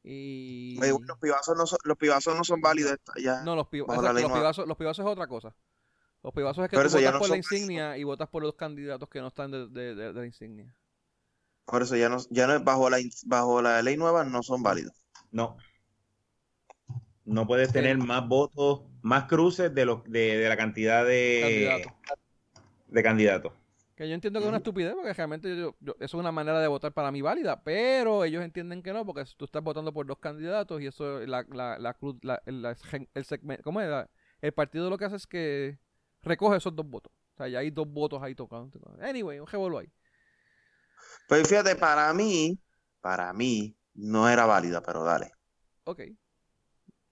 Y... 0.03 0.77
Oye, 0.81 0.91
bueno, 0.91 1.07
los 1.07 1.19
pibazos 1.19 1.57
no 1.57 1.65
son, 1.65 1.79
los 1.83 1.97
pibazos 1.97 2.35
no 2.35 2.43
son 2.43 2.61
válidos. 2.61 2.97
Ya. 3.21 3.41
No, 3.43 3.55
los, 3.55 3.67
pi- 3.67 3.81
bajo 3.81 4.01
la 4.01 4.09
exacto, 4.09 4.13
ley 4.13 4.23
los, 4.23 4.31
pibazos, 4.37 4.67
los 4.67 4.77
pibazos 4.77 5.05
es 5.05 5.11
otra 5.11 5.27
cosa. 5.27 5.55
Los 6.23 6.33
pibazos 6.33 6.63
es 6.63 6.69
que 6.69 6.77
Pero 6.77 6.89
tú 6.89 6.95
votas 6.95 7.13
no 7.13 7.19
por 7.19 7.29
la 7.29 7.37
insignia 7.37 7.97
y 7.97 8.03
votas 8.03 8.27
por 8.29 8.43
los 8.43 8.55
candidatos 8.55 9.09
que 9.09 9.19
no 9.21 9.27
están 9.27 9.51
de, 9.51 9.67
de- 9.67 9.95
de- 9.95 10.13
de 10.13 10.19
la 10.19 10.25
insignia. 10.25 10.75
Por 11.65 11.83
eso 11.83 11.95
ya 11.95 12.09
no, 12.09 12.17
ya 12.29 12.47
no 12.47 12.59
bajo 12.63 12.89
la 12.89 12.97
bajo 13.25 13.61
la 13.61 13.81
ley 13.81 13.95
nueva 13.95 14.23
no 14.23 14.41
son 14.41 14.63
válidos. 14.63 14.93
No. 15.31 15.57
No 17.25 17.45
puedes 17.45 17.71
tener 17.71 17.97
más 17.99 18.27
votos, 18.27 18.81
más 19.03 19.25
cruces 19.25 19.73
de, 19.75 19.85
los 19.85 20.03
de, 20.05 20.37
de 20.37 20.49
la 20.49 20.57
cantidad 20.57 21.05
de 21.05 21.67
Candidatos. 21.69 21.93
de 22.87 23.03
candidatos. 23.03 23.53
Que 23.99 24.07
yo 24.07 24.15
entiendo 24.15 24.39
que 24.39 24.45
es 24.45 24.47
una 24.47 24.59
estupidez, 24.59 24.93
porque 24.95 25.11
realmente 25.11 25.57
yo- 25.57 25.75
yo- 25.81 25.93
eso 25.95 26.05
es 26.05 26.13
una 26.13 26.31
manera 26.31 26.61
de 26.61 26.69
votar 26.69 26.93
para 26.93 27.11
mí 27.11 27.21
válida, 27.21 27.61
pero 27.61 28.23
ellos 28.23 28.41
entienden 28.41 28.81
que 28.81 28.93
no, 28.93 29.05
porque 29.05 29.25
tú 29.35 29.43
estás 29.43 29.61
votando 29.61 29.91
por 29.91 30.07
dos 30.07 30.19
candidatos 30.19 30.79
y 30.79 30.87
eso, 30.87 31.19
la, 31.27 31.45
la, 31.49 31.77
la, 31.77 32.41
el, 32.45 33.25
segmento, 33.25 33.61
¿cómo 33.61 33.81
es? 33.81 34.07
El 34.39 34.53
partido 34.53 34.89
lo 34.89 34.97
que 34.97 35.03
hace 35.03 35.17
es 35.17 35.27
que 35.27 35.79
recoge 36.21 36.55
esos 36.55 36.73
dos 36.73 36.89
votos. 36.89 37.11
O 37.33 37.35
sea, 37.35 37.49
ya 37.49 37.59
hay 37.59 37.71
dos 37.71 37.91
votos 37.91 38.23
ahí 38.23 38.35
tocando. 38.35 38.79
Anyway, 39.01 39.37
un 39.41 39.47
revuelo 39.47 39.79
ahí. 39.79 39.91
Pues 41.27 41.45
fíjate, 41.49 41.75
para 41.75 42.13
mí, 42.13 42.57
para 43.01 43.33
mí 43.33 43.75
no 43.95 44.29
era 44.29 44.45
válida, 44.45 44.81
pero 44.81 45.03
dale. 45.03 45.33
Ok. 45.83 46.03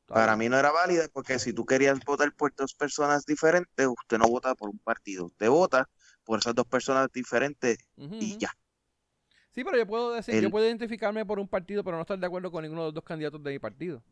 Para 0.05 0.37
mí 0.37 0.47
no 0.47 0.57
era 0.57 0.71
válida 0.71 1.09
porque 1.11 1.37
si 1.37 1.51
tú 1.51 1.65
querías 1.65 1.99
votar 2.05 2.33
por 2.33 2.55
dos 2.55 2.73
personas 2.73 3.25
diferentes, 3.25 3.87
usted 3.87 4.17
no 4.17 4.29
vota 4.29 4.55
por 4.55 4.69
un 4.69 4.79
partido, 4.79 5.25
usted 5.25 5.49
vota 5.49 5.89
por 6.27 6.39
esas 6.39 6.55
dos 6.55 6.67
personas 6.67 7.09
diferentes 7.13 7.79
y 8.19 8.37
ya. 8.37 8.51
Sí, 9.51 9.63
pero 9.63 9.77
yo 9.77 9.87
puedo 9.87 10.11
decir, 10.13 10.39
yo 10.39 10.49
El- 10.49 10.51
puedo 10.51 10.65
identificarme 10.65 11.25
por 11.25 11.39
un 11.39 11.47
partido, 11.47 11.83
pero 11.83 11.97
no 11.97 12.01
estar 12.01 12.19
de 12.19 12.25
acuerdo 12.25 12.51
con 12.51 12.61
ninguno 12.63 12.81
de 12.83 12.87
los 12.87 12.93
dos 12.93 13.03
candidatos 13.03 13.41
de 13.43 13.51
mi 13.51 13.59
partido. 13.59 14.03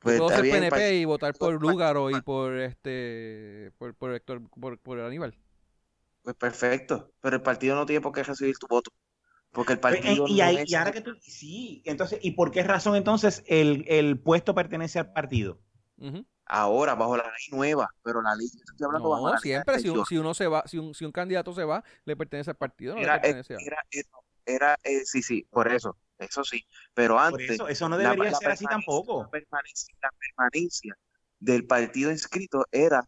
Pues 0.00 0.14
puedo 0.14 0.30
ser 0.32 0.42
bien, 0.42 0.60
PNP 0.60 0.96
y 0.96 1.04
votar 1.04 1.36
por 1.36 1.60
Lúgaro 1.60 2.10
y 2.10 2.20
por 2.20 2.58
este 2.58 3.72
por, 3.78 3.94
por 3.94 4.14
Héctor, 4.14 4.42
por, 4.50 4.78
por 4.78 5.00
Aníbal. 5.00 5.36
pues 6.22 6.36
perfecto, 6.36 7.12
pero 7.20 7.36
el 7.36 7.42
partido 7.42 7.74
no 7.76 7.86
tiene 7.86 8.00
por 8.02 8.12
qué 8.12 8.22
recibir 8.22 8.58
tu 8.58 8.66
voto, 8.66 8.90
porque 9.52 9.74
el 9.74 9.80
Pues, 9.88 10.00
partido 10.00 10.02
eh, 10.04 10.22
y, 10.24 10.40
no 10.40 10.40
ahí- 10.40 10.56
es- 10.58 10.66
y 10.66 10.74
ahora 10.74 10.92
que 10.92 11.00
tú, 11.00 11.12
sí, 11.20 11.82
entonces, 11.86 12.18
¿y 12.22 12.32
por 12.32 12.50
qué 12.50 12.62
razón 12.64 12.96
entonces 12.96 13.44
el, 13.46 13.84
el 13.88 14.18
puesto 14.18 14.54
pertenece 14.54 14.98
al 14.98 15.12
partido? 15.12 15.60
Ujú. 15.98 16.24
Ahora 16.46 16.94
bajo 16.94 17.16
la 17.16 17.24
ley 17.24 17.48
nueva, 17.50 17.88
pero 18.02 18.22
la 18.22 18.34
ley, 18.34 18.46
estoy 18.46 18.84
hablando 18.86 19.08
bajo 19.10 19.26
la 19.26 19.34
No, 19.34 19.40
ley 19.40 19.42
siempre, 19.42 19.78
si, 19.80 19.88
un- 19.88 20.06
si 20.06 20.16
uno 20.16 20.34
se 20.34 20.46
va, 20.46 20.62
si 20.66 20.78
un, 20.78 20.94
si 20.94 21.04
un 21.04 21.12
candidato 21.12 21.52
se 21.52 21.64
va, 21.64 21.84
le 22.04 22.16
pertenece 22.16 22.50
al 22.50 22.56
partido, 22.56 22.94
no 22.94 23.00
Era, 23.02 23.14
le 23.14 23.20
pertenece 23.20 23.54
a... 23.54 23.58
era, 23.60 23.76
era, 23.90 24.08
era, 24.44 24.76
eh, 24.84 25.04
sí, 25.04 25.22
sí, 25.22 25.46
por 25.50 25.72
eso, 25.72 25.96
eso 26.18 26.44
sí, 26.44 26.64
pero 26.94 27.14
Por 27.14 27.40
antes 27.40 27.50
eso, 27.50 27.68
eso 27.68 27.88
no 27.88 27.98
debería 27.98 28.30
la 28.30 28.38
ser 28.38 28.50
así 28.50 28.64
permanencia- 28.64 28.70
tampoco. 28.86 29.22
La 29.24 29.28
permanencia, 29.30 29.94
la 30.02 30.10
permanencia 30.18 30.96
del 31.38 31.66
partido 31.66 32.10
inscrito 32.10 32.64
era 32.70 33.04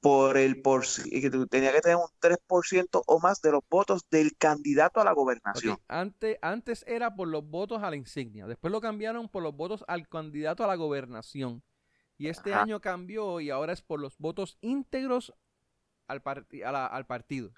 por 0.00 0.36
el 0.36 0.60
por 0.60 0.84
que 0.84 1.30
tenía 1.48 1.72
que 1.72 1.80
tener 1.80 1.96
un 1.96 2.08
3% 2.18 3.04
o 3.06 3.20
más 3.20 3.40
de 3.40 3.52
los 3.52 3.62
votos 3.70 4.02
del 4.10 4.36
candidato 4.36 5.00
a 5.00 5.04
la 5.04 5.12
gobernación. 5.12 5.78
Antes, 5.86 6.38
antes 6.42 6.84
era 6.88 7.14
por 7.14 7.28
los 7.28 7.44
votos 7.48 7.82
a 7.84 7.90
la 7.90 7.94
insignia, 7.96 8.46
después 8.48 8.72
lo 8.72 8.80
cambiaron 8.80 9.28
por 9.28 9.42
los 9.44 9.54
votos 9.54 9.84
al 9.86 10.08
candidato 10.08 10.64
a 10.64 10.66
la 10.66 10.74
gobernación. 10.74 11.62
Y 12.18 12.28
este 12.28 12.54
año 12.54 12.80
cambió 12.80 13.40
y 13.40 13.50
ahora 13.50 13.72
es 13.72 13.82
por 13.82 14.00
los 14.00 14.16
votos 14.18 14.58
íntegros 14.60 15.34
al, 16.06 16.22
al 16.24 17.06
partido. 17.06 17.52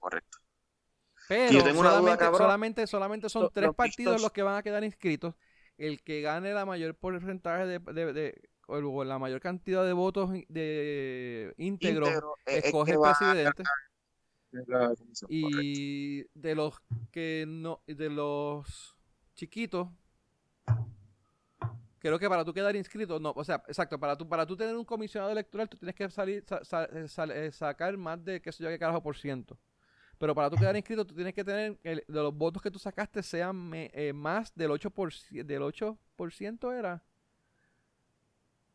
correcto. 0.00 0.38
Pero 1.28 1.60
solamente, 2.36 2.86
solamente, 2.86 3.28
son 3.28 3.50
tres 3.52 3.74
partidos 3.74 4.22
los 4.22 4.32
que 4.32 4.42
van 4.42 4.56
a 4.56 4.62
quedar 4.62 4.82
inscritos. 4.82 5.34
El 5.76 6.02
que 6.02 6.22
gane 6.22 6.52
la 6.52 6.64
mayor 6.64 6.94
porcentaje 6.94 7.66
de 7.66 8.34
o 8.68 9.04
la 9.04 9.18
mayor 9.18 9.40
cantidad 9.40 9.84
de 9.84 9.92
votos 9.92 10.30
de 10.48 11.54
íntegro, 11.56 12.06
escoge 12.44 12.92
el 12.92 13.00
presidente. 13.00 13.62
y 15.28 16.22
de 16.38 16.54
los 16.54 16.74
que 17.10 17.46
no, 17.48 17.82
de 17.86 18.10
los 18.10 18.94
chiquitos, 19.34 19.88
creo 22.08 22.18
que 22.18 22.28
para 22.28 22.44
tú 22.44 22.52
quedar 22.52 22.74
inscrito, 22.76 23.18
no, 23.18 23.32
o 23.34 23.44
sea, 23.44 23.62
exacto, 23.66 23.98
para 23.98 24.16
tú, 24.16 24.28
para 24.28 24.46
tú 24.46 24.56
tener 24.56 24.76
un 24.76 24.84
comisionado 24.84 25.32
electoral, 25.32 25.68
tú 25.68 25.76
tienes 25.76 25.94
que 25.94 26.08
salir, 26.10 26.44
eh, 26.44 27.50
sacar 27.52 27.96
más 27.96 28.24
de, 28.24 28.40
qué 28.40 28.52
sé 28.52 28.62
yo, 28.62 28.68
qué 28.68 28.78
carajo 28.78 29.02
por 29.02 29.16
ciento. 29.16 29.58
Pero 30.18 30.34
para 30.34 30.50
tú 30.50 30.56
quedar 30.56 30.76
inscrito, 30.76 31.06
tú 31.06 31.14
tienes 31.14 31.32
que 31.32 31.44
tener, 31.44 31.78
de 31.82 32.02
los 32.08 32.34
votos 32.34 32.60
que 32.60 32.70
tú 32.70 32.78
sacaste 32.78 33.22
sean 33.22 33.70
eh, 33.74 34.12
más 34.12 34.52
del 34.54 34.70
8%, 34.70 35.44
del 35.44 35.62
8% 35.62 36.76
era. 36.76 37.02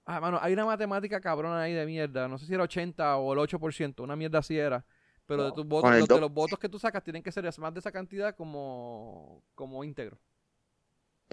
Ah, 0.06 0.20
mano, 0.20 0.40
hay 0.42 0.54
una 0.54 0.66
matemática 0.66 1.20
cabrona 1.20 1.62
ahí 1.62 1.74
de 1.74 1.86
mierda. 1.86 2.28
No 2.28 2.38
sé 2.38 2.46
si 2.46 2.54
era 2.54 2.64
80 2.64 3.18
o 3.18 3.34
el 3.34 3.40
8%, 3.40 4.04
una 4.04 4.16
mierda 4.16 4.40
así 4.40 4.58
era. 4.58 4.86
Pero 5.26 5.46
de 5.46 5.52
tus 5.54 5.66
votos, 5.66 5.90
los, 5.98 6.08
de 6.08 6.20
los 6.20 6.32
votos 6.32 6.60
que 6.60 6.68
tú 6.68 6.78
sacas 6.80 7.04
tienen 7.04 7.24
que 7.24 7.32
ser 7.32 7.46
más 7.60 7.74
de 7.74 7.80
esa 7.80 7.92
cantidad 7.92 8.36
como, 8.36 9.42
como 9.56 9.84
íntegro. 9.84 10.18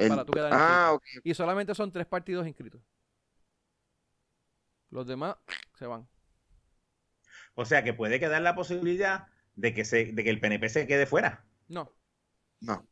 Para 0.09 0.25
tú 0.25 0.33
quedar 0.33 0.51
ah, 0.53 0.99
Y 1.25 1.35
solamente 1.35 1.75
son 1.75 1.93
tres 1.93 2.07
partidos 2.07 2.47
inscritos. 2.47 2.81
Los 4.91 5.07
demás 5.07 5.37
se 5.79 5.87
van. 5.87 6.09
O 7.55 7.65
sea 7.65 7.85
que 7.85 7.95
puede 7.95 8.19
quedar 8.19 8.43
la 8.43 8.55
posibilidad 8.55 9.27
de 9.55 9.75
que, 9.75 9.85
se, 9.85 10.07
de 10.07 10.25
que 10.25 10.31
el 10.31 10.41
PNP 10.41 10.69
se 10.69 10.87
quede 10.87 11.07
fuera. 11.07 11.45
No. 11.69 11.93
No. 12.61 12.87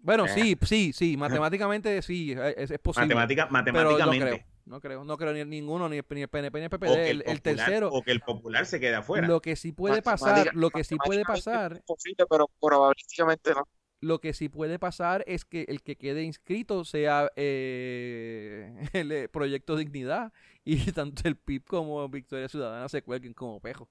Bueno, 0.00 0.26
eh. 0.26 0.28
sí, 0.28 0.58
sí, 0.62 0.92
sí. 0.92 1.16
Matemáticamente 1.16 2.00
sí, 2.02 2.34
es, 2.56 2.78
posible. 2.78 3.14
Matemática, 3.14 3.48
matemáticamente. 3.50 4.46
No 4.64 4.80
creo, 4.80 5.04
no 5.04 5.16
creo 5.16 5.32
ni 5.32 5.44
ninguno, 5.44 5.88
ni 5.88 5.98
el 5.98 6.04
PNP 6.04 6.58
ni 6.58 6.64
el 6.64 6.70
PPD. 6.70 7.28
El, 7.28 7.42
tercero. 7.42 7.88
O 7.92 8.02
que 8.02 8.10
el 8.10 8.20
popular 8.20 8.66
se 8.66 8.80
quede 8.80 8.96
afuera. 8.96 9.26
Lo 9.26 9.40
que 9.40 9.54
sí 9.54 9.72
puede 9.72 10.02
pasar, 10.02 10.54
lo 10.54 10.70
que 10.70 10.82
sí 10.82 10.96
puede 10.96 11.24
pasar. 11.24 11.82
pero 12.28 12.50
probabilísticamente 12.60 13.54
no. 13.54 13.66
Lo 14.00 14.20
que 14.20 14.34
sí 14.34 14.48
puede 14.48 14.78
pasar 14.78 15.24
es 15.26 15.44
que 15.44 15.64
el 15.68 15.82
que 15.82 15.96
quede 15.96 16.22
inscrito 16.22 16.84
sea 16.84 17.30
eh, 17.36 18.74
el 18.92 19.12
eh, 19.12 19.28
Proyecto 19.28 19.76
Dignidad 19.76 20.32
y 20.64 20.76
tanto 20.92 21.26
el 21.28 21.36
PIB 21.36 21.64
como 21.64 22.08
Victoria 22.08 22.48
Ciudadana 22.48 22.88
se 22.88 23.02
cuelguen 23.02 23.34
como 23.34 23.60
pejo. 23.60 23.88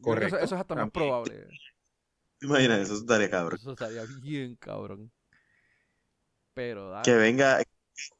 Correcto. 0.00 0.36
Eso, 0.36 0.44
es 0.54 0.60
hasta 0.60 0.74
más 0.74 0.90
probable. 0.90 1.48
Imagina, 2.42 2.78
eso 2.80 2.94
estaría 2.94 3.30
cabrón. 3.30 3.58
Eso 3.58 3.72
estaría 3.72 4.04
bien 4.20 4.56
cabrón. 4.56 5.10
Pero 6.52 7.00
Que 7.02 7.14
venga, 7.14 7.62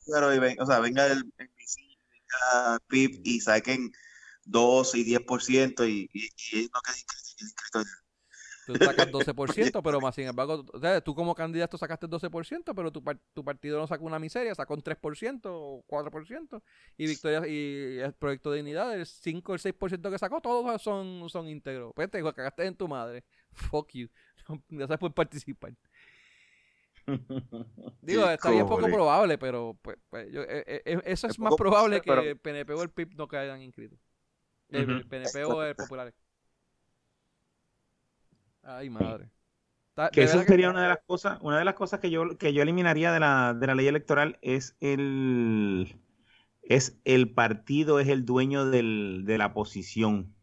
pero 0.07 0.29
o 0.29 0.67
sea, 0.67 0.81
venga 0.81 1.07
el 1.07 1.25
NBC, 1.25 1.77
venga 2.11 2.79
PIP 2.89 3.21
y 3.25 3.41
saquen 3.41 3.93
2 4.45 4.95
y 4.95 5.05
10% 5.05 5.89
y, 5.89 6.11
y, 6.13 6.27
y 6.53 6.69
no 6.73 6.81
quede 6.81 6.97
inscrito, 7.41 7.83
Tú 8.67 8.75
sacas 8.75 9.09
12%, 9.13 9.81
pero 9.83 10.01
más 10.01 10.15
sin 10.15 10.27
embargo, 10.27 10.65
tú 11.05 11.15
como 11.15 11.35
candidato 11.35 11.79
sacaste 11.79 12.09
12%, 12.09 12.73
pero 12.75 12.91
tu, 12.91 13.03
tu 13.33 13.45
partido 13.45 13.79
no 13.79 13.87
sacó 13.87 14.05
una 14.05 14.19
miseria, 14.19 14.55
sacó 14.55 14.75
un 14.75 14.83
3% 14.83 15.41
o 15.45 15.85
4%, 15.87 16.63
y 16.97 17.07
Victoria 17.07 17.47
y 17.47 17.99
el 17.99 18.13
proyecto 18.15 18.51
de 18.51 18.59
dignidad, 18.59 18.93
el 18.95 19.07
5 19.07 19.53
o 19.53 19.55
el 19.55 19.61
6% 19.61 20.11
que 20.11 20.19
sacó, 20.19 20.41
todos 20.41 20.83
son, 20.83 21.29
son 21.29 21.49
íntegros. 21.49 21.93
Pues 21.95 22.11
te 22.11 22.23
cagaste 22.23 22.67
en 22.67 22.75
tu 22.75 22.89
madre. 22.89 23.25
Fuck 23.53 23.93
you. 23.93 24.09
Ya 24.69 24.87
sabes 24.87 24.99
por 24.99 25.15
participar. 25.15 25.73
Digo, 28.03 28.29
estaría 28.29 28.67
poco 28.67 28.87
probable, 28.87 29.39
pero 29.39 29.79
pues, 29.81 29.97
pues 30.11 30.27
eh, 30.27 30.65
eh, 30.67 30.83
eh, 30.85 31.01
eso 31.05 31.29
es, 31.29 31.39
más 31.39 31.55
probable 31.55 32.01
que 32.01 32.11
el 32.11 32.39
PNP 32.39 32.73
o 32.73 32.83
el 32.83 32.91
PIB 32.91 33.15
no 33.15 33.29
caigan 33.29 33.63
inscritos. 33.63 33.99
El, 34.69 35.07
PNP 35.07 35.45
o 35.45 35.63
el 35.63 35.77
Popular. 35.77 36.13
Ay, 38.67 38.91
madre. 38.91 39.31
que 40.13 40.23
eso 40.25 40.43
sería 40.43 40.71
una 40.71 40.83
de 40.83 40.89
las 40.89 40.99
cosas, 41.07 41.39
una 41.41 41.59
de 41.59 41.65
las 41.65 41.75
cosas 41.75 42.01
que 42.01 42.11
yo, 42.11 42.37
que 42.37 42.53
yo 42.53 42.63
eliminaría 42.63 43.13
de 43.13 43.21
la, 43.21 43.55
de 43.55 43.67
la 43.67 43.75
ley 43.75 43.87
electoral 43.87 44.39
es 44.43 44.77
el 44.81 45.97
es 46.63 46.99
el 47.05 47.31
partido, 47.33 48.01
es 48.01 48.09
el 48.09 48.25
dueño 48.25 48.67
del, 48.67 49.23
de 49.25 49.39
la 49.39 49.55
posición. 49.55 50.35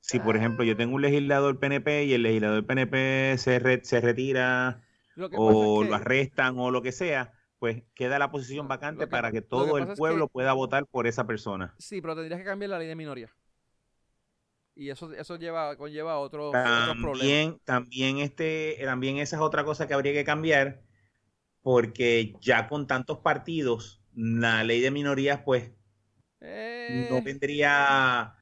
Si, 0.00 0.18
por 0.18 0.36
ejemplo, 0.36 0.64
yo 0.64 0.76
tengo 0.76 0.94
un 0.94 1.02
legislador 1.02 1.58
PNP 1.58 2.04
y 2.04 2.14
el 2.14 2.22
legislador 2.22 2.64
PNP 2.64 3.36
se, 3.36 3.84
se 3.84 4.00
retira 4.00 4.80
o 5.36 5.84
lo 5.84 5.94
arrestan 5.94 6.58
o 6.58 6.70
lo 6.70 6.80
que 6.80 6.92
sea, 6.92 7.34
pues 7.58 7.82
queda 7.94 8.18
la 8.18 8.30
posición 8.30 8.68
vacante 8.68 9.06
para 9.06 9.30
que 9.30 9.42
todo 9.42 9.76
el 9.76 9.86
pueblo 9.96 10.28
pueda 10.28 10.54
votar 10.54 10.86
por 10.86 11.06
esa 11.06 11.26
persona. 11.26 11.74
Sí, 11.78 12.00
pero 12.00 12.14
tendrías 12.14 12.40
que 12.40 12.46
cambiar 12.46 12.70
la 12.70 12.78
ley 12.78 12.88
de 12.88 12.96
minoría. 12.96 13.28
Y 14.78 14.90
eso, 14.90 15.12
eso 15.12 15.36
lleva, 15.36 15.76
conlleva 15.76 16.20
otro, 16.20 16.52
también, 16.52 16.82
otros 16.82 16.96
problemas. 16.98 17.56
También, 17.64 18.18
este, 18.18 18.78
también 18.84 19.18
esa 19.18 19.34
es 19.34 19.42
otra 19.42 19.64
cosa 19.64 19.88
que 19.88 19.94
habría 19.94 20.12
que 20.12 20.24
cambiar, 20.24 20.82
porque 21.62 22.36
ya 22.40 22.68
con 22.68 22.86
tantos 22.86 23.18
partidos, 23.18 24.00
la 24.14 24.62
ley 24.62 24.80
de 24.80 24.92
minorías, 24.92 25.40
pues, 25.44 25.70
no 26.40 26.46
eh. 26.46 27.22
tendría 27.24 28.36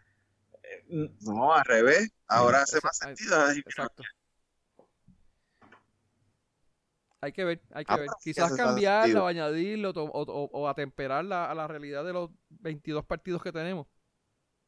no, 0.88 1.54
al 1.54 1.64
revés. 1.64 2.12
Ahora 2.28 2.62
hace 2.62 2.80
más 2.82 2.98
sentido. 2.98 3.50
Exacto. 3.52 4.02
Hay 7.22 7.32
que 7.32 7.44
ver, 7.44 7.62
hay 7.72 7.84
que 7.84 7.92
ah, 7.94 7.96
ver. 7.96 8.08
Quizás 8.22 8.54
cambiarlo, 8.54 9.24
o 9.24 9.26
añadirlo 9.26 9.90
o, 9.90 10.68
atemperarla 10.68 11.50
a 11.50 11.54
la 11.54 11.66
realidad 11.66 12.04
de 12.04 12.12
los 12.12 12.30
22 12.50 13.06
partidos 13.06 13.42
que 13.42 13.52
tenemos. 13.52 13.86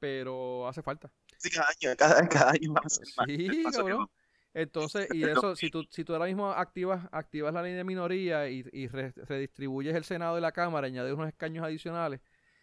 Pero 0.01 0.67
hace 0.67 0.83
falta. 0.83 1.13
Sí, 1.39 1.51
cada 1.51 1.69
año, 1.69 1.97
cada, 1.97 2.21
año 2.53 2.73
más. 2.73 3.01
Sí, 3.27 3.65
cabrón. 3.73 4.09
Entonces, 4.55 5.09
y 5.13 5.25
eso, 5.25 5.55
si 5.55 5.71
tú, 5.71 5.87
si 5.91 6.05
tú 6.05 6.15
ahora 6.15 6.27
mismo 6.27 6.51
activas, 6.51 7.07
activas 7.13 7.55
la 7.55 7.63
ley 7.63 7.75
de 7.75 7.85
minoría 7.85 8.49
y, 8.49 8.65
y 8.73 8.89
redistribuyes 8.89 9.95
el 9.95 10.05
Senado 10.05 10.37
y 10.37 10.41
la 10.41 10.53
Cámara, 10.53 10.87
añades 10.87 11.13
unos 11.13 11.29
escaños 11.29 11.65
adicionales, 11.65 12.21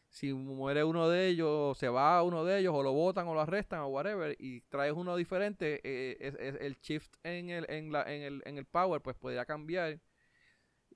si 0.09 0.33
muere 0.33 0.83
uno 0.83 1.09
de 1.09 1.27
ellos, 1.27 1.77
se 1.77 1.89
va 1.89 2.23
uno 2.23 2.43
de 2.43 2.59
ellos, 2.59 2.73
o 2.73 2.83
lo 2.83 2.93
votan 2.93 3.27
o 3.27 3.33
lo 3.33 3.41
arrestan 3.41 3.81
o 3.81 3.87
whatever, 3.87 4.35
y 4.39 4.61
traes 4.61 4.93
uno 4.93 5.15
diferente, 5.15 5.81
eh, 5.83 6.17
es, 6.19 6.35
el 6.61 6.77
shift 6.81 7.13
en 7.23 7.49
el, 7.49 7.65
en, 7.69 7.91
la, 7.91 8.03
en, 8.03 8.21
el, 8.21 8.41
en 8.45 8.57
el 8.57 8.65
power, 8.65 9.01
pues 9.01 9.15
podría 9.15 9.45
cambiar. 9.45 9.99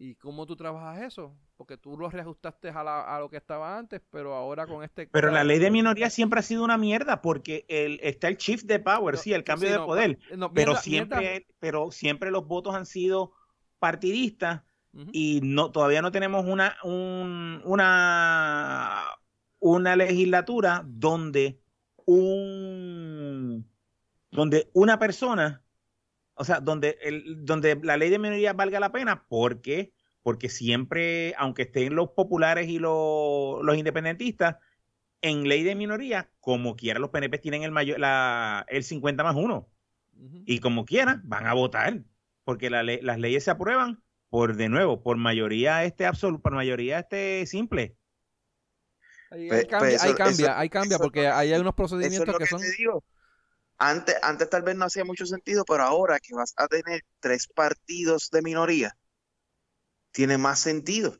¿Y 0.01 0.15
cómo 0.15 0.45
tú 0.45 0.55
trabajas 0.55 1.01
eso? 1.01 1.35
Porque 1.57 1.75
tú 1.75 1.97
lo 1.97 2.09
reajustaste 2.09 2.69
a, 2.69 3.15
a 3.15 3.19
lo 3.19 3.29
que 3.29 3.35
estaba 3.35 3.77
antes, 3.77 4.01
pero 4.09 4.33
ahora 4.33 4.65
con 4.65 4.81
este... 4.81 5.07
Pero 5.07 5.29
la 5.29 5.43
ley 5.43 5.59
de 5.59 5.69
minoría 5.69 6.09
siempre 6.09 6.39
ha 6.39 6.43
sido 6.43 6.63
una 6.63 6.77
mierda, 6.77 7.21
porque 7.21 7.65
el, 7.67 7.99
está 8.01 8.29
el 8.29 8.37
shift 8.37 8.63
de 8.63 8.79
power, 8.79 9.17
sí, 9.17 9.33
el 9.33 9.43
cambio 9.43 9.69
de 9.69 9.79
poder, 9.79 10.17
pero, 10.53 10.77
siempre, 10.77 11.47
pero 11.59 11.91
siempre 11.91 12.31
los 12.31 12.47
votos 12.47 12.75
han 12.75 12.85
sido 12.85 13.33
partidistas 13.77 14.61
y 15.11 15.41
no 15.43 15.71
todavía 15.71 16.01
no 16.01 16.11
tenemos 16.11 16.45
una, 16.45 16.77
una, 16.83 19.03
una 19.59 19.95
legislatura 19.97 20.83
donde 20.85 21.59
un 22.05 23.69
donde 24.31 24.69
una 24.73 24.97
persona, 24.97 25.61
o 26.39 26.45
sea, 26.45 26.61
donde, 26.61 26.97
el, 27.01 27.45
donde 27.45 27.77
la 27.83 27.97
ley 27.97 28.09
de 28.09 28.17
minoría 28.17 28.53
valga 28.53 28.79
la 28.79 28.93
pena, 28.93 29.25
porque 29.27 29.91
porque 30.23 30.49
siempre, 30.49 31.33
aunque 31.37 31.63
estén 31.63 31.95
los 31.95 32.11
populares 32.11 32.69
y 32.69 32.79
los, 32.79 33.63
los 33.63 33.77
independentistas, 33.77 34.57
en 35.21 35.47
ley 35.47 35.63
de 35.63 35.75
minoría, 35.75 36.29
como 36.39 36.75
quiera, 36.75 36.99
los 36.99 37.09
PNP 37.09 37.39
tienen 37.39 37.63
el 37.63 37.71
mayor, 37.71 37.99
la, 37.99 38.65
el 38.69 38.83
50 38.83 39.23
más 39.23 39.35
1. 39.35 39.69
Y 40.45 40.59
como 40.59 40.85
quiera, 40.85 41.21
van 41.23 41.45
a 41.45 41.53
votar, 41.53 42.03
porque 42.43 42.69
la 42.69 42.83
las 42.83 43.19
leyes 43.19 43.43
se 43.43 43.51
aprueban 43.51 44.01
por 44.29 44.55
de 44.55 44.69
nuevo, 44.69 45.01
por 45.01 45.17
mayoría 45.17 45.83
este 45.83 46.05
absoluto, 46.05 46.41
por 46.41 46.53
mayoría 46.53 46.99
este 46.99 47.45
simple. 47.45 47.97
Ahí, 49.31 49.47
pues, 49.47 49.65
cambia, 49.65 49.97
pues 49.99 50.15
cambia, 50.15 50.59
ahí 50.59 50.69
cambia, 50.69 50.97
porque 50.97 51.27
hay 51.27 51.53
unos 51.53 51.75
procedimientos 51.75 52.37
que, 52.37 52.45
son. 52.45 52.61
Antes, 53.79 54.17
antes 54.21 54.49
tal 54.49 54.61
vez 54.63 54.75
no 54.75 54.85
hacía 54.85 55.05
mucho 55.05 55.25
sentido, 55.25 55.63
pero 55.65 55.83
ahora 55.83 56.19
que 56.19 56.35
vas 56.35 56.53
a 56.57 56.67
tener 56.67 57.01
tres 57.21 57.47
partidos 57.47 58.29
de 58.29 58.41
minoría, 58.41 58.97
tiene 60.11 60.37
más 60.37 60.59
sentido. 60.59 61.17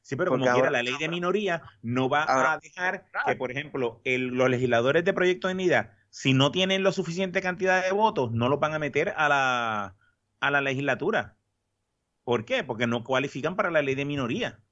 Sí, 0.00 0.16
pero 0.16 0.30
Porque 0.30 0.44
como 0.44 0.54
quiera, 0.54 0.68
ahora- 0.68 0.70
la 0.70 0.82
ley 0.82 0.96
de 0.98 1.08
minoría 1.10 1.62
no 1.82 2.08
va 2.08 2.22
Ahora- 2.24 2.54
a 2.54 2.58
dejar 2.58 3.10
que, 3.26 3.36
por 3.36 3.50
ejemplo, 3.50 4.00
el- 4.04 4.28
los 4.28 4.48
legisladores 4.48 5.04
de 5.04 5.12
Proyecto 5.12 5.48
de 5.48 5.54
Unidad, 5.54 5.92
si 6.08 6.32
no 6.32 6.50
tienen 6.50 6.82
la 6.82 6.92
suficiente 6.92 7.42
cantidad 7.42 7.84
de 7.84 7.92
votos, 7.92 8.32
no 8.32 8.48
los 8.48 8.58
van 8.58 8.72
a 8.72 8.78
meter 8.78 9.12
a 9.18 9.28
la, 9.28 9.96
a 10.40 10.50
la 10.50 10.60
legislatura. 10.62 11.36
¿Por 12.24 12.46
qué? 12.46 12.64
Porque 12.64 12.86
no 12.86 13.04
cualifican 13.04 13.56
para 13.56 13.70
la 13.70 13.82
ley 13.82 13.94
de 13.94 14.06
minoría. 14.06 14.62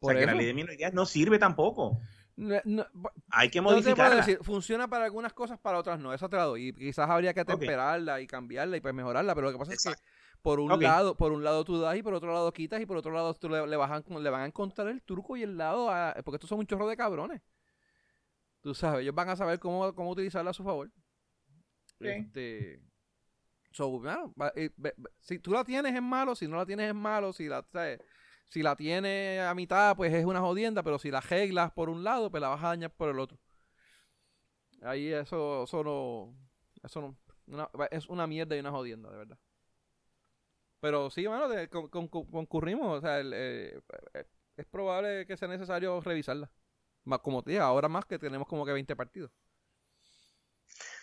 O 0.00 0.08
sea, 0.10 0.18
que 0.18 0.26
la 0.26 0.34
ley 0.34 0.46
de 0.46 0.54
minoría 0.54 0.90
no 0.90 1.06
sirve 1.06 1.38
tampoco. 1.38 1.98
No, 2.40 2.56
no, 2.64 2.86
Hay 3.30 3.50
que 3.50 3.60
no 3.60 3.68
te 3.68 3.72
puedo 3.72 3.76
modificarla. 3.82 4.16
decir, 4.16 4.38
funciona 4.42 4.88
para 4.88 5.04
algunas 5.04 5.32
cosas, 5.34 5.58
para 5.58 5.78
otras 5.78 5.98
no. 6.00 6.12
Eso 6.14 6.28
te 6.28 6.36
la 6.36 6.44
doy. 6.44 6.68
Y 6.68 6.72
quizás 6.72 7.08
habría 7.10 7.34
que 7.34 7.44
temperarla 7.44 8.20
y 8.20 8.26
cambiarla 8.26 8.76
y 8.76 8.80
pues 8.80 8.94
mejorarla. 8.94 9.34
Pero 9.34 9.48
lo 9.48 9.52
que 9.52 9.58
pasa 9.58 9.72
es 9.74 9.82
que 9.84 9.92
por 10.42 10.58
un 10.58 10.70
lado, 10.80 11.16
por 11.16 11.32
un 11.32 11.44
lado 11.44 11.64
tú 11.64 11.78
das 11.78 11.96
y 11.96 12.02
por 12.02 12.14
otro 12.14 12.32
lado 12.32 12.50
quitas 12.52 12.80
y 12.80 12.86
por 12.86 12.96
otro 12.96 13.12
lado 13.12 13.34
tú 13.34 13.50
le, 13.50 13.66
le, 13.66 13.76
bajan- 13.76 14.04
le 14.08 14.30
van 14.30 14.40
a 14.40 14.46
encontrar 14.46 14.88
el 14.88 15.02
truco 15.02 15.36
y 15.36 15.42
el 15.42 15.58
lado 15.58 15.90
a- 15.90 16.14
porque 16.24 16.36
estos 16.36 16.48
son 16.48 16.60
un 16.60 16.66
chorro 16.66 16.88
de 16.88 16.96
cabrones. 16.96 17.42
Tú 18.62 18.74
sabes, 18.74 19.02
ellos 19.02 19.14
van 19.14 19.28
a 19.28 19.36
saber 19.36 19.58
cómo, 19.58 19.94
cómo 19.94 20.10
utilizarla 20.10 20.50
a 20.50 20.54
su 20.54 20.64
favor. 20.64 20.90
Este. 21.98 22.80
So, 23.72 23.88
bueno, 24.00 24.32
va- 24.40 24.52
eh, 24.56 24.70
si 25.20 25.38
tú 25.38 25.52
la 25.52 25.62
tienes 25.64 25.94
es 25.94 26.02
malo, 26.02 26.34
si 26.34 26.48
no 26.48 26.56
la 26.56 26.66
tienes 26.66 26.88
es 26.88 26.94
malo, 26.94 27.32
si 27.32 27.46
la, 27.48 27.62
¿sabes? 27.70 28.00
Si 28.50 28.62
la 28.62 28.76
tienes 28.76 29.40
a 29.42 29.54
mitad, 29.54 29.96
pues 29.96 30.14
es 30.14 30.26
una 30.26 30.40
jodienda, 30.40 30.82
pero 30.84 30.98
si 31.00 31.10
la 31.10 31.18
arreglas 31.20 31.72
por 31.72 31.90
un 31.90 32.04
lado, 32.04 32.30
pues 32.30 32.42
la 32.42 32.50
vas 32.50 32.64
a 32.64 32.68
dañar 32.68 32.92
por 32.94 33.10
el 33.10 33.20
otro. 33.20 33.38
Ahí 34.82 35.12
eso, 35.12 35.64
eso 35.64 35.84
no, 35.84 36.34
eso 36.82 37.00
no, 37.02 37.18
una- 37.46 37.70
es 37.90 38.08
una 38.08 38.26
mierda 38.26 38.56
y 38.56 38.60
una 38.60 38.70
jodienda, 38.72 39.10
de 39.10 39.18
verdad. 39.18 39.38
Pero 40.80 41.10
sí, 41.10 41.24
de- 41.24 41.68
con- 41.70 41.88
con- 41.88 42.08
con- 42.08 42.26
concurrimos, 42.30 42.98
o 42.98 43.00
sea, 43.00 43.20
eh, 43.20 43.80
eh, 44.14 44.26
es 44.56 44.66
probable 44.66 45.26
que 45.26 45.36
sea 45.36 45.48
necesario 45.48 46.00
revisarla. 46.00 46.50
Más 47.04 47.20
como 47.20 47.42
te 47.42 47.52
digo, 47.52 47.62
ahora 47.64 47.88
más 47.88 48.06
que 48.06 48.18
tenemos 48.18 48.48
como 48.48 48.64
que 48.66 48.72
20 48.72 48.96
partidos. 48.96 49.30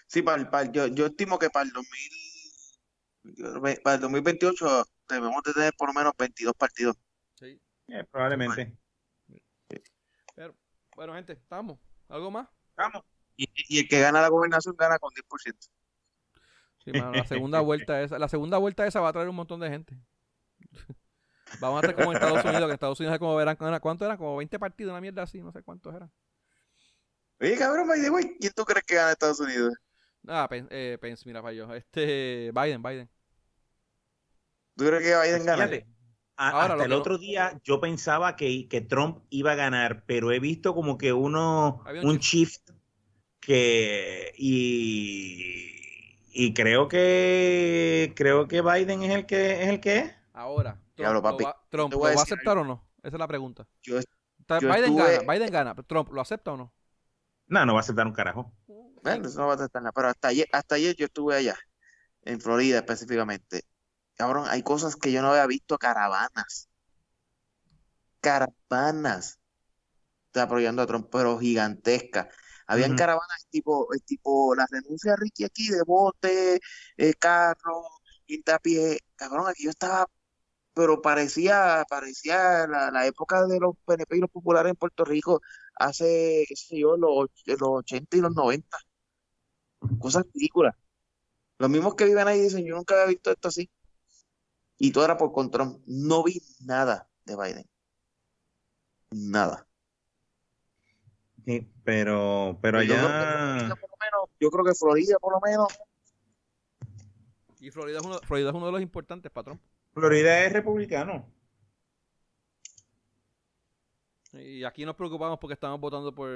Sí, 0.08 0.22
para 0.22 0.42
el- 0.42 0.50
para 0.50 0.72
yo, 0.72 0.88
yo 0.88 1.08
estimo 1.08 1.38
que 1.40 1.50
para 1.50 1.66
el 1.66 1.72
2000, 1.74 2.12
para 3.84 3.96
el 3.96 4.02
2028 4.02 4.86
debemos 5.10 5.44
de 5.44 5.54
tener 5.54 5.74
por 5.76 5.90
lo 5.90 5.94
menos 5.94 6.14
22 6.18 6.54
partidos. 6.56 6.96
Eh, 7.88 8.04
probablemente. 8.12 8.78
Pero, 10.36 10.56
bueno, 10.96 11.14
gente, 11.14 11.34
estamos. 11.34 11.80
¿Algo 12.10 12.32
más? 12.32 12.48
Vamos. 12.76 13.04
Y, 13.36 13.48
y 13.70 13.80
el 13.80 13.88
que 13.88 14.00
gana 14.00 14.22
la 14.22 14.30
gobernación 14.30 14.76
gana 14.78 15.00
con 15.00 15.12
10%. 15.14 15.70
Sí, 16.84 16.92
mano, 16.92 17.12
la 17.12 17.26
segunda 17.26 17.60
vuelta 17.60 18.02
esa, 18.02 18.18
la 18.18 18.30
segunda 18.30 18.58
vuelta 18.58 18.88
esa 18.88 19.02
va 19.02 19.10
a 19.10 19.14
traer 19.14 19.30
un 19.30 19.36
montón 19.36 19.60
de 19.60 19.70
gente. 19.70 20.00
Vamos 21.60 21.78
a 21.78 21.88
estar 21.88 21.96
como 21.96 22.12
en 22.12 22.18
Estados 22.18 22.44
Unidos, 22.44 22.60
que 22.60 22.66
en 22.66 22.72
Estados 22.72 23.00
Unidos 23.00 23.20
como 23.20 23.36
verán, 23.36 23.56
¿cuánto 23.56 24.06
eran? 24.06 24.18
Como 24.18 24.38
20 24.38 24.60
partidos, 24.60 24.92
una 24.92 25.02
mierda 25.02 25.24
así, 25.24 25.42
no 25.42 25.52
sé 25.52 25.64
cuántos 25.64 25.96
eran. 25.96 26.12
Oye, 27.40 27.58
cabrón, 27.58 27.88
by 27.88 28.02
the 28.02 28.10
way, 28.10 28.38
¿quién 28.40 28.54
tú 28.54 28.66
crees 28.66 28.84
que 28.84 28.96
gana 28.96 29.12
Estados 29.12 29.40
Unidos? 29.40 29.74
Ah, 30.28 30.48
Pence, 30.50 30.68
eh, 30.72 30.98
Pence, 30.98 31.24
mira, 31.26 31.42
falló. 31.42 31.74
Este, 31.74 32.52
Biden, 32.54 32.82
Biden. 32.82 33.10
¿Tú 34.76 34.86
crees 34.86 35.04
que 35.04 35.28
Biden 35.28 35.46
gana? 35.46 35.68
Fíjate, 35.68 35.88
a- 36.38 36.50
Ahora, 36.52 36.68
lo 36.70 36.74
hasta 36.74 36.84
el 36.86 36.90
no- 36.92 36.98
otro 36.98 37.18
día 37.18 37.60
yo 37.64 37.80
pensaba 37.82 38.36
que, 38.36 38.68
que 38.70 38.82
Trump 38.82 39.24
iba 39.30 39.52
a 39.54 39.56
ganar, 39.56 40.04
pero 40.06 40.32
he 40.32 40.40
visto 40.40 40.74
como 40.76 40.98
que 40.98 41.12
uno, 41.14 41.82
Había 41.86 42.02
un 42.02 42.10
un 42.10 42.18
shift 42.20 42.70
que 43.40 44.34
y, 44.38 46.20
y 46.34 46.54
creo 46.54 46.88
que 46.88 48.14
creo 48.16 48.48
que 48.48 48.62
Biden 48.62 49.04
es 49.04 49.12
el 49.16 49.26
que 49.26 49.64
es 49.64 49.70
el 49.70 49.80
que 49.80 49.98
es. 50.00 50.14
Ahora, 50.34 50.74
Trump, 50.74 50.96
Diablo, 50.98 51.22
lo 51.22 51.38
va, 51.46 51.56
Trump, 51.70 51.90
te 51.92 51.96
¿lo 51.96 52.00
voy 52.00 52.12
a 52.12 52.16
va 52.16 52.22
a 52.22 52.24
decir 52.24 52.34
aceptar 52.34 52.58
o 52.58 52.64
no? 52.64 52.88
Esa 53.04 53.16
es 53.16 53.20
la 53.20 53.28
pregunta. 53.28 53.68
Yo, 53.84 53.98
Está- 53.98 54.60
yo 54.60 54.68
Biden 54.70 54.98
estuve- 54.98 55.18
gana, 55.18 55.34
Biden 55.34 55.52
gana, 55.52 55.76
pero 55.76 55.86
Trump, 55.88 56.10
¿lo 56.12 56.22
acepta 56.22 56.52
o 56.54 56.58
no? 56.58 56.74
No, 57.48 57.66
no 57.66 57.74
va 57.74 57.80
a 57.80 57.82
aceptar 57.82 58.06
un 58.08 58.14
carajo. 58.14 58.54
bueno, 59.04 59.28
eso 59.28 59.40
no 59.40 59.48
va 59.48 59.54
a 59.54 59.66
estar 59.66 59.82
nada, 59.82 59.94
pero 59.94 60.10
hasta 60.10 60.28
ayer, 60.30 60.48
hasta 60.52 60.76
ayer 60.76 60.96
yo 60.96 61.06
estuve 61.06 61.36
allá, 61.36 61.56
en 62.24 62.42
Florida 62.42 62.80
específicamente. 62.80 63.64
Cabrón, 64.18 64.46
hay 64.50 64.64
cosas 64.64 64.96
que 64.96 65.12
yo 65.12 65.22
no 65.22 65.30
había 65.30 65.46
visto, 65.46 65.78
caravanas. 65.78 66.68
Caravanas. 68.20 69.40
Está 70.28 70.44
apoyando 70.44 70.82
a 70.82 70.88
Trump, 70.88 71.08
pero 71.12 71.38
gigantescas. 71.40 72.28
Habían 72.66 72.98
caravanas 72.98 73.48
tipo, 73.50 73.94
eh, 73.94 74.00
tipo 74.06 74.54
la 74.56 74.66
renuncia 74.70 75.12
de 75.12 75.18
Ricky 75.18 75.46
aquí, 75.46 75.70
de 75.70 75.84
bote, 75.84 76.60
eh, 76.98 77.14
carro, 77.14 77.84
pie. 78.62 79.00
Cabrón, 79.16 79.48
aquí 79.48 79.64
yo 79.64 79.70
estaba, 79.70 80.08
pero 80.74 81.02
parecía, 81.02 81.86
parecía 81.90 82.68
la, 82.68 82.92
la 82.92 83.06
época 83.06 83.46
de 83.46 83.60
los 83.60 83.76
PNP 83.86 84.18
y 84.18 84.20
los 84.22 84.30
populares 84.32 84.72
en 84.72 84.76
Puerto 84.76 85.06
Rico, 85.06 85.42
hace, 85.76 86.46
qué 86.48 86.56
sé 86.56 86.80
yo, 86.80 86.98
los, 86.98 87.30
los 87.46 87.62
80 87.62 88.18
y 88.18 88.22
los 88.22 88.36
90. 88.36 88.78
Cosas 90.00 90.26
ridículas. 90.34 90.76
Los 91.60 91.70
mismos 91.70 91.96
que 91.96 92.06
viven 92.06 92.28
ahí 92.28 92.42
dicen, 92.42 92.66
yo 92.66 92.76
nunca 92.76 92.96
había 92.96 93.08
visto 93.08 93.32
esto 93.32 93.48
así. 93.48 93.70
Y 94.78 94.92
todo 94.92 95.06
era 95.06 95.18
por 95.18 95.32
control. 95.32 95.82
No 95.86 96.24
vi 96.24 96.42
nada 96.66 97.10
de 97.26 97.36
Biden. 97.36 97.66
Nada. 99.12 99.68
Sí, 101.46 101.68
pero 101.84 102.58
pero 102.62 102.84
Yo 102.84 102.94
creo 102.96 103.08
que 103.08 103.14
allá 103.14 103.56
Florida, 103.56 103.76
por 103.76 103.90
lo 103.90 103.98
menos, 103.98 104.30
yo 104.40 104.52
creo 104.52 104.66
que 104.66 104.76
Florida, 104.76 105.20
por 105.20 105.34
lo 105.34 105.40
menos, 105.40 105.68
Y 107.60 107.72
Florida 107.72 108.00
es 108.00 108.06
uno, 108.06 108.20
Florida 108.20 108.50
es 108.50 108.56
uno 108.56 108.66
de 108.66 108.72
los 108.74 108.82
importantes, 108.82 109.32
patrón. 109.32 109.60
Florida 109.94 110.46
es 110.46 110.54
republicano. 110.54 111.26
Y 114.34 114.64
aquí 114.64 114.86
nos 114.86 114.96
preocupamos 114.96 115.40
porque 115.40 115.54
estamos 115.54 115.80
votando 115.80 116.14
por, 116.14 116.30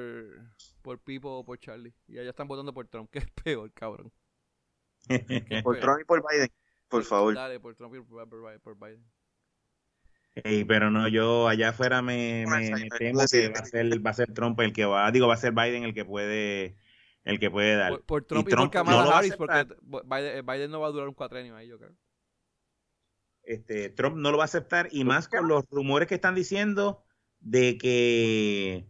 por 0.82 1.00
Pipo 1.00 1.40
o 1.40 1.46
por 1.46 1.60
Charlie. 1.60 1.94
Y 2.08 2.18
allá 2.18 2.30
están 2.30 2.48
votando 2.48 2.74
por 2.74 2.88
Trump, 2.88 3.10
que 3.12 3.20
es 3.20 3.30
peor, 3.44 3.72
cabrón. 3.74 4.12
Por 5.64 5.76
peor. 5.76 5.80
Trump 5.80 6.02
y 6.02 6.06
por 6.06 6.24
Biden. 6.30 6.52
Por 6.92 7.04
favor. 7.04 7.34
Dale, 7.34 7.60
por 7.60 7.74
Trump 7.76 7.96
y 7.96 8.02
por, 8.02 8.30
por- 8.30 8.60
por 8.62 8.78
Biden. 8.78 9.04
Ey, 10.36 10.64
pero 10.64 10.92
no, 10.92 11.08
yo 11.08 11.48
allá 11.48 11.70
afuera 11.70 12.02
me, 12.02 12.46
me- 12.48 12.90
temo 12.98 13.20
que 13.30 13.50
va 13.50 13.60
a 13.60 13.66
ser, 13.66 14.06
va 14.06 14.10
a 14.12 14.14
ser 14.14 14.34
Trump 14.34 14.60
el 14.62 14.72
que 14.72 14.86
va, 14.86 15.12
digo, 15.12 15.28
va 15.28 15.34
a 15.34 15.38
ser 15.38 15.54
Biden 15.54 15.84
el 15.84 15.94
que 15.94 16.06
puede, 16.06 16.78
el 17.24 17.40
que 17.40 17.50
puede 17.50 17.76
dar. 17.76 17.92
Por, 17.92 18.06
por 18.06 18.24
Trump 18.26 18.48
y, 18.48 18.52
Trump 18.52 18.72
por 18.72 18.80
no 18.82 18.86
Kamala 18.86 19.04
lo 19.04 19.10
va 19.10 19.16
a 19.16 19.20
Harris, 19.20 19.36
porque 19.36 19.54
aceptar. 19.56 19.78
Biden, 19.82 20.46
Biden 20.46 20.72
no 20.72 20.80
va 20.80 20.88
a 20.88 20.92
durar 20.92 21.08
un 21.10 21.16
cuatrenio 21.16 21.56
ahí, 21.56 21.68
yo 21.68 21.78
creo. 21.80 21.96
Este, 23.44 23.90
Trump 23.90 24.18
no 24.18 24.32
lo 24.32 24.38
va 24.38 24.44
a 24.44 24.46
aceptar 24.46 24.88
y 24.92 25.04
más 25.04 25.28
con 25.28 25.48
los 25.48 25.66
rumores 25.70 26.08
que 26.08 26.16
están 26.16 26.36
diciendo 26.36 27.04
de 27.40 27.78
que, 27.78 28.86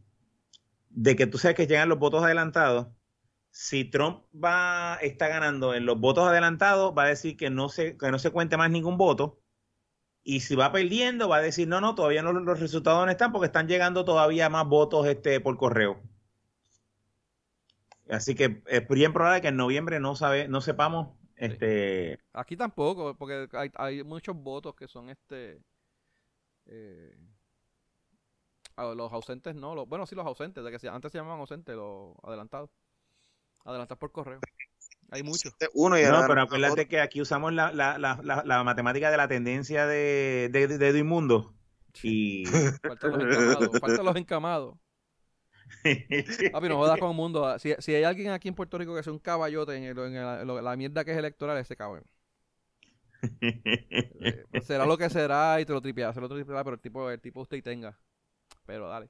de 0.90 1.16
que 1.16 1.26
tú 1.26 1.38
sabes 1.38 1.56
que 1.56 1.68
llegan 1.68 1.90
los 1.90 1.98
votos 1.98 2.24
adelantados. 2.24 2.88
Si 3.52 3.86
Trump 3.86 4.24
va, 4.34 4.98
está 5.02 5.28
ganando 5.28 5.74
en 5.76 5.86
los 5.86 6.00
votos 6.00 6.28
adelantados, 6.28 6.94
va 6.98 7.04
a 7.04 7.08
decir 7.08 7.38
que 7.38 7.50
no 7.50 7.70
se, 7.70 7.98
que 7.98 8.12
no 8.12 8.20
se 8.20 8.32
cuente 8.32 8.58
más 8.58 8.72
ningún 8.72 8.98
voto. 8.98 9.40
Y 10.24 10.42
si 10.42 10.56
va 10.56 10.72
perdiendo, 10.72 11.30
va 11.30 11.38
a 11.38 11.42
decir, 11.42 11.68
no, 11.68 11.82
no, 11.82 11.96
todavía 11.96 12.22
no, 12.24 12.32
los 12.34 12.60
resultados 12.60 13.06
no 13.06 13.12
están 13.12 13.32
porque 13.32 13.48
están 13.48 13.68
llegando 13.68 14.06
todavía 14.06 14.50
más 14.50 14.68
votos 14.68 15.08
este, 15.08 15.40
por 15.42 15.58
correo. 15.58 16.02
Así 18.10 18.36
que 18.36 18.62
es 18.68 18.88
bien 18.88 19.14
probable 19.14 19.42
que 19.42 19.48
en 19.50 19.58
noviembre 19.58 20.00
no 20.00 20.16
sabe, 20.16 20.48
no 20.48 20.62
sepamos 20.62 21.10
este, 21.42 22.20
Aquí 22.34 22.56
tampoco, 22.56 23.16
porque 23.16 23.48
hay, 23.54 23.72
hay 23.74 24.04
muchos 24.04 24.36
votos 24.36 24.76
que 24.76 24.88
son 24.88 25.10
este. 25.10 25.60
eh, 26.68 27.18
los 28.78 29.12
ausentes 29.12 29.56
no, 29.56 29.74
los, 29.74 29.88
bueno, 29.88 30.06
sí, 30.06 30.14
los 30.14 30.26
ausentes, 30.26 30.64
de 30.64 30.70
que 30.70 30.88
antes 30.88 31.12
se 31.12 31.18
llamaban 31.18 31.40
ausentes, 31.40 31.76
los 31.76 32.16
adelantados. 32.22 32.70
Adelantados 33.66 34.00
por 34.00 34.12
correo. 34.12 34.40
Hay 35.10 35.24
muchos. 35.24 35.54
Uno 35.74 36.00
y 36.00 36.04
No, 36.04 36.24
pero 36.28 36.42
acuérdate 36.42 36.88
que 36.88 37.02
aquí 37.02 37.22
usamos 37.22 37.52
la, 37.54 37.72
la, 37.74 37.98
la, 37.98 38.20
la, 38.24 38.44
la 38.46 38.64
matemática 38.64 39.12
de 39.12 39.18
la 39.18 39.28
tendencia 39.28 39.86
de, 39.86 40.50
de, 40.52 40.68
de 40.78 40.88
Edwin 40.88 41.08
Mundo. 41.08 41.54
Y. 42.02 42.46
Faltan 42.82 43.12
los 43.12 43.22
encamados. 43.24 43.80
faltan 43.80 44.06
los 44.06 44.16
encamados. 44.16 44.78
Papi, 46.52 46.70
no 46.70 46.78
jodas 46.78 47.00
con 47.00 47.10
el 47.12 47.16
mundo. 47.16 47.58
Si, 47.60 47.74
si 47.80 47.94
hay 47.96 48.04
alguien 48.04 48.32
aquí 48.32 48.48
en 48.48 48.56
Puerto 48.56 48.78
Rico 48.78 48.96
que 48.96 49.04
sea 49.04 49.14
un 49.14 49.20
caballote 49.20 49.76
en, 49.76 49.84
el- 49.84 49.98
en 50.00 50.16
el- 50.16 50.64
la 50.64 50.76
mierda 50.76 51.04
que 51.04 51.12
es 51.12 51.18
electoral, 51.18 51.58
ese 51.58 51.76
cabrón. 51.76 52.04
Eh, 54.24 54.62
será 54.62 54.86
lo 54.86 54.98
que 54.98 55.10
será 55.10 55.60
y 55.62 55.66
te 55.66 55.74
lo 55.74 55.82
tripeará, 55.82 56.14
se 56.14 56.22
lo 56.22 56.28
tripeará, 56.30 56.64
pero 56.64 56.76
el 56.76 56.80
tipo, 56.82 57.10
el 57.10 57.20
tipo 57.22 57.42
usted 57.42 57.58
y 57.58 57.62
tenga. 57.62 57.98
Pero 58.66 58.88
dale. 58.88 59.10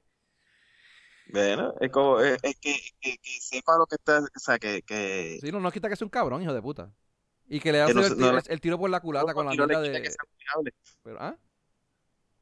Bueno, 1.28 1.74
es 1.80 1.90
como, 1.90 2.20
es, 2.20 2.38
es 2.42 2.56
que, 2.56 2.74
que, 3.00 3.16
que 3.18 3.30
sepa 3.40 3.78
lo 3.78 3.86
que 3.86 3.94
está, 3.96 4.20
o 4.20 4.38
sea, 4.38 4.58
que, 4.58 4.82
que, 4.82 5.38
Sí, 5.40 5.50
no, 5.52 5.60
no 5.60 5.70
quita 5.70 5.88
que 5.88 5.96
sea 5.96 6.04
un 6.04 6.10
cabrón, 6.10 6.42
hijo 6.42 6.52
de 6.52 6.62
puta. 6.62 6.92
Y 7.48 7.60
que 7.60 7.72
le 7.72 7.78
Que 7.78 7.82
hace 7.82 7.94
no 7.94 8.06
el, 8.06 8.18
no 8.18 8.38
el 8.38 8.60
tiro 8.60 8.78
por 8.78 8.90
la 8.90 9.00
culata 9.00 9.34
con 9.34 9.46
la 9.46 9.52
quita 9.52 9.80
de. 9.80 10.02
que 10.02 10.10
sea 10.10 10.24
bulliable. 10.30 10.74
Pero, 11.02 11.20
¿ah? 11.20 11.36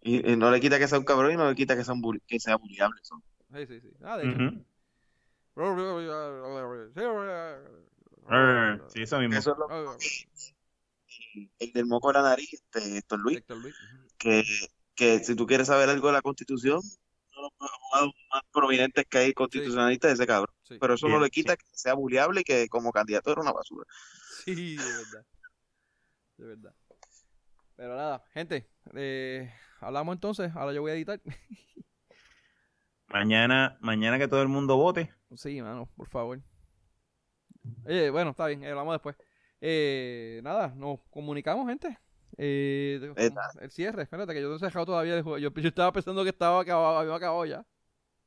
Y, 0.02 0.32
y 0.32 0.36
no 0.36 0.50
le 0.50 0.60
quita 0.60 0.78
que 0.78 0.88
sea 0.88 0.98
un 0.98 1.04
cabrón 1.04 1.32
y 1.32 1.36
no 1.36 1.48
le 1.48 1.54
quita 1.54 1.76
que 1.76 1.84
sea, 1.84 1.94
un 1.94 2.20
que 2.26 2.40
sea 2.40 2.56
bulliable. 2.56 3.00
eso. 3.02 3.22
Sí, 3.54 3.66
sí, 3.66 3.80
sí. 3.80 3.90
Ah, 4.02 4.16
de 4.16 4.28
hecho. 4.30 4.38
Ah, 8.28 8.78
Sí, 8.88 9.02
eso 9.02 9.18
mismo. 9.18 9.36
Eso 9.36 9.52
es 9.52 9.58
lo 9.58 9.68
Ah, 9.70 9.96
el 11.58 11.72
del 11.72 11.86
moco 11.86 12.08
de 12.08 12.14
la 12.14 12.22
nariz, 12.22 12.52
este, 12.52 12.98
Héctor 12.98 13.20
Luis, 13.20 13.38
Héctor 13.38 13.58
Luis. 13.58 13.74
Ujú. 13.74 14.08
que, 14.16 14.44
que 14.94 15.18
si 15.18 15.34
tú 15.34 15.46
quieres 15.46 15.66
saber 15.66 15.88
algo 15.88 16.06
de 16.08 16.14
la 16.14 16.22
Constitución, 16.22 16.80
uno 17.48 17.56
de 17.58 17.66
los 17.66 17.70
abogados 17.72 18.14
más 18.32 18.42
prominentes 18.52 19.06
que 19.06 19.18
hay 19.18 19.32
constitucionalistas 19.32 20.12
es 20.12 20.18
ese 20.20 20.26
cabrón. 20.26 20.54
Sí, 20.62 20.76
Pero 20.80 20.94
eso 20.94 21.08
no 21.08 21.20
le 21.20 21.30
quita 21.30 21.56
que 21.56 21.64
sea 21.72 21.94
buleable 21.94 22.42
y 22.42 22.44
que 22.44 22.68
como 22.68 22.92
candidato 22.92 23.32
era 23.32 23.40
una 23.40 23.52
basura. 23.52 23.86
sí, 24.44 24.76
de 24.76 24.84
verdad. 24.84 25.26
De 26.36 26.46
verdad. 26.46 26.74
Pero 27.76 27.96
nada, 27.96 28.24
gente, 28.32 28.68
eh, 28.94 29.52
hablamos 29.80 30.14
entonces. 30.14 30.52
Ahora 30.54 30.72
yo 30.72 30.82
voy 30.82 30.92
a 30.92 30.94
editar. 30.94 31.20
Mañana, 33.08 33.76
mañana 33.80 34.18
que 34.18 34.28
todo 34.28 34.42
el 34.42 34.48
mundo 34.48 34.76
vote. 34.76 35.12
Sí, 35.34 35.60
mano, 35.60 35.90
por 35.96 36.08
favor. 36.08 36.40
Eh, 37.86 38.10
bueno, 38.10 38.30
está 38.30 38.46
bien, 38.46 38.64
hablamos 38.64 38.94
después. 38.94 39.16
Eh, 39.60 40.40
nada, 40.44 40.68
nos 40.76 41.00
comunicamos, 41.10 41.66
gente. 41.68 41.98
Eh, 42.36 43.12
el 43.60 43.70
cierre, 43.70 44.02
espérate, 44.02 44.32
que 44.32 44.40
yo 44.40 44.48
no 44.48 44.56
he 44.56 44.58
dejado 44.58 44.86
todavía 44.86 45.14
de 45.14 45.22
juego. 45.22 45.38
Yo, 45.38 45.50
yo 45.52 45.68
estaba 45.68 45.92
pensando 45.92 46.22
que 46.22 46.30
estaba 46.30 46.60
acabado, 46.60 46.98
había 46.98 47.14
acabado 47.14 47.44
ya. 47.44 47.64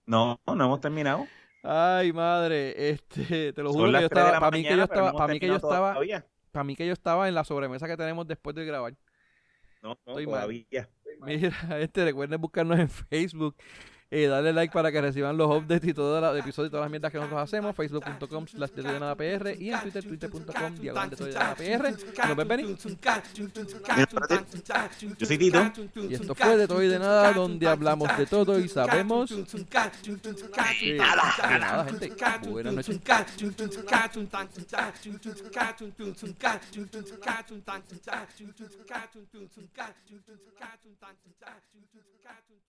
No, 0.06 0.40
no 0.46 0.54
hemos 0.54 0.82
terminado. 0.82 1.26
Ay, 1.64 2.12
madre, 2.12 2.90
este, 2.90 3.54
te 3.54 3.64
lo 3.64 3.72
juro 3.72 3.92
que 3.92 4.02
yo 4.02 4.10
3 4.10 4.24
de 4.24 4.30
estaba, 4.32 4.40
para 4.40 4.58
mí 4.58 4.64
que 4.64 4.76
yo 4.76 4.84
estaba, 4.84 5.14
para 5.14 5.34
mí 5.34 5.40
que 5.40 5.48
yo 5.48 5.56
estaba, 5.56 5.94
para 6.52 6.64
mí 6.66 6.76
que 6.76 6.86
yo 6.88 6.94
estaba 6.94 7.28
en 7.30 7.36
la 7.36 7.46
sobremesa 7.46 7.88
que 7.88 7.96
tenemos 7.96 8.28
después 8.28 8.54
de 8.56 8.66
grabar. 8.66 8.94
No, 9.82 9.98
no, 10.06 10.12
Estoy 10.12 10.26
mal. 10.28 10.36
todavía. 10.42 10.90
Mira, 11.22 11.52
este, 11.80 12.04
recuerden 12.04 12.42
buscarnos 12.42 12.80
en 12.80 12.90
Facebook, 12.90 13.56
eh, 14.16 14.28
darle 14.28 14.54
like 14.54 14.72
para 14.72 14.92
que 14.92 15.02
reciban 15.02 15.36
los 15.36 15.50
updates 15.50 15.90
y 15.90 15.94
todos 15.94 16.22
los 16.22 16.40
episodios 16.40 16.70
y 16.70 16.72
todas 16.72 16.84
las 16.84 16.92
mierdas 16.92 17.12
que 17.12 17.18
nosotros 17.18 17.42
hacemos, 17.42 17.76
facebook.com 17.76 18.48
slash 18.48 18.70
de 18.70 18.84
nada 18.84 19.16
PR 19.16 19.56
y 19.60 19.72
en 19.72 19.82
twitter, 19.82 20.04
twitter.com 20.04 20.76
diagonal 20.76 21.10
de 21.10 21.34
nada 21.34 21.56
PR. 21.56 22.36
¿Nos 22.36 22.48
Benny? 22.48 22.76
Yo 25.18 25.26
soy 25.26 25.38
Tito. 25.40 25.72
Y 25.96 26.14
esto 26.14 26.36
fue 26.36 26.58
de 26.58 26.68
todo 26.68 26.84
y 26.84 26.90
de 26.90 27.00
nada, 27.00 27.34
donde 27.34 27.68
hablamos 27.68 28.16
de 28.16 28.28
todo 28.28 28.60
y 28.60 28.70
sabemos 28.70 29.32
que 29.32 30.98
nada, 30.98 31.86
gente. 31.86 32.14
Buenas 32.50 32.76
noches. 32.76 33.00
noches. 33.00 33.34